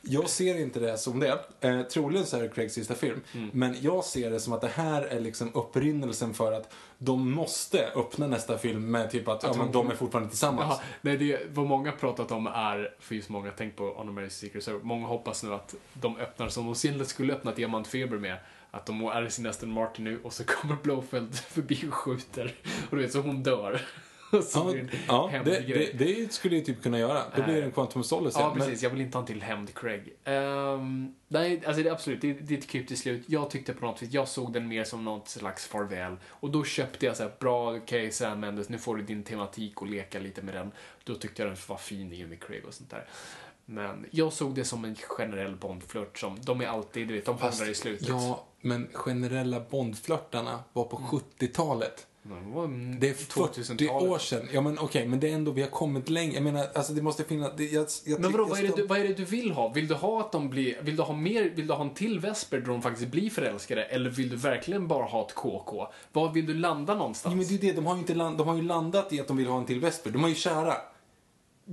Jag 0.02 0.30
ser 0.30 0.62
inte 0.62 0.80
det 0.80 0.98
som 0.98 1.20
det. 1.20 1.46
Eh, 1.62 1.82
troligen 1.82 2.26
så 2.26 2.38
är 2.38 2.42
det 2.42 2.50
Craigs 2.50 2.74
sista 2.74 2.96
film. 2.96 3.22
Mm. 3.34 3.50
Men 3.54 3.76
jag 3.82 4.06
ser 4.06 4.32
det 4.32 4.40
som 4.40 4.54
att 4.54 4.62
det 4.62 4.68
här 4.68 5.02
är 5.02 5.20
liksom 5.20 5.52
upprinnelsen 5.54 6.34
för 6.34 6.52
att 6.52 6.74
de 6.98 7.32
måste 7.32 7.92
öppna 7.96 8.28
nästa 8.28 8.58
film 8.58 8.92
med 8.92 9.12
typ 9.12 9.28
att, 9.28 9.44
ja, 9.44 9.54
men 9.58 9.72
de 9.72 9.92
är 9.92 9.96
fortfarande 9.96 10.30
tillsammans. 10.30 10.68
Jaha, 10.70 10.80
nej, 11.02 11.18
det, 11.18 11.42
vad 11.50 11.66
många 11.66 11.92
pratat 11.92 12.32
om 12.32 12.48
är, 12.48 12.96
för 13.00 13.16
just 13.16 13.30
många 13.30 13.52
tänkt 13.52 13.76
på 13.76 13.84
On 13.84 14.10
America's 14.10 14.30
Secret 14.30 14.64
Service, 14.64 14.84
många 14.84 15.08
hoppas 15.08 15.44
nu 15.44 15.54
att 15.54 15.76
de 15.94 16.18
öppnar 16.18 16.50
som 16.50 16.76
de 16.82 17.06
skulle 17.06 17.34
öppna 17.34 17.52
Diamantfeber 17.52 18.18
med. 18.18 18.38
Att 18.72 18.86
de 18.86 19.02
är 19.02 19.26
i 19.26 19.30
sin 19.30 19.46
Aston 19.46 19.72
Martin 19.72 20.06
nu 20.06 20.20
och 20.24 20.34
så 20.34 20.44
kommer 20.46 20.76
Blowfeld 20.84 21.36
förbi 21.36 21.86
och 21.88 21.94
skjuter. 21.94 22.56
Och 22.90 22.98
du 22.98 23.04
vet, 23.04 23.12
så 23.12 23.22
hon 23.22 23.44
dör. 23.44 23.82
Och 24.32 24.44
så 24.44 24.78
Ja, 25.08 25.30
ja 25.34 25.44
det, 25.44 25.60
det, 25.60 25.98
det 25.98 26.34
skulle 26.34 26.56
ju 26.56 26.62
typ 26.62 26.84
kunna 26.84 27.00
göra. 27.00 27.24
Då 27.36 27.44
blir 27.44 27.56
det 27.56 27.64
en 27.64 27.72
Quantum 27.72 28.02
of 28.02 28.08
Solace. 28.08 28.40
Ja, 28.40 28.50
Men- 28.50 28.58
precis. 28.58 28.84
Jag 28.84 28.90
vill 28.90 29.02
inte 29.02 29.18
ha 29.18 29.22
en 29.22 29.28
till 29.28 29.42
hämnd 29.42 29.74
Craig. 29.74 30.14
Ehm, 30.24 31.16
nej, 31.28 31.62
alltså 31.66 31.84
det 31.84 31.90
absolut, 31.90 32.22
det, 32.22 32.34
det 32.34 32.54
är 32.54 32.58
ett 32.58 32.68
kryptiskt 32.68 33.04
slut. 33.04 33.24
Jag 33.28 33.50
tyckte 33.50 33.74
på 33.74 33.86
något 33.86 34.02
vis, 34.02 34.12
jag 34.12 34.28
såg 34.28 34.54
den 34.54 34.68
mer 34.68 34.84
som 34.84 35.06
något 35.06 35.30
slags 35.30 35.68
farväl. 35.68 36.16
Och 36.28 36.50
då 36.50 36.64
köpte 36.64 37.06
jag 37.06 37.18
så 37.18 37.24
här, 37.24 37.32
bra, 37.40 37.70
okej 37.70 37.82
okay, 37.82 38.12
Sam 38.12 38.40
Mendes, 38.40 38.70
nu 38.70 38.78
får 38.78 38.96
du 38.96 39.04
din 39.04 39.24
tematik 39.24 39.82
och 39.82 39.88
leka 39.88 40.20
lite 40.20 40.42
med 40.42 40.54
den. 40.54 40.72
Då 41.04 41.16
tyckte 41.16 41.42
jag 41.42 41.52
den 41.52 41.58
var 41.68 41.78
fin 41.78 42.14
i 42.14 42.26
med 42.26 42.44
Craig 42.44 42.66
och 42.66 42.74
sånt 42.74 42.90
där. 42.90 43.06
Men 43.72 44.06
jag 44.12 44.34
såg 44.34 44.56
det 44.56 44.66
som 44.66 44.86
en 44.86 44.96
generell 44.96 45.56
Bondflört 45.56 46.18
som, 46.18 46.38
de 46.42 46.62
är 46.62 46.68
alltid, 46.68 47.08
du 47.08 47.14
vet, 47.14 47.26
de 47.26 47.38
hånglar 47.38 47.70
i 47.70 47.76
slutet. 47.76 48.08
Ja, 48.08 48.46
men 48.62 48.88
generella 48.94 49.60
Bondflörtarna 49.60 50.60
var 50.74 50.84
på 50.84 50.98
70-talet. 50.98 52.08
Det 53.00 53.10
är 53.10 53.14
40 53.14 53.62
2000-talet. 53.62 54.10
år 54.10 54.18
sedan. 54.18 54.48
Ja, 54.54 54.62
men 54.62 54.80
okej, 54.80 55.08
men 55.08 55.20
det 55.20 55.30
är 55.30 55.34
ändå, 55.34 55.52
vi 55.52 55.62
har 55.62 55.70
kommit 55.70 56.10
längre. 56.10 56.34
Jag 56.34 56.44
menar, 56.44 56.68
alltså 56.76 56.94
det 56.94 57.02
måste 57.02 57.24
finnas... 57.24 57.52
Det, 57.58 57.66
jag, 57.66 57.88
jag 58.06 58.20
Men 58.20 58.32
vadå, 58.32 58.46
vad 58.46 58.60
är, 58.60 58.64
det 58.64 58.76
du, 58.76 58.88
vad 58.88 59.00
är 59.00 59.08
det 59.08 59.14
du 59.14 59.26
vill 59.26 59.52
ha? 59.52 59.70
Vill 59.70 59.88
du 59.88 59.96
ha 59.96 60.20
att 60.20 60.32
de 60.32 60.50
blir, 60.50 60.82
vill 60.82 60.96
du 60.96 61.04
ha 61.04 61.14
mer, 61.14 61.50
vill 61.56 61.68
du 61.68 61.74
ha 61.74 61.84
en 61.84 61.94
till 61.94 62.20
Vesper 62.20 62.60
där 62.60 62.68
de 62.68 62.82
faktiskt 62.82 63.12
blir 63.12 63.30
förälskade? 63.30 63.86
Eller 63.86 64.10
vill 64.10 64.30
du 64.30 64.36
verkligen 64.36 64.88
bara 64.88 65.06
ha 65.06 65.26
ett 65.26 65.36
KK? 65.36 65.88
Var 66.14 66.32
vill 66.32 66.46
du 66.46 66.54
landa 66.54 66.96
någonstans? 66.96 67.34
Jo, 67.34 67.38
men 67.38 67.48
det 67.48 67.68
är 67.68 67.74
det. 67.74 67.76
De 67.76 67.86
har 67.86 67.96
ju, 67.96 68.00
inte 68.00 68.16
land, 68.16 68.38
de 68.38 68.48
har 68.48 68.56
ju 68.56 68.62
landat 68.62 69.14
i 69.14 69.20
att 69.20 69.28
de 69.28 69.38
vill 69.38 69.48
ha 69.48 69.58
en 69.58 69.66
till 69.66 69.80
Vesper. 69.80 70.12
De 70.12 70.24
är 70.24 70.28
ju 70.28 70.36
kära. 70.36 70.76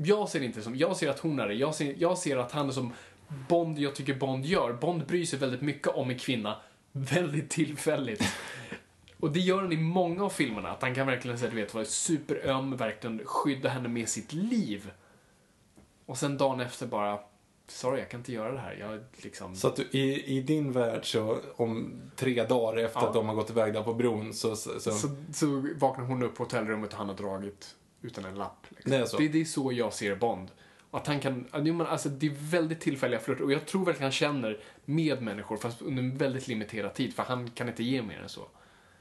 Jag 0.04 0.28
ser 0.28 0.40
det 0.40 0.46
inte 0.46 0.62
som, 0.62 0.76
jag 0.76 0.96
ser 0.96 1.10
att 1.10 1.18
hon 1.18 1.38
är 1.40 1.48
det. 1.48 1.54
Jag 1.54 1.74
ser, 1.74 1.94
jag 1.98 2.18
ser 2.18 2.36
att 2.36 2.52
han 2.52 2.68
är 2.68 2.72
som 2.72 2.92
Bond 3.48 3.78
jag 3.78 3.94
tycker 3.94 4.14
Bond 4.14 4.44
gör. 4.44 4.72
Bond 4.72 5.06
bryr 5.06 5.24
sig 5.24 5.38
väldigt 5.38 5.60
mycket 5.62 5.88
om 5.88 6.10
en 6.10 6.18
kvinna, 6.18 6.56
väldigt 6.92 7.50
tillfälligt. 7.50 8.22
Och 9.20 9.32
det 9.32 9.40
gör 9.40 9.62
han 9.62 9.72
i 9.72 9.76
många 9.76 10.24
av 10.24 10.30
filmerna. 10.30 10.68
Att 10.70 10.82
han 10.82 10.94
kan 10.94 11.06
verkligen 11.06 11.38
säga, 11.38 11.50
du 11.50 11.56
vet, 11.56 11.74
vara 11.74 11.84
superöm, 11.84 12.76
verkligen 12.76 13.20
skydda 13.24 13.68
henne 13.68 13.88
med 13.88 14.08
sitt 14.08 14.32
liv. 14.32 14.90
Och 16.06 16.18
sen 16.18 16.38
dagen 16.38 16.60
efter 16.60 16.86
bara, 16.86 17.18
sorry 17.68 17.98
jag 17.98 18.10
kan 18.10 18.20
inte 18.20 18.32
göra 18.32 18.52
det 18.52 18.58
här. 18.58 18.76
Jag 18.80 19.00
liksom... 19.16 19.56
Så 19.56 19.68
att 19.68 19.76
du, 19.76 19.82
i, 19.82 20.36
i 20.36 20.40
din 20.40 20.72
värld 20.72 21.12
så 21.12 21.38
om 21.56 21.92
tre 22.16 22.44
dagar 22.44 22.76
efter 22.84 23.00
Ja. 23.00 23.06
att 23.06 23.14
de 23.14 23.28
har 23.28 23.34
gått 23.34 23.50
iväg 23.50 23.72
där 23.72 23.82
på 23.82 23.94
bron 23.94 24.34
så... 24.34 24.56
så, 24.56 24.80
så, 24.80 24.90
Så, 25.32 25.64
vaknar 25.76 26.04
hon 26.04 26.22
upp 26.22 26.34
på 26.34 26.42
hotellrummet 26.42 26.92
och 26.92 26.98
han 26.98 27.08
har 27.08 27.16
dragit 27.16 27.74
utan 28.02 28.24
en 28.24 28.34
lapp. 28.34 28.66
Liksom. 28.68 28.90
Det 28.90 28.96
är 28.96 29.04
så? 29.04 29.16
Det, 29.16 29.28
det 29.28 29.40
är 29.40 29.44
så 29.44 29.72
jag 29.72 29.92
ser 29.92 30.16
Bond. 30.16 30.50
Och 30.90 30.98
Att 30.98 31.06
han 31.06 31.20
kan, 31.20 31.48
ja, 31.52 31.86
alltså, 31.86 32.08
det 32.08 32.26
är 32.26 32.34
väldigt 32.50 32.80
tillfälliga 32.80 33.20
flörter 33.20 33.44
och 33.44 33.52
jag 33.52 33.66
tror 33.66 33.84
verkligen 33.84 34.04
han 34.04 34.12
känner 34.12 34.60
med 34.84 35.22
människor 35.22 35.56
fast 35.56 35.82
under 35.82 36.02
en 36.02 36.16
väldigt 36.16 36.48
limiterad 36.48 36.94
tid 36.94 37.14
för 37.14 37.22
han 37.22 37.50
kan 37.50 37.68
inte 37.68 37.84
ge 37.84 38.02
mer 38.02 38.18
än 38.18 38.28
så. 38.28 38.48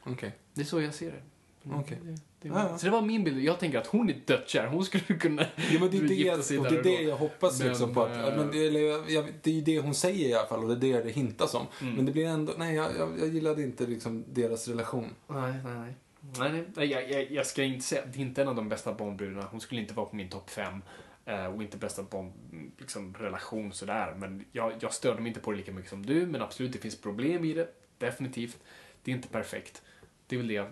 Okej. 0.04 0.36
Det 0.54 0.62
är 0.62 0.66
så 0.66 0.82
jag 0.82 0.94
ser 0.94 1.12
det. 1.12 1.22
Mm, 1.66 1.80
Okej. 1.80 2.00
Det, 2.04 2.12
det, 2.12 2.48
Ja, 2.48 2.70
ja. 2.70 2.78
Så 2.78 2.86
det 2.86 2.92
var 2.92 3.02
min 3.02 3.24
bild. 3.24 3.44
Jag 3.44 3.60
tänker 3.60 3.78
att 3.78 3.88
hon 3.88 4.10
är 4.10 4.16
dödskär. 4.26 4.68
Hon 4.68 4.86
skulle 4.86 5.04
kunna 5.04 5.46
Jo, 5.72 5.80
men 5.80 5.92
det 5.92 5.98
är 5.98 6.38
det, 6.38 6.44
sig 6.44 6.58
och 6.58 6.64
det, 6.64 6.80
är 6.80 6.84
det 6.84 7.02
jag 7.02 7.18
hoppas 7.18 7.60
Men, 7.60 7.68
liksom 7.68 7.94
på 7.94 8.04
att, 8.04 8.30
eh, 8.30 8.38
men 8.38 8.52
det, 8.52 8.68
eller, 8.68 8.80
jag, 8.80 9.10
jag, 9.12 9.26
det 9.42 9.50
är 9.50 9.54
ju 9.54 9.62
det 9.62 9.80
hon 9.80 9.96
säger 9.96 10.30
i 10.30 10.34
alla 10.34 10.48
fall 10.48 10.64
och 10.64 10.78
det 10.78 10.92
är 10.92 10.98
det 10.98 11.04
det 11.04 11.12
hintas 11.12 11.54
om. 11.54 11.66
Mm. 11.82 11.94
Men 11.94 12.06
det 12.06 12.12
blir 12.12 12.26
ändå, 12.26 12.54
nej 12.58 12.76
jag, 12.76 12.92
jag, 13.00 13.20
jag 13.20 13.28
gillade 13.28 13.64
inte 13.64 13.86
liksom 13.88 14.26
deras 14.28 14.68
relation. 14.68 15.10
Nej, 15.28 15.54
nej, 15.64 15.74
nej. 15.76 15.96
Nej, 16.39 16.64
nej, 16.76 16.91
jag, 16.91 17.11
jag, 17.11 17.31
jag 17.31 17.45
ska 17.45 17.64
inte 17.64 17.85
säga, 17.85 18.06
det 18.06 18.19
är 18.19 18.22
inte 18.22 18.41
en 18.41 18.47
av 18.47 18.56
de 18.56 18.69
bästa 18.69 18.93
Bondbrudorna. 18.93 19.47
Hon 19.52 19.61
skulle 19.61 19.81
inte 19.81 19.93
vara 19.93 20.06
på 20.06 20.15
min 20.15 20.30
topp 20.30 20.49
5. 20.49 20.81
Eh, 21.26 21.45
och 21.45 21.61
inte 21.61 21.77
bästa 21.77 22.03
Bond, 22.03 22.34
liksom, 22.77 23.14
relation 23.14 23.73
sådär. 23.73 24.14
Men 24.18 24.45
jag, 24.52 24.73
jag 24.80 24.93
störde 24.93 25.22
mig 25.22 25.27
inte 25.27 25.39
på 25.39 25.52
det 25.52 25.57
lika 25.57 25.72
mycket 25.72 25.89
som 25.89 26.06
du. 26.06 26.26
Men 26.26 26.41
absolut, 26.41 26.73
det 26.73 26.80
finns 26.80 27.02
problem 27.02 27.45
i 27.45 27.53
det. 27.53 27.69
Definitivt. 27.97 28.60
Det 29.03 29.11
är 29.11 29.15
inte 29.15 29.27
perfekt. 29.27 29.81
Det 30.27 30.35
är 30.35 30.38
väl 30.38 30.47
det 30.47 30.53
jag 30.53 30.68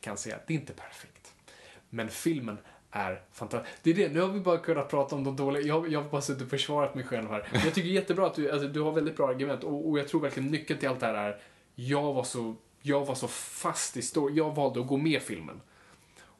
kan 0.00 0.16
säga. 0.16 0.38
Det 0.46 0.54
är 0.54 0.58
inte 0.58 0.72
perfekt. 0.72 1.34
Men 1.90 2.08
filmen 2.08 2.58
är 2.90 3.22
fantastisk. 3.32 3.74
Det 3.82 3.90
är 3.90 3.94
det, 3.94 4.08
nu 4.08 4.20
har 4.20 4.28
vi 4.28 4.40
bara 4.40 4.58
kunnat 4.58 4.88
prata 4.88 5.16
om 5.16 5.24
de 5.24 5.36
dåliga. 5.36 5.62
Jag, 5.62 5.92
jag 5.92 6.02
har 6.02 6.10
bara 6.10 6.20
suttit 6.20 6.42
och 6.42 6.50
försvarat 6.50 6.94
mig 6.94 7.04
själv 7.04 7.28
här. 7.28 7.48
Men 7.52 7.60
jag 7.60 7.74
tycker 7.74 7.88
jättebra 7.88 8.26
att 8.26 8.34
du, 8.34 8.50
alltså, 8.50 8.68
du 8.68 8.80
har 8.80 8.92
väldigt 8.92 9.16
bra 9.16 9.28
argument. 9.28 9.64
Och, 9.64 9.88
och 9.88 9.98
jag 9.98 10.08
tror 10.08 10.20
verkligen 10.20 10.50
nyckeln 10.50 10.80
till 10.80 10.88
allt 10.88 11.00
det 11.00 11.06
här 11.06 11.14
är, 11.14 11.40
jag 11.74 12.14
var 12.14 12.24
så, 12.24 12.56
jag 12.88 13.06
var 13.06 13.14
så 13.14 13.28
fast 13.28 13.96
i 13.96 14.02
storyn. 14.02 14.36
Jag 14.36 14.54
valde 14.54 14.80
att 14.80 14.86
gå 14.86 14.96
med 14.96 15.22
filmen. 15.22 15.60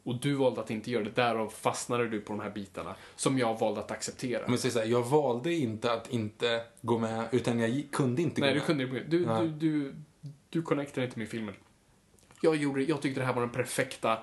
Och 0.03 0.21
du 0.21 0.35
valde 0.35 0.61
att 0.61 0.71
inte 0.71 0.91
göra 0.91 1.05
det. 1.05 1.11
Därav 1.11 1.49
fastnade 1.49 2.09
du 2.09 2.21
på 2.21 2.33
de 2.33 2.41
här 2.41 2.51
bitarna. 2.51 2.97
Som 3.17 3.39
jag 3.39 3.59
valde 3.59 3.81
att 3.81 3.91
acceptera. 3.91 4.49
Men 4.49 4.59
så, 4.59 4.79
här, 4.79 4.87
jag 4.87 5.03
valde 5.03 5.55
inte 5.55 5.93
att 5.93 6.11
inte 6.11 6.63
gå 6.83 6.99
med, 6.99 7.29
utan 7.33 7.59
jag 7.59 7.85
kunde 7.93 8.23
inte 8.23 8.41
Nej, 8.41 8.51
gå 8.51 8.55
du 8.55 8.59
med. 8.59 8.67
kunde 8.67 8.85
inte. 8.85 9.11
Du, 9.17 9.27
Nej. 9.27 9.49
du, 9.49 9.51
du, 9.51 9.95
du 10.51 10.63
connectade 10.63 11.07
inte 11.07 11.19
med 11.19 11.29
filmen. 11.29 11.55
Jag, 12.43 12.57
gjorde, 12.57 12.83
jag 12.83 13.03
tyckte 13.03 13.21
det 13.21 13.27
här 13.27 13.33
var 13.35 13.41
den 13.41 13.51
perfekta 13.51 14.19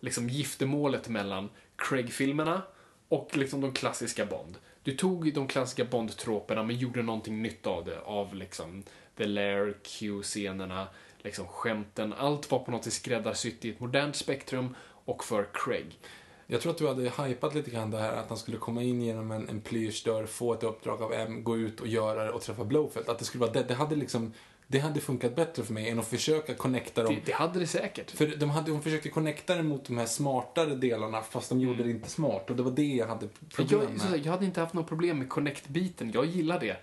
liksom, 0.00 0.28
giftermålet 0.28 1.08
mellan 1.08 1.50
Craig-filmerna 1.76 2.62
och 3.08 3.36
liksom, 3.36 3.60
de 3.60 3.72
klassiska 3.72 4.26
Bond. 4.26 4.58
Du 4.82 4.96
tog 4.96 5.34
de 5.34 5.48
klassiska 5.48 5.84
Bond-troperna 5.84 6.62
men 6.62 6.76
gjorde 6.76 7.02
någonting 7.02 7.42
nytt 7.42 7.66
av 7.66 7.84
det. 7.84 8.00
Av 8.00 8.34
liksom 8.34 8.82
The 9.16 9.24
Lair, 9.24 9.74
Q-scenerna, 9.82 10.88
liksom 11.24 11.46
skämten. 11.46 12.12
Allt 12.12 12.50
var 12.50 12.58
på 12.58 12.70
något 12.70 12.84
sätt 12.84 12.92
skräddarsytt 12.92 13.64
i 13.64 13.70
ett 13.70 13.80
modernt 13.80 14.16
spektrum 14.16 14.74
och 15.04 15.24
för 15.24 15.48
Craig. 15.52 15.98
Jag 16.46 16.60
tror 16.60 16.72
att 16.72 16.78
du 16.78 16.88
hade 16.88 17.02
hypat 17.02 17.54
lite 17.54 17.70
grann 17.70 17.90
det 17.90 17.98
här 17.98 18.12
att 18.12 18.28
han 18.28 18.38
skulle 18.38 18.56
komma 18.56 18.82
in 18.82 19.02
genom 19.02 19.30
en, 19.30 19.48
en 19.48 19.60
plyschdörr, 19.60 20.26
få 20.26 20.52
ett 20.52 20.62
uppdrag 20.62 21.02
av 21.02 21.12
M, 21.12 21.44
gå 21.44 21.56
ut 21.56 21.80
och 21.80 21.86
göra 21.86 22.24
det 22.24 22.30
och 22.30 22.42
träffa 22.42 22.64
Blowfelt. 22.64 23.08
Att 23.08 23.18
det 23.18 23.24
skulle 23.24 23.40
vara 23.40 23.52
det. 23.52 23.62
Det 23.62 23.74
hade 23.74 23.96
liksom, 23.96 24.32
det 24.66 24.78
hade 24.78 25.00
funkat 25.00 25.36
bättre 25.36 25.62
för 25.62 25.72
mig 25.72 25.88
än 25.88 25.98
att 25.98 26.06
försöka 26.06 26.54
connecta 26.54 27.02
dem. 27.02 27.14
Det, 27.14 27.20
det 27.24 27.32
hade 27.32 27.58
det 27.58 27.66
säkert. 27.66 28.10
För 28.10 28.26
de 28.26 28.50
hade, 28.50 28.70
hon 28.70 28.82
försökte 28.82 29.08
connecta 29.08 29.54
det 29.54 29.62
mot 29.62 29.84
de 29.84 29.98
här 29.98 30.06
smartare 30.06 30.74
delarna 30.74 31.22
fast 31.22 31.48
de 31.48 31.60
gjorde 31.60 31.82
det 31.82 31.90
inte 31.90 32.10
smart 32.10 32.50
och 32.50 32.56
det 32.56 32.62
var 32.62 32.70
det 32.70 32.82
jag 32.82 33.06
hade 33.06 33.28
problem 33.54 33.80
jag, 33.80 33.90
med. 33.90 34.00
här, 34.00 34.20
jag 34.24 34.32
hade 34.32 34.44
inte 34.44 34.60
haft 34.60 34.74
något 34.74 34.88
problem 34.88 35.18
med 35.18 35.28
connect-biten. 35.28 36.10
Jag 36.14 36.26
gillar 36.26 36.60
det. 36.60 36.76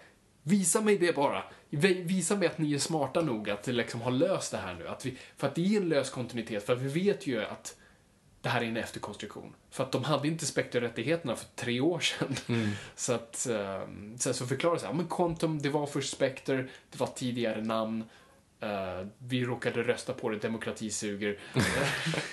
Visa 0.43 0.81
mig 0.81 0.97
det 0.97 1.15
bara. 1.15 1.43
Vi- 1.69 2.01
Visa 2.01 2.35
mig 2.35 2.47
att 2.47 2.57
ni 2.57 2.73
är 2.73 2.79
smarta 2.79 3.21
nog 3.21 3.49
att 3.49 3.67
liksom 3.67 4.01
ha 4.01 4.09
löst 4.09 4.51
det 4.51 4.57
här 4.57 4.73
nu. 4.73 4.87
Att 4.87 5.05
vi, 5.05 5.17
för 5.37 5.47
att 5.47 5.55
det 5.55 5.75
är 5.75 5.81
en 5.81 5.89
lös 5.89 6.09
kontinuitet. 6.09 6.65
För 6.65 6.75
vi 6.75 7.03
vet 7.03 7.27
ju 7.27 7.43
att 7.45 7.75
det 8.41 8.49
här 8.49 8.61
är 8.61 8.65
en 8.65 8.77
efterkonstruktion. 8.77 9.53
För 9.71 9.83
att 9.83 9.91
de 9.91 10.03
hade 10.03 10.27
inte 10.27 10.45
Spectre-rättigheterna 10.45 11.35
för 11.35 11.45
tre 11.55 11.79
år 11.81 11.99
sedan. 11.99 12.35
Så 12.95 13.13
att, 13.13 13.47
um, 13.49 14.17
så, 14.17 14.33
så 14.33 14.47
förklarar 14.47 14.77
så 14.77 14.85
här, 14.85 14.93
men 14.93 15.07
Quantum, 15.07 15.61
det 15.61 15.69
var 15.69 15.85
först 15.87 16.13
Spectre, 16.13 16.57
det 16.91 16.99
var 16.99 17.07
tidigare 17.07 17.61
namn. 17.63 18.03
Eh, 18.61 19.07
vi 19.17 19.45
råkade 19.45 19.83
rösta 19.83 20.13
på 20.13 20.29
det, 20.29 20.37
demokrati 20.37 20.89
suger. 20.89 21.39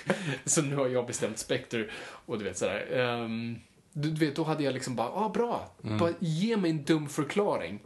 så 0.45 0.61
nu 0.61 0.75
har 0.75 0.87
jag 0.87 1.07
bestämt 1.07 1.37
Spectre. 1.37 1.89
Och 2.25 2.37
du 2.39 2.43
vet 2.45 2.57
sådär. 2.57 2.87
ehm, 2.99 3.55
du, 3.93 4.11
du 4.11 4.25
vet, 4.25 4.35
då 4.35 4.43
hade 4.43 4.63
jag 4.63 4.73
liksom 4.73 4.95
bara, 4.95 5.07
ah 5.07 5.29
bra. 5.29 5.75
Bara 5.81 6.13
ge 6.19 6.57
mig 6.57 6.71
en 6.71 6.83
dum 6.83 7.09
förklaring. 7.09 7.79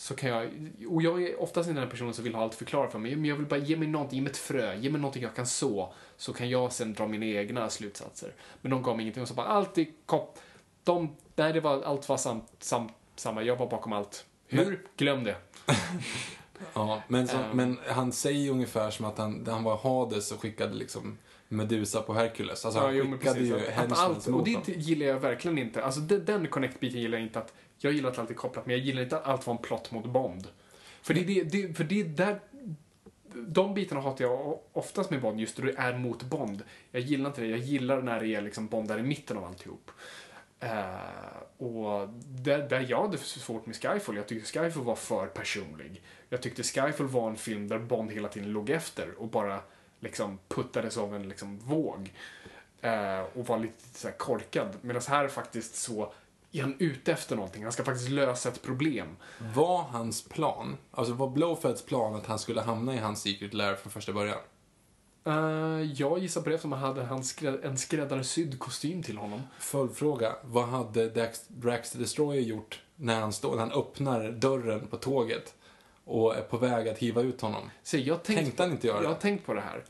Så 0.00 0.14
kan 0.14 0.30
jag, 0.30 0.50
och 0.88 1.02
jag 1.02 1.22
är 1.22 1.42
oftast 1.42 1.68
inte 1.68 1.80
den 1.80 1.90
personen 1.90 2.14
som 2.14 2.24
vill 2.24 2.34
ha 2.34 2.42
allt 2.42 2.54
förklarat 2.54 2.92
för 2.92 2.98
mig, 2.98 3.16
men 3.16 3.24
jag 3.24 3.36
vill 3.36 3.46
bara 3.46 3.60
ge 3.60 3.76
mig 3.76 3.88
någonting, 3.88 4.16
ge 4.16 4.22
mig 4.22 4.30
ett 4.30 4.36
frö, 4.36 4.74
ge 4.74 4.90
mig 4.90 5.00
någonting 5.00 5.22
jag 5.22 5.34
kan 5.34 5.46
så, 5.46 5.92
så 6.16 6.32
kan 6.32 6.50
jag 6.50 6.72
sen 6.72 6.94
dra 6.94 7.06
mina 7.08 7.26
egna 7.26 7.70
slutsatser. 7.70 8.34
Men 8.60 8.70
de 8.70 8.82
gav 8.82 8.96
mig 8.96 9.02
ingenting 9.02 9.22
och 9.22 9.28
så 9.28 9.34
bara, 9.34 9.46
allt 9.46 9.78
är 9.78 9.86
kopp, 10.06 10.38
de, 10.84 11.16
nej 11.36 11.52
det 11.52 11.60
var, 11.60 11.82
allt 11.82 12.08
var 12.08 12.16
sam, 12.16 12.40
sam, 12.58 12.88
samma, 13.16 13.42
jag 13.42 13.56
var 13.56 13.66
bakom 13.70 13.92
allt. 13.92 14.24
Hur? 14.46 14.64
Men- 14.66 14.78
Glöm 14.96 15.24
det. 15.24 15.36
Ja, 16.74 17.02
men, 17.08 17.28
så, 17.28 17.36
Ehm. 17.36 17.56
men 17.56 17.78
han 17.88 18.12
säger 18.12 18.50
ungefär 18.50 18.90
som 18.90 19.04
att 19.06 19.18
han, 19.18 19.46
han 19.46 19.64
var 19.64 19.76
Hades 19.76 20.32
och 20.32 20.40
skickade 20.40 20.74
liksom 20.74 21.18
Medusa 21.48 22.02
på 22.02 22.14
Hercules. 22.14 22.64
Alltså 22.64 22.80
han 22.80 22.96
jo, 22.96 23.04
men 23.04 23.18
skickade 23.18 23.38
precis. 23.38 23.54
ju 23.54 23.58
Henchmans 23.70 24.00
allt, 24.00 24.26
och 24.26 24.32
mot 24.32 24.66
det 24.66 24.72
gillar 24.72 25.06
jag 25.06 25.20
verkligen 25.20 25.58
inte. 25.58 25.84
Alltså 25.84 26.00
den, 26.00 26.24
den 26.24 26.46
connect-biten 26.48 27.00
gillar 27.00 27.18
jag 27.18 27.26
inte 27.26 27.38
att, 27.38 27.52
jag 27.84 27.92
gillar 27.92 28.10
att 28.10 28.18
allt 28.18 28.30
är 28.30 28.34
kopplat, 28.34 28.66
men 28.66 28.76
jag 28.76 28.86
gillar 28.86 29.02
inte 29.02 29.16
att 29.16 29.26
allt 29.26 29.46
var 29.46 29.54
en 29.54 29.62
plott 29.62 29.90
mot 29.90 30.06
Bond. 30.06 30.48
För 31.02 31.14
det, 31.14 31.24
det, 31.24 31.42
det, 31.44 31.74
för 31.74 31.84
det 31.84 32.00
är 32.00 32.04
där, 32.04 32.40
de 33.34 33.74
bitarna 33.74 34.00
hatar 34.00 34.24
jag 34.24 34.58
oftast 34.72 35.10
med 35.10 35.20
Bond, 35.20 35.40
just 35.40 35.56
då 35.56 35.62
det 35.62 35.78
är 35.78 35.98
mot 35.98 36.22
Bond. 36.22 36.62
Jag 36.90 37.02
gillar 37.02 37.30
inte 37.30 37.40
det, 37.40 37.46
jag 37.46 37.58
gillar 37.58 38.02
när 38.02 38.20
det 38.20 38.28
är 38.28 38.40
liksom 38.40 38.66
Bond 38.66 38.88
där 38.88 38.98
i 38.98 39.02
mitten 39.02 39.36
av 39.36 39.44
alltihop. 39.44 39.90
Uh, 40.64 41.66
och 41.66 42.08
där, 42.26 42.68
där 42.68 42.86
jag 42.88 43.02
hade 43.02 43.18
svårt 43.18 43.66
med 43.66 43.76
Skyfall, 43.76 44.16
jag 44.16 44.26
tyckte 44.28 44.58
Skyfall 44.58 44.84
var 44.84 44.96
för 44.96 45.26
personlig. 45.26 46.02
Jag 46.28 46.42
tyckte 46.42 46.62
Skyfall 46.62 47.06
var 47.06 47.30
en 47.30 47.36
film 47.36 47.68
där 47.68 47.78
Bond 47.78 48.12
hela 48.12 48.28
tiden 48.28 48.52
låg 48.52 48.70
efter 48.70 49.20
och 49.20 49.28
bara 49.28 49.60
liksom 50.00 50.38
puttades 50.48 50.96
av 50.96 51.14
en 51.14 51.28
liksom 51.28 51.58
våg. 51.58 52.12
Uh, 52.84 53.38
och 53.38 53.46
var 53.46 53.58
lite 53.58 53.98
så 53.98 54.08
här 54.08 54.14
korkad. 54.16 54.76
Medan 54.80 55.02
här 55.08 55.24
är 55.24 55.28
faktiskt 55.28 55.74
så, 55.74 56.12
är 56.52 56.62
han 56.62 56.76
ute 56.78 57.12
efter 57.12 57.36
någonting? 57.36 57.62
Han 57.62 57.72
ska 57.72 57.84
faktiskt 57.84 58.08
lösa 58.08 58.48
ett 58.48 58.62
problem. 58.62 59.16
Var 59.54 59.82
hans 59.82 60.24
plan, 60.28 60.76
alltså 60.90 61.14
var 61.14 61.28
Blowfelds 61.30 61.82
plan 61.86 62.14
att 62.14 62.26
han 62.26 62.38
skulle 62.38 62.60
hamna 62.60 62.94
i 62.94 62.98
hans 62.98 63.22
Secret 63.22 63.54
Lair 63.54 63.74
från 63.74 63.92
första 63.92 64.12
början? 64.12 64.38
Eh, 65.26 65.34
jag 65.94 66.18
gissar 66.18 66.40
på 66.40 66.48
det 66.48 66.54
eftersom 66.54 66.72
han 66.72 66.80
hade 66.82 67.04
han 67.04 67.22
skrä- 67.22 67.66
en 67.66 67.78
skräddarsydd 67.78 68.58
kostym 68.58 69.02
till 69.02 69.18
honom. 69.18 69.42
Följdfråga, 69.58 70.36
vad 70.44 70.64
hade 70.68 71.08
Dax, 71.10 71.48
Drax 71.48 71.90
the 71.90 71.98
Destroyer 71.98 72.40
gjort 72.42 72.80
när 72.96 73.20
han, 73.20 73.32
står, 73.32 73.50
när 73.56 73.58
han 73.60 73.72
öppnar 73.72 74.30
dörren 74.30 74.86
på 74.86 74.96
tåget 74.96 75.54
och 76.04 76.36
är 76.36 76.42
på 76.42 76.56
väg 76.56 76.88
att 76.88 76.98
hiva 76.98 77.20
ut 77.22 77.40
honom? 77.40 77.70
Så 77.82 77.96
jag 77.96 78.22
tänkt 78.22 78.38
Tänkte 78.38 78.56
på, 78.56 78.62
han 78.62 78.72
inte 78.72 78.86
göra 78.86 79.02
Jag 79.02 79.08
har 79.08 79.14
det? 79.14 79.20
tänkt 79.20 79.46
på 79.46 79.54
det 79.54 79.60
här. 79.60 79.84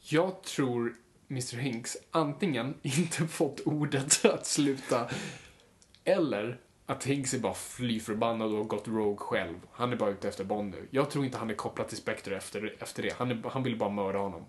Jag 0.00 0.42
tror 0.42 0.94
Mr 1.30 1.56
Hinks 1.56 1.96
antingen 2.10 2.74
inte 2.82 3.26
fått 3.26 3.60
ordet 3.60 4.24
att 4.24 4.46
sluta 4.46 5.08
eller 6.04 6.60
att 6.86 7.04
Hinks 7.04 7.34
är 7.34 7.38
bara 7.38 7.54
fly 7.54 8.00
förbannad 8.00 8.52
och 8.54 8.68
gått 8.68 8.88
rogue 8.88 9.16
själv. 9.16 9.54
Han 9.72 9.92
är 9.92 9.96
bara 9.96 10.10
ute 10.10 10.28
efter 10.28 10.44
Bond 10.44 10.70
nu. 10.70 10.86
Jag 10.90 11.10
tror 11.10 11.24
inte 11.24 11.38
han 11.38 11.50
är 11.50 11.54
kopplad 11.54 11.88
till 11.88 11.96
Spectre 11.96 12.36
efter, 12.36 12.76
efter 12.80 13.02
det. 13.02 13.12
Han, 13.18 13.30
är, 13.30 13.42
han 13.50 13.62
vill 13.62 13.78
bara 13.78 13.90
mörda 13.90 14.18
honom. 14.18 14.44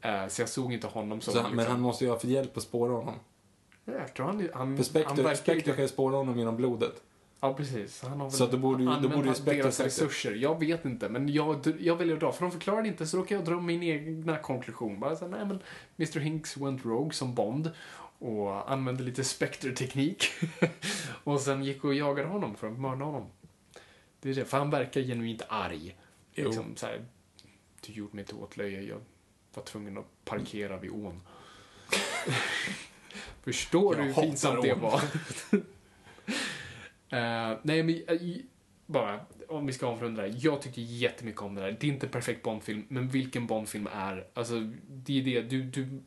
Eh, 0.00 0.26
så 0.28 0.42
jag 0.42 0.48
såg 0.48 0.72
inte 0.72 0.86
honom 0.86 1.20
som... 1.20 1.32
Så, 1.32 1.40
han- 1.40 1.50
Men 1.50 1.56
liksom- 1.56 1.72
han 1.72 1.80
måste 1.80 2.04
ju 2.04 2.10
ha 2.10 2.18
för 2.18 2.28
hjälp 2.28 2.56
att 2.56 2.62
spåra 2.62 2.92
honom. 2.92 3.14
Jag 3.84 4.14
tror 4.14 4.26
han, 4.26 4.48
han, 4.54 4.76
För 4.76 4.84
Spectre, 4.84 5.06
han 5.08 5.16
verkar 5.16 5.34
Spectre 5.34 5.72
kan 5.72 5.82
ju 5.84 5.88
spåra 5.88 6.16
honom 6.16 6.38
genom 6.38 6.56
blodet. 6.56 7.02
Ja, 7.40 7.54
precis. 7.54 8.02
Han 8.02 8.20
har 8.20 8.26
väl 8.26 8.30
Så 8.32 8.46
då 8.46 8.56
borde 8.56 8.82
ju- 8.82 8.90
då 9.02 9.08
borde 9.08 9.28
ju 9.28 9.34
Spectre 9.34 9.62
deras 9.62 9.80
resurser. 9.80 10.34
Jag 10.34 10.58
vet 10.60 10.84
inte, 10.84 11.08
men 11.08 11.28
jag, 11.32 11.56
jag 11.80 11.96
väljer 11.96 12.14
att 12.14 12.20
dra. 12.20 12.32
För 12.32 12.42
de 12.44 12.50
förklarar 12.52 12.82
det 12.82 12.88
inte, 12.88 13.06
så 13.06 13.16
då 13.16 13.22
kan 13.22 13.36
jag 13.36 13.46
dra 13.46 13.60
min 13.60 13.82
egna 13.82 14.36
konklusion. 14.38 15.00
Bara 15.00 15.16
så 15.16 15.26
nej 15.28 15.44
men 15.46 15.58
Mr 15.98 16.18
Hinks 16.20 16.56
went 16.56 16.84
rogue 16.84 17.12
som 17.12 17.34
Bond 17.34 17.70
och 18.24 18.72
använde 18.72 19.02
lite 19.02 19.24
Spectre-teknik. 19.24 20.24
och 21.24 21.40
sen 21.40 21.64
gick 21.64 21.84
och 21.84 21.94
jagade 21.94 22.28
honom 22.28 22.56
för 22.56 22.66
att 22.70 22.78
mörda 22.78 23.04
honom. 23.04 23.26
Det 24.20 24.30
är 24.30 24.34
det, 24.34 24.44
för 24.44 24.58
han 24.58 24.70
verkar 24.70 25.00
genuint 25.00 25.42
arg. 25.48 25.96
Jo. 26.34 26.46
Liksom 26.46 26.76
så 26.76 26.86
här, 26.86 27.04
du 27.86 27.92
gjorde 27.92 28.16
mig 28.16 28.24
till 28.24 28.34
åtlöje, 28.34 28.82
jag 28.82 29.00
var 29.54 29.62
tvungen 29.62 29.98
att 29.98 30.24
parkera 30.24 30.76
vid 30.76 30.90
ån. 30.90 31.20
Förstår 33.42 33.96
Jag 33.96 34.06
du 34.06 34.12
hur 34.12 34.22
pinsamt 34.22 34.62
det 34.62 34.74
var? 34.74 35.00
Eh, 37.08 37.58
nej, 37.62 37.82
men 37.82 37.90
i- 37.90 38.46
bara 38.86 39.20
om 39.48 39.66
vi 39.66 39.72
ska 39.72 39.86
avrunda 39.86 40.22
det 40.22 40.28
här. 40.28 40.38
Jag 40.40 40.62
tyckte 40.62 40.80
jättemycket 40.80 41.42
om 41.42 41.54
det 41.54 41.60
här. 41.60 41.76
Det 41.80 41.86
är 41.86 41.92
inte 41.92 42.06
en 42.06 42.12
perfekt 42.12 42.42
Bondfilm, 42.42 42.84
men 42.88 43.08
vilken 43.08 43.46
Bondfilm 43.46 43.88
är? 43.92 44.26
Alltså, 44.34 44.60
det 44.88 45.18
är 45.20 45.24
det. 45.24 45.42
Du, 45.42 45.62
du, 45.62 46.02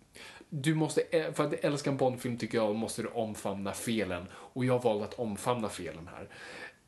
du 0.50 0.76
måste, 0.76 1.32
för 1.34 1.44
att 1.44 1.54
älska 1.54 1.90
en 1.90 1.98
Bondfilm 1.98 2.38
tycker 2.38 2.58
jag, 2.58 2.76
måste 2.76 3.02
du 3.02 3.08
omfamna 3.08 3.74
felen. 3.74 4.28
Och 4.34 4.66
jag 4.66 4.84
valde 4.84 5.06
att 5.06 5.14
omfamna 5.14 5.70
felen 5.70 6.10
här. 6.14 6.30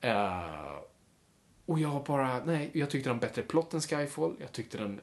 Uh, 0.06 0.80
och 1.66 1.80
jag 1.80 2.04
bara, 2.04 2.46
nej, 2.46 2.70
jag 2.74 2.90
tyckte 2.90 3.10
den 3.10 3.20
bättre 3.20 3.42
plott 3.42 3.74
än 3.74 3.82
Skyfall. 3.82 4.36
Jag 4.40 4.52
tyckte 4.52 4.78
den, 4.78 5.02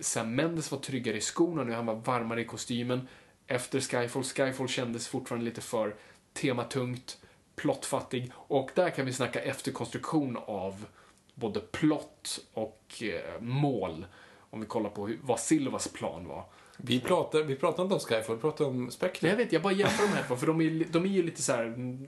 Sam 0.00 0.34
Mendes 0.34 0.70
var 0.70 0.78
tryggare 0.78 1.16
i 1.16 1.20
skorna 1.20 1.64
nu, 1.64 1.72
han 1.72 1.86
var 1.86 1.94
varmare 1.94 2.40
i 2.40 2.44
kostymen. 2.44 3.08
Efter 3.46 3.80
Skyfall, 3.80 4.22
Skyfall 4.22 4.68
kändes 4.68 5.08
fortfarande 5.08 5.44
lite 5.44 5.60
för 5.60 5.94
tematungt, 6.32 7.18
plottfattig. 7.56 8.32
Och 8.34 8.70
där 8.74 8.90
kan 8.90 9.06
vi 9.06 9.12
snacka 9.12 9.40
efterkonstruktion 9.40 10.38
av 10.46 10.86
både 11.34 11.60
plott 11.60 12.40
och 12.54 13.02
eh, 13.02 13.40
mål. 13.40 14.06
Om 14.50 14.60
vi 14.60 14.66
kollar 14.66 14.90
på 14.90 15.06
hur, 15.06 15.18
vad 15.22 15.40
Silvas 15.40 15.88
plan 15.88 16.28
var. 16.28 16.44
Vi 16.76 17.00
pratar, 17.00 17.42
vi 17.42 17.56
pratar 17.56 17.82
inte 17.82 17.94
om 17.94 18.00
Skyfall, 18.00 18.36
vi 18.36 18.40
pratar 18.40 18.64
om 18.64 18.90
Spectre. 18.90 19.28
jag 19.28 19.36
vet, 19.36 19.52
jag 19.52 19.62
bara 19.62 19.72
jämför 19.72 20.02
de 20.02 20.08
här 20.08 20.24
två, 20.28 20.36
för 20.36 20.46
de 20.46 20.60
är, 20.60 20.84
de 20.90 21.04
är 21.04 21.08
ju 21.08 21.22
lite 21.22 21.42
så 21.42 21.52
här, 21.52 21.64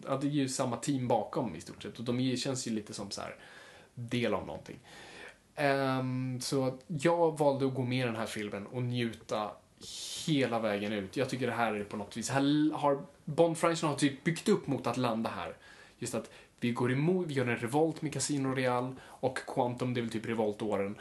ja, 0.06 0.16
det 0.16 0.26
är 0.26 0.30
ju 0.30 0.48
samma 0.48 0.76
team 0.76 1.08
bakom 1.08 1.56
i 1.56 1.60
stort 1.60 1.82
sett. 1.82 1.98
Och 1.98 2.04
de 2.04 2.20
är, 2.20 2.36
känns 2.36 2.66
ju 2.66 2.70
lite 2.70 2.94
som 2.94 3.10
så 3.10 3.20
här 3.20 3.34
del 3.94 4.34
av 4.34 4.46
någonting. 4.46 4.78
Um, 5.58 6.40
så 6.40 6.78
jag 6.86 7.38
valde 7.38 7.66
att 7.66 7.74
gå 7.74 7.82
med 7.82 7.98
i 7.98 8.06
den 8.06 8.16
här 8.16 8.26
filmen 8.26 8.66
och 8.66 8.82
njuta 8.82 9.50
hela 10.26 10.58
vägen 10.58 10.92
ut. 10.92 11.16
Jag 11.16 11.28
tycker 11.28 11.46
det 11.46 11.52
här 11.52 11.74
är 11.74 11.84
på 11.84 11.96
något 11.96 12.16
vis, 12.16 12.30
här 12.30 12.72
har 12.74 13.02
Bond-franchisen 13.24 13.88
har 13.88 13.96
typ 13.96 14.24
byggt 14.24 14.48
upp 14.48 14.66
mot 14.66 14.86
att 14.86 14.96
landa 14.96 15.30
här. 15.30 15.56
Just 15.98 16.14
att 16.14 16.30
vi 16.60 16.70
går 16.72 16.92
emot, 16.92 17.26
vi 17.26 17.34
gör 17.34 17.46
en 17.46 17.56
revolt 17.56 18.02
med 18.02 18.12
Casino 18.12 18.54
Real 18.54 18.94
och 19.02 19.38
Quantum, 19.46 19.94
det 19.94 20.00
är 20.00 20.02
väl 20.02 20.10
typ 20.10 20.26
revoltåren. 20.26 20.96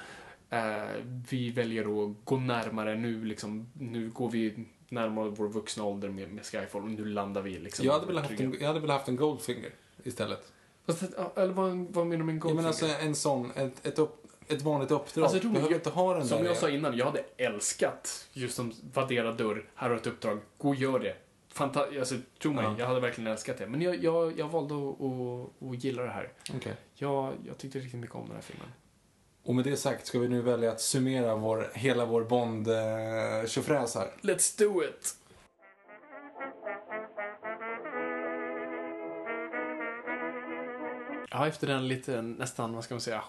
Eh, 0.50 0.86
vi 1.30 1.50
väljer 1.52 1.82
att 2.06 2.16
gå 2.24 2.38
närmare 2.38 2.96
nu, 2.96 3.26
liksom, 3.26 3.68
nu 3.74 4.10
går 4.10 4.30
vi 4.30 4.66
närmare 4.90 5.30
vår 5.30 5.48
vuxna 5.48 5.84
ålder 5.84 6.10
med, 6.10 6.32
med 6.34 6.46
Skyfall 6.46 6.82
och 6.84 6.90
nu 6.90 7.06
landar 7.06 7.42
vi 7.42 7.60
liksom. 7.60 7.86
Jag 7.86 7.94
hade 7.94 8.06
väl 8.06 8.18
haft 8.18 8.40
en, 8.40 8.56
jag 8.60 8.68
hade 8.68 8.80
väl 8.80 8.90
haft 8.90 9.08
en 9.08 9.16
Goldfinger 9.16 9.70
istället. 10.04 10.52
Fast, 10.86 11.04
Eller 11.36 11.54
vad, 11.54 11.78
vad 11.78 12.08
menar 12.08 12.18
du 12.20 12.24
med 12.24 12.34
en 12.34 12.36
Jag 12.36 12.40
Goldfinger? 12.42 12.56
menar 12.56 12.68
alltså 12.68 12.86
en 13.06 13.16
sån, 13.16 13.52
ett, 13.56 13.86
ett, 13.86 14.00
upp, 14.00 14.26
ett 14.48 14.62
vanligt 14.62 14.92
uppdrag. 14.92 15.24
Alltså, 15.24 15.40
du 15.40 15.50
behöver 15.50 15.76
inte 15.76 15.90
ha 15.90 16.14
den 16.14 16.28
Som 16.28 16.38
där. 16.42 16.46
jag 16.46 16.58
sa 16.58 16.70
innan, 16.70 16.98
jag 16.98 17.06
hade 17.06 17.24
älskat 17.38 18.28
just 18.34 18.56
som 18.56 18.74
vaddera 18.94 19.32
dörr, 19.32 19.66
här 19.76 19.90
har 19.90 19.96
ett 19.96 20.08
uppdrag, 20.08 20.40
gå 20.58 20.70
och 20.70 20.76
gör 20.76 21.00
det. 21.00 21.16
Fanta 21.54 21.80
alltså, 22.00 22.16
tro 22.42 22.54
mig, 22.54 22.64
Ja. 22.66 22.76
jag 22.80 22.86
hade 22.88 23.00
verkligen 23.00 23.32
älskat 23.32 23.58
det. 23.58 23.68
Men 23.68 23.82
jag, 23.82 24.04
jag, 24.04 24.40
jag 24.40 24.48
valde 24.50 24.76
att, 24.76 25.02
att, 25.02 25.70
att 25.70 25.84
gilla 25.84 26.04
det 26.04 26.10
här. 26.10 26.32
Okej. 26.56 26.74
Jag, 26.96 27.34
jag 27.48 27.58
tyckte 27.58 27.80
riktigt 27.80 28.00
mycket 28.00 28.16
om 28.16 28.26
den 28.26 28.36
här 28.36 28.42
filmen. 28.42 28.68
Och 29.46 29.56
med 29.56 29.64
det 29.64 29.78
sagt 29.78 30.08
ska 30.08 30.20
vi 30.20 30.28
nu 30.28 30.42
välja 30.42 30.72
att 30.72 30.82
summera 30.82 31.36
vår, 31.36 31.72
hela 31.74 32.06
vår 32.06 32.24
bond 32.24 32.68
eh, 32.68 32.74
här. 32.74 34.12
Let's 34.22 34.60
do 34.60 34.84
it! 34.84 35.16
Ja, 41.30 41.48
efter 41.48 41.68
den 41.68 41.88
lite 41.88 42.22
nästan, 42.22 42.74
vad 42.74 42.84
ska 42.84 42.94
man 42.94 43.02
säga, 43.02 43.24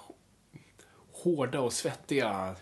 hårda 1.12 1.60
och 1.60 1.72
svettiga 1.72 2.54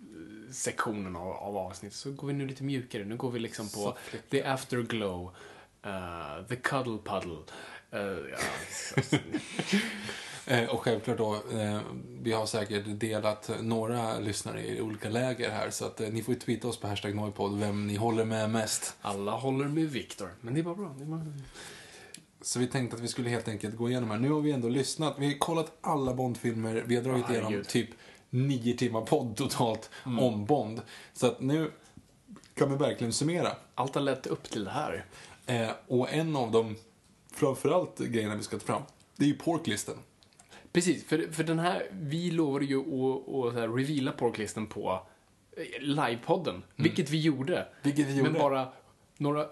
eh, 0.00 0.52
sektionen 0.52 1.16
av, 1.16 1.28
av 1.28 1.56
avsnittet 1.56 1.98
så 1.98 2.12
går 2.12 2.28
vi 2.28 2.34
nu 2.34 2.46
lite 2.46 2.64
mjukare. 2.64 3.04
Nu 3.04 3.16
går 3.16 3.30
vi 3.30 3.38
liksom 3.38 3.68
på 3.68 3.96
the 4.30 4.42
afterglow, 4.42 5.34
uh, 5.86 6.46
the 6.48 6.56
cuddle 6.56 6.98
puddle. 7.04 7.38
Uh, 7.94 8.30
ja, 8.30 8.38
Eh, 9.12 9.20
och 10.68 10.80
självklart 10.82 11.18
då, 11.18 11.34
eh, 11.34 11.80
vi 12.22 12.32
har 12.32 12.46
säkert 12.46 12.84
delat 12.86 13.50
några 13.60 14.18
lyssnare 14.18 14.66
i 14.66 14.80
olika 14.80 15.08
läger 15.08 15.50
här 15.50 15.70
så 15.70 15.84
att 15.84 16.00
eh, 16.00 16.08
ni 16.08 16.22
får 16.22 16.34
ju 16.34 16.40
tweeta 16.40 16.68
oss 16.68 16.80
på 16.80 16.86
hashtag 16.86 17.14
Noipod 17.14 17.58
vem 17.58 17.86
ni 17.86 17.96
håller 17.96 18.24
med 18.24 18.50
mest. 18.50 18.96
alla 19.00 19.32
håller 19.32 19.64
med 19.64 19.90
Viktor, 19.90 20.34
men 20.40 20.54
det 20.54 20.62
var 20.62 20.74
bra. 20.74 20.94
Det 20.98 21.04
var... 21.04 21.32
Så 22.40 22.58
vi 22.58 22.66
tänkte 22.66 22.96
att 22.96 23.02
vi 23.02 23.08
skulle 23.08 23.28
helt 23.28 23.48
enkelt 23.48 23.76
gå 23.76 23.90
igenom 23.90 24.10
här. 24.10 24.18
Nu 24.18 24.30
har 24.30 24.40
vi 24.40 24.52
ändå 24.52 24.68
lyssnat, 24.68 25.14
vi 25.18 25.26
har 25.26 25.38
kollat 25.38 25.72
alla 25.80 26.14
Bondfilmer, 26.14 26.84
vi 26.86 26.96
har 26.96 27.02
dragit 27.02 27.24
Åh, 27.28 27.32
igenom 27.32 27.64
typ 27.68 27.90
nio 28.30 28.76
timmar 28.76 29.00
podd 29.00 29.36
totalt 29.36 29.90
om 30.04 30.44
Bond. 30.44 30.82
Så 31.12 31.26
att 31.26 31.40
nu 31.40 31.70
kan 32.54 32.70
vi 32.70 32.76
verkligen 32.76 33.12
summera. 33.12 33.52
Allt 33.74 33.94
har 33.94 34.02
lett 34.02 34.26
upp 34.26 34.50
till 34.50 34.64
det 34.64 34.70
här. 34.70 35.04
Eh, 35.46 35.70
och 35.86 36.12
en 36.12 36.36
av 36.36 36.50
de 36.50 36.76
framförallt 37.32 37.98
grejerna 37.98 38.36
vi 38.36 38.42
ska 38.42 38.58
ta 38.58 38.66
fram, 38.66 38.82
det 39.16 39.24
är 39.24 39.28
ju 39.28 39.38
porklisten. 39.38 39.96
Precis, 40.76 41.04
för, 41.04 41.32
för 41.32 41.44
den 41.44 41.58
här, 41.58 41.86
vi 41.92 42.30
lovade 42.30 42.64
ju 42.64 42.78
att, 42.80 43.28
att 43.28 43.54
så 43.54 43.60
här, 43.60 43.68
reveala 43.68 44.12
porklisten 44.12 44.66
på 44.66 45.06
eh, 45.56 45.80
livepodden, 45.80 46.62
vilket 46.76 47.10
vi 47.10 47.20
gjorde. 47.20 47.68
Vilket 47.82 48.06
vi 48.06 48.16
gjorde. 48.16 48.30
Men 48.30 48.40
bara 48.40 48.68
några 49.16 49.46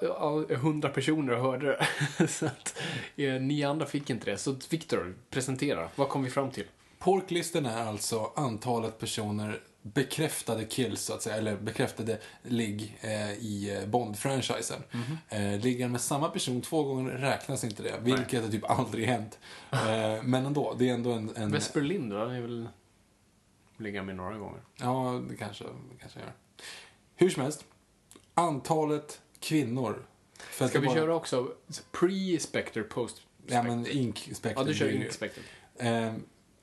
hundra 0.56 0.88
personer 0.88 1.34
hörde 1.34 1.66
det. 1.66 2.28
så 2.28 2.46
att 2.46 2.82
eh, 3.16 3.32
ni 3.32 3.64
andra 3.64 3.86
fick 3.86 4.10
inte 4.10 4.30
det. 4.30 4.38
Så 4.38 4.56
Viktor, 4.70 5.14
presentera. 5.30 5.88
Vad 5.94 6.08
kom 6.08 6.24
vi 6.24 6.30
fram 6.30 6.50
till? 6.50 6.64
Porklisten 6.98 7.66
är 7.66 7.86
alltså 7.86 8.32
antalet 8.36 8.98
personer 8.98 9.60
bekräftade 9.92 10.64
kills, 10.64 11.00
så 11.00 11.12
att 11.14 11.22
säga, 11.22 11.36
eller 11.36 11.56
bekräftade 11.56 12.18
ligg 12.42 12.98
eh, 13.00 13.32
i 13.32 13.76
eh, 13.82 13.88
Bond-franchisen. 13.88 14.82
Eh, 15.28 15.60
ligger 15.60 15.88
med 15.88 16.00
samma 16.00 16.28
person 16.28 16.62
två 16.62 16.82
gånger 16.82 17.10
räknas 17.10 17.64
inte 17.64 17.82
det, 17.82 18.00
vilket 18.02 18.42
har 18.42 18.50
typ 18.50 18.70
aldrig 18.70 19.06
hänt. 19.06 19.38
Eh, 19.72 20.22
men 20.22 20.46
ändå, 20.46 20.74
det 20.78 20.88
är 20.88 20.94
ändå 20.94 21.12
en... 21.12 21.36
en 21.36 21.50
Vesper 21.52 21.80
Lind, 21.80 22.10
då? 22.12 22.16
Är 22.18 22.40
väl... 22.40 22.68
Ligger 23.76 24.02
med 24.02 24.16
några 24.16 24.36
gånger. 24.38 24.60
Ja, 24.76 25.22
det 25.28 25.36
kanske, 25.36 25.64
kanske 26.00 26.20
gör. 26.20 26.32
Hur 27.16 27.30
som 27.30 27.42
helst, 27.42 27.64
antalet 28.34 29.20
kvinnor. 29.40 30.06
För 30.38 30.68
Ska 30.68 30.80
vi 30.80 30.86
bara- 30.86 30.96
köra 30.96 31.14
också 31.14 31.52
pre-Spectre, 31.92 32.82
post-Spectre? 32.82 33.54
Ja, 33.54 33.62
men 33.62 33.86
Ink 33.86 34.18
Spectre. 34.32 34.60
Ja, 34.60 34.64
du 34.64 34.74
kör 34.74 34.88
blir 34.88 35.10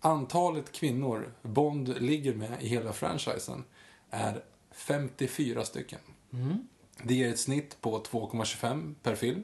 antalet 0.02 0.72
kvinnor 0.72 1.34
Bond 1.42 2.02
ligger 2.02 2.34
med 2.34 2.64
i 2.64 2.68
hela 2.68 2.94
franchisen 2.94 3.64
är 4.10 4.44
54 4.72 5.66
stycken. 5.66 6.00
Det 7.04 7.14
ger 7.14 7.30
ett 7.30 7.40
snitt 7.40 7.82
på 7.82 8.04
2,25 8.04 8.96
per 9.04 9.16
film. 9.16 9.44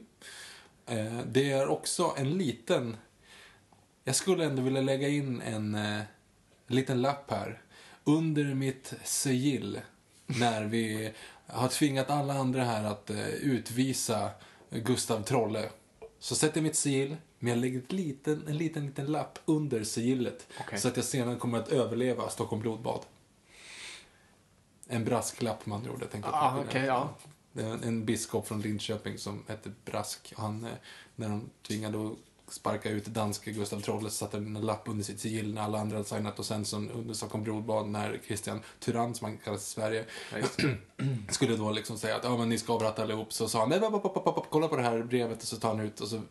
Eh, 0.86 1.20
det 1.26 1.52
är 1.52 1.68
också 1.68 2.14
en 2.16 2.30
liten... 2.30 2.96
Jag 4.04 4.14
skulle 4.14 4.44
ändå 4.44 4.62
vilja 4.62 4.80
lägga 4.80 5.08
in 5.08 5.40
en 5.40 5.74
eh, 5.74 6.00
liten 6.66 7.02
lapp 7.02 7.30
här. 7.30 7.62
Under 8.04 8.54
mitt 8.54 8.94
sigill, 9.04 9.80
när 10.26 10.64
vi 10.64 11.12
har 11.46 11.68
tvingat 11.68 12.10
alla 12.10 12.34
andra 12.34 12.64
här 12.64 12.84
att 12.84 13.10
eh, 13.10 13.28
utvisa 13.28 14.30
Gustav 14.70 15.22
Trolle. 15.22 15.68
Så 16.18 16.34
sätter 16.34 16.56
jag 16.56 16.62
mitt 16.62 16.76
sigill, 16.76 17.16
men 17.38 17.50
jag 17.50 17.58
lägger 17.58 17.78
ett 17.78 17.92
liten, 17.92 18.44
en 18.48 18.56
liten, 18.56 18.86
liten 18.86 19.06
lapp 19.06 19.38
under 19.44 19.84
sigillet. 19.84 20.46
Okej. 20.60 20.78
Så 20.78 20.88
att 20.88 20.96
jag 20.96 21.04
senare 21.04 21.36
kommer 21.36 21.58
att 21.58 21.68
överleva 21.68 22.28
Stockholm 22.28 22.62
blodbad. 22.62 23.00
En 24.86 25.04
brasklapp 25.04 25.66
med 25.66 25.76
andra 25.76 25.92
ord. 25.92 26.02
Jag 26.02 26.10
tänkte 26.10 26.30
att 26.30 26.42
Ah, 26.42 26.54
man 26.54 26.64
okej, 26.68 26.84
ja. 26.84 27.14
En, 27.52 27.82
en 27.82 28.04
biskop 28.04 28.48
från 28.48 28.60
Linköping 28.60 29.18
som 29.18 29.44
hette 29.48 29.72
Brask. 29.84 30.32
Han, 30.36 30.64
eh, 30.64 30.70
när 31.16 31.28
de 31.28 31.50
tvingade 31.62 32.06
att 32.06 32.18
sparka 32.54 32.90
ut 32.90 33.04
danske 33.04 33.52
Gustav 33.52 33.80
Trolle 33.80 34.10
så 34.10 34.16
satte 34.16 34.36
han 34.36 34.56
en 34.56 34.66
lapp 34.66 34.88
under 34.88 35.04
sitt 35.04 35.20
sigill 35.20 35.54
när 35.54 35.62
alla 35.62 35.80
andra 35.80 35.96
hade 35.96 36.08
signat 36.08 36.38
och 36.38 36.46
sen 36.46 36.64
så 36.64 36.76
under 36.76 37.14
Stockholm 37.14 37.44
blodbad 37.44 37.88
när 37.88 38.20
Christian 38.26 38.60
Tyrann, 38.78 39.14
som 39.14 39.24
han 39.24 39.38
kallas 39.38 39.62
i 39.62 39.70
Sverige, 39.70 40.04
skulle 41.28 41.56
då 41.56 41.72
liksom 41.72 41.98
säga 41.98 42.16
att 42.16 42.24
ja, 42.24 42.36
men 42.36 42.48
ni 42.48 42.58
ska 42.58 42.72
avrätta 42.72 43.02
allihop. 43.02 43.32
Så 43.32 43.48
sa 43.48 43.60
han, 43.60 43.68
nej, 43.68 43.80
pop, 43.80 44.02
pop, 44.02 44.46
kolla 44.50 44.68
på 44.68 44.76
det 44.76 44.82
här 44.82 45.02
brevet 45.02 45.42
och 45.42 45.48
så 45.48 45.56
tar 45.56 45.68
han 45.68 45.80
ut 45.80 46.00
och 46.00 46.08
så 46.08 46.22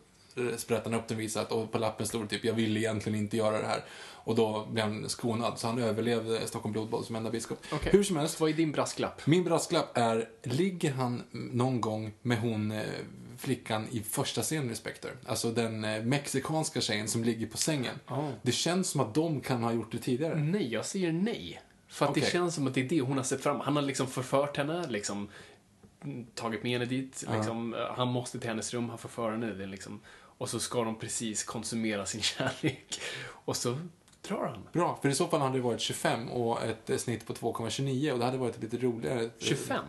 sprättar 0.56 0.90
han 0.90 1.00
upp 1.00 1.08
den 1.08 1.28
att 1.36 1.52
och 1.52 1.72
på 1.72 1.78
lappen 1.78 2.06
stod 2.06 2.22
det 2.22 2.28
typ, 2.28 2.44
jag 2.44 2.54
vill 2.54 2.76
egentligen 2.76 3.18
inte 3.18 3.36
göra 3.36 3.60
det 3.60 3.66
här. 3.66 3.84
Och 4.28 4.34
då 4.34 4.66
blev 4.70 4.84
han 4.84 5.08
skonad, 5.08 5.58
så 5.58 5.66
han 5.66 5.78
överlevde 5.78 6.46
Stockholm 6.46 6.72
blodbad 6.72 7.04
som 7.04 7.16
enda 7.16 7.30
biskop. 7.30 7.58
Okej. 7.72 7.92
Hur 7.92 8.02
som 8.02 8.16
helst, 8.16 8.40
Vad 8.40 8.50
är 8.50 8.54
din 8.54 8.72
brasklapp? 8.72 9.26
min 9.26 9.44
brasklapp 9.44 9.98
är, 9.98 10.28
ligger 10.42 10.92
han 10.92 11.22
någon 11.32 11.80
gång 11.80 12.12
med 12.22 12.38
hon 12.38 12.72
eh, 12.72 12.82
flickan 13.38 13.88
i 13.90 14.00
första 14.00 14.42
scenen 14.42 14.70
i 14.70 14.74
Spectre? 14.74 15.10
Alltså 15.26 15.50
den 15.50 15.84
eh, 15.84 16.02
mexikanska 16.02 16.80
tjejen 16.80 17.08
som 17.08 17.24
ligger 17.24 17.46
på 17.46 17.56
sängen. 17.56 17.94
Oh. 18.08 18.30
Det 18.42 18.52
känns 18.52 18.88
som 18.88 19.00
att 19.00 19.14
de 19.14 19.40
kan 19.40 19.62
ha 19.62 19.72
gjort 19.72 19.92
det 19.92 19.98
tidigare. 19.98 20.34
Nej, 20.34 20.72
jag 20.72 20.86
säger 20.86 21.12
nej. 21.12 21.60
För 21.88 22.06
att 22.06 22.14
det 22.14 22.20
Okej. 22.20 22.32
känns 22.32 22.54
som 22.54 22.66
att 22.66 22.74
det 22.74 22.80
är 22.80 22.88
det 22.88 23.00
hon 23.00 23.16
har 23.16 23.24
sett 23.24 23.42
fram 23.42 23.60
Han 23.60 23.76
har 23.76 23.82
liksom 23.82 24.06
förfört 24.06 24.56
henne, 24.56 24.86
liksom 24.88 25.28
mm, 26.04 26.26
tagit 26.34 26.62
med 26.62 26.72
henne 26.72 26.84
dit. 26.84 27.24
Liksom, 27.36 27.74
eh, 27.74 27.80
Han 27.96 28.08
måste 28.08 28.38
till 28.38 28.48
hennes 28.48 28.74
rum, 28.74 28.88
han 28.88 28.98
förför 28.98 29.30
henne. 29.30 29.46
Det 29.46 29.62
är 29.62 29.66
liksom, 29.68 30.00
och 30.38 30.48
så 30.48 30.60
ska 30.60 30.84
de 30.84 30.98
precis 30.98 31.44
konsumera 31.44 32.06
sin 32.06 32.20
kärlek. 32.22 33.00
Och 33.30 33.56
så 33.56 33.78
drar 34.28 34.46
han. 34.46 34.68
Bra, 34.72 34.98
för 35.02 35.08
i 35.08 35.14
så 35.14 35.26
fall 35.26 35.40
hade 35.40 35.58
det 35.58 35.62
varit 35.62 35.80
25 35.80 36.28
och 36.28 36.62
ett 36.64 37.00
snitt 37.00 37.26
på 37.26 37.34
2,29 37.34 38.12
och 38.12 38.18
det 38.18 38.24
hade 38.24 38.38
varit 38.38 38.62
lite 38.62 38.76
roligare. 38.76 39.30
25? 39.38 39.84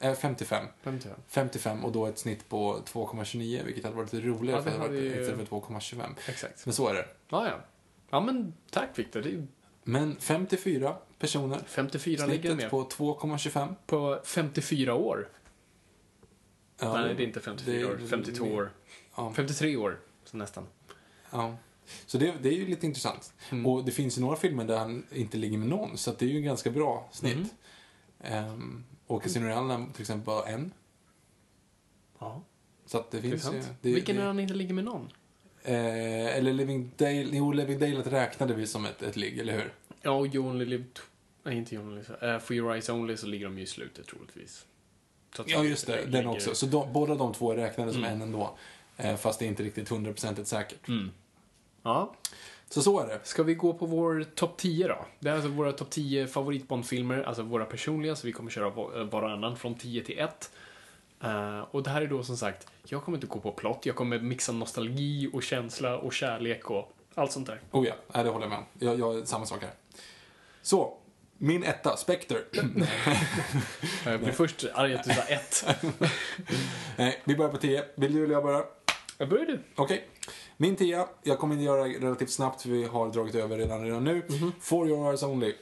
Eh, 0.00 0.14
55. 0.14 0.66
55. 0.82 1.14
55 1.28 1.84
och 1.84 1.92
då 1.92 2.06
ett 2.06 2.18
snitt 2.18 2.48
på 2.48 2.78
2,29 2.86 3.64
vilket 3.64 3.84
hade 3.84 3.96
varit 3.96 4.12
lite 4.12 4.26
roligare 4.26 4.58
Ja, 4.58 4.62
för 4.64 4.70
det 4.70 4.76
det 4.76 4.82
hade 4.82 4.94
varit 5.10 5.20
istället 5.20 5.48
för 5.48 5.56
2,25. 5.56 6.02
Exakt. 6.28 6.66
Men 6.66 6.74
så 6.74 6.88
är 6.88 6.94
det. 6.94 7.08
Ja, 7.28 7.48
ja. 7.48 7.60
Ja, 8.10 8.20
men 8.20 8.54
tack 8.70 8.98
Viktor. 8.98 9.22
Det 9.22 9.28
är 9.30 9.46
Men 9.82 10.16
54 10.20 10.96
personer. 11.18 11.60
54 11.66 12.26
ligger 12.26 12.40
Snittet 12.50 12.56
med. 12.56 12.70
på 12.70 12.84
2,25. 12.88 13.74
På 13.86 14.20
54 14.24 14.94
år. 14.94 15.28
Ja, 16.80 16.92
Nej, 17.00 17.14
det 17.14 17.22
är 17.22 17.26
inte 17.26 17.40
54 17.40 17.74
det- 17.78 17.84
år. 17.84 17.98
52 18.10 18.44
år. 18.44 18.70
Ja. 19.16 19.32
53 19.36 19.76
år, 19.76 20.00
så 20.24 20.36
nästan. 20.36 20.66
Ja. 21.30 21.56
Så 22.06 22.18
det, 22.18 22.34
det 22.42 22.48
är 22.48 22.52
ju 22.52 22.66
lite 22.66 22.86
intressant. 22.86 23.32
Mm. 23.50 23.66
Och 23.66 23.84
det 23.84 23.92
finns 23.92 24.16
ju 24.18 24.20
några 24.22 24.36
filmer 24.36 24.64
där 24.64 24.78
han 24.78 25.06
inte 25.12 25.36
ligger 25.36 25.58
med 25.58 25.68
någon, 25.68 25.96
så 25.98 26.12
det 26.18 26.24
är 26.24 26.28
ju 26.28 26.36
en 26.36 26.44
ganska 26.44 26.70
bra 26.70 27.08
snitt. 27.12 27.54
Mm. 28.20 28.48
Um, 28.50 28.84
och 29.06 29.22
Casino 29.22 29.44
Royale 29.46 29.86
till 29.92 30.00
exempel 30.02 30.26
bara 30.26 30.46
en. 30.46 30.72
Ja, 32.18 32.42
Så 32.86 32.98
att 32.98 33.10
det 33.10 33.20
finns 33.22 33.52
ju... 33.52 33.62
Det, 33.82 33.92
Vilken 33.94 34.16
det, 34.16 34.22
är 34.22 34.26
han 34.26 34.40
inte 34.40 34.54
ligger 34.54 34.74
med 34.74 34.84
någon? 34.84 35.08
eh, 35.62 36.36
eller 36.36 36.52
Living 36.52 36.90
Dale, 36.96 37.12
jo, 37.32 37.52
Living 37.52 37.78
Dale 37.78 38.02
räknade 38.02 38.54
vi 38.54 38.66
som 38.66 38.84
ett, 38.86 39.02
ett 39.02 39.16
ligg, 39.16 39.38
eller 39.38 39.52
hur? 39.52 39.72
Ja, 40.02 40.10
och 40.10 40.26
You 40.34 40.46
Only 40.50 40.64
Live... 40.64 40.84
Nej, 41.42 41.56
inte 41.56 41.74
You 41.74 41.84
Only 41.84 41.96
Live. 42.02 42.34
Uh, 42.34 42.40
For 42.40 42.56
Your 42.56 42.72
Eyes 42.72 42.88
Only 42.88 43.16
så 43.16 43.26
ligger 43.26 43.44
de 43.46 43.58
ju 43.58 43.64
i 43.64 43.66
slutet 43.66 44.06
troligtvis. 44.06 44.66
Ja, 45.46 45.64
just 45.64 45.86
det. 45.86 45.96
ligger- 45.96 46.10
Den 46.12 46.26
också. 46.26 46.54
Så 46.54 46.66
de, 46.66 46.92
båda 46.92 47.14
de 47.14 47.34
två 47.34 47.52
är 47.52 47.56
räknade 47.56 47.92
som 47.92 48.04
Mm. 48.04 48.14
en 48.16 48.22
ändå. 48.22 48.58
Eh, 48.96 49.16
fast 49.16 49.38
det 49.38 49.44
är 49.44 49.48
inte 49.48 49.62
riktigt 49.62 49.88
hundraprocentigt 49.88 50.48
säkert. 50.48 50.88
Mm. 50.88 51.10
Ja. 51.82 52.14
Så 52.68 52.82
så 52.82 53.00
är 53.00 53.06
det. 53.06 53.20
Ska 53.24 53.42
vi 53.42 53.54
gå 53.54 53.74
på 53.74 53.86
vår 53.86 54.24
topp 54.34 54.56
10 54.56 54.88
då? 54.88 55.06
Det 55.18 55.28
är 55.28 55.34
alltså 55.34 55.48
våra 55.48 55.72
topp 55.72 55.90
10 55.90 56.26
favoritbondfilmer, 56.26 57.22
alltså 57.22 57.42
våra 57.42 57.64
personliga, 57.64 58.16
så 58.16 58.26
vi 58.26 58.32
kommer 58.32 58.50
köra 58.50 58.70
var- 58.70 59.04
varannan 59.04 59.56
från 59.56 59.74
10 59.74 60.04
till 60.04 60.18
1. 60.18 60.50
Eh, 61.22 61.60
och 61.60 61.82
det 61.82 61.90
här 61.90 62.02
är 62.02 62.06
då 62.06 62.22
som 62.22 62.36
sagt, 62.36 62.66
jag 62.84 63.04
kommer 63.04 63.18
inte 63.18 63.26
gå 63.26 63.40
på 63.40 63.52
plott, 63.52 63.86
jag 63.86 63.96
kommer 63.96 64.18
mixa 64.18 64.52
nostalgi 64.52 65.30
och 65.32 65.42
känsla 65.42 65.98
och 65.98 66.12
kärlek 66.12 66.70
och 66.70 66.92
allt 67.14 67.32
sånt 67.32 67.46
där. 67.46 67.60
Oh 67.70 67.86
ja, 67.86 68.22
det 68.22 68.28
håller 68.28 68.44
jag 68.46 68.50
med 68.50 68.58
om. 68.58 68.64
Jag, 68.78 68.98
jag, 68.98 69.28
samma 69.28 69.46
sak 69.46 69.62
här. 69.62 69.70
Så, 70.62 70.98
min 71.38 71.64
etta, 71.64 71.96
Spectre. 71.96 72.38
Jag 74.04 74.20
blir 74.20 74.32
först 74.32 74.64
arg 74.74 74.94
att 74.94 75.04
du 75.04 75.14
sa 75.14 75.22
1. 75.22 75.66
Nej, 76.96 77.22
vi 77.24 77.36
börjar 77.36 77.50
på 77.52 77.58
10. 77.58 77.84
Vill 77.94 78.14
du 78.14 78.24
eller 78.24 78.34
jag 78.34 78.42
börja? 78.42 78.64
Jag 79.18 79.28
börjar 79.28 79.46
du. 79.46 79.60
Okej. 79.74 80.08
Min 80.56 80.76
tia, 80.76 81.08
jag 81.22 81.38
kommer 81.38 81.54
inte 81.54 81.64
göra 81.64 81.84
det 81.84 81.98
relativt 81.98 82.30
snabbt 82.30 82.62
för 82.62 82.68
vi 82.68 82.84
har 82.84 83.12
dragit 83.12 83.34
över 83.34 83.58
redan, 83.58 83.84
redan 83.84 84.04
nu. 84.04 84.22
For 84.60 84.88
your 84.88 85.08
eyes 85.08 85.22
only. 85.22 85.54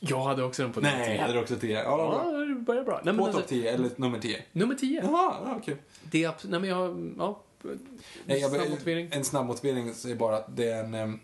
Jag 0.00 0.22
hade 0.22 0.42
också 0.42 0.62
den 0.62 0.72
på 0.72 0.80
Nej, 0.80 1.16
jag 1.16 1.26
hade 1.26 1.40
också 1.40 1.56
10. 1.56 1.82
Ja, 1.82 1.96
bra. 1.96 2.32
Ja, 2.32 2.38
det 2.38 2.54
börjar 2.54 2.84
bra. 2.84 3.00
Nej, 3.04 3.16
På 3.16 3.24
alltså, 3.24 3.40
topp 3.40 3.48
10, 3.48 3.74
eller 3.74 3.90
nummer 3.96 4.18
10. 4.18 4.42
nummer 4.52 4.74
10. 4.74 5.02
Jaha, 5.02 5.34
ja, 5.44 5.60
kul. 5.64 5.76
Det 6.02 6.24
är 6.24 6.34
Nej, 6.42 6.60
men 6.60 6.70
jag. 6.70 7.14
Ja. 7.18 7.42
Nej, 8.24 8.40
jag, 8.40 8.50
Snabb 8.50 8.70
motivering. 8.70 9.08
En 9.12 9.24
snabb 9.24 9.46
motivering 9.46 9.88
är 9.88 10.14
bara 10.14 10.36
att 10.36 10.56
det 10.56 10.68
är 10.70 10.84
en... 10.94 11.20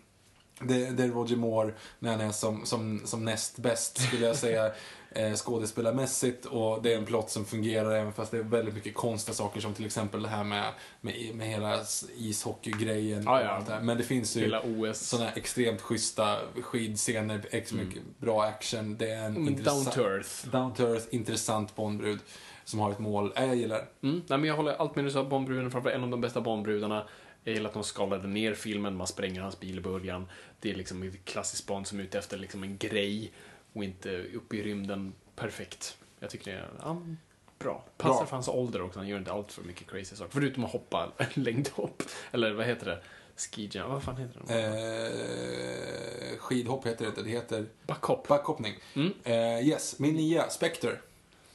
Det, 0.59 0.89
det 0.89 1.03
är 1.03 1.07
Roger 1.07 1.35
Moore 1.35 1.73
när 1.99 2.11
han 2.11 2.21
är 2.21 2.31
som, 2.31 2.65
som, 2.65 3.01
som 3.05 3.25
näst 3.25 3.57
bäst, 3.57 4.01
skulle 4.01 4.25
jag 4.25 4.35
säga, 4.35 4.71
eh, 5.11 5.33
skådespelarmässigt. 5.33 6.45
Och 6.45 6.81
det 6.81 6.93
är 6.93 6.97
en 6.97 7.05
plott 7.05 7.29
som 7.29 7.45
fungerar 7.45 7.91
även 7.91 8.13
fast 8.13 8.31
det 8.31 8.37
är 8.37 8.43
väldigt 8.43 8.73
mycket 8.73 8.95
konstiga 8.95 9.35
saker 9.35 9.61
som 9.61 9.73
till 9.73 9.85
exempel 9.85 10.21
det 10.21 10.29
här 10.29 10.43
med, 10.43 10.73
med, 11.01 11.35
med 11.35 11.47
hela 11.47 11.79
ishockeygrejen. 12.17 13.27
Och 13.27 13.33
ja. 13.33 13.63
det. 13.67 13.79
Men 13.81 13.97
det 13.97 14.03
finns 14.03 14.35
ju 14.35 14.59
sådana 14.93 15.31
extremt 15.31 15.81
schyssta 15.81 16.37
skidscener, 16.61 17.41
ex 17.51 17.73
mycket 17.73 18.03
bra 18.17 18.43
action. 18.43 18.97
Det 18.97 19.11
är 19.11 19.25
en 19.25 19.37
Mm, 19.37 19.63
Down 19.63 19.85
to 19.85 20.01
earth. 20.01 20.49
Down 20.51 20.73
to 20.73 20.83
earth, 20.83 21.05
intressant 21.09 21.75
Bondbrud 21.75 22.19
som 22.63 22.79
har 22.79 22.91
ett 22.91 22.99
mål. 22.99 23.33
Äh, 23.35 23.45
jag 23.45 23.55
gillar. 23.55 23.77
Mm. 24.03 24.21
Nej, 24.27 24.39
men 24.39 24.43
jag 24.43 24.55
håller 24.55 24.73
allt 24.73 24.95
med 24.95 25.05
du 25.05 25.11
sa. 25.11 25.23
Bondbruden 25.23 25.71
framför 25.71 25.89
en 25.89 26.03
av 26.03 26.09
de 26.09 26.21
bästa 26.21 26.41
Bondbrudarna. 26.41 27.07
Jag 27.43 27.53
gillar 27.53 27.67
att 27.67 27.73
de 27.73 27.83
skalade 27.83 28.27
ner 28.27 28.53
filmen, 28.53 28.95
man 28.95 29.07
spränger 29.07 29.41
hans 29.41 29.59
bil 29.59 29.77
i 29.77 29.81
början. 29.81 30.29
Det 30.59 30.71
är 30.71 30.75
liksom 30.75 31.03
ett 31.03 31.25
klassiskt 31.25 31.67
Bond 31.67 31.87
som 31.87 31.99
är 31.99 32.03
ute 32.03 32.17
efter 32.17 32.37
liksom 32.37 32.63
en 32.63 32.77
grej 32.77 33.31
och 33.77 33.83
inte 33.83 34.23
upp 34.35 34.53
i 34.53 34.63
rymden. 34.63 35.13
Perfekt. 35.35 35.97
Jag 36.19 36.29
tycker 36.29 36.51
det 36.51 36.57
är 36.57 36.69
ja, 36.81 37.01
bra. 37.59 37.83
Passar 37.97 38.13
Bra. 38.19 38.25
för 38.25 38.35
hans 38.35 38.47
ålder 38.47 38.81
också, 38.81 38.99
han 38.99 39.07
gör 39.07 39.17
inte 39.17 39.31
allt 39.31 39.51
för 39.51 39.63
mycket 39.63 39.87
crazy 39.91 40.15
saker. 40.15 40.31
Förutom 40.33 40.65
att 40.65 40.71
hoppa 40.71 41.11
längdhopp. 41.33 42.03
Eller 42.31 42.53
vad 42.53 42.65
heter 42.65 42.85
det? 42.85 42.99
Ski 43.35 43.69
jump, 43.73 43.89
vad 43.89 44.03
fan 44.03 44.17
heter 44.17 44.41
det? 44.47 44.53
Eh, 46.33 46.37
skidhopp 46.39 46.87
heter 46.87 47.05
det 47.05 47.09
inte, 47.09 47.21
det 47.21 47.29
heter 47.29 47.65
Backhopp. 47.87 48.27
backhoppning. 48.27 48.73
Mm. 48.95 49.13
Eh, 49.23 49.67
yes, 49.67 49.99
min 49.99 50.15
nia, 50.15 50.49
Spectre. 50.49 50.91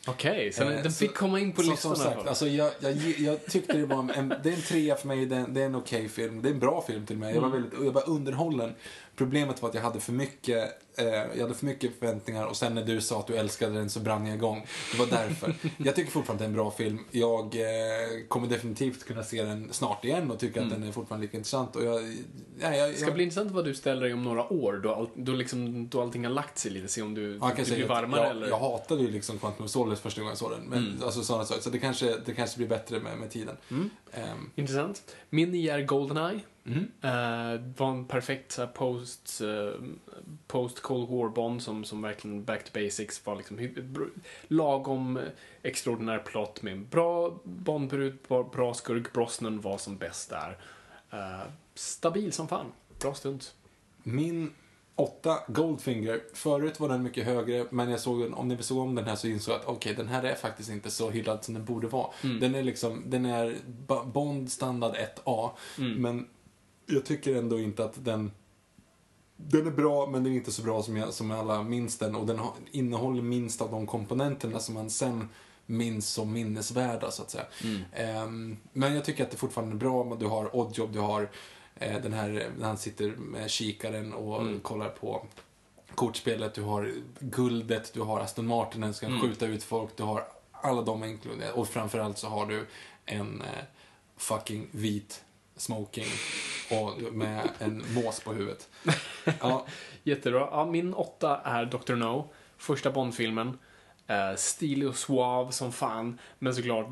Okej, 0.07 0.53
så 0.53 0.63
Eh, 0.63 0.83
den 0.83 0.93
fick 0.93 1.15
komma 1.15 1.41
in 1.41 1.53
på 1.53 1.63
Så, 1.63 1.71
listan 1.71 1.97
som 1.97 2.05
sagt, 2.05 2.27
alltså 2.29 2.47
jag, 2.49 2.73
jag, 2.81 2.93
jag 3.19 3.47
tyckte 3.47 3.73
det 3.73 3.87
var 3.87 3.99
en, 3.99 4.11
en, 4.11 4.29
det 4.43 4.49
är 4.49 4.53
en 4.55 4.63
trea 4.63 4.97
för 4.97 5.09
mig, 5.09 5.27
det 5.27 5.37
är, 5.37 5.47
det 5.49 5.61
är 5.63 5.67
en 5.67 5.75
okej 5.75 6.09
film. 6.09 6.43
Det 6.43 6.49
är 6.49 6.53
en 6.53 6.59
bra 6.59 6.85
film 6.87 7.07
till 7.07 7.17
mig. 7.19 7.35
Jag 7.35 7.41
var, 7.41 7.49
Mm. 7.49 7.63
väldigt, 7.63 7.85
jag 7.85 7.93
var 7.93 8.09
underhållen. 8.09 8.75
Problemet 9.17 9.63
var 9.63 9.69
att 9.69 9.75
jag 9.75 9.83
hade 9.83 10.01
för 10.01 10.13
mycket, 10.13 10.83
eh, 10.99 11.07
jag 11.07 11.43
hade 11.43 11.55
för 11.55 11.67
mycket 11.67 11.99
förväntningar 11.99 12.47
och 12.47 12.57
sen 12.57 12.75
när 12.75 12.85
du 12.85 13.01
sa 13.01 13.21
att 13.21 13.27
du 13.27 13.37
älskade 13.37 13.75
den 13.75 13.91
så 13.91 14.01
brann 14.01 14.27
jag 14.27 14.37
igång. 14.37 14.67
Det 14.93 14.99
var 14.99 15.07
därför. 15.07 15.55
jag 15.79 15.97
tycker 15.97 16.11
fortfarande 16.11 16.33
att 16.33 16.39
det 16.39 16.45
är 16.45 16.49
en 16.49 16.55
bra 16.65 16.71
film. 16.71 16.99
Jag 17.11 17.55
eh, 17.55 18.27
kommer 18.29 18.49
definitivt 18.49 19.05
kunna 19.05 19.23
se 19.23 19.43
den 19.43 19.73
snart 19.73 20.05
igen 20.05 20.31
och 20.31 20.39
tycka 20.39 20.63
att 20.63 20.71
den 20.71 20.83
är 20.83 20.93
fortfarande 20.93 21.27
lika 21.27 21.37
intressant. 21.37 21.77
Och 21.77 21.85
jag, 21.85 22.03
ja, 22.61 22.75
jag, 22.77 22.91
Det 22.91 22.97
ska 22.97 23.05
jag, 23.05 23.15
bli 23.15 23.25
intressant 23.25 23.51
vad 23.51 23.65
du 23.65 23.75
ställer 23.75 24.01
dig 24.03 24.13
om 24.15 24.23
några 24.25 24.53
år, 24.53 24.81
då, 24.83 24.95
all, 24.95 25.09
då, 25.15 25.33
liksom, 25.33 25.89
då 25.89 26.03
allting 26.03 26.25
har 26.25 26.33
lagt 26.33 26.59
sig 26.59 26.71
lite. 26.71 26.89
Se 26.89 27.03
om 27.03 27.15
du, 27.15 27.39
Ja, 27.41 27.53
du 27.57 27.75
blir 27.75 27.87
varmare 27.89 28.21
jag, 28.21 28.31
eller... 28.31 28.49
jag 28.49 28.59
hatade 28.59 29.03
ju 29.03 29.11
liksom 29.11 29.39
Quantum 29.39 29.65
of 29.65 29.71
Solace 29.71 30.03
första 30.03 30.21
gången 30.21 30.31
jag 30.31 30.39
såg 30.39 30.51
den. 30.51 30.63
Men, 30.63 30.79
Mm. 30.93 31.03
alltså, 31.05 31.23
sådana 31.23 31.45
saker. 31.45 31.63
Så 31.63 31.71
det 31.71 31.79
kanske, 31.79 32.17
det 32.27 32.35
kanske 32.35 32.57
blir 32.57 32.69
bättre 32.69 33.01
med, 33.01 33.19
med 33.19 33.31
tiden. 33.31 33.57
Mm. 33.71 33.91
Ehm, 34.13 34.51
Intressant. 34.55 35.03
Min 35.31 35.55
är 35.55 35.83
Goldeneye. 35.83 36.41
Mhm. 36.65 36.89
Uh, 37.05 37.61
var 37.77 37.91
en 37.91 38.05
perfekt 38.05 38.53
så 38.53 38.67
post, 38.67 39.41
eh, 39.41 39.81
post 40.47 40.83
Cold 40.83 41.09
War 41.09 41.29
Bond 41.29 41.63
som, 41.63 41.85
som 41.85 42.03
verkligen 42.03 42.45
back 42.45 42.65
to 42.65 42.71
basics 42.75 43.27
var 43.27 43.37
liksom 43.37 43.69
lagom 44.49 45.17
eh, 45.17 45.23
extraordinär 45.63 46.19
plott 46.19 46.63
med 46.63 46.73
en 46.73 46.87
bra 46.89 47.41
Bondbrud, 47.45 48.19
bra, 48.29 48.43
bra 48.43 48.75
skurk. 48.75 49.13
Brosnan 49.13 49.61
var 49.61 49.79
som 49.79 49.97
bäst 49.97 50.31
där. 50.31 50.59
Eh, 51.11 51.47
stabil 51.75 52.33
som 52.33 52.49
fan. 52.49 52.67
Bra 53.01 53.15
stund. 53.15 53.45
Min 54.03 54.51
åtta, 54.95 55.39
Goldfinger. 55.49 56.21
Förut 56.35 56.81
var 56.81 56.89
den 56.89 57.03
mycket 57.03 57.25
högre, 57.25 57.67
men 57.71 57.91
jag 57.91 58.01
såg, 58.01 58.33
om 58.35 58.49
ni 58.49 58.63
såg 58.63 58.79
om 58.79 58.95
den 58.95 59.05
här 59.05 59.17
så 59.17 59.27
insåg 59.27 59.55
jag 59.55 59.61
att 59.61 59.67
okej, 59.67 59.95
den 59.95 60.09
här 60.09 60.23
är 60.23 60.35
faktiskt 60.35 60.71
inte 60.71 60.91
så 60.91 61.11
hyllad 61.11 61.45
som 61.45 61.55
den 61.55 61.65
borde 61.65 61.87
vara. 61.87 62.11
Mm. 62.25 62.41
Den 62.41 62.55
är 62.55 62.63
liksom, 62.63 63.03
den 63.07 63.27
är 63.27 63.57
Bond 64.05 64.53
standard 64.53 64.95
1A, 64.95 65.51
Mm. 65.79 66.03
men 66.03 66.27
jag 66.95 67.05
tycker 67.05 67.35
ändå 67.37 67.61
inte 67.61 67.85
att 67.85 68.05
den 68.05 68.31
den 69.37 69.67
är 69.67 69.71
bra, 69.71 70.07
men 70.07 70.25
den 70.25 70.33
är 70.33 70.37
inte 70.37 70.53
så 70.53 70.63
bra 70.63 70.83
som, 70.83 70.97
jag, 70.97 71.15
som 71.15 71.31
alla 71.31 71.63
minns 71.63 71.99
den. 71.99 72.15
Och 72.17 72.27
den 72.27 72.39
har, 72.39 72.53
innehåller 72.71 73.23
minst 73.23 73.63
av 73.63 73.71
de 73.71 73.87
komponenterna 73.87 74.59
som 74.61 74.75
man 74.75 74.91
sen 74.91 75.29
minns 75.67 76.09
som 76.09 76.33
minnesvärda, 76.33 77.11
så 77.11 77.23
att 77.23 77.31
säga. 77.31 77.45
Mm. 77.65 77.81
Ehm, 77.93 78.57
men 78.73 78.95
jag 78.95 79.05
tycker 79.05 79.25
att 79.25 79.31
det 79.31 79.37
fortfarande 79.37 79.75
är 79.75 79.79
bra. 79.79 80.17
Du 80.21 80.27
har 80.27 80.57
Oddjob, 80.57 80.93
du 80.93 80.99
har 80.99 81.31
eh, 81.75 82.03
den 82.03 82.13
här 82.13 82.51
när 82.59 82.67
han 82.67 82.79
sitter 82.79 83.11
med 83.17 83.51
kikaren 83.51 84.13
och 84.13 84.41
Mm. 84.43 84.61
kollar 84.61 84.89
på 84.89 85.27
kortspelet. 85.95 86.55
Du 86.55 86.63
har 86.63 86.93
guldet, 87.21 87.95
du 87.95 88.01
har 88.01 88.21
Aston 88.21 88.47
Martin, 88.47 88.81
den 88.81 88.95
ska 88.95 89.07
Mm. 89.07 89.21
skjuta 89.21 89.47
ut 89.47 89.63
folk. 89.63 89.97
Du 89.97 90.03
har 90.03 90.25
alla 90.53 90.83
de 90.83 91.05
inkluderade. 91.05 91.53
Och 91.53 91.69
framförallt 91.69 92.19
så 92.19 92.27
har 92.29 92.47
du 92.47 92.67
en 93.07 93.41
eh, 93.41 93.65
fucking 94.17 94.67
vit 94.71 95.25
smoking 95.63 96.07
och 96.71 97.13
med 97.13 97.49
en 97.59 97.85
mås 97.95 98.21
på 98.21 98.33
huvudet. 98.33 98.69
Ja, 99.41 99.67
Jättebra. 100.03 100.49
Ja, 100.51 100.67
min 100.67 100.95
åtta 100.95 101.41
är 101.45 101.65
Dr. 101.65 101.95
No. 101.95 102.31
Första 102.57 102.91
Bond-filmen. 102.91 103.59
Uh, 104.11 104.37
stilig 104.37 104.89
och 104.89 104.97
suave 104.97 105.53
som 105.53 105.73
fan, 105.73 106.19
men 106.39 106.55
såklart 106.55 106.87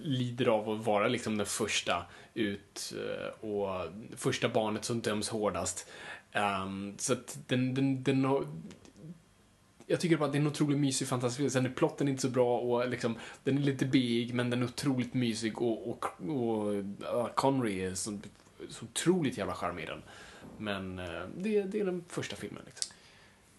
lider 0.00 0.46
av 0.46 0.70
att 0.70 0.86
vara 0.86 1.08
liksom 1.08 1.36
den 1.36 1.46
första 1.46 2.06
ut 2.34 2.92
eh, 2.96 3.48
och 3.48 3.90
första 4.16 4.48
barnet 4.48 4.84
som 4.84 5.00
döms 5.00 5.28
hårdast. 5.28 5.88
Ehm, 6.32 6.94
så 6.98 7.12
att 7.12 7.38
den, 7.46 7.74
den, 7.74 8.02
den 8.02 8.24
har... 8.24 8.46
Jag 9.92 10.00
tycker 10.00 10.16
bara 10.16 10.26
att 10.26 10.32
det 10.32 10.38
är 10.38 10.40
en 10.40 10.46
otroligt 10.46 10.78
mysig 10.78 11.08
fantasifilm. 11.08 11.50
Sen 11.50 11.66
är 11.66 11.70
plotten 11.70 12.08
inte 12.08 12.22
så 12.22 12.28
bra 12.28 12.58
och 12.58 12.88
liksom, 12.88 13.16
den 13.44 13.58
är 13.58 13.62
lite 13.62 13.86
big, 13.86 14.34
men 14.34 14.50
den 14.50 14.62
är 14.62 14.66
otroligt 14.66 15.14
mysig 15.14 15.62
och, 15.62 15.90
och, 15.90 16.04
och 16.28 16.74
uh, 16.74 17.26
Connery 17.34 17.80
är 17.80 17.94
så, 17.94 18.18
så 18.68 18.84
otroligt 18.84 19.38
jävla 19.38 19.54
charmig 19.54 19.82
i 19.82 19.86
den. 19.86 20.02
Men 20.58 20.98
uh, 20.98 21.22
det, 21.36 21.62
det 21.62 21.80
är 21.80 21.84
den 21.84 22.04
första 22.08 22.36
filmen. 22.36 22.62
Liksom. 22.66 22.92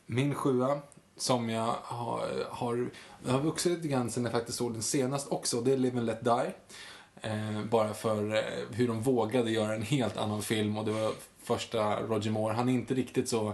Min 0.05 0.35
sjua, 0.35 0.81
som 1.17 1.49
jag 1.49 1.75
har, 1.83 2.45
har, 2.49 2.89
jag 3.25 3.31
har 3.31 3.41
vuxit 3.41 3.71
lite 3.71 3.87
grann 3.87 4.11
sen 4.11 4.23
jag 4.23 4.31
faktiskt 4.33 4.57
såg 4.57 4.73
den 4.73 4.83
senast 4.83 5.31
också, 5.31 5.61
det 5.61 5.73
är 5.73 5.77
Live 5.77 5.97
and 5.97 6.05
Let 6.05 6.23
Die. 6.23 6.53
Eh, 7.21 7.63
bara 7.69 7.93
för 7.93 8.35
eh, 8.35 8.41
hur 8.71 8.87
de 8.87 9.01
vågade 9.01 9.51
göra 9.51 9.75
en 9.75 9.81
helt 9.81 10.17
annan 10.17 10.41
film 10.41 10.77
och 10.77 10.85
det 10.85 10.91
var 10.91 11.11
första 11.43 12.01
Roger 12.01 12.31
Moore. 12.31 12.53
Han 12.53 12.69
är 12.69 12.73
inte 12.73 12.93
riktigt 12.93 13.29
så, 13.29 13.53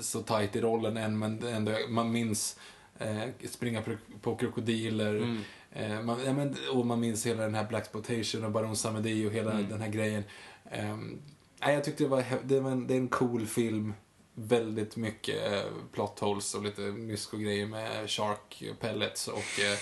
så 0.00 0.22
tight 0.22 0.56
i 0.56 0.60
rollen 0.60 0.96
än, 0.96 1.18
men 1.18 1.42
ändå, 1.46 1.72
man 1.88 2.12
minns 2.12 2.58
eh, 2.98 3.22
springa 3.50 3.82
på, 3.82 3.96
på 4.20 4.36
krokodiler. 4.36 5.16
Mm. 5.16 5.40
Eh, 5.72 6.02
man, 6.02 6.24
ja, 6.24 6.32
men, 6.32 6.56
och 6.72 6.86
man 6.86 7.00
minns 7.00 7.26
hela 7.26 7.42
den 7.42 7.54
här 7.54 7.64
Blaxploitation 7.68 8.44
och 8.44 8.50
Baron 8.50 8.76
Samedi 8.76 9.26
och 9.28 9.32
hela 9.32 9.52
Mm. 9.52 9.68
den 9.68 9.80
här 9.80 9.88
grejen. 9.88 10.22
Nej, 11.60 11.74
jag 11.74 11.84
tyckte 11.84 12.04
det 12.04 12.08
var, 12.08 12.24
det 12.44 12.60
var 12.60 12.70
en, 12.70 12.86
det 12.86 12.94
är 12.94 12.98
en 12.98 13.08
cool 13.08 13.46
film. 13.46 13.94
Väldigt 14.36 14.96
mycket 14.96 15.52
eh, 15.52 15.70
plot 15.92 16.18
holes 16.18 16.54
och 16.54 16.62
lite 16.62 16.80
mysko-grejer 16.80 17.66
med 17.66 18.10
shark 18.10 18.62
pellets 18.80 19.28
och... 19.28 19.38
Eh, 19.38 19.78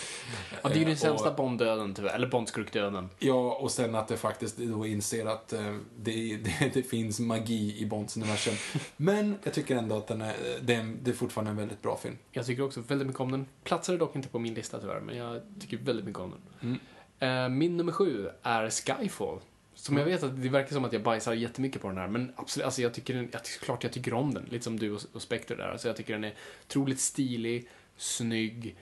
Ja, 0.62 0.68
det 0.68 0.74
är 0.74 0.78
ju 0.78 0.84
den 0.84 0.92
eh, 0.92 0.98
sämsta 0.98 1.34
Bond-döden 1.34 1.94
tyvärr, 1.94 2.14
eller 2.14 2.26
Bondskurk-döden. 2.26 3.08
Ja, 3.18 3.55
och 3.55 3.70
sen 3.70 3.94
att 3.94 4.08
det 4.08 4.16
faktiskt 4.16 4.56
då 4.56 4.86
inser 4.86 5.26
att 5.26 5.48
det, 5.97 6.36
det, 6.36 6.70
det 6.74 6.82
finns 6.82 7.20
magi 7.20 7.78
i 7.78 7.86
Bonds 7.86 8.16
universum. 8.16 8.55
Men 8.97 9.39
jag 9.42 9.55
tycker 9.55 9.76
ändå 9.76 9.97
att 9.97 10.06
den 10.06 10.20
är, 10.20 10.34
det, 10.62 10.74
är, 10.74 10.97
det 11.02 11.10
är 11.10 11.14
fortfarande 11.14 11.50
en 11.50 11.56
väldigt 11.56 11.82
bra 11.82 11.97
film. 11.97 12.18
Jag 12.31 12.47
tycker 12.47 12.62
också 12.62 12.81
väldigt 12.81 13.06
mycket 13.06 13.20
om 13.20 13.32
den. 13.32 13.47
Platsade 13.64 13.98
dock 13.98 14.16
inte 14.16 14.28
på 14.28 14.39
min 14.39 14.55
lista 14.55 14.81
tyvärr, 14.81 15.00
men 15.00 15.16
jag 15.16 15.42
tycker 15.60 15.76
väldigt 15.76 16.05
mycket 16.05 16.20
om 16.20 16.31
den. 16.31 16.78
Mm. 17.20 17.58
Min 17.58 17.76
nummer 17.76 17.92
sju 17.92 18.28
är 18.42 18.70
Skyfall. 18.70 19.40
Som 19.83 19.97
jag 19.97 20.05
vet 20.05 20.23
att 20.23 20.43
det 20.43 20.49
verkar 20.49 20.73
som 20.73 20.85
att 20.85 20.93
jag 20.93 21.02
bajsar 21.02 21.35
jättemycket 21.35 21.83
på 21.83 21.89
den 21.89 21.99
här, 21.99 22.09
men 22.09 22.33
absolut, 22.36 22.65
alltså 22.65 22.83
jag 22.83 22.94
tycker 22.94 23.15
den, 23.15 23.28
jag 23.33 23.44
klart 23.44 23.83
jag 23.83 23.93
tycker 23.93 24.15
om 24.15 24.35
den. 24.35 24.44
Lite 24.44 24.65
som 24.65 24.78
du 24.78 24.91
och, 24.91 25.01
och 25.12 25.23
Spectre 25.23 25.57
där. 25.57 25.69
Alltså 25.69 25.89
jag 25.89 25.97
tycker 25.97 26.12
den 26.12 26.25
är 26.25 26.35
otroligt 26.67 27.01
stilig, 27.01 27.69
snygg. 27.97 28.77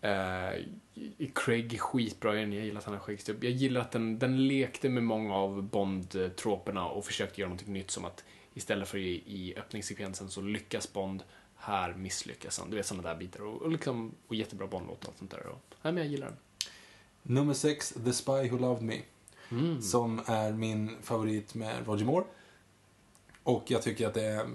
Eh, 0.00 0.52
Craig 1.34 1.74
är 1.74 1.78
skitbra 1.78 2.36
i 2.36 2.40
den, 2.40 2.52
jag 2.52 2.64
gillar 2.64 2.78
att 2.78 2.84
han 2.84 2.94
har 2.94 3.00
skäggstubb. 3.00 3.44
Jag 3.44 3.52
gillar 3.52 3.80
att 3.80 3.90
den, 3.90 4.18
den 4.18 4.48
lekte 4.48 4.88
med 4.88 5.02
många 5.02 5.34
av 5.34 5.62
Bond-troperna 5.62 6.88
och 6.88 7.04
försökte 7.04 7.40
göra 7.40 7.50
något 7.50 7.66
nytt 7.66 7.90
som 7.90 8.04
att 8.04 8.24
istället 8.54 8.88
för 8.88 8.98
i, 8.98 9.22
i 9.26 9.54
öppningssekvensen 9.56 10.28
så 10.28 10.40
lyckas 10.40 10.92
Bond, 10.92 11.22
här 11.56 11.94
misslyckas 11.94 12.58
han. 12.58 12.70
Du 12.70 12.76
vet 12.76 12.86
sådana 12.86 13.08
där 13.08 13.16
bitar. 13.16 13.42
Och, 13.42 13.62
och, 13.62 13.70
liksom, 13.70 14.14
och 14.26 14.34
jättebra 14.34 14.66
Bond-låt 14.66 15.02
och 15.02 15.08
allt 15.08 15.18
sånt 15.18 15.30
där. 15.30 15.46
Och, 15.46 15.60
nej, 15.82 15.92
men 15.92 15.96
jag 15.96 16.06
gillar 16.06 16.26
den. 16.26 16.36
Nummer 17.22 17.54
6. 17.54 17.94
The 18.04 18.12
Spy 18.12 18.48
Who 18.50 18.58
Loved 18.58 18.82
Me. 18.82 19.00
Mm. 19.50 19.82
Som 19.82 20.20
är 20.26 20.52
min 20.52 20.96
favorit 21.02 21.54
med 21.54 21.86
Roger 21.86 22.04
Moore. 22.04 22.24
Och 23.42 23.64
jag 23.66 23.82
tycker 23.82 24.06
att 24.06 24.14
det 24.14 24.24
är... 24.24 24.46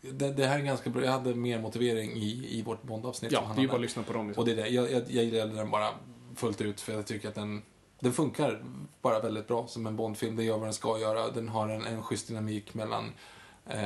Det, 0.00 0.32
det 0.32 0.46
här 0.46 0.58
är 0.58 0.62
ganska 0.62 0.90
bra. 0.90 1.04
Jag 1.04 1.12
hade 1.12 1.34
mer 1.34 1.60
motivering 1.60 2.12
i, 2.12 2.58
i 2.58 2.62
vårt 2.62 2.82
Bond-avsnitt. 2.82 3.32
Ja, 3.32 3.52
det 3.54 3.60
är 3.60 3.62
ju 3.62 3.68
bara 3.68 3.74
att 3.74 3.80
lyssna 3.80 4.02
på 4.02 4.12
dem. 4.12 4.26
Liksom. 4.26 4.40
Och 4.40 4.46
det 4.46 4.52
är 4.52 4.56
det. 4.56 4.68
Jag, 4.68 4.92
jag, 4.92 5.02
jag 5.10 5.24
gillade 5.24 5.54
den 5.54 5.70
bara 5.70 5.88
fullt 6.36 6.60
ut 6.60 6.80
för 6.80 6.92
jag 6.92 7.06
tycker 7.06 7.28
att 7.28 7.34
den, 7.34 7.62
den 8.00 8.12
funkar 8.12 8.64
bara 9.02 9.20
väldigt 9.20 9.46
bra 9.46 9.66
som 9.66 9.86
en 9.86 9.96
Bondfilm. 9.96 10.36
Den 10.36 10.44
gör 10.44 10.58
vad 10.58 10.66
den 10.66 10.74
ska 10.74 10.98
göra. 10.98 11.30
Den 11.30 11.48
har 11.48 11.68
en, 11.68 11.86
en 11.86 12.02
schysst 12.02 12.28
dynamik 12.28 12.74
mellan, 12.74 13.12
eh, 13.66 13.84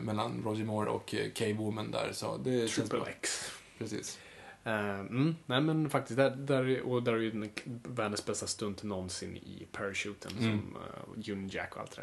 mellan 0.00 0.42
Roger 0.44 0.64
Moore 0.64 0.90
och 0.90 1.14
eh, 1.14 1.30
Kay 1.34 1.54
Woman 1.54 1.90
där. 1.90 2.10
Så 2.12 2.36
det 2.36 2.68
Triple. 2.68 3.00
X. 3.06 3.50
Precis. 3.78 4.18
Eh, 4.64 5.00
mm, 5.00 5.36
nej 5.46 5.60
men 5.60 5.90
faktiskt, 5.90 6.16
där, 6.16 6.30
där, 6.30 6.80
och 6.80 7.02
där 7.02 7.12
är 7.12 7.18
ju 7.18 7.30
den 7.30 7.50
världens 7.82 8.26
bästa 8.26 8.46
stunt 8.46 8.82
någonsin 8.82 9.36
i 9.36 9.66
Parachuten, 9.72 10.32
Mm. 10.40 10.50
som 10.60 10.76
uh, 10.76 11.14
Union 11.16 11.48
Jack 11.48 11.74
och 11.76 11.80
allt 11.80 11.96
det 11.96 12.02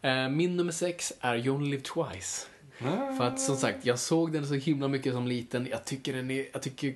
där. 0.00 0.24
Eh, 0.24 0.28
min 0.30 0.56
nummer 0.56 0.72
sex 0.72 1.12
är 1.20 1.36
You 1.36 1.56
Only 1.56 1.70
Live 1.70 1.82
Twice. 1.82 2.46
För 3.18 3.24
att 3.24 3.40
som 3.40 3.56
sagt, 3.56 3.86
jag 3.86 3.98
såg 3.98 4.32
den 4.32 4.46
så 4.46 4.54
himla 4.54 4.88
mycket 4.88 5.12
som 5.12 5.26
liten. 5.26 5.66
Jag 5.70 5.84
tycker 5.84 6.12
den 6.12 6.30
är, 6.30 6.46
jag 6.52 6.62
tycker 6.62 6.94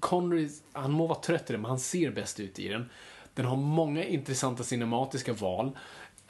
Connery, 0.00 0.48
han 0.72 0.92
må 0.92 1.06
vara 1.06 1.18
trött 1.18 1.50
i 1.50 1.52
den, 1.52 1.62
men 1.62 1.68
han 1.68 1.78
ser 1.78 2.10
bäst 2.10 2.40
ut 2.40 2.58
i 2.58 2.68
den. 2.68 2.90
Den 3.34 3.46
har 3.46 3.56
många 3.56 4.04
intressanta 4.04 4.62
cinematiska 4.62 5.32
val. 5.32 5.66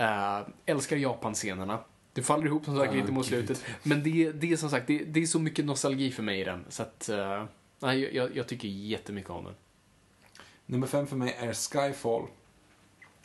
Uh, 0.00 0.48
älskar 0.66 0.96
Japan-scenerna. 0.96 1.78
Det 2.12 2.22
faller 2.22 2.46
ihop 2.46 2.64
som 2.64 2.76
sagt 2.78 2.92
Ah, 2.92 2.94
lite 2.96 3.12
mot 3.12 3.26
slutet. 3.26 3.64
Men 3.82 4.02
det, 4.02 4.32
det 4.32 4.52
är 4.52 4.56
som 4.56 4.70
sagt, 4.70 4.86
det, 4.86 4.98
det 5.04 5.22
är 5.22 5.26
så 5.26 5.38
mycket 5.38 5.64
nostalgi 5.64 6.10
för 6.10 6.22
mig 6.22 6.40
i 6.40 6.44
den. 6.44 6.64
Så 6.68 6.82
att, 6.82 7.08
eh, 7.08 7.44
nej, 7.78 8.16
jag, 8.16 8.36
jag 8.36 8.48
tycker 8.48 8.68
jättemycket 8.68 9.30
om 9.30 9.44
den. 9.44 9.54
Nummer 10.66 10.86
fem 10.86 11.06
för 11.06 11.16
mig 11.16 11.36
är 11.38 11.52
Skyfall. 11.52 12.22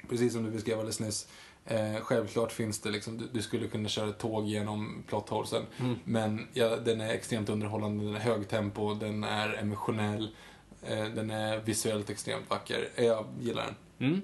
Precis 0.10 0.34
som 0.34 0.44
du 0.44 0.52
beskrev 0.52 0.76
alldeles 0.78 1.00
nyss. 1.00 1.28
Eh, 1.66 1.96
självklart 2.02 2.52
finns 2.52 2.80
det 2.82 2.90
liksom, 2.90 3.18
du, 3.18 3.28
du 3.34 3.42
skulle 3.42 3.68
kunna 3.68 3.90
köra 3.90 4.10
ett 4.10 4.20
tåg 4.20 4.46
genom 4.48 5.04
plotthålsen. 5.08 5.64
Mm. 5.80 6.00
Men 6.04 6.48
ja, 6.54 6.76
den 6.76 7.02
är 7.02 7.10
extremt 7.10 7.50
underhållande, 7.50 8.06
den 8.06 8.16
är 8.16 8.20
hög 8.20 8.48
tempo, 8.50 8.94
den 8.94 9.24
är 9.24 9.54
emotionell, 9.54 10.36
eh, 10.84 11.06
den 11.06 11.32
är 11.32 11.60
visuellt 11.60 12.10
extremt 12.10 12.50
vacker. 12.50 12.90
Eh, 12.96 13.06
Jag 13.06 13.26
gillar 13.40 13.66
den. 13.66 13.76
Mm. 14.10 14.22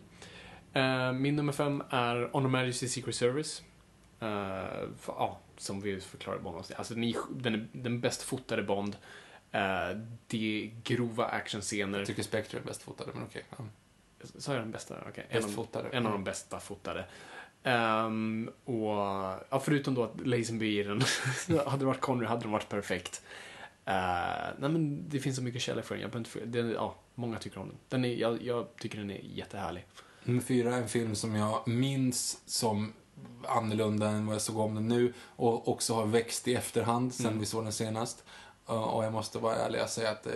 Eh, 0.73 1.13
min 1.13 1.35
nummer 1.35 1.53
fem 1.53 1.83
är 1.89 2.35
On 2.35 2.55
Majesty's 2.55 2.87
Secret 2.87 3.15
Service. 3.15 3.61
Eh, 4.19 4.27
för, 4.99 5.13
ja, 5.17 5.39
som 5.57 5.81
vi 5.81 5.99
förklarade 5.99 6.43
Bond. 6.43 6.65
Alltså, 6.75 6.93
ni, 6.93 7.15
den, 7.35 7.53
är, 7.53 7.67
den 7.71 7.99
bäst 7.99 8.21
fotade 8.21 8.63
Bond. 8.63 8.95
Uh, 9.57 9.97
det 10.27 10.63
är 10.65 10.71
grova 10.83 11.25
actionscener. 11.25 11.97
Jag 11.97 12.07
tycker 12.07 12.23
Spectre 12.23 12.57
är 12.57 12.61
bäst 12.63 12.81
fotade, 12.81 13.11
men 13.13 13.23
okej. 13.23 13.43
Ja. 13.49 13.55
Sa 14.37 14.53
jag 14.53 14.61
den 14.61 14.71
bästa? 14.71 14.95
Okej. 15.09 15.25
Bäst 15.31 15.43
En, 15.43 15.49
av- 15.49 15.55
fotade. 15.55 15.89
en 15.89 16.05
av 16.05 16.11
de 16.11 16.23
bästa 16.23 16.59
fotade. 16.59 17.05
Ehm, 17.63 18.49
och, 18.65 18.87
ja, 19.49 19.59
förutom 19.63 19.93
då 19.95 20.03
att 20.03 20.27
Lazenby 20.27 20.79
i 20.79 20.83
den, 20.83 21.01
hade 21.65 21.77
det 21.77 21.85
varit 21.85 22.01
Connery 22.01 22.27
hade 22.27 22.41
den 22.41 22.51
varit 22.51 22.69
perfekt. 22.69 23.21
Uh, 23.87 23.93
nej 24.59 24.69
men 24.69 25.09
det 25.09 25.19
finns 25.19 25.35
så 25.35 25.43
mycket 25.43 25.61
kärlek 25.61 25.85
för 25.85 25.95
den. 25.95 26.01
Jag 26.01 26.15
inte, 26.15 26.45
den 26.45 26.71
ja, 26.71 26.95
många 27.15 27.37
tycker 27.39 27.59
om 27.59 27.67
den. 27.67 27.77
den 27.89 28.05
är, 28.05 28.15
jag, 28.15 28.41
jag 28.43 28.67
tycker 28.79 28.97
den 28.97 29.11
är 29.11 29.21
jättehärlig. 29.23 29.85
Nummer 30.23 30.41
fyra 30.41 30.75
är 30.75 30.81
en 30.81 30.89
film 30.89 31.15
som 31.15 31.35
jag 31.35 31.67
minns 31.67 32.41
som 32.45 32.93
annorlunda 33.47 34.07
än 34.09 34.25
vad 34.25 34.35
jag 34.35 34.41
såg 34.41 34.57
om 34.57 34.75
den 34.75 34.87
nu 34.87 35.13
och 35.19 35.67
också 35.67 35.93
har 35.93 36.05
växt 36.05 36.47
i 36.47 36.55
efterhand 36.55 37.13
sen 37.13 37.25
Mm. 37.25 37.39
vi 37.39 37.45
såg 37.45 37.63
den 37.63 37.73
senast. 37.73 38.23
Uh, 38.69 38.75
och 38.75 39.03
jag 39.05 39.13
måste 39.13 39.39
vara 39.39 39.55
ärlig 39.55 39.81
och 39.83 39.89
säga 39.89 40.09
att 40.11 40.27
uh, 40.27 40.33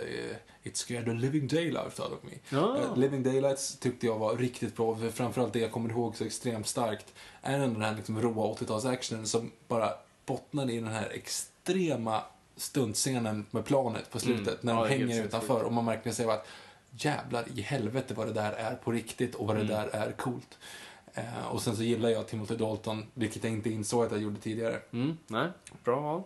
It 0.62 0.76
scared 0.76 1.04
the 1.04 1.12
living 1.12 1.46
daylight 1.48 2.00
out 2.00 2.12
of 2.12 2.18
me. 2.22 2.30
Ja. 2.48 2.58
Uh, 2.78 2.96
living 2.98 3.22
daylights 3.22 3.78
tyckte 3.78 4.06
jag 4.06 4.18
var 4.18 4.36
riktigt 4.36 4.76
bra, 4.76 4.96
för 4.96 5.10
framförallt 5.10 5.52
det 5.52 5.58
jag 5.58 5.72
kommer 5.72 5.90
ihåg 5.90 6.16
så 6.16 6.24
extremt 6.24 6.66
starkt 6.66 7.14
är 7.42 7.54
ändå 7.54 7.66
den 7.80 7.82
här 7.82 7.96
liksom 7.96 8.20
råa 8.22 8.54
80-talsactionen 8.54 9.24
som 9.24 9.50
bara 9.68 9.90
bottnade 10.26 10.72
i 10.72 10.76
den 10.80 10.88
här 10.92 11.10
extrema 11.12 12.22
stuntscenen 12.56 13.46
med 13.50 13.64
planet 13.64 14.10
på 14.10 14.18
slutet 14.20 14.46
Mm. 14.46 14.58
när 14.60 14.72
Ja, 14.72 14.78
de 14.80 14.88
det 14.88 14.98
helt 14.98 15.10
hänger 15.12 15.24
utanför 15.24 15.62
och 15.62 15.72
man 15.72 15.86
verkligen 15.86 16.14
ser 16.14 16.28
att 16.30 16.46
jävlar 16.90 17.44
i 17.54 17.60
helvete 17.60 18.14
vad 18.14 18.26
det 18.26 18.32
där 18.32 18.52
är 18.52 18.74
på 18.74 18.92
riktigt 18.92 19.34
och 19.34 19.46
vad 19.46 19.56
det 19.56 19.62
Mm. 19.62 19.72
där 19.74 19.88
är 19.92 20.12
coolt. 20.12 20.58
Eh, 21.14 21.46
och 21.50 21.62
sen 21.62 21.76
så 21.76 21.82
gillar 21.82 22.08
jag 22.08 22.28
Timothy 22.28 22.56
Dalton, 22.56 23.06
vilket 23.14 23.44
jag 23.44 23.52
inte 23.52 23.70
insåg 23.70 24.04
att 24.06 24.12
jag 24.12 24.20
gjorde 24.20 24.40
tidigare. 24.40 24.80
Mm, 24.92 25.18
nej, 25.26 25.48
bra 25.84 26.00
val. 26.00 26.22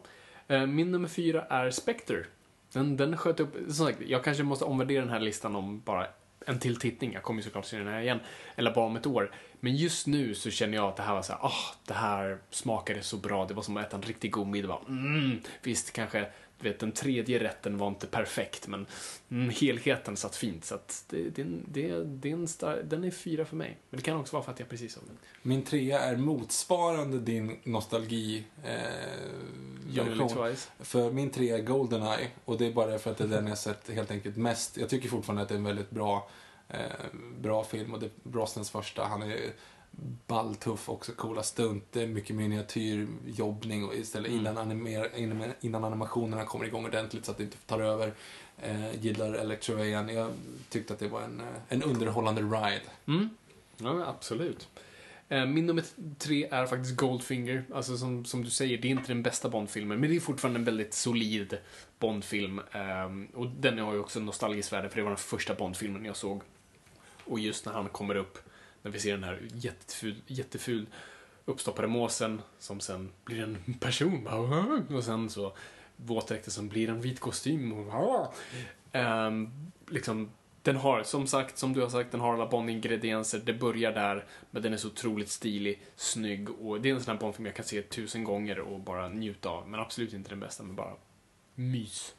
Eh, 0.49 0.66
min 0.66 0.91
nummer 0.91 1.08
fyra 1.08 1.42
är 1.42 1.70
Spectre. 1.70 2.25
Den, 2.73 2.97
den 2.97 3.16
sköt 3.16 3.41
upp, 3.41 3.55
som 3.55 3.86
sagt, 3.86 4.00
jag 4.00 4.25
kanske 4.25 4.42
måste 4.42 4.65
omvärdera 4.65 5.00
den 5.00 5.10
här 5.10 5.20
listan 5.20 5.57
om 5.57 5.81
bara 5.81 6.07
en 6.47 6.58
till 6.58 6.76
tittning. 6.76 7.12
Jag 7.12 7.23
kommer 7.23 7.41
ju 7.41 7.44
såklart 7.44 7.65
se 7.65 7.78
den 7.78 7.89
här 7.89 8.00
igen. 8.00 8.20
Eller 8.57 8.75
bara 8.75 8.86
om 8.86 8.97
ett 8.97 9.07
år. 9.07 9.31
Men 9.60 9.76
just 9.76 10.07
nu 10.07 10.34
så 10.34 10.50
känner 10.50 10.76
jag 10.76 10.89
att 10.89 10.97
det 10.97 11.02
här 11.02 11.15
var 11.15 11.23
så 11.23 11.33
här, 11.33 11.41
ah, 11.44 11.75
det 11.86 11.94
här 11.94 12.39
smakade 12.50 13.02
så 13.02 13.16
bra. 13.16 13.47
Det 13.47 13.55
var 13.55 13.62
som 13.62 13.76
att 13.76 13.86
äta 13.86 13.97
en 13.97 14.02
riktigt 14.02 14.33
god 14.33 14.47
middag. 14.47 14.78
Mm, 14.89 15.41
visst, 15.62 15.92
kanske, 15.92 16.26
du 16.60 16.68
vet, 16.68 16.78
den 16.78 16.93
tredje 16.93 17.39
rätten 17.39 17.78
var 17.78 17.89
inte 17.89 18.07
perfekt, 18.07 18.68
men 18.68 18.86
mm, 19.31 19.51
helheten 19.51 20.17
satt 20.17 20.36
fint. 20.36 20.65
Så 20.65 20.75
att 20.75 21.05
det, 21.09 21.31
det, 21.31 21.44
det, 21.68 22.05
det 22.05 22.31
är 22.31 22.33
en 22.33 22.49
star, 22.49 22.83
den 22.85 23.05
är 23.05 23.10
fyra 23.10 23.44
för 23.44 23.57
mig. 23.57 23.78
Men 23.91 23.97
det 23.97 24.02
kan 24.02 24.17
också 24.17 24.36
vara 24.36 24.44
för 24.44 24.52
att 24.52 24.60
jag 24.60 24.68
precis 24.68 24.93
såg 24.93 25.02
den. 25.07 25.17
Min 25.43 25.62
trea 25.62 26.01
är 26.01 26.17
motsvarande 26.17 27.18
din 27.18 27.57
nostalgi 27.65 28.44
eh, 28.65 28.73
version. 30.05 30.57
För 30.78 31.10
min 31.10 31.31
trea 31.31 31.59
är 31.59 31.62
Goldeneye 31.62 32.28
och 32.44 32.59
det 32.59 32.67
är 32.67 32.73
bara 32.73 32.99
för 32.99 33.10
att 33.10 33.18
det 33.18 33.25
är 33.25 33.28
den 33.28 33.47
jag 33.47 33.59
sett 33.59 33.91
helt 33.91 34.10
enkelt 34.10 34.36
mest. 34.36 34.76
Jag 34.76 34.89
tycker 34.89 35.09
fortfarande 35.09 35.43
att 35.43 35.49
det 35.49 35.55
är 35.55 35.59
en 35.59 35.65
väldigt 35.65 35.91
bra, 35.91 36.28
eh, 36.68 36.78
bra 37.39 37.65
film 37.65 37.94
och 37.94 38.01
det 38.01 38.07
är 38.07 38.12
Brosnans 38.23 38.70
första. 38.70 39.05
Han 39.05 39.23
är 39.23 39.52
balltuff 40.26 40.89
också, 40.89 41.12
coola 41.12 41.42
stunt, 41.42 41.84
det 41.92 42.02
är 42.02 42.07
mycket 42.07 42.36
miniatyrjobbning 42.36 43.84
och 43.84 43.94
istället 43.94 44.28
Mm. 44.31 44.41
innan, 44.41 44.58
animer, 44.58 45.10
innan, 45.16 45.52
innan 45.60 45.84
animationerna 45.84 46.44
kommer 46.44 46.65
igång 46.65 46.84
ordentligt 46.84 47.25
så 47.25 47.31
att 47.31 47.36
det 47.39 47.44
inte 47.44 47.57
tar 47.57 47.81
över. 47.81 48.12
Eh, 48.62 49.05
gillar 49.05 49.33
Electro 49.33 49.78
igen. 49.84 50.08
Jag 50.08 50.31
tyckte 50.68 50.92
att 50.92 50.99
det 50.99 51.08
var 51.08 51.23
en, 51.23 51.41
eh, 51.41 51.47
en 51.68 51.83
underhållande 51.83 52.42
ride. 52.42 52.83
Mm. 53.07 53.28
Ja, 53.76 54.07
absolut. 54.07 54.68
Eh, 55.28 55.47
Min 55.47 55.66
nummer 55.66 55.84
tre 56.18 56.49
är 56.50 56.66
faktiskt 56.66 56.97
Goldfinger. 56.97 57.65
Alltså 57.75 57.97
som, 57.97 58.25
som 58.25 58.44
du 58.44 58.50
säger, 58.50 58.78
det 58.78 58.89
är 58.89 58.91
inte 58.91 59.08
den 59.12 59.23
bästa 59.23 59.49
Bondfilmen, 59.49 60.00
men 60.00 60.10
det 60.10 60.16
är 60.16 60.20
fortfarande 60.20 60.58
en 60.60 60.65
väldigt 60.65 60.94
solid 60.94 61.58
Bondfilm. 61.99 62.60
Ehm, 62.73 63.26
och 63.34 63.47
den 63.47 63.78
har 63.78 63.92
ju 63.92 64.00
också 64.00 64.20
nostalgiskt 64.20 64.73
värde, 64.73 64.89
för 64.89 64.97
det 64.97 65.02
var 65.02 65.10
den 65.10 65.16
första 65.16 65.55
Bondfilmen 65.55 66.05
jag 66.05 66.16
såg. 66.16 66.42
Och 67.25 67.39
just 67.39 67.66
när 67.66 67.73
han 67.73 67.89
kommer 67.89 68.15
upp, 68.15 68.39
när 68.86 68.92
vi 68.92 68.98
ser 69.00 69.12
den 69.12 69.24
här 69.24 69.40
jätteful, 69.55 70.15
jätteful 70.26 70.86
uppstoppade 71.44 71.89
måsen 71.89 72.42
som 72.58 72.81
sen 72.81 73.12
blir 73.24 73.42
en 73.42 73.74
person. 73.81 74.26
Och 74.97 75.05
sen 75.05 75.31
så 75.31 75.56
våtdräkten 75.97 76.52
som 76.52 76.68
blir 76.68 76.89
en 76.89 77.00
vit 77.00 77.20
kostym. 77.20 77.73
och- 77.73 78.34
ehm, 78.92 79.50
liksom, 79.89 80.31
den 80.62 80.76
har, 80.76 81.02
som 81.02 81.26
sagt, 81.26 81.58
som 81.58 81.73
du 81.73 81.81
har 81.81 81.89
sagt, 81.89 82.10
den 82.12 82.20
har 82.20 82.34
alla 82.34 82.47
Bond-ingredienser. 82.48 83.39
Det 83.44 83.52
börjar 83.52 83.92
där, 83.92 84.24
men 84.50 84.62
den 84.62 84.73
är 84.73 84.76
så 84.76 84.89
otroligt 84.89 85.28
stilig, 85.31 85.82
snygg 85.97 86.50
och 86.50 86.81
det 86.81 86.90
är 86.90 86.94
en 86.94 87.00
sån 87.02 87.12
här 87.15 87.20
Bond-film 87.20 87.47
jag 87.47 87.55
kan 87.55 87.65
se 87.65 87.82
tusen 87.82 88.24
gånger 88.24 88.58
och 88.58 88.81
bara 88.81 89.08
njuta 89.08 89.48
av. 89.48 89.68
Men 89.68 89.81
absolut 89.81 90.12
inte 90.12 90.31
den 90.31 90.40
bästa, 90.40 90.62
men 90.62 90.76
bara 90.76 90.92
mys. 91.55 92.15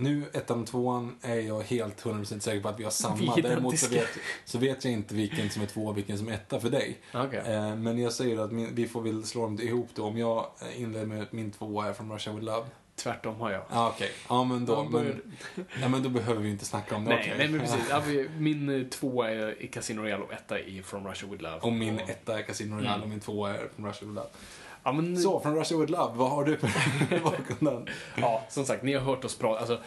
Nu, 0.00 0.24
ettan 0.32 0.60
och 0.60 0.66
tvåan, 0.66 1.16
är 1.22 1.40
jag 1.40 1.62
helt 1.62 2.02
100% 2.04 2.40
säker 2.40 2.60
på 2.60 2.68
att 2.68 2.80
vi 2.80 2.84
har 2.84 2.90
samma. 2.90 3.34
Vi 3.34 3.42
Däremot 3.42 3.78
så 3.78 3.90
vet, 3.90 4.08
så 4.44 4.58
vet 4.58 4.84
jag 4.84 4.92
inte 4.92 5.14
vilken 5.14 5.50
som 5.50 5.62
är 5.62 5.66
två 5.66 5.86
och 5.86 5.96
vilken 5.96 6.18
som 6.18 6.28
är 6.28 6.32
etta 6.32 6.60
för 6.60 6.70
dig. 6.70 6.98
Okej. 7.14 7.42
Eh, 7.46 7.76
men 7.76 7.98
jag 7.98 8.12
säger 8.12 8.38
att 8.38 8.52
min, 8.52 8.74
vi 8.74 8.88
får 8.88 9.02
väl 9.02 9.24
slå 9.24 9.42
dem 9.42 9.60
ihop 9.60 9.88
då. 9.94 10.04
Om 10.04 10.18
jag 10.18 10.46
eh, 10.62 10.82
inleder 10.82 11.06
med 11.06 11.22
att 11.22 11.32
min 11.32 11.50
tvåa 11.50 11.88
är 11.88 11.92
från 11.92 12.12
Russia 12.12 12.32
with 12.32 12.44
Love. 12.44 12.66
Tvärtom 12.96 13.34
har 13.40 13.50
jag. 13.50 13.62
Ja, 13.70 13.88
okej. 13.94 14.10
Ja, 14.28 14.44
men 14.44 14.66
då, 14.66 14.84
men, 14.84 15.22
ja, 15.82 15.88
men 15.88 16.02
då 16.02 16.08
behöver 16.08 16.42
vi 16.42 16.50
inte 16.50 16.64
snacka 16.64 16.96
om 16.96 17.04
det. 17.04 17.10
Nej, 17.10 17.20
okej. 17.20 17.34
nej 17.38 17.48
men 17.48 17.60
precis. 17.60 17.86
Ja, 17.90 18.02
Min 18.38 18.68
eh, 18.80 18.86
tvåa 18.86 19.30
är 19.30 19.62
i 19.62 19.68
Casino 19.68 20.00
Royale 20.02 20.22
och 20.24 20.32
etta 20.32 20.58
är 20.58 20.82
From 20.82 21.06
Russia 21.06 21.28
With 21.30 21.42
Love. 21.42 21.58
Och 21.60 21.72
min 21.72 21.98
etta 21.98 22.38
är 22.38 22.42
Casino 22.42 22.74
Royale 22.74 22.88
Mm. 22.88 23.02
och 23.02 23.08
min 23.08 23.20
tvåa 23.20 23.54
är 23.54 23.68
från 23.76 23.86
Russia 23.86 24.06
with 24.08 24.14
Love. 24.14 24.28
Ja, 24.88 24.92
men, 24.92 25.16
Så, 25.16 25.40
från 25.40 25.54
Russia 25.56 25.78
with 25.78 25.92
Love, 25.92 26.14
vad 26.16 26.30
har 26.30 26.44
du 26.44 26.56
för 26.56 27.20
bakgrunden? 27.24 27.88
ja, 28.16 28.44
som 28.48 28.64
sagt, 28.64 28.82
ni 28.82 28.92
har 28.94 29.00
hört 29.00 29.24
oss 29.24 29.38
prata, 29.38 29.60
alltså, 29.60 29.80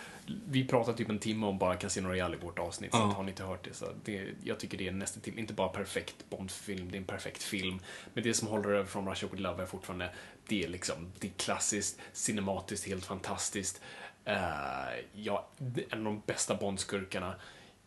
vi 0.49 0.67
pratar 0.67 0.93
typ 0.93 1.09
en 1.09 1.19
timme 1.19 1.45
om 1.45 1.57
bara 1.57 1.75
Casino 1.75 2.07
Royale 2.07 2.37
i 2.37 2.39
vårt 2.39 2.59
avsnitt, 2.59 2.91
så 2.91 2.97
Ja. 2.97 3.09
att 3.09 3.15
har 3.15 3.23
ni 3.23 3.29
inte 3.31 3.43
hört 3.43 3.63
det 3.63 3.73
så 3.73 3.85
det, 4.03 4.27
jag 4.43 4.59
tycker 4.59 4.77
det 4.77 4.87
är 4.87 4.91
nästan 4.91 5.21
till, 5.21 5.39
inte 5.39 5.53
bara 5.53 5.69
perfekt 5.69 6.15
Bond-film, 6.29 6.91
det 6.91 6.97
är 6.97 6.99
en 6.99 7.05
perfekt 7.05 7.43
film, 7.43 7.79
men 8.13 8.23
det 8.23 8.33
som 8.33 8.47
håller 8.47 8.69
över 8.69 8.85
från 8.85 9.09
Russia 9.09 9.29
With 9.31 9.41
Love 9.41 9.63
är 9.63 9.67
fortfarande, 9.67 10.09
det 10.47 10.63
är 10.63 10.67
liksom, 10.67 10.95
det 11.19 11.27
är 11.27 11.31
klassiskt, 11.31 11.99
cinematiskt, 12.13 12.87
helt 12.87 13.05
fantastiskt. 13.05 13.81
Uh, 14.27 14.99
ja, 15.13 15.47
en 15.89 15.99
av 15.99 16.13
de 16.13 16.21
bästa 16.25 16.55
Bond-skurkarna 16.55 17.33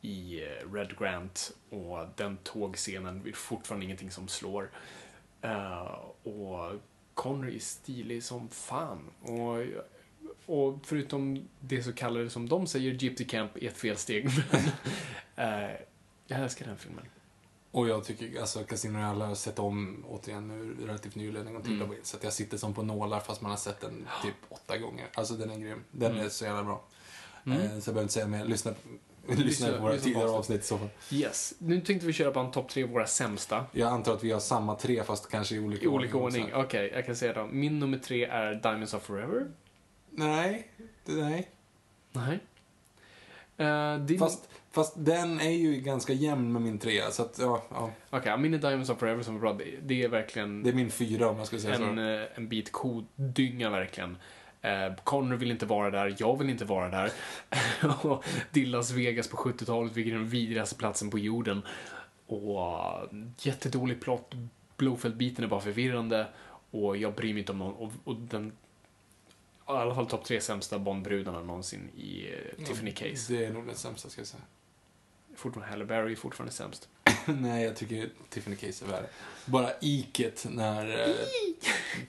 i 0.01 0.43
eh, 0.43 0.73
Red 0.73 0.99
Grant 0.99 1.53
och 1.71 1.99
den 2.17 2.37
tågscenen 2.37 3.23
är 3.27 3.33
fortfarande 3.33 3.85
ingenting 3.87 4.11
som 4.11 4.29
slår. 4.29 4.71
Eh, 5.43 5.99
och 6.23 6.73
Connery 7.15 7.57
är 7.57 7.61
stilig 7.61 8.25
som 8.25 8.49
fan. 8.49 9.11
Och, 9.23 9.59
och 10.47 10.79
förutom 10.85 11.49
det 11.61 11.83
så 11.83 11.93
kallade 11.93 12.31
som 12.31 12.49
de 12.49 12.67
säger, 12.67 12.93
Gypsy 12.93 13.25
Camp 13.25 13.57
är 13.57 13.67
ett 13.69 13.77
felsteg. 13.77 14.29
Men, 15.37 15.65
eh, 15.65 15.71
jag 16.27 16.41
älskar 16.41 16.67
den 16.67 16.77
filmen. 16.79 17.05
Och 17.71 17.89
jag 17.89 18.05
tycker, 18.05 18.41
alltså 18.41 18.65
Casino 18.65 18.99
Royale 18.99 19.21
har 19.25 19.29
jag 19.31 19.37
sett 19.37 19.59
om, 19.59 20.05
återigen 20.09 20.49
nu 20.49 20.87
relativt 20.87 21.15
nyligen, 21.15 21.47
en 21.47 21.53
gång 21.55 21.63
till 21.63 21.83
Mm. 21.83 21.97
så 22.03 22.17
att 22.17 22.25
jag 22.25 22.33
sitter 22.33 22.57
som 22.59 22.75
på 22.75 22.83
nålar 22.83 23.21
fast 23.21 23.41
man 23.41 23.51
har 23.51 23.59
sett 23.59 23.81
den 23.81 24.07
typ 24.23 24.35
åtta 24.49 24.79
gånger. 24.79 25.07
Alltså 25.15 25.35
den 25.35 25.51
är 25.51 25.59
grym. 25.59 25.85
Den 25.91 26.13
Mm. 26.13 26.25
är 26.25 26.29
så 26.29 26.45
jävla 26.45 26.65
bra. 26.65 26.85
Mm. 27.47 27.61
Eh, 27.61 27.69
så 27.69 27.73
jag 27.75 27.81
behöver 27.83 28.03
inte 28.03 28.15
säga 28.15 28.27
mer. 28.27 28.45
Lyssna, 28.45 28.75
lyssna, 29.29 29.45
Lyssna- 29.45 29.73
på 29.77 29.83
våra 29.83 29.97
tidigare 29.99 30.29
avsnitt. 30.31 30.61
i 30.61 30.65
så 30.65 30.79
fall. 30.79 30.89
Yes, 31.11 31.55
nu 31.59 31.81
tänkte 31.81 32.07
vi 32.07 32.13
köra 32.13 32.31
på 32.31 32.41
en 32.41 32.51
topp 32.51 32.69
tre 32.69 32.83
av 32.85 32.89
våra 32.91 33.07
sämsta. 33.07 33.65
Jag 33.73 33.89
antar 33.93 34.15
att 34.15 34.25
vi 34.25 34.31
har 34.31 34.41
samma 34.41 34.75
tre 34.75 35.03
fast 35.05 35.31
kanske 35.31 35.55
i 35.55 35.59
olika 35.59 35.85
I 35.85 35.89
olika 35.89 36.17
ordning. 36.17 36.51
Okej, 36.55 36.91
jag 36.95 37.07
kan 37.07 37.17
säga 37.17 37.33
då. 37.33 37.47
Min 37.47 37.79
nummer 37.79 37.99
tre 37.99 38.25
är 38.25 38.55
Diamonds 38.55 38.95
of 38.95 39.03
Forever. 39.03 39.47
Nej, 40.11 40.69
nej. 41.05 41.49
Nej. 42.13 42.39
Uh, 43.61 44.05
din... 44.05 44.19
Fast, 44.19 44.49
fast 44.71 44.95
den 44.97 45.41
är 45.41 45.51
ju 45.51 45.81
ganska 45.81 46.13
jämn 46.13 46.53
med 46.53 46.63
min 46.63 46.79
trea, 46.79 47.11
så 47.11 47.23
att 47.23 47.39
ja, 47.39 47.63
ja. 47.71 47.91
Okej, 48.11 48.39
min 48.39 48.55
är 48.55 48.59
Diamonds 48.59 48.91
of 48.91 48.99
Forever 48.99 49.23
som 49.23 49.37
är 49.37 49.41
bra. 49.41 49.53
Det- 49.53 49.79
Det 49.83 50.03
är 50.03 50.09
verkligen... 50.09 50.63
Det 50.63 50.71
är 50.71 50.75
min 50.75 50.91
fyra 50.91 51.29
om 51.29 51.39
jag 51.39 51.47
ska 51.47 51.59
säga 51.59 51.75
en, 51.75 51.97
så. 51.97 52.03
eh, 52.03 52.27
en 52.35 52.49
bit 52.49 52.73
kodynga 52.73 53.71
verkligen. 53.71 54.17
Eh, 54.65 54.95
Connor 55.05 55.37
vill 55.37 55.51
inte 55.51 55.67
vara 55.67 55.91
där, 55.91 56.17
jag 56.19 56.39
vill 56.39 56.51
inte 56.51 56.65
vara 56.65 56.91
där. 56.91 57.13
och 58.07 58.25
det 58.51 58.63
är 58.63 58.67
Las 58.67 58.91
Vegas 58.91 59.29
på 59.29 59.37
70-talet, 59.37 59.93
vilket 59.93 60.15
är 60.15 60.19
den 60.19 60.29
vidrigaste 60.29 60.77
platsen 60.77 61.11
på 61.11 61.19
jorden. 61.19 61.63
Och 62.27 62.57
uh, 63.13 63.25
jättedålig 63.39 64.01
plott, 64.01 64.35
Blowfeld-biten 64.77 65.45
är 65.45 65.49
bara 65.49 65.61
förvirrande 65.61 66.27
och 66.71 66.97
jag 66.97 67.15
bryr 67.15 67.33
mig 67.33 67.41
inte 67.41 67.53
om 67.53 67.59
någon. 67.59 67.75
Och, 67.75 67.93
och 68.05 68.17
den, 68.17 68.49
i 68.49 68.53
alla 69.65 69.95
fall 69.95 70.07
topp 70.07 70.25
tre 70.25 70.41
sämsta 70.41 70.79
Bondbrudarna 70.79 71.43
någonsin 71.43 71.91
i 71.97 72.33
eh, 72.33 72.65
Tiffany 72.65 72.93
Case. 72.93 73.33
Det 73.33 73.45
är 73.45 73.53
nog 73.53 73.67
den 73.67 73.77
sämsta 73.77 74.09
ska 74.09 74.21
jag 74.21 74.29
säga. 74.29 74.43
Fortfarande 75.37 75.71
Halle 75.71 75.85
Berry 75.85 76.13
är 76.13 76.17
fortfarande 76.17 76.53
sämst. 76.53 76.89
Nej, 77.27 77.65
jag 77.65 77.77
tycker 77.77 78.09
Tiffany 78.31 78.57
Case 78.57 78.85
är 78.85 78.89
värre. 78.89 79.07
Bara 79.47 79.71
iket 79.81 80.47
när 80.51 81.09
eh, 81.09 81.15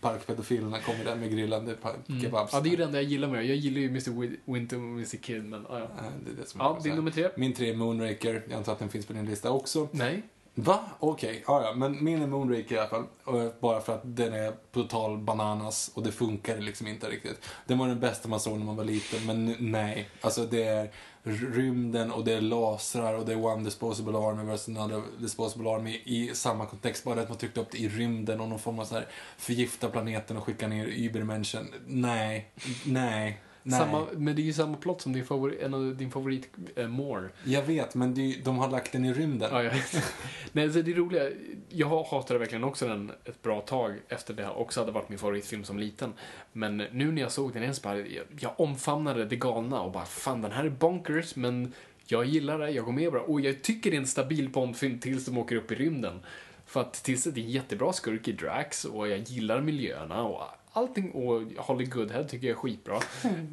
parkpedofilerna 0.02 0.80
kommer 0.80 1.06
där 1.06 1.16
med 1.16 1.32
grillade 1.32 1.74
pa- 1.74 1.96
kebabs. 2.22 2.54
Ja, 2.54 2.60
det 2.60 2.70
är 2.70 2.72
ju 2.72 2.78
det 2.78 2.84
enda 2.84 3.02
jag 3.02 3.12
gillar 3.12 3.28
med. 3.28 3.46
Jag 3.46 3.56
gillar 3.56 3.80
ju 3.82 3.88
Mr. 3.90 4.12
Wi- 4.12 4.38
Winter 4.46 4.78
och 4.78 4.84
Mr. 4.84 5.18
Kid, 5.18 5.44
men 5.44 5.66
ja, 5.70 5.80
ja. 5.80 5.84
Eh, 5.86 6.12
Det 6.26 6.32
är 6.32 6.36
det 6.36 6.50
som 6.50 6.62
är 6.62 6.66
Ja, 6.66 6.80
din 6.84 6.96
nummer 6.96 7.12
tre? 7.12 7.30
Min 7.38 7.54
tre 7.54 7.70
är 7.70 7.76
Moonraker. 7.76 8.44
Jag 8.50 8.58
antar 8.58 8.72
att 8.74 8.80
den 8.80 8.90
finns 8.90 9.06
på 9.06 9.14
din 9.14 9.26
lista 9.26 9.52
också. 9.52 9.88
Nej. 9.92 10.22
Va? 10.58 10.80
Okej, 11.00 11.44
ja, 11.48 11.64
ja. 11.64 11.74
Men 11.74 12.04
min 12.04 12.22
är 12.22 12.28
Moonraker 12.28 12.76
i 12.76 12.80
alla 12.80 12.88
fall. 12.90 13.04
Och 13.24 13.54
Bara 13.60 13.82
för 13.82 13.94
att 13.96 14.02
den 14.04 14.34
är 14.34 14.54
total 14.74 15.18
bananas 15.18 15.92
och 15.94 16.04
det 16.04 16.12
funkar 16.12 16.58
liksom 16.58 16.88
inte 16.88 17.10
riktigt. 17.10 17.42
Den 17.66 17.78
var 17.78 17.88
den 17.88 18.00
bästa 18.00 18.28
man 18.30 18.40
såg 18.40 18.58
när 18.58 18.66
man 18.66 18.76
var 18.76 18.84
liten, 18.84 19.26
men 19.26 19.46
nu- 19.46 19.56
nej. 19.60 20.10
Alltså 20.22 20.46
det 20.46 20.64
är 20.64 20.92
rymden 21.26 22.12
och 22.12 22.26
det 22.26 22.34
är 22.34 22.42
lasrar 22.42 23.14
och 23.14 23.26
det 23.26 23.34
är 23.34 23.46
One 23.46 23.64
Disposable 23.64 24.18
Army 24.18 24.44
versus 24.44 24.78
Another 24.78 25.02
Disposable 25.20 25.70
Army 25.70 26.02
i 26.06 26.32
samma 26.34 26.66
kontext. 26.66 27.04
Bara 27.04 27.22
att 27.22 27.30
man 27.30 27.38
tryckte 27.38 27.62
upp 27.62 27.72
det 27.72 27.78
i 27.78 27.90
rymden 27.90 28.42
och 28.42 28.50
någon 28.50 28.60
form 28.60 28.80
av 28.80 28.86
så 28.86 28.96
här 28.96 29.08
förgifta 29.38 29.90
planeten 29.90 30.38
och 30.38 30.44
skicka 30.44 30.68
ner 30.68 30.86
Übermenschen. 30.86 31.68
Nej, 31.88 32.52
nej, 32.86 32.86
nej. 32.86 33.42
Samma, 33.72 34.06
men 34.14 34.36
det 34.36 34.42
är 34.42 34.44
ju 34.44 34.54
samma 34.54 34.78
plott 34.78 35.02
som 35.02 35.14
din 35.14 35.26
favorit, 35.26 35.62
en 35.62 35.74
av 35.74 35.96
din 35.96 36.12
favorit, 36.12 36.50
eh, 36.76 36.88
More. 36.88 37.30
Jag 37.44 37.64
vet, 37.64 37.96
men 37.96 38.14
ju- 38.14 38.42
de 38.42 38.58
har 38.58 38.70
lagt 38.70 38.92
den 38.92 39.06
i 39.06 39.14
rymden. 39.14 39.50
Ja, 39.54 39.64
jag. 39.64 39.74
Nej, 40.52 40.74
så 40.74 40.82
det 40.82 40.92
är 40.92 40.96
roliga, 40.96 41.30
jag 41.70 42.04
hatade 42.04 42.40
verkligen 42.40 42.64
också 42.64 42.88
den 42.88 43.12
ett 43.26 43.42
bra 43.42 43.62
tag 43.62 43.96
efter 44.10 44.34
det 44.34 44.50
också 44.50 44.80
hade 44.80 44.92
varit 44.92 45.10
min 45.10 45.20
favoritfilm 45.20 45.64
som 45.64 45.80
liten. 45.80 46.14
Men 46.54 46.78
nu 46.78 47.12
när 47.12 47.22
jag 47.22 47.32
såg 47.32 47.54
den 47.54 47.62
igen 47.64 47.76
så 47.76 47.82
bara, 47.82 47.98
jag, 47.98 48.26
jag 48.40 48.60
omfamnade 48.60 49.26
det 49.26 49.36
galna 49.36 49.82
och 49.82 49.92
bara, 49.92 50.06
fan 50.06 50.42
den 50.42 50.52
här 50.52 50.66
är 50.66 50.70
bonkers, 50.70 51.36
men 51.36 51.74
jag 52.08 52.26
gillar 52.26 52.60
det, 52.60 52.70
jag 52.70 52.86
går 52.86 52.92
med 52.94 53.12
bra. 53.12 53.22
Och 53.22 53.42
jag 53.42 53.62
tycker 53.62 53.92
det 53.92 53.98
är 53.98 54.02
en 54.02 54.08
stabil 54.08 54.50
Bondfilm 54.50 55.00
tills 55.00 55.26
de 55.26 55.38
åker 55.38 55.56
upp 55.56 55.72
i 55.72 55.76
rymden. 55.76 56.20
För 56.66 56.82
att 56.82 56.94
tills 56.94 57.24
det 57.24 57.40
är 57.42 57.44
en 57.44 57.50
jättebra 57.52 57.94
skurk 57.94 58.28
i 58.28 58.32
Drax 58.32 58.86
och 58.86 59.08
jag 59.08 59.20
gillar 59.20 59.62
miljöerna 59.62 60.24
och 60.24 60.44
allting 60.76 61.12
och 61.12 61.42
Holly 61.58 61.86
Goodhead 61.86 62.24
tycker 62.24 62.48
jag 62.48 62.56
är 62.56 62.60
skitbra. 62.60 63.00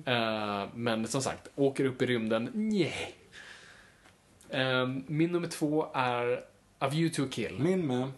Eh, 0.07 0.69
men 0.75 1.09
som 1.09 1.23
sagt, 1.23 1.49
åker 1.55 1.85
upp 1.85 2.03
i 2.03 2.07
rymden, 2.07 2.51
nej. 2.55 3.15
Eh, 4.49 4.87
min 5.07 5.33
nummer 5.33 5.49
två 5.49 5.87
är 5.95 6.45
A 6.79 6.89
View 6.89 7.15
to 7.15 7.23
a 7.25 7.29
Kill. 7.31 7.59
Min 7.59 7.87
med. 7.87 8.11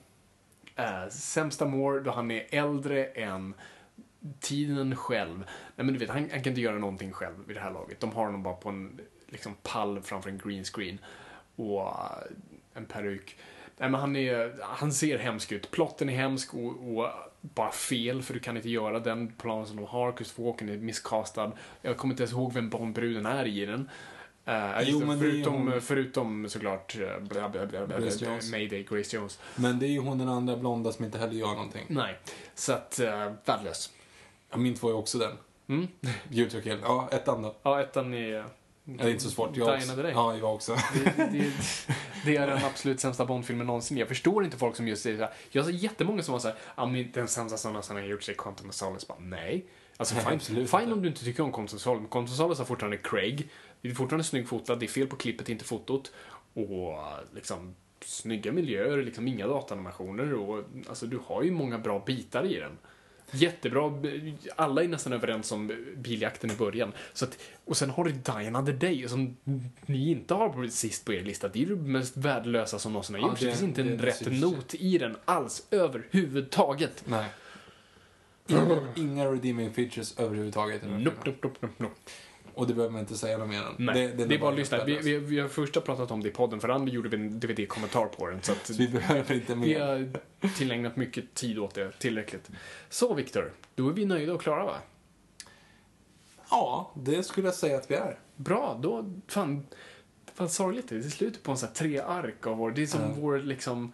Uh, 0.78 1.08
sämsta 1.10 1.66
Moore 1.66 2.00
då 2.00 2.10
han 2.10 2.30
är 2.30 2.46
äldre 2.50 3.04
än 3.04 3.54
tiden 4.40 4.96
själv. 4.96 5.38
Nej 5.76 5.86
men 5.86 5.92
du 5.92 5.98
vet, 5.98 6.08
han, 6.08 6.18
han 6.30 6.42
kan 6.42 6.50
inte 6.50 6.60
göra 6.60 6.78
någonting 6.78 7.12
själv 7.12 7.34
vid 7.46 7.56
det 7.56 7.60
här 7.60 7.70
laget. 7.70 8.00
De 8.00 8.12
har 8.12 8.24
honom 8.24 8.42
bara 8.42 8.54
på 8.54 8.68
en 8.68 9.00
liksom, 9.28 9.54
pall 9.62 10.00
framför 10.02 10.30
en 10.30 10.38
green 10.38 10.64
screen 10.64 10.98
och 11.56 11.82
uh, 11.82 12.36
en 12.74 12.84
peruk. 12.84 13.36
Nej 13.78 13.90
men 13.90 14.00
han 14.00 14.16
är, 14.16 14.54
han 14.62 14.92
ser 14.92 15.18
hemsk 15.18 15.52
ut. 15.52 15.70
Plotten 15.70 16.08
är 16.08 16.16
hemsk 16.16 16.54
och, 16.54 16.98
och 16.98 17.08
bara 17.40 17.72
fel 17.72 18.22
för 18.22 18.34
du 18.34 18.40
kan 18.40 18.56
inte 18.56 18.70
göra 18.70 18.98
den 19.00 19.32
planen 19.32 19.66
som 19.66 19.76
de 19.76 19.86
har. 19.86 20.12
Christopher 20.12 20.44
Walken 20.44 20.68
är 20.68 20.76
miscastad. 20.76 21.52
Jag 21.82 21.96
kommer 21.96 22.12
inte 22.12 22.22
ens 22.22 22.32
ihåg 22.32 22.52
vem 22.52 22.70
Bondbruden 22.70 23.26
är 23.26 23.46
i 23.46 23.66
den. 23.66 23.90
Uh, 24.48 24.80
Jo, 24.82 25.00
det 25.00 25.18
förutom, 25.18 25.68
hon- 25.68 25.80
förutom 25.80 26.48
såklart 26.48 26.96
uh, 27.00 27.18
bla, 27.20 27.48
bla, 27.48 27.66
bla, 27.66 27.86
bla, 27.86 28.00
Grace 28.00 28.24
Jones. 28.24 28.50
Mayday, 28.50 28.82
Grace 28.82 29.16
Jones. 29.16 29.40
Men 29.56 29.78
det 29.78 29.86
är 29.86 29.90
ju 29.90 29.98
hon 29.98 30.18
den 30.18 30.28
andra 30.28 30.56
blonda 30.56 30.92
som 30.92 31.04
inte 31.04 31.18
heller 31.18 31.34
gör 31.34 31.46
någonting. 31.46 31.86
Nej, 31.88 32.18
så 32.54 32.72
att 32.72 33.00
uh, 33.02 33.32
värdelös. 33.44 33.92
Ja, 34.50 34.56
min 34.56 34.74
två 34.74 34.88
är 34.88 34.94
också 34.94 35.18
den. 35.18 35.32
Mm. 35.68 35.88
Och 36.56 36.62
Kill. 36.62 36.78
Ja, 36.82 37.08
ettan 37.12 37.42
då. 37.42 37.54
Ja, 37.62 37.80
ettan 37.80 38.14
är... 38.14 38.44
Ja, 38.84 38.94
det 38.96 39.04
är 39.04 39.10
inte 39.10 39.22
så 39.22 39.30
svårt. 39.30 39.56
Jag 39.56 39.74
också. 39.76 40.10
Ja, 40.10 40.36
jag 40.36 40.54
också. 40.54 40.76
Det, 40.94 41.28
det, 41.32 41.52
det 42.24 42.36
är 42.36 42.46
den 42.46 42.64
absolut 42.64 43.00
sämsta 43.00 43.24
Bondfilmen 43.24 43.66
någonsin. 43.66 43.96
Jag 43.96 44.08
förstår 44.08 44.44
inte 44.44 44.56
folk 44.56 44.76
som 44.76 44.88
just 44.88 45.02
säger 45.02 45.16
så 45.16 45.22
här. 45.22 45.32
Jag 45.50 45.62
har 45.62 45.70
jättemånga 45.70 46.22
som 46.22 46.32
var 46.32 46.38
såhär, 46.38 46.56
ja 46.76 46.86
men 46.86 47.10
den 47.12 47.28
sämsta 47.28 47.58
som 47.58 47.72
någonsin 47.72 47.96
har 47.96 48.02
gjorts 48.02 48.28
är 48.28 48.34
Quantum 48.34 48.68
of 48.68 48.74
Solace. 48.74 49.06
Bara, 49.08 49.18
nej. 49.18 49.66
Alltså 49.96 50.14
Nej, 50.14 50.24
fine, 50.24 50.34
absolut 50.34 50.70
fine 50.70 50.92
om 50.92 51.02
du 51.02 51.08
inte 51.08 51.24
tycker 51.24 51.42
om 51.42 51.52
Quantum 51.52 51.76
of 51.76 51.82
Solace, 51.82 52.00
men 52.00 52.10
Quantum 52.10 52.32
of 52.32 52.36
Solace 52.36 52.60
har 52.60 52.66
fortfarande 52.66 52.96
Craig. 52.96 53.48
Det 53.80 53.88
är 53.88 53.94
fortfarande 53.94 54.24
snygg 54.24 54.48
fotad, 54.48 54.76
det 54.76 54.86
är 54.86 54.88
fel 54.88 55.06
på 55.06 55.16
klippet, 55.16 55.48
inte 55.48 55.64
fotot. 55.64 56.12
Och 56.54 56.98
liksom 57.34 57.74
snygga 58.04 58.52
miljöer, 58.52 59.02
liksom 59.02 59.28
inga 59.28 59.46
datanimationer 59.46 60.34
och 60.34 60.64
alltså 60.88 61.06
du 61.06 61.20
har 61.26 61.42
ju 61.42 61.50
många 61.50 61.78
bra 61.78 62.02
bitar 62.06 62.46
i 62.46 62.60
den. 62.60 62.78
Jättebra, 63.30 63.92
alla 64.56 64.82
är 64.84 64.88
nästan 64.88 65.12
överens 65.12 65.52
om 65.52 65.72
biljakten 65.96 66.50
i 66.50 66.54
början. 66.54 66.92
Så 67.12 67.24
att, 67.24 67.38
och 67.64 67.76
sen 67.76 67.90
har 67.90 68.04
du 68.04 68.12
Diana 68.12 68.66
the 68.66 68.72
Day 68.72 69.08
som 69.08 69.36
ni 69.86 70.10
inte 70.10 70.34
har 70.34 70.48
på 70.48 70.68
sist 70.68 71.04
på 71.04 71.12
er 71.12 71.22
lista. 71.24 71.48
Det 71.48 71.62
är 71.62 71.66
det 71.66 71.76
mest 71.76 72.16
värdelösa 72.16 72.78
som 72.78 72.92
någonsin 72.92 73.14
har 73.14 73.22
Ja, 73.22 73.28
gjorts. 73.28 73.40
det- 73.40 73.46
det, 73.46 73.50
finns 73.50 73.62
inte 73.62 73.80
en 73.82 73.96
det 73.96 74.06
rätt 74.06 74.16
syns. 74.16 74.40
not 74.42 74.74
i 74.74 74.98
den 74.98 75.16
alls, 75.24 75.66
överhuvudtaget. 75.70 77.04
Nej. 77.06 77.26
Inga, 78.46 78.78
inga 78.96 79.26
redeeming 79.32 79.72
features 79.72 80.18
överhuvudtaget 80.18 80.82
Nope, 80.82 80.98
nope, 81.24 81.38
nope, 81.42 81.58
nope, 81.60 81.74
nope. 81.76 81.94
Och 82.54 82.66
det 82.66 82.74
behöver 82.74 82.92
man 82.92 83.00
inte 83.00 83.16
säga 83.16 83.38
något 83.38 83.48
mer 83.48 83.62
om. 83.68 83.74
Nej, 83.78 84.14
det, 84.16 84.34
är 84.34 84.38
bara 84.38 84.50
att 84.50 84.56
lyssna. 84.56 84.84
Vi, 84.84 84.98
vi, 84.98 85.18
vi 85.18 85.38
har 85.38 85.48
först 85.48 85.84
pratat 85.84 86.10
om 86.10 86.22
det 86.22 86.28
i 86.28 86.32
podden, 86.32 86.60
för 86.60 86.68
andra 86.68 86.92
gjorde 86.92 87.08
vi 87.08 87.16
en 87.16 87.40
DVD-kommentar 87.40 88.06
på 88.06 88.26
den. 88.26 88.42
Så 88.42 88.52
att 88.52 88.66
Så 88.66 88.72
vi 88.78 88.88
behöver 88.88 89.34
inte 89.34 89.54
vi 89.54 89.60
mer. 89.60 89.80
har 90.40 90.48
tillägnat 90.48 90.96
mycket 90.96 91.34
tid 91.34 91.58
åt 91.58 91.74
det, 91.74 91.92
tillräckligt. 91.98 92.50
Så 92.88 93.14
Viktor, 93.14 93.52
då 93.74 93.88
är 93.88 93.92
vi 93.92 94.04
nöjda 94.04 94.32
och 94.34 94.42
klara 94.42 94.64
va? 94.64 94.76
Ja, 96.50 96.92
det 96.94 97.22
skulle 97.22 97.46
jag 97.46 97.54
säga 97.54 97.76
att 97.76 97.90
vi 97.90 97.94
är. 97.94 98.18
Bra, 98.36 98.78
då, 98.82 99.10
fan, 99.28 99.66
fan 100.34 100.48
sorgligt 100.48 100.88
det 100.88 100.94
är. 100.94 100.98
Det 100.98 101.06
är 101.06 101.10
slutet 101.10 101.42
på 101.42 101.50
en 101.50 101.58
sån 101.58 101.66
här 101.66 101.74
tre 101.74 101.98
ark 101.98 102.46
av 102.46 102.56
vår, 102.56 102.70
det 102.70 102.82
är 102.82 102.86
som 102.86 103.20
vår 103.20 103.38
liksom 103.38 103.92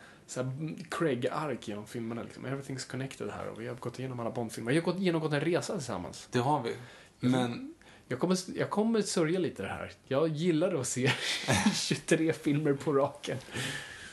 Craig-ark 0.91 1.69
genom 1.69 1.87
filmerna 1.87 2.23
liksom. 2.23 2.47
Everything's 2.47 2.91
connected 2.91 3.31
här 3.31 3.49
och 3.49 3.61
vi 3.61 3.69
har 3.69 3.75
gått 3.75 3.99
igenom 3.99 4.21
alla 4.21 4.31
Bond-filmer. 4.31 4.73
Vi 4.73 4.79
har 4.79 4.85
gått, 4.85 4.99
genomgått 4.99 5.33
en 5.33 5.41
resa 5.41 5.77
tillsammans. 5.77 6.29
Det 6.31 6.39
har 6.39 6.63
vi. 6.63 6.77
Men 7.21 7.75
Jag 8.11 8.19
kommer, 8.19 8.39
jag 8.55 8.71
kommer 8.71 9.03
sörja 9.03 9.39
lite 9.39 9.63
det 9.63 9.69
här. 9.69 9.93
Jag 10.05 10.29
gillar 10.29 10.75
att 10.81 10.87
se 10.89 11.13
23 11.75 12.33
filmer 12.33 12.73
på 12.73 12.93
raken. 12.93 13.39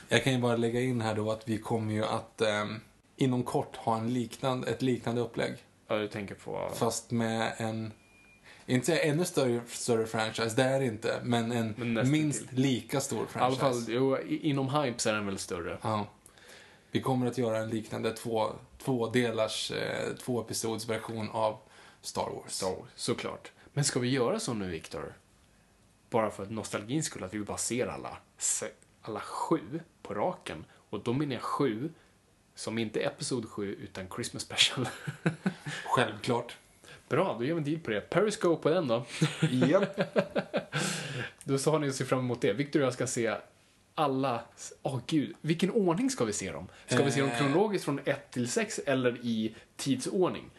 jag 0.09 0.23
kan 0.23 0.33
ju 0.33 0.39
bara 0.39 0.55
lägga 0.57 0.81
in 0.81 1.01
här 1.01 1.15
då 1.15 1.31
att 1.31 1.47
vi 1.49 1.57
kommer 1.57 1.93
ju 1.93 2.05
att 2.05 2.41
ehm, 2.41 2.79
inom 3.15 3.43
kort 3.43 3.75
ha 3.75 3.97
en 3.97 4.13
liknande, 4.13 4.67
ett 4.67 4.81
liknande 4.81 5.21
upplägg. 5.21 5.53
Ja, 5.87 5.95
du 5.97 6.07
tänker 6.07 6.35
på... 6.35 6.71
Fast 6.75 7.11
med 7.11 7.53
en, 7.57 7.91
inte 8.65 8.97
ännu 8.97 9.25
större, 9.25 9.61
större 9.67 10.05
franchise, 10.05 10.55
det 10.55 10.63
är 10.63 10.79
det 10.79 10.85
inte, 10.85 11.19
men 11.23 11.51
en 11.51 11.73
Men 11.77 12.11
minst 12.11 12.49
till. 12.49 12.59
lika 12.59 13.01
stor 13.01 13.19
I 13.19 13.21
alla 13.33 13.55
franchise. 13.55 13.85
fall, 13.85 13.93
jo, 13.95 14.17
inom 14.27 14.69
hype 14.69 14.99
så 14.99 15.09
är 15.09 15.13
den 15.13 15.25
väl 15.25 15.37
större. 15.37 15.77
Ja. 15.81 16.07
Vi 16.91 17.01
kommer 17.01 17.27
att 17.27 17.37
göra 17.37 17.57
en 17.57 17.69
liknande 17.69 18.11
två, 18.13 18.47
tvådelars, 18.83 19.71
eh, 19.71 20.15
två 20.19 20.41
episods 20.41 20.89
version 20.89 21.29
av 21.29 21.57
Star 22.01 22.29
Wars. 22.35 22.51
Star 22.53 22.67
Wars, 22.69 22.89
såklart. 22.95 23.51
Men 23.77 23.83
ska 23.83 23.99
vi 23.99 24.09
göra 24.09 24.39
så 24.39 24.53
nu, 24.53 24.69
Viktor? 24.69 25.13
Bara 26.09 26.31
för 26.31 26.45
nostalgins 26.45 27.05
skull, 27.05 27.23
att 27.23 27.33
vi 27.33 27.39
bara 27.39 27.57
ser 27.57 27.87
alla, 27.87 28.17
alla 29.01 29.19
sju 29.19 29.79
på 30.01 30.13
raken. 30.13 30.65
Och 30.89 31.03
då 31.03 31.13
menar 31.13 31.33
jag 31.33 31.41
sju, 31.41 31.89
som 32.55 32.77
inte 32.77 32.99
är 32.99 33.07
Episod 33.07 33.49
7, 33.49 33.73
utan 33.73 34.07
Christmas 34.15 34.43
Special. 34.43 34.87
Självklart. 35.85 36.57
Bra, 37.09 37.35
då 37.39 37.45
gör 37.45 37.55
vi 37.55 37.57
en 37.59 37.63
deal 37.63 37.79
på 37.79 37.91
det. 37.91 38.01
Periscope 38.01 38.63
på 38.63 38.69
den 38.69 38.87
då. 38.87 39.05
Japp. 39.51 39.99
Då 41.43 41.57
så 41.57 41.71
har 41.71 41.79
ni 41.79 41.89
att 41.89 41.95
se 41.95 42.05
fram 42.05 42.19
emot 42.19 42.41
det. 42.41 42.53
Viktor 42.53 42.79
och 42.79 42.85
jag 42.85 42.93
ska 42.93 43.07
se 43.07 43.37
alla... 43.95 44.43
Åh 44.81 44.99
gud, 45.07 45.35
vilken 45.41 45.71
ordning 45.71 46.09
ska 46.09 46.25
vi 46.25 46.33
se 46.33 46.51
dem? 46.51 46.67
Ska 46.87 47.03
vi 47.03 47.11
se 47.11 47.21
dem 47.21 47.29
Eh. 47.29 47.37
kronologiskt 47.37 47.85
från 47.85 47.99
1 48.05 48.31
till 48.31 48.51
6 48.51 48.79
eller 48.85 49.17
i 49.25 49.55
tidsordning? 49.75 50.49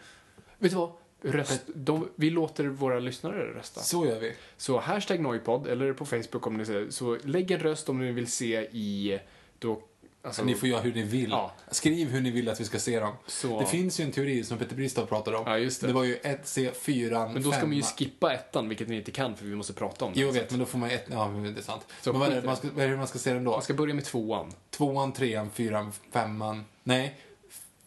Vet 0.59 0.71
du 0.71 0.77
vad? 0.77 0.93
Röst, 1.23 1.61
de, 1.75 2.09
vi 2.15 2.31
låter 2.31 2.65
våra 2.65 2.99
lyssnare 2.99 3.55
rösta. 3.55 3.81
Så 3.81 4.07
gör 4.07 4.21
vi. 4.21 4.35
Så 4.57 4.79
hashtag 4.79 5.21
Noipod, 5.21 5.67
eller 5.67 5.93
på 5.93 6.07
Facebook 6.07 6.47
om 6.47 6.57
ni 6.57 6.67
ser, 6.67 6.91
så 6.91 7.19
lägg 7.25 7.51
en 7.51 7.61
röst 7.61 7.89
om 7.89 7.99
ni 7.99 8.13
vill 8.13 8.27
se 8.33 8.61
i, 8.61 9.19
då, 9.59 9.83
alltså, 10.23 10.45
Ni 10.45 10.55
får 10.55 10.69
göra 10.69 10.81
hur 10.81 10.95
ni 10.95 11.03
vill. 11.03 11.31
Ja. 11.31 11.53
Skriv 11.71 12.09
hur 12.09 12.21
ni 12.21 12.31
vill 12.31 12.49
att 12.49 12.61
vi 12.61 12.65
ska 12.65 12.79
se 12.79 13.01
dem. 13.01 13.13
Så- 13.27 13.61
Det 13.61 13.67
finns 13.67 14.01
ju 14.01 14.05
en 14.05 14.13
teori 14.13 14.45
som 14.45 14.59
Peter 14.59 14.77
Bristav 14.77 15.07
pratade 15.07 15.37
om. 15.37 15.45
Ja, 15.47 15.59
just 15.59 15.81
det. 15.81 15.87
det 15.87 15.93
var 15.93 16.05
ju 16.05 16.17
1, 16.23 16.41
C, 16.49 16.71
4, 16.81 17.29
men 17.29 17.43
då 17.43 17.53
ska 17.53 17.67
man 17.67 17.77
ju 17.77 17.83
skippa 17.83 18.33
ettan, 18.35 18.69
vilket 18.69 18.89
ni 18.89 18.97
inte 18.97 19.11
kan 19.11 19.37
för 19.37 19.45
vi 19.45 19.55
måste 19.55 19.73
prata 19.73 20.05
om 20.05 20.13
det. 20.13 20.21
Jo, 20.21 20.27
jag 20.27 20.33
vet, 20.35 20.51
men 20.51 20.61
då 20.61 20.67
får 20.67 20.79
man 20.79 20.91
ett... 20.91 21.07
Ja, 21.11 21.31
men 21.31 21.55
det 21.55 21.61
är 21.61 21.63
sant. 21.63 21.87
Så 22.01 22.13
men 22.13 22.21
vad 22.21 22.33
är, 22.33 22.41
det, 22.41 22.47
man 22.47 22.57
ska, 22.57 22.69
vad 22.75 22.85
är 22.85 22.89
det 22.89 22.97
man 22.97 23.09
ska 23.09 23.19
se 23.19 23.33
den 23.33 23.45
då? 23.45 23.51
Man 23.51 23.63
ska 23.63 23.75
börja 23.75 23.95
med 23.95 24.05
tvåan. 24.05 24.53
Tvåan, 24.71 25.13
trean, 25.13 25.51
fyran, 25.51 25.93
femman. 26.13 26.65
Nej. 26.83 27.19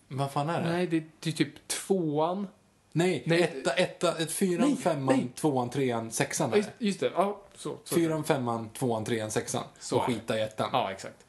Vad 0.08 0.32
fan 0.32 0.50
är 0.50 0.62
det? 0.64 0.70
Nej, 0.70 0.88
det 0.88 1.30
är 1.30 1.32
typ 1.32 1.68
tvåan. 1.68 2.48
Nej, 2.94 3.24
Nej. 3.26 3.42
etta, 3.42 3.74
etta, 3.74 4.18
ett, 4.18 4.32
fyran, 4.32 4.68
Nej, 4.68 4.78
femman, 4.78 5.16
nej. 5.16 5.28
tvåan, 5.36 5.70
trean, 5.70 6.12
sexan 6.12 6.50
Ja, 6.50 6.58
just, 6.58 6.70
det. 6.80 6.86
just 6.86 7.00
det, 7.00 7.12
ja, 7.16 7.42
så. 7.56 7.78
så 7.84 7.96
Fyran, 7.96 8.24
femman, 8.24 8.70
tvåan, 8.70 9.06
trean, 9.06 9.32
sexan. 9.32 9.64
Så 9.80 9.98
och 9.98 10.04
skita 10.04 10.38
i 10.38 10.42
ettan. 10.42 10.70
Ja, 10.74 10.92
exakt. 10.92 11.26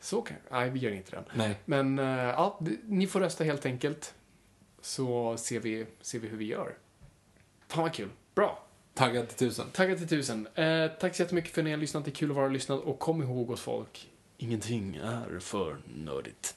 Så 0.00 0.22
kan 0.22 0.36
Nej, 0.50 0.70
vi 0.70 0.80
gör 0.80 0.90
inte 0.92 1.10
den. 1.10 1.24
Nej. 1.34 1.54
Men, 1.64 1.98
eh, 1.98 2.04
ja, 2.06 2.60
ni 2.84 3.06
får 3.06 3.20
rösta 3.20 3.44
helt 3.44 3.66
enkelt. 3.66 4.14
Så 4.80 5.36
ser 5.36 5.60
vi, 5.60 5.86
ser 6.00 6.18
vi 6.18 6.28
hur 6.28 6.36
vi 6.36 6.44
gör. 6.44 6.76
Fan 7.68 7.82
vad 7.82 7.92
kul. 7.94 8.08
Bra. 8.34 8.62
Taggad 8.94 9.28
till 9.28 9.36
tusen. 9.38 9.66
Tackar 9.72 9.96
till 9.96 10.08
tusen. 10.08 10.48
Eh, 10.54 10.86
tack 11.00 11.16
så 11.16 11.22
jättemycket 11.22 11.50
för 11.54 11.60
att 11.60 11.64
ni 11.64 11.70
har 11.70 11.78
lyssnat. 11.78 12.04
Det 12.04 12.10
är 12.10 12.12
kul 12.12 12.30
att 12.30 12.36
vara 12.36 12.48
lyssnad. 12.48 12.78
Och 12.78 12.98
kom 12.98 13.22
ihåg 13.22 13.50
oss 13.50 13.60
folk, 13.60 14.10
ingenting 14.36 14.96
är 14.96 15.38
för 15.38 15.76
nördigt. 15.94 16.56